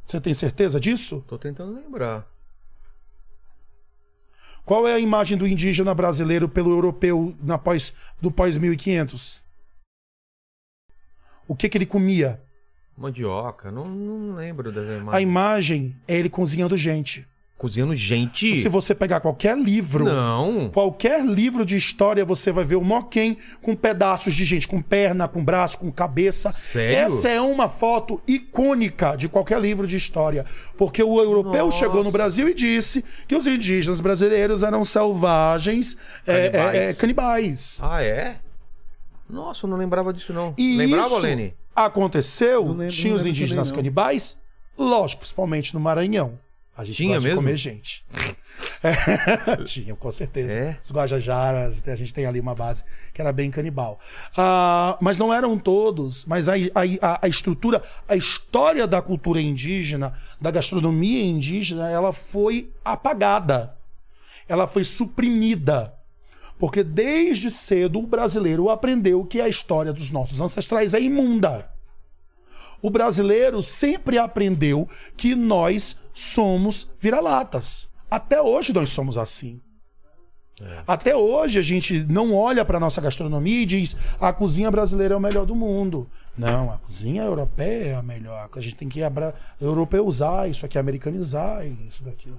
Você 0.06 0.20
tem 0.20 0.34
certeza 0.34 0.78
disso? 0.78 1.24
Tô 1.26 1.38
tentando 1.38 1.74
lembrar. 1.74 2.26
Qual 4.64 4.86
é 4.86 4.92
a 4.94 4.98
imagem 4.98 5.36
do 5.36 5.46
indígena 5.46 5.94
brasileiro 5.94 6.48
pelo 6.48 6.70
europeu 6.70 7.36
na 7.42 7.58
pós, 7.58 7.92
do 8.20 8.30
pós 8.30 8.56
1500? 8.56 9.42
O 11.48 11.56
que, 11.56 11.68
que 11.68 11.76
ele 11.76 11.86
comia? 11.86 12.40
Mandioca. 12.96 13.70
Não, 13.72 13.88
não 13.88 14.36
lembro 14.36 14.70
das 14.70 14.88
A 14.88 14.96
imagens. 14.98 15.22
imagem 15.22 15.96
é 16.06 16.16
ele 16.16 16.28
cozinhando 16.30 16.76
gente. 16.76 17.26
Cozinhando 17.62 17.94
gente? 17.94 18.56
Se 18.60 18.68
você 18.68 18.93
pegar 18.93 19.20
qualquer 19.20 19.56
livro, 19.56 20.05
Não. 20.05 20.68
qualquer 20.70 21.24
livro 21.24 21.64
de 21.64 21.76
história, 21.76 22.24
você 22.24 22.51
vai 22.51 22.64
ver 22.64 22.74
o 22.74 22.82
moquém 22.82 23.36
com 23.60 23.76
pedaços 23.76 24.34
de 24.34 24.44
gente, 24.44 24.66
com 24.66 24.82
perna, 24.82 25.28
com 25.28 25.44
braço, 25.44 25.78
com 25.78 25.93
cabeça. 25.93 26.52
Sério? 26.52 26.97
Essa 26.98 27.28
é 27.28 27.40
uma 27.40 27.68
foto 27.68 28.20
icônica 28.26 29.14
de 29.14 29.28
qualquer 29.28 29.60
livro 29.60 29.86
de 29.86 29.97
história. 29.97 30.44
Porque 30.76 31.05
o 31.05 31.20
europeu 31.20 31.66
Nossa. 31.66 31.78
chegou 31.78 32.02
no 32.02 32.10
Brasil 32.10 32.48
e 32.48 32.55
disse 32.55 33.05
que 33.28 33.36
os 33.36 33.47
indígenas 33.47 34.01
brasileiros 34.01 34.64
eram 34.64 34.84
selvagens, 34.84 35.97
é, 36.26 36.48
Canibais. 36.51 36.74
é, 36.74 36.90
é, 36.90 36.94
canibais. 36.94 37.80
Ah, 37.80 38.02
é? 38.02 38.36
Nossa, 39.30 39.66
eu 39.66 39.70
não 39.70 39.76
lembrava 39.76 40.12
disso, 40.12 40.32
não. 40.32 40.52
E 40.59 40.76
Lembrava, 40.76 41.16
Lene? 41.18 41.55
aconteceu? 41.76 42.66
Lembro- 42.66 42.89
tinha 42.89 43.14
os 43.14 43.24
indígenas 43.24 43.68
também, 43.68 43.84
canibais? 43.84 44.36
Lógico, 44.76 45.20
principalmente 45.20 45.72
no 45.74 45.78
Maranhão. 45.78 46.36
A 46.74 46.84
gente 46.84 46.96
Tinha 46.96 47.14
gosta 47.16 47.28
mesmo? 47.28 47.40
de 47.40 47.44
comer 47.44 47.56
gente. 47.58 48.04
É, 48.82 49.56
tinha, 49.64 49.94
com 49.94 50.10
certeza. 50.10 50.58
É? 50.58 50.78
Os 50.82 50.90
Guajajaras, 50.90 51.86
a 51.86 51.96
gente 51.96 52.14
tem 52.14 52.24
ali 52.24 52.40
uma 52.40 52.54
base 52.54 52.82
que 53.12 53.20
era 53.20 53.30
bem 53.30 53.50
canibal. 53.50 54.00
Ah, 54.34 54.96
mas 55.00 55.18
não 55.18 55.32
eram 55.32 55.58
todos. 55.58 56.24
Mas 56.24 56.48
a, 56.48 56.54
a, 56.54 57.26
a 57.26 57.28
estrutura, 57.28 57.82
a 58.08 58.16
história 58.16 58.86
da 58.86 59.02
cultura 59.02 59.40
indígena, 59.40 60.14
da 60.40 60.50
gastronomia 60.50 61.22
indígena, 61.22 61.90
ela 61.90 62.12
foi 62.12 62.72
apagada. 62.82 63.76
Ela 64.48 64.66
foi 64.66 64.82
suprimida. 64.82 65.94
Porque 66.58 66.82
desde 66.82 67.50
cedo 67.50 67.98
o 67.98 68.06
brasileiro 68.06 68.70
aprendeu 68.70 69.24
que 69.26 69.40
a 69.40 69.48
história 69.48 69.92
dos 69.92 70.10
nossos 70.10 70.40
ancestrais 70.40 70.94
é 70.94 71.00
imunda. 71.00 71.70
O 72.80 72.88
brasileiro 72.88 73.62
sempre 73.62 74.16
aprendeu 74.16 74.88
que 75.16 75.34
nós 75.36 75.96
somos 76.12 76.89
vira-latas. 77.01 77.89
Até 78.10 78.40
hoje 78.40 78.72
nós 78.72 78.90
somos 78.90 79.16
assim. 79.16 79.60
Até 80.86 81.16
hoje 81.16 81.59
a 81.59 81.62
gente 81.62 82.05
não 82.05 82.34
olha 82.34 82.64
para 82.64 82.78
nossa 82.78 83.01
gastronomia 83.01 83.62
e 83.62 83.64
diz 83.64 83.97
a 84.20 84.32
cozinha 84.32 84.70
brasileira 84.70 85.14
é 85.14 85.16
o 85.16 85.20
melhor 85.20 85.44
do 85.44 85.56
mundo. 85.56 86.09
Não, 86.36 86.70
a 86.70 86.78
cozinha 86.78 87.22
europeia 87.22 87.84
é 87.86 87.94
a 87.94 88.02
melhor. 88.02 88.48
A 88.55 88.60
gente 88.60 88.76
tem 88.76 88.89
que 88.89 89.02
abra... 89.02 89.34
europeuzar 89.60 90.48
isso 90.48 90.64
aqui, 90.64 90.78
americanizar 90.78 91.66
isso 91.66 92.05
daqui. 92.05 92.32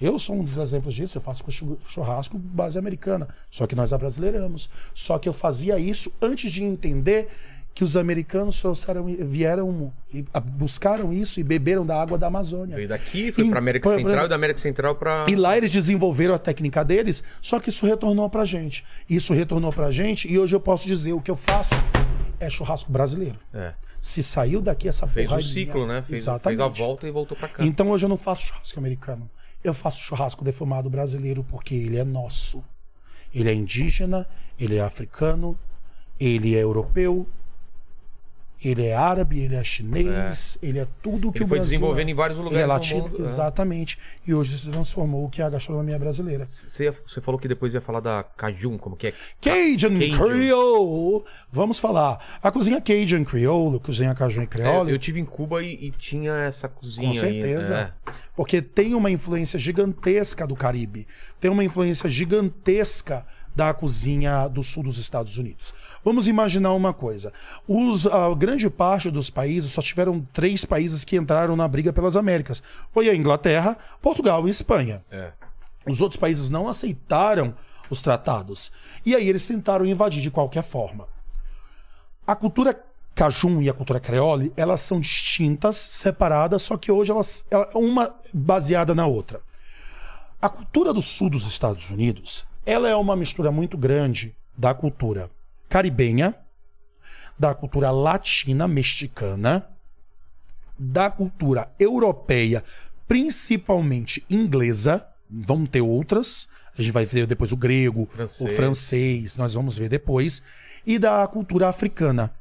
Eu 0.00 0.18
sou 0.18 0.34
um 0.34 0.42
dos 0.42 0.56
exemplos 0.56 0.94
disso. 0.94 1.18
Eu 1.18 1.22
faço 1.22 1.44
chu- 1.48 1.78
churrasco 1.86 2.36
base 2.36 2.76
americana. 2.76 3.28
Só 3.48 3.66
que 3.68 3.76
nós 3.76 3.92
abrasileiramos. 3.92 4.68
Só 4.92 5.16
que 5.16 5.28
eu 5.28 5.32
fazia 5.32 5.78
isso 5.78 6.12
antes 6.20 6.50
de 6.50 6.64
entender 6.64 7.28
que 7.74 7.82
os 7.82 7.96
americanos 7.96 8.60
trouxeram, 8.60 9.04
vieram 9.06 9.92
e 10.12 10.22
buscaram 10.52 11.12
isso 11.12 11.40
e 11.40 11.42
beberam 11.42 11.86
da 11.86 12.00
água 12.00 12.18
da 12.18 12.26
Amazônia. 12.26 12.76
Veio 12.76 12.88
daqui, 12.88 13.32
foi 13.32 13.48
pra 13.48 13.58
América 13.58 13.88
pra- 13.88 13.98
Central 13.98 14.26
e 14.26 14.28
da 14.28 14.34
América 14.34 14.60
Central 14.60 14.94
pra. 14.94 15.26
E 15.28 15.34
lá 15.34 15.56
eles 15.56 15.72
desenvolveram 15.72 16.34
a 16.34 16.38
técnica 16.38 16.84
deles, 16.84 17.22
só 17.40 17.58
que 17.58 17.70
isso 17.70 17.86
retornou 17.86 18.28
pra 18.28 18.44
gente. 18.44 18.84
Isso 19.08 19.32
retornou 19.32 19.72
pra 19.72 19.90
gente 19.90 20.30
e 20.30 20.38
hoje 20.38 20.54
eu 20.54 20.60
posso 20.60 20.86
dizer 20.86 21.12
o 21.14 21.20
que 21.20 21.30
eu 21.30 21.36
faço 21.36 21.74
é 22.38 22.50
churrasco 22.50 22.92
brasileiro. 22.92 23.38
É. 23.54 23.72
Se 24.00 24.22
saiu 24.22 24.60
daqui 24.60 24.88
essa 24.88 25.06
Fez 25.06 25.26
porra 25.28 25.40
o 25.40 25.44
aí, 25.44 25.48
ciclo, 25.48 25.86
né? 25.86 25.94
Fez, 26.02 26.06
fez 26.08 26.20
Exatamente. 26.22 26.60
a 26.60 26.68
volta 26.68 27.06
e 27.06 27.10
voltou 27.10 27.36
pra 27.36 27.48
cá. 27.48 27.64
Então 27.64 27.90
hoje 27.90 28.04
eu 28.04 28.08
não 28.08 28.16
faço 28.16 28.46
churrasco 28.46 28.78
americano. 28.78 29.30
Eu 29.62 29.72
faço 29.72 30.00
churrasco 30.00 30.44
defumado 30.44 30.90
brasileiro 30.90 31.44
porque 31.48 31.74
ele 31.74 31.96
é 31.96 32.04
nosso. 32.04 32.64
Ele 33.32 33.48
é 33.48 33.54
indígena, 33.54 34.26
ele 34.58 34.76
é 34.76 34.80
africano, 34.80 35.56
ele 36.18 36.56
é 36.56 36.62
europeu, 36.62 37.26
ele 38.64 38.86
é 38.86 38.94
árabe, 38.94 39.40
ele 39.40 39.54
é 39.54 39.64
chinês, 39.64 40.56
ele 40.62 40.78
é 40.78 40.86
tudo 41.02 41.32
que 41.32 41.38
Ele 41.38 41.44
o 41.44 41.48
foi 41.48 41.58
Brasil 41.58 41.70
desenvolvendo 41.70 42.08
é. 42.08 42.10
em 42.10 42.14
vários 42.14 42.38
Ele 42.38 42.44
lugares 42.44 42.62
é 42.62 42.66
do 42.66 42.72
latino, 42.72 43.02
mundo, 43.02 43.18
é. 43.18 43.22
exatamente. 43.22 43.98
E 44.26 44.32
hoje 44.32 44.56
se 44.56 44.68
transformou 44.68 45.24
o 45.24 45.30
que 45.30 45.42
é 45.42 45.44
a 45.44 45.50
gastronomia 45.50 45.98
brasileira. 45.98 46.46
Você, 46.46 46.92
falou 47.20 47.38
que 47.40 47.48
depois 47.48 47.74
ia 47.74 47.80
falar 47.80 48.00
da 48.00 48.22
Cajun, 48.22 48.78
como 48.78 48.96
que 48.96 49.08
é? 49.08 49.12
Cajun, 49.40 49.98
Cajun. 49.98 50.18
Creole. 50.18 51.24
Vamos 51.50 51.78
falar. 51.78 52.38
A 52.42 52.50
cozinha 52.50 52.80
Cajun 52.80 53.24
Creole, 53.24 53.80
cozinha 53.80 54.14
Cajun 54.14 54.42
É, 54.42 54.46
Creole. 54.46 54.92
eu 54.92 54.98
tive 54.98 55.20
em 55.20 55.24
Cuba 55.24 55.62
e, 55.62 55.86
e 55.86 55.90
tinha 55.90 56.34
essa 56.34 56.68
cozinha 56.68 57.08
Com 57.08 57.14
certeza. 57.14 57.76
aí. 57.76 57.82
É. 57.82 57.92
Porque 58.36 58.62
tem 58.62 58.94
uma 58.94 59.10
influência 59.10 59.58
gigantesca 59.58 60.46
do 60.46 60.54
Caribe. 60.56 61.06
Tem 61.40 61.50
uma 61.50 61.64
influência 61.64 62.08
gigantesca 62.08 63.26
da 63.54 63.74
cozinha 63.74 64.48
do 64.48 64.62
sul 64.62 64.82
dos 64.82 64.96
Estados 64.98 65.36
Unidos. 65.38 65.74
Vamos 66.04 66.26
imaginar 66.26 66.72
uma 66.72 66.92
coisa. 66.92 67.32
Os, 67.68 68.06
a 68.06 68.34
grande 68.34 68.68
parte 68.70 69.10
dos 69.10 69.28
países, 69.30 69.72
só 69.72 69.82
tiveram 69.82 70.26
três 70.32 70.64
países 70.64 71.04
que 71.04 71.16
entraram 71.16 71.54
na 71.54 71.68
briga 71.68 71.92
pelas 71.92 72.16
Américas. 72.16 72.62
Foi 72.90 73.08
a 73.08 73.14
Inglaterra, 73.14 73.76
Portugal 74.00 74.46
e 74.46 74.50
Espanha. 74.50 75.04
É. 75.10 75.32
Os 75.86 76.00
outros 76.00 76.18
países 76.18 76.48
não 76.48 76.68
aceitaram 76.68 77.54
os 77.90 78.00
tratados. 78.00 78.72
E 79.04 79.14
aí 79.14 79.28
eles 79.28 79.46
tentaram 79.46 79.84
invadir 79.84 80.22
de 80.22 80.30
qualquer 80.30 80.62
forma. 80.62 81.06
A 82.26 82.34
cultura 82.34 82.80
cajun 83.14 83.60
e 83.60 83.68
a 83.68 83.74
cultura 83.74 84.00
creole, 84.00 84.52
elas 84.56 84.80
são 84.80 84.98
distintas, 84.98 85.76
separadas, 85.76 86.62
só 86.62 86.78
que 86.78 86.90
hoje 86.90 87.10
elas 87.10 87.44
ela- 87.50 87.68
uma 87.74 88.14
baseada 88.32 88.94
na 88.94 89.06
outra. 89.06 89.40
A 90.40 90.48
cultura 90.48 90.92
do 90.94 91.02
sul 91.02 91.28
dos 91.28 91.46
Estados 91.46 91.90
Unidos, 91.90 92.46
ela 92.64 92.88
é 92.88 92.94
uma 92.96 93.16
mistura 93.16 93.50
muito 93.50 93.76
grande 93.76 94.34
da 94.56 94.72
cultura 94.74 95.30
caribenha, 95.68 96.34
da 97.38 97.54
cultura 97.54 97.90
latina 97.90 98.68
mexicana, 98.68 99.68
da 100.78 101.10
cultura 101.10 101.70
europeia, 101.78 102.62
principalmente 103.08 104.24
inglesa. 104.28 105.06
Vamos 105.30 105.70
ter 105.70 105.80
outras. 105.80 106.46
A 106.76 106.82
gente 106.82 106.92
vai 106.92 107.06
ver 107.06 107.26
depois 107.26 107.52
o 107.52 107.56
grego, 107.56 108.06
Francês. 108.12 108.40
o 108.50 108.54
francês, 108.54 109.36
nós 109.36 109.54
vamos 109.54 109.78
ver 109.78 109.88
depois. 109.88 110.42
E 110.86 110.98
da 110.98 111.26
cultura 111.26 111.68
africana. 111.68 112.32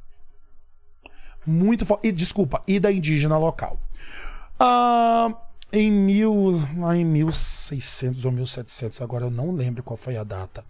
Muito 1.45 1.85
fo- 1.85 1.99
e 2.03 2.11
Desculpa, 2.11 2.61
e 2.67 2.79
da 2.79 2.91
indígena 2.91 3.37
local. 3.37 3.79
Ah, 4.59 5.33
em 5.71 5.91
mil, 5.91 6.61
lá 6.77 6.95
em 6.95 7.05
1600 7.05 8.25
ou 8.25 8.31
1700, 8.31 9.01
agora 9.01 9.25
eu 9.25 9.31
não 9.31 9.51
lembro 9.51 9.81
qual 9.81 9.97
foi 9.97 10.17
a 10.17 10.23
data. 10.23 10.65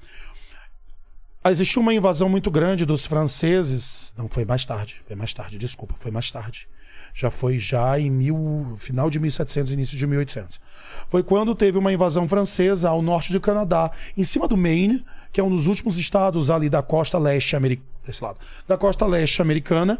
Existiu 1.43 1.81
uma 1.81 1.93
invasão 1.93 2.29
muito 2.29 2.51
grande 2.51 2.85
dos 2.85 3.07
franceses. 3.07 4.13
Não, 4.15 4.27
foi 4.27 4.45
mais 4.45 4.63
tarde. 4.63 5.01
Foi 5.07 5.15
mais 5.15 5.33
tarde, 5.33 5.57
desculpa, 5.57 5.95
foi 5.97 6.11
mais 6.11 6.29
tarde. 6.29 6.67
Já 7.15 7.31
foi 7.31 7.57
já 7.57 7.99
em 7.99 8.11
mil, 8.11 8.75
final 8.77 9.09
de 9.09 9.19
1700, 9.19 9.71
início 9.71 9.97
de 9.97 10.05
1800. 10.05 10.61
Foi 11.09 11.23
quando 11.23 11.55
teve 11.55 11.79
uma 11.79 11.91
invasão 11.91 12.27
francesa 12.27 12.89
ao 12.89 13.01
norte 13.01 13.33
do 13.33 13.41
Canadá, 13.41 13.91
em 14.15 14.23
cima 14.23 14.47
do 14.47 14.55
Maine, 14.55 15.03
que 15.31 15.41
é 15.41 15.43
um 15.43 15.49
dos 15.49 15.65
últimos 15.65 15.97
estados 15.97 16.51
ali 16.51 16.69
da 16.69 16.83
costa 16.83 17.17
leste 17.17 17.55
americana, 17.55 17.89
desse 18.05 18.23
lado, 18.23 18.39
da 18.67 18.77
costa 18.77 19.05
leste 19.07 19.41
americana. 19.41 19.99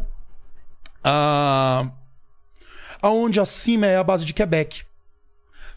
Ah, 1.04 1.90
aonde 3.02 3.40
acima 3.40 3.88
é 3.88 3.98
a 3.98 4.04
base 4.04 4.26
de 4.26 4.34
Quebec. 4.34 4.86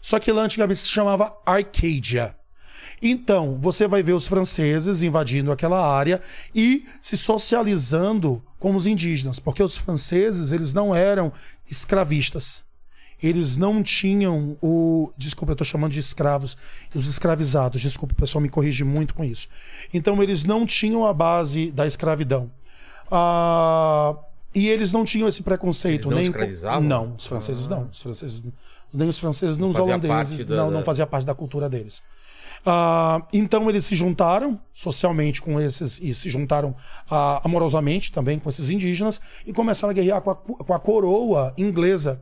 Só 0.05 0.19
que 0.19 0.31
lá 0.31 0.43
antigamente 0.43 0.81
se 0.81 0.89
chamava 0.89 1.35
Arcadia. 1.43 2.35
Então, 3.01 3.57
você 3.59 3.87
vai 3.87 4.03
ver 4.03 4.13
os 4.13 4.27
franceses 4.27 5.01
invadindo 5.01 5.51
aquela 5.51 5.83
área 5.83 6.21
e 6.53 6.85
se 7.01 7.17
socializando 7.17 8.39
com 8.59 8.75
os 8.75 8.85
indígenas, 8.85 9.39
porque 9.39 9.63
os 9.63 9.75
franceses, 9.75 10.51
eles 10.51 10.73
não 10.73 10.93
eram 10.93 11.33
escravistas. 11.67 12.63
Eles 13.21 13.57
não 13.57 13.81
tinham 13.81 14.55
o. 14.61 15.09
Desculpa, 15.17 15.53
eu 15.53 15.55
estou 15.55 15.65
chamando 15.65 15.93
de 15.93 16.01
escravos, 16.01 16.55
os 16.93 17.07
escravizados. 17.07 17.81
Desculpa, 17.81 18.13
o 18.13 18.17
pessoal 18.17 18.43
me 18.43 18.49
corrige 18.49 18.83
muito 18.83 19.15
com 19.15 19.23
isso. 19.23 19.47
Então, 19.91 20.21
eles 20.21 20.43
não 20.43 20.67
tinham 20.67 21.03
a 21.03 21.13
base 21.13 21.71
da 21.71 21.87
escravidão. 21.87 22.51
Ah, 23.09 24.15
e 24.53 24.69
eles 24.69 24.91
não 24.91 25.03
tinham 25.03 25.27
esse 25.27 25.41
preconceito. 25.41 26.03
Eles 26.03 26.11
não 26.11 26.17
nem 26.17 26.27
escravizavam? 26.27 26.81
Não, 26.81 27.15
os 27.17 27.25
franceses 27.25 27.67
não. 27.67 27.89
Os 27.91 28.01
franceses, 28.01 28.43
nem 28.95 29.07
os 29.09 29.19
franceses, 29.19 29.57
nem 29.57 29.67
os 29.69 29.75
holandeses. 29.83 30.09
da- 30.45 30.55
não, 30.55 30.71
não 30.71 30.83
fazia 30.85 31.05
parte 31.07 31.25
da 31.25 31.35
cultura 31.35 31.69
deles. 31.69 32.01
Ah, 32.65 33.21
então 33.31 33.69
eles 33.69 33.85
se 33.85 33.95
juntaram 33.95 34.59
socialmente 34.73 35.39
com 35.41 35.59
esses 35.61 35.99
e 36.01 36.13
se 36.13 36.29
juntaram 36.29 36.75
ah, 37.09 37.39
amorosamente 37.43 38.11
também 38.11 38.39
com 38.39 38.49
esses 38.49 38.69
indígenas 38.71 39.21
e 39.45 39.53
começaram 39.53 39.91
a 39.91 39.93
guerrear 39.93 40.19
com 40.21 40.31
a, 40.31 40.35
com 40.35 40.73
a 40.73 40.79
coroa 40.79 41.53
inglesa. 41.57 42.21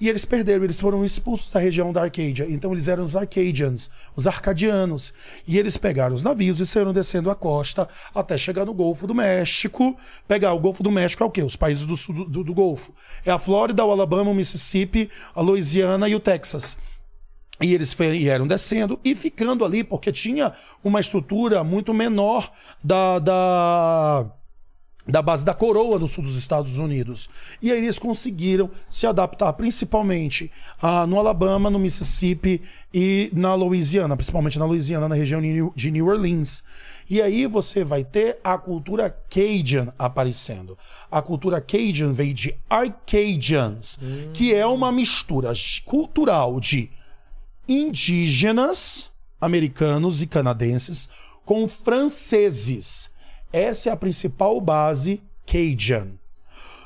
E 0.00 0.08
eles 0.08 0.24
perderam, 0.24 0.64
eles 0.64 0.80
foram 0.80 1.04
expulsos 1.04 1.50
da 1.50 1.60
região 1.60 1.92
da 1.92 2.02
Arcadia. 2.02 2.46
Então 2.48 2.72
eles 2.72 2.88
eram 2.88 3.02
os 3.02 3.16
Arcadians, 3.16 3.88
os 4.16 4.26
arcadianos. 4.26 5.12
E 5.46 5.58
eles 5.58 5.76
pegaram 5.76 6.14
os 6.14 6.22
navios 6.22 6.60
e 6.60 6.66
saíram 6.66 6.92
descendo 6.92 7.30
a 7.30 7.34
costa 7.34 7.88
até 8.14 8.36
chegar 8.36 8.64
no 8.64 8.74
Golfo 8.74 9.06
do 9.06 9.14
México. 9.14 9.96
Pegar 10.26 10.52
o 10.52 10.60
Golfo 10.60 10.82
do 10.82 10.90
México 10.90 11.22
é 11.22 11.26
o 11.26 11.30
quê? 11.30 11.42
Os 11.42 11.56
países 11.56 11.86
do 11.86 11.96
sul 11.96 12.26
do, 12.26 12.44
do- 12.44 12.52
Golfo. 12.52 12.94
É 13.24 13.30
a 13.30 13.38
Flórida, 13.38 13.84
o 13.84 13.90
Alabama, 13.90 14.30
o 14.30 14.34
Mississippi, 14.34 15.10
a 15.34 15.40
Louisiana 15.40 16.08
e 16.08 16.14
o 16.14 16.20
Texas. 16.20 16.76
E 17.60 17.72
eles 17.74 17.94
vieram 17.94 18.46
descendo 18.46 18.98
e 19.04 19.14
ficando 19.14 19.64
ali, 19.64 19.84
porque 19.84 20.10
tinha 20.10 20.52
uma 20.82 21.00
estrutura 21.00 21.62
muito 21.62 21.94
menor 21.94 22.52
da, 22.82 23.18
da, 23.18 24.26
da 25.06 25.20
base 25.20 25.44
da 25.44 25.52
coroa 25.52 25.98
no 25.98 26.06
sul 26.06 26.22
dos 26.22 26.36
Estados 26.36 26.78
Unidos. 26.78 27.28
E 27.60 27.72
aí 27.72 27.78
eles 27.78 27.98
conseguiram 27.98 28.70
se 28.88 29.06
adaptar 29.06 29.52
principalmente 29.54 30.50
ah, 30.80 31.06
no 31.06 31.18
Alabama, 31.18 31.68
no 31.68 31.78
Mississippi 31.78 32.62
e 32.94 33.28
na 33.32 33.54
Louisiana, 33.54 34.16
principalmente 34.16 34.58
na 34.58 34.64
Louisiana, 34.64 35.08
na 35.08 35.14
região 35.14 35.40
de 35.74 35.90
New- 35.90 36.06
Orleans. 36.06 36.62
E 37.10 37.20
aí 37.20 37.46
você 37.46 37.82
vai 37.82 38.04
ter 38.04 38.38
a 38.44 38.56
cultura 38.56 39.10
Cajun 39.28 39.88
aparecendo. 39.98 40.78
A 41.10 41.20
cultura 41.20 41.60
Cajun 41.60 42.12
veio 42.12 42.32
de 42.32 42.54
Arcadians, 42.70 43.98
que 44.32 44.54
é 44.54 44.64
uma 44.64 44.92
mistura 44.92 45.52
cultural 45.84 46.60
de 46.60 46.88
indígenas 47.68 49.10
americanos 49.40 50.22
e 50.22 50.26
canadenses 50.26 51.08
com 51.44 51.68
franceses. 51.68 53.10
Essa 53.52 53.90
é 53.90 53.92
a 53.92 53.96
principal 53.96 54.60
base 54.60 55.22
Cajun. 55.46 56.16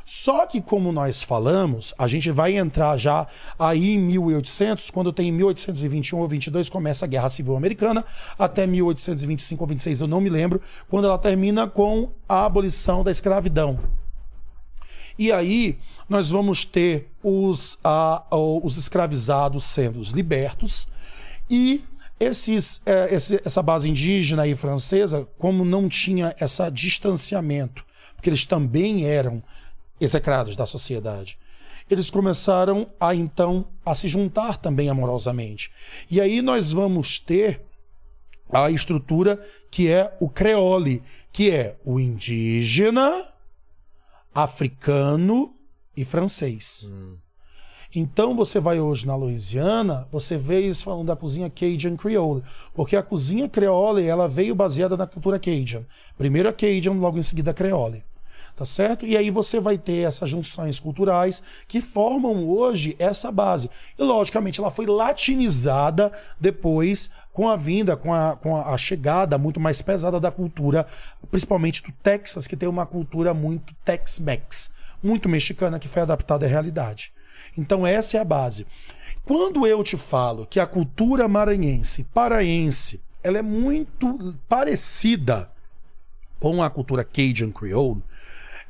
Só 0.05 0.47
que, 0.47 0.61
como 0.61 0.93
nós 0.93 1.25
falamos, 1.25 1.93
a 1.99 2.07
gente 2.07 2.31
vai 2.31 2.57
entrar 2.57 2.97
já 2.97 3.27
aí 3.59 3.95
em 3.95 3.99
1800, 3.99 4.89
quando 4.93 5.13
tem 5.13 5.33
1821 5.33 6.21
ou 6.21 6.29
22, 6.29 6.69
começa 6.69 7.05
a 7.05 7.09
Guerra 7.09 7.29
Civil 7.29 7.57
Americana, 7.57 8.05
até 8.39 8.69
1825 8.69 9.65
ou 9.65 9.67
26, 9.67 10.03
eu 10.03 10.07
não 10.07 10.21
me 10.21 10.31
lembro, 10.31 10.61
quando 10.89 11.07
ela 11.07 11.19
termina 11.19 11.67
com 11.67 12.13
a 12.29 12.45
abolição 12.45 13.03
da 13.03 13.11
escravidão. 13.11 13.81
E 15.19 15.33
aí 15.33 15.77
nós 16.09 16.31
vamos 16.31 16.65
ter 16.65 17.11
os, 17.21 17.77
os 18.63 18.77
escravizados 18.77 19.65
sendo 19.65 20.01
libertos 20.15 20.87
e 21.51 21.83
esses, 22.19 22.81
eh, 22.87 23.15
esse- 23.15 23.41
essa 23.45 23.63
base 23.63 23.89
indígena 23.89 24.47
e 24.47 24.55
francesa, 24.55 25.29
como 25.39 25.65
não 25.65 25.89
tinha 25.89 26.35
esse 26.41 26.71
distanciamento, 26.71 27.85
porque 28.15 28.31
eles 28.31 28.45
também 28.45 29.05
eram 29.07 29.43
execrados 30.01 30.57
da 30.57 30.67
sociedade, 30.67 31.39
eles 31.89 32.11
começaram 32.11 32.91
a 32.99 33.15
então 33.15 33.67
a 33.85 33.95
se 33.95 34.09
juntar 34.09 34.59
também 34.59 34.89
amorosamente. 34.89 35.71
E 36.11 36.21
aí 36.21 36.43
nós 36.43 36.73
vamos 36.73 37.19
ter 37.19 37.63
a 38.51 38.71
estrutura 38.71 39.41
que 39.71 39.89
é 39.89 40.17
o 40.21 40.29
creole, 40.29 41.03
que 41.33 41.51
é 41.51 41.77
o 41.85 41.99
indígena, 42.01 43.27
africano 44.35 45.55
e 45.97 46.05
francês. 46.05 46.91
Então 47.95 48.35
você 48.35 48.59
vai 48.59 48.81
hoje 48.81 49.07
na 49.07 49.15
Louisiana, 49.15 50.07
você 50.11 50.37
vê 50.37 50.63
eles 50.63 50.83
falando 50.83 51.07
da 51.07 51.17
cozinha 51.17 51.51
Cajun 51.51 51.97
Creole, 51.97 52.43
porque 52.75 52.97
a 52.97 53.03
cozinha 53.03 53.49
Creole 53.49 54.05
ela 54.05 54.29
veio 54.29 54.55
baseada 54.55 54.97
na 54.97 55.07
cultura 55.07 55.39
Cajun. 55.39 55.85
Primeiro 56.19 56.49
a 56.49 56.53
Cajun, 56.53 56.99
logo 56.99 57.19
em 57.19 57.23
seguida 57.23 57.53
a 57.53 57.55
Creole. 57.55 58.05
Tá 58.57 58.65
certo? 58.65 59.05
E 59.05 59.15
aí 59.15 59.31
você 59.31 59.61
vai 59.61 59.77
ter 59.77 60.07
essas 60.07 60.31
junções 60.31 60.81
culturais 60.81 61.43
que 61.69 61.79
formam 61.79 62.49
hoje 62.49 62.97
essa 62.99 63.31
base. 63.31 63.69
E 63.99 64.03
logicamente 64.03 64.59
ela 64.59 64.71
foi 64.71 64.87
latinizada 64.87 66.11
depois 66.41 67.11
com 67.35 67.51
a 67.51 67.57
vinda, 67.57 67.99
com 67.99 68.15
a, 68.15 68.35
com 68.35 68.57
a 68.57 68.79
chegada 68.79 69.37
muito 69.37 69.61
mais 69.61 69.83
pesada 69.83 70.19
da 70.19 70.31
cultura, 70.31 70.87
principalmente 71.31 71.83
do 71.83 71.93
Texas, 72.03 72.47
que 72.47 72.57
tem 72.57 72.67
uma 72.67 72.87
cultura 72.87 73.35
muito 73.35 73.75
Tex-Mex, 73.85 74.71
muito 75.03 75.29
mexicana, 75.29 75.79
que 75.79 75.87
foi 75.87 76.01
adaptada 76.01 76.47
à 76.47 76.49
realidade. 76.49 77.13
Então 77.57 77.87
essa 77.87 78.17
é 78.17 78.21
a 78.21 78.25
base. 78.25 78.67
Quando 79.25 79.67
eu 79.67 79.83
te 79.83 79.97
falo 79.97 80.47
que 80.47 80.61
a 80.61 80.67
cultura 80.67 81.27
maranhense, 81.27 82.05
paraense, 82.05 83.01
ela 83.23 83.39
é 83.39 83.43
muito 83.43 84.35
parecida 84.49 85.51
com 86.39 86.63
a 86.63 86.71
cultura 86.71 87.03
Cajun 87.03 87.51
Creole, 87.51 88.05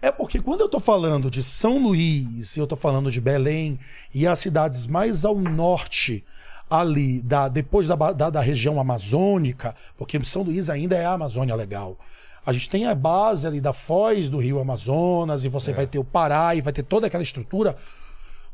é 0.00 0.10
porque 0.10 0.40
quando 0.40 0.60
eu 0.60 0.68
tô 0.68 0.78
falando 0.78 1.30
de 1.30 1.42
São 1.42 1.78
Luís, 1.78 2.56
e 2.56 2.60
eu 2.60 2.66
tô 2.66 2.76
falando 2.76 3.10
de 3.10 3.20
Belém 3.20 3.78
e 4.14 4.26
as 4.26 4.38
cidades 4.38 4.86
mais 4.86 5.24
ao 5.24 5.36
norte 5.36 6.24
ali, 6.70 7.22
da, 7.22 7.48
depois 7.48 7.88
da, 7.88 7.94
da, 8.12 8.30
da 8.30 8.40
região 8.40 8.80
amazônica, 8.80 9.74
porque 9.96 10.22
São 10.24 10.42
Luís 10.42 10.70
ainda 10.70 10.96
é 10.96 11.04
a 11.04 11.12
Amazônia 11.12 11.54
legal. 11.54 11.98
A 12.44 12.52
gente 12.52 12.70
tem 12.70 12.86
a 12.86 12.94
base 12.94 13.46
ali 13.46 13.60
da 13.60 13.72
foz 13.72 14.28
do 14.30 14.38
rio 14.38 14.60
Amazonas, 14.60 15.44
e 15.44 15.48
você 15.48 15.72
vai 15.72 15.86
ter 15.86 15.98
o 15.98 16.04
Pará, 16.04 16.54
e 16.54 16.60
vai 16.60 16.72
ter 16.72 16.82
toda 16.82 17.08
aquela 17.08 17.22
estrutura. 17.22 17.76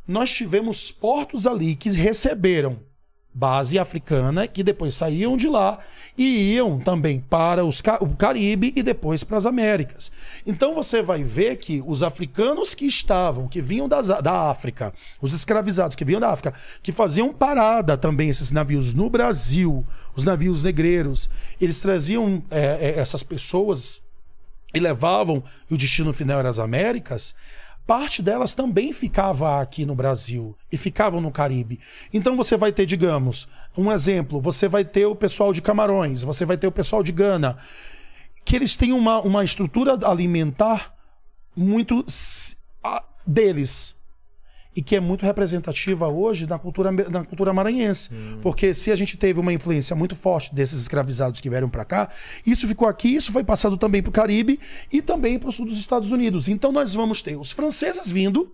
Nós 0.06 0.32
tivemos 0.32 0.90
portos 0.90 1.46
ali 1.46 1.74
que 1.74 1.90
receberam 1.90 2.78
base 3.34 3.78
africana, 3.78 4.46
que 4.46 4.62
depois 4.62 4.94
saíam 4.94 5.36
de 5.36 5.48
lá 5.48 5.78
e 6.18 6.54
iam 6.54 6.78
também 6.78 7.18
para 7.18 7.64
os, 7.64 7.82
o 8.00 8.08
Caribe 8.14 8.72
e 8.76 8.82
depois 8.82 9.24
para 9.24 9.38
as 9.38 9.46
Américas. 9.46 10.12
Então 10.46 10.74
você 10.74 11.00
vai 11.00 11.22
ver 11.22 11.56
que 11.56 11.82
os 11.86 12.02
africanos 12.02 12.74
que 12.74 12.84
estavam, 12.84 13.48
que 13.48 13.62
vinham 13.62 13.88
das, 13.88 14.08
da 14.08 14.50
África, 14.50 14.92
os 15.20 15.32
escravizados 15.32 15.96
que 15.96 16.04
vinham 16.04 16.20
da 16.20 16.30
África, 16.30 16.52
que 16.82 16.92
faziam 16.92 17.32
parada 17.32 17.96
também 17.96 18.28
esses 18.28 18.50
navios 18.50 18.92
no 18.92 19.08
Brasil, 19.08 19.86
os 20.14 20.24
navios 20.24 20.62
negreiros, 20.62 21.30
eles 21.60 21.80
traziam 21.80 22.42
é, 22.50 22.94
essas 22.98 23.22
pessoas 23.22 24.02
e 24.74 24.80
levavam, 24.80 25.42
e 25.70 25.74
o 25.74 25.76
destino 25.76 26.12
final 26.12 26.38
era 26.38 26.48
as 26.48 26.58
Américas, 26.58 27.34
parte 27.86 28.22
delas 28.22 28.54
também 28.54 28.92
ficava 28.92 29.60
aqui 29.60 29.84
no 29.84 29.94
Brasil 29.94 30.56
e 30.70 30.76
ficavam 30.76 31.20
no 31.20 31.30
Caribe. 31.30 31.80
Então 32.12 32.36
você 32.36 32.56
vai 32.56 32.72
ter, 32.72 32.86
digamos, 32.86 33.48
um 33.76 33.90
exemplo, 33.90 34.40
você 34.40 34.68
vai 34.68 34.84
ter 34.84 35.06
o 35.06 35.16
pessoal 35.16 35.52
de 35.52 35.62
Camarões, 35.62 36.22
você 36.22 36.44
vai 36.44 36.56
ter 36.56 36.66
o 36.66 36.72
pessoal 36.72 37.02
de 37.02 37.12
Gana, 37.12 37.56
que 38.44 38.56
eles 38.56 38.76
têm 38.76 38.92
uma, 38.92 39.20
uma 39.20 39.44
estrutura 39.44 39.98
alimentar 40.06 40.94
muito 41.56 42.04
deles 43.26 43.94
e 44.74 44.82
que 44.82 44.96
é 44.96 45.00
muito 45.00 45.24
representativa 45.24 46.08
hoje 46.08 46.48
na 46.48 46.58
cultura, 46.58 46.90
na 46.90 47.24
cultura 47.24 47.52
maranhense. 47.52 48.10
Porque 48.40 48.72
se 48.72 48.90
a 48.90 48.96
gente 48.96 49.16
teve 49.16 49.38
uma 49.38 49.52
influência 49.52 49.94
muito 49.94 50.16
forte 50.16 50.54
desses 50.54 50.80
escravizados 50.80 51.40
que 51.40 51.50
vieram 51.50 51.68
para 51.68 51.84
cá, 51.84 52.08
isso 52.46 52.66
ficou 52.66 52.88
aqui, 52.88 53.14
isso 53.14 53.32
foi 53.32 53.44
passado 53.44 53.76
também 53.76 54.02
para 54.02 54.10
o 54.10 54.12
Caribe 54.12 54.58
e 54.90 55.02
também 55.02 55.38
para 55.38 55.48
o 55.48 55.52
sul 55.52 55.66
dos 55.66 55.78
Estados 55.78 56.10
Unidos. 56.12 56.48
Então 56.48 56.72
nós 56.72 56.94
vamos 56.94 57.20
ter 57.22 57.36
os 57.36 57.52
franceses 57.52 58.10
vindo, 58.10 58.50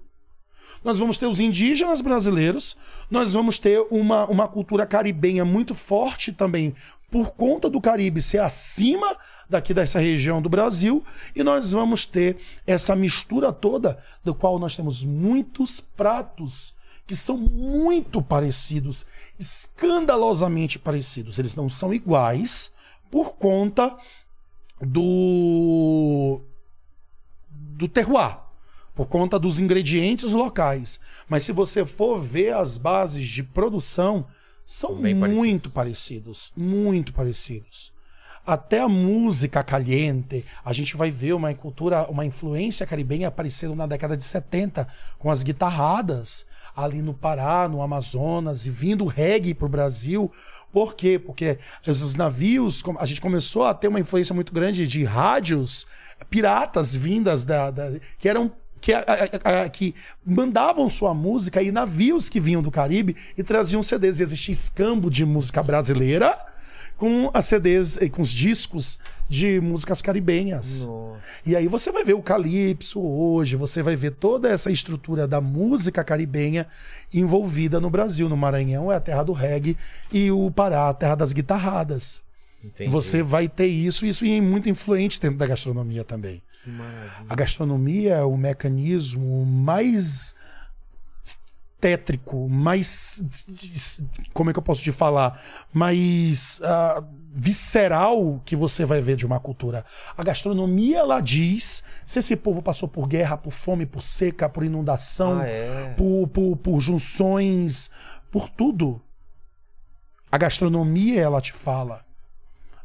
nós 0.84 0.98
vamos 0.98 1.18
ter 1.18 1.26
os 1.26 1.40
indígenas 1.40 2.00
brasileiros, 2.00 2.76
nós 3.10 3.32
vamos 3.32 3.58
ter 3.58 3.84
uma, 3.90 4.26
uma 4.26 4.46
cultura 4.46 4.86
caribenha 4.86 5.44
muito 5.44 5.74
forte 5.74 6.32
também, 6.32 6.74
por 7.10 7.30
conta 7.30 7.70
do 7.70 7.80
Caribe 7.80 8.20
ser 8.20 8.38
acima 8.38 9.16
daqui 9.48 9.72
dessa 9.72 9.98
região 9.98 10.42
do 10.42 10.48
Brasil, 10.48 11.02
e 11.34 11.42
nós 11.42 11.72
vamos 11.72 12.04
ter 12.04 12.36
essa 12.66 12.94
mistura 12.94 13.52
toda, 13.52 13.98
do 14.22 14.34
qual 14.34 14.58
nós 14.58 14.76
temos 14.76 15.04
muitos 15.04 15.80
pratos 15.80 16.74
que 17.06 17.16
são 17.16 17.38
muito 17.38 18.20
parecidos, 18.20 19.06
escandalosamente 19.38 20.78
parecidos. 20.78 21.38
Eles 21.38 21.56
não 21.56 21.66
são 21.66 21.94
iguais 21.94 22.70
por 23.10 23.36
conta 23.36 23.96
do 24.78 26.42
do 27.50 27.88
terroir. 27.88 28.36
por 28.94 29.06
conta 29.06 29.38
dos 29.38 29.60
ingredientes 29.60 30.32
locais. 30.32 30.98
Mas 31.28 31.44
se 31.44 31.52
você 31.52 31.86
for 31.86 32.18
ver 32.18 32.52
as 32.54 32.76
bases 32.76 33.24
de 33.24 33.44
produção, 33.44 34.26
são 34.70 34.96
Bem 34.96 35.14
muito 35.14 35.70
parecidos, 35.70 36.52
muito 36.54 37.10
parecidos. 37.10 37.90
Até 38.44 38.80
a 38.80 38.88
música 38.88 39.64
caliente, 39.64 40.44
a 40.62 40.74
gente 40.74 40.94
vai 40.94 41.10
ver 41.10 41.32
uma 41.32 41.54
cultura, 41.54 42.06
uma 42.10 42.26
influência 42.26 42.86
caribenha 42.86 43.28
aparecendo 43.28 43.74
na 43.74 43.86
década 43.86 44.14
de 44.14 44.24
70 44.24 44.86
com 45.18 45.30
as 45.30 45.42
guitarradas 45.42 46.44
ali 46.76 47.00
no 47.00 47.14
Pará, 47.14 47.66
no 47.66 47.80
Amazonas 47.80 48.66
e 48.66 48.70
vindo 48.70 49.06
reggae 49.06 49.54
para 49.54 49.64
o 49.64 49.70
Brasil. 49.70 50.30
Por 50.70 50.94
quê? 50.94 51.18
Porque 51.18 51.58
os 51.86 52.14
navios, 52.14 52.82
a 52.98 53.06
gente 53.06 53.22
começou 53.22 53.64
a 53.64 53.72
ter 53.72 53.88
uma 53.88 54.00
influência 54.00 54.34
muito 54.34 54.52
grande 54.52 54.86
de 54.86 55.02
rádios 55.02 55.86
piratas 56.28 56.94
vindas 56.94 57.42
da, 57.42 57.70
da 57.70 57.98
que 58.18 58.28
eram 58.28 58.52
que, 58.80 58.92
a, 58.92 59.04
a, 59.44 59.62
a, 59.62 59.68
que, 59.68 59.94
mandavam 60.24 60.88
sua 60.88 61.14
música 61.14 61.62
e 61.62 61.72
navios 61.72 62.28
que 62.28 62.40
vinham 62.40 62.62
do 62.62 62.70
Caribe 62.70 63.16
e 63.36 63.42
traziam 63.42 63.82
CDs. 63.82 64.20
E 64.20 64.22
existia 64.22 64.52
escambo 64.52 65.10
de 65.10 65.24
música 65.24 65.62
brasileira 65.62 66.38
com 66.98 67.30
as 67.32 67.46
CDs 67.46 67.96
e 67.96 68.10
com 68.10 68.20
os 68.20 68.30
discos 68.30 68.98
de 69.28 69.60
músicas 69.60 70.02
caribenhas. 70.02 70.84
Nossa. 70.84 71.20
E 71.46 71.54
aí 71.54 71.68
você 71.68 71.92
vai 71.92 72.04
ver 72.04 72.14
o 72.14 72.22
calypso 72.22 73.00
hoje, 73.00 73.54
você 73.54 73.82
vai 73.82 73.94
ver 73.94 74.12
toda 74.12 74.48
essa 74.48 74.70
estrutura 74.70 75.28
da 75.28 75.40
música 75.40 76.02
caribenha 76.02 76.66
envolvida 77.14 77.80
no 77.80 77.88
Brasil. 77.88 78.28
No 78.28 78.36
Maranhão 78.36 78.90
é 78.90 78.96
a 78.96 79.00
terra 79.00 79.22
do 79.22 79.32
reggae 79.32 79.76
e 80.12 80.30
o 80.30 80.50
Pará 80.50 80.88
a 80.88 80.94
terra 80.94 81.14
das 81.14 81.32
guitarradas. 81.32 82.20
Entendi. 82.64 82.90
Você 82.90 83.22
vai 83.22 83.48
ter 83.48 83.66
isso, 83.66 84.04
isso 84.04 84.24
é 84.24 84.40
muito 84.40 84.68
influente 84.68 85.20
dentro 85.20 85.38
da 85.38 85.46
gastronomia 85.46 86.02
também. 86.02 86.42
A 87.28 87.34
gastronomia 87.34 88.14
é 88.16 88.22
o 88.24 88.36
mecanismo 88.36 89.44
mais 89.46 90.34
tétrico, 91.80 92.48
mais. 92.48 93.22
Como 94.32 94.50
é 94.50 94.52
que 94.52 94.58
eu 94.58 94.62
posso 94.62 94.82
te 94.82 94.90
falar? 94.90 95.40
Mais 95.72 96.60
uh, 96.60 97.06
visceral 97.30 98.42
que 98.44 98.56
você 98.56 98.84
vai 98.84 99.00
ver 99.00 99.16
de 99.16 99.24
uma 99.24 99.38
cultura. 99.38 99.84
A 100.16 100.24
gastronomia, 100.24 100.98
ela 100.98 101.20
diz 101.20 101.84
se 102.04 102.18
esse 102.18 102.34
povo 102.34 102.60
passou 102.62 102.88
por 102.88 103.06
guerra, 103.06 103.36
por 103.36 103.52
fome, 103.52 103.86
por 103.86 104.02
seca, 104.02 104.48
por 104.48 104.64
inundação, 104.64 105.38
Ah, 105.40 105.46
é? 105.46 105.94
por, 105.96 106.26
por, 106.28 106.56
por 106.56 106.80
junções, 106.80 107.90
por 108.30 108.48
tudo. 108.48 109.00
A 110.32 110.36
gastronomia, 110.36 111.20
ela 111.20 111.40
te 111.40 111.52
fala. 111.52 112.04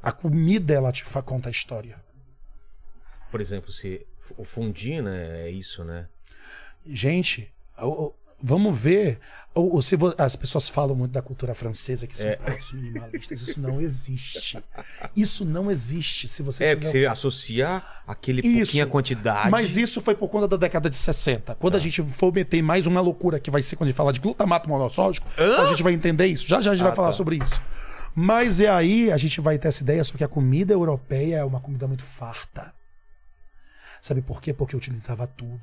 A 0.01 0.11
comida, 0.11 0.73
ela 0.73 0.91
te 0.91 1.03
fa- 1.03 1.21
conta 1.21 1.49
a 1.49 1.51
história. 1.51 2.02
Por 3.33 3.41
exemplo, 3.41 3.71
se 3.71 4.05
o 4.37 4.43
fundi, 4.43 5.01
né? 5.01 5.47
É 5.47 5.49
isso, 5.49 5.83
né? 5.83 6.05
Gente, 6.85 7.51
vamos 8.43 8.77
ver. 8.77 9.19
O- 9.55 9.77
o- 9.77 9.81
se 9.81 9.95
vo- 9.95 10.13
as 10.19 10.35
pessoas 10.35 10.69
falam 10.69 10.95
muito 10.95 11.11
da 11.13 11.21
cultura 11.21 11.55
francesa, 11.55 12.05
que 12.05 12.15
são 12.15 12.27
É. 12.27 12.35
povos 12.35 12.73
minimalistas. 12.73 13.41
Isso 13.41 13.59
não 13.59 13.81
existe. 13.81 14.59
Isso 15.15 15.45
não 15.45 15.71
existe. 15.71 16.27
Se 16.27 16.43
você 16.43 16.63
É, 16.65 16.75
tiver- 16.75 16.91
você 16.91 17.05
associa 17.07 17.81
aquele 18.05 18.41
Isso. 18.45 18.57
pouquinho 18.65 18.83
a 18.83 18.87
quantidade. 18.87 19.49
Mas 19.49 19.77
isso 19.77 19.99
foi 19.99 20.13
por 20.13 20.27
conta 20.29 20.47
da 20.47 20.57
década 20.57 20.89
de 20.91 20.95
60. 20.95 21.55
Quando 21.55 21.73
a 21.75 21.79
Tá. 21.79 21.83
gente 21.83 22.03
for 22.11 22.31
meter 22.31 22.61
mais 22.61 22.85
uma 22.85 23.01
loucura 23.01 23.39
que 23.39 23.49
vai 23.49 23.63
ser 23.63 23.75
quando 23.77 23.87
a 23.87 23.89
gente 23.91 23.97
falar 23.97 24.11
de 24.11 24.19
glutamato 24.19 24.69
monossódico, 24.69 25.27
a 25.37 25.65
gente 25.69 25.81
vai 25.81 25.93
entender 25.93 26.27
isso. 26.27 26.47
Já 26.47 26.61
já 26.61 26.71
a 26.71 26.75
gente 26.75 26.83
Ah, 26.83 26.87
vai 26.89 26.95
falar 26.95 27.07
tá. 27.09 27.13
sobre 27.13 27.37
isso. 27.43 27.59
Mas 28.15 28.59
é 28.61 28.69
aí 28.69 29.11
a 29.11 29.17
gente 29.17 29.41
vai 29.41 29.57
ter 29.57 29.69
essa 29.69 29.81
ideia, 29.81 30.03
só 30.03 30.15
que 30.15 30.23
a 30.23 30.27
comida 30.27 30.71
europeia 30.73 31.37
é 31.37 31.43
uma 31.43 31.59
comida 31.59 31.87
muito 31.87 32.03
farta. 32.03 32.71
Sabe 34.03 34.21
por 34.21 34.41
quê? 34.41 34.53
Porque 34.53 34.75
utilizava 34.75 35.25
tudo. 35.25 35.61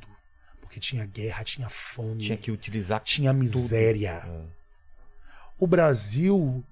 Porque 0.62 0.80
tinha 0.80 1.04
guerra, 1.04 1.44
tinha 1.44 1.68
fome, 1.68 2.22
Tinha 2.22 2.38
que 2.38 2.50
utilizar. 2.50 2.98
tinha 3.02 3.34
miséria. 3.34 4.22
É. 4.26 4.40
O 5.58 5.66
Brasil 5.66 6.64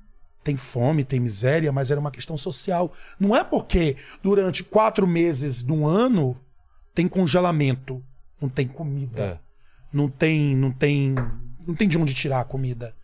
tem 0.42 0.56
fome, 0.56 1.04
tem 1.04 1.20
miséria, 1.20 1.70
mas 1.70 1.90
era 1.90 2.00
uma 2.00 2.10
questão 2.10 2.38
social. 2.38 2.90
Não 3.20 3.36
é 3.36 3.44
porque 3.44 3.98
durante 4.22 4.64
quatro 4.64 5.06
meses 5.06 5.60
do 5.60 5.86
ano 5.86 6.40
tem 6.94 7.06
congelamento, 7.06 8.02
não 8.40 8.48
tem 8.48 8.66
comida, 8.66 9.22
É. 9.22 9.38
não 9.92 10.08
tem, 10.08 10.56
não 10.56 10.72
tem, 10.72 11.14
não 11.66 11.74
tem 11.74 11.86
de 11.86 11.98
onde 11.98 12.14
tirar 12.14 12.40
a 12.40 12.44
comida. 12.46 12.96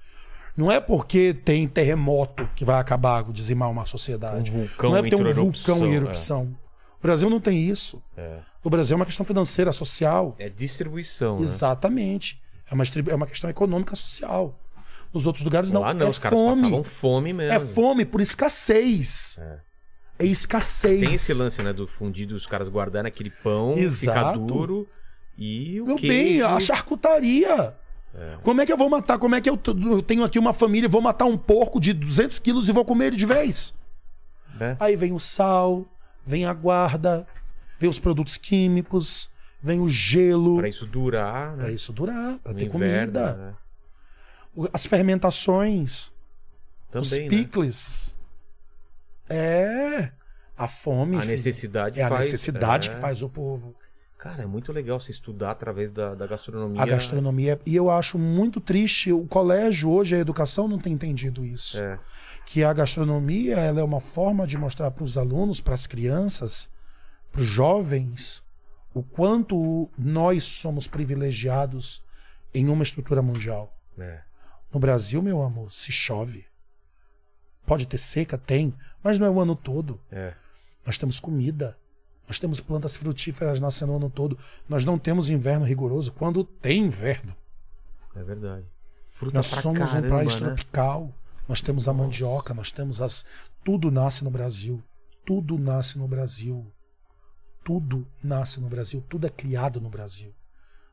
Não 0.56 0.72
é 0.72 0.80
porque 0.80 1.34
tem 1.34 1.68
terremoto 1.68 2.48
que 2.56 2.64
vai 2.64 2.80
acabar, 2.80 3.30
dizimar 3.30 3.70
uma 3.70 3.84
sociedade. 3.84 4.50
Um 4.50 4.60
vulcão 4.60 4.90
não 4.90 4.96
é 4.96 5.02
porque 5.02 5.16
tem 5.16 5.26
um 5.26 5.34
vulcão 5.34 5.86
em 5.86 5.92
erupção, 5.92 6.38
erupção. 6.44 6.63
O 7.04 7.06
Brasil 7.06 7.28
não 7.28 7.38
tem 7.38 7.60
isso. 7.68 8.02
É. 8.16 8.38
O 8.62 8.70
Brasil 8.70 8.94
é 8.94 8.96
uma 8.96 9.04
questão 9.04 9.26
financeira, 9.26 9.70
social. 9.72 10.34
É 10.38 10.48
distribuição, 10.48 11.36
né? 11.36 11.42
Exatamente. 11.42 12.40
É 12.66 12.72
uma, 12.72 12.82
é 13.10 13.14
uma 13.14 13.26
questão 13.26 13.50
econômica 13.50 13.94
social. 13.94 14.58
Nos 15.12 15.26
outros 15.26 15.44
lugares 15.44 15.70
não. 15.70 15.82
Lá 15.82 15.92
não, 15.92 16.06
é 16.06 16.08
os 16.08 16.18
caras 16.18 16.38
fome. 16.38 16.62
passavam 16.62 16.82
fome 16.82 17.34
mesmo. 17.34 17.52
É 17.52 17.60
fome 17.60 18.06
por 18.06 18.22
escassez. 18.22 19.38
É, 20.18 20.24
escassez. 20.24 21.00
Tem 21.00 21.12
esse 21.12 21.34
lance, 21.34 21.62
né, 21.62 21.74
do 21.74 21.86
fundido, 21.86 22.34
os 22.34 22.46
caras 22.46 22.70
guardarem 22.70 23.06
aquele 23.06 23.28
pão, 23.28 23.74
ficar 23.74 23.82
Exato. 23.82 24.38
duro 24.38 24.88
e 25.36 25.82
o 25.82 25.84
Meu 25.84 25.96
queijo. 25.96 26.16
bem, 26.16 26.40
a 26.40 26.58
charcutaria. 26.58 27.76
Como 28.42 28.62
é 28.62 28.66
que 28.66 28.72
eu 28.72 28.78
vou 28.78 28.88
matar? 28.88 29.18
Como 29.18 29.34
é 29.34 29.42
que 29.42 29.50
eu, 29.50 29.60
eu 29.90 30.00
tenho 30.00 30.24
aqui 30.24 30.38
uma 30.38 30.54
família 30.54 30.86
e 30.86 30.90
vou 30.90 31.02
matar 31.02 31.26
um 31.26 31.36
porco 31.36 31.78
de 31.78 31.92
200 31.92 32.38
quilos 32.38 32.66
e 32.66 32.72
vou 32.72 32.82
comer 32.84 33.08
ele 33.08 33.16
de 33.16 33.26
vez? 33.26 33.74
né? 34.58 34.76
Aí 34.80 34.96
vem 34.96 35.12
o 35.12 35.18
sal, 35.18 35.84
vem 36.26 36.44
a 36.44 36.52
guarda, 36.52 37.26
vem 37.78 37.88
os 37.88 37.98
produtos 37.98 38.36
químicos, 38.36 39.30
vem 39.62 39.80
o 39.80 39.88
gelo. 39.88 40.56
Pra 40.58 40.68
isso 40.68 40.86
durar, 40.86 41.56
né? 41.56 41.64
Pra 41.64 41.72
isso 41.72 41.92
durar, 41.92 42.38
pra 42.38 42.52
no 42.52 42.58
ter 42.58 42.64
inverno, 42.66 43.12
comida. 43.12 43.36
né? 43.36 43.54
As 44.72 44.86
fermentações. 44.86 46.12
os 46.94 47.10
Também, 47.10 47.28
né? 47.28 47.36
picles. 47.36 48.14
É. 49.28 50.10
A 50.56 50.68
fome. 50.68 51.16
A 51.16 51.20
filho. 51.20 51.32
necessidade 51.32 52.00
É 52.00 52.04
a 52.04 52.08
faz- 52.08 52.20
necessidade 52.26 52.88
é. 52.90 52.94
que 52.94 53.00
faz 53.00 53.22
o 53.22 53.28
povo. 53.28 53.74
Cara, 54.16 54.42
é 54.42 54.46
muito 54.46 54.72
legal 54.72 54.98
se 55.00 55.10
estudar 55.10 55.50
através 55.50 55.90
da, 55.90 56.14
da 56.14 56.26
gastronomia. 56.26 56.80
A 56.80 56.86
gastronomia. 56.86 57.60
E 57.66 57.74
eu 57.76 57.90
acho 57.90 58.18
muito 58.18 58.58
triste. 58.60 59.12
O 59.12 59.26
colégio 59.26 59.90
hoje, 59.90 60.14
a 60.14 60.18
educação 60.18 60.66
não 60.68 60.78
tem 60.78 60.92
entendido 60.94 61.44
isso. 61.44 61.78
É. 61.78 61.98
Que 62.46 62.62
a 62.62 62.72
gastronomia 62.72 63.56
ela 63.56 63.80
é 63.80 63.84
uma 63.84 64.00
forma 64.00 64.46
de 64.46 64.56
mostrar 64.56 64.90
para 64.90 65.04
os 65.04 65.16
alunos, 65.16 65.60
para 65.60 65.74
as 65.74 65.86
crianças, 65.86 66.68
para 67.32 67.40
os 67.40 67.46
jovens, 67.46 68.42
o 68.92 69.02
quanto 69.02 69.90
nós 69.98 70.44
somos 70.44 70.86
privilegiados 70.86 72.02
em 72.54 72.68
uma 72.68 72.84
estrutura 72.84 73.20
mundial. 73.20 73.76
É. 73.98 74.20
No 74.72 74.78
Brasil, 74.78 75.20
meu 75.20 75.42
amor, 75.42 75.72
se 75.72 75.90
chove. 75.90 76.46
Pode 77.66 77.88
ter 77.88 77.98
seca, 77.98 78.38
tem, 78.38 78.74
mas 79.02 79.18
não 79.18 79.26
é 79.26 79.30
o 79.30 79.40
ano 79.40 79.56
todo. 79.56 80.00
É. 80.10 80.34
Nós 80.86 80.98
temos 80.98 81.18
comida. 81.18 81.76
Nós 82.28 82.38
temos 82.38 82.60
plantas 82.60 82.96
frutíferas 82.96 83.60
nascendo 83.60 83.92
o 83.92 83.96
ano 83.96 84.08
todo. 84.08 84.38
Nós 84.68 84.84
não 84.84 84.98
temos 84.98 85.28
inverno 85.28 85.64
rigoroso 85.64 86.12
quando 86.12 86.44
tem 86.44 86.84
inverno. 86.84 87.34
É 88.14 88.22
verdade. 88.22 88.66
Fruta 89.10 89.38
Nós 89.38 89.46
somos 89.46 89.90
um 89.90 90.00
caramba, 90.00 90.16
país 90.16 90.36
né? 90.36 90.46
tropical. 90.46 91.14
Nós 91.48 91.60
temos 91.60 91.88
a 91.88 91.92
mandioca, 91.92 92.54
nós 92.54 92.70
temos 92.70 93.00
as. 93.00 93.24
Tudo 93.64 93.90
nasce 93.90 94.24
no 94.24 94.30
Brasil. 94.30 94.82
Tudo 95.26 95.58
nasce 95.58 95.98
no 95.98 96.08
Brasil. 96.08 96.72
Tudo 97.64 98.06
nasce 98.22 98.60
no 98.60 98.68
Brasil. 98.68 99.04
Tudo 99.08 99.26
é 99.26 99.30
criado 99.30 99.80
no 99.80 99.90
Brasil. 99.90 100.34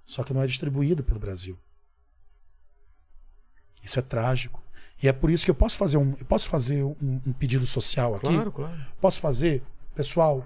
Só 0.05 0.23
que 0.23 0.33
não 0.33 0.41
é 0.41 0.47
distribuído 0.47 1.03
pelo 1.03 1.19
Brasil. 1.19 1.57
Isso 3.81 3.97
é 3.97 4.01
trágico. 4.01 4.61
E 5.01 5.07
é 5.07 5.13
por 5.13 5.29
isso 5.29 5.45
que 5.45 5.51
eu 5.51 5.55
posso 5.55 5.77
fazer 5.77 5.97
um, 5.97 6.15
eu 6.19 6.25
posso 6.25 6.47
fazer 6.47 6.83
um, 6.83 7.21
um 7.25 7.33
pedido 7.33 7.65
social 7.65 8.15
aqui. 8.15 8.27
Claro, 8.27 8.51
claro. 8.51 8.73
Posso 8.99 9.19
fazer? 9.19 9.63
Pessoal, 9.95 10.45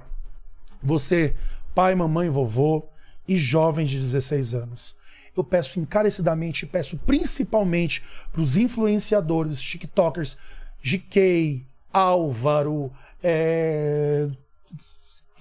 você, 0.81 1.35
pai, 1.73 1.93
mamãe, 1.93 2.29
vovô 2.29 2.87
e 3.27 3.37
jovens 3.37 3.89
de 3.89 3.99
16 3.99 4.53
anos, 4.53 4.95
eu 5.35 5.43
peço 5.43 5.79
encarecidamente, 5.79 6.65
peço 6.65 6.97
principalmente 6.97 8.01
para 8.31 8.41
os 8.41 8.55
influenciadores, 8.57 9.61
TikTokers, 9.61 10.37
GK, 10.83 11.65
Álvaro, 11.91 12.91
é, 13.23 14.27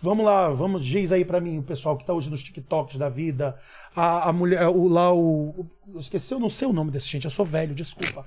Vamos 0.02 0.26
lá, 0.26 0.50
vamos, 0.50 0.84
diz 0.84 1.12
aí 1.12 1.24
pra 1.24 1.40
mim, 1.40 1.56
o 1.56 1.62
pessoal 1.62 1.96
que 1.96 2.04
tá 2.04 2.12
hoje 2.12 2.28
nos 2.28 2.42
TikToks 2.42 2.98
da 2.98 3.08
vida, 3.08 3.58
a, 3.96 4.28
a 4.28 4.32
mulher, 4.34 4.68
o, 4.68 4.86
lá 4.86 5.14
o- 5.14 5.66
Eu 5.94 5.98
esqueci, 5.98 6.30
eu 6.34 6.38
não 6.38 6.50
sei 6.50 6.68
o 6.68 6.74
nome 6.74 6.90
desse 6.90 7.08
gente, 7.08 7.24
eu 7.24 7.30
sou 7.30 7.42
velho, 7.46 7.74
desculpa. 7.74 8.22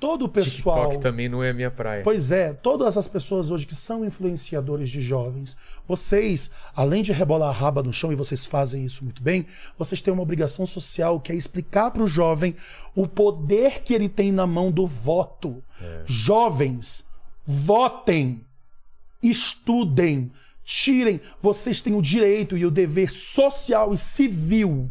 Todo 0.00 0.24
o 0.24 0.28
pessoal. 0.28 0.76
TikTok 0.76 1.02
também 1.02 1.28
não 1.28 1.44
é 1.44 1.50
a 1.50 1.54
minha 1.54 1.70
praia. 1.70 2.02
Pois 2.02 2.32
é, 2.32 2.54
todas 2.54 2.96
as 2.96 3.06
pessoas 3.06 3.50
hoje 3.50 3.66
que 3.66 3.74
são 3.74 4.02
influenciadores 4.02 4.88
de 4.88 5.02
jovens, 5.02 5.54
vocês, 5.86 6.50
além 6.74 7.02
de 7.02 7.12
rebolar 7.12 7.50
a 7.50 7.52
raba 7.52 7.82
no 7.82 7.92
chão, 7.92 8.10
e 8.10 8.16
vocês 8.16 8.46
fazem 8.46 8.82
isso 8.82 9.04
muito 9.04 9.22
bem, 9.22 9.46
vocês 9.78 10.00
têm 10.00 10.12
uma 10.12 10.22
obrigação 10.22 10.64
social 10.64 11.20
que 11.20 11.30
é 11.30 11.34
explicar 11.34 11.90
para 11.90 12.02
o 12.02 12.08
jovem 12.08 12.56
o 12.96 13.06
poder 13.06 13.82
que 13.82 13.92
ele 13.92 14.08
tem 14.08 14.32
na 14.32 14.46
mão 14.46 14.72
do 14.72 14.86
voto. 14.86 15.62
Jovens, 16.06 17.04
votem, 17.46 18.42
estudem, 19.22 20.32
tirem. 20.64 21.20
Vocês 21.42 21.82
têm 21.82 21.94
o 21.94 22.00
direito 22.00 22.56
e 22.56 22.64
o 22.64 22.70
dever 22.70 23.10
social 23.10 23.92
e 23.92 23.98
civil 23.98 24.90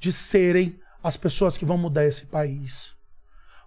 de 0.00 0.12
serem 0.12 0.80
as 1.02 1.16
pessoas 1.16 1.58
que 1.58 1.66
vão 1.66 1.76
mudar 1.76 2.06
esse 2.06 2.24
país. 2.24 2.97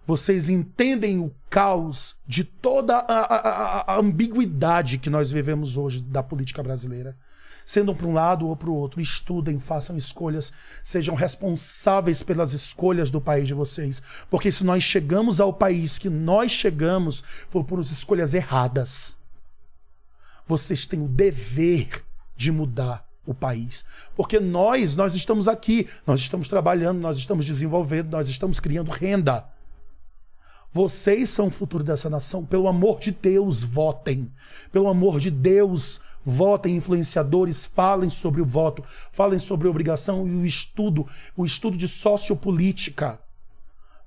Vocês 0.06 0.48
entendem 0.48 1.18
o 1.20 1.32
caos 1.48 2.16
de 2.26 2.42
toda 2.44 2.96
a, 2.98 3.20
a- 3.20 3.94
a- 3.94 3.98
ambiguidade 3.98 4.98
que 4.98 5.08
nós 5.08 5.30
vivemos 5.30 5.76
hoje 5.76 6.00
da 6.02 6.22
política 6.22 6.62
brasileira. 6.62 7.16
Sendo 7.64 7.94
para 7.94 8.08
um 8.08 8.12
lado 8.12 8.48
ou 8.48 8.56
para 8.56 8.68
o 8.68 8.74
outro, 8.74 9.00
estudem, 9.00 9.60
façam 9.60 9.96
escolhas, 9.96 10.52
sejam 10.82 11.14
responsáveis 11.14 12.20
pelas 12.20 12.52
escolhas 12.52 13.08
do 13.08 13.20
país 13.20 13.46
de 13.46 13.54
vocês. 13.54 14.02
Porque 14.28 14.50
se 14.50 14.64
nós 14.64 14.82
chegamos 14.82 15.40
ao 15.40 15.52
país 15.52 15.96
que 15.96 16.10
nós 16.10 16.50
chegamos, 16.50 17.22
foi 17.48 17.62
por 17.62 17.78
escolhas 17.80 18.34
erradas 18.34 19.16
vocês 20.46 20.86
têm 20.86 21.00
o 21.02 21.08
dever 21.08 22.04
de 22.36 22.50
mudar 22.50 23.08
o 23.24 23.32
país. 23.32 23.84
Porque 24.16 24.40
nós, 24.40 24.96
nós 24.96 25.14
estamos 25.14 25.46
aqui, 25.48 25.88
nós 26.06 26.20
estamos 26.20 26.48
trabalhando, 26.48 26.98
nós 27.00 27.16
estamos 27.16 27.44
desenvolvendo, 27.44 28.10
nós 28.10 28.28
estamos 28.28 28.58
criando 28.60 28.90
renda. 28.90 29.46
Vocês 30.72 31.28
são 31.28 31.48
o 31.48 31.50
futuro 31.50 31.84
dessa 31.84 32.08
nação. 32.08 32.44
Pelo 32.44 32.66
amor 32.66 32.98
de 32.98 33.10
Deus, 33.10 33.62
votem. 33.62 34.32
Pelo 34.72 34.88
amor 34.88 35.20
de 35.20 35.30
Deus, 35.30 36.00
votem 36.24 36.76
influenciadores, 36.76 37.66
falem 37.66 38.08
sobre 38.08 38.40
o 38.40 38.46
voto, 38.46 38.82
falem 39.12 39.38
sobre 39.38 39.66
a 39.66 39.70
obrigação 39.70 40.26
e 40.26 40.30
o 40.34 40.46
estudo, 40.46 41.06
o 41.36 41.44
estudo 41.44 41.76
de 41.76 41.86
sociopolítica. 41.86 43.20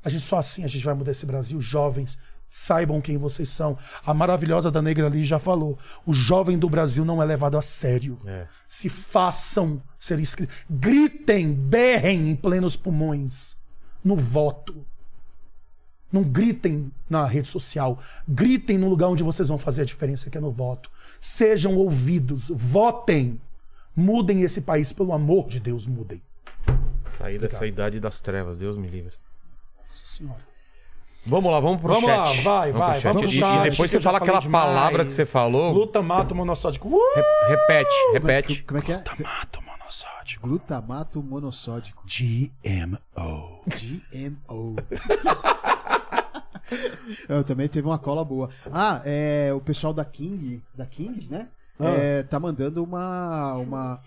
A 0.04 0.10
gente 0.10 0.24
só 0.24 0.40
assim 0.40 0.64
a 0.64 0.68
gente 0.68 0.84
vai 0.84 0.96
mudar 0.96 1.12
esse 1.12 1.26
Brasil, 1.26 1.62
jovens. 1.62 2.18
Saibam 2.50 3.02
quem 3.02 3.18
vocês 3.18 3.50
são. 3.50 3.78
A 4.06 4.14
maravilhosa 4.14 4.72
da 4.72 4.82
Negra 4.82 5.08
ali 5.08 5.26
já 5.26 5.38
falou. 5.38 5.78
O 6.06 6.14
jovem 6.14 6.58
do 6.58 6.70
Brasil 6.70 7.04
não 7.04 7.22
é 7.22 7.26
levado 7.26 7.58
a 7.58 7.62
sério. 7.62 8.18
É. 8.26 8.48
Se 8.68 8.88
façam 8.88 9.82
ser 10.00 10.20
inscritos. 10.20 10.56
Gritem, 10.70 11.54
berrem 11.54 12.30
em 12.30 12.36
plenos 12.36 12.76
pulmões 12.76 13.58
no 14.04 14.16
voto. 14.16 14.86
Não 16.16 16.24
gritem 16.24 16.90
na 17.10 17.26
rede 17.26 17.50
social. 17.50 18.00
Gritem 18.26 18.78
no 18.78 18.88
lugar 18.88 19.10
onde 19.10 19.22
vocês 19.22 19.50
vão 19.50 19.58
fazer 19.58 19.82
a 19.82 19.86
diferença, 19.86 20.30
que 20.30 20.38
é 20.38 20.42
no 20.42 20.50
voto. 20.50 20.90
Sejam 21.20 21.76
ouvidos. 21.76 22.50
Votem. 22.56 23.42
Mudem 23.94 24.42
esse 24.44 24.62
país, 24.62 24.94
pelo 24.94 25.12
amor 25.12 25.48
de 25.50 25.60
Deus, 25.60 25.86
mudem. 25.86 26.22
Sair 27.18 27.38
dessa 27.38 27.68
idade 27.68 28.00
das 28.00 28.20
trevas, 28.22 28.58
Deus 28.58 28.78
me 28.78 28.88
livre. 28.88 29.14
Nossa 29.84 30.06
senhora. 30.06 30.40
Vamos 31.28 31.52
lá, 31.52 31.60
vamos 31.60 31.82
pro 31.82 31.94
Vamos 31.94 32.10
chat. 32.10 32.44
lá, 32.44 32.60
vai, 32.62 32.72
Vamos 32.72 32.78
vai. 32.88 33.02
chat. 33.02 33.14
Vamos 33.14 33.22
E- 33.34 33.40
pro 33.40 33.48
e, 33.48 33.52
chat, 33.52 33.70
depois 33.72 33.92
você 33.92 34.00
fala 34.02 34.18
aquela 34.20 34.42
falei 34.42 34.52
palavra 34.52 34.90
demais. 34.92 35.08
que 35.08 35.14
você 35.14 35.26
falou. 35.26 35.74
Glutamato 35.74 36.34
monossódico. 36.36 36.88
Uh! 36.88 37.00
Re- 37.16 37.24
repete, 37.50 37.90
Como 38.04 38.10
é, 38.10 38.14
repete. 38.20 38.56
que- 38.56 38.64
como 38.64 38.78
é 38.80 38.82
que 38.82 38.92
é? 38.92 38.96
Glutamato 38.98 39.62
monossódico. 39.62 40.48
Glutamato 40.48 41.24
monossódico. 41.24 42.04
GMO. 42.06 43.62
GMO. 43.68 44.76
Eu 47.30 47.44
também 47.44 47.68
teve 47.68 47.88
uma 47.88 47.98
cola 47.98 48.24
boa. 48.26 48.50
Ah, 48.72 49.02
é, 49.06 49.52
o 49.56 49.60
pessoal 49.62 49.94
da 49.94 50.04
King, 50.06 50.62
da 50.74 50.86
Kings, 50.86 51.32
né? 51.32 51.48
É, 51.78 52.24
tá 52.24 52.40
mandando 52.40 52.82
uma, 52.84 53.56
uma. 53.56 54.00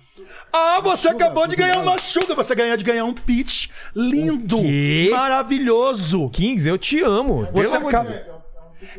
Ah, 0.50 0.80
você 0.80 1.08
acabou 1.08 1.46
de 1.46 1.54
ganhar 1.54 1.78
uma 1.80 1.98
chuga. 1.98 2.34
Você 2.34 2.54
ganhou 2.54 2.76
de 2.78 2.82
ganhar 2.84 3.04
um 3.04 3.12
pitch 3.12 3.68
lindo, 3.94 4.56
maravilhoso. 5.10 6.30
Kings, 6.30 6.66
eu 6.68 6.78
te 6.78 7.00
amo. 7.02 7.46
Você, 7.52 7.78
Deus. 7.78 8.38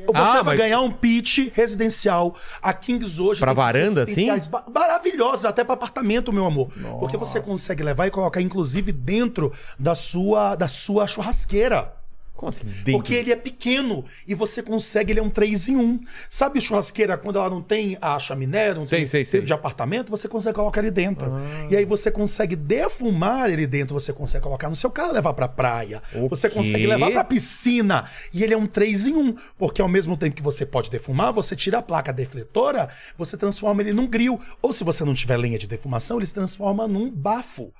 Você 0.05 0.11
Ah, 0.13 0.33
vai 0.33 0.43
mas- 0.43 0.57
ganhar 0.57 0.81
um 0.81 0.91
pitch 0.91 1.49
residencial. 1.53 2.35
A 2.61 2.71
Kings 2.73 3.19
hoje. 3.21 3.39
Pra 3.39 3.53
varanda, 3.53 4.03
assim? 4.03 4.27
Maravilhosos, 4.71 5.45
até 5.45 5.63
pra 5.63 5.73
apartamento, 5.73 6.31
meu 6.31 6.45
amor. 6.45 6.69
Porque 6.99 7.17
você 7.17 7.39
consegue 7.41 7.81
levar 7.81 8.05
e 8.07 8.11
colocar, 8.11 8.41
inclusive, 8.41 8.91
dentro 8.91 9.51
da 9.79 9.95
sua, 9.95 10.55
da 10.55 10.67
sua 10.67 11.07
churrasqueira. 11.07 11.93
Como 12.39 12.47
assim? 12.47 12.63
Dentro? 12.63 12.93
Porque 12.93 13.13
ele 13.13 13.33
é 13.33 13.35
pequeno 13.35 14.05
e 14.25 14.33
você 14.33 14.63
consegue, 14.63 15.11
ele 15.11 15.19
é 15.19 15.23
um 15.23 15.29
3 15.29 15.67
em 15.67 15.75
1. 15.75 15.99
Sabe 16.29 16.61
churrasqueira 16.61 17.17
quando 17.17 17.37
ela 17.37 17.49
não 17.49 17.61
tem 17.61 17.97
a 17.99 18.17
chaminé, 18.17 18.73
não 18.73 18.85
Sei, 18.85 18.99
tem 18.99 19.05
sei, 19.05 19.25
sei. 19.25 19.41
de 19.41 19.51
apartamento, 19.51 20.09
você 20.09 20.25
consegue 20.29 20.55
colocar 20.55 20.79
ele 20.79 20.89
dentro. 20.89 21.33
E 21.69 21.75
aí 21.75 21.83
você 21.83 22.09
consegue 22.09 22.55
defumar 22.55 23.49
ele 23.49 23.67
dentro, 23.67 23.93
você 23.93 24.13
consegue 24.13 24.41
colocar 24.41 24.69
no 24.69 24.75
seu 24.75 24.89
carro 24.89 25.11
levar 25.11 25.33
pra 25.33 25.49
praia. 25.49 26.01
O 26.15 26.29
Você 26.29 26.47
quê? 26.47 26.55
consegue 26.55 26.87
levar 26.87 27.11
pra 27.11 27.25
piscina. 27.25 28.05
E 28.33 28.41
ele 28.41 28.53
é 28.53 28.57
um 28.57 28.65
3 28.67 29.07
em 29.07 29.13
1, 29.15 29.35
porque 29.57 29.81
ao 29.81 29.89
mesmo 29.89 30.15
tempo 30.15 30.33
que 30.33 30.41
você 30.41 30.65
pode 30.65 30.89
defumar, 30.89 31.33
você 31.33 31.57
tira 31.57 31.79
a 31.79 31.81
placa 31.81 32.13
defletora, 32.13 32.87
você 33.17 33.35
transforma 33.35 33.81
ele 33.81 33.91
num 33.91 34.07
grill. 34.07 34.39
Ou 34.61 34.71
se 34.71 34.85
você 34.85 35.03
não 35.03 35.13
tiver 35.13 35.35
lenha 35.35 35.59
de 35.59 35.67
defumação, 35.67 36.15
ele 36.15 36.25
se 36.25 36.33
transforma 36.33 36.87
num 36.87 37.11
bafo. 37.11 37.73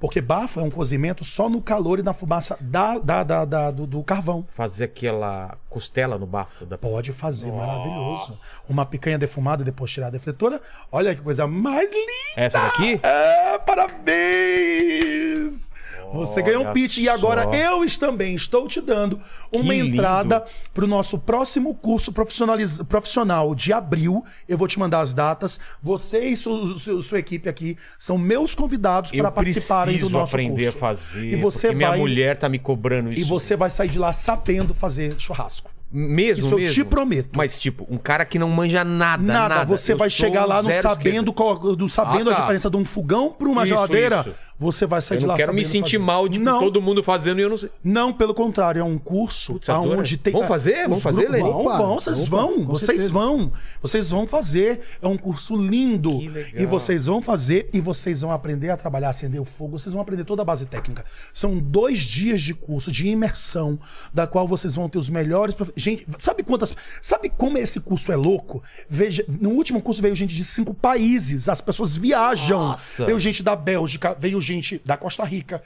Porque 0.00 0.20
bafo 0.20 0.58
é 0.58 0.62
um 0.62 0.70
cozimento 0.70 1.24
só 1.24 1.48
no 1.48 1.60
calor 1.60 1.98
e 1.98 2.02
na 2.02 2.14
fumaça 2.14 2.56
da, 2.60 2.98
da, 2.98 3.22
da- 3.22 3.44
da- 3.44 3.70
do- 3.70 3.86
do 3.86 4.02
carvão. 4.02 4.46
Fazer 4.50 4.84
aquela 4.84 5.56
costela 5.68 6.18
no 6.18 6.26
bafo 6.26 6.64
da 6.64 6.78
Pode 6.78 7.12
fazer, 7.12 7.52
maravilhoso. 7.52 8.40
Uma 8.68 8.86
picanha 8.86 9.18
defumada 9.18 9.62
depois 9.62 9.92
tirar 9.92 10.06
a 10.06 10.10
defletora. 10.10 10.60
Olha 10.90 11.14
que 11.14 11.20
coisa 11.20 11.46
mais 11.46 11.90
linda! 11.92 12.12
Essa 12.36 12.60
daqui? 12.60 12.98
É, 13.02 13.58
parabéns! 13.58 15.70
Você 16.12 16.42
ganhou 16.42 16.66
um 16.66 16.72
pitch 16.72 16.98
e 16.98 17.08
agora 17.08 17.44
só. 17.44 17.50
eu 17.52 17.86
também 17.98 18.34
estou 18.34 18.66
te 18.66 18.80
dando 18.80 19.20
uma 19.52 19.72
Que 19.72 19.80
entrada 19.80 20.44
para 20.74 20.84
o 20.84 20.88
nosso 20.88 21.18
próximo 21.18 21.74
curso 21.74 22.12
profissionaliz- 22.12 22.82
profissional 22.82 23.54
de 23.54 23.72
abril. 23.72 24.24
Eu 24.48 24.56
vou 24.58 24.66
te 24.68 24.78
mandar 24.78 25.00
as 25.00 25.12
datas. 25.12 25.58
Você 25.82 26.20
e 26.26 26.36
su- 26.36 26.76
su- 26.78 27.02
sua 27.02 27.18
equipe 27.18 27.48
aqui 27.48 27.76
são 27.98 28.16
meus 28.18 28.54
convidados 28.54 29.12
Eu 29.12 29.20
para 29.22 29.30
participarem 29.30 29.98
do 29.98 30.10
nosso 30.10 30.34
aprender 30.34 30.62
curso. 30.64 30.76
a 30.76 30.80
fazer. 30.80 31.32
E 31.32 31.36
você 31.36 31.68
vai 31.68 31.76
minha 31.76 31.96
mulher 31.96 32.36
tá 32.36 32.48
me 32.48 32.58
cobrando 32.58 33.12
isso. 33.12 33.20
e 33.20 33.24
você 33.24 33.56
vai 33.56 33.70
sair 33.70 33.88
de 33.90 33.98
lá 33.98 34.12
sabendo 34.12 34.74
fazer 34.74 35.14
churrasco. 35.18 35.70
Mesmo, 35.92 36.44
Isso 36.46 36.54
eu 36.54 36.58
mesmo? 36.60 36.72
te 36.74 36.84
prometo. 36.84 37.30
Mas, 37.36 37.58
tipo, 37.58 37.84
um 37.90 37.98
cara 37.98 38.24
que 38.24 38.38
não 38.38 38.48
manja 38.48 38.84
nada, 38.84 39.20
Nada, 39.20 39.54
nada. 39.56 39.76
você 39.76 39.92
Eu 39.94 39.98
vai 39.98 40.08
chegar 40.08 40.44
lá 40.44 40.62
zero 40.62 40.82
sabendo, 40.88 41.32
colo- 41.32 41.74
do 41.74 41.88
sabendo 41.88 42.30
Ah, 42.30 42.32
a 42.32 42.36
tá. 42.36 42.40
diferença 42.42 42.70
de 42.70 42.76
um 42.76 42.84
fogão 42.84 43.32
para 43.36 43.48
uma 43.48 43.64
Isso, 43.64 43.74
geladeira. 43.74 44.24
isso. 44.24 44.36
Você 44.60 44.84
vai 44.86 45.00
sair 45.00 45.16
Eu 45.16 45.20
de 45.22 45.26
lá 45.26 45.32
não 45.32 45.38
quero 45.38 45.54
me 45.54 45.64
sentir 45.64 45.92
fazer. 45.96 46.04
mal 46.04 46.28
de 46.28 46.38
não, 46.38 46.58
todo 46.60 46.82
mundo 46.82 47.02
fazendo 47.02 47.40
e 47.40 47.42
eu 47.42 47.48
não 47.48 47.56
sei. 47.56 47.70
Não, 47.82 48.12
pelo 48.12 48.34
contrário, 48.34 48.78
é 48.80 48.84
um 48.84 48.98
curso 48.98 49.54
Putz, 49.54 49.70
aonde 49.70 50.18
tem. 50.18 50.34
Vamos 50.34 50.48
fazer? 50.48 50.82
Vamos 50.82 50.98
os 50.98 51.02
fazer, 51.02 51.22
grupos- 51.22 51.32
Lene? 51.40 51.50
Vão, 51.50 51.60
Opa, 51.66 51.76
vão, 51.78 51.94
vocês 51.94 52.18
opa, 52.26 52.30
vão, 52.36 52.64
vocês 52.66 52.86
certeza. 52.86 53.12
vão. 53.12 53.52
Vocês 53.80 54.10
vão 54.10 54.26
fazer. 54.26 54.80
É 55.00 55.08
um 55.08 55.16
curso 55.16 55.56
lindo. 55.56 56.18
Que 56.18 56.28
legal. 56.28 56.62
E 56.62 56.66
vocês 56.66 57.06
vão 57.06 57.22
fazer 57.22 57.70
e 57.72 57.80
vocês 57.80 58.20
vão 58.20 58.32
aprender 58.32 58.68
a 58.68 58.76
trabalhar, 58.76 59.08
acender 59.08 59.40
o 59.40 59.46
fogo. 59.46 59.78
Vocês 59.78 59.94
vão 59.94 60.02
aprender 60.02 60.24
toda 60.24 60.42
a 60.42 60.44
base 60.44 60.66
técnica. 60.66 61.06
São 61.32 61.56
dois 61.58 62.00
dias 62.00 62.42
de 62.42 62.52
curso, 62.52 62.92
de 62.92 63.08
imersão, 63.08 63.78
da 64.12 64.26
qual 64.26 64.46
vocês 64.46 64.74
vão 64.74 64.90
ter 64.90 64.98
os 64.98 65.08
melhores. 65.08 65.54
prof- 65.54 65.72
Gente, 65.74 66.06
sabe 66.18 66.42
quantas. 66.42 66.76
Sabe 67.00 67.30
como 67.30 67.56
esse 67.56 67.80
curso 67.80 68.12
é 68.12 68.16
louco? 68.16 68.62
Veja, 68.90 69.24
no 69.40 69.50
último 69.50 69.80
curso 69.80 70.02
veio 70.02 70.14
gente 70.14 70.34
de 70.36 70.44
cinco 70.44 70.74
países. 70.74 71.48
As 71.48 71.62
pessoas 71.62 71.96
viajam. 71.96 72.58
Nossa. 72.68 73.06
Veio 73.06 73.18
gente 73.18 73.42
da 73.42 73.56
Bélgica, 73.56 74.14
veio 74.20 74.38
gente 74.38 74.49
da 74.84 74.96
Costa 74.96 75.24
Rica. 75.24 75.62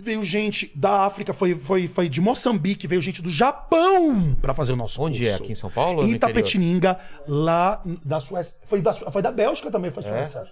Veio 0.00 0.24
gente 0.24 0.70
da 0.76 1.04
África, 1.06 1.32
foi, 1.32 1.56
foi, 1.56 1.88
foi 1.88 2.08
de 2.08 2.20
Moçambique, 2.20 2.86
veio 2.86 3.02
gente 3.02 3.20
do 3.20 3.30
Japão 3.30 4.36
para 4.40 4.54
fazer 4.54 4.72
o 4.72 4.76
nosso 4.76 5.02
Onde 5.02 5.18
curso. 5.24 5.32
é? 5.32 5.44
Aqui 5.44 5.52
em 5.52 5.56
São 5.56 5.70
Paulo 5.70 6.04
Em 6.04 6.12
Itapetininga, 6.12 6.96
lá 7.26 7.82
da 8.04 8.20
Suécia. 8.20 8.54
Foi 8.66 8.80
da, 8.80 8.94
foi 8.94 9.20
da 9.20 9.32
Bélgica 9.32 9.70
também, 9.72 9.88
É? 9.88 9.92
foi 9.92 10.04
Suécia. 10.04 10.46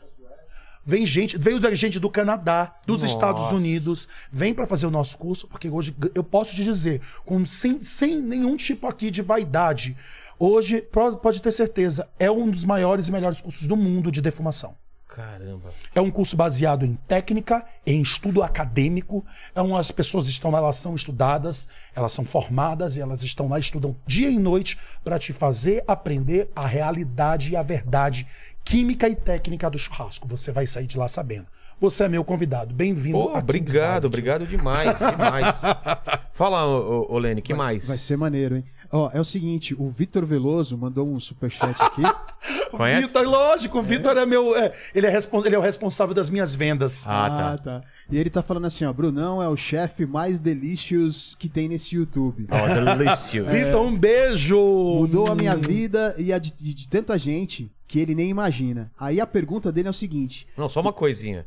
Vem 0.88 1.04
gente, 1.04 1.36
veio 1.36 1.58
da 1.58 1.74
gente 1.74 1.98
do 1.98 2.08
Canadá, 2.08 2.76
dos 2.86 3.02
Nossa. 3.02 3.12
Estados 3.14 3.50
Unidos, 3.52 4.06
vem 4.30 4.54
para 4.54 4.68
fazer 4.68 4.86
o 4.86 4.90
nosso 4.90 5.18
curso, 5.18 5.48
porque 5.48 5.68
hoje 5.68 5.94
eu 6.14 6.22
posso 6.22 6.54
te 6.54 6.62
dizer, 6.62 7.00
com, 7.24 7.44
sem, 7.44 7.82
sem 7.82 8.20
nenhum 8.20 8.56
tipo 8.56 8.86
aqui 8.86 9.10
de 9.10 9.20
vaidade, 9.20 9.96
hoje 10.38 10.80
pode 11.20 11.42
ter 11.42 11.50
certeza, 11.50 12.08
é 12.20 12.30
um 12.30 12.48
dos 12.48 12.64
maiores 12.64 13.08
e 13.08 13.12
melhores 13.12 13.40
cursos 13.40 13.66
do 13.66 13.76
mundo 13.76 14.12
de 14.12 14.20
defumação. 14.20 14.76
Caramba. 15.16 15.70
É 15.94 16.00
um 16.02 16.10
curso 16.10 16.36
baseado 16.36 16.84
em 16.84 16.94
técnica, 17.08 17.64
em 17.86 18.02
estudo 18.02 18.42
acadêmico. 18.42 19.24
É 19.54 19.62
um, 19.62 19.74
as 19.74 19.90
pessoas 19.90 20.28
estão 20.28 20.50
lá, 20.50 20.58
elas 20.58 20.76
são 20.76 20.94
estudadas, 20.94 21.70
elas 21.94 22.12
são 22.12 22.26
formadas 22.26 22.98
e 22.98 23.00
elas 23.00 23.22
estão 23.22 23.48
lá, 23.48 23.58
estudam 23.58 23.96
dia 24.06 24.28
e 24.28 24.38
noite 24.38 24.78
para 25.02 25.18
te 25.18 25.32
fazer 25.32 25.82
aprender 25.88 26.50
a 26.54 26.66
realidade 26.66 27.52
e 27.52 27.56
a 27.56 27.62
verdade 27.62 28.26
química 28.62 29.08
e 29.08 29.16
técnica 29.16 29.70
do 29.70 29.78
churrasco. 29.78 30.28
Você 30.28 30.52
vai 30.52 30.66
sair 30.66 30.86
de 30.86 30.98
lá 30.98 31.08
sabendo. 31.08 31.46
Você 31.80 32.04
é 32.04 32.08
meu 32.10 32.22
convidado. 32.22 32.74
Bem-vindo 32.74 33.16
Kings 33.16 33.38
obrigado, 33.38 34.04
obrigado 34.04 34.46
demais, 34.46 34.98
demais. 34.98 35.46
Fala, 36.34 36.66
ô, 36.66 37.06
ô, 37.08 37.14
ô 37.14 37.18
Lene, 37.18 37.40
que 37.40 37.54
mais? 37.54 37.88
Vai 37.88 37.96
ser 37.96 38.18
maneiro, 38.18 38.56
hein? 38.56 38.64
Ó, 38.92 39.10
é 39.12 39.20
o 39.20 39.24
seguinte, 39.24 39.74
o 39.78 39.88
Vitor 39.88 40.24
Veloso 40.24 40.76
mandou 40.76 41.08
um 41.08 41.18
superchat 41.20 41.74
aqui. 41.80 42.02
Conhece? 42.70 43.06
Vitor, 43.08 43.24
lógico, 43.26 43.78
o 43.78 43.82
Vitor 43.82 44.16
é 44.16 44.26
meu. 44.26 44.56
é, 44.56 44.72
ele, 44.94 45.06
é 45.06 45.18
ele 45.44 45.54
é 45.54 45.58
o 45.58 45.62
responsável 45.62 46.14
das 46.14 46.28
minhas 46.30 46.54
vendas. 46.54 47.04
Ah, 47.06 47.58
tá. 47.62 47.82
E 48.10 48.16
ele 48.18 48.30
tá 48.30 48.42
falando 48.42 48.66
assim, 48.66 48.84
ó, 48.84 48.92
Brunão 48.92 49.42
é 49.42 49.48
o 49.48 49.56
chefe 49.56 50.04
mais 50.06 50.38
delicious 50.38 51.34
que 51.34 51.48
tem 51.48 51.68
nesse 51.68 51.96
YouTube. 51.96 52.46
Ó, 52.50 52.94
delício. 52.94 53.44
Vitor, 53.50 53.82
um 53.84 53.96
beijo! 53.96 54.56
Mudou 54.58 55.30
a 55.30 55.34
minha 55.34 55.56
vida 55.56 56.14
e 56.18 56.32
a 56.32 56.38
de, 56.38 56.52
de- 56.52 56.74
de 56.74 56.88
tanta 56.88 57.18
gente 57.18 57.70
que 57.88 57.98
ele 58.00 58.14
nem 58.14 58.28
imagina. 58.30 58.90
Aí 58.98 59.20
a 59.20 59.26
pergunta 59.26 59.70
dele 59.72 59.88
é 59.88 59.90
o 59.90 59.94
seguinte: 59.94 60.46
Não, 60.56 60.68
só 60.68 60.80
uma 60.80 60.92
coisinha. 60.92 61.46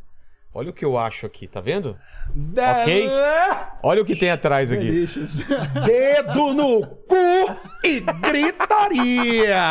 Olha 0.53 0.71
o 0.71 0.73
que 0.73 0.83
eu 0.83 0.97
acho 0.97 1.25
aqui, 1.25 1.47
tá 1.47 1.61
vendo? 1.61 1.95
Da- 2.33 2.81
Ok. 2.81 3.07
Olha 3.83 4.01
o 4.01 4.05
que 4.05 4.15
tem 4.15 4.31
atrás 4.31 4.71
aqui. 4.71 4.81
delicious. 4.83 5.37
Dedo 5.85 6.53
no 6.53 6.85
cu 6.87 7.15
e 7.85 7.99
gritaria! 7.99 9.65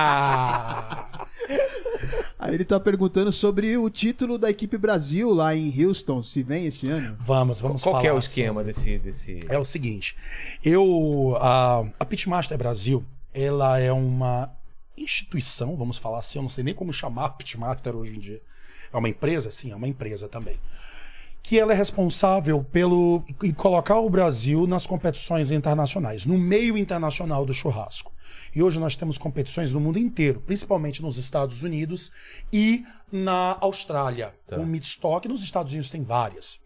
Aí 2.38 2.54
ele 2.54 2.64
tá 2.64 2.78
perguntando 2.78 3.32
sobre 3.32 3.76
o 3.76 3.88
título 3.90 4.38
da 4.38 4.50
equipe 4.50 4.78
Brasil 4.78 5.30
lá 5.34 5.54
em 5.54 5.72
Houston, 5.84 6.22
se 6.22 6.42
vem 6.42 6.66
esse 6.66 6.88
ano. 6.88 7.16
Vamos, 7.18 7.60
vamos 7.60 7.82
Qual 7.82 7.94
falar. 7.94 8.02
que 8.02 8.08
é 8.08 8.12
o 8.12 8.18
esquema 8.18 8.62
desse, 8.62 8.98
desse... 8.98 9.40
É 9.48 9.58
o 9.58 9.64
seguinte, 9.64 10.14
eu 10.64 11.36
a, 11.40 11.84
a 11.98 12.04
Pitmaster 12.04 12.56
Brasil, 12.56 13.04
ela 13.34 13.78
é 13.78 13.92
uma 13.92 14.50
instituição, 14.96 15.76
vamos 15.76 15.96
falar 15.98 16.18
assim, 16.20 16.38
eu 16.38 16.42
não 16.42 16.48
sei 16.48 16.62
nem 16.64 16.74
como 16.74 16.92
chamar 16.92 17.24
a 17.26 17.30
Pitmaster 17.30 17.96
hoje 17.96 18.14
em 18.14 18.20
dia. 18.20 18.40
É 18.92 18.96
uma 18.96 19.08
empresa, 19.08 19.50
sim, 19.50 19.70
é 19.72 19.76
uma 19.76 19.88
empresa 19.88 20.28
também. 20.28 20.58
Que 21.42 21.58
ela 21.58 21.72
é 21.72 21.76
responsável 21.76 22.62
pelo 22.64 23.24
em 23.42 23.52
colocar 23.52 23.98
o 23.98 24.10
Brasil 24.10 24.66
nas 24.66 24.86
competições 24.86 25.50
internacionais, 25.50 26.26
no 26.26 26.36
meio 26.36 26.76
internacional 26.76 27.46
do 27.46 27.54
churrasco. 27.54 28.12
E 28.54 28.62
hoje 28.62 28.78
nós 28.80 28.96
temos 28.96 29.18
competições 29.18 29.72
no 29.72 29.80
mundo 29.80 29.98
inteiro, 29.98 30.40
principalmente 30.40 31.00
nos 31.00 31.16
Estados 31.16 31.62
Unidos 31.62 32.10
e 32.52 32.84
na 33.10 33.56
Austrália. 33.60 34.34
Com 34.46 34.64
Midstock, 34.64 35.28
nos 35.28 35.42
Estados 35.42 35.72
Unidos 35.72 35.90
tem 35.90 36.02
várias. 36.02 36.58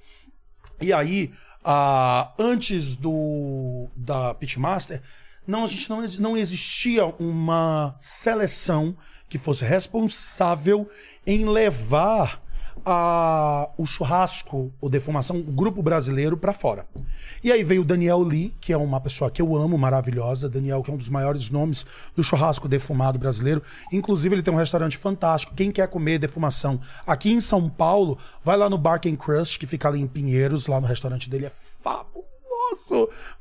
E 0.80 0.92
aí, 0.92 1.32
ah, 1.64 2.32
antes 2.38 2.96
do 2.96 3.88
da 3.94 4.34
Pitmaster, 4.34 5.00
não, 5.46 5.64
a 5.64 5.66
gente 5.66 5.88
não, 5.90 6.00
não 6.18 6.36
existia 6.36 7.06
uma 7.18 7.96
seleção 7.98 8.96
que 9.28 9.38
fosse 9.38 9.64
responsável 9.64 10.88
em 11.26 11.44
levar 11.44 12.42
a, 12.84 13.70
o 13.76 13.86
churrasco, 13.86 14.72
o 14.80 14.88
defumação, 14.88 15.36
o 15.36 15.52
grupo 15.52 15.82
brasileiro 15.82 16.36
para 16.36 16.52
fora. 16.52 16.86
E 17.42 17.50
aí 17.50 17.62
veio 17.64 17.82
o 17.82 17.84
Daniel 17.84 18.20
Lee, 18.20 18.54
que 18.60 18.72
é 18.72 18.76
uma 18.76 19.00
pessoa 19.00 19.30
que 19.30 19.40
eu 19.40 19.56
amo, 19.56 19.76
maravilhosa. 19.78 20.48
Daniel, 20.48 20.82
que 20.82 20.90
é 20.90 20.94
um 20.94 20.96
dos 20.96 21.08
maiores 21.08 21.50
nomes 21.50 21.84
do 22.14 22.22
churrasco 22.22 22.68
defumado 22.68 23.18
brasileiro. 23.18 23.62
Inclusive, 23.92 24.34
ele 24.34 24.42
tem 24.42 24.52
um 24.52 24.56
restaurante 24.56 24.96
fantástico. 24.96 25.54
Quem 25.54 25.70
quer 25.70 25.88
comer 25.88 26.18
defumação 26.18 26.80
aqui 27.06 27.32
em 27.32 27.40
São 27.40 27.68
Paulo, 27.68 28.18
vai 28.44 28.56
lá 28.56 28.68
no 28.68 28.78
Bark 28.78 29.06
and 29.06 29.16
Crust, 29.16 29.58
que 29.58 29.66
fica 29.66 29.88
ali 29.88 30.00
em 30.00 30.06
Pinheiros, 30.06 30.66
lá 30.66 30.80
no 30.80 30.86
restaurante 30.86 31.28
dele. 31.28 31.46
É 31.46 31.52
fabuloso! 31.82 32.31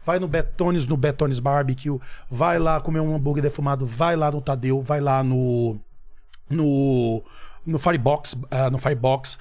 Vai 0.05 0.19
no 0.19 0.27
Betones, 0.27 0.85
no 0.85 0.95
Betones 0.97 1.39
Barbecue. 1.39 1.99
Vai 2.29 2.59
lá 2.59 2.79
comer 2.81 2.99
um 2.99 3.15
hambúrguer 3.15 3.43
defumado. 3.43 3.85
Vai 3.85 4.15
lá 4.15 4.31
no 4.31 4.41
Tadeu. 4.41 4.81
Vai 4.81 4.99
lá 5.01 5.23
no 5.23 5.79
no 6.49 7.23
no 7.65 7.77
Firebox, 7.79 8.35
ah, 8.49 8.69
no 8.71 8.79
Firebox, 8.79 9.37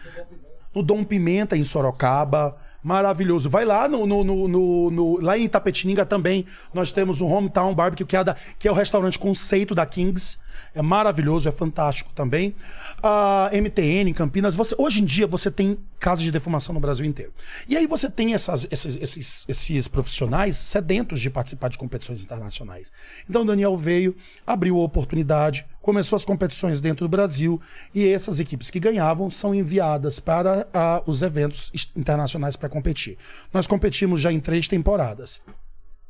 no 0.75 0.83
Dom 0.83 1.03
Pimenta 1.03 1.57
em 1.57 1.65
Sorocaba, 1.65 2.57
maravilhoso. 2.83 3.49
Vai 3.49 3.65
lá 3.65 3.89
no, 3.89 4.07
no- 4.07 4.23
no- 4.47 4.91
no- 4.91 5.21
lá 5.21 5.37
em 5.39 5.45
Itapetininga 5.45 6.05
também 6.05 6.45
nós 6.73 6.93
temos 6.93 7.21
o 7.21 7.27
Hometown 7.27 7.75
Barbecue 7.75 8.05
que 8.05 8.17
é, 8.17 8.23
da- 8.23 8.37
que 8.59 8.69
é 8.69 8.71
o 8.71 8.75
restaurante 8.75 9.19
conceito 9.19 9.75
da 9.75 9.87
Kings. 9.87 10.39
É 10.75 10.83
maravilhoso, 10.83 11.49
é 11.49 11.53
fantástico 11.53 12.13
também. 12.13 12.55
A 13.03 13.51
MTN 13.53 14.11
em 14.11 14.15
Campinas, 14.15 14.55
você, 14.55 14.75
hoje 14.79 15.03
em 15.03 15.05
dia 15.05 15.27
você 15.27 15.51
tem 15.51 15.79
casas 15.99 16.25
de 16.25 16.31
defumação 16.31 16.75
no 16.75 16.81
Brasil 16.81 17.05
inteiro. 17.05 17.33
E 17.69 17.77
aí 17.77 17.87
você 17.87 18.09
tem 18.11 18.35
essas- 18.35 18.67
esses, 18.71 18.97
esses, 18.97 19.45
esses 19.49 19.89
profissionais 19.89 20.57
sedentos 20.57 21.21
de 21.21 21.29
participar 21.31 21.69
de 21.69 21.79
competições 21.79 22.23
internacionais. 22.25 22.91
Então 23.29 23.43
o 23.43 23.45
Daniel 23.45 23.77
veio, 23.77 24.17
abriu 24.47 24.77
a 24.79 24.83
oportunidade, 24.85 25.67
começou 25.83 26.17
as 26.17 26.25
competições 26.25 26.81
dentro 26.81 27.07
do 27.07 27.09
Brasil 27.09 27.61
e 27.95 28.07
essas 28.07 28.39
equipes 28.41 28.71
que 28.71 28.79
ganhavam 28.81 29.31
são 29.31 29.55
enviadas 29.55 30.21
para 30.21 30.67
ah, 30.73 31.03
os 31.07 31.23
eventos 31.23 31.71
internacionais 31.97 32.57
para 32.57 32.69
competir. 32.69 33.17
Nós 33.53 33.67
competimos 33.67 34.21
já 34.21 34.33
em 34.33 34.41
três 34.41 34.69
temporadas. 34.69 35.41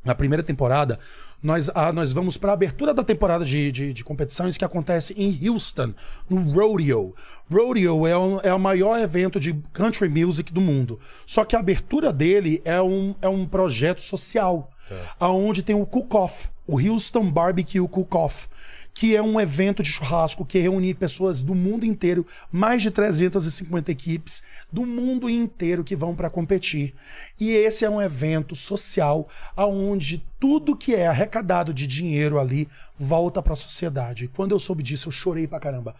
Na 0.03 0.15
primeira 0.15 0.43
temporada, 0.43 0.99
nós, 1.43 1.69
ah, 1.73 1.91
nós 1.91 2.11
vamos 2.11 2.37
para 2.37 2.51
a 2.51 2.53
abertura 2.53 2.93
da 2.93 3.03
temporada 3.03 3.45
de, 3.45 3.71
de, 3.71 3.93
de 3.93 4.03
competições 4.03 4.57
que 4.57 4.65
acontece 4.65 5.13
em 5.17 5.47
Houston, 5.47 5.93
no 6.29 6.41
Rodeo. 6.51 7.15
Rodeo 7.51 8.07
é 8.07 8.17
o, 8.17 8.39
é 8.41 8.53
o 8.53 8.59
maior 8.59 8.99
evento 8.99 9.39
de 9.39 9.53
country 9.73 10.09
music 10.09 10.51
do 10.51 10.61
mundo. 10.61 10.99
Só 11.25 11.45
que 11.45 11.55
a 11.55 11.59
abertura 11.59 12.11
dele 12.11 12.61
é 12.65 12.81
um, 12.81 13.15
é 13.21 13.27
um 13.27 13.45
projeto 13.45 14.01
social, 14.01 14.71
aonde 15.19 15.63
tem 15.63 15.75
o 15.75 15.85
Cook-Off, 15.85 16.49
o 16.67 16.79
Houston 16.79 17.29
Barbecue 17.29 17.87
Cook-Off, 17.87 18.47
que 18.93 19.15
é 19.15 19.21
um 19.21 19.39
evento 19.39 19.81
de 19.81 19.89
churrasco 19.89 20.45
que 20.45 20.59
reúne 20.59 20.93
pessoas 20.93 21.41
do 21.41 21.55
mundo 21.55 21.85
inteiro, 21.85 22.25
mais 22.51 22.81
de 22.81 22.91
350 22.91 23.91
equipes 23.91 24.43
do 24.71 24.85
mundo 24.85 25.29
inteiro 25.29 25.83
que 25.83 25.95
vão 25.95 26.15
para 26.15 26.29
competir. 26.29 26.93
E 27.39 27.51
esse 27.51 27.85
é 27.85 27.89
um 27.89 28.01
evento 28.01 28.55
social 28.55 29.27
aonde 29.55 30.23
tudo 30.39 30.75
que 30.75 30.93
é 30.93 31.07
arrecadado 31.07 31.73
de 31.73 31.87
dinheiro 31.87 32.39
ali 32.39 32.67
volta 32.97 33.41
para 33.41 33.53
a 33.53 33.55
sociedade. 33.57 34.25
E 34.25 34.27
quando 34.27 34.51
eu 34.51 34.59
soube 34.59 34.83
disso, 34.83 35.07
eu 35.07 35.11
chorei 35.11 35.47
pra 35.47 35.59
caramba. 35.59 35.95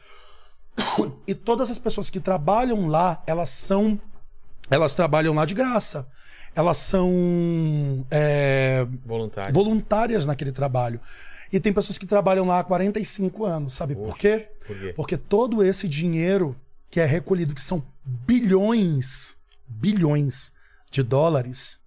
E 1.27 1.33
todas 1.33 1.69
as 1.69 1.79
pessoas 1.79 2.09
que 2.09 2.19
trabalham 2.19 2.87
lá, 2.87 3.21
elas 3.25 3.49
são 3.49 3.99
elas 4.69 4.95
trabalham 4.95 5.33
lá 5.33 5.45
de 5.45 5.53
graça. 5.53 6.07
Elas 6.55 6.77
são 6.77 8.05
é, 8.09 8.85
Voluntário. 9.05 9.53
voluntárias 9.53 10.25
naquele 10.25 10.51
trabalho. 10.51 10.99
E 11.51 11.59
tem 11.59 11.73
pessoas 11.73 11.97
que 11.97 12.05
trabalham 12.05 12.45
lá 12.45 12.59
há 12.59 12.63
45 12.63 13.45
anos, 13.45 13.73
sabe 13.73 13.95
por 13.95 14.17
quê? 14.17 14.47
por 14.65 14.77
quê? 14.79 14.93
Porque 14.93 15.17
todo 15.17 15.63
esse 15.63 15.87
dinheiro 15.87 16.55
que 16.89 16.99
é 16.99 17.05
recolhido, 17.05 17.53
que 17.55 17.61
são 17.61 17.83
bilhões, 18.05 19.37
bilhões 19.67 20.51
de 20.89 21.03
dólares, 21.03 21.79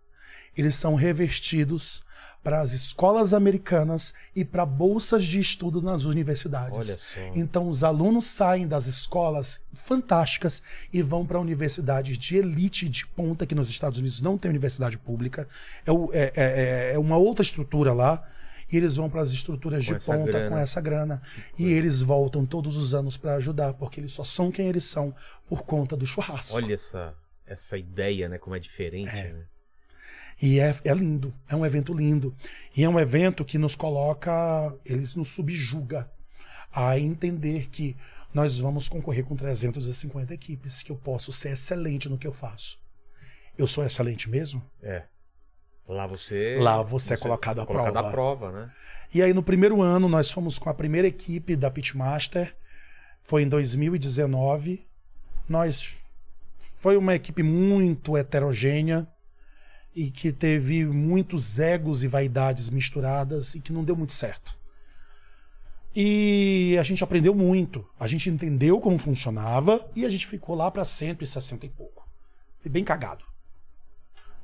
eles 0.57 0.74
são 0.74 0.95
revestidos 0.95 2.03
para 2.43 2.61
as 2.61 2.73
escolas 2.73 3.32
americanas 3.32 4.12
e 4.36 4.45
para 4.45 4.66
bolsas 4.66 5.24
de 5.24 5.41
estudo 5.41 5.81
nas 5.81 6.05
universidades. 6.05 6.77
Então 7.35 7.69
os 7.70 7.82
alunos 7.82 8.27
saem 8.27 8.66
das 8.69 8.86
escolas 8.86 9.61
fantásticas 9.73 10.62
e 10.93 11.01
vão 11.01 11.24
para 11.24 11.41
universidades 11.41 12.19
de 12.19 12.36
elite 12.36 12.86
de 12.86 13.07
ponta, 13.07 13.47
que 13.47 13.55
nos 13.55 13.70
Estados 13.70 13.99
Unidos 13.99 14.20
não 14.20 14.36
tem 14.36 14.51
universidade 14.51 14.99
pública. 14.99 15.49
É, 15.86 15.91
o- 15.93 16.11
é- 16.12 16.32
é- 16.36 16.93
é 16.95 16.99
uma 16.99 17.16
outra 17.16 17.43
estrutura 17.43 17.95
lá. 17.95 18.23
E 18.70 18.77
eles 18.77 18.97
vão 18.97 19.11
para 19.11 19.20
as 19.20 19.31
estruturas 19.31 19.86
Com 19.86 19.95
de 19.95 20.05
ponta 20.05 20.32
grana. 20.32 20.49
com 20.49 20.59
essa 20.59 20.81
grana. 20.81 21.23
E 21.59 21.66
eles 21.70 22.01
voltam 22.01 22.45
todos 22.47 22.77
os 22.77 22.95
anos 22.95 23.16
para 23.16 23.35
ajudar, 23.36 23.74
porque 23.74 24.01
eles 24.01 24.12
só 24.12 24.24
são 24.24 24.51
quem 24.51 24.69
eles 24.69 24.85
são 24.85 25.15
por 25.49 25.62
conta 25.62 25.97
do 25.97 26.07
churrasco. 26.07 26.57
Olha 26.57 26.74
essa, 26.74 27.15
essa 27.47 27.77
ideia, 27.77 28.28
né? 28.28 28.39
Como 28.39 28.57
é 28.57 28.59
diferente, 28.59 29.12
né? 29.12 29.45
E 30.41 30.59
é, 30.59 30.74
é 30.85 30.95
lindo, 30.95 31.32
é 31.49 31.55
um 31.55 31.65
evento 31.65 31.95
lindo. 31.95 32.35
E 32.77 32.82
é 32.82 32.89
um 32.89 32.99
evento 32.99 33.45
que 33.45 33.57
nos 33.57 33.77
coloca, 33.77 34.74
eles 34.85 35.15
nos 35.15 35.28
subjuga 35.28 36.11
a 36.73 36.99
entender 36.99 37.69
que 37.69 37.97
nós 38.32 38.59
vamos 38.59 38.89
concorrer 38.89 39.24
com 39.24 39.36
350 39.36 40.35
equipes, 40.35 40.82
que 40.82 40.91
eu 40.91 40.97
posso 40.97 41.31
ser 41.31 41.51
excelente 41.51 42.09
no 42.09 42.19
que 42.19 42.27
eu 42.27 42.32
faço. 42.32 42.78
Eu 43.57 43.69
sou 43.69 43.85
excelente 43.85 44.28
mesmo? 44.28 44.61
É. 44.82 45.05
Lá 45.89 46.06
você. 46.06 46.56
Lá 46.59 46.82
você 46.82 47.15
é 47.15 47.16
colocado 47.16 47.61
à 47.61 47.66
colocado 47.66 47.93
prova. 47.93 48.09
à 48.09 48.12
prova, 48.12 48.52
né? 48.52 48.73
E 49.12 49.23
aí, 49.23 49.32
no 49.32 49.43
primeiro 49.43 49.82
ano, 49.82 50.09
nós 50.09 50.31
fomos 50.31 50.59
com 50.59 50.69
a 50.70 50.74
primeira 50.74 51.06
equipe 51.06 51.55
da 51.55 51.70
Pitmaster. 51.70 52.55
Foi 53.23 53.43
em 53.43 53.48
2019. 53.48 54.86
Nós. 55.48 56.15
Foi 56.59 56.97
uma 56.97 57.15
equipe 57.15 57.43
muito 57.43 58.16
heterogênea 58.16 59.06
e 59.94 60.11
que 60.11 60.32
teve 60.32 60.85
muitos 60.85 61.59
egos 61.59 62.02
e 62.02 62.09
vaidades 62.09 62.69
misturadas 62.70 63.55
e 63.55 63.61
que 63.61 63.73
não 63.73 63.85
deu 63.85 63.94
muito 63.94 64.12
certo. 64.12 64.59
E 65.94 66.77
a 66.78 66.82
gente 66.82 67.05
aprendeu 67.05 67.35
muito. 67.35 67.86
A 68.01 68.09
gente 68.09 68.28
entendeu 68.28 68.81
como 68.81 68.98
funcionava 68.98 69.89
e 69.94 70.05
a 70.05 70.09
gente 70.09 70.27
ficou 70.27 70.56
lá 70.56 70.70
para 70.70 70.85
160 70.85 71.66
e 71.66 71.69
pouco. 71.69 72.09
E 72.65 72.69
bem 72.69 72.82
cagado. 72.82 73.24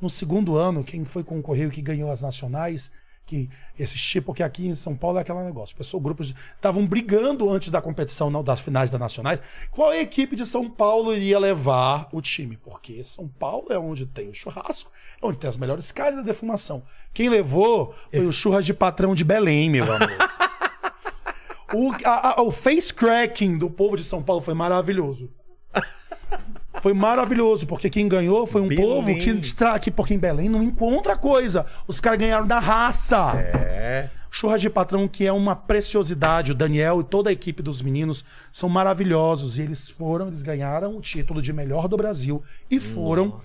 No 0.01 0.09
segundo 0.09 0.57
ano, 0.57 0.83
quem 0.85 1.05
foi 1.05 1.23
concorrer 1.23 1.69
e 1.69 1.71
que 1.71 1.83
ganhou 1.83 2.11
as 2.11 2.21
nacionais 2.23 2.91
que 3.27 3.49
assistir, 3.81 4.21
porque 4.23 4.43
aqui 4.43 4.67
em 4.67 4.75
São 4.75 4.97
Paulo 4.97 5.19
é 5.19 5.21
aquele 5.21 5.45
negócio. 5.45 5.77
Pessoas, 5.77 6.03
grupos 6.03 6.35
estavam 6.57 6.85
brigando 6.85 7.49
antes 7.49 7.71
da 7.71 7.81
competição, 7.81 8.29
não, 8.29 8.43
das 8.43 8.61
finais 8.61 8.91
da 8.91 8.99
Nacionais, 8.99 9.41
qual 9.71 9.93
equipe 9.95 10.35
de 10.35 10.45
São 10.45 10.69
Paulo 10.69 11.15
iria 11.15 11.39
levar 11.39 12.09
o 12.13 12.21
time. 12.21 12.57
Porque 12.57 13.05
São 13.05 13.29
Paulo 13.29 13.67
é 13.71 13.79
onde 13.79 14.05
tem 14.05 14.29
o 14.31 14.35
churrasco, 14.35 14.91
é 15.23 15.25
onde 15.25 15.39
tem 15.39 15.47
as 15.49 15.57
melhores 15.57 15.93
caras 15.93 16.17
da 16.17 16.23
defumação. 16.23 16.83
Quem 17.15 17.29
levou 17.29 17.95
foi 18.11 18.27
o 18.27 18.33
churras 18.33 18.65
de 18.67 18.75
patrão 18.75 19.15
de 19.15 19.23
Belém, 19.23 19.71
meu 19.71 19.85
amor. 19.85 20.11
o, 21.73 21.93
a- 22.05 22.41
a- 22.41 22.43
o 22.43 22.51
face 22.51 22.93
cracking 22.93 23.57
do 23.59 23.71
povo 23.71 23.97
de 23.97 24.03
São 24.03 24.21
Paulo 24.25 24.43
foi 24.43 24.55
maravilhoso. 24.55 25.31
Foi 26.81 26.93
maravilhoso, 26.95 27.67
porque 27.67 27.91
quem 27.91 28.09
ganhou 28.09 28.47
foi 28.47 28.61
um 28.61 28.69
Belém. 28.69 28.85
povo 28.85 29.15
que, 29.17 29.33
distra- 29.35 29.79
que 29.79 29.91
porque 29.91 30.15
em 30.15 30.19
Belém 30.19 30.49
não 30.49 30.63
encontra 30.63 31.17
coisa. 31.17 31.67
Os 31.87 32.01
caras 32.01 32.19
ganharam 32.19 32.47
da 32.47 32.59
raça. 32.59 33.33
É. 33.37 34.09
Churras 34.31 34.61
de 34.61 34.71
patrão, 34.71 35.09
que 35.09 35.27
é 35.27 35.33
uma 35.33 35.57
preciosidade. 35.57 36.53
O 36.53 36.55
Daniel 36.55 37.01
e 37.01 37.05
toda 37.05 37.31
a 37.31 37.33
equipe 37.33 37.63
dos 37.63 37.83
meninos 37.83 38.25
são 38.53 38.69
maravilhosos. 38.69 39.59
E 39.59 39.63
eles 39.63 39.91
foram, 39.91 40.29
eles 40.29 40.43
ganharam 40.43 40.97
o 40.97 41.01
título 41.01 41.43
de 41.43 41.53
melhor 41.53 41.89
do 41.89 41.97
Brasil 41.97 42.43
e 42.71 42.79
foram 42.79 43.41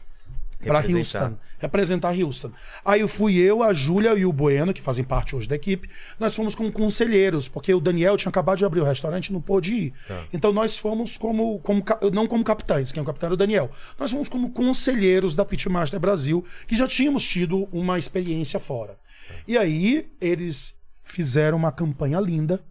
para. 0.66 0.86
Houston, 0.86 1.38
representar 1.60 2.16
Houston. 2.16 2.52
Aí 2.84 3.02
eu 3.02 3.08
fui 3.08 3.38
eu, 3.38 3.64
a 3.64 3.74
Júlia 3.74 4.14
e 4.16 4.26
o 4.26 4.32
Bueno, 4.32 4.74
que 4.74 4.82
fazem 4.82 5.04
parte 5.04 5.36
hoje 5.36 5.48
da 5.48 5.56
equipe, 5.56 5.90
nós 6.20 6.36
fomos 6.36 6.56
como 6.56 6.72
conselheiros, 6.72 7.48
porque 7.48 7.74
o 7.74 7.80
Daniel 7.80 8.18
tinha 8.18 8.30
acabado 8.30 8.58
de 8.58 8.66
abrir 8.66 8.82
o 8.82 8.84
restaurante 8.84 9.28
e 9.28 9.34
não 9.34 9.42
pôde 9.42 9.74
ir. 9.74 9.94
Então 10.32 10.52
nós 10.52 10.78
fomos 10.78 11.18
como, 11.18 11.60
como 11.60 11.84
não 12.14 12.28
como 12.28 12.44
capitães, 12.44 12.92
quem 12.92 13.00
é 13.00 13.04
o 13.04 13.06
capitão 13.06 13.28
era 13.28 13.34
o 13.34 13.38
Daniel. 13.38 13.70
Nós 14.00 14.12
fomos 14.12 14.30
como 14.30 14.52
conselheiros 14.52 15.36
da 15.36 15.46
Pitmaster 15.46 16.00
Brasil, 16.00 16.46
que 16.68 16.76
já 16.76 16.88
tínhamos 16.88 17.24
tido 17.24 17.68
uma 17.72 17.98
experiência 17.98 18.60
fora. 18.60 18.98
E 19.48 19.58
aí 19.58 20.08
eles 20.22 20.76
fizeram 21.04 21.58
uma 21.58 21.72
campanha 21.72 22.20
linda, 22.20 22.64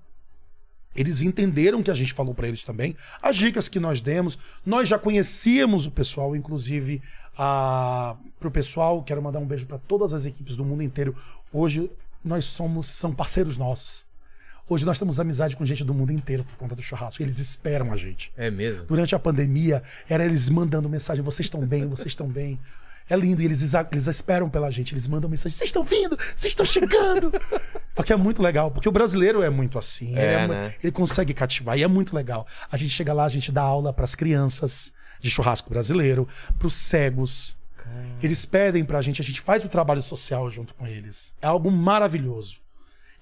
eles 0.94 1.22
entenderam 1.22 1.80
o 1.80 1.82
que 1.82 1.90
a 1.90 1.94
gente 1.94 2.12
falou 2.12 2.34
para 2.34 2.48
eles 2.48 2.64
também, 2.64 2.96
as 3.22 3.36
dicas 3.36 3.68
que 3.68 3.80
nós 3.80 4.00
demos. 4.00 4.38
Nós 4.64 4.88
já 4.88 4.98
conhecíamos 4.98 5.86
o 5.86 5.90
pessoal, 5.90 6.34
inclusive 6.36 7.02
a 7.36 8.16
pro 8.38 8.50
pessoal, 8.50 9.02
quero 9.02 9.22
mandar 9.22 9.38
um 9.38 9.46
beijo 9.46 9.66
para 9.66 9.78
todas 9.78 10.12
as 10.12 10.26
equipes 10.26 10.56
do 10.56 10.64
mundo 10.64 10.82
inteiro. 10.82 11.16
Hoje 11.52 11.90
nós 12.24 12.44
somos 12.44 12.86
são 12.86 13.14
parceiros 13.14 13.58
nossos. 13.58 14.06
Hoje 14.66 14.86
nós 14.86 14.98
temos 14.98 15.20
amizade 15.20 15.56
com 15.56 15.66
gente 15.66 15.84
do 15.84 15.92
mundo 15.92 16.10
inteiro 16.10 16.42
por 16.42 16.56
conta 16.56 16.74
do 16.74 16.82
churrasco. 16.82 17.22
Eles 17.22 17.38
esperam 17.38 17.92
a 17.92 17.96
gente. 17.98 18.32
É 18.34 18.50
mesmo. 18.50 18.84
Durante 18.84 19.14
a 19.14 19.18
pandemia, 19.18 19.82
era 20.08 20.24
eles 20.24 20.48
mandando 20.48 20.88
mensagem: 20.88 21.22
vocês 21.22 21.46
estão 21.46 21.60
bem, 21.66 21.86
vocês 21.86 22.08
estão 22.08 22.26
bem. 22.26 22.58
É 23.08 23.16
lindo, 23.16 23.42
e 23.42 23.44
eles, 23.44 23.60
eles 23.92 24.06
esperam 24.06 24.48
pela 24.48 24.70
gente, 24.70 24.92
eles 24.94 25.06
mandam 25.06 25.28
mensagem: 25.28 25.56
vocês 25.56 25.68
estão 25.68 25.84
vindo, 25.84 26.16
vocês 26.34 26.52
estão 26.52 26.64
chegando. 26.64 27.30
Porque 27.94 28.12
é 28.12 28.16
muito 28.16 28.42
legal, 28.42 28.72
porque 28.72 28.88
o 28.88 28.92
brasileiro 28.92 29.40
é 29.40 29.48
muito 29.48 29.78
assim, 29.78 30.08
ele, 30.10 30.18
É, 30.18 30.32
é 30.32 30.48
né? 30.48 30.74
ele 30.82 30.90
consegue 30.90 31.32
cativar, 31.32 31.78
e 31.78 31.82
é 31.84 31.86
muito 31.86 32.12
legal. 32.16 32.44
A 32.68 32.76
gente 32.76 32.90
chega 32.90 33.12
lá, 33.12 33.24
a 33.24 33.28
gente 33.28 33.52
dá 33.52 33.62
aula 33.62 33.92
para 33.92 34.04
as 34.04 34.16
crianças 34.16 34.92
de 35.20 35.30
churrasco 35.30 35.70
brasileiro, 35.70 36.26
para 36.58 36.66
os 36.66 36.74
cegos. 36.74 37.56
Eles 38.20 38.44
pedem 38.44 38.84
pra 38.84 39.00
gente, 39.00 39.20
a 39.20 39.24
gente 39.24 39.40
faz 39.40 39.64
o 39.64 39.68
trabalho 39.68 40.02
social 40.02 40.50
junto 40.50 40.74
com 40.74 40.84
eles. 40.88 41.34
É 41.40 41.46
algo 41.46 41.70
maravilhoso. 41.70 42.56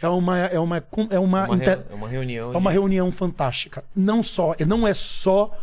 É 0.00 0.09
uma, 0.09 0.38
é 0.38 0.59
uma, 0.59 0.78
é 0.78 1.18
uma, 1.18 1.44
Uma, 1.44 1.54
inter- 1.54 1.84
é 1.90 1.94
uma 1.94 2.09
reunião. 2.09 2.52
é 2.52 2.56
uma 2.56 2.70
de 2.70 2.74
reunião 2.78 3.12
fantástica. 3.12 3.84
Não 3.94 4.22
só, 4.22 4.54
não 4.66 4.86
é 4.88 4.94
só 4.94 5.54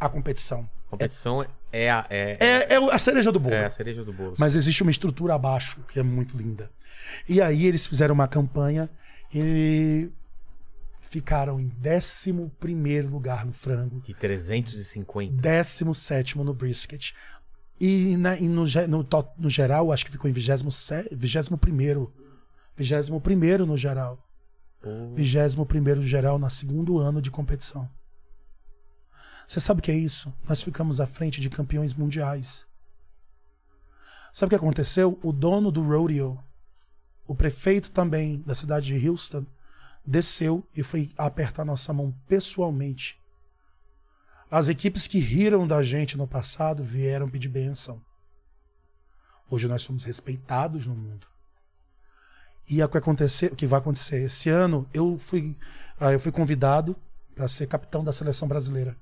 a 0.00 0.08
competição. 0.08 0.66
competição. 0.88 1.42
É, 1.42 1.46
a, 1.90 2.06
é, 2.10 2.36
É, 2.40 2.74
é 2.74 2.76
a 2.76 2.98
cereja 2.98 3.30
do 3.32 3.40
bolo. 3.40 3.54
é 3.54 3.64
a 3.66 3.70
cereja 3.70 4.04
do 4.04 4.12
bolo. 4.12 4.34
Mas 4.38 4.54
existe 4.54 4.82
uma 4.82 4.90
estrutura 4.90 5.34
abaixo 5.34 5.80
que 5.88 5.98
é 5.98 6.02
muito 6.02 6.36
linda. 6.36 6.70
E 7.28 7.40
aí 7.42 7.66
eles 7.66 7.86
fizeram 7.86 8.14
uma 8.14 8.28
campanha 8.28 8.88
e 9.34 10.08
ficaram 11.02 11.60
em 11.60 11.70
11 11.84 12.32
lugar 13.08 13.44
no 13.46 13.52
frango, 13.52 14.00
De 14.00 14.14
350. 14.14 15.40
17 15.40 16.38
no 16.38 16.54
brisket. 16.54 17.12
E, 17.80 18.16
na- 18.16 18.36
e 18.36 18.48
no, 18.48 18.64
no, 18.88 19.06
no 19.38 19.50
geral, 19.50 19.90
acho 19.92 20.04
que 20.04 20.10
ficou 20.12 20.28
em 20.30 20.32
27, 20.32 21.08
21. 21.12 22.08
21 22.76 23.66
no 23.66 23.76
geral. 23.76 24.18
21 25.14 25.94
no 25.96 26.02
geral, 26.02 26.38
no 26.38 26.48
segundo 26.50 26.98
ano 26.98 27.20
de 27.22 27.30
competição. 27.30 27.88
Você 29.46 29.60
sabe 29.60 29.80
o 29.80 29.82
que 29.82 29.90
é 29.90 29.96
isso? 29.96 30.32
Nós 30.48 30.62
ficamos 30.62 31.00
à 31.00 31.06
frente 31.06 31.40
de 31.40 31.50
campeões 31.50 31.94
mundiais. 31.94 32.66
Sabe 34.32 34.48
o 34.48 34.50
que 34.50 34.56
aconteceu? 34.56 35.18
O 35.22 35.32
dono 35.32 35.70
do 35.70 35.82
rodeo, 35.82 36.42
o 37.26 37.34
prefeito 37.34 37.90
também 37.90 38.42
da 38.42 38.54
cidade 38.54 38.86
de 38.86 39.08
Houston, 39.08 39.46
desceu 40.04 40.66
e 40.76 40.82
foi 40.82 41.12
apertar 41.16 41.64
nossa 41.64 41.92
mão 41.92 42.12
pessoalmente. 42.26 43.20
As 44.50 44.68
equipes 44.68 45.06
que 45.06 45.18
riram 45.18 45.66
da 45.66 45.82
gente 45.82 46.16
no 46.16 46.26
passado 46.26 46.82
vieram 46.82 47.28
pedir 47.28 47.48
bênção. 47.48 48.00
Hoje 49.48 49.68
nós 49.68 49.82
somos 49.82 50.04
respeitados 50.04 50.86
no 50.86 50.94
mundo. 50.94 51.26
E 52.68 52.82
o 52.82 52.88
que, 52.88 52.98
acontecer, 52.98 53.52
o 53.52 53.56
que 53.56 53.66
vai 53.66 53.78
acontecer 53.78 54.22
esse 54.22 54.48
ano, 54.48 54.88
eu 54.92 55.18
fui, 55.18 55.56
ah, 56.00 56.12
eu 56.12 56.18
fui 56.18 56.32
convidado 56.32 56.96
para 57.34 57.46
ser 57.46 57.66
capitão 57.66 58.02
da 58.02 58.12
seleção 58.12 58.48
brasileira. 58.48 58.96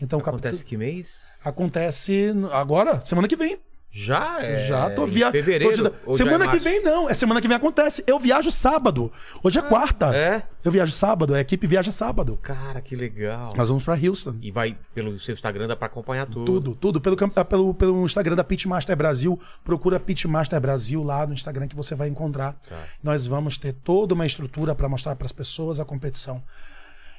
Então, 0.00 0.18
Acontece 0.18 0.64
que 0.64 0.76
mês? 0.76 1.38
acontece 1.44 2.32
agora, 2.52 3.00
semana 3.04 3.28
que 3.28 3.36
vem. 3.36 3.58
Já 3.92 4.40
é. 4.40 4.68
Já 4.68 4.88
tô 4.90 5.04
viajando. 5.04 5.32
Fevereiro. 5.32 5.92
ou 6.06 6.16
já 6.16 6.24
Semana 6.24 6.44
é 6.44 6.48
que 6.48 6.58
vem 6.60 6.80
não, 6.80 7.10
é 7.10 7.14
semana 7.14 7.40
que 7.40 7.48
vem 7.48 7.56
acontece. 7.56 8.04
Eu 8.06 8.20
viajo 8.20 8.48
sábado. 8.48 9.10
Hoje 9.42 9.58
é 9.58 9.62
quarta. 9.62 10.14
É? 10.14 10.44
Eu 10.62 10.70
viajo 10.70 10.92
sábado, 10.92 11.34
a 11.34 11.40
equipe 11.40 11.66
viaja 11.66 11.90
sábado. 11.90 12.38
Cara, 12.40 12.80
que 12.80 12.94
legal. 12.94 13.52
Nós 13.56 13.68
vamos 13.68 13.82
para 13.82 13.94
Houston. 13.94 14.36
E 14.40 14.52
vai 14.52 14.78
pelo 14.94 15.18
seu 15.18 15.32
Instagram, 15.32 15.66
dá 15.66 15.74
pra 15.74 15.86
acompanhar 15.86 16.26
tudo. 16.26 16.44
Tudo, 16.44 16.74
tudo. 16.76 17.00
Pelo, 17.00 17.16
ah, 17.34 17.44
pelo, 17.44 17.74
pelo 17.74 18.04
Instagram 18.04 18.36
da 18.36 18.44
Pitmaster 18.44 18.96
Brasil. 18.96 19.38
Procura 19.64 19.98
Pitmaster 19.98 20.60
Brasil 20.60 21.02
lá 21.02 21.26
no 21.26 21.34
Instagram 21.34 21.66
que 21.66 21.74
você 21.74 21.96
vai 21.96 22.06
encontrar. 22.06 22.52
Tá. 22.68 22.76
Nós 23.02 23.26
vamos 23.26 23.58
ter 23.58 23.72
toda 23.72 24.14
uma 24.14 24.24
estrutura 24.24 24.72
para 24.72 24.88
mostrar 24.88 25.16
para 25.16 25.26
as 25.26 25.32
pessoas 25.32 25.80
a 25.80 25.84
competição. 25.84 26.40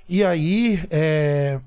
E 0.08 0.24
aí 0.24 0.82
é, 0.90 1.60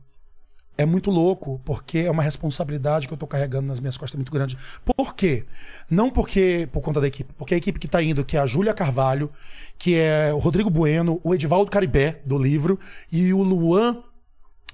é 0.76 0.84
muito 0.84 1.10
louco, 1.10 1.60
porque 1.64 1.98
é 1.98 2.10
uma 2.10 2.22
responsabilidade 2.22 3.06
que 3.06 3.14
eu 3.14 3.18
tô 3.18 3.26
carregando 3.26 3.66
nas 3.66 3.80
minhas 3.80 3.96
costas 3.96 4.16
muito 4.16 4.32
grande. 4.32 4.56
Por 4.84 5.14
quê? 5.14 5.44
Não 5.88 6.10
porque 6.10 6.68
por 6.72 6.80
conta 6.80 7.00
da 7.00 7.06
equipe, 7.06 7.32
porque 7.34 7.54
a 7.54 7.56
equipe 7.56 7.78
que 7.78 7.88
tá 7.88 8.02
indo, 8.02 8.24
que 8.24 8.36
é 8.36 8.40
a 8.40 8.46
Júlia 8.46 8.74
Carvalho, 8.74 9.30
que 9.78 9.96
é 9.96 10.32
o 10.32 10.38
Rodrigo 10.38 10.70
Bueno, 10.70 11.20
o 11.22 11.34
Edivaldo 11.34 11.70
Caribé, 11.70 12.20
do 12.24 12.36
livro, 12.36 12.78
e 13.10 13.32
o 13.32 13.42
Luan 13.42 14.02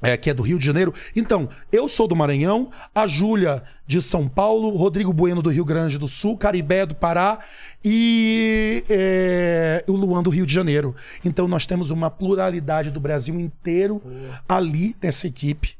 é, 0.03 0.17
que 0.17 0.31
é 0.31 0.35
do 0.35 0.43
Rio 0.43 0.59
de 0.59 0.65
Janeiro. 0.65 0.95
Então, 1.15 1.49
eu 1.71 1.89
sou 1.89 2.09
do 2.09 2.17
Maranhão, 2.17 2.71
a 2.95 3.07
Júlia 3.07 3.63
de 3.87 4.01
São 4.01 4.29
Paulo, 4.29 4.71
Rodrigo 4.71 5.13
Bueno 5.13 5.43
do 5.43 5.51
Rio 5.51 5.65
Grande 5.65 5.99
do 5.99 6.09
Sul, 6.09 6.37
Caribé 6.37 6.87
do 6.87 6.95
Pará 6.95 7.41
e 7.85 8.85
é, 8.89 9.85
o 9.89 9.93
Luan 9.93 10.23
do 10.23 10.31
Rio 10.31 10.47
de 10.47 10.55
Janeiro. 10.55 10.95
Então, 11.25 11.47
nós 11.47 11.67
temos 11.67 11.91
uma 11.91 12.11
pluralidade 12.11 12.91
do 12.91 13.01
Brasil 13.01 13.39
inteiro 13.39 14.03
ali 14.49 14.97
nessa 15.03 15.27
equipe, 15.27 15.77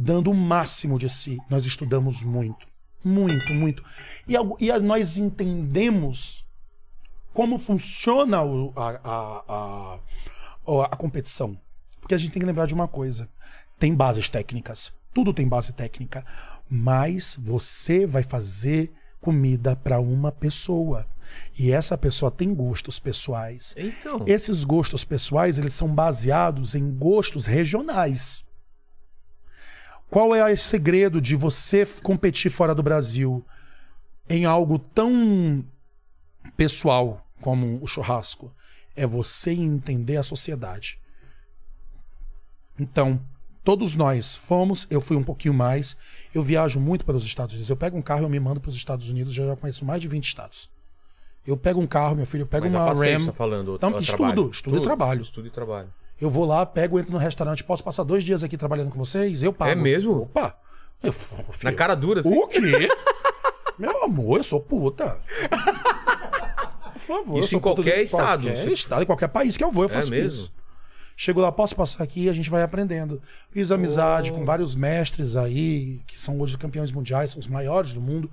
dando 0.00 0.30
o 0.30 0.34
máximo 0.34 0.96
de 0.98 1.08
si. 1.08 1.38
Nós 1.50 1.64
estudamos 1.66 2.22
muito, 2.22 2.66
muito, 3.04 3.52
muito. 3.52 3.82
E, 4.28 4.34
e 4.64 4.78
nós 4.78 5.16
entendemos 5.16 6.46
como 7.32 7.58
funciona 7.58 8.42
o- 8.42 8.72
a- 8.76 9.00
a- 9.02 9.44
a- 9.48 9.98
a- 10.66 10.84
a 10.92 10.96
competição. 10.96 11.58
Porque 12.00 12.14
a 12.14 12.18
gente 12.18 12.30
tem 12.30 12.40
que 12.40 12.46
lembrar 12.46 12.66
de 12.66 12.74
uma 12.74 12.86
coisa: 12.86 13.28
tem 13.78 13.92
bases 13.94 14.28
técnicas, 14.28 14.92
tudo 15.12 15.34
tem 15.34 15.48
base 15.48 15.72
técnica, 15.72 16.24
mas 16.70 17.36
você 17.40 18.06
vai 18.06 18.22
fazer 18.22 18.92
comida 19.20 19.74
para 19.74 19.98
uma 19.98 20.30
pessoa. 20.30 21.06
E 21.58 21.72
essa 21.72 21.98
pessoa 21.98 22.30
tem 22.30 22.54
gostos 22.54 22.98
pessoais. 23.00 23.74
Então. 23.76 24.22
Esses 24.26 24.62
gostos 24.64 25.04
pessoais, 25.04 25.58
eles 25.58 25.74
são 25.74 25.88
baseados 25.88 26.74
em 26.74 26.88
gostos 26.90 27.44
regionais. 27.46 28.44
Qual 30.10 30.34
é 30.34 30.52
o 30.52 30.56
segredo 30.56 31.20
de 31.20 31.36
você 31.36 31.86
competir 32.02 32.50
fora 32.50 32.74
do 32.74 32.82
Brasil 32.82 33.44
em 34.28 34.44
algo 34.44 34.78
tão 34.78 35.64
pessoal 36.56 37.26
como 37.40 37.78
o 37.82 37.86
churrasco? 37.86 38.52
É 38.96 39.06
você 39.06 39.52
entender 39.52 40.16
a 40.16 40.22
sociedade. 40.22 40.98
Então, 42.78 43.20
todos 43.62 43.94
nós 43.94 44.34
fomos, 44.34 44.86
eu 44.90 45.00
fui 45.00 45.16
um 45.16 45.22
pouquinho 45.22 45.52
mais. 45.52 45.96
Eu 46.34 46.42
viajo 46.42 46.80
muito 46.80 47.04
para 47.04 47.16
os 47.16 47.24
Estados 47.24 47.54
Unidos. 47.54 47.68
Eu 47.68 47.76
pego 47.76 47.96
um 47.96 48.02
carro 48.02 48.22
e 48.22 48.24
eu 48.24 48.28
me 48.28 48.40
mando 48.40 48.60
para 48.60 48.70
os 48.70 48.76
Estados 48.76 49.10
Unidos, 49.10 49.34
já 49.34 49.44
já 49.44 49.56
conheço 49.56 49.84
mais 49.84 50.00
de 50.00 50.08
20 50.08 50.24
estados. 50.24 50.70
Eu 51.46 51.56
pego 51.56 51.80
um 51.80 51.86
carro, 51.86 52.16
meu 52.16 52.26
filho, 52.26 52.42
eu 52.42 52.46
pego 52.46 52.64
Mas 52.64 52.74
uma 52.74 52.86
passei, 52.86 53.12
Ram. 53.12 53.20
você 53.20 53.26
tá 53.26 53.32
falando. 53.32 53.74
Então, 53.76 53.90
estudo, 53.98 54.16
trabalho. 54.16 54.50
estudo 54.50 54.76
e 54.76 54.82
trabalho. 54.82 55.22
Estudo 55.22 55.48
e 55.48 55.50
trabalho. 55.50 55.88
Eu 56.20 56.28
vou 56.28 56.44
lá, 56.44 56.66
pego, 56.66 56.98
entro 56.98 57.12
no 57.12 57.18
restaurante, 57.18 57.62
posso 57.62 57.82
passar 57.84 58.02
dois 58.02 58.24
dias 58.24 58.42
aqui 58.42 58.56
trabalhando 58.56 58.90
com 58.90 58.98
vocês? 58.98 59.42
Eu 59.42 59.52
pago. 59.52 59.70
É 59.70 59.74
mesmo? 59.74 60.22
Opa! 60.22 60.56
Eu, 61.02 61.14
Na 61.46 61.52
filho, 61.52 61.76
cara 61.76 61.94
dura, 61.94 62.20
assim. 62.20 62.36
O 62.36 62.46
quê? 62.48 62.60
Meu 63.78 64.02
amor, 64.04 64.38
eu 64.38 64.44
sou 64.44 64.60
puta. 64.60 65.20
favor. 66.98 67.38
eu 67.38 67.44
Isso 67.44 67.54
em 67.54 67.60
qualquer 67.60 68.02
estado. 68.02 68.42
Qualquer 68.48 68.72
estado, 68.72 69.02
em 69.02 69.06
qualquer 69.06 69.28
país 69.28 69.56
que 69.56 69.62
eu 69.62 69.70
vou, 69.70 69.84
eu 69.84 69.90
É 69.90 69.92
faço 69.92 70.10
mesmo? 70.10 70.28
isso. 70.28 70.52
Chego 71.20 71.40
lá, 71.40 71.50
posso 71.50 71.74
passar 71.74 72.04
aqui, 72.04 72.28
a 72.28 72.32
gente 72.32 72.48
vai 72.48 72.62
aprendendo. 72.62 73.20
Fiz 73.50 73.72
amizade 73.72 74.30
Oh. 74.30 74.36
com 74.36 74.44
vários 74.44 74.76
mestres 74.76 75.34
aí, 75.34 76.00
que 76.06 76.16
são 76.18 76.38
hoje 76.38 76.56
campeões 76.56 76.92
mundiais, 76.92 77.32
são 77.32 77.40
os 77.40 77.48
maiores 77.48 77.92
do 77.92 78.00
mundo. 78.00 78.30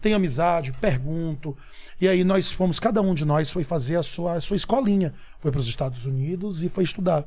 Tenho 0.00 0.14
amizade, 0.14 0.72
pergunto. 0.74 1.56
E 2.00 2.06
aí 2.06 2.22
nós 2.22 2.52
fomos, 2.52 2.78
cada 2.78 3.02
um 3.02 3.12
de 3.12 3.24
nós 3.24 3.50
foi 3.50 3.64
fazer 3.64 3.96
a 3.96 4.04
sua, 4.04 4.34
a 4.34 4.40
sua 4.40 4.54
escolinha. 4.54 5.12
Foi 5.40 5.50
para 5.50 5.58
os 5.60 5.66
Estados 5.66 6.06
Unidos 6.06 6.62
e 6.62 6.68
foi 6.68 6.84
estudar. 6.84 7.26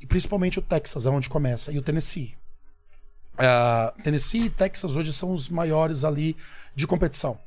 E 0.00 0.06
principalmente 0.06 0.58
o 0.58 0.62
Texas, 0.62 1.06
aonde 1.06 1.28
começa, 1.28 1.70
e 1.70 1.76
o 1.76 1.82
Tennessee. 1.82 2.34
Ah, 3.36 3.92
Tennessee 4.02 4.46
e 4.46 4.50
Texas 4.50 4.96
hoje 4.96 5.12
são 5.12 5.30
os 5.30 5.50
maiores 5.50 6.04
ali 6.04 6.34
de 6.74 6.86
competição. 6.86 7.38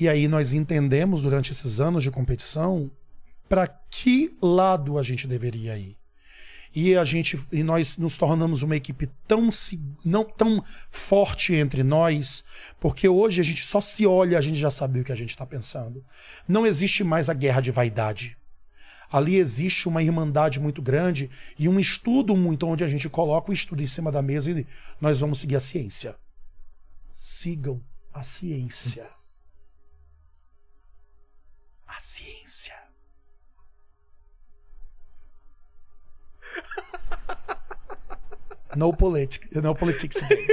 E 0.00 0.08
aí 0.08 0.28
nós 0.28 0.52
entendemos 0.52 1.22
durante 1.22 1.50
esses 1.50 1.80
anos 1.80 2.04
de 2.04 2.10
competição 2.12 2.88
para 3.48 3.66
que 3.66 4.38
lado 4.40 4.96
a 4.96 5.02
gente 5.02 5.26
deveria 5.26 5.76
ir. 5.76 6.03
E 6.74 6.96
a 6.96 7.04
gente 7.04 7.38
e 7.52 7.62
nós 7.62 7.96
nos 7.96 8.18
tornamos 8.18 8.64
uma 8.64 8.74
equipe 8.74 9.06
tão 9.28 9.48
não 10.04 10.24
tão 10.24 10.62
forte 10.90 11.54
entre 11.54 11.84
nós, 11.84 12.42
porque 12.80 13.08
hoje 13.08 13.40
a 13.40 13.44
gente 13.44 13.62
só 13.62 13.80
se 13.80 14.04
olha, 14.04 14.36
a 14.36 14.40
gente 14.40 14.58
já 14.58 14.70
sabe 14.70 15.00
o 15.00 15.04
que 15.04 15.12
a 15.12 15.16
gente 15.16 15.30
está 15.30 15.46
pensando. 15.46 16.04
Não 16.48 16.66
existe 16.66 17.04
mais 17.04 17.28
a 17.28 17.34
guerra 17.34 17.60
de 17.60 17.70
vaidade. 17.70 18.36
Ali 19.08 19.36
existe 19.36 19.86
uma 19.86 20.02
irmandade 20.02 20.58
muito 20.58 20.82
grande 20.82 21.30
e 21.56 21.68
um 21.68 21.78
estudo 21.78 22.36
muito 22.36 22.66
onde 22.66 22.82
a 22.82 22.88
gente 22.88 23.08
coloca 23.08 23.52
o 23.52 23.54
estudo 23.54 23.80
em 23.80 23.86
cima 23.86 24.10
da 24.10 24.20
mesa 24.20 24.50
e 24.50 24.66
nós 25.00 25.20
vamos 25.20 25.38
seguir 25.38 25.54
a 25.54 25.60
ciência. 25.60 26.16
Sigam 27.12 27.80
a 28.12 28.24
ciência. 28.24 29.08
A 31.86 32.00
ciência. 32.00 32.83
No 38.76 38.92
politics, 38.92 39.62
no 39.62 39.74
politics 39.74 40.20
today. 40.20 40.46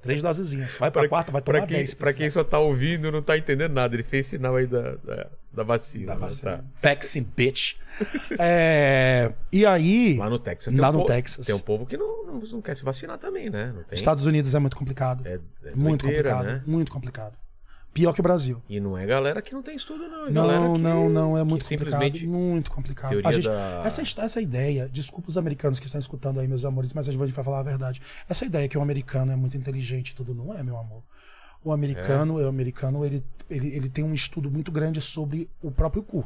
Três 0.00 0.22
dosezinhas. 0.22 0.76
Vai 0.78 0.90
pra, 0.90 1.06
quarta, 1.08 1.30
vai 1.30 1.42
tomar 1.42 1.58
pra 1.58 1.66
quem, 1.66 1.76
10. 1.78 1.94
pra 1.94 2.14
quem 2.14 2.30
só 2.30 2.42
tá 2.42 2.58
ouvindo, 2.58 3.12
não 3.12 3.20
tá 3.20 3.36
entendendo 3.36 3.72
nada. 3.72 3.94
Ele 3.94 4.02
fez 4.02 4.26
sinal 4.26 4.56
aí 4.56 4.66
da, 4.66 4.94
da, 4.96 5.26
da 5.52 5.62
vacina. 5.62 6.06
Da 6.06 6.14
né? 6.14 6.20
vacina. 6.20 6.56
Tá. 6.58 6.64
Vaccine, 6.80 7.28
bitch. 7.36 7.74
É, 8.38 9.32
e 9.52 9.66
aí. 9.66 10.16
Lá 10.16 10.30
no 10.30 10.38
Texas. 10.38 10.72
Lá 10.72 10.92
no 10.92 11.04
Texas. 11.04 11.44
Tem 11.46 11.54
um 11.54 11.58
povo 11.60 11.84
que 11.84 11.96
não, 11.96 12.24
não, 12.24 12.40
não 12.40 12.62
quer 12.62 12.76
se 12.76 12.84
vacinar 12.84 13.18
também, 13.18 13.50
né? 13.50 13.74
Estados 13.92 14.24
Unidos 14.24 14.54
é 14.54 14.58
muito 14.58 14.76
complicado. 14.76 15.26
É, 15.26 15.40
é 15.64 15.74
muito 15.74 16.06
doideira, 16.06 16.30
complicado. 16.30 16.54
né? 16.54 16.62
Muito 16.66 16.92
complicado. 16.92 17.38
Pior 17.94 18.12
que 18.12 18.20
o 18.20 18.22
Brasil. 18.22 18.62
E 18.68 18.78
não 18.78 18.96
é 18.96 19.04
galera 19.06 19.42
que 19.42 19.52
não 19.52 19.62
tem 19.62 19.74
estudo, 19.74 20.06
não. 20.08 20.28
É 20.28 20.30
galera 20.32 20.60
Não, 20.60 20.74
que, 20.74 20.80
não, 20.80 21.08
não. 21.08 21.38
É 21.38 21.42
muito 21.42 21.62
complicado. 21.64 21.90
simplesmente 22.02 22.26
Muito 22.26 22.70
complicado. 22.70 23.20
A 23.24 23.32
gente- 23.32 23.46
da- 23.48 23.82
essa, 23.84 24.02
essa 24.22 24.40
ideia, 24.40 24.88
desculpa 24.88 25.28
os 25.28 25.36
americanos 25.36 25.80
que 25.80 25.86
estão 25.86 25.98
escutando 26.00 26.38
aí, 26.38 26.46
meus 26.46 26.64
amores, 26.64 26.92
mas 26.92 27.08
a 27.08 27.12
gente 27.12 27.18
vai 27.20 27.44
falar 27.44 27.60
a 27.60 27.62
verdade. 27.62 28.00
Essa 28.28 28.44
ideia 28.44 28.68
que 28.68 28.78
o 28.78 28.82
americano 28.82 29.32
é 29.32 29.36
muito 29.36 29.56
inteligente 29.56 30.10
e 30.10 30.14
tudo, 30.14 30.32
não 30.34 30.54
é, 30.56 30.62
meu 30.62 30.76
amor. 30.76 31.02
O 31.64 31.72
americano, 31.72 32.34
o 32.36 32.46
americano, 32.48 33.04
ele, 33.04 33.24
ele, 33.50 33.68
ele 33.74 33.88
tem 33.88 34.04
um 34.04 34.14
estudo 34.14 34.48
muito 34.48 34.70
grande 34.70 35.00
sobre 35.00 35.50
o 35.60 35.70
próprio 35.72 36.02
cu. 36.04 36.24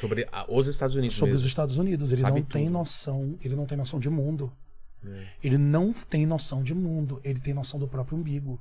Sobre 0.00 0.26
a- 0.32 0.46
os 0.48 0.66
Estados 0.66 0.96
Unidos 0.96 1.14
sobre 1.16 1.32
os 1.34 1.42
mesmo. 1.42 1.48
Estados 1.48 1.76
Unidos. 1.78 2.10
Ele 2.12 2.22
Sabe 2.22 2.40
não 2.40 2.46
tem 2.46 2.64
tudo. 2.64 2.72
noção, 2.72 3.36
ele 3.44 3.54
não 3.54 3.66
tem 3.66 3.76
noção 3.76 4.00
de 4.00 4.08
mundo. 4.08 4.50
É. 5.04 5.24
Ele 5.44 5.58
não 5.58 5.92
tem 5.92 6.24
noção 6.24 6.62
de 6.62 6.72
mundo, 6.74 7.20
ele 7.22 7.38
tem 7.40 7.52
noção 7.52 7.78
do 7.78 7.86
próprio 7.86 8.16
umbigo. 8.16 8.58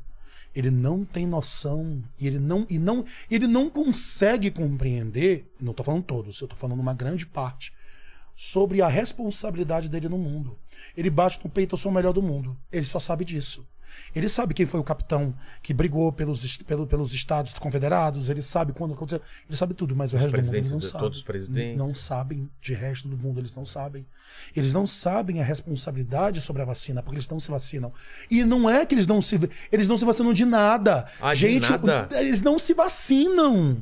Ele 0.53 0.69
não 0.69 1.05
tem 1.05 1.25
noção 1.25 2.03
e 2.19 2.27
ele 2.27 2.39
não 2.39 2.65
e 2.69 2.77
não 2.77 3.05
ele 3.29 3.47
não 3.47 3.69
consegue 3.69 4.51
compreender, 4.51 5.49
não 5.61 5.71
estou 5.71 5.85
falando 5.85 6.03
todos, 6.03 6.41
eu 6.41 6.45
estou 6.45 6.57
falando 6.57 6.79
uma 6.79 6.93
grande 6.93 7.25
parte 7.25 7.73
sobre 8.35 8.81
a 8.81 8.87
responsabilidade 8.87 9.89
dele 9.89 10.09
no 10.09 10.17
mundo. 10.17 10.57
Ele 10.97 11.09
bate 11.09 11.39
no 11.43 11.49
peito, 11.49 11.75
eu 11.75 11.77
sou 11.77 11.91
o 11.91 11.95
melhor 11.95 12.11
do 12.11 12.23
mundo. 12.23 12.57
Ele 12.71 12.85
só 12.85 12.99
sabe 12.99 13.23
disso. 13.23 13.67
Ele 14.15 14.27
sabe 14.30 14.53
quem 14.53 14.65
foi 14.65 14.80
o 14.80 14.84
capitão 14.84 15.34
que 15.61 15.73
brigou 15.73 16.11
pelos, 16.11 16.57
pelo- 16.57 16.85
pelos 16.88 17.13
Estados 17.13 17.53
Confederados, 17.53 18.30
ele 18.30 18.41
sabe 18.41 18.73
quando 18.73 18.93
aconteceu, 18.93 19.22
ele 19.47 19.57
sabe 19.57 19.73
tudo, 19.73 19.95
mas 19.95 20.13
o 20.13 20.18
resto 20.18 20.31
do 20.31 20.38
mundo 20.38 20.43
ele 20.45 20.61
presidentes 20.61 20.72
não 20.72 20.80
de- 20.80 20.85
sabe. 20.85 20.99
todos 21.03 21.18
os 21.19 21.23
presidentes. 21.23 21.77
Não 21.77 21.95
sabem 21.95 22.49
de 22.61 22.73
resto 22.73 23.07
do 23.07 23.18
mundo, 23.18 23.39
eles 23.39 23.55
não 23.55 23.65
sabem. 23.65 24.05
Eles 24.55 24.73
não 24.73 24.85
sabem 24.85 25.41
a 25.41 25.43
responsabilidade 25.43 26.41
sobre 26.41 26.61
a 26.61 26.65
vacina, 26.65 27.01
porque 27.01 27.15
eles 27.18 27.27
não 27.27 27.39
se 27.39 27.49
vacinam. 27.49 27.91
E 28.30 28.43
não 28.43 28.69
é 28.69 28.85
que 28.85 28.95
eles 28.95 29.07
não 29.07 29.22
se 29.22 29.39
eles 29.72 29.88
não 29.88 29.97
se 29.97 30.05
vacinam 30.05 30.34
de 30.34 30.45
nada. 30.45 31.05
Ah, 31.22 31.34
de 31.34 31.39
Gente, 31.41 31.69
nada? 31.72 32.07
eles 32.11 32.41
não 32.41 32.57
se 32.59 32.73
vacinam. 32.73 33.77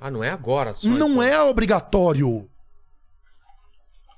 Ah, 0.00 0.10
não 0.10 0.22
é 0.22 0.30
agora 0.30 0.74
só. 0.74 0.86
Não 0.86 1.12
então. 1.12 1.22
é 1.22 1.40
obrigatório. 1.42 2.48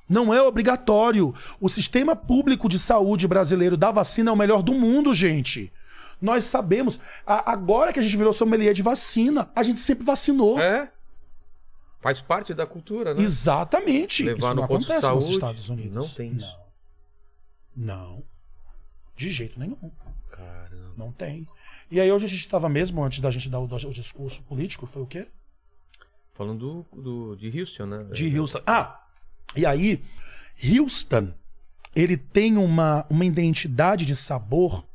Não 0.08 0.32
é 0.32 0.40
obrigatório. 0.42 1.34
O 1.60 1.68
sistema 1.68 2.14
público 2.14 2.68
de 2.68 2.78
saúde 2.78 3.26
brasileiro 3.26 3.76
da 3.76 3.90
vacina 3.90 4.30
é 4.30 4.32
o 4.32 4.36
melhor 4.36 4.62
do 4.62 4.72
mundo, 4.72 5.12
gente. 5.12 5.72
Nós 6.22 6.44
sabemos. 6.44 6.98
A- 7.26 7.50
agora 7.52 7.92
que 7.92 7.98
a 7.98 8.02
gente 8.02 8.16
virou 8.16 8.32
sommelier 8.32 8.72
de 8.72 8.82
vacina, 8.82 9.50
a 9.54 9.62
gente 9.62 9.80
sempre 9.80 10.04
vacinou. 10.04 10.58
É? 10.60 10.90
Faz 12.00 12.20
parte 12.20 12.54
da 12.54 12.64
cultura, 12.66 13.14
né? 13.14 13.22
Exatamente. 13.22 14.22
Levar 14.22 14.38
Isso 14.38 14.54
não 14.54 14.62
acontece 14.64 14.92
nos 14.94 15.00
saúde, 15.02 15.30
Estados 15.32 15.68
Unidos. 15.68 15.92
não 15.92 16.08
tem 16.08 16.32
isso. 16.36 16.56
Não. 17.76 17.96
Não. 17.96 18.22
De 19.16 19.30
jeito 19.30 19.58
nenhum. 19.58 19.90
Caramba. 20.30 20.92
Não 20.96 21.10
tem. 21.10 21.46
E 21.90 22.00
aí 22.00 22.10
hoje 22.12 22.26
a 22.26 22.28
gente 22.28 22.40
estava 22.40 22.68
mesmo, 22.68 23.02
antes 23.02 23.20
da 23.20 23.30
gente 23.30 23.48
dar 23.48 23.58
o, 23.60 23.64
o 23.64 23.92
discurso 23.92 24.42
político, 24.42 24.86
foi 24.86 25.02
o 25.02 25.06
quê? 25.06 25.26
Falando 26.32 26.84
do, 26.92 27.02
do- 27.02 27.36
de 27.36 27.60
Houston, 27.60 27.86
né? 27.86 28.04
De 28.12 28.38
Houston. 28.38 28.60
Ah, 28.66 29.05
e 29.54 29.64
aí, 29.64 30.02
Houston, 30.62 31.32
ele 31.94 32.16
tem 32.16 32.56
uma, 32.56 33.06
uma 33.08 33.24
identidade 33.24 34.04
de 34.04 34.16
sabor 34.16 34.86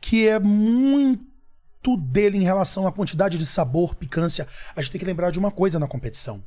que 0.00 0.28
é 0.28 0.38
muito 0.38 1.96
dele 1.96 2.36
em 2.36 2.42
relação 2.42 2.86
à 2.86 2.92
quantidade 2.92 3.38
de 3.38 3.46
sabor, 3.46 3.94
picância. 3.94 4.46
A 4.74 4.82
gente 4.82 4.92
tem 4.92 4.98
que 4.98 5.04
lembrar 5.04 5.30
de 5.30 5.38
uma 5.38 5.50
coisa 5.50 5.78
na 5.78 5.88
competição. 5.88 6.44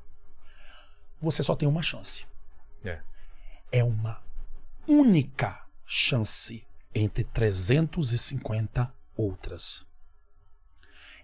Você 1.22 1.42
só 1.42 1.56
tem 1.56 1.68
uma 1.68 1.82
chance. 1.82 2.26
É. 2.84 3.00
É 3.72 3.84
uma 3.84 4.22
única 4.88 5.66
chance 5.86 6.66
entre 6.94 7.24
350 7.24 8.94
outras. 9.16 9.86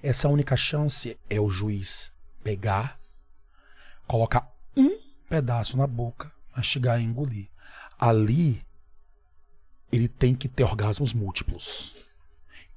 Essa 0.01 0.27
única 0.27 0.57
chance 0.57 1.17
é 1.29 1.39
o 1.39 1.49
juiz 1.49 2.11
pegar, 2.43 2.99
colocar 4.07 4.51
um 4.75 5.02
pedaço 5.29 5.77
na 5.77 5.87
boca, 5.87 6.31
mastigar 6.55 6.99
e 6.99 7.03
engolir. 7.03 7.47
Ali, 7.99 8.65
ele 9.91 10.07
tem 10.07 10.35
que 10.35 10.47
ter 10.47 10.63
orgasmos 10.63 11.13
múltiplos. 11.13 11.95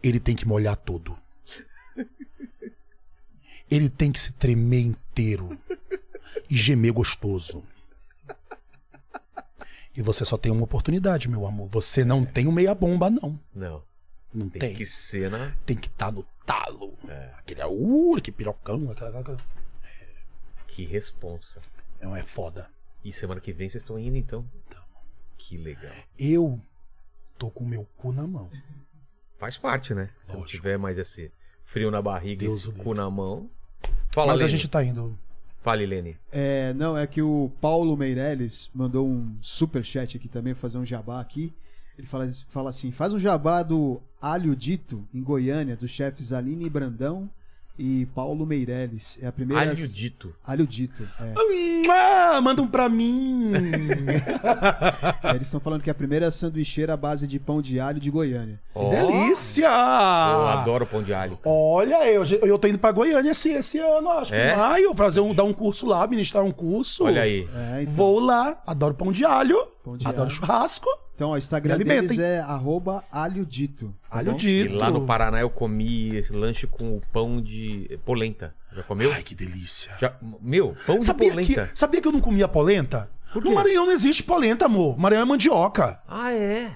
Ele 0.02 0.20
tem 0.20 0.36
que 0.36 0.46
molhar 0.46 0.76
todo. 0.76 1.18
Ele 3.70 3.88
tem 3.88 4.12
que 4.12 4.20
se 4.20 4.32
tremer 4.32 4.80
inteiro 4.82 5.58
e 6.48 6.56
gemer 6.56 6.92
gostoso. 6.92 7.64
E 9.96 10.02
você 10.02 10.24
só 10.24 10.36
tem 10.36 10.52
uma 10.52 10.64
oportunidade, 10.64 11.28
meu 11.28 11.46
amor. 11.46 11.68
Você 11.70 12.04
não 12.04 12.24
tem 12.24 12.46
um 12.46 12.52
meia 12.52 12.74
bomba, 12.74 13.08
não. 13.10 13.40
Não. 13.54 13.82
Não 14.32 14.48
Tem, 14.50 14.60
tem. 14.60 14.74
que 14.74 14.84
ser 14.84 15.30
na. 15.30 15.52
Tem 15.64 15.74
que 15.76 15.88
estar 15.88 16.12
no 16.12 16.22
talo. 16.44 16.96
Aquele 17.38 17.64
uh, 17.64 18.20
que 18.20 18.30
pirocão. 18.30 18.90
aquela- 18.90 19.18
aquela- 19.20 19.40
Que 20.66 20.84
responsa. 20.84 21.60
Não 22.06 22.14
é 22.14 22.22
foda. 22.22 22.68
E 23.04 23.10
semana 23.10 23.40
que 23.40 23.52
vem 23.52 23.68
vocês 23.68 23.82
estão 23.82 23.98
indo, 23.98 24.16
então? 24.16 24.48
Então. 24.64 24.80
Que 25.36 25.56
legal. 25.58 25.92
Eu 26.16 26.60
tô 27.36 27.50
com 27.50 27.64
o 27.64 27.68
meu 27.68 27.84
cu 27.96 28.12
na 28.12 28.24
mão. 28.26 28.48
Faz 29.38 29.58
parte, 29.58 29.92
né? 29.92 30.08
Se 30.22 30.32
não 30.32 30.40
Lógico. 30.40 30.56
tiver 30.56 30.78
mais 30.78 30.98
esse 30.98 31.32
frio 31.64 31.90
na 31.90 32.00
barriga, 32.00 32.46
Deus 32.46 32.60
esse 32.60 32.68
o 32.68 32.72
cu 32.72 32.94
na 32.94 33.10
mão. 33.10 33.50
Fala, 34.14 34.28
Mas 34.32 34.40
a 34.40 34.44
Lene. 34.46 34.48
gente 34.56 34.68
tá 34.68 34.84
indo. 34.84 35.18
Fale, 35.62 35.84
Lene. 35.84 36.16
É, 36.30 36.72
não, 36.74 36.96
é 36.96 37.08
que 37.08 37.20
o 37.20 37.50
Paulo 37.60 37.96
Meirelles 37.96 38.70
mandou 38.72 39.06
um 39.08 39.36
super 39.42 39.84
chat 39.84 40.16
aqui 40.16 40.28
também, 40.28 40.52
vou 40.52 40.60
fazer 40.60 40.78
um 40.78 40.86
jabá 40.86 41.20
aqui. 41.20 41.52
Ele 41.98 42.06
fala, 42.06 42.30
fala 42.48 42.70
assim: 42.70 42.92
faz 42.92 43.12
um 43.12 43.18
jabá 43.18 43.64
do 43.64 44.00
Alho 44.20 44.54
Dito, 44.54 45.06
em 45.12 45.22
Goiânia, 45.22 45.76
dos 45.76 45.90
chefes 45.90 46.32
Aline 46.32 46.70
Brandão 46.70 47.28
e 47.78 48.06
Paulo 48.14 48.44
Meirelles. 48.46 49.18
É 49.22 49.26
a 49.26 49.32
primeira. 49.32 49.62
Alho 49.62 49.74
dito. 49.88 50.34
Alho 50.44 50.66
Dito. 50.66 51.08
É. 51.20 51.34
Ah, 51.90 52.40
manda 52.40 52.60
um 52.62 52.66
pra 52.66 52.88
mim. 52.88 53.52
É, 55.22 55.30
Eles 55.30 55.46
estão 55.48 55.60
falando 55.60 55.82
que 55.82 55.90
é 55.90 55.92
a 55.92 55.94
primeira 55.94 56.30
sanduicheira 56.30 56.94
à 56.94 56.96
base 56.96 57.26
de 57.26 57.38
pão 57.38 57.60
de 57.60 57.78
alho 57.80 57.98
de 58.00 58.10
Goiânia. 58.10 58.60
Ó, 58.74 58.90
Delícia! 58.90 59.66
Eu 59.66 60.48
adoro 60.48 60.86
pão 60.86 61.02
de 61.02 61.12
alho. 61.12 61.38
Olha, 61.44 62.06
eu, 62.10 62.24
eu 62.24 62.58
tô 62.58 62.68
indo 62.68 62.78
pra 62.78 62.92
Goiânia 62.92 63.30
esse, 63.30 63.50
esse 63.50 63.78
ano, 63.78 64.10
acho. 64.10 64.34
É? 64.34 64.48
que 64.48 64.54
em 64.54 64.56
maio, 64.56 64.94
fazer 64.94 65.20
um, 65.20 65.34
dar 65.34 65.44
um 65.44 65.52
curso 65.52 65.86
lá, 65.86 66.06
ministrar 66.06 66.44
um 66.44 66.50
curso. 66.50 67.04
Olha 67.04 67.22
aí. 67.22 67.48
É, 67.54 67.82
então, 67.82 67.94
Vou 67.94 68.20
lá, 68.20 68.60
adoro 68.66 68.94
pão 68.94 69.10
de 69.12 69.24
alho, 69.24 69.56
Pão 69.84 69.96
de 69.96 70.06
adoro 70.06 70.22
alho. 70.28 70.30
churrasco. 70.30 70.88
Então, 71.16 71.30
ó, 71.30 71.32
o 71.32 71.38
Instagram 71.38 71.78
deles 71.78 72.10
hein? 72.12 72.20
é 72.20 72.40
arroba 72.40 73.02
alhodito. 73.10 73.94
tá 74.10 74.18
Alho 74.18 74.32
bom? 74.32 74.38
E 74.38 74.68
lá 74.68 74.90
no 74.90 75.06
Paraná 75.06 75.40
eu 75.40 75.48
comi 75.48 76.14
esse 76.14 76.30
lanche 76.30 76.66
com 76.66 76.98
o 76.98 77.00
pão 77.10 77.40
de 77.40 77.98
polenta. 78.04 78.54
Já 78.70 78.82
comeu? 78.82 79.10
Ai, 79.10 79.22
que 79.22 79.34
delícia. 79.34 79.92
Já- 79.98 80.14
Meu, 80.42 80.76
pão 80.86 80.98
de 80.98 81.06
Sabia 81.06 81.30
polenta. 81.30 81.66
que, 81.68 81.78
sabia 81.78 82.02
que 82.02 82.06
eu 82.06 82.12
não 82.12 82.20
comia 82.20 82.46
polenta? 82.46 83.10
Por 83.32 83.42
No 83.42 83.48
quê? 83.48 83.54
Maranhão 83.54 83.86
não 83.86 83.92
existe 83.94 84.22
polenta, 84.22 84.66
amor. 84.66 84.98
Maranhão 84.98 85.22
é 85.22 85.24
mandioca. 85.24 86.00
Ah, 86.06 86.32
é? 86.34 86.70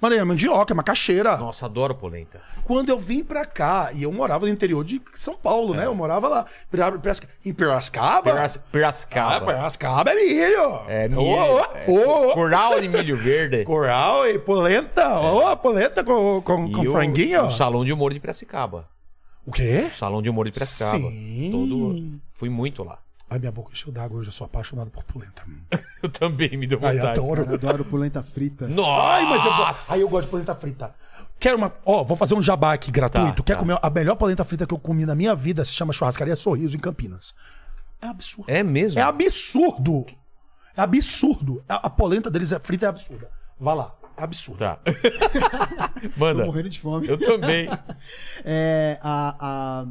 Maranhão 0.00 0.22
é 0.22 0.24
mandioca, 0.26 0.74
é 0.74 0.76
macaxeira. 0.76 1.36
Nossa, 1.38 1.64
adoro 1.66 1.94
polenta. 1.94 2.40
Quando 2.64 2.90
eu 2.90 2.98
vim 2.98 3.24
pra 3.24 3.46
cá, 3.46 3.90
e 3.94 4.02
eu 4.02 4.12
morava 4.12 4.44
no 4.46 4.52
interior 4.52 4.84
de 4.84 5.00
São 5.14 5.34
Paulo, 5.34 5.72
É. 5.74 5.78
né? 5.78 5.86
Eu 5.86 5.94
morava 5.94 6.28
lá. 6.28 6.46
Em 7.44 7.54
Piracicaba? 7.54 8.22
Piras- 8.30 8.56
Ah, 8.58 8.62
Piracicaba. 8.70 9.46
Piracicaba 9.46 10.10
é 10.10 10.14
milho. 10.14 10.80
É 10.86 11.08
milho. 11.08 11.58
É 11.74 11.84
ô, 11.90 12.28
ô. 12.30 12.34
Curral 12.34 12.78
de 12.80 12.88
milho 12.88 13.16
verde. 13.16 13.64
Coral 13.66 14.26
e 14.26 14.38
polenta. 14.38 15.18
Ô, 15.18 15.56
polenta 15.56 16.04
com, 16.04 16.42
com, 16.42 16.66
E 16.66 16.72
com 16.72 16.80
o- 16.82 16.92
franguinho. 16.92 17.44
O 17.46 17.50
salão 17.50 17.82
de 17.84 17.92
humor 17.92 18.12
de 18.12 18.20
Piracicaba. 18.20 18.88
O 19.46 19.50
quê? 19.52 19.86
O 19.94 19.96
salão 19.96 20.20
de 20.20 20.28
humor 20.28 20.44
de 20.44 20.52
Piracicaba. 20.52 20.98
Sim. 20.98 21.48
Todo... 21.50 22.20
Fui 22.34 22.50
muito 22.50 22.84
lá. 22.84 22.98
Ai, 23.28 23.38
minha 23.40 23.50
boca 23.50 23.72
encheu 23.72 23.90
d'água. 23.92 24.18
Hoje 24.20 24.28
eu 24.28 24.32
sou 24.32 24.44
apaixonado 24.44 24.90
por 24.90 25.02
polenta. 25.04 25.42
Eu 26.02 26.08
também 26.08 26.56
me 26.56 26.66
deu 26.66 26.78
Ai, 26.82 26.96
vontade. 26.96 27.18
adoro. 27.18 27.44
Cara, 27.44 27.54
adoro 27.56 27.84
polenta 27.84 28.22
frita. 28.22 28.68
Nossa! 28.68 29.10
Ai, 29.14 29.24
mas 29.24 29.44
eu, 29.44 29.56
go- 29.56 29.92
Ai, 29.94 30.02
eu 30.02 30.08
gosto 30.08 30.24
de 30.26 30.30
polenta 30.30 30.54
frita. 30.54 30.94
Quero 31.40 31.56
uma. 31.56 31.72
Ó, 31.84 32.04
vou 32.04 32.16
fazer 32.16 32.34
um 32.34 32.40
jabá 32.42 32.72
aqui 32.72 32.90
gratuito. 32.92 33.38
Tá, 33.38 33.42
Quer 33.42 33.54
tá. 33.54 33.58
comer 33.58 33.78
a 33.82 33.90
melhor 33.90 34.14
polenta 34.14 34.44
frita 34.44 34.64
que 34.66 34.72
eu 34.72 34.78
comi 34.78 35.04
na 35.04 35.14
minha 35.16 35.34
vida? 35.34 35.64
Se 35.64 35.72
chama 35.74 35.92
Churrascaria 35.92 36.36
Sorriso, 36.36 36.76
em 36.76 36.78
Campinas. 36.78 37.34
É 38.00 38.06
absurdo. 38.06 38.48
É 38.50 38.62
mesmo? 38.62 39.00
É 39.00 39.02
absurdo. 39.02 40.06
É 40.76 40.80
absurdo. 40.82 41.64
A, 41.68 41.86
a 41.86 41.90
polenta 41.90 42.30
deles 42.30 42.52
é 42.52 42.58
frita 42.60 42.86
é 42.86 42.88
absurda. 42.90 43.28
Vá 43.58 43.74
lá. 43.74 43.94
É 44.16 44.22
absurdo. 44.22 44.58
Tá. 44.58 44.78
Tô 46.14 46.20
Manda. 46.20 46.44
morrendo 46.46 46.68
de 46.68 46.78
fome. 46.80 47.08
Eu 47.08 47.18
também. 47.18 47.68
É, 48.44 48.98
a, 49.02 49.34
a 49.40 49.86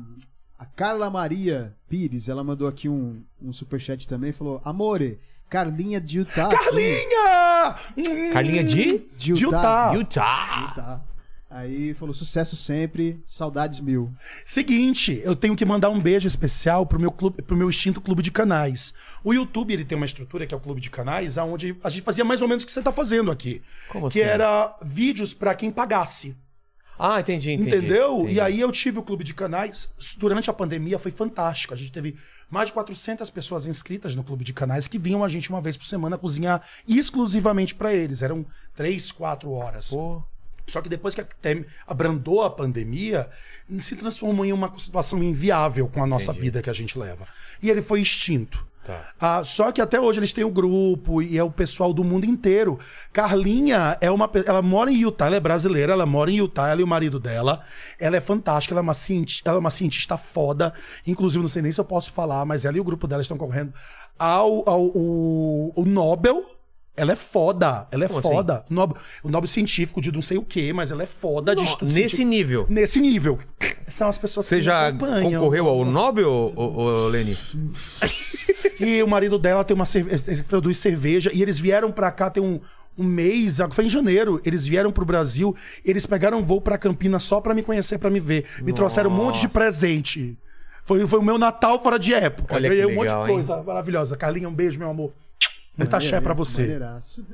Carla 0.75 1.09
Maria 1.09 1.73
Pires, 1.87 2.27
ela 2.27 2.43
mandou 2.43 2.67
aqui 2.67 2.89
um, 2.89 3.23
um 3.41 3.53
superchat 3.53 4.07
também, 4.07 4.31
falou, 4.31 4.61
Amore, 4.63 5.19
Carlinha 5.49 6.01
de 6.01 6.19
Utah. 6.19 6.47
aqui." 6.47 6.55
Carlinha! 6.57 7.75
Hum, 7.97 8.33
Carlinha 8.33 8.63
de 8.63 9.05
De 9.15 9.33
De 9.33 9.43
Utah. 9.45 9.93
Utah. 9.93 10.67
Utah. 10.69 11.01
Aí 11.49 11.93
falou, 11.93 12.13
sucesso 12.13 12.57
sempre, 12.57 13.21
saudades 13.25 13.79
mil. 13.79 14.11
Seguinte, 14.43 15.21
eu 15.23 15.35
tenho 15.37 15.55
que 15.55 15.63
mandar 15.63 15.89
um 15.89 16.01
beijo 16.01 16.27
especial 16.27 16.85
pro 16.85 16.99
meu 16.99 17.11
clube, 17.11 17.41
pro 17.41 17.55
meu 17.55 17.69
extinto 17.69 18.01
clube 18.01 18.21
de 18.21 18.29
canais. 18.29 18.93
O 19.23 19.33
YouTube, 19.33 19.71
ele 19.71 19.85
tem 19.85 19.95
uma 19.95 20.05
estrutura 20.05 20.45
que 20.45 20.53
é 20.53 20.57
o 20.57 20.59
clube 20.59 20.81
de 20.81 20.89
canais, 20.89 21.37
onde 21.37 21.77
a 21.81 21.89
gente 21.89 22.03
fazia 22.03 22.25
mais 22.25 22.41
ou 22.41 22.47
menos 22.49 22.65
o 22.65 22.67
que 22.67 22.73
você 22.73 22.81
tá 22.81 22.91
fazendo 22.91 23.31
aqui. 23.31 23.61
Como 23.87 24.09
que 24.09 24.21
assim? 24.21 24.29
era 24.29 24.75
vídeos 24.83 25.33
pra 25.33 25.55
quem 25.55 25.71
pagasse. 25.71 26.35
Ah, 26.97 27.19
entendi, 27.19 27.51
entendi. 27.51 27.69
Entendeu? 27.69 28.19
entendi. 28.21 28.35
E 28.35 28.41
aí 28.41 28.59
eu 28.59 28.71
tive 28.71 28.99
o 28.99 29.03
clube 29.03 29.23
de 29.23 29.33
canais. 29.33 29.89
Durante 30.17 30.49
a 30.49 30.53
pandemia 30.53 30.97
foi 30.97 31.11
fantástico. 31.11 31.73
A 31.73 31.77
gente 31.77 31.91
teve 31.91 32.15
mais 32.49 32.67
de 32.67 32.73
400 32.73 33.29
pessoas 33.29 33.67
inscritas 33.67 34.15
no 34.15 34.23
clube 34.23 34.43
de 34.43 34.53
canais 34.53 34.87
que 34.87 34.97
vinham 34.97 35.23
a 35.23 35.29
gente 35.29 35.49
uma 35.49 35.61
vez 35.61 35.75
por 35.77 35.85
semana 35.85 36.17
cozinhar 36.17 36.61
exclusivamente 36.87 37.75
pra 37.75 37.93
eles. 37.93 38.21
Eram 38.21 38.45
três, 38.75 39.11
quatro 39.11 39.51
horas. 39.51 39.89
Pô, 39.89 40.23
Só 40.67 40.81
que 40.81 40.89
depois 40.89 41.13
que 41.13 41.21
até 41.21 41.65
abrandou 41.85 42.43
a 42.43 42.49
pandemia, 42.49 43.29
se 43.79 43.95
transformou 43.95 44.45
em 44.45 44.53
uma 44.53 44.71
situação 44.79 45.21
inviável 45.21 45.87
com 45.87 46.01
a 46.01 46.07
nossa 46.07 46.31
vida 46.31 46.61
que 46.61 46.69
a 46.69 46.73
gente 46.73 46.97
leva. 46.97 47.27
E 47.61 47.69
ele 47.69 47.81
foi 47.81 48.01
extinto. 48.01 48.65
Tá. 48.85 49.13
Ah, 49.19 49.43
só 49.43 49.71
que 49.71 49.81
até 49.81 49.99
hoje 49.99 50.19
eles 50.19 50.31
têm 50.31 50.43
o 50.43 50.49
grupo 50.51 51.19
e 51.19 51.37
é 51.39 51.43
o 51.43 51.49
pessoal 51.49 51.91
do 51.91 52.03
mundo 52.03 52.23
inteiro. 52.25 52.77
Carlinha 53.11 53.97
é 53.99 54.11
uma. 54.11 54.29
Ela 54.45 54.61
mora 54.61 54.91
em 54.91 54.97
Utah, 54.97 55.25
ela 55.25 55.37
é 55.37 55.39
brasileira, 55.39 55.93
ela 55.93 56.05
mora 56.05 56.29
em 56.29 56.35
Utah, 56.35 56.69
ela 56.69 56.81
e 56.81 56.83
o 56.83 56.87
marido 56.87 57.19
dela. 57.19 57.63
Ela 57.99 58.17
é 58.17 58.21
fantástica, 58.21 58.73
ela 58.73 58.81
é 58.81 58.83
uma, 58.83 58.93
cienti- 58.93 59.41
ela 59.43 59.57
é 59.57 59.59
uma 59.59 59.71
cientista 59.71 60.17
foda. 60.17 60.71
Inclusive, 61.07 61.41
não 61.41 61.49
sei 61.49 61.63
nem 61.63 61.71
se 61.71 61.79
eu 61.81 61.85
posso 61.85 62.13
falar, 62.13 62.45
mas 62.45 62.63
ela 62.63 62.77
e 62.77 62.79
o 62.79 62.83
grupo 62.83 63.07
dela 63.07 63.23
estão 63.23 63.37
concorrendo 63.37 63.73
ao, 64.19 64.69
ao 64.69 64.85
o, 64.85 65.73
o 65.75 65.83
Nobel. 65.83 66.54
Ela 66.97 67.11
é 67.11 67.15
foda, 67.15 67.87
ela 67.91 68.05
é 68.05 68.07
Como 68.07 68.19
assim? 68.19 68.29
foda. 68.29 68.63
Nobel, 68.69 68.97
o 69.21 69.29
Nobel 69.29 69.47
científico 69.49 69.99
de 69.99 70.11
não 70.13 70.21
sei 70.21 70.37
o 70.37 70.41
quê, 70.43 70.71
mas 70.71 70.91
ela 70.91 71.03
é 71.03 71.05
foda 71.05 71.53
de 71.53 71.61
No- 71.61 71.67
estudo 71.67 71.85
nesse 71.87 71.99
científico. 72.15 72.29
nível. 72.29 72.65
Nesse 72.69 73.01
nível. 73.01 73.39
São 73.89 74.07
as 74.07 74.17
pessoas 74.17 74.45
Você 74.45 74.57
que 74.57 74.61
já 74.63 74.91
concorreu 74.93 75.67
ao 75.67 75.83
Nobel, 75.83 76.53
ô, 76.55 77.07
Leni? 77.07 77.37
E 78.79 79.01
o 79.03 79.07
marido 79.07 79.37
dela 79.37 79.63
tem 79.63 79.75
uma 79.75 79.85
cerve... 79.85 80.11
ele 80.27 80.43
produz 80.43 80.77
cerveja 80.77 81.31
e 81.33 81.41
eles 81.41 81.59
vieram 81.59 81.91
pra 81.91 82.11
cá 82.11 82.29
tem 82.29 82.41
um, 82.41 82.59
um 82.97 83.03
mês, 83.03 83.57
foi 83.71 83.85
em 83.85 83.89
janeiro. 83.89 84.39
Eles 84.45 84.65
vieram 84.65 84.91
pro 84.91 85.05
Brasil, 85.05 85.55
eles 85.83 86.05
pegaram 86.05 86.39
um 86.39 86.43
voo 86.43 86.61
pra 86.61 86.77
Campinas 86.77 87.23
só 87.23 87.39
pra 87.41 87.53
me 87.53 87.61
conhecer, 87.61 87.97
pra 87.97 88.09
me 88.09 88.19
ver. 88.19 88.45
Me 88.61 88.71
trouxeram 88.73 89.09
um 89.09 89.13
monte 89.13 89.35
de 89.41 89.47
Nossa. 89.47 89.59
presente. 89.59 90.37
Foi, 90.83 91.05
foi 91.07 91.19
o 91.19 91.23
meu 91.23 91.37
Natal 91.37 91.81
fora 91.81 91.97
de 91.97 92.13
época. 92.13 92.55
Olha 92.55 92.69
Ganhei 92.69 92.85
um 92.85 92.95
monte 92.95 93.09
de 93.09 93.33
coisa 93.33 93.61
maravilhosa. 93.63 94.15
Carlinha, 94.15 94.47
um 94.47 94.53
beijo, 94.53 94.77
meu 94.79 94.89
amor. 94.89 95.11
Muita 95.77 95.97
axé 95.97 96.19
pra 96.21 96.33
você. 96.33 96.61
Maneiraço. 96.61 97.25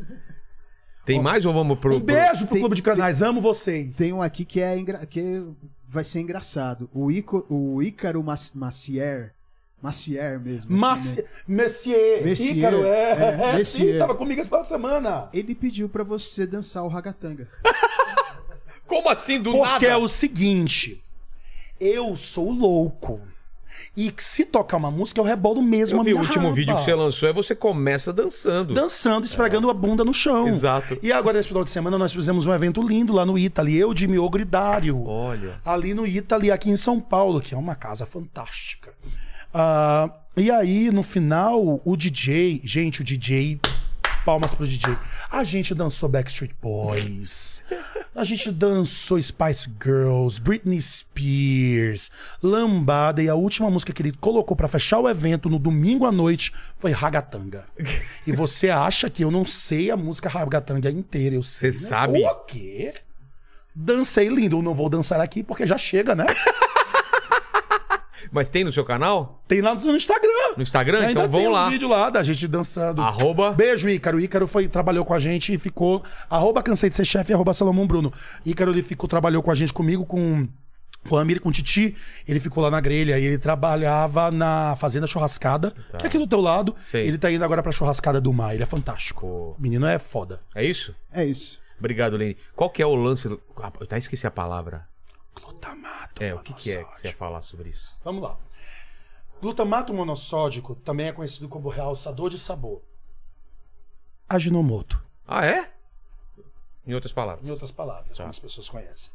Tem 1.06 1.22
mais 1.22 1.46
ou 1.46 1.54
vamos 1.54 1.80
pro. 1.80 1.96
Um 1.98 2.00
beijo 2.00 2.46
pro 2.46 2.54
Tem- 2.54 2.60
Clube 2.62 2.76
de 2.76 2.82
Canais. 2.82 3.22
Amo 3.22 3.42
vocês. 3.42 3.96
Tem 3.96 4.14
um 4.14 4.22
aqui 4.22 4.46
que 4.46 4.62
é 4.62 4.78
engra... 4.78 5.06
que 5.06 5.44
vai 5.88 6.04
ser 6.04 6.20
engraçado. 6.22 6.90
O, 6.94 7.12
Ico... 7.12 7.46
o 7.50 7.82
Ícaro 7.82 8.24
Mas- 8.24 8.52
Macier. 8.54 9.34
Macier 9.82 10.40
mesmo. 10.40 10.72
assim, 10.76 10.80
Mas, 10.80 11.16
né? 11.16 11.24
Messier, 11.48 12.24
Messier, 12.24 12.58
Ícaro, 12.58 12.84
é. 12.86 12.90
é, 13.14 13.40
é 13.54 13.58
Messier. 13.58 13.94
sim, 13.94 13.98
tava 14.00 14.14
comigo 14.14 14.40
essa 14.40 14.48
final 14.48 14.62
de 14.62 14.68
semana. 14.68 15.30
Ele 15.34 15.56
pediu 15.56 15.90
pra 15.90 16.04
você 16.04 16.46
dançar 16.46 16.84
o 16.84 16.88
ragatanga. 16.88 17.48
Como 18.86 19.10
assim, 19.10 19.42
do 19.42 19.52
Porque 19.54 19.66
nada? 19.72 19.88
é 19.88 19.98
o 19.98 20.08
seguinte, 20.08 21.04
eu 21.80 22.16
sou 22.16 22.52
louco. 22.52 23.22
E 23.96 24.14
se 24.18 24.46
tocar 24.46 24.78
uma 24.78 24.90
música, 24.90 25.20
eu 25.20 25.26
rebolo 25.26 25.62
mesmo 25.62 25.98
Eu 25.98 26.02
a 26.02 26.04
vi 26.06 26.14
o 26.14 26.18
minha 26.18 26.26
último 26.26 26.44
raba. 26.46 26.56
vídeo 26.56 26.76
que 26.78 26.84
você 26.84 26.96
lançou, 26.96 27.28
é 27.28 27.34
você 27.34 27.54
começa 27.54 28.14
dançando. 28.14 28.74
Dançando, 28.74 29.26
esfregando 29.26 29.70
a 29.70 29.74
bunda 29.74 30.06
no 30.06 30.14
chão. 30.14 30.48
Exato. 30.48 30.98
E 31.04 31.12
agora, 31.12 31.38
nesse 31.38 31.50
final 31.50 31.64
de 31.64 31.70
semana, 31.70 31.98
nós 31.98 32.14
fizemos 32.14 32.48
um 32.48 32.54
evento 32.54 32.82
lindo 32.82 33.12
lá 33.12 33.26
no 33.26 33.38
Italy. 33.38 33.78
Eu, 33.78 33.96
Jimmy 33.96 34.18
Ogro 34.18 34.42
e 34.42 34.46
Dário. 34.46 35.06
Olha. 35.06 35.60
Ali 35.66 35.94
no 35.94 36.08
Italy, 36.08 36.52
aqui 36.52 36.70
em 36.70 36.78
São 36.78 37.02
Paulo, 37.02 37.42
que 37.42 37.54
é 37.54 37.58
uma 37.58 37.76
casa 37.76 38.06
fantástica. 38.06 38.94
Ah, 39.54 40.10
e 40.38 40.50
aí, 40.50 40.90
no 40.90 41.04
final, 41.04 41.82
o 41.84 41.98
DJ... 41.98 42.62
Gente, 42.64 43.02
o 43.02 43.04
DJ... 43.04 43.60
Palmas 44.26 44.54
pro 44.54 44.68
DJ. 44.68 44.96
A 45.32 45.44
gente 45.44 45.74
dançou 45.74 46.08
Backstreet 46.08 46.52
Boys. 46.62 47.64
A 48.14 48.24
gente 48.24 48.52
dançou 48.52 49.22
Spice 49.22 49.70
Girls, 49.82 50.40
Britney 50.40 50.82
Spears, 50.82 52.12
Lambada. 52.42 53.24
E 53.24 53.30
a 53.30 53.36
última 53.36 53.70
música 53.70 53.92
que 53.94 54.02
ele 54.02 54.12
colocou 54.12 54.56
pra 54.56 54.68
fechar 54.68 55.00
o 55.00 55.10
evento 55.10 55.50
no 55.50 55.58
domingo 55.58 56.06
à 56.06 56.12
noite 56.12 56.54
foi 56.78 56.92
Ragatanga. 56.92 57.66
E 58.28 58.32
você 58.32 58.70
acha 58.70 59.10
que 59.10 59.24
eu 59.24 59.32
não 59.32 59.46
sei 59.46 59.90
a 59.90 59.98
música 59.98 60.30
Ragatanga 60.30 60.92
inteira? 60.92 61.36
Eu 61.36 61.44
sei. 61.44 61.72
Você 61.72 61.84
né? 61.84 61.90
sabe? 61.90 62.24
O 62.24 62.36
quê? 62.46 62.94
Dancei 63.74 64.28
lindo. 64.28 64.58
Eu 64.58 64.62
não 64.62 64.76
vou 64.76 64.90
dançar 64.90 65.20
aqui 65.20 65.42
porque 65.42 65.66
já 65.66 65.78
chega, 65.78 66.14
né? 66.14 66.26
Mas 68.32 68.50
tem 68.50 68.64
no 68.64 68.72
seu 68.72 68.86
canal? 68.86 69.44
Tem 69.48 69.62
lá 69.62 69.76
no 69.76 69.96
Instagram. 69.96 70.56
No 70.56 70.64
Instagram? 70.64 71.00
Ainda 71.00 71.12
então 71.12 71.24
tem 71.24 71.32
vamos 71.32 71.52
lá. 71.52 71.70
vídeo 71.70 71.88
lá 71.90 72.10
da 72.10 72.24
gente 72.24 72.48
dançando. 72.48 73.02
Arroba. 73.02 73.52
Beijo, 73.52 73.90
Ícaro. 73.90 74.20
Ícaro 74.22 74.48
foi, 74.48 74.68
trabalhou 74.70 75.04
com 75.04 75.14
a 75.14 75.20
gente 75.20 75.54
e 75.54 75.60
ficou. 75.60 76.02
Arroba 76.30 76.64
cansei 76.64 76.90
de 76.90 76.96
ser 76.96 77.06
chefe, 77.06 77.34
arroba 77.34 77.54
Salomão 77.54 77.86
Bruno. 77.86 78.12
Ícaro 78.46 78.72
ele 78.72 78.82
ficou, 78.82 79.08
trabalhou 79.10 79.44
com 79.44 79.52
a 79.52 79.56
gente 79.56 79.74
comigo, 79.74 80.06
com. 80.06 80.48
Com 81.10 81.18
a 81.18 81.22
Amir 81.22 81.42
com 81.42 81.50
o 81.50 81.52
Titi, 81.52 81.96
ele 82.28 82.40
ficou 82.40 82.62
lá 82.62 82.70
na 82.70 82.80
grelha 82.80 83.18
e 83.18 83.26
ele 83.26 83.40
trabalhava 83.40 84.30
na 84.30 84.76
Fazenda 84.76 85.08
Churrascada, 85.08 85.74
que 85.98 86.06
é 86.06 86.08
aqui 86.08 86.20
do 86.20 86.28
teu 86.28 86.40
lado. 86.40 86.76
Sei. 86.84 87.08
Ele 87.08 87.18
tá 87.18 87.32
indo 87.32 87.44
agora 87.44 87.64
pra 87.64 87.72
Churrascada 87.72 88.22
do 88.22 88.32
Mar, 88.32 88.54
ele 88.54 88.62
é 88.62 88.68
fantástico. 88.68 89.26
O 89.26 89.56
menino 89.60 89.88
é 89.88 89.98
foda. 89.98 90.42
É 90.54 90.64
isso? 90.64 90.94
É 91.12 91.26
isso. 91.26 91.60
Obrigado, 91.80 92.16
Leni. 92.18 92.38
Qual 92.56 92.70
que 92.70 92.84
é 92.84 92.86
o 92.86 92.94
lance 92.94 93.28
do. 93.28 93.42
Ah, 93.64 93.72
eu 93.80 93.84
até 93.84 93.98
esqueci 93.98 94.28
a 94.28 94.32
palavra. 94.32 94.91
Glutamato. 95.36 96.22
É, 96.24 96.34
o 96.34 96.40
que, 96.40 96.54
que 96.54 96.72
é 96.72 96.84
que 96.84 97.00
você 97.00 97.08
ia 97.08 97.16
falar 97.16 97.42
sobre 97.42 97.70
isso? 97.70 98.00
Vamos 98.04 98.22
lá. 98.24 98.38
Glutamato 99.42 99.94
monossódico 99.94 100.76
também 100.76 101.08
é 101.08 101.12
conhecido 101.12 101.48
como 101.50 101.70
realçador 101.70 102.30
de 102.30 102.38
sabor. 102.38 102.82
Aginomoto. 104.30 105.04
Ah, 105.28 105.46
é? 105.46 105.72
Em 106.86 106.94
outras 106.94 107.12
palavras. 107.14 107.46
em 107.48 107.52
outras 107.52 107.72
palavras, 107.72 108.18
Tá. 108.18 108.24
como 108.24 108.30
as 108.32 108.40
pessoas 108.40 108.70
conhecem. 108.70 109.12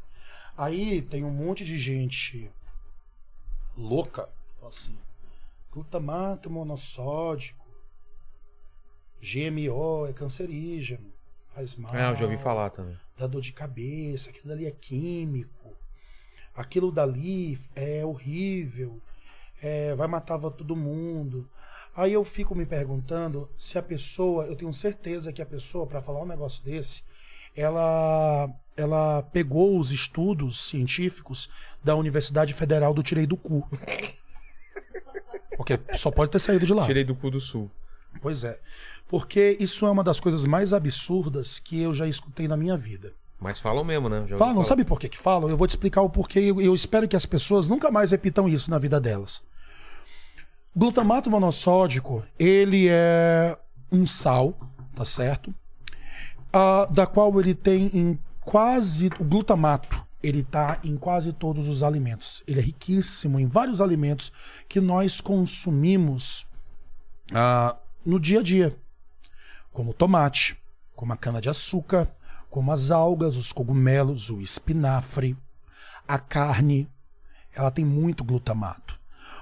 Aí 0.57 1.01
tem 1.01 1.23
um 1.23 1.29
monte 1.31 1.63
de 1.63 1.77
gente 1.77 2.51
louca, 3.77 4.27
assim, 4.65 4.97
glutamato 5.71 6.49
monossódico, 6.49 7.65
GMO 9.21 10.07
é 10.07 10.13
cancerígeno, 10.13 11.11
faz 11.53 11.75
mal, 11.75 11.93
É, 11.95 12.09
eu 12.09 12.15
já 12.15 12.25
ouvi 12.25 12.37
falar 12.37 12.69
também. 12.69 12.97
dá 13.17 13.27
dor 13.27 13.41
de 13.41 13.51
cabeça, 13.53 14.29
aquilo 14.29 14.47
dali 14.47 14.65
é 14.65 14.71
químico, 14.71 15.76
aquilo 16.57 16.91
dali 16.91 17.59
é 17.75 18.03
horrível, 18.03 18.99
é, 19.61 19.93
vai 19.95 20.07
matar 20.07 20.39
todo 20.39 20.75
mundo. 20.75 21.47
Aí 21.95 22.13
eu 22.13 22.25
fico 22.25 22.55
me 22.55 22.65
perguntando 22.65 23.49
se 23.57 23.77
a 23.77 23.83
pessoa, 23.83 24.45
eu 24.45 24.55
tenho 24.55 24.73
certeza 24.73 25.31
que 25.31 25.41
a 25.41 25.45
pessoa, 25.45 25.85
para 25.85 26.01
falar 26.01 26.21
um 26.21 26.27
negócio 26.27 26.63
desse, 26.63 27.03
ela, 27.55 28.49
ela 28.75 29.23
pegou 29.23 29.79
os 29.79 29.91
estudos 29.91 30.67
científicos 30.67 31.49
da 31.83 31.95
Universidade 31.95 32.53
Federal 32.53 32.93
do 32.93 33.03
Tirei 33.03 33.25
do 33.25 33.37
Cu. 33.37 33.67
Porque 35.55 35.79
só 35.95 36.11
pode 36.11 36.31
ter 36.31 36.39
saído 36.39 36.65
de 36.65 36.73
lá. 36.73 36.85
Tirei 36.85 37.03
do 37.03 37.15
cu 37.15 37.31
do 37.31 37.41
sul. 37.41 37.69
Pois 38.21 38.43
é. 38.43 38.59
Porque 39.07 39.57
isso 39.59 39.87
é 39.87 39.89
uma 39.89 40.03
das 40.03 40.19
coisas 40.19 40.45
mais 40.45 40.71
absurdas 40.71 41.57
que 41.57 41.81
eu 41.81 41.95
já 41.95 42.07
escutei 42.07 42.47
na 42.47 42.55
minha 42.55 42.77
vida. 42.77 43.15
Mas 43.39 43.59
falam 43.59 43.83
mesmo, 43.83 44.09
né? 44.09 44.25
Já 44.27 44.37
Falam, 44.37 44.55
falar. 44.55 44.65
sabe 44.65 44.83
por 44.83 44.99
que 44.99 45.07
que 45.09 45.17
falam? 45.17 45.49
Eu 45.49 45.57
vou 45.57 45.67
te 45.67 45.71
explicar 45.71 46.01
o 46.01 46.09
porquê 46.09 46.39
eu, 46.39 46.59
eu 46.59 46.73
espero 46.73 47.07
que 47.07 47.15
as 47.15 47.25
pessoas 47.25 47.67
nunca 47.67 47.91
mais 47.91 48.11
repitam 48.11 48.47
isso 48.47 48.69
na 48.71 48.79
vida 48.79 48.99
delas. 48.99 49.41
Glutamato 50.75 51.29
monossódico, 51.29 52.23
ele 52.37 52.87
é 52.89 53.57
um 53.91 54.05
sal, 54.05 54.57
tá 54.95 55.05
certo? 55.05 55.53
Ah, 56.51 56.87
da 56.89 57.05
qual 57.05 57.39
ele 57.39 57.53
tem 57.53 57.89
em 57.93 58.19
quase. 58.41 59.09
O 59.19 59.23
glutamato, 59.23 60.03
ele 60.21 60.43
tá 60.43 60.79
em 60.83 60.95
quase 60.97 61.31
todos 61.33 61.67
os 61.67 61.83
alimentos. 61.83 62.43
Ele 62.47 62.59
é 62.59 62.63
riquíssimo 62.63 63.39
em 63.39 63.47
vários 63.47 63.81
alimentos 63.81 64.31
que 64.67 64.79
nós 64.79 65.21
consumimos 65.21 66.45
ah, 67.33 67.75
no 68.05 68.19
dia 68.19 68.39
a 68.39 68.43
dia 68.43 68.75
como 69.71 69.93
tomate, 69.93 70.57
como 70.95 71.13
a 71.13 71.17
cana-de-açúcar, 71.17 72.07
como 72.57 72.71
as 72.71 72.89
algas, 72.89 73.35
os 73.35 73.53
cogumelos, 73.53 74.31
o 74.31 74.41
espinafre, 74.41 75.37
a 76.07 76.17
carne. 76.17 76.89
Ela 77.55 77.69
tem 77.69 77.85
muito 77.85 78.23
glutamato. 78.23 78.99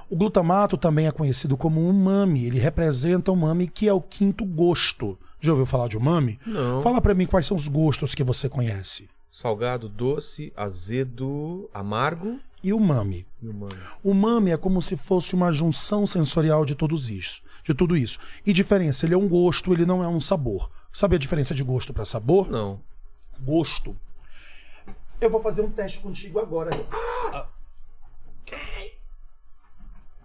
O 0.10 0.18
glutamato 0.18 0.76
também 0.76 1.08
é 1.08 1.14
conhecido 1.14 1.56
como 1.56 1.88
umami. 1.88 2.44
Ele 2.44 2.60
representa 2.60 3.32
o 3.32 3.34
umami, 3.34 3.70
que 3.70 3.88
é 3.88 3.94
o 3.94 4.02
quinto 4.02 4.44
gosto. 4.44 5.18
Já 5.40 5.54
ouviu 5.54 5.66
falar 5.66 5.88
de 5.88 5.96
umami? 5.96 6.38
Não. 6.46 6.82
Fala 6.82 7.00
pra 7.00 7.14
mim 7.14 7.26
quais 7.26 7.46
são 7.46 7.56
os 7.56 7.70
gostos 7.70 8.14
que 8.14 8.22
você 8.22 8.50
conhece. 8.50 9.10
Salgado, 9.32 9.88
doce, 9.88 10.52
azedo, 10.54 11.70
amargo 11.74 12.38
E 12.62 12.74
o 12.74 12.78
umami? 12.78 13.26
e. 13.42 13.48
O 14.04 14.12
umami 14.12 14.52
é 14.52 14.58
como 14.58 14.82
se 14.82 14.98
fosse 14.98 15.36
uma 15.36 15.54
junção 15.54 16.06
sensorial 16.06 16.66
de 16.66 16.76
todos 16.76 17.10
isso, 17.10 17.42
de 17.64 17.74
tudo 17.74 17.96
isso. 17.96 18.20
E 18.46 18.52
diferença, 18.52 19.06
ele 19.06 19.14
é 19.14 19.18
um 19.18 19.30
gosto, 19.30 19.72
ele 19.72 19.86
não 19.86 20.04
é 20.04 20.08
um 20.10 20.20
sabor. 20.20 20.70
Sabe 20.92 21.16
a 21.16 21.20
diferença 21.20 21.56
de 21.56 21.64
gosto 21.64 21.94
para 21.94 22.04
sabor? 22.04 22.50
Não. 22.52 22.82
Gosto. 23.42 23.96
Eu 25.22 25.30
vou 25.30 25.40
fazer 25.42 25.62
um 25.62 25.70
teste 25.72 26.00
contigo 26.00 26.40
agora. 26.40 26.72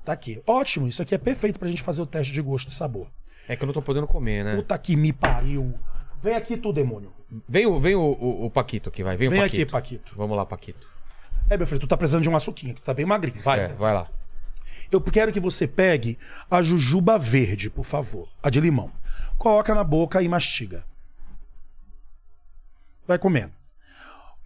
Tá 0.05 0.12
aqui. 0.12 0.43
Ótimo, 0.47 0.89
isso 0.89 1.03
aqui 1.03 1.15
é 1.15 1.19
perfeito 1.19 1.59
pra 1.59 1.69
gente 1.69 1.82
fazer 1.82 2.03
o 2.03 2.07
teste 2.07 2.32
de 2.32 2.41
gosto 2.43 2.69
e 2.70 2.74
sabor. 2.74 3.09
É 3.49 3.55
que 3.57 3.62
eu 3.62 3.66
não 3.66 3.73
tô 3.74 3.82
podendo 3.82 4.07
comer, 4.07 4.45
né? 4.45 4.57
Puta 4.57 4.77
que 4.78 4.97
me 4.97 5.12
pariu. 5.12 5.74
Vem 6.23 6.35
aqui 6.35 6.57
tu, 6.57 6.73
demônio. 6.73 7.12
Vem, 7.49 7.66
o, 7.66 7.81
vem 7.81 7.95
o, 7.95 8.01
o- 8.01 8.47
o 8.47 8.51
Paquito 8.51 8.89
aqui, 8.89 9.03
vai. 9.03 9.16
Vem, 9.16 9.28
Vem 9.28 9.41
o 9.41 9.45
aqui, 9.45 9.65
Paquito. 9.65 9.73
Paquito. 9.73 10.15
Vamos 10.16 10.37
lá, 10.37 10.45
Paquito. 10.45 10.89
É, 11.49 11.57
meu 11.57 11.66
filho, 11.66 11.81
tu 11.81 11.87
tá 11.87 11.97
precisando 11.97 12.23
de 12.23 12.28
um 12.31 12.37
açuquinha, 12.37 12.74
tu 12.74 12.82
tá 12.82 12.93
bem 12.95 13.07
magrinho. 13.07 13.41
Vai. 13.43 13.61
É, 13.61 13.69
vai 13.69 13.93
lá. 13.95 14.09
Eu 14.91 15.01
quero 15.01 15.32
que 15.32 15.41
você 15.41 15.66
pegue 15.66 16.19
a 16.51 16.62
jujuba 16.62 17.19
verde, 17.19 17.70
por 17.70 17.85
favor. 17.85 18.28
A 18.43 18.51
de 18.51 18.61
limão. 18.61 18.91
Coloca 19.39 19.74
na 19.74 19.85
boca 19.85 20.20
e 20.23 20.28
mastiga. 20.28 20.85
Vai 23.11 23.19
comendo. 23.19 23.51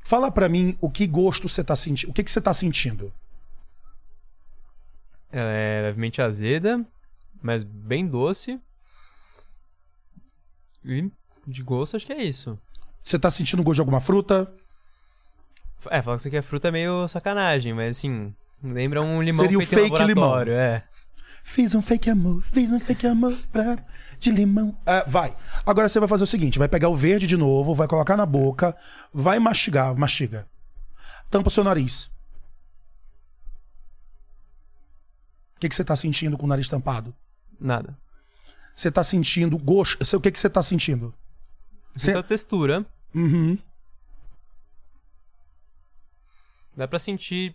Fala 0.01 0.31
pra 0.31 0.49
mim 0.49 0.75
o 0.81 0.89
que 0.89 1.07
gosto 1.07 1.47
você 1.51 1.63
tá 1.63 1.77
sentindo. 1.77 2.09
O 2.09 2.15
que, 2.15 2.25
que 2.25 2.31
você 2.31 2.41
tá 2.41 2.55
sentindo? 2.55 3.13
Ela 5.31 5.51
é 5.51 5.83
levemente 5.83 6.23
azeda, 6.23 6.83
mas 7.43 7.63
bem 7.63 8.07
doce. 8.07 8.59
E 10.83 11.11
de 11.47 11.63
gosto 11.63 11.95
acho 11.95 12.07
que 12.07 12.13
é 12.15 12.23
isso. 12.23 12.59
Você 13.03 13.19
tá 13.19 13.31
sentindo 13.31 13.63
gosto 13.63 13.75
de 13.75 13.81
alguma 13.83 14.01
fruta? 14.01 14.51
É, 15.91 16.01
falar 16.01 16.17
que 16.17 16.21
isso 16.21 16.29
aqui 16.29 16.39
é 16.39 16.43
fruta 16.43 16.69
é 16.69 16.71
meio 16.71 17.07
sacanagem, 17.07 17.75
mas 17.75 17.99
assim, 17.99 18.35
lembra 18.63 19.03
um 19.03 19.21
limão 19.21 19.45
Seria 19.45 19.59
o 19.59 19.61
feito 19.61 19.75
em 19.75 19.89
fake 19.89 20.05
limão. 20.05 20.25
laboratório, 20.25 20.55
é. 20.55 20.85
Fiz 21.47 21.75
um 21.75 21.83
fake 21.83 22.09
amor, 22.09 22.41
fiz 22.43 22.73
um 22.73 22.81
fake 22.81 23.07
amor 23.07 23.37
pra... 23.53 23.77
de 24.19 24.31
limão. 24.31 24.75
Ah, 24.87 25.05
vai. 25.07 25.37
Agora 25.65 25.87
você 25.89 26.01
vai 26.01 26.09
fazer 26.09 26.25
o 26.25 26.27
seguinte: 26.27 26.59
vai 26.59 26.69
pegar 26.69 26.89
o 26.89 26.97
verde 26.97 27.27
de 27.27 27.37
novo, 27.37 27.75
vai 27.75 27.87
colocar 27.87 28.17
na 28.17 28.25
boca, 28.25 28.75
vai 29.13 29.39
mastigar, 29.39 29.95
mastiga. 29.95 30.49
Tampa 31.31 31.49
o 31.49 31.51
seu 31.51 31.63
nariz. 31.63 32.07
O 35.57 35.61
que, 35.61 35.69
que 35.69 35.75
você 35.75 35.85
tá 35.85 35.95
sentindo 35.95 36.37
com 36.39 36.47
o 36.47 36.49
nariz 36.49 36.67
tampado? 36.69 37.15
Nada. 37.61 37.97
Você 38.75 38.91
tá 38.91 39.05
sentindo 39.05 39.57
gosto. 39.59 40.03
O 40.17 40.21
que, 40.21 40.33
que 40.33 40.39
você 40.39 40.49
tá 40.51 40.63
sentindo? 40.63 41.15
Você- 41.95 42.07
Sinto 42.07 42.19
a 42.19 42.23
textura. 42.23 42.87
Uhum. 43.15 43.59
Dá 46.77 46.89
pra 46.89 46.99
sentir. 46.99 47.55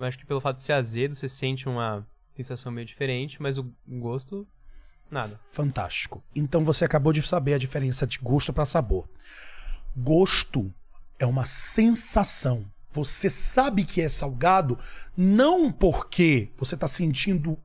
Acho 0.00 0.18
que 0.18 0.26
pelo 0.26 0.40
fato 0.40 0.56
de 0.56 0.62
ser 0.64 0.72
azedo, 0.72 1.14
você 1.14 1.28
sente 1.28 1.68
uma 1.68 2.04
sensação 2.34 2.72
meio 2.72 2.86
diferente, 2.86 3.40
mas 3.40 3.58
o 3.58 3.72
gosto. 3.86 4.46
Nada. 5.10 5.38
Fantástico. 5.52 6.22
Então 6.34 6.64
você 6.64 6.84
acabou 6.84 7.12
de 7.12 7.22
saber 7.22 7.54
a 7.54 7.58
diferença 7.58 8.06
de 8.06 8.18
gosto 8.18 8.52
para 8.52 8.66
sabor. 8.66 9.08
Gosto 9.96 10.72
é 11.18 11.26
uma 11.26 11.46
sensação. 11.46 12.64
Você 12.90 13.28
sabe 13.28 13.84
que 13.84 14.00
é 14.00 14.08
salgado 14.08 14.78
não 15.16 15.70
porque 15.70 16.50
você 16.56 16.74
está 16.74 16.88
sentindo 16.88 17.58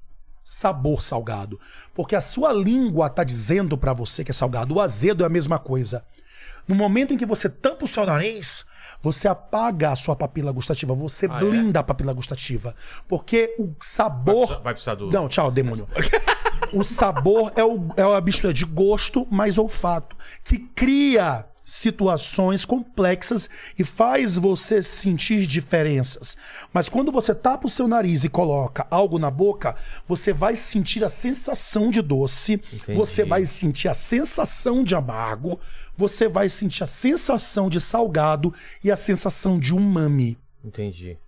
sabor 0.43 1.03
salgado, 1.03 1.59
porque 1.93 2.15
a 2.15 2.21
sua 2.21 2.51
língua 2.51 3.05
está 3.05 3.23
dizendo 3.23 3.77
para 3.77 3.93
você 3.93 4.23
que 4.23 4.31
é 4.31 4.33
salgado. 4.33 4.75
O 4.75 4.81
azedo 4.81 5.23
é 5.23 5.27
a 5.27 5.29
mesma 5.29 5.59
coisa. 5.59 6.03
No 6.67 6.73
momento 6.73 7.13
em 7.13 7.17
que 7.17 7.25
você 7.25 7.47
tampa 7.47 7.85
o 7.85 7.87
seu 7.87 8.05
nariz, 8.05 8.65
você 9.01 9.27
apaga 9.27 9.91
a 9.91 9.95
sua 9.95 10.15
papila 10.15 10.51
gustativa, 10.51 10.93
você 10.93 11.27
Ah, 11.29 11.37
é? 11.37 11.39
blinda 11.39 11.79
a 11.79 11.83
papila 11.83 12.13
gustativa, 12.13 12.75
porque 13.07 13.55
o 13.59 13.73
sabor 13.81 14.61
Vai 14.61 14.73
precisar 14.73 14.95
do. 14.95 15.09
não, 15.11 15.27
tchau, 15.27 15.49
demônio. 15.51 15.87
o 16.73 16.83
sabor 16.83 17.51
é, 17.55 17.63
o, 17.63 17.87
é 17.95 18.01
a 18.17 18.21
mistura 18.21 18.53
de 18.53 18.65
gosto 18.65 19.25
mais 19.31 19.57
olfato, 19.57 20.15
que 20.43 20.57
cria 20.57 21.45
situações 21.69 22.65
complexas 22.65 23.47
e 23.77 23.83
faz 23.83 24.37
você 24.37 24.81
sentir 24.81 25.45
diferenças. 25.45 26.35
Mas 26.73 26.89
quando 26.89 27.11
você 27.11 27.35
tapa 27.35 27.67
o 27.67 27.69
seu 27.69 27.87
nariz 27.87 28.23
e 28.23 28.29
coloca 28.29 28.87
algo 28.89 29.19
na 29.19 29.29
boca, 29.29 29.75
você 30.07 30.33
vai 30.33 30.55
sentir 30.55 31.03
a 31.03 31.09
sensação 31.09 31.91
de 31.91 32.01
doce, 32.01 32.53
Entendi. 32.73 32.97
você 32.97 33.23
vai 33.23 33.45
sentir 33.45 33.87
a 33.87 33.93
sensação 33.93 34.83
de 34.83 34.95
amargo, 34.95 35.59
você 35.95 36.27
vai 36.27 36.49
sentir 36.49 36.83
a 36.83 36.87
sensação 36.87 37.69
de 37.69 37.79
salgado 37.79 38.51
e 38.83 38.91
a 38.91 38.95
sensação 38.95 39.59
de 39.59 39.71
umami 39.71 40.39
Entendi. 40.65 41.19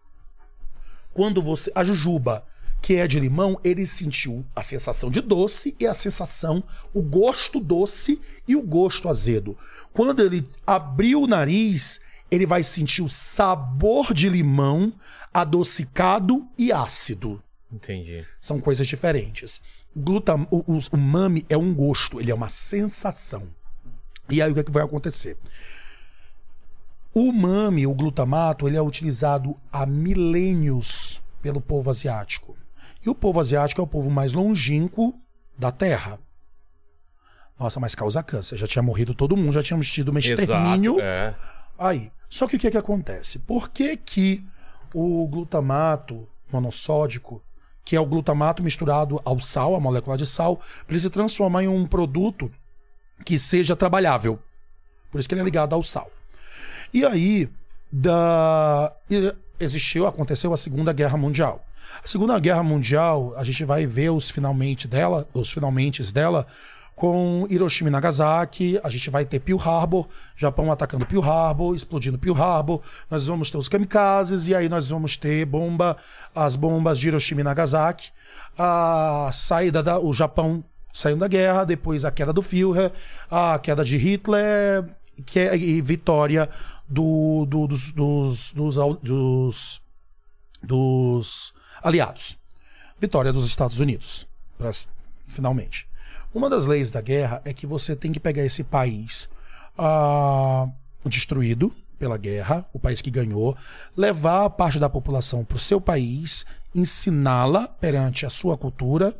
quando 1.13 1.39
você. 1.39 1.71
A 1.75 1.83
jujuba, 1.83 2.43
que 2.81 2.95
é 2.95 3.07
de 3.07 3.19
limão, 3.19 3.59
ele 3.63 3.85
sentiu 3.85 4.43
a 4.55 4.63
sensação 4.63 5.11
de 5.11 5.21
doce 5.21 5.75
e 5.79 5.85
a 5.85 5.93
sensação, 5.93 6.63
o 6.93 7.01
gosto 7.01 7.59
doce 7.59 8.19
e 8.47 8.55
o 8.55 8.61
gosto 8.61 9.07
azedo. 9.07 9.57
Quando 9.93 10.23
ele 10.23 10.47
abriu 10.65 11.21
o 11.21 11.27
nariz, 11.27 12.01
ele 12.29 12.45
vai 12.45 12.63
sentir 12.63 13.01
o 13.01 13.09
sabor 13.09 14.13
de 14.13 14.27
limão, 14.27 14.91
adocicado 15.33 16.47
e 16.57 16.71
ácido. 16.71 17.43
Entendi. 17.71 18.25
São 18.39 18.59
coisas 18.59 18.87
diferentes. 18.87 19.61
Glutam, 19.95 20.47
o, 20.49 20.59
o 20.73 20.79
umami 20.93 21.45
é 21.49 21.57
um 21.57 21.73
gosto, 21.73 22.19
ele 22.19 22.31
é 22.31 22.35
uma 22.35 22.49
sensação. 22.49 23.47
E 24.29 24.41
aí 24.41 24.49
o 24.49 24.53
que, 24.53 24.61
é 24.61 24.63
que 24.63 24.71
vai 24.71 24.83
acontecer? 24.83 25.37
O 27.13 27.23
umami, 27.29 27.85
o 27.85 27.93
glutamato, 27.93 28.67
ele 28.67 28.77
é 28.77 28.81
utilizado 28.81 29.55
há 29.71 29.85
milênios 29.85 31.21
pelo 31.41 31.59
povo 31.59 31.89
asiático. 31.89 32.55
E 33.05 33.09
o 33.09 33.15
povo 33.15 33.39
asiático 33.39 33.81
é 33.81 33.83
o 33.83 33.87
povo 33.87 34.09
mais 34.09 34.33
longínquo 34.33 35.13
da 35.57 35.71
Terra. 35.71 36.19
Nossa, 37.59 37.79
mas 37.79 37.93
causa 37.93 38.23
câncer. 38.23 38.57
Já 38.57 38.67
tinha 38.67 38.81
morrido 38.81 39.13
todo 39.13 39.37
mundo, 39.37 39.51
já 39.51 39.61
tínhamos 39.61 39.91
tido 39.91 40.11
um 40.11 40.17
extermínio. 40.17 40.99
Exato. 40.99 41.01
É. 41.01 41.35
Aí, 41.77 42.11
só 42.29 42.47
que 42.47 42.55
o 42.55 42.59
que, 42.59 42.71
que 42.71 42.77
acontece? 42.77 43.39
Por 43.39 43.69
que, 43.69 43.97
que 43.97 44.43
o 44.93 45.27
glutamato 45.27 46.27
monossódico, 46.51 47.41
que 47.83 47.95
é 47.95 47.99
o 47.99 48.05
glutamato 48.05 48.63
misturado 48.63 49.19
ao 49.23 49.39
sal, 49.39 49.75
a 49.75 49.79
molécula 49.79 50.17
de 50.17 50.25
sal, 50.25 50.57
para 50.57 50.93
ele 50.93 50.99
se 50.99 51.09
transformar 51.09 51.63
em 51.63 51.67
um 51.67 51.85
produto 51.85 52.51
que 53.25 53.37
seja 53.37 53.75
trabalhável? 53.75 54.39
Por 55.11 55.19
isso 55.19 55.27
que 55.27 55.35
ele 55.35 55.41
é 55.41 55.45
ligado 55.45 55.75
ao 55.75 55.83
sal. 55.83 56.09
E 56.93 57.05
aí, 57.05 57.49
da... 57.91 58.93
existiu, 59.63 60.07
aconteceu 60.07 60.53
a 60.53 60.57
Segunda 60.57 60.91
Guerra 60.91 61.17
Mundial. 61.17 61.65
A 62.03 62.07
Segunda 62.07 62.39
Guerra 62.39 62.63
Mundial, 62.63 63.33
a 63.35 63.43
gente 63.43 63.63
vai 63.63 63.85
ver 63.85 64.09
os 64.09 64.29
finalmente 64.29 64.87
dela, 64.87 65.27
os 65.33 65.51
finalmente 65.51 66.01
dela 66.11 66.47
com 66.95 67.47
Hiroshima 67.49 67.89
e 67.89 67.91
Nagasaki, 67.91 68.79
a 68.83 68.89
gente 68.89 69.09
vai 69.09 69.25
ter 69.25 69.39
Pearl 69.39 69.59
Harbor, 69.59 70.07
Japão 70.35 70.71
atacando 70.71 71.05
Pearl 71.05 71.23
Harbor, 71.23 71.75
explodindo 71.75 72.19
Pearl 72.19 72.39
Harbor, 72.39 72.81
nós 73.09 73.25
vamos 73.25 73.49
ter 73.49 73.57
os 73.57 73.67
kamikazes 73.67 74.47
e 74.47 74.53
aí 74.53 74.69
nós 74.69 74.89
vamos 74.89 75.17
ter 75.17 75.45
bomba, 75.45 75.97
as 76.35 76.55
bombas 76.55 76.99
de 76.99 77.07
Hiroshima 77.07 77.41
e 77.41 77.43
Nagasaki, 77.43 78.11
a 78.57 79.31
saída 79.33 79.81
da 79.81 79.99
o 79.99 80.13
Japão 80.13 80.63
saindo 80.93 81.21
da 81.21 81.27
guerra, 81.27 81.63
depois 81.63 82.05
a 82.05 82.11
queda 82.11 82.31
do 82.31 82.41
Führer, 82.41 82.91
a 83.29 83.57
queda 83.57 83.83
de 83.83 83.97
Hitler 83.97 84.85
que 85.25 85.39
é 85.39 85.55
e 85.55 85.81
vitória 85.81 86.49
do, 86.91 87.45
do- 87.45 87.67
dos, 87.67 87.91
dos, 87.91 88.51
dos, 88.51 88.75
dos, 89.01 89.81
dos 90.61 91.53
aliados. 91.81 92.37
Vitória 92.99 93.31
dos 93.33 93.45
Estados 93.45 93.79
Unidos, 93.79 94.27
pra- 94.57 94.71
finalmente. 95.27 95.87
Uma 96.33 96.49
das 96.49 96.65
leis 96.65 96.91
da 96.91 97.01
guerra 97.01 97.41
é 97.45 97.53
que 97.53 97.65
você 97.65 97.95
tem 97.95 98.11
que 98.11 98.19
pegar 98.19 98.43
esse 98.45 98.63
país 98.63 99.27
ah, 99.77 100.67
destruído 101.05 101.73
pela 101.97 102.17
guerra, 102.17 102.65
o 102.73 102.79
país 102.79 103.01
que 103.01 103.11
ganhou, 103.11 103.55
levar 103.95 104.49
parte 104.51 104.79
da 104.79 104.89
população 104.89 105.45
para 105.45 105.57
o 105.57 105.59
seu 105.59 105.79
país, 105.79 106.45
ensiná-la 106.73 107.67
perante 107.67 108.25
a 108.25 108.29
sua 108.29 108.57
cultura 108.57 109.15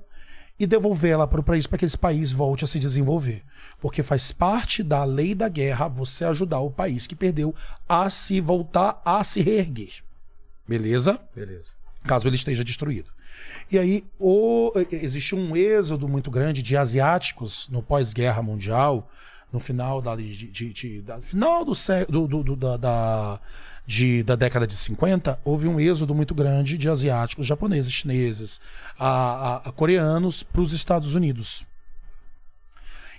e 0.64 0.68
devolvê-la 0.68 1.28
para 1.28 1.40
o 1.42 1.44
país 1.44 1.66
para 1.66 1.78
que 1.78 1.86
esse 1.86 1.98
país 1.98 2.32
volte 2.32 2.64
a 2.64 2.68
se 2.68 2.78
desenvolver. 2.80 3.44
Porque 3.80 4.04
faz 4.04 4.32
parte 4.32 4.84
da 4.84 5.04
lei 5.04 5.34
da 5.34 5.50
guerra 5.50 5.88
você 5.88 6.24
ajudar 6.26 6.60
o 6.60 6.70
país 6.70 7.08
que 7.08 7.16
perdeu 7.16 7.54
a 7.90 8.10
se 8.10 8.40
voltar 8.40 9.02
a 9.04 9.24
se 9.24 9.42
reerguer. 9.42 10.04
Beleza? 10.68 11.20
Beleza. 11.36 11.68
caso 12.04 12.28
ele 12.28 12.36
esteja 12.36 12.64
destruído. 12.64 13.10
E 13.72 13.78
aí 13.80 14.04
o, 14.20 14.72
existe 14.92 15.34
um 15.36 15.56
êxodo 15.56 16.08
muito 16.08 16.30
grande 16.30 16.62
de 16.62 16.76
asiáticos 16.78 17.68
no 17.70 17.82
pós-guerra 17.82 18.42
mundial, 18.42 19.10
no 19.52 19.60
final 19.60 20.02
da, 20.02 20.16
de, 20.16 20.48
de- 20.52 20.74
de- 20.74 21.02
da- 21.02 21.20
final 21.22 21.64
do, 21.66 21.74
do- 22.28 22.44
do- 22.44 22.56
da, 22.56 22.78
da, 22.78 23.40
de- 23.86 24.24
da 24.24 24.36
década 24.36 24.66
de 24.68 24.74
50, 24.74 25.40
houve 25.44 25.68
um 25.68 25.80
êxodo 25.80 26.14
muito 26.16 26.34
grande 26.34 26.78
de 26.78 26.90
asiáticos, 26.90 27.46
japoneses, 27.46 27.92
chineses, 27.92 28.60
a, 28.98 29.08
a- 29.08 29.70
a 29.70 29.72
coreanos 29.72 30.44
para 30.44 30.62
os 30.62 30.74
Estados 30.74 31.16
Unidos. 31.16 31.66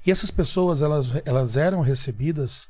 E 0.04 0.10
essas 0.10 0.30
pessoas, 0.30 0.82
elas, 0.82 1.12
elas 1.24 1.56
eram 1.56 1.80
recebidas. 1.80 2.68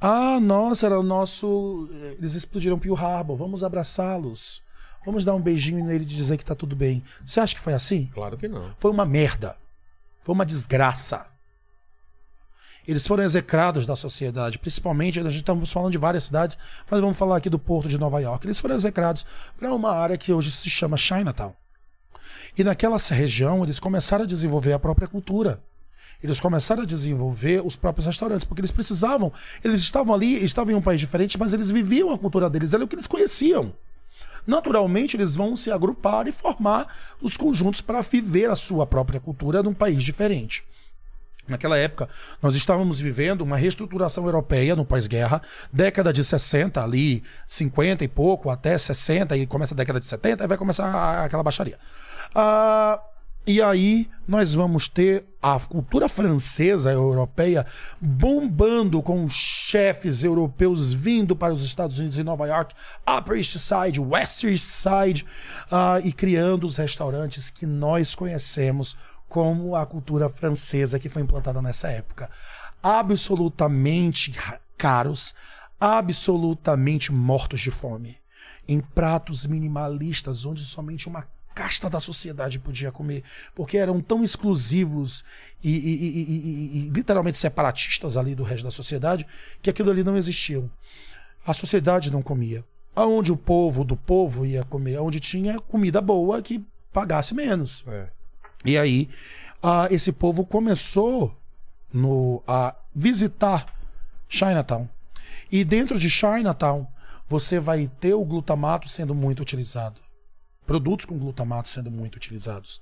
Ah, 0.00 0.38
nossa, 0.40 0.86
era 0.86 0.98
o 0.98 1.02
nosso. 1.02 1.88
Eles 2.18 2.34
explodiram 2.34 2.78
Pearl 2.78 2.94
Harbor, 2.96 3.36
vamos 3.36 3.64
abraçá-los. 3.64 4.62
Vamos 5.04 5.24
dar 5.24 5.34
um 5.34 5.40
beijinho 5.40 5.84
nele 5.84 6.04
e 6.04 6.06
dizer 6.06 6.36
que 6.36 6.44
tá 6.44 6.54
tudo 6.54 6.76
bem. 6.76 7.02
Você 7.24 7.40
acha 7.40 7.54
que 7.54 7.60
foi 7.60 7.72
assim? 7.72 8.06
Claro 8.12 8.36
que 8.36 8.46
não. 8.46 8.74
Foi 8.78 8.90
uma 8.90 9.04
merda. 9.06 9.56
Foi 10.22 10.34
uma 10.34 10.44
desgraça. 10.46 11.26
Eles 12.88 13.06
foram 13.06 13.22
execrados 13.22 13.84
da 13.84 13.94
sociedade, 13.94 14.58
principalmente, 14.58 15.20
a 15.20 15.24
gente 15.24 15.34
estamos 15.34 15.70
falando 15.70 15.92
de 15.92 15.98
várias 15.98 16.24
cidades, 16.24 16.56
mas 16.90 17.02
vamos 17.02 17.18
falar 17.18 17.36
aqui 17.36 17.50
do 17.50 17.58
porto 17.58 17.86
de 17.86 17.98
Nova 17.98 18.18
York. 18.18 18.46
Eles 18.46 18.58
foram 18.58 18.74
execrados 18.74 19.26
para 19.58 19.74
uma 19.74 19.90
área 19.90 20.16
que 20.16 20.32
hoje 20.32 20.50
se 20.50 20.70
chama 20.70 20.96
Chinatown. 20.96 21.52
E 22.56 22.64
naquela 22.64 22.96
região, 22.96 23.62
eles 23.62 23.78
começaram 23.78 24.24
a 24.24 24.26
desenvolver 24.26 24.72
a 24.72 24.78
própria 24.78 25.06
cultura. 25.06 25.62
Eles 26.22 26.40
começaram 26.40 26.82
a 26.82 26.86
desenvolver 26.86 27.60
os 27.62 27.76
próprios 27.76 28.06
restaurantes, 28.06 28.46
porque 28.46 28.62
eles 28.62 28.72
precisavam. 28.72 29.30
Eles 29.62 29.82
estavam 29.82 30.14
ali, 30.14 30.42
estavam 30.42 30.72
em 30.72 30.76
um 30.76 30.80
país 30.80 30.98
diferente, 30.98 31.38
mas 31.38 31.52
eles 31.52 31.70
viviam 31.70 32.10
a 32.10 32.18
cultura 32.18 32.48
deles, 32.48 32.72
era 32.72 32.82
o 32.82 32.88
que 32.88 32.94
eles 32.94 33.06
conheciam. 33.06 33.70
Naturalmente, 34.46 35.14
eles 35.14 35.36
vão 35.36 35.54
se 35.54 35.70
agrupar 35.70 36.26
e 36.26 36.32
formar 36.32 36.90
os 37.20 37.36
conjuntos 37.36 37.82
para 37.82 38.00
viver 38.00 38.48
a 38.48 38.56
sua 38.56 38.86
própria 38.86 39.20
cultura 39.20 39.62
num 39.62 39.74
país 39.74 40.02
diferente. 40.02 40.64
Naquela 41.48 41.78
época, 41.78 42.08
nós 42.42 42.54
estávamos 42.54 43.00
vivendo 43.00 43.40
uma 43.40 43.56
reestruturação 43.56 44.24
europeia 44.24 44.76
no 44.76 44.84
pós-guerra, 44.84 45.40
década 45.72 46.12
de 46.12 46.22
60, 46.22 46.82
ali, 46.82 47.22
50 47.46 48.04
e 48.04 48.08
pouco, 48.08 48.50
até 48.50 48.76
60, 48.76 49.36
e 49.36 49.46
começa 49.46 49.74
a 49.74 49.76
década 49.76 49.98
de 49.98 50.06
70, 50.06 50.44
aí 50.44 50.48
vai 50.48 50.58
começar 50.58 51.24
aquela 51.24 51.42
baixaria. 51.42 51.78
Ah, 52.34 53.00
e 53.46 53.62
aí 53.62 54.10
nós 54.26 54.52
vamos 54.52 54.88
ter 54.88 55.24
a 55.40 55.58
cultura 55.58 56.06
francesa 56.06 56.92
europeia 56.92 57.64
bombando 57.98 59.00
com 59.00 59.26
chefes 59.26 60.22
europeus 60.22 60.92
vindo 60.92 61.34
para 61.34 61.54
os 61.54 61.64
Estados 61.64 61.98
Unidos 61.98 62.18
e 62.18 62.22
Nova 62.22 62.46
York, 62.46 62.74
Upper 63.08 63.38
East 63.38 63.56
Side, 63.56 63.98
West 63.98 64.44
East 64.44 64.68
Side, 64.68 65.24
ah, 65.70 65.98
e 66.04 66.12
criando 66.12 66.66
os 66.66 66.76
restaurantes 66.76 67.48
que 67.48 67.64
nós 67.64 68.14
conhecemos 68.14 68.94
como 69.28 69.76
a 69.76 69.84
cultura 69.84 70.28
francesa 70.28 70.98
que 70.98 71.08
foi 71.08 71.22
implantada 71.22 71.60
nessa 71.60 71.88
época. 71.88 72.30
Absolutamente 72.82 74.34
caros, 74.76 75.34
absolutamente 75.80 77.12
mortos 77.12 77.60
de 77.60 77.70
fome. 77.70 78.16
Em 78.66 78.80
pratos 78.80 79.46
minimalistas, 79.46 80.44
onde 80.46 80.62
somente 80.64 81.08
uma 81.08 81.26
casta 81.54 81.90
da 81.90 81.98
sociedade 81.98 82.58
podia 82.60 82.92
comer, 82.92 83.24
porque 83.54 83.76
eram 83.78 84.00
tão 84.00 84.22
exclusivos 84.22 85.24
e- 85.62 85.70
e- 85.70 86.06
e- 86.06 86.86
e 86.86 86.90
literalmente 86.90 87.36
separatistas 87.36 88.16
ali 88.16 88.34
do 88.34 88.44
resto 88.44 88.64
da 88.64 88.70
sociedade, 88.70 89.26
que 89.60 89.68
aquilo 89.68 89.90
ali 89.90 90.04
não 90.04 90.16
existia. 90.16 90.62
A 91.44 91.52
sociedade 91.52 92.12
não 92.12 92.22
comia. 92.22 92.64
Aonde 92.94 93.32
o 93.32 93.36
povo 93.36 93.82
do 93.84 93.96
povo 93.96 94.46
ia 94.46 94.62
comer, 94.64 94.98
onde 95.00 95.18
tinha 95.18 95.58
comida 95.58 96.00
boa 96.00 96.40
que 96.40 96.64
pagasse 96.92 97.34
menos. 97.34 97.84
É. 97.88 98.08
E 98.64 98.76
aí, 98.76 99.08
ah, 99.62 99.88
esse 99.90 100.12
povo 100.12 100.44
começou 100.44 101.34
no, 101.92 102.42
a 102.46 102.74
visitar 102.94 103.74
Chinatown. 104.28 104.88
E 105.50 105.64
dentro 105.64 105.98
de 105.98 106.10
Chinatown, 106.10 106.86
você 107.28 107.58
vai 107.58 107.88
ter 108.00 108.14
o 108.14 108.24
glutamato 108.24 108.88
sendo 108.88 109.14
muito 109.14 109.40
utilizado. 109.40 110.00
Produtos 110.66 111.06
com 111.06 111.18
glutamato 111.18 111.68
sendo 111.68 111.90
muito 111.90 112.16
utilizados. 112.16 112.80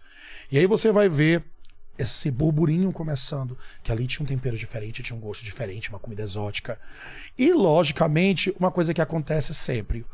E 0.51 0.59
aí 0.59 0.67
você 0.67 0.91
vai 0.91 1.09
ver 1.09 1.45
esse 1.99 2.31
burburinho 2.31 2.93
começando, 2.93 3.57
que 3.83 3.91
ali 3.91 4.07
tinha 4.07 4.23
um 4.25 4.27
tempero 4.27 4.57
diferente, 4.57 5.03
tinha 5.03 5.17
um 5.17 5.21
gosto 5.21 5.45
diferente, 5.45 5.89
uma 5.89 5.99
comida 5.99 6.23
exótica. 6.23 6.79
E, 7.39 7.53
logicamente, 7.53 8.55
uma 8.59 8.71
coisa 8.71 8.93
que 8.93 9.01
acontece 9.01 9.55
sempre: 9.55 10.05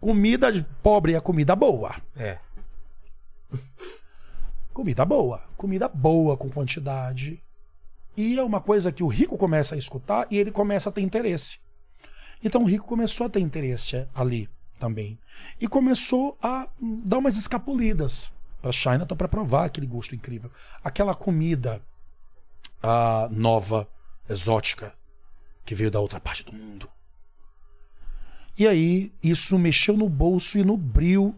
comida 0.00 0.66
pobre 0.82 1.14
é 1.14 1.20
comida 1.20 1.54
boa. 1.54 1.94
É. 2.16 2.38
Comida 4.72 5.04
boa. 5.04 5.42
Comida 5.56 5.88
boa 5.88 6.36
com 6.36 6.48
quantidade. 6.48 7.42
E 8.16 8.38
é 8.38 8.42
uma 8.42 8.60
coisa 8.60 8.92
que 8.92 9.02
o 9.02 9.08
rico 9.08 9.36
começa 9.36 9.74
a 9.74 9.78
escutar 9.78 10.26
e 10.30 10.38
ele 10.38 10.50
começa 10.50 10.88
a 10.88 10.92
ter 10.92 11.00
interesse. 11.00 11.58
Então 12.42 12.62
o 12.62 12.66
rico 12.66 12.86
começou 12.86 13.26
a 13.26 13.30
ter 13.30 13.40
interesse 13.40 14.06
ali 14.14 14.48
também. 14.78 15.18
E 15.60 15.68
começou 15.68 16.36
a 16.42 16.68
dar 17.04 17.18
umas 17.18 17.36
escapulidas 17.36 18.30
para 18.62 18.72
Chinatown 18.72 19.16
para 19.16 19.28
provar 19.28 19.66
aquele 19.66 19.86
gosto 19.86 20.14
incrível. 20.14 20.50
Aquela 20.82 21.14
comida 21.14 21.82
nova, 23.30 23.88
exótica, 24.28 24.94
que 25.64 25.74
veio 25.74 25.90
da 25.90 26.00
outra 26.00 26.18
parte 26.18 26.44
do 26.44 26.52
mundo. 26.52 26.88
E 28.58 28.66
aí 28.66 29.12
isso 29.22 29.58
mexeu 29.58 29.96
no 29.96 30.08
bolso 30.08 30.58
e 30.58 30.64
no 30.64 30.76
brilho 30.76 31.34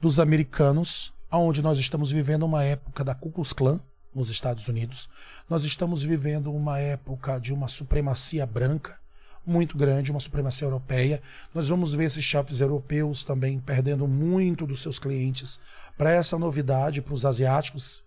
dos 0.00 0.18
americanos, 0.18 1.12
aonde 1.30 1.62
nós 1.62 1.78
estamos 1.78 2.10
vivendo 2.10 2.44
uma 2.44 2.64
época 2.64 3.04
da 3.04 3.14
Ku 3.14 3.30
Klux 3.30 3.52
Klan 3.52 3.80
nos 4.14 4.30
Estados 4.30 4.66
Unidos. 4.66 5.08
Nós 5.48 5.64
estamos 5.64 6.02
vivendo 6.02 6.52
uma 6.52 6.78
época 6.78 7.38
de 7.38 7.52
uma 7.52 7.68
supremacia 7.68 8.44
branca 8.44 8.98
muito 9.46 9.76
grande, 9.76 10.10
uma 10.10 10.20
supremacia 10.20 10.66
europeia. 10.66 11.22
Nós 11.54 11.68
vamos 11.68 11.94
ver 11.94 12.04
esses 12.04 12.24
shoppings 12.24 12.60
europeus 12.60 13.24
também 13.24 13.58
perdendo 13.58 14.06
muito 14.06 14.66
dos 14.66 14.82
seus 14.82 14.98
clientes 14.98 15.58
para 15.96 16.10
essa 16.10 16.38
novidade, 16.38 17.00
para 17.00 17.14
os 17.14 17.24
asiáticos 17.24 18.02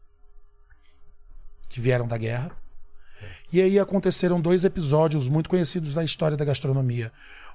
que 1.69 1.79
vieram 1.79 2.07
da 2.07 2.17
guerra. 2.17 2.51
E 3.51 3.61
aí 3.61 3.79
aconteceram 3.79 4.41
dois 4.41 4.65
episódios 4.65 5.27
muito 5.29 5.49
conhecidos 5.49 5.95
na 5.95 6.03
história 6.03 6.35
da 6.35 6.45
gastronomia. 6.45 7.11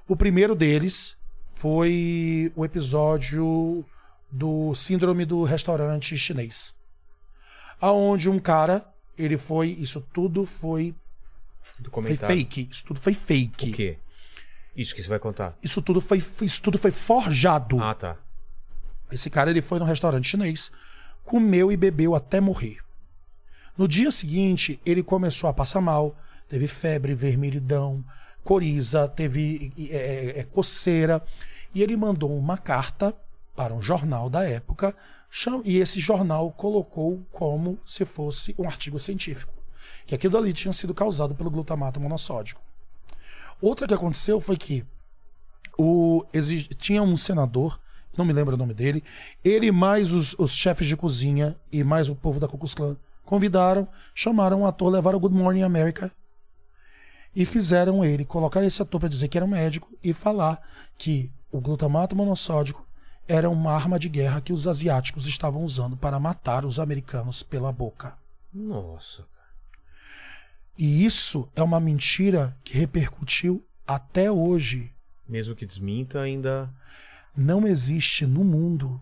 O 0.07 0.15
primeiro 0.15 0.55
deles 0.55 1.15
foi 1.53 2.51
o 2.55 2.65
episódio 2.65 3.85
do 4.31 4.73
síndrome 4.75 5.25
do 5.25 5.43
restaurante 5.43 6.17
chinês. 6.17 6.73
Aonde 7.81 8.29
um 8.29 8.39
cara, 8.39 8.85
ele 9.17 9.37
foi, 9.37 9.69
isso 9.69 10.01
tudo 10.13 10.45
foi, 10.45 10.93
foi 11.91 12.15
fake, 12.15 12.67
isso 12.71 12.83
tudo 12.85 12.99
foi 12.99 13.13
fake. 13.13 13.69
O 13.69 13.73
quê? 13.73 13.97
Isso 14.75 14.93
que 14.95 15.01
você 15.01 15.09
vai 15.09 15.19
contar. 15.19 15.57
Isso 15.63 15.81
tudo 15.81 15.99
foi, 15.99 16.17
isso 16.41 16.61
tudo 16.61 16.77
foi 16.77 16.91
forjado. 16.91 17.81
Ah, 17.81 17.93
tá. 17.93 18.17
Esse 19.11 19.29
cara 19.29 19.49
ele 19.49 19.61
foi 19.61 19.79
no 19.79 19.85
restaurante 19.85 20.27
chinês, 20.27 20.71
comeu 21.23 21.71
e 21.71 21.77
bebeu 21.77 22.15
até 22.15 22.39
morrer. 22.39 22.77
No 23.77 23.87
dia 23.87 24.11
seguinte, 24.11 24.79
ele 24.85 25.01
começou 25.01 25.49
a 25.49 25.53
passar 25.53 25.81
mal, 25.81 26.15
teve 26.47 26.67
febre, 26.67 27.13
vermelhidão, 27.13 28.03
coriza, 28.43 29.07
teve 29.07 29.71
é, 29.89 29.95
é, 29.95 30.39
é, 30.39 30.43
coceira, 30.43 31.23
e 31.73 31.81
ele 31.81 31.95
mandou 31.95 32.37
uma 32.37 32.57
carta 32.57 33.15
para 33.59 33.73
um 33.73 33.81
jornal 33.81 34.29
da 34.29 34.47
época, 34.47 34.95
e 35.65 35.79
esse 35.79 35.99
jornal 35.99 36.49
colocou 36.49 37.27
como 37.29 37.77
se 37.85 38.05
fosse 38.05 38.55
um 38.57 38.65
artigo 38.65 38.97
científico, 38.97 39.53
que 40.05 40.15
aquilo 40.15 40.37
ali 40.37 40.53
tinha 40.53 40.71
sido 40.71 40.93
causado 40.93 41.35
pelo 41.35 41.51
glutamato 41.51 41.99
monossódico. 41.99 42.61
Outra 43.61 43.85
que 43.85 43.93
aconteceu 43.93 44.39
foi 44.39 44.55
que 44.55 44.85
o, 45.77 46.23
tinha 46.77 47.03
um 47.03 47.17
senador, 47.17 47.77
não 48.17 48.23
me 48.23 48.31
lembro 48.31 48.55
o 48.55 48.57
nome 48.57 48.73
dele, 48.73 49.03
ele 49.43 49.73
mais 49.73 50.13
os, 50.13 50.33
os 50.39 50.55
chefes 50.55 50.87
de 50.87 50.95
cozinha 50.95 51.53
e 51.69 51.83
mais 51.83 52.07
o 52.07 52.15
povo 52.15 52.39
da 52.39 52.47
Ku 52.47 52.57
Klux 52.57 52.73
Klan 52.73 52.95
convidaram, 53.25 53.89
chamaram 54.15 54.61
o 54.61 54.67
ator, 54.67 54.89
levaram 54.89 55.17
o 55.17 55.19
Good 55.19 55.35
Morning 55.35 55.63
America. 55.63 56.09
e 57.35 57.43
fizeram 57.43 58.05
ele 58.05 58.23
colocar 58.23 58.63
esse 58.63 58.81
ator 58.81 59.01
para 59.01 59.09
dizer 59.09 59.27
que 59.27 59.37
era 59.37 59.45
um 59.45 59.49
médico 59.49 59.89
e 60.01 60.13
falar 60.13 60.65
que 60.97 61.29
o 61.51 61.59
glutamato 61.59 62.15
monossódico 62.15 62.87
era 63.29 63.47
uma 63.47 63.71
arma 63.71 63.99
de 63.99 64.09
guerra 64.09 64.41
que 64.41 64.51
os 64.51 64.67
asiáticos 64.67 65.27
estavam 65.27 65.63
usando 65.63 65.95
para 65.95 66.19
matar 66.19 66.65
os 66.65 66.79
americanos 66.79 67.43
pela 67.43 67.71
boca. 67.71 68.17
Nossa. 68.51 69.23
E 70.75 71.05
isso 71.05 71.47
é 71.55 71.61
uma 71.61 71.79
mentira 71.79 72.57
que 72.63 72.75
repercutiu 72.75 73.63
até 73.85 74.31
hoje. 74.31 74.91
Mesmo 75.27 75.55
que 75.55 75.63
desminta, 75.63 76.19
ainda. 76.19 76.73
Não 77.37 77.67
existe 77.67 78.25
no 78.25 78.43
mundo 78.43 78.99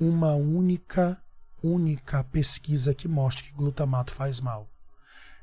uma 0.00 0.34
única, 0.34 1.22
única 1.62 2.24
pesquisa 2.24 2.92
que 2.92 3.06
mostre 3.06 3.44
que 3.44 3.52
glutamato 3.52 4.12
faz 4.12 4.40
mal. 4.40 4.68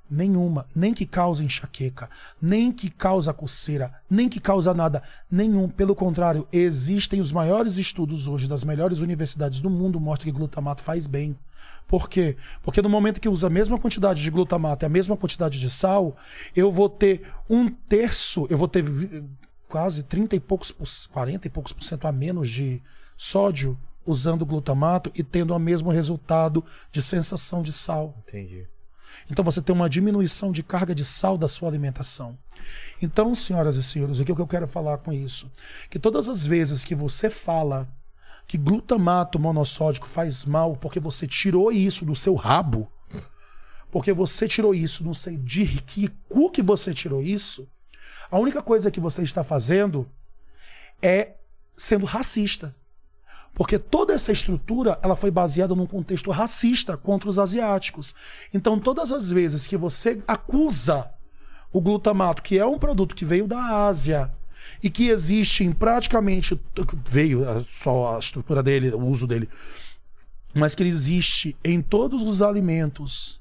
Nenhuma. 0.10 0.65
Nem 0.76 0.94
que 0.94 1.06
causa 1.06 1.44
enxaqueca, 1.44 2.10
nem 2.41 2.72
que 2.72 2.90
causa 2.90 3.34
coceira, 3.34 3.94
nem 4.10 4.27
que 4.27 4.40
causa 4.40 4.73
nada. 4.73 5.03
Nenhum. 5.30 5.69
Pelo 5.69 5.94
contrário, 5.94 6.48
existem 6.52 7.22
os 7.22 7.31
maiores 7.31 7.77
estudos 7.77 8.27
hoje 8.27 8.48
das 8.48 8.64
melhores 8.64 8.99
universidades 8.99 9.60
do 9.60 9.69
mundo 9.69 9.99
mostram 9.99 10.31
que 10.31 10.38
glutamato 10.38 10.81
faz 10.81 11.06
bem. 11.06 11.38
Por 11.88 12.10
quê? 12.10 12.38
Porque 12.64 12.81
no 12.81 12.90
momento 12.90 13.19
que 13.19 13.30
usa 13.30 13.48
a 13.48 13.49
mesma 13.49 13.77
quantidade 13.77 14.22
de 14.22 14.30
glutamato 14.30 14.86
e 14.86 14.88
a 14.88 14.90
mesma 14.90 15.18
quantidade 15.18 15.60
de 15.60 15.69
sal, 15.69 16.15
eu 16.56 16.72
vou 16.72 16.90
ter 16.90 17.22
um 17.49 17.69
terço, 17.69 18.48
eu 18.49 18.57
vou 18.57 18.68
ter 18.68 18.84
quase 19.68 20.03
30 20.03 20.36
e 20.36 20.40
poucos, 20.40 20.72
40 21.07 21.48
e 21.48 21.49
poucos 21.49 21.73
por 21.73 21.84
cento 21.84 22.06
a 22.06 22.11
menos 22.11 22.49
de 22.49 22.81
sódio 23.18 23.77
usando 24.06 24.45
glutamato 24.45 25.11
e 25.15 25.23
tendo 25.23 25.53
o 25.53 25.60
mesmo 25.60 25.91
resultado 25.91 26.64
de 26.91 27.02
sensação 27.02 27.61
de 27.61 27.72
sal. 27.72 28.15
Entendi. 28.27 28.68
Então 29.30 29.44
você 29.44 29.62
tem 29.62 29.74
uma 29.74 29.90
diminuição 29.90 30.52
de 30.52 30.62
carga 30.62 30.94
de 30.94 31.04
sal 31.04 31.38
da 31.38 31.48
sua 31.48 31.70
alimentação. 31.70 32.38
Então, 33.02 33.34
senhoras 33.34 33.76
e 33.76 33.84
senhores, 33.84 34.20
o 34.20 34.26
que 34.26 34.32
eu 34.32 34.48
quero 34.48 34.68
falar 34.68 34.98
com 35.00 35.14
isso? 35.14 35.50
Que 35.90 35.98
todas 35.98 36.28
as 36.28 36.46
vezes 36.46 36.84
que 36.84 36.94
você 36.94 37.30
fala 37.30 37.88
que 38.48 38.58
glutamato 38.58 39.40
monossódico 39.40 40.08
faz 40.08 40.44
mal 40.44 40.76
porque 40.76 41.00
você 41.00 41.28
tirou 41.28 41.72
isso 41.72 42.04
do 42.04 42.16
seu 42.16 42.34
rabo, 42.34 42.91
porque 43.91 44.12
você 44.12 44.48
tirou 44.48 44.74
isso, 44.74 45.04
não 45.04 45.14
sei 45.14 45.38
de 45.38 45.66
que 45.84 46.08
cu 46.28 46.50
que 46.50 46.62
você 46.62 46.94
tirou 46.94 47.22
isso, 47.22 47.70
a 48.32 48.40
única 48.40 48.62
coisa 48.62 48.90
que 48.91 49.00
você 49.00 49.22
está 49.22 49.44
fazendo 49.44 50.10
é 51.02 51.36
sendo 51.78 52.06
racista. 52.06 52.74
Porque 53.54 53.78
toda 53.78 54.14
essa 54.14 54.32
estrutura 54.32 55.00
ela 55.04 55.16
foi 55.16 55.32
baseada 55.32 55.76
num 55.76 55.86
contexto 55.86 56.32
racista 56.32 56.96
contra 56.96 57.30
os 57.30 57.38
asiáticos. 57.38 58.16
Então, 58.54 58.80
todas 58.80 59.12
as 59.12 59.30
vezes 59.30 59.68
que 59.68 59.76
você 59.76 60.22
acusa 60.28 61.10
o 61.72 61.82
glutamato, 61.82 62.42
que 62.42 62.58
é 62.58 62.66
um 62.66 62.80
produto 62.80 63.16
que 63.16 63.26
veio 63.26 63.48
da 63.48 63.88
Ásia 63.88 64.32
e 64.82 64.90
que 64.90 65.10
existe 65.10 65.64
em 65.64 65.72
praticamente 65.72 66.60
veio 67.10 67.48
é, 67.48 67.64
só 67.82 68.16
a 68.16 68.20
estrutura 68.20 68.64
dele, 68.64 68.90
o 68.90 69.06
uso 69.06 69.28
dele, 69.28 69.50
mas 70.54 70.74
que 70.74 70.84
ele 70.84 70.90
existe 70.90 71.56
em 71.64 71.82
todos 71.82 72.24
os 72.24 72.42
alimentos. 72.42 73.40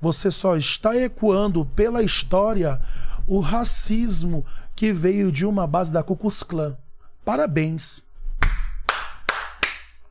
Você 0.00 0.30
só 0.30 0.56
está 0.56 0.96
ecoando 0.96 1.64
pela 1.64 2.02
história 2.02 2.80
o 3.26 3.40
racismo 3.40 4.44
que 4.74 4.92
veio 4.92 5.32
de 5.32 5.46
uma 5.46 5.66
base 5.66 5.92
da 5.92 6.02
Ku 6.02 6.16
Klux 6.16 6.42
Klan. 6.42 6.76
Parabéns. 7.24 8.03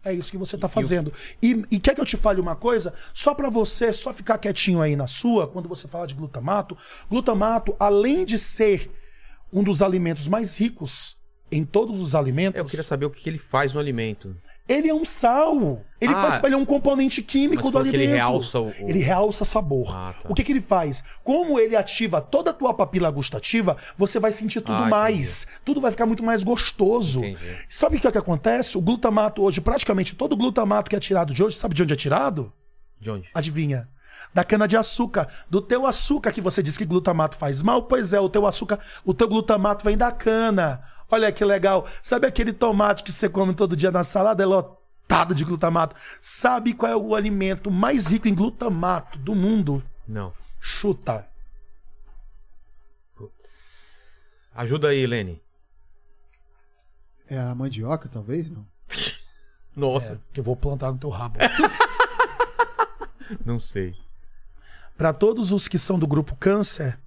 É 0.05 0.13
isso 0.13 0.31
que 0.31 0.37
você 0.37 0.55
está 0.55 0.67
fazendo. 0.67 1.13
E, 1.41 1.63
e, 1.71 1.79
quer 1.79 1.95
que 1.95 2.01
eu 2.01 2.05
te 2.05 2.17
fale 2.17 2.41
uma 2.41 2.55
coisa? 2.55 2.93
Só 3.13 3.33
para 3.33 3.49
você 3.49 3.93
só 3.93 4.13
ficar 4.13 4.37
quietinho 4.37 4.81
aí 4.81 4.95
na 4.95 5.07
sua, 5.07 5.47
quando 5.47 5.69
você 5.69 5.87
fala 5.87 6.05
de 6.05 6.13
glutamato, 6.13 6.77
glutamato, 7.09 7.75
além 7.79 8.25
de 8.25 8.37
ser 8.37 8.91
um 9.51 9.63
dos 9.63 9.81
alimentos 9.81 10.27
mais 10.27 10.57
ricos 10.59 11.15
em 11.51 11.63
todos 11.63 12.01
os 12.01 12.15
alimentos. 12.15 12.57
Eu 12.57 12.65
queria 12.65 12.83
saber 12.83 13.05
o 13.05 13.09
que 13.09 13.29
ele 13.29 13.37
faz 13.37 13.71
no 13.71 13.79
alimento. 13.79 14.35
Ele 14.67 14.87
é 14.87 14.93
um 14.93 15.03
sal. 15.03 15.81
Ele, 15.99 16.13
ah, 16.13 16.21
faz, 16.21 16.43
ele 16.43 16.55
é 16.55 16.57
um 16.57 16.65
componente 16.65 17.21
químico 17.21 17.69
do 17.69 17.77
alimento. 17.77 18.01
ele 18.01 18.07
realça 18.07 18.59
o... 18.59 18.73
Ele 18.77 18.99
realça 18.99 19.45
sabor. 19.45 19.93
Ah, 19.95 20.13
tá. 20.21 20.29
O 20.29 20.33
que, 20.33 20.43
que 20.43 20.51
ele 20.51 20.61
faz? 20.61 21.03
Como 21.23 21.59
ele 21.59 21.75
ativa 21.75 22.21
toda 22.21 22.51
a 22.51 22.53
tua 22.53 22.73
papila 22.73 23.09
gustativa, 23.11 23.77
você 23.97 24.19
vai 24.19 24.31
sentir 24.31 24.61
tudo 24.61 24.83
ah, 24.83 24.89
mais. 24.89 25.43
Entendi. 25.43 25.61
Tudo 25.65 25.81
vai 25.81 25.91
ficar 25.91 26.05
muito 26.05 26.23
mais 26.23 26.43
gostoso. 26.43 27.19
Entendi. 27.19 27.57
Sabe 27.69 27.97
o 27.97 27.99
que, 27.99 28.07
é 28.07 28.11
que 28.11 28.17
acontece? 28.17 28.77
O 28.77 28.81
glutamato 28.81 29.43
hoje, 29.43 29.61
praticamente 29.61 30.15
todo 30.15 30.33
o 30.33 30.37
glutamato 30.37 30.89
que 30.89 30.95
é 30.95 30.99
tirado 30.99 31.33
de 31.33 31.43
hoje, 31.43 31.57
sabe 31.57 31.75
de 31.75 31.83
onde 31.83 31.93
é 31.93 31.97
tirado? 31.97 32.51
De 32.99 33.09
onde? 33.09 33.29
Adivinha? 33.33 33.89
da 34.33 34.43
cana 34.43 34.67
de 34.67 34.75
açúcar, 34.75 35.27
do 35.49 35.61
teu 35.61 35.85
açúcar 35.85 36.31
que 36.31 36.41
você 36.41 36.63
diz 36.63 36.77
que 36.77 36.85
glutamato 36.85 37.37
faz 37.37 37.61
mal, 37.61 37.83
pois 37.83 38.13
é, 38.13 38.19
o 38.19 38.27
teu 38.27 38.47
açúcar, 38.47 38.79
o 39.05 39.13
teu 39.13 39.27
glutamato 39.27 39.83
vem 39.83 39.95
da 39.95 40.11
cana. 40.11 40.81
Olha 41.09 41.31
que 41.31 41.43
legal. 41.43 41.87
Sabe 42.01 42.27
aquele 42.27 42.53
tomate 42.53 43.03
que 43.03 43.11
você 43.11 43.29
come 43.29 43.53
todo 43.53 43.75
dia 43.75 43.91
na 43.91 44.03
salada? 44.03 44.43
É 44.43 44.45
lotado 44.45 45.35
de 45.35 45.45
glutamato. 45.45 45.95
Sabe 46.21 46.73
qual 46.73 46.91
é 46.91 46.95
o 46.95 47.15
alimento 47.15 47.69
mais 47.69 48.07
rico 48.07 48.27
em 48.27 48.35
glutamato 48.35 49.17
do 49.19 49.35
mundo? 49.35 49.83
Não. 50.07 50.33
Chuta. 50.59 51.27
Putz. 53.15 54.49
Ajuda 54.55 54.89
aí, 54.89 55.05
Lene. 55.05 55.41
É 57.29 57.39
a 57.39 57.55
mandioca, 57.55 58.09
talvez, 58.09 58.51
não? 58.51 58.65
Nossa. 59.75 60.13
É, 60.13 60.19
que 60.33 60.39
eu 60.39 60.43
vou 60.43 60.55
plantar 60.55 60.91
no 60.91 60.97
teu 60.97 61.09
rabo. 61.09 61.39
não 63.45 63.59
sei. 63.59 63.95
Para 64.97 65.11
todos 65.11 65.51
os 65.51 65.67
que 65.67 65.77
são 65.77 65.97
do 65.97 66.05
grupo 66.05 66.35
câncer, 66.35 66.99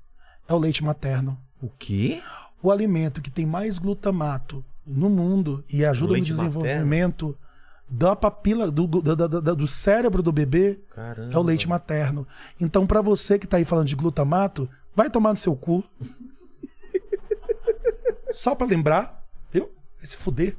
é 0.48 0.52
o 0.52 0.58
leite 0.58 0.82
materno. 0.82 1.40
O 1.62 1.68
quê? 1.68 2.22
O 2.62 2.70
alimento 2.70 3.20
que 3.20 3.30
tem 3.30 3.46
mais 3.46 3.78
glutamato 3.78 4.64
no 4.86 5.10
mundo 5.10 5.64
e 5.72 5.84
ajuda 5.84 6.16
no 6.16 6.20
desenvolvimento 6.20 7.26
materno. 7.26 7.46
da 7.88 8.14
papila 8.14 8.70
do, 8.70 8.86
do, 8.86 9.16
do, 9.16 9.56
do, 9.56 9.66
cérebro 9.66 10.22
do 10.22 10.32
bebê 10.32 10.78
Caramba. 10.90 11.34
é 11.34 11.38
o 11.38 11.42
leite 11.42 11.68
materno. 11.68 12.26
Então, 12.60 12.86
para 12.86 13.02
você 13.02 13.38
que 13.38 13.46
tá 13.46 13.56
aí 13.56 13.64
falando 13.64 13.88
de 13.88 13.96
glutamato, 13.96 14.68
vai 14.94 15.10
tomar 15.10 15.30
no 15.30 15.36
seu 15.36 15.56
cu. 15.56 15.82
Só 18.30 18.54
para 18.54 18.66
lembrar, 18.66 19.24
viu? 19.52 19.70
Vai 19.98 20.06
se 20.06 20.16
fuder, 20.16 20.56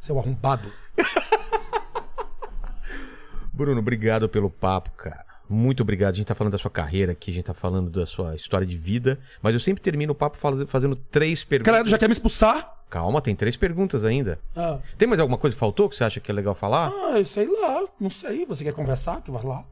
seu 0.00 0.18
arrombado. 0.18 0.70
Bruno, 3.52 3.80
obrigado 3.80 4.28
pelo 4.28 4.50
papo, 4.50 4.90
cara. 4.92 5.25
Muito 5.48 5.82
obrigado. 5.82 6.14
A 6.14 6.16
gente 6.16 6.26
tá 6.26 6.34
falando 6.34 6.52
da 6.52 6.58
sua 6.58 6.70
carreira 6.70 7.12
aqui, 7.12 7.30
a 7.30 7.34
gente 7.34 7.44
tá 7.44 7.54
falando 7.54 7.90
da 7.90 8.06
sua 8.06 8.34
história 8.34 8.66
de 8.66 8.76
vida. 8.76 9.18
Mas 9.40 9.54
eu 9.54 9.60
sempre 9.60 9.82
termino 9.82 10.12
o 10.12 10.14
papo 10.14 10.36
fazendo 10.66 10.96
três 10.96 11.44
perguntas. 11.44 11.72
Caralho, 11.72 11.88
já 11.88 11.98
quer 11.98 12.08
me 12.08 12.12
expulsar? 12.12 12.74
Calma, 12.88 13.20
tem 13.20 13.34
três 13.34 13.56
perguntas 13.56 14.04
ainda. 14.04 14.38
Ah. 14.56 14.78
Tem 14.96 15.08
mais 15.08 15.20
alguma 15.20 15.38
coisa 15.38 15.54
que 15.54 15.60
faltou 15.60 15.88
que 15.88 15.96
você 15.96 16.04
acha 16.04 16.20
que 16.20 16.30
é 16.30 16.34
legal 16.34 16.54
falar? 16.54 16.88
Ah, 16.88 17.24
sei 17.24 17.46
lá. 17.48 17.84
Não 17.98 18.10
sei. 18.10 18.46
Você 18.46 18.64
quer 18.64 18.72
conversar? 18.72 19.22
Que 19.22 19.30
vai 19.30 19.44
lá. 19.44 19.64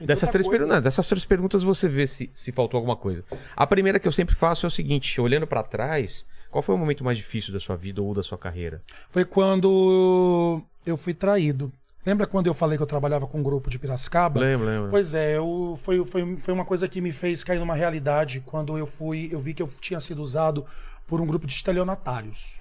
dessas 0.00 0.30
três, 0.30 0.46
perguntas, 0.46 0.82
dessas 0.82 1.06
três 1.08 1.24
perguntas 1.24 1.62
você 1.62 1.88
vê 1.88 2.06
se, 2.06 2.30
se 2.34 2.52
faltou 2.52 2.78
alguma 2.78 2.96
coisa. 2.96 3.24
A 3.56 3.66
primeira 3.66 3.98
que 3.98 4.06
eu 4.06 4.12
sempre 4.12 4.34
faço 4.34 4.66
é 4.66 4.68
o 4.68 4.70
seguinte: 4.70 5.20
olhando 5.20 5.46
para 5.46 5.62
trás, 5.62 6.26
qual 6.50 6.62
foi 6.62 6.74
o 6.74 6.78
momento 6.78 7.04
mais 7.04 7.16
difícil 7.16 7.52
da 7.52 7.60
sua 7.60 7.76
vida 7.76 8.02
ou 8.02 8.12
da 8.12 8.22
sua 8.22 8.36
carreira? 8.36 8.82
Foi 9.10 9.24
quando 9.24 10.62
eu 10.84 10.96
fui 10.96 11.14
traído. 11.14 11.72
Lembra 12.04 12.26
quando 12.26 12.46
eu 12.46 12.54
falei 12.54 12.78
que 12.78 12.82
eu 12.82 12.86
trabalhava 12.86 13.26
com 13.26 13.40
um 13.40 13.42
grupo 13.42 13.68
de 13.68 13.78
Piracicaba? 13.78 14.40
Lembro, 14.40 14.66
lembro. 14.66 14.90
Pois 14.90 15.14
é, 15.14 15.36
eu, 15.36 15.78
foi, 15.82 16.04
foi, 16.06 16.36
foi 16.36 16.54
uma 16.54 16.64
coisa 16.64 16.88
que 16.88 17.00
me 17.00 17.12
fez 17.12 17.44
cair 17.44 17.58
numa 17.58 17.74
realidade 17.74 18.40
quando 18.40 18.78
eu 18.78 18.86
fui, 18.86 19.28
eu 19.30 19.38
vi 19.38 19.52
que 19.52 19.62
eu 19.62 19.68
tinha 19.80 20.00
sido 20.00 20.22
usado 20.22 20.64
por 21.06 21.20
um 21.20 21.26
grupo 21.26 21.46
de 21.46 21.52
estelionatários. 21.52 22.60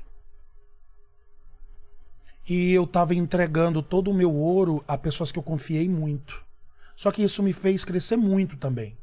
E 2.49 2.71
eu 2.71 2.83
estava 2.83 3.15
entregando 3.15 3.81
todo 3.81 4.11
o 4.11 4.13
meu 4.13 4.33
ouro 4.33 4.83
a 4.87 4.97
pessoas 4.97 5.31
que 5.31 5.39
eu 5.39 5.43
confiei 5.43 5.87
muito. 5.87 6.43
Só 6.95 7.11
que 7.11 7.23
isso 7.23 7.41
me 7.41 7.53
fez 7.53 7.85
crescer 7.85 8.17
muito 8.17 8.57
também. 8.57 8.97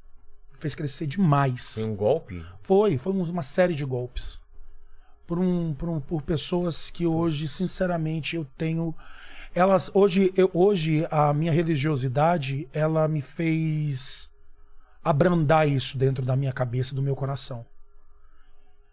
Me 0.52 0.58
fez 0.58 0.74
crescer 0.74 1.06
demais. 1.06 1.76
Foi 1.76 1.84
um 1.84 1.96
golpe? 1.96 2.44
Foi, 2.60 2.98
foi 2.98 3.12
uma 3.12 3.42
série 3.42 3.74
de 3.74 3.84
golpes. 3.84 4.40
Por, 5.26 5.38
um, 5.38 5.72
por, 5.72 5.88
um, 5.88 6.00
por 6.00 6.22
pessoas 6.22 6.90
que 6.90 7.06
hoje, 7.06 7.48
sinceramente, 7.48 8.36
eu 8.36 8.44
tenho 8.56 8.94
elas 9.57 9.91
hoje 9.95 10.31
eu, 10.37 10.51
hoje 10.53 11.09
a 11.11 11.33
minha 11.33 11.51
religiosidade 11.51 12.69
ela 12.74 13.09
me 13.09 13.23
fez 13.23 14.28
abrandar 15.03 15.66
isso 15.66 15.97
dentro 15.97 16.23
da 16.23 16.37
minha 16.37 16.53
cabeça 16.53 16.95
do 16.95 17.01
meu 17.01 17.16
coração. 17.16 17.65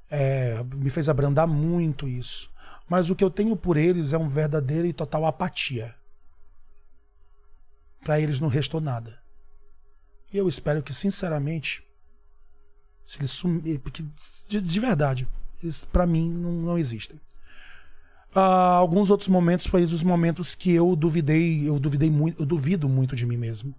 É, 0.10 0.64
me 0.64 0.90
fez 0.90 1.10
abrandar 1.10 1.48
muito 1.48 2.08
isso. 2.08 2.50
Mas 2.88 3.10
o 3.10 3.16
que 3.16 3.24
eu 3.24 3.30
tenho 3.30 3.58
por 3.58 3.76
eles 3.76 4.14
é 4.14 4.18
um 4.18 4.28
verdadeiro 4.30 4.88
e 4.88 4.94
total 4.94 5.26
apatia. 5.26 5.94
Para 8.02 8.22
eles 8.22 8.40
não 8.40 8.48
restou 8.48 8.80
nada. 8.80 9.22
E 10.32 10.38
eu 10.38 10.48
espero 10.48 10.82
que 10.82 10.94
sinceramente 10.94 11.86
se 13.06 13.20
eles 13.20 13.32
sumir 13.32 13.80
porque 13.80 14.02
de, 14.48 14.62
de 14.62 14.80
verdade 14.80 15.28
eles 15.62 15.84
para 15.84 16.08
mim 16.08 16.32
não, 16.32 16.54
não 16.54 16.78
existem 16.78 17.20
Uh, 18.36 18.40
alguns 18.40 19.12
outros 19.12 19.30
momentos 19.30 19.68
foi 19.68 19.84
os 19.84 20.04
momentos 20.04 20.56
que 20.56 20.72
eu 20.72 20.96
duvidei, 20.96 21.68
eu 21.68 21.78
duvidei 21.80 22.10
muito, 22.10 22.42
eu 22.42 22.46
duvido 22.48 22.90
muito 22.90 23.16
de 23.16 23.26
mim 23.28 23.38
mesmo. 23.38 23.76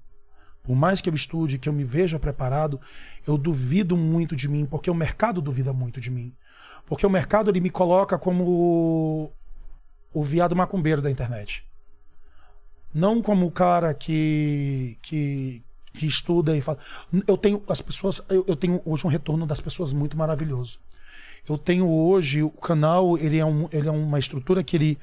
por 0.62 0.74
mais 0.74 1.00
que 1.00 1.10
eu 1.10 1.14
estude, 1.14 1.58
que 1.58 1.68
eu 1.68 1.72
me 1.72 1.84
veja 1.84 2.18
preparado, 2.18 2.80
eu 3.26 3.36
duvido 3.36 3.96
muito 3.96 4.34
de 4.34 4.48
mim, 4.48 4.64
porque 4.64 4.90
o 4.90 4.94
mercado 4.94 5.42
duvida 5.42 5.72
muito 5.72 6.00
de 6.00 6.10
mim. 6.10 6.32
Porque 6.86 7.06
o 7.06 7.10
mercado 7.10 7.50
ele 7.50 7.60
me 7.60 7.68
coloca 7.68 8.18
como 8.18 8.44
o, 8.44 9.32
o 10.12 10.24
viado 10.24 10.56
macumbeiro 10.56 11.02
da 11.02 11.10
internet. 11.10 11.66
Não 12.94 13.20
como 13.20 13.46
o 13.46 13.50
cara 13.50 13.92
que, 13.92 14.96
que, 15.02 15.62
que 15.92 16.06
estuda 16.06 16.56
e 16.56 16.60
fala. 16.60 16.78
Eu 17.26 17.36
tenho 17.36 17.62
as 17.68 17.80
pessoas, 17.80 18.22
eu, 18.28 18.44
eu 18.46 18.56
tenho 18.56 18.80
hoje 18.84 19.06
um 19.06 19.10
retorno 19.10 19.46
das 19.46 19.60
pessoas 19.60 19.92
muito 19.92 20.16
maravilhoso. 20.16 20.78
Eu 21.48 21.58
tenho 21.58 21.88
hoje 21.88 22.42
o 22.42 22.50
canal, 22.50 23.18
ele 23.18 23.38
é, 23.38 23.44
um, 23.44 23.68
ele 23.70 23.88
é 23.88 23.90
uma 23.90 24.18
estrutura 24.18 24.62
que 24.64 24.76
ele 24.76 24.98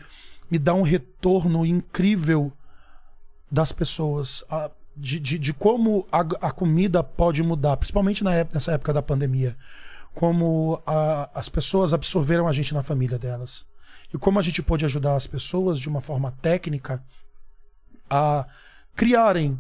me 0.50 0.58
dá 0.58 0.74
um 0.74 0.82
retorno 0.82 1.66
incrível 1.66 2.52
das 3.50 3.72
pessoas. 3.72 4.44
A, 4.50 4.72
de, 4.95 5.20
de, 5.20 5.38
de, 5.38 5.53
como 5.53 6.08
a, 6.11 6.20
a, 6.20 6.52
comida 6.52 7.03
pode 7.03 7.42
mudar, 7.44 7.78
principalmente 7.78 8.24
na 8.24 8.34
época, 8.34 8.56
nessa 8.56 8.74
época 8.74 8.94
da 8.94 9.02
pandemia. 9.02 9.56
Como 10.14 10.82
a, 10.86 11.30
as 11.34 11.48
pessoas 11.48 11.94
absorveram 11.94 12.48
a 12.48 12.52
gente 12.52 12.74
na 12.74 12.84
família 12.84 13.18
delas. 13.18 13.66
E 14.14 14.18
como 14.18 14.40
a 14.40 14.42
gente 14.42 14.61
pode 14.61 14.84
ajudar 14.84 15.16
as 15.16 15.28
pessoas 15.28 15.80
de 15.80 15.88
uma 15.88 16.02
forma 16.02 16.32
técnica 16.42 17.02
a 18.10 18.45
criarem 18.95 19.58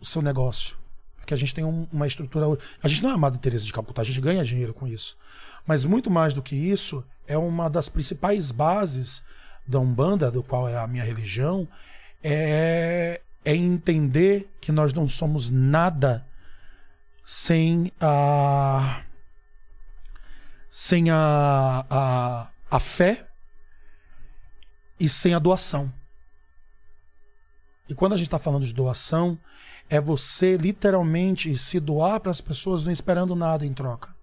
o 0.00 0.04
seu 0.04 0.20
negócio. 0.20 0.76
Porque 1.16 1.32
a 1.32 1.36
gente 1.36 1.54
tem 1.54 1.64
um, 1.64 1.86
uma 1.90 2.06
estrutura. 2.06 2.46
A 2.82 2.88
gente 2.88 3.02
não 3.02 3.10
é 3.10 3.14
a 3.14 3.18
Madre 3.18 3.38
Teresa 3.38 3.64
de 3.64 3.72
Calcutá, 3.72 4.02
a 4.02 4.04
gente 4.04 4.20
ganha 4.20 4.44
dinheiro 4.44 4.74
com 4.74 4.86
isso. 4.86 5.16
Mas 5.66 5.84
muito 5.84 6.10
mais 6.10 6.32
do 6.32 6.42
que 6.42 6.54
isso, 6.54 7.04
é 7.26 7.36
uma 7.36 7.68
das 7.68 7.88
principais 7.88 8.52
bases 8.52 9.22
da 9.66 9.80
Umbanda, 9.80 10.30
do 10.30 10.42
qual 10.42 10.68
é 10.68 10.76
a 10.76 10.86
minha 10.86 11.02
religião, 11.02 11.68
é, 12.22 13.20
é 13.44 13.54
entender 13.54 14.48
que 14.60 14.70
nós 14.70 14.94
não 14.94 15.08
somos 15.08 15.50
nada 15.50 16.26
sem 17.24 17.92
a 18.00 19.02
sem 20.70 21.10
a, 21.10 21.86
a, 21.88 22.50
a 22.70 22.78
fé 22.78 23.26
e 25.00 25.08
sem 25.08 25.34
a 25.34 25.38
doação. 25.38 25.92
E 27.88 27.94
quando 27.94 28.12
a 28.12 28.16
gente 28.16 28.26
está 28.26 28.38
falando 28.38 28.64
de 28.64 28.74
doação, 28.74 29.38
é 29.88 30.00
você 30.00 30.56
literalmente 30.56 31.56
se 31.56 31.80
doar 31.80 32.20
para 32.20 32.30
as 32.30 32.40
pessoas 32.40 32.84
não 32.84 32.92
esperando 32.92 33.34
nada 33.34 33.64
em 33.64 33.72
troca. 33.72 34.15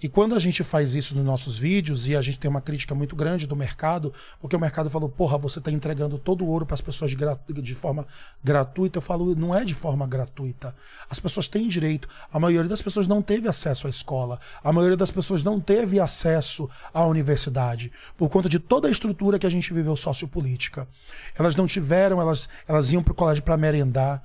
E 0.00 0.08
quando 0.08 0.34
a 0.36 0.38
gente 0.38 0.62
faz 0.62 0.94
isso 0.94 1.16
nos 1.16 1.24
nossos 1.24 1.58
vídeos 1.58 2.06
e 2.06 2.14
a 2.14 2.22
gente 2.22 2.38
tem 2.38 2.48
uma 2.48 2.60
crítica 2.60 2.94
muito 2.94 3.16
grande 3.16 3.48
do 3.48 3.56
mercado, 3.56 4.12
porque 4.40 4.54
o 4.54 4.60
mercado 4.60 4.88
falou, 4.88 5.08
porra, 5.08 5.36
você 5.36 5.58
está 5.58 5.72
entregando 5.72 6.16
todo 6.18 6.44
o 6.44 6.48
ouro 6.48 6.64
para 6.64 6.74
as 6.74 6.80
pessoas 6.80 7.10
de, 7.10 7.16
de, 7.62 7.74
forma 7.74 8.06
gratuita, 8.42 8.98
eu 8.98 9.02
falo, 9.02 9.34
não 9.34 9.52
é 9.52 9.64
de 9.64 9.74
forma 9.74 10.06
gratuita. 10.06 10.74
As 11.10 11.18
pessoas 11.18 11.48
têm 11.48 11.66
direito. 11.66 12.08
A 12.32 12.38
maioria 12.38 12.68
das 12.68 12.80
pessoas 12.80 13.08
não 13.08 13.20
teve 13.20 13.48
acesso 13.48 13.88
à 13.88 13.90
escola. 13.90 14.38
A 14.62 14.72
maioria 14.72 14.96
das 14.96 15.10
pessoas 15.10 15.42
não 15.42 15.58
teve 15.58 15.98
acesso 15.98 16.70
à 16.94 17.04
universidade, 17.04 17.90
por 18.16 18.28
conta 18.28 18.48
de 18.48 18.60
toda 18.60 18.86
a 18.86 18.90
estrutura 18.90 19.38
que 19.38 19.46
a 19.46 19.50
gente 19.50 19.74
viveu 19.74 19.96
sociopolítica. 19.96 20.86
Elas 21.36 21.56
não 21.56 21.66
tiveram, 21.66 22.20
elas, 22.20 22.48
elas 22.68 22.92
iam 22.92 23.02
para 23.02 23.12
o 23.12 23.16
colégio 23.16 23.42
para 23.42 23.56
merendar 23.56 24.22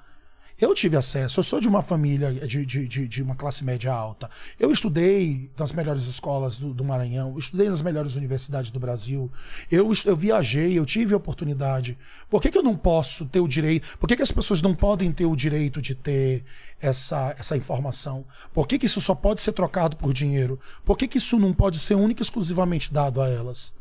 eu 0.59 0.73
tive 0.73 0.95
acesso, 0.95 1.39
eu 1.39 1.43
sou 1.43 1.59
de 1.59 1.67
uma 1.67 1.81
família 1.81 2.31
de, 2.47 2.65
de, 2.65 2.87
de, 2.87 3.07
de 3.07 3.23
uma 3.23 3.35
classe 3.35 3.63
média 3.63 3.91
alta. 3.91 4.29
Eu 4.59 4.71
estudei 4.71 5.49
nas 5.57 5.71
melhores 5.71 6.05
escolas 6.05 6.57
do, 6.57 6.73
do 6.73 6.83
Maranhão, 6.83 7.37
estudei 7.39 7.67
nas 7.69 7.81
melhores 7.81 8.15
universidades 8.15 8.69
do 8.69 8.79
Brasil. 8.79 9.31
Eu, 9.71 9.91
eu 10.05 10.15
viajei, 10.15 10.77
eu 10.77 10.85
tive 10.85 11.15
oportunidade. 11.15 11.97
Por 12.29 12.41
que, 12.41 12.51
que 12.51 12.57
eu 12.57 12.63
não 12.63 12.77
posso 12.77 13.25
ter 13.25 13.39
o 13.39 13.47
direito? 13.47 13.97
Por 13.97 14.07
que, 14.07 14.15
que 14.15 14.21
as 14.21 14.31
pessoas 14.31 14.61
não 14.61 14.75
podem 14.75 15.11
ter 15.11 15.25
o 15.25 15.35
direito 15.35 15.81
de 15.81 15.95
ter 15.95 16.43
essa, 16.79 17.35
essa 17.37 17.57
informação? 17.57 18.23
Por 18.53 18.67
que, 18.67 18.77
que 18.77 18.85
isso 18.85 19.01
só 19.01 19.15
pode 19.15 19.41
ser 19.41 19.53
trocado 19.53 19.97
por 19.97 20.13
dinheiro? 20.13 20.59
Por 20.85 20.97
que, 20.97 21.07
que 21.07 21.17
isso 21.17 21.39
não 21.39 21.51
pode 21.51 21.79
ser 21.79 21.95
única 21.95 22.21
e 22.21 22.23
exclusivamente 22.23 22.93
dado 22.93 23.21
a 23.21 23.27
elas? 23.27 23.73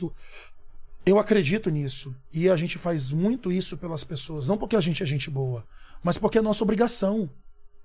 Eu, 0.00 0.12
eu 1.06 1.18
acredito 1.18 1.70
nisso. 1.70 2.14
E 2.30 2.50
a 2.50 2.56
gente 2.56 2.76
faz 2.78 3.10
muito 3.10 3.50
isso 3.50 3.78
pelas 3.78 4.04
pessoas. 4.04 4.46
Não 4.46 4.58
porque 4.58 4.76
a 4.76 4.80
gente 4.82 5.02
é 5.02 5.06
gente 5.06 5.30
boa 5.30 5.66
mas 6.02 6.18
porque 6.18 6.38
é 6.38 6.42
nossa 6.42 6.62
obrigação. 6.64 7.28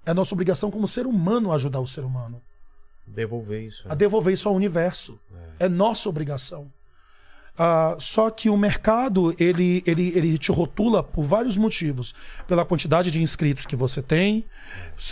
É 0.06 0.14
nossa 0.14 0.34
obrigação 0.34 0.70
como 0.70 0.88
ser 0.88 1.08
humano 1.08 1.52
ajudar 1.52 1.80
o 1.80 1.88
ser 1.88 2.02
humano. 2.02 2.42
Devolver 3.08 3.64
isso. 3.64 3.86
Né? 3.86 3.92
A 3.92 3.96
devolver 3.96 4.34
isso 4.34 4.48
ao 4.48 4.56
universo. 4.56 5.20
É, 5.60 5.66
é 5.66 5.70
nossa 5.70 6.08
obrigação. 6.10 6.72
Uh, 7.56 8.00
só 8.02 8.30
que 8.30 8.50
o 8.50 8.58
mercado 8.58 9.34
ele, 9.40 9.82
ele, 9.88 10.10
ele 10.10 10.38
te 10.38 10.52
rotula 10.52 11.02
por 11.02 11.24
vários 11.24 11.58
motivos. 11.58 12.14
Pela 12.48 12.66
quantidade 12.66 13.10
de 13.10 13.22
inscritos 13.22 13.66
que 13.66 13.76
você 13.76 14.02
tem, 14.02 14.46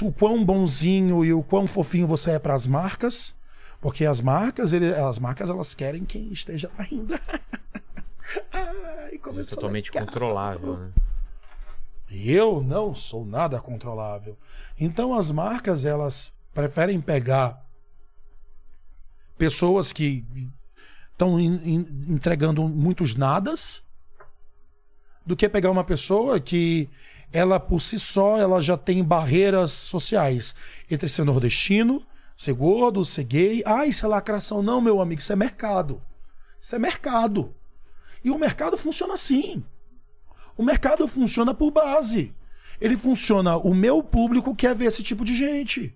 o 0.01 0.11
quão 0.11 0.43
bonzinho 0.43 1.23
e 1.23 1.33
o 1.33 1.41
quão 1.41 1.67
fofinho 1.67 2.05
você 2.05 2.31
é 2.31 2.39
para 2.39 2.53
as 2.53 2.67
marcas. 2.67 3.35
Porque 3.79 4.05
as 4.05 4.21
marcas, 4.21 4.73
ele, 4.73 4.93
as 4.93 5.19
marcas 5.19 5.49
elas 5.49 5.73
querem 5.73 6.05
quem 6.05 6.31
esteja 6.31 6.69
ainda. 6.77 7.19
Ai, 8.51 9.15
é 9.15 9.43
totalmente 9.43 9.91
controlável, 9.91 10.77
né? 10.77 10.91
Eu 12.13 12.61
não 12.61 12.93
sou 12.93 13.25
nada 13.25 13.59
controlável. 13.59 14.37
Então 14.79 15.13
as 15.13 15.31
marcas 15.31 15.85
elas 15.85 16.31
preferem 16.53 17.01
pegar 17.01 17.65
pessoas 19.37 19.91
que 19.91 20.23
estão 21.11 21.39
entregando 21.39 22.67
muitos 22.67 23.15
nadas 23.15 23.83
do 25.25 25.35
que 25.35 25.49
pegar 25.49 25.71
uma 25.71 25.83
pessoa 25.83 26.39
que 26.39 26.89
ela 27.31 27.59
por 27.59 27.81
si 27.81 27.97
só 27.97 28.37
ela 28.37 28.61
já 28.61 28.77
tem 28.77 29.03
barreiras 29.03 29.71
sociais 29.71 30.53
entre 30.89 31.09
ser 31.09 31.23
nordestino, 31.23 32.05
ser 32.37 32.53
gordo, 32.53 33.03
ser 33.03 33.23
gay. 33.23 33.63
Ah, 33.65 33.87
isso 33.87 34.05
é 34.05 34.09
lacração. 34.09 34.61
Não, 34.61 34.79
meu 34.79 35.01
amigo, 35.01 35.19
isso 35.19 35.33
é 35.33 35.35
mercado. 35.35 36.01
Isso 36.61 36.75
é 36.75 36.79
mercado. 36.79 37.55
E 38.23 38.29
o 38.29 38.37
mercado 38.37 38.77
funciona 38.77 39.15
assim. 39.15 39.63
O 40.57 40.63
mercado 40.63 41.07
funciona 41.07 41.53
por 41.53 41.71
base. 41.71 42.35
Ele 42.79 42.97
funciona, 42.97 43.57
o 43.57 43.73
meu 43.73 44.03
público 44.03 44.55
quer 44.55 44.75
ver 44.75 44.85
esse 44.85 45.03
tipo 45.03 45.23
de 45.23 45.33
gente. 45.33 45.95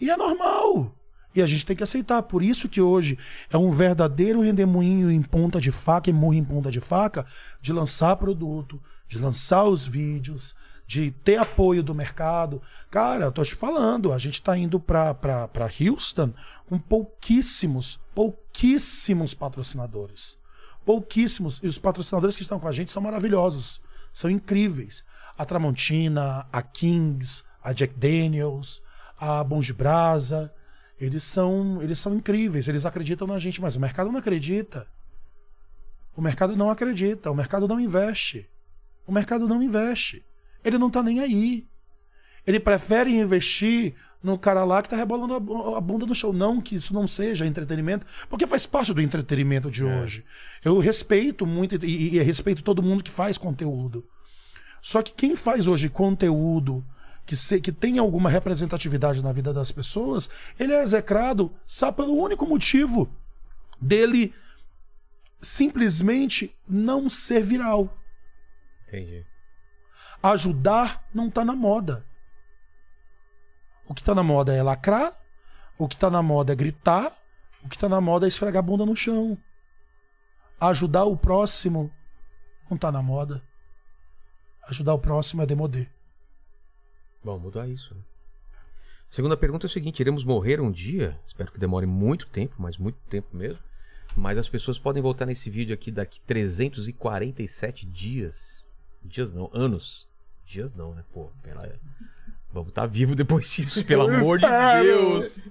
E 0.00 0.10
é 0.10 0.16
normal. 0.16 0.94
E 1.34 1.40
a 1.40 1.46
gente 1.46 1.64
tem 1.64 1.76
que 1.76 1.82
aceitar. 1.82 2.22
Por 2.22 2.42
isso 2.42 2.68
que 2.68 2.80
hoje 2.80 3.18
é 3.50 3.56
um 3.56 3.70
verdadeiro 3.70 4.40
rendemoinho 4.40 5.10
em 5.10 5.22
ponta 5.22 5.60
de 5.60 5.70
faca 5.70 6.10
e 6.10 6.12
morro 6.12 6.34
em 6.34 6.44
ponta 6.44 6.70
de 6.70 6.80
faca 6.80 7.24
de 7.60 7.72
lançar 7.72 8.16
produto, 8.16 8.82
de 9.08 9.18
lançar 9.18 9.64
os 9.64 9.86
vídeos, 9.86 10.54
de 10.86 11.10
ter 11.10 11.38
apoio 11.38 11.82
do 11.82 11.94
mercado. 11.94 12.60
Cara, 12.90 13.24
eu 13.24 13.32
tô 13.32 13.42
te 13.44 13.54
falando, 13.54 14.12
a 14.12 14.18
gente 14.18 14.34
está 14.34 14.56
indo 14.58 14.78
para 14.78 15.48
Houston 15.80 16.34
com 16.66 16.78
pouquíssimos, 16.78 17.98
pouquíssimos 18.14 19.32
patrocinadores. 19.32 20.41
Pouquíssimos. 20.84 21.60
E 21.62 21.66
os 21.66 21.78
patrocinadores 21.78 22.36
que 22.36 22.42
estão 22.42 22.58
com 22.58 22.68
a 22.68 22.72
gente 22.72 22.90
são 22.90 23.02
maravilhosos. 23.02 23.80
São 24.12 24.30
incríveis. 24.30 25.04
A 25.36 25.44
Tramontina, 25.44 26.46
a 26.52 26.62
Kings, 26.62 27.44
a 27.62 27.72
Jack 27.72 27.94
Daniels, 27.94 28.82
a 29.18 29.42
Bom 29.42 29.60
de 29.60 29.72
Brasa. 29.72 30.52
Eles 31.00 31.22
são, 31.22 31.82
eles 31.82 31.98
são 31.98 32.14
incríveis. 32.14 32.68
Eles 32.68 32.84
acreditam 32.84 33.26
na 33.26 33.38
gente, 33.38 33.60
mas 33.60 33.76
o 33.76 33.80
mercado 33.80 34.10
não 34.10 34.18
acredita. 34.18 34.86
O 36.14 36.20
mercado 36.20 36.56
não 36.56 36.70
acredita. 36.70 37.30
O 37.30 37.34
mercado 37.34 37.66
não 37.66 37.80
investe. 37.80 38.48
O 39.06 39.12
mercado 39.12 39.48
não 39.48 39.62
investe. 39.62 40.24
Ele 40.64 40.78
não 40.78 40.88
está 40.88 41.02
nem 41.02 41.20
aí. 41.20 41.66
Ele 42.46 42.58
prefere 42.58 43.10
investir 43.10 43.94
no 44.22 44.38
cara 44.38 44.64
lá 44.64 44.82
que 44.82 44.88
tá 44.88 44.96
rebolando 44.96 45.34
a 45.74 45.80
bunda 45.80 46.06
no 46.06 46.14
show. 46.14 46.32
Não 46.32 46.60
que 46.60 46.76
isso 46.76 46.94
não 46.94 47.06
seja 47.06 47.46
entretenimento, 47.46 48.06
porque 48.28 48.46
faz 48.46 48.66
parte 48.66 48.92
do 48.94 49.00
entretenimento 49.00 49.70
de 49.70 49.82
é. 49.82 50.02
hoje. 50.02 50.24
Eu 50.64 50.78
respeito 50.78 51.46
muito 51.46 51.84
e, 51.84 52.16
e, 52.16 52.22
respeito 52.22 52.62
todo 52.62 52.82
mundo 52.82 53.02
que 53.02 53.10
faz 53.10 53.36
conteúdo. 53.36 54.06
Só 54.80 55.02
que 55.02 55.12
quem 55.12 55.36
faz 55.36 55.66
hoje 55.66 55.88
conteúdo 55.88 56.84
que, 57.24 57.36
se, 57.36 57.60
que 57.60 57.70
tem 57.70 57.98
alguma 57.98 58.28
representatividade 58.28 59.22
na 59.22 59.32
vida 59.32 59.52
das 59.52 59.70
pessoas, 59.70 60.28
ele 60.58 60.72
é 60.72 60.82
execrado 60.82 61.52
só 61.66 61.92
pelo 61.92 62.16
único 62.16 62.46
motivo 62.46 63.12
dele 63.80 64.34
simplesmente 65.40 66.54
não 66.68 67.08
ser 67.08 67.42
viral. 67.42 67.96
Entendi. 68.86 69.24
Ajudar 70.22 71.04
não 71.12 71.28
tá 71.28 71.44
na 71.44 71.54
moda. 71.54 72.04
O 73.86 73.94
que 73.94 74.00
está 74.00 74.14
na 74.14 74.22
moda 74.22 74.54
é 74.54 74.62
lacrar, 74.62 75.16
o 75.78 75.88
que 75.88 75.94
está 75.94 76.10
na 76.10 76.22
moda 76.22 76.52
é 76.52 76.56
gritar, 76.56 77.16
o 77.62 77.68
que 77.68 77.76
está 77.76 77.88
na 77.88 78.00
moda 78.00 78.26
é 78.26 78.28
esfregar 78.28 78.60
a 78.60 78.66
bunda 78.66 78.86
no 78.86 78.96
chão. 78.96 79.36
Ajudar 80.60 81.04
o 81.04 81.16
próximo 81.16 81.92
não 82.68 82.76
está 82.76 82.92
na 82.92 83.02
moda. 83.02 83.42
Ajudar 84.68 84.94
o 84.94 84.98
próximo 84.98 85.42
é 85.42 85.46
demodê. 85.46 85.88
Vamos 87.22 87.42
mudar 87.42 87.68
isso. 87.68 87.94
Né? 87.94 88.00
Segunda 89.10 89.36
pergunta 89.36 89.66
é 89.66 89.68
o 89.68 89.70
seguinte: 89.70 90.00
iremos 90.00 90.24
morrer 90.24 90.60
um 90.60 90.70
dia? 90.70 91.20
Espero 91.26 91.50
que 91.50 91.58
demore 91.58 91.86
muito 91.86 92.26
tempo, 92.28 92.54
mas 92.58 92.78
muito 92.78 92.98
tempo 93.08 93.36
mesmo. 93.36 93.62
Mas 94.16 94.38
as 94.38 94.48
pessoas 94.48 94.78
podem 94.78 95.02
voltar 95.02 95.26
nesse 95.26 95.50
vídeo 95.50 95.74
aqui 95.74 95.90
daqui 95.90 96.20
347 96.20 97.86
dias. 97.86 98.72
Dias 99.04 99.32
não, 99.32 99.50
anos 99.52 100.08
dias 100.52 100.74
não, 100.74 100.94
né? 100.94 101.04
Pô, 101.12 101.30
pera 101.42 101.78
Vamos 102.52 102.68
estar 102.68 102.82
tá 102.82 102.86
vivo 102.86 103.14
depois 103.14 103.48
disso, 103.48 103.84
pelo 103.86 104.08
amor 104.08 104.38
de 104.38 104.46
Deus. 104.82 105.48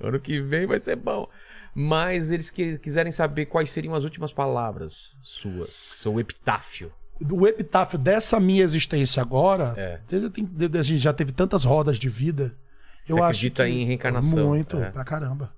Ano 0.00 0.18
que 0.18 0.40
vem 0.40 0.66
vai 0.66 0.80
ser 0.80 0.96
bom. 0.96 1.28
Mas 1.74 2.30
eles 2.30 2.50
que, 2.50 2.76
quiserem 2.78 3.12
saber 3.12 3.46
quais 3.46 3.70
seriam 3.70 3.94
as 3.94 4.02
últimas 4.04 4.32
palavras 4.32 5.12
suas, 5.22 5.74
seu 5.74 6.18
epitáfio. 6.18 6.92
O 7.32 7.46
epitáfio 7.46 7.98
dessa 7.98 8.40
minha 8.40 8.62
existência 8.64 9.20
agora, 9.22 9.74
É. 9.76 10.00
tem- 10.06 10.20
a 10.78 10.82
gente 10.82 10.98
já 10.98 11.12
teve 11.12 11.30
tantas 11.32 11.64
rodas 11.64 11.98
de 11.98 12.08
vida. 12.08 12.56
Eu 13.08 13.16
Você 13.16 13.20
acho 13.22 13.24
acredita 13.30 13.64
que- 13.64 13.70
em 13.70 13.84
reencarnação, 13.84 14.48
Muito, 14.48 14.76
é. 14.76 14.90
pra 14.90 15.04
caramba. 15.04 15.52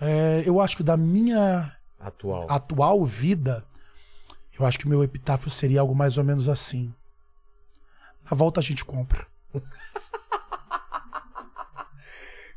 É, 0.00 0.42
eu 0.46 0.60
acho 0.60 0.76
que 0.76 0.82
da 0.82 0.96
minha 0.96 1.72
Atual. 1.98 2.46
atual 2.48 3.04
vida, 3.04 3.64
eu 4.58 4.64
acho 4.64 4.78
que 4.78 4.86
o 4.86 4.88
meu 4.88 5.02
epitáfio 5.02 5.50
seria 5.50 5.80
algo 5.80 5.94
mais 5.94 6.16
ou 6.18 6.24
menos 6.24 6.48
assim. 6.48 6.92
Na 8.30 8.36
volta 8.36 8.60
a 8.60 8.62
gente 8.62 8.84
compra. 8.84 9.26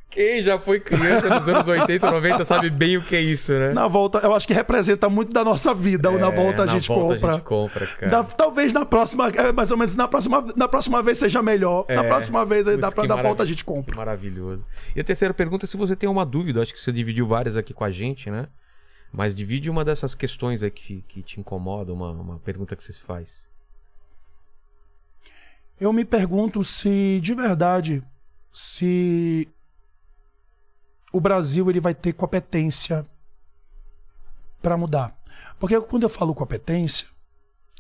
Quem 0.10 0.44
já 0.44 0.60
foi 0.60 0.78
criança 0.82 1.30
nos 1.30 1.48
anos 1.48 1.66
80, 1.70 2.12
90 2.12 2.44
sabe 2.44 2.70
bem 2.70 2.98
o 2.98 3.02
que 3.02 3.16
é 3.16 3.22
isso, 3.22 3.54
né? 3.54 3.72
Na 3.72 3.88
volta, 3.88 4.18
eu 4.18 4.34
acho 4.36 4.46
que 4.46 4.54
representa 4.54 5.08
muito 5.10 5.32
da 5.32 5.42
nossa 5.42 5.74
vida. 5.74 6.12
o 6.12 6.20
na 6.20 6.28
É, 6.28 6.36
volta 6.36 6.64
a 6.64 6.66
na 6.66 6.72
gente 6.74 6.90
volta 6.90 7.14
compra. 7.16 7.30
A 7.30 7.34
gente 7.36 7.44
compra, 7.46 7.88
cara. 7.88 8.12
Da- 8.12 8.24
talvez 8.26 8.74
na 8.74 8.86
próxima, 8.86 9.30
é, 9.30 9.54
mais 9.54 9.72
ou 9.72 9.78
menos 9.78 9.96
na 9.96 10.10
próxima, 10.10 10.46
na 10.54 10.68
próxima 10.68 11.02
vez 11.02 11.18
seja 11.18 11.42
melhor. 11.42 11.86
na 11.88 12.04
É. 12.04 12.08
próxima 12.10 12.46
vez 12.46 12.68
aí 12.68 12.76
dá 12.76 12.92
pra 12.92 13.06
dar 13.06 13.22
volta 13.22 13.44
a 13.44 13.46
gente 13.46 13.64
compra. 13.64 13.92
Que 13.94 13.98
maravilhoso. 13.98 14.66
E 14.94 15.00
a 15.00 15.04
terceira 15.04 15.34
pergunta 15.34 15.66
é 15.66 15.68
se 15.68 15.78
você 15.78 15.96
tem 15.96 16.10
uma 16.10 16.26
dúvida. 16.26 16.62
Acho 16.62 16.74
que 16.74 16.80
você 16.82 16.92
dividiu 16.92 17.26
várias 17.26 17.56
aqui 17.56 17.74
com 17.74 17.86
a 17.86 17.92
gente, 17.92 18.30
né? 18.30 18.48
Mas 19.14 19.34
divide 19.34 19.70
uma 19.70 19.86
dessas 19.86 20.14
questões 20.14 20.62
aí 20.62 20.72
que, 20.72 21.06
que 21.08 21.24
te 21.24 21.40
incomoda, 21.40 21.94
uma, 21.94 22.12
uma 22.12 22.40
pergunta 22.40 22.76
que 22.76 22.84
você 22.84 22.92
se 22.92 23.02
faz. 23.02 23.46
Eu 25.82 25.92
me 25.92 26.06
pergunto 26.06 26.64
se 26.64 27.20
de 27.22 27.34
verdade 27.34 28.04
se 28.54 29.50
o 31.12 31.20
Brasil 31.20 31.68
ele 31.72 31.80
vai 31.80 31.96
ter 31.96 32.14
competência 32.14 33.04
para 34.62 34.78
mudar. 34.78 35.20
Porque 35.60 35.82
quando 35.82 36.04
eu 36.04 36.10
falo 36.10 36.36
competência, 36.36 37.08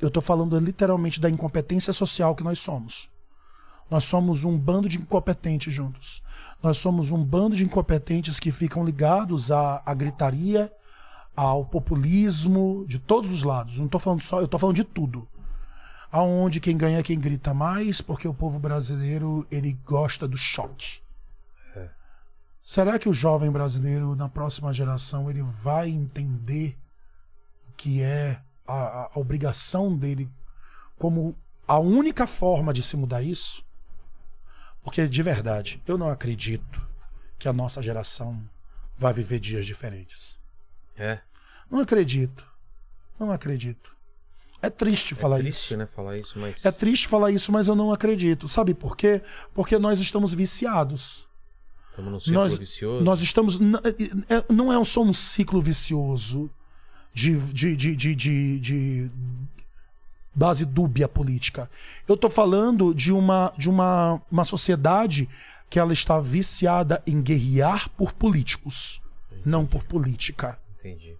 eu 0.01 0.07
estou 0.07 0.19
falando 0.19 0.57
literalmente 0.57 1.21
da 1.21 1.29
incompetência 1.29 1.93
social 1.93 2.35
que 2.35 2.43
nós 2.43 2.57
somos. 2.57 3.07
Nós 3.87 4.03
somos 4.03 4.45
um 4.45 4.57
bando 4.57 4.89
de 4.89 4.97
incompetentes 4.97 5.71
juntos. 5.71 6.23
Nós 6.63 6.77
somos 6.77 7.11
um 7.11 7.23
bando 7.23 7.55
de 7.55 7.63
incompetentes 7.63 8.39
que 8.39 8.49
ficam 8.49 8.83
ligados 8.83 9.51
à, 9.51 9.79
à 9.85 9.93
gritaria, 9.93 10.73
ao 11.35 11.63
populismo 11.65 12.83
de 12.87 12.97
todos 12.97 13.31
os 13.31 13.43
lados. 13.43 13.77
Não 13.77 13.85
estou 13.85 14.01
falando 14.01 14.21
só, 14.21 14.39
eu 14.39 14.45
estou 14.45 14.59
falando 14.59 14.77
de 14.77 14.83
tudo 14.83 15.27
aonde 16.11 16.59
quem 16.59 16.75
ganha 16.77 16.99
é 16.99 17.03
quem 17.03 17.19
grita 17.19 17.53
mais, 17.53 18.01
porque 18.01 18.27
o 18.27 18.33
povo 18.33 18.59
brasileiro 18.59 19.45
ele 19.49 19.73
gosta 19.85 20.27
do 20.27 20.37
choque. 20.37 20.99
Será 22.63 22.99
que 22.99 23.09
o 23.09 23.13
jovem 23.13 23.51
brasileiro 23.51 24.15
na 24.15 24.29
próxima 24.29 24.71
geração 24.71 25.29
ele 25.29 25.41
vai 25.41 25.89
entender 25.89 26.77
o 27.67 27.71
que 27.73 28.01
é 28.03 28.41
a, 28.67 28.73
a- 28.73 29.11
a 29.15 29.19
obrigação 29.19 29.97
dele 29.97 30.29
como 30.97 31.35
a 31.67 31.79
única 31.79 32.27
forma 32.27 32.71
de 32.71 32.83
se 32.83 32.95
mudar 32.95 33.23
isso? 33.23 33.65
Porque 34.83 35.07
de 35.07 35.23
verdade, 35.23 35.81
eu 35.87 35.97
não 35.97 36.09
acredito 36.09 36.81
que 37.39 37.47
a 37.47 37.53
nossa 37.53 37.81
geração 37.81 38.41
vai 38.97 39.11
viver 39.11 39.39
dias 39.39 39.65
diferentes. 39.65 40.39
É. 40.95 41.19
Não 41.69 41.79
acredito. 41.79 42.45
Não 43.19 43.31
acredito. 43.31 43.95
É 44.61 44.69
triste 44.69 45.15
falar 45.15 45.37
é 45.37 45.39
isso. 45.39 45.59
triste, 45.59 45.75
né? 45.77 45.85
Falar 45.87 46.17
isso, 46.17 46.37
mas. 46.37 46.63
É 46.63 46.71
triste 46.71 47.07
falar 47.07 47.31
isso, 47.31 47.51
mas 47.51 47.67
eu 47.67 47.75
não 47.75 47.91
acredito. 47.91 48.47
Sabe 48.47 48.73
por 48.73 48.95
quê? 48.95 49.21
Porque 49.53 49.77
nós 49.79 49.99
estamos 49.99 50.33
viciados. 50.33 51.27
Estamos 51.89 52.11
num 52.11 52.19
círculo 52.19 52.43
Nós, 52.43 52.57
vicioso. 52.57 53.03
nós 53.03 53.21
estamos. 53.21 53.59
é- 54.29 54.53
Não 54.53 54.71
é 54.71 54.85
só 54.85 55.01
um 55.01 55.11
ciclo 55.13 55.59
vicioso 55.61 56.49
de, 57.13 57.35
de, 57.37 57.75
de, 57.75 57.95
de, 57.95 58.15
de- 58.15 58.59
de 58.59 59.11
base 60.33 60.65
dúbia 60.65 61.07
política. 61.07 61.69
Eu 62.07 62.15
estou 62.15 62.29
falando 62.29 62.93
de 62.93 63.11
uma, 63.11 63.51
de 63.57 63.69
uma, 63.69 64.21
uma 64.31 64.45
sociedade 64.45 65.27
que 65.69 65.79
ela 65.79 65.91
está 65.93 66.19
viciada 66.19 67.01
em 67.05 67.21
guerrear 67.21 67.89
por 67.97 68.13
políticos, 68.13 69.01
não 69.45 69.65
por 69.65 69.83
política. 69.83 70.59
Entendi. 70.79 71.17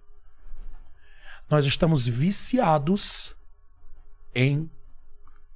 Nós 1.52 1.66
estamos 1.66 2.06
viciados 2.06 3.36
em 4.34 4.70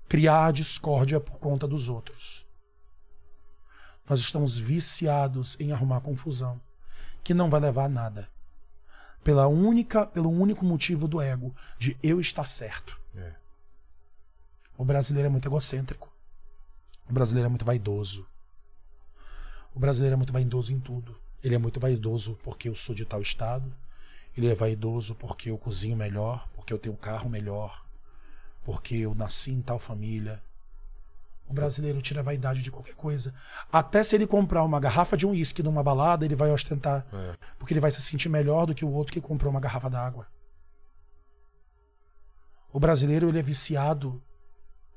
criar 0.06 0.52
discórdia 0.52 1.18
por 1.18 1.38
conta 1.38 1.66
dos 1.66 1.88
outros. 1.88 2.46
Nós 4.06 4.20
estamos 4.20 4.58
viciados 4.58 5.56
em 5.58 5.72
arrumar 5.72 6.02
confusão, 6.02 6.60
que 7.24 7.32
não 7.32 7.48
vai 7.48 7.60
levar 7.60 7.84
a 7.84 7.88
nada. 7.88 8.28
Pela 9.24 9.46
única, 9.46 10.04
pelo 10.04 10.28
único 10.28 10.66
motivo 10.66 11.08
do 11.08 11.18
ego, 11.18 11.56
de 11.78 11.96
eu 12.02 12.20
estar 12.20 12.44
certo. 12.44 13.00
É. 13.14 13.32
O 14.76 14.84
brasileiro 14.84 15.28
é 15.28 15.30
muito 15.30 15.48
egocêntrico. 15.48 16.14
O 17.08 17.12
brasileiro 17.14 17.46
é 17.46 17.48
muito 17.48 17.64
vaidoso. 17.64 18.28
O 19.74 19.80
brasileiro 19.80 20.12
é 20.12 20.16
muito 20.18 20.34
vaidoso 20.34 20.74
em 20.74 20.78
tudo. 20.78 21.18
Ele 21.42 21.54
é 21.54 21.58
muito 21.58 21.80
vaidoso 21.80 22.38
porque 22.42 22.68
eu 22.68 22.74
sou 22.74 22.94
de 22.94 23.06
tal 23.06 23.22
estado. 23.22 23.74
Ele 24.36 24.48
é 24.48 24.54
vaidoso 24.54 25.14
porque 25.14 25.50
eu 25.50 25.58
cozinho 25.58 25.96
melhor, 25.96 26.48
porque 26.54 26.72
eu 26.72 26.78
tenho 26.78 26.94
um 26.94 26.98
carro 26.98 27.28
melhor, 27.28 27.84
porque 28.64 28.96
eu 28.96 29.14
nasci 29.14 29.52
em 29.52 29.62
tal 29.62 29.78
família. 29.78 30.42
O 31.48 31.54
brasileiro 31.54 32.02
tira 32.02 32.20
a 32.20 32.24
vaidade 32.24 32.62
de 32.62 32.70
qualquer 32.70 32.94
coisa. 32.94 33.32
Até 33.72 34.02
se 34.02 34.16
ele 34.16 34.26
comprar 34.26 34.64
uma 34.64 34.80
garrafa 34.80 35.16
de 35.16 35.26
um 35.26 35.30
uísque 35.30 35.62
numa 35.62 35.82
balada, 35.82 36.24
ele 36.24 36.34
vai 36.34 36.50
ostentar. 36.50 37.06
É. 37.12 37.36
Porque 37.56 37.72
ele 37.72 37.80
vai 37.80 37.92
se 37.92 38.02
sentir 38.02 38.28
melhor 38.28 38.66
do 38.66 38.74
que 38.74 38.84
o 38.84 38.90
outro 38.90 39.12
que 39.12 39.20
comprou 39.20 39.50
uma 39.50 39.60
garrafa 39.60 39.88
d'água. 39.88 40.26
O 42.72 42.80
brasileiro 42.80 43.28
ele 43.28 43.38
é 43.38 43.42
viciado 43.42 44.22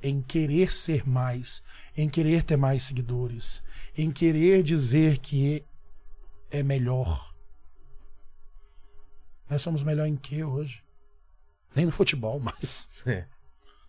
em 0.02 0.22
querer 0.22 0.72
ser 0.72 1.08
mais, 1.08 1.62
em 1.96 2.10
querer 2.10 2.44
ter 2.44 2.58
mais 2.58 2.84
seguidores, 2.84 3.62
em 3.96 4.12
querer 4.12 4.64
dizer 4.64 5.20
que 5.20 5.64
é 6.50 6.64
melhor. 6.64 7.29
Nós 9.50 9.62
somos 9.62 9.82
melhor 9.82 10.06
em 10.08 10.16
que 10.16 10.44
hoje? 10.44 10.84
Nem 11.76 11.86
no 11.86 11.92
futebol, 11.92 12.40
mas 12.44 12.88
É. 13.06 13.26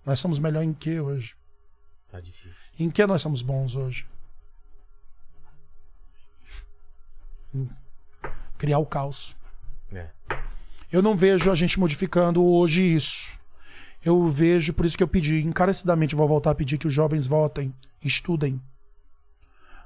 nós 0.05 0.19
somos 0.19 0.39
melhor 0.39 0.63
em 0.63 0.73
que 0.73 0.99
hoje? 1.01 1.35
Tá 2.09 2.21
difícil. 2.21 2.55
Em 2.79 2.91
que 2.91 3.07
nós 3.07 3.23
somos 3.23 3.43
bons 3.43 3.75
hoje? 3.77 4.07
Em 7.55 7.69
criar 8.59 8.79
o 8.79 8.87
caos. 8.87 9.37
É. 9.93 10.09
Eu 10.93 11.03
não 11.03 11.17
vejo 11.17 11.51
a 11.51 11.55
gente 11.55 11.79
modificando 11.79 12.45
hoje 12.45 12.83
isso. 12.83 13.39
Eu 14.05 14.29
vejo, 14.29 14.73
por 14.73 14.87
isso 14.87 14.97
que 14.97 15.03
eu 15.03 15.09
pedi, 15.09 15.43
encarecidamente 15.43 16.15
vou 16.15 16.27
voltar 16.27 16.51
a 16.51 16.55
pedir 16.55 16.79
que 16.79 16.87
os 16.87 16.93
jovens 16.95 17.27
votem, 17.27 17.75
estudem. 18.03 18.61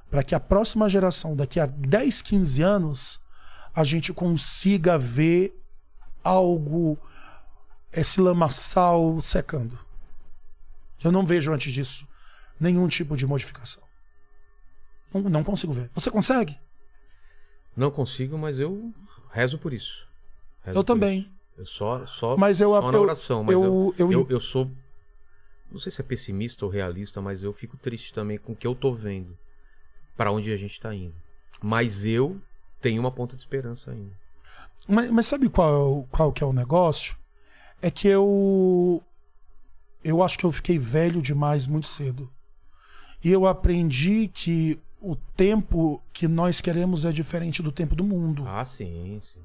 Para 0.09 0.23
que 0.23 0.33
a 0.33 0.39
próxima 0.39 0.89
geração, 0.89 1.35
daqui 1.35 1.59
a 1.59 1.65
10, 1.65 2.21
15 2.21 2.61
anos, 2.61 3.19
a 3.73 3.83
gente 3.83 4.13
consiga 4.13 4.97
ver 4.97 5.53
algo, 6.25 6.97
esse 7.93 8.19
lamaçal 8.19 9.21
secando. 9.21 9.77
Eu 11.03 11.11
não 11.11 11.25
vejo 11.25 11.53
antes 11.53 11.71
disso 11.71 12.07
nenhum 12.59 12.87
tipo 12.87 13.15
de 13.15 13.27
modificação. 13.27 13.83
Não, 15.13 15.21
não 15.21 15.43
consigo 15.43 15.71
ver. 15.71 15.89
Você 15.93 16.09
consegue? 16.09 16.57
Não 17.75 17.91
consigo, 17.91 18.37
mas 18.37 18.59
eu 18.59 18.93
rezo 19.31 19.57
por 19.59 19.71
isso. 19.73 20.07
Rezo 20.63 20.79
Eu 20.79 20.83
por 20.83 20.87
também. 20.93 21.19
isso. 21.19 21.35
Eu 21.57 21.65
só, 21.65 22.05
só, 22.05 22.35
Mas 22.35 22.59
eu- 22.59 22.71
só 22.71 22.91
na 22.91 22.99
oração, 22.99 23.43
mas 23.43 23.53
eu, 23.53 23.93
eu- 23.97 24.11
eu, 24.11 24.27
eu- 24.29 24.39
sou. 24.41 24.69
Não 25.71 25.79
sei 25.79 25.91
se 25.91 26.01
é 26.01 26.03
pessimista 26.03 26.65
ou 26.65 26.71
realista, 26.71 27.21
mas 27.21 27.43
eu 27.43 27.53
fico 27.53 27.77
triste 27.77 28.13
também 28.13 28.37
com 28.37 28.51
o 28.51 28.55
que 28.55 28.67
eu 28.67 28.75
tô 28.75 28.91
vendo. 28.93 29.37
Pra 30.17 30.31
onde 30.31 30.51
a 30.51 30.57
gente 30.57 30.79
tá 30.79 30.93
indo. 30.93 31.15
Mas 31.61 32.05
eu 32.05 32.41
tenho 32.81 32.99
uma 33.01 33.11
ponta 33.11 33.35
de 33.35 33.41
esperança 33.41 33.91
ainda. 33.91 34.17
Mas, 34.87 35.09
mas 35.09 35.25
sabe 35.25 35.49
qual, 35.49 36.07
qual 36.11 36.31
que 36.31 36.43
é 36.43 36.47
o 36.47 36.53
negócio? 36.53 37.15
É 37.81 37.89
que 37.89 38.07
eu. 38.07 39.01
Eu 40.03 40.21
acho 40.21 40.37
que 40.37 40.45
eu 40.45 40.51
fiquei 40.51 40.77
velho 40.77 41.21
demais 41.21 41.65
muito 41.65 41.87
cedo. 41.87 42.31
E 43.23 43.31
eu 43.31 43.47
aprendi 43.47 44.27
que 44.27 44.79
o 45.01 45.15
tempo 45.15 46.01
que 46.13 46.27
nós 46.27 46.61
queremos 46.61 47.05
é 47.05 47.11
diferente 47.11 47.63
do 47.63 47.71
tempo 47.71 47.95
do 47.95 48.03
mundo. 48.03 48.43
Ah, 48.47 48.63
sim, 48.63 49.19
sim. 49.23 49.39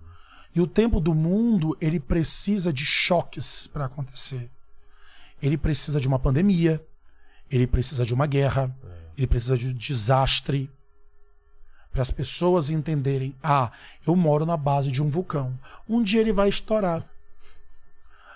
E 0.54 0.60
o 0.60 0.66
tempo 0.66 1.00
do 1.00 1.14
mundo, 1.14 1.76
ele 1.80 2.00
precisa 2.00 2.72
de 2.72 2.84
choques 2.84 3.66
para 3.66 3.84
acontecer. 3.84 4.50
Ele 5.40 5.56
precisa 5.56 6.00
de 6.00 6.08
uma 6.08 6.18
pandemia, 6.18 6.84
ele 7.50 7.66
precisa 7.66 8.04
de 8.04 8.12
uma 8.12 8.26
guerra, 8.26 8.74
ele 9.16 9.26
precisa 9.26 9.56
de 9.56 9.68
um 9.68 9.72
desastre 9.72 10.70
para 11.92 12.02
as 12.02 12.10
pessoas 12.10 12.70
entenderem: 12.70 13.34
ah, 13.42 13.70
eu 14.06 14.14
moro 14.16 14.46
na 14.46 14.56
base 14.56 14.90
de 14.90 15.02
um 15.02 15.10
vulcão. 15.10 15.58
Um 15.88 16.02
dia 16.02 16.20
ele 16.20 16.32
vai 16.32 16.48
estourar. 16.48 17.04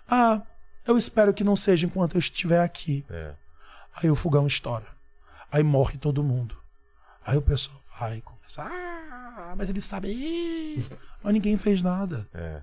Ah, 0.08 0.42
eu 0.86 0.96
espero 0.96 1.32
que 1.32 1.44
não 1.44 1.56
seja 1.56 1.86
enquanto 1.86 2.14
eu 2.14 2.18
estiver 2.18 2.60
aqui. 2.60 3.04
É. 3.08 3.34
Aí 3.96 4.10
o 4.10 4.14
fogão 4.14 4.46
estoura. 4.46 4.86
Aí 5.50 5.62
morre 5.62 5.96
todo 5.96 6.22
mundo. 6.22 6.56
Aí 7.24 7.36
o 7.36 7.42
pessoal 7.42 7.80
vai 7.98 8.20
começar. 8.20 8.70
Ah, 8.70 9.54
mas 9.56 9.70
eles 9.70 9.84
sabem. 9.84 10.84
Mas 11.22 11.32
ninguém 11.32 11.56
fez 11.56 11.82
nada. 11.82 12.28
É. 12.34 12.60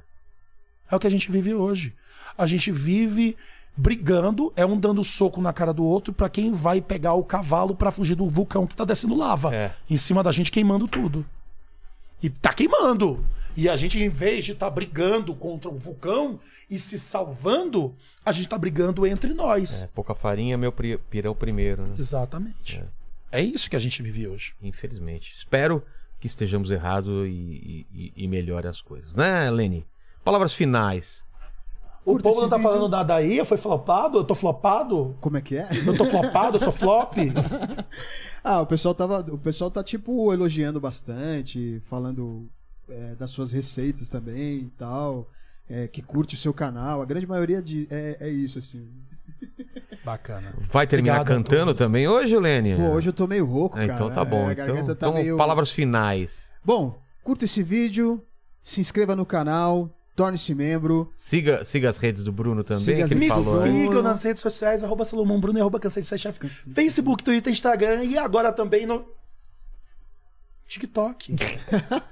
É 0.89 0.95
o 0.95 0.99
que 0.99 1.07
a 1.07 1.09
gente 1.09 1.31
vive 1.31 1.53
hoje. 1.53 1.95
A 2.37 2.45
gente 2.45 2.69
vive 2.71 3.37
brigando, 3.75 4.51
é 4.55 4.65
um 4.65 4.77
dando 4.79 5.03
soco 5.03 5.41
na 5.41 5.53
cara 5.53 5.73
do 5.73 5.83
outro 5.83 6.13
pra 6.13 6.29
quem 6.29 6.51
vai 6.51 6.81
pegar 6.81 7.13
o 7.13 7.23
cavalo 7.23 7.75
pra 7.75 7.91
fugir 7.91 8.15
do 8.15 8.27
vulcão 8.27 8.67
que 8.67 8.75
tá 8.75 8.85
descendo 8.85 9.15
lava 9.15 9.53
É. 9.55 9.71
em 9.89 9.95
cima 9.95 10.21
da 10.21 10.31
gente 10.31 10.51
queimando 10.51 10.87
tudo. 10.87 11.25
E 12.21 12.29
tá 12.29 12.53
queimando. 12.53 13.23
E 13.57 13.67
a 13.67 13.75
gente, 13.75 14.01
em 14.01 14.07
vez 14.09 14.45
de 14.45 14.51
estar 14.53 14.69
brigando 14.69 15.33
contra 15.35 15.69
o 15.69 15.77
vulcão 15.77 16.39
e 16.69 16.77
se 16.77 16.97
salvando, 16.99 17.93
a 18.25 18.31
gente 18.31 18.47
tá 18.47 18.57
brigando 18.57 19.05
entre 19.05 19.33
nós. 19.33 19.83
É, 19.83 19.87
pouca 19.87 20.13
farinha, 20.15 20.57
meu 20.57 20.71
pirão 20.71 21.35
primeiro, 21.35 21.81
né? 21.81 21.95
Exatamente. 21.97 22.81
É. 23.31 23.41
isso 23.41 23.69
que 23.69 23.75
a 23.75 23.79
gente 23.79 24.01
vive 24.01 24.27
hoje. 24.27 24.53
Infelizmente. 24.61 25.33
Espero 25.37 25.83
que 26.19 26.27
estejamos 26.27 26.69
errados 26.69 27.27
e, 27.27 27.85
e, 27.93 28.13
e 28.15 28.27
melhore 28.27 28.67
as 28.67 28.79
coisas, 28.79 29.15
né, 29.15 29.49
Lene? 29.49 29.85
Palavras 30.23 30.53
finais. 30.53 31.25
O 32.03 32.13
Curta 32.13 32.29
povo 32.29 32.41
não 32.41 32.49
tá 32.49 32.57
vídeo. 32.57 32.71
falando 32.71 32.89
da 32.89 33.03
daí, 33.03 33.45
foi 33.45 33.57
flopado? 33.57 34.17
Eu 34.17 34.23
tô 34.23 34.33
flopado? 34.33 35.15
Como 35.21 35.37
é 35.37 35.41
que 35.41 35.55
é? 35.57 35.67
Eu 35.85 35.95
tô 35.95 36.03
flopado, 36.05 36.57
eu 36.57 36.61
sou 36.61 36.71
flop? 36.73 37.15
Ah, 38.43 38.59
o 38.59 38.65
pessoal 38.65 38.95
tava. 38.95 39.19
O 39.31 39.37
pessoal 39.37 39.69
tá, 39.69 39.83
tipo, 39.83 40.33
elogiando 40.33 40.79
bastante, 40.81 41.79
falando 41.85 42.49
é, 42.89 43.13
das 43.13 43.29
suas 43.29 43.51
receitas 43.51 44.09
também 44.09 44.61
e 44.61 44.69
tal. 44.77 45.29
é, 45.69 45.87
que 45.87 46.01
curte 46.01 46.33
o 46.33 46.37
seu 46.39 46.51
canal. 46.51 47.03
A 47.03 47.05
grande 47.05 47.27
maioria 47.27 47.61
de, 47.61 47.87
é, 47.91 48.17
é 48.19 48.29
isso, 48.29 48.57
assim. 48.57 48.89
Bacana. 50.03 50.53
Vai 50.71 50.87
terminar 50.87 51.21
Obrigado 51.21 51.37
cantando 51.37 51.75
também 51.75 52.07
hoje, 52.07 52.35
Lene? 52.37 52.75
Pô, 52.75 52.93
hoje 52.93 53.09
eu 53.09 53.13
tô 53.13 53.27
meio 53.27 53.45
rouco, 53.45 53.77
É, 53.77 53.85
cara. 53.85 53.93
então 53.93 54.11
tá 54.11 54.25
bom. 54.25 54.49
É, 54.49 54.53
então, 54.53 54.85
tá 54.85 54.91
então 54.93 55.13
meio... 55.13 55.37
palavras 55.37 55.69
finais. 55.71 56.51
Bom, 56.65 56.99
curta 57.23 57.45
esse 57.45 57.61
vídeo, 57.61 58.25
se 58.63 58.81
inscreva 58.81 59.15
no 59.15 59.25
canal, 59.25 59.89
torne-se 60.21 60.53
membro. 60.53 61.11
Siga, 61.15 61.65
siga 61.65 61.89
as 61.89 61.97
redes 61.97 62.21
do 62.23 62.31
Bruno 62.31 62.63
também, 62.63 62.83
Siga 62.83 63.07
que 63.07 63.13
ele 63.15 63.27
falou. 63.27 63.63
Sigam 63.63 64.03
nas 64.03 64.21
redes 64.21 64.41
sociais, 64.41 64.83
arroba 64.83 65.03
Salomão 65.03 65.39
Bruno 65.39 65.57
e 65.57 65.61
arroba 65.61 65.79
Cansei 65.79 66.03
de 66.03 66.07
Ser 66.07 66.19
Chefe. 66.19 66.47
Facebook, 66.47 67.23
Twitter, 67.23 67.51
Instagram 67.51 68.03
e 68.03 68.19
agora 68.19 68.51
também 68.53 68.85
no 68.85 69.03
TikTok. 70.67 71.35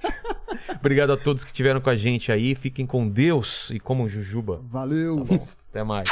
Obrigado 0.80 1.14
a 1.14 1.18
todos 1.18 1.44
que 1.44 1.52
estiveram 1.52 1.80
com 1.80 1.90
a 1.92 1.96
gente 1.96 2.32
aí. 2.32 2.56
Fiquem 2.56 2.88
com 2.88 3.08
Deus 3.08 3.70
e 3.70 3.80
comam 3.80 4.10
jujuba. 4.10 4.60
Valeu! 4.64 5.28
Até 5.70 5.84
mais. 5.84 6.10